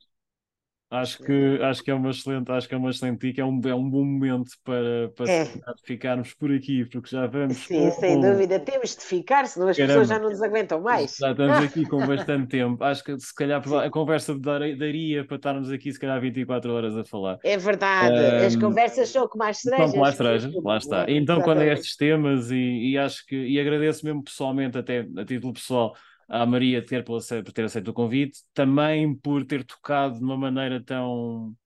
Acho 0.91 1.23
que, 1.23 1.59
acho 1.63 1.85
que 1.85 1.91
é 1.91 1.95
uma 1.95 2.11
excelente, 2.11 2.51
acho 2.51 2.67
que 2.67 2.75
é 2.75 2.79
uma 2.79 2.89
excelente 2.89 3.27
dica, 3.27 3.43
é 3.43 3.45
um, 3.45 3.61
é 3.67 3.75
um 3.75 3.91
bom 3.91 4.03
momento 4.03 4.53
para, 4.65 5.11
para 5.15 5.31
é. 5.31 5.47
ficarmos 5.85 6.33
por 6.33 6.51
aqui, 6.51 6.87
porque 6.87 7.11
já 7.11 7.27
vamos. 7.27 7.59
Sim, 7.59 7.91
com, 7.91 8.01
sem 8.01 8.19
dúvida, 8.19 8.59
temos 8.59 8.97
de 8.97 9.03
ficar, 9.03 9.47
senão 9.47 9.69
as 9.69 9.77
Caramba. 9.77 9.93
pessoas 9.93 10.09
já 10.09 10.19
não 10.19 10.31
nos 10.31 10.43
aguentam 10.43 10.81
mais. 10.81 11.17
Já 11.21 11.33
estamos 11.33 11.59
aqui 11.59 11.85
com 11.85 11.99
bastante 12.07 12.49
tempo. 12.49 12.83
Acho 12.83 13.05
que 13.05 13.21
se 13.21 13.35
calhar 13.35 13.63
a 13.85 13.91
conversa 13.91 14.35
daria 14.39 15.27
para 15.27 15.37
estarmos 15.37 15.71
aqui, 15.71 15.93
se 15.93 16.01
calhar, 16.01 16.19
24 16.23 16.73
horas 16.73 16.97
a 16.97 17.05
falar. 17.05 17.39
É 17.45 17.59
verdade, 17.59 18.15
um, 18.15 18.47
as 18.47 18.57
conversas 18.57 19.11
são 19.11 19.29
como 19.29 19.45
as 19.45 19.59
cerejas. 19.59 19.91
São 19.91 19.93
como 19.93 20.05
as 20.07 20.15
cerejas, 20.15 20.55
lá 20.55 20.79
está. 20.79 21.05
Então, 21.07 21.43
quando 21.43 21.61
é 21.61 21.71
estes 21.71 21.97
temas, 21.97 22.51
e, 22.51 22.93
e 22.93 22.99
acho 22.99 23.27
que, 23.27 23.37
e 23.37 23.61
agradeço 23.61 24.07
mesmo 24.07 24.25
pessoalmente, 24.25 24.79
até 24.79 25.07
a 25.19 25.25
título 25.27 25.53
pessoal 25.53 25.95
à 26.29 26.47
Maria 26.47 26.85
ter, 26.85 27.05
por 27.05 27.23
ter 27.53 27.65
aceito 27.65 27.89
o 27.91 27.95
convite, 27.95 28.41
também 28.55 29.15
por 29.17 29.45
ter 29.47 29.65
tocado 29.65 30.19
de 30.19 30.25
uma 30.25 30.37
maneira 30.37 30.83
tão, 30.85 31.57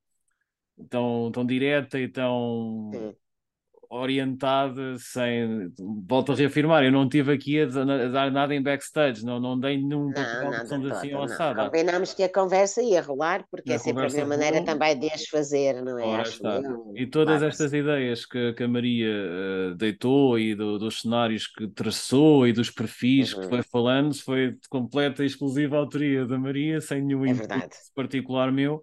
tão, 0.88 1.30
tão 1.32 1.46
direta 1.46 1.98
e 2.00 2.08
tão. 2.08 3.10
Orientada, 3.92 4.96
sem. 4.98 5.70
Volto 6.08 6.32
a 6.32 6.34
reafirmar, 6.34 6.82
eu 6.82 6.90
não 6.90 7.04
estive 7.04 7.32
aqui 7.32 7.60
a, 7.60 7.64
a 7.64 8.08
dar 8.08 8.30
nada 8.30 8.54
em 8.54 8.62
backstage, 8.62 9.22
não, 9.22 9.38
não 9.38 9.58
dei 9.60 9.76
nenhum 9.76 10.10
papel 10.10 10.50
de 10.50 10.68
somos 10.68 10.90
assim 10.90 11.12
ou 11.12 11.22
assada. 11.22 11.66
Combinámos 11.66 12.14
que 12.14 12.22
a 12.22 12.28
conversa 12.28 12.82
ia 12.82 13.02
rolar, 13.02 13.44
porque 13.50 13.74
é 13.74 13.78
sempre 13.78 14.06
a 14.06 14.08
minha 14.08 14.24
maneira 14.24 14.64
também 14.64 14.98
de 14.98 15.10
as 15.12 15.26
fazer, 15.26 15.82
não 15.82 15.98
é? 15.98 16.16
Acho 16.16 16.40
e 16.96 17.06
todas 17.06 17.42
estas 17.42 17.72
ideias 17.74 18.24
que, 18.24 18.54
que 18.54 18.62
a 18.62 18.68
Maria 18.68 19.10
uh, 19.10 19.74
deitou 19.74 20.38
e 20.38 20.54
do, 20.54 20.78
dos 20.78 21.02
cenários 21.02 21.46
que 21.46 21.68
traçou 21.68 22.46
e 22.46 22.52
dos 22.52 22.70
perfis 22.70 23.34
uhum. 23.34 23.42
que 23.42 23.48
foi 23.48 23.62
falando, 23.62 24.14
foi 24.14 24.52
de 24.52 24.68
completa 24.70 25.22
e 25.22 25.26
exclusiva 25.26 25.76
autoria 25.76 26.24
da 26.24 26.38
Maria, 26.38 26.80
sem 26.80 27.02
nenhum 27.02 27.26
é 27.26 27.34
particular 27.94 28.50
meu. 28.50 28.82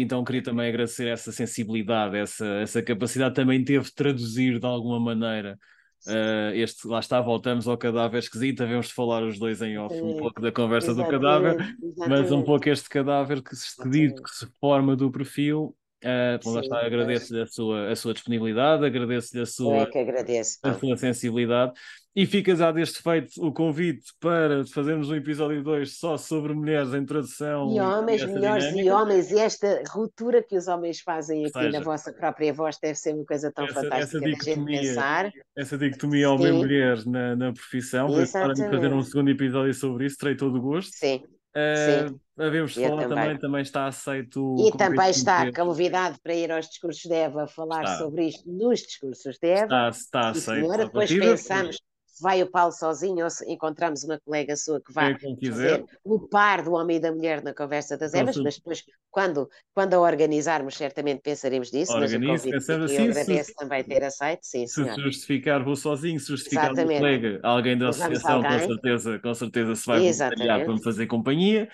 Então 0.00 0.24
queria 0.24 0.42
também 0.42 0.68
agradecer 0.68 1.08
essa 1.08 1.32
sensibilidade, 1.32 2.16
essa, 2.16 2.46
essa 2.46 2.82
capacidade 2.82 3.34
também 3.34 3.64
teve 3.64 3.84
de 3.84 3.94
traduzir 3.94 4.58
de 4.58 4.66
alguma 4.66 5.00
maneira 5.00 5.58
Uh, 6.06 6.54
este, 6.54 6.86
lá 6.86 7.00
está, 7.00 7.20
voltamos 7.20 7.66
ao 7.66 7.76
cadáver 7.76 8.18
esquisito, 8.18 8.62
havemos 8.62 8.86
de 8.86 8.94
falar 8.94 9.24
os 9.24 9.40
dois 9.40 9.60
em 9.60 9.76
off 9.76 9.92
um 10.00 10.16
pouco 10.16 10.40
da 10.40 10.52
conversa 10.52 10.92
exatamente, 10.92 11.10
do 11.10 11.20
cadáver, 11.20 11.76
exatamente. 11.82 12.08
mas 12.08 12.30
um 12.30 12.44
pouco 12.44 12.68
este 12.68 12.88
cadáver 12.88 13.42
que 13.42 13.56
se, 13.56 13.76
que 13.82 14.30
se 14.30 14.46
forma 14.60 14.94
do 14.94 15.10
perfil. 15.10 15.76
Uh, 16.04 16.50
lá 16.50 16.60
está, 16.60 16.86
agradeço-lhe 16.86 17.40
a 17.40 17.46
sua, 17.46 17.90
a 17.90 17.96
sua 17.96 18.12
disponibilidade, 18.12 18.84
agradeço-lhe 18.84 19.42
a 19.42 19.46
sua, 19.46 19.88
é 19.94 20.68
a 20.68 20.74
sua 20.74 20.96
sensibilidade 20.96 21.72
e 22.16 22.24
fica 22.24 22.56
já 22.56 22.72
deste 22.72 23.02
feito 23.02 23.44
o 23.44 23.52
convite 23.52 24.06
para 24.18 24.64
fazermos 24.66 25.10
um 25.10 25.14
episódio 25.14 25.62
2 25.62 25.98
só 25.98 26.16
sobre 26.16 26.54
mulheres 26.54 26.94
em 26.94 27.04
tradução. 27.04 27.70
E 27.74 27.78
homens, 27.78 28.22
e 28.22 28.26
melhores 28.26 28.64
dinâmica. 28.64 28.88
e 28.88 28.90
homens, 28.90 29.30
e 29.30 29.38
esta 29.38 29.82
ruptura 29.90 30.42
que 30.42 30.56
os 30.56 30.66
homens 30.66 31.00
fazem 31.00 31.44
aqui 31.44 31.52
seja, 31.52 31.78
na 31.78 31.80
vossa 31.84 32.14
própria 32.14 32.54
voz 32.54 32.78
deve 32.78 32.94
ser 32.94 33.14
uma 33.14 33.26
coisa 33.26 33.52
tão 33.52 33.66
essa, 33.66 33.74
fantástica 33.74 34.18
essa 34.18 34.20
dicotomia, 34.20 34.80
pensar. 34.80 35.32
Essa 35.54 35.76
dicotomia 35.76 36.30
homem-mulher 36.30 37.04
na, 37.04 37.36
na 37.36 37.52
profissão, 37.52 38.08
para 38.08 38.26
fazer 38.26 38.92
um 38.94 39.02
segundo 39.02 39.30
episódio 39.30 39.74
sobre 39.74 40.06
isso, 40.06 40.16
terei 40.16 40.36
todo 40.36 40.56
o 40.56 40.60
gosto. 40.62 40.92
Sim. 40.94 41.22
Uh, 41.56 42.20
havemos 42.38 42.74
de 42.74 42.86
falar 42.86 43.02
também. 43.02 43.08
também, 43.08 43.38
também 43.38 43.62
está 43.62 43.86
aceito. 43.86 44.56
E 44.58 44.76
também 44.76 45.10
está 45.10 45.50
convidado 45.52 46.18
para 46.22 46.34
ir 46.34 46.52
aos 46.52 46.68
discursos 46.68 47.02
de 47.02 47.14
Eva 47.14 47.46
falar 47.46 47.84
está. 47.84 47.98
sobre 47.98 48.28
isto 48.28 48.50
nos 48.50 48.80
discursos 48.80 49.38
de 49.40 49.48
Eva. 49.48 49.64
Está, 49.64 49.88
está 49.88 50.28
aceito. 50.28 50.60
Senhora, 50.60 50.84
depois 50.84 51.10
pensamos 51.10 51.78
vai 52.20 52.42
o 52.42 52.50
Paulo 52.50 52.72
sozinho 52.72 53.24
ou 53.24 53.30
se 53.30 53.44
encontramos 53.50 54.02
uma 54.04 54.18
colega 54.20 54.56
sua 54.56 54.80
que 54.80 54.92
vai 54.92 55.12
é 55.12 55.48
fazer 55.48 55.84
o 56.04 56.20
par 56.20 56.62
do 56.62 56.72
homem 56.72 56.96
e 56.96 57.00
da 57.00 57.12
mulher 57.12 57.42
na 57.42 57.54
conversa 57.54 57.96
das 57.96 58.14
Evas, 58.14 58.36
mas 58.36 58.56
depois, 58.56 58.82
quando, 59.10 59.48
quando 59.74 59.94
a 59.94 60.00
organizarmos, 60.00 60.76
certamente 60.76 61.20
pensaremos 61.20 61.70
nisso. 61.72 61.92
Organize, 61.92 62.18
mas 62.18 62.42
convite 62.42 62.56
assim, 62.56 62.96
eu 62.96 63.10
agradeço 63.10 63.50
se, 63.50 63.54
também 63.54 63.84
ter 63.84 64.04
aceito. 64.04 64.40
Sim, 64.42 64.66
se 64.66 65.00
justificar, 65.00 65.62
vou 65.62 65.76
sozinho, 65.76 66.18
se 66.18 66.28
justificar 66.28 66.72
o 66.72 66.74
colega, 66.74 67.40
alguém 67.42 67.76
da 67.76 67.88
associação, 67.88 68.42
com 68.42 68.58
certeza, 68.58 69.18
com 69.18 69.34
certeza 69.34 69.74
se 69.74 69.86
vai 69.86 70.00
voluntariar 70.00 70.64
para 70.64 70.74
me 70.74 70.82
fazer 70.82 71.06
companhia. 71.06 71.68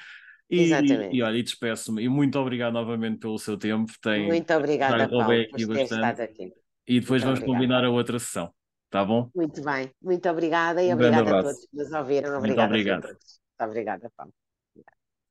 E, 0.50 0.64
Exatamente. 0.64 1.16
e 1.16 1.22
olha, 1.22 1.38
e 1.38 1.42
despeço-me. 1.42 2.02
E 2.02 2.08
muito 2.10 2.38
obrigado 2.38 2.74
novamente 2.74 3.18
pelo 3.18 3.38
seu 3.38 3.56
tempo. 3.56 3.90
Tem, 4.02 4.26
muito 4.26 4.52
obrigada, 4.52 5.08
Paulo, 5.08 5.26
por 5.50 5.74
ter 5.74 5.82
estado 5.84 6.20
aqui. 6.20 6.52
E 6.86 7.00
depois 7.00 7.22
muito 7.22 7.24
vamos 7.24 7.40
obrigada. 7.40 7.46
combinar 7.46 7.84
a 7.84 7.90
outra 7.90 8.18
sessão. 8.18 8.52
Tá 8.92 9.04
bom? 9.04 9.32
Muito 9.34 9.62
bem. 9.62 9.90
Muito 10.00 10.28
obrigada 10.28 10.82
e 10.82 10.90
um 10.90 10.94
obrigada 10.94 11.30
a 11.30 11.42
todos 11.42 11.66
que 11.66 11.76
nos 11.76 11.92
ouviram. 11.92 12.36
Obrigada 12.38 12.68
Muito 12.70 12.90
obrigado. 12.92 13.18
Obrigada, 13.60 14.10
Paulo. 14.16 14.32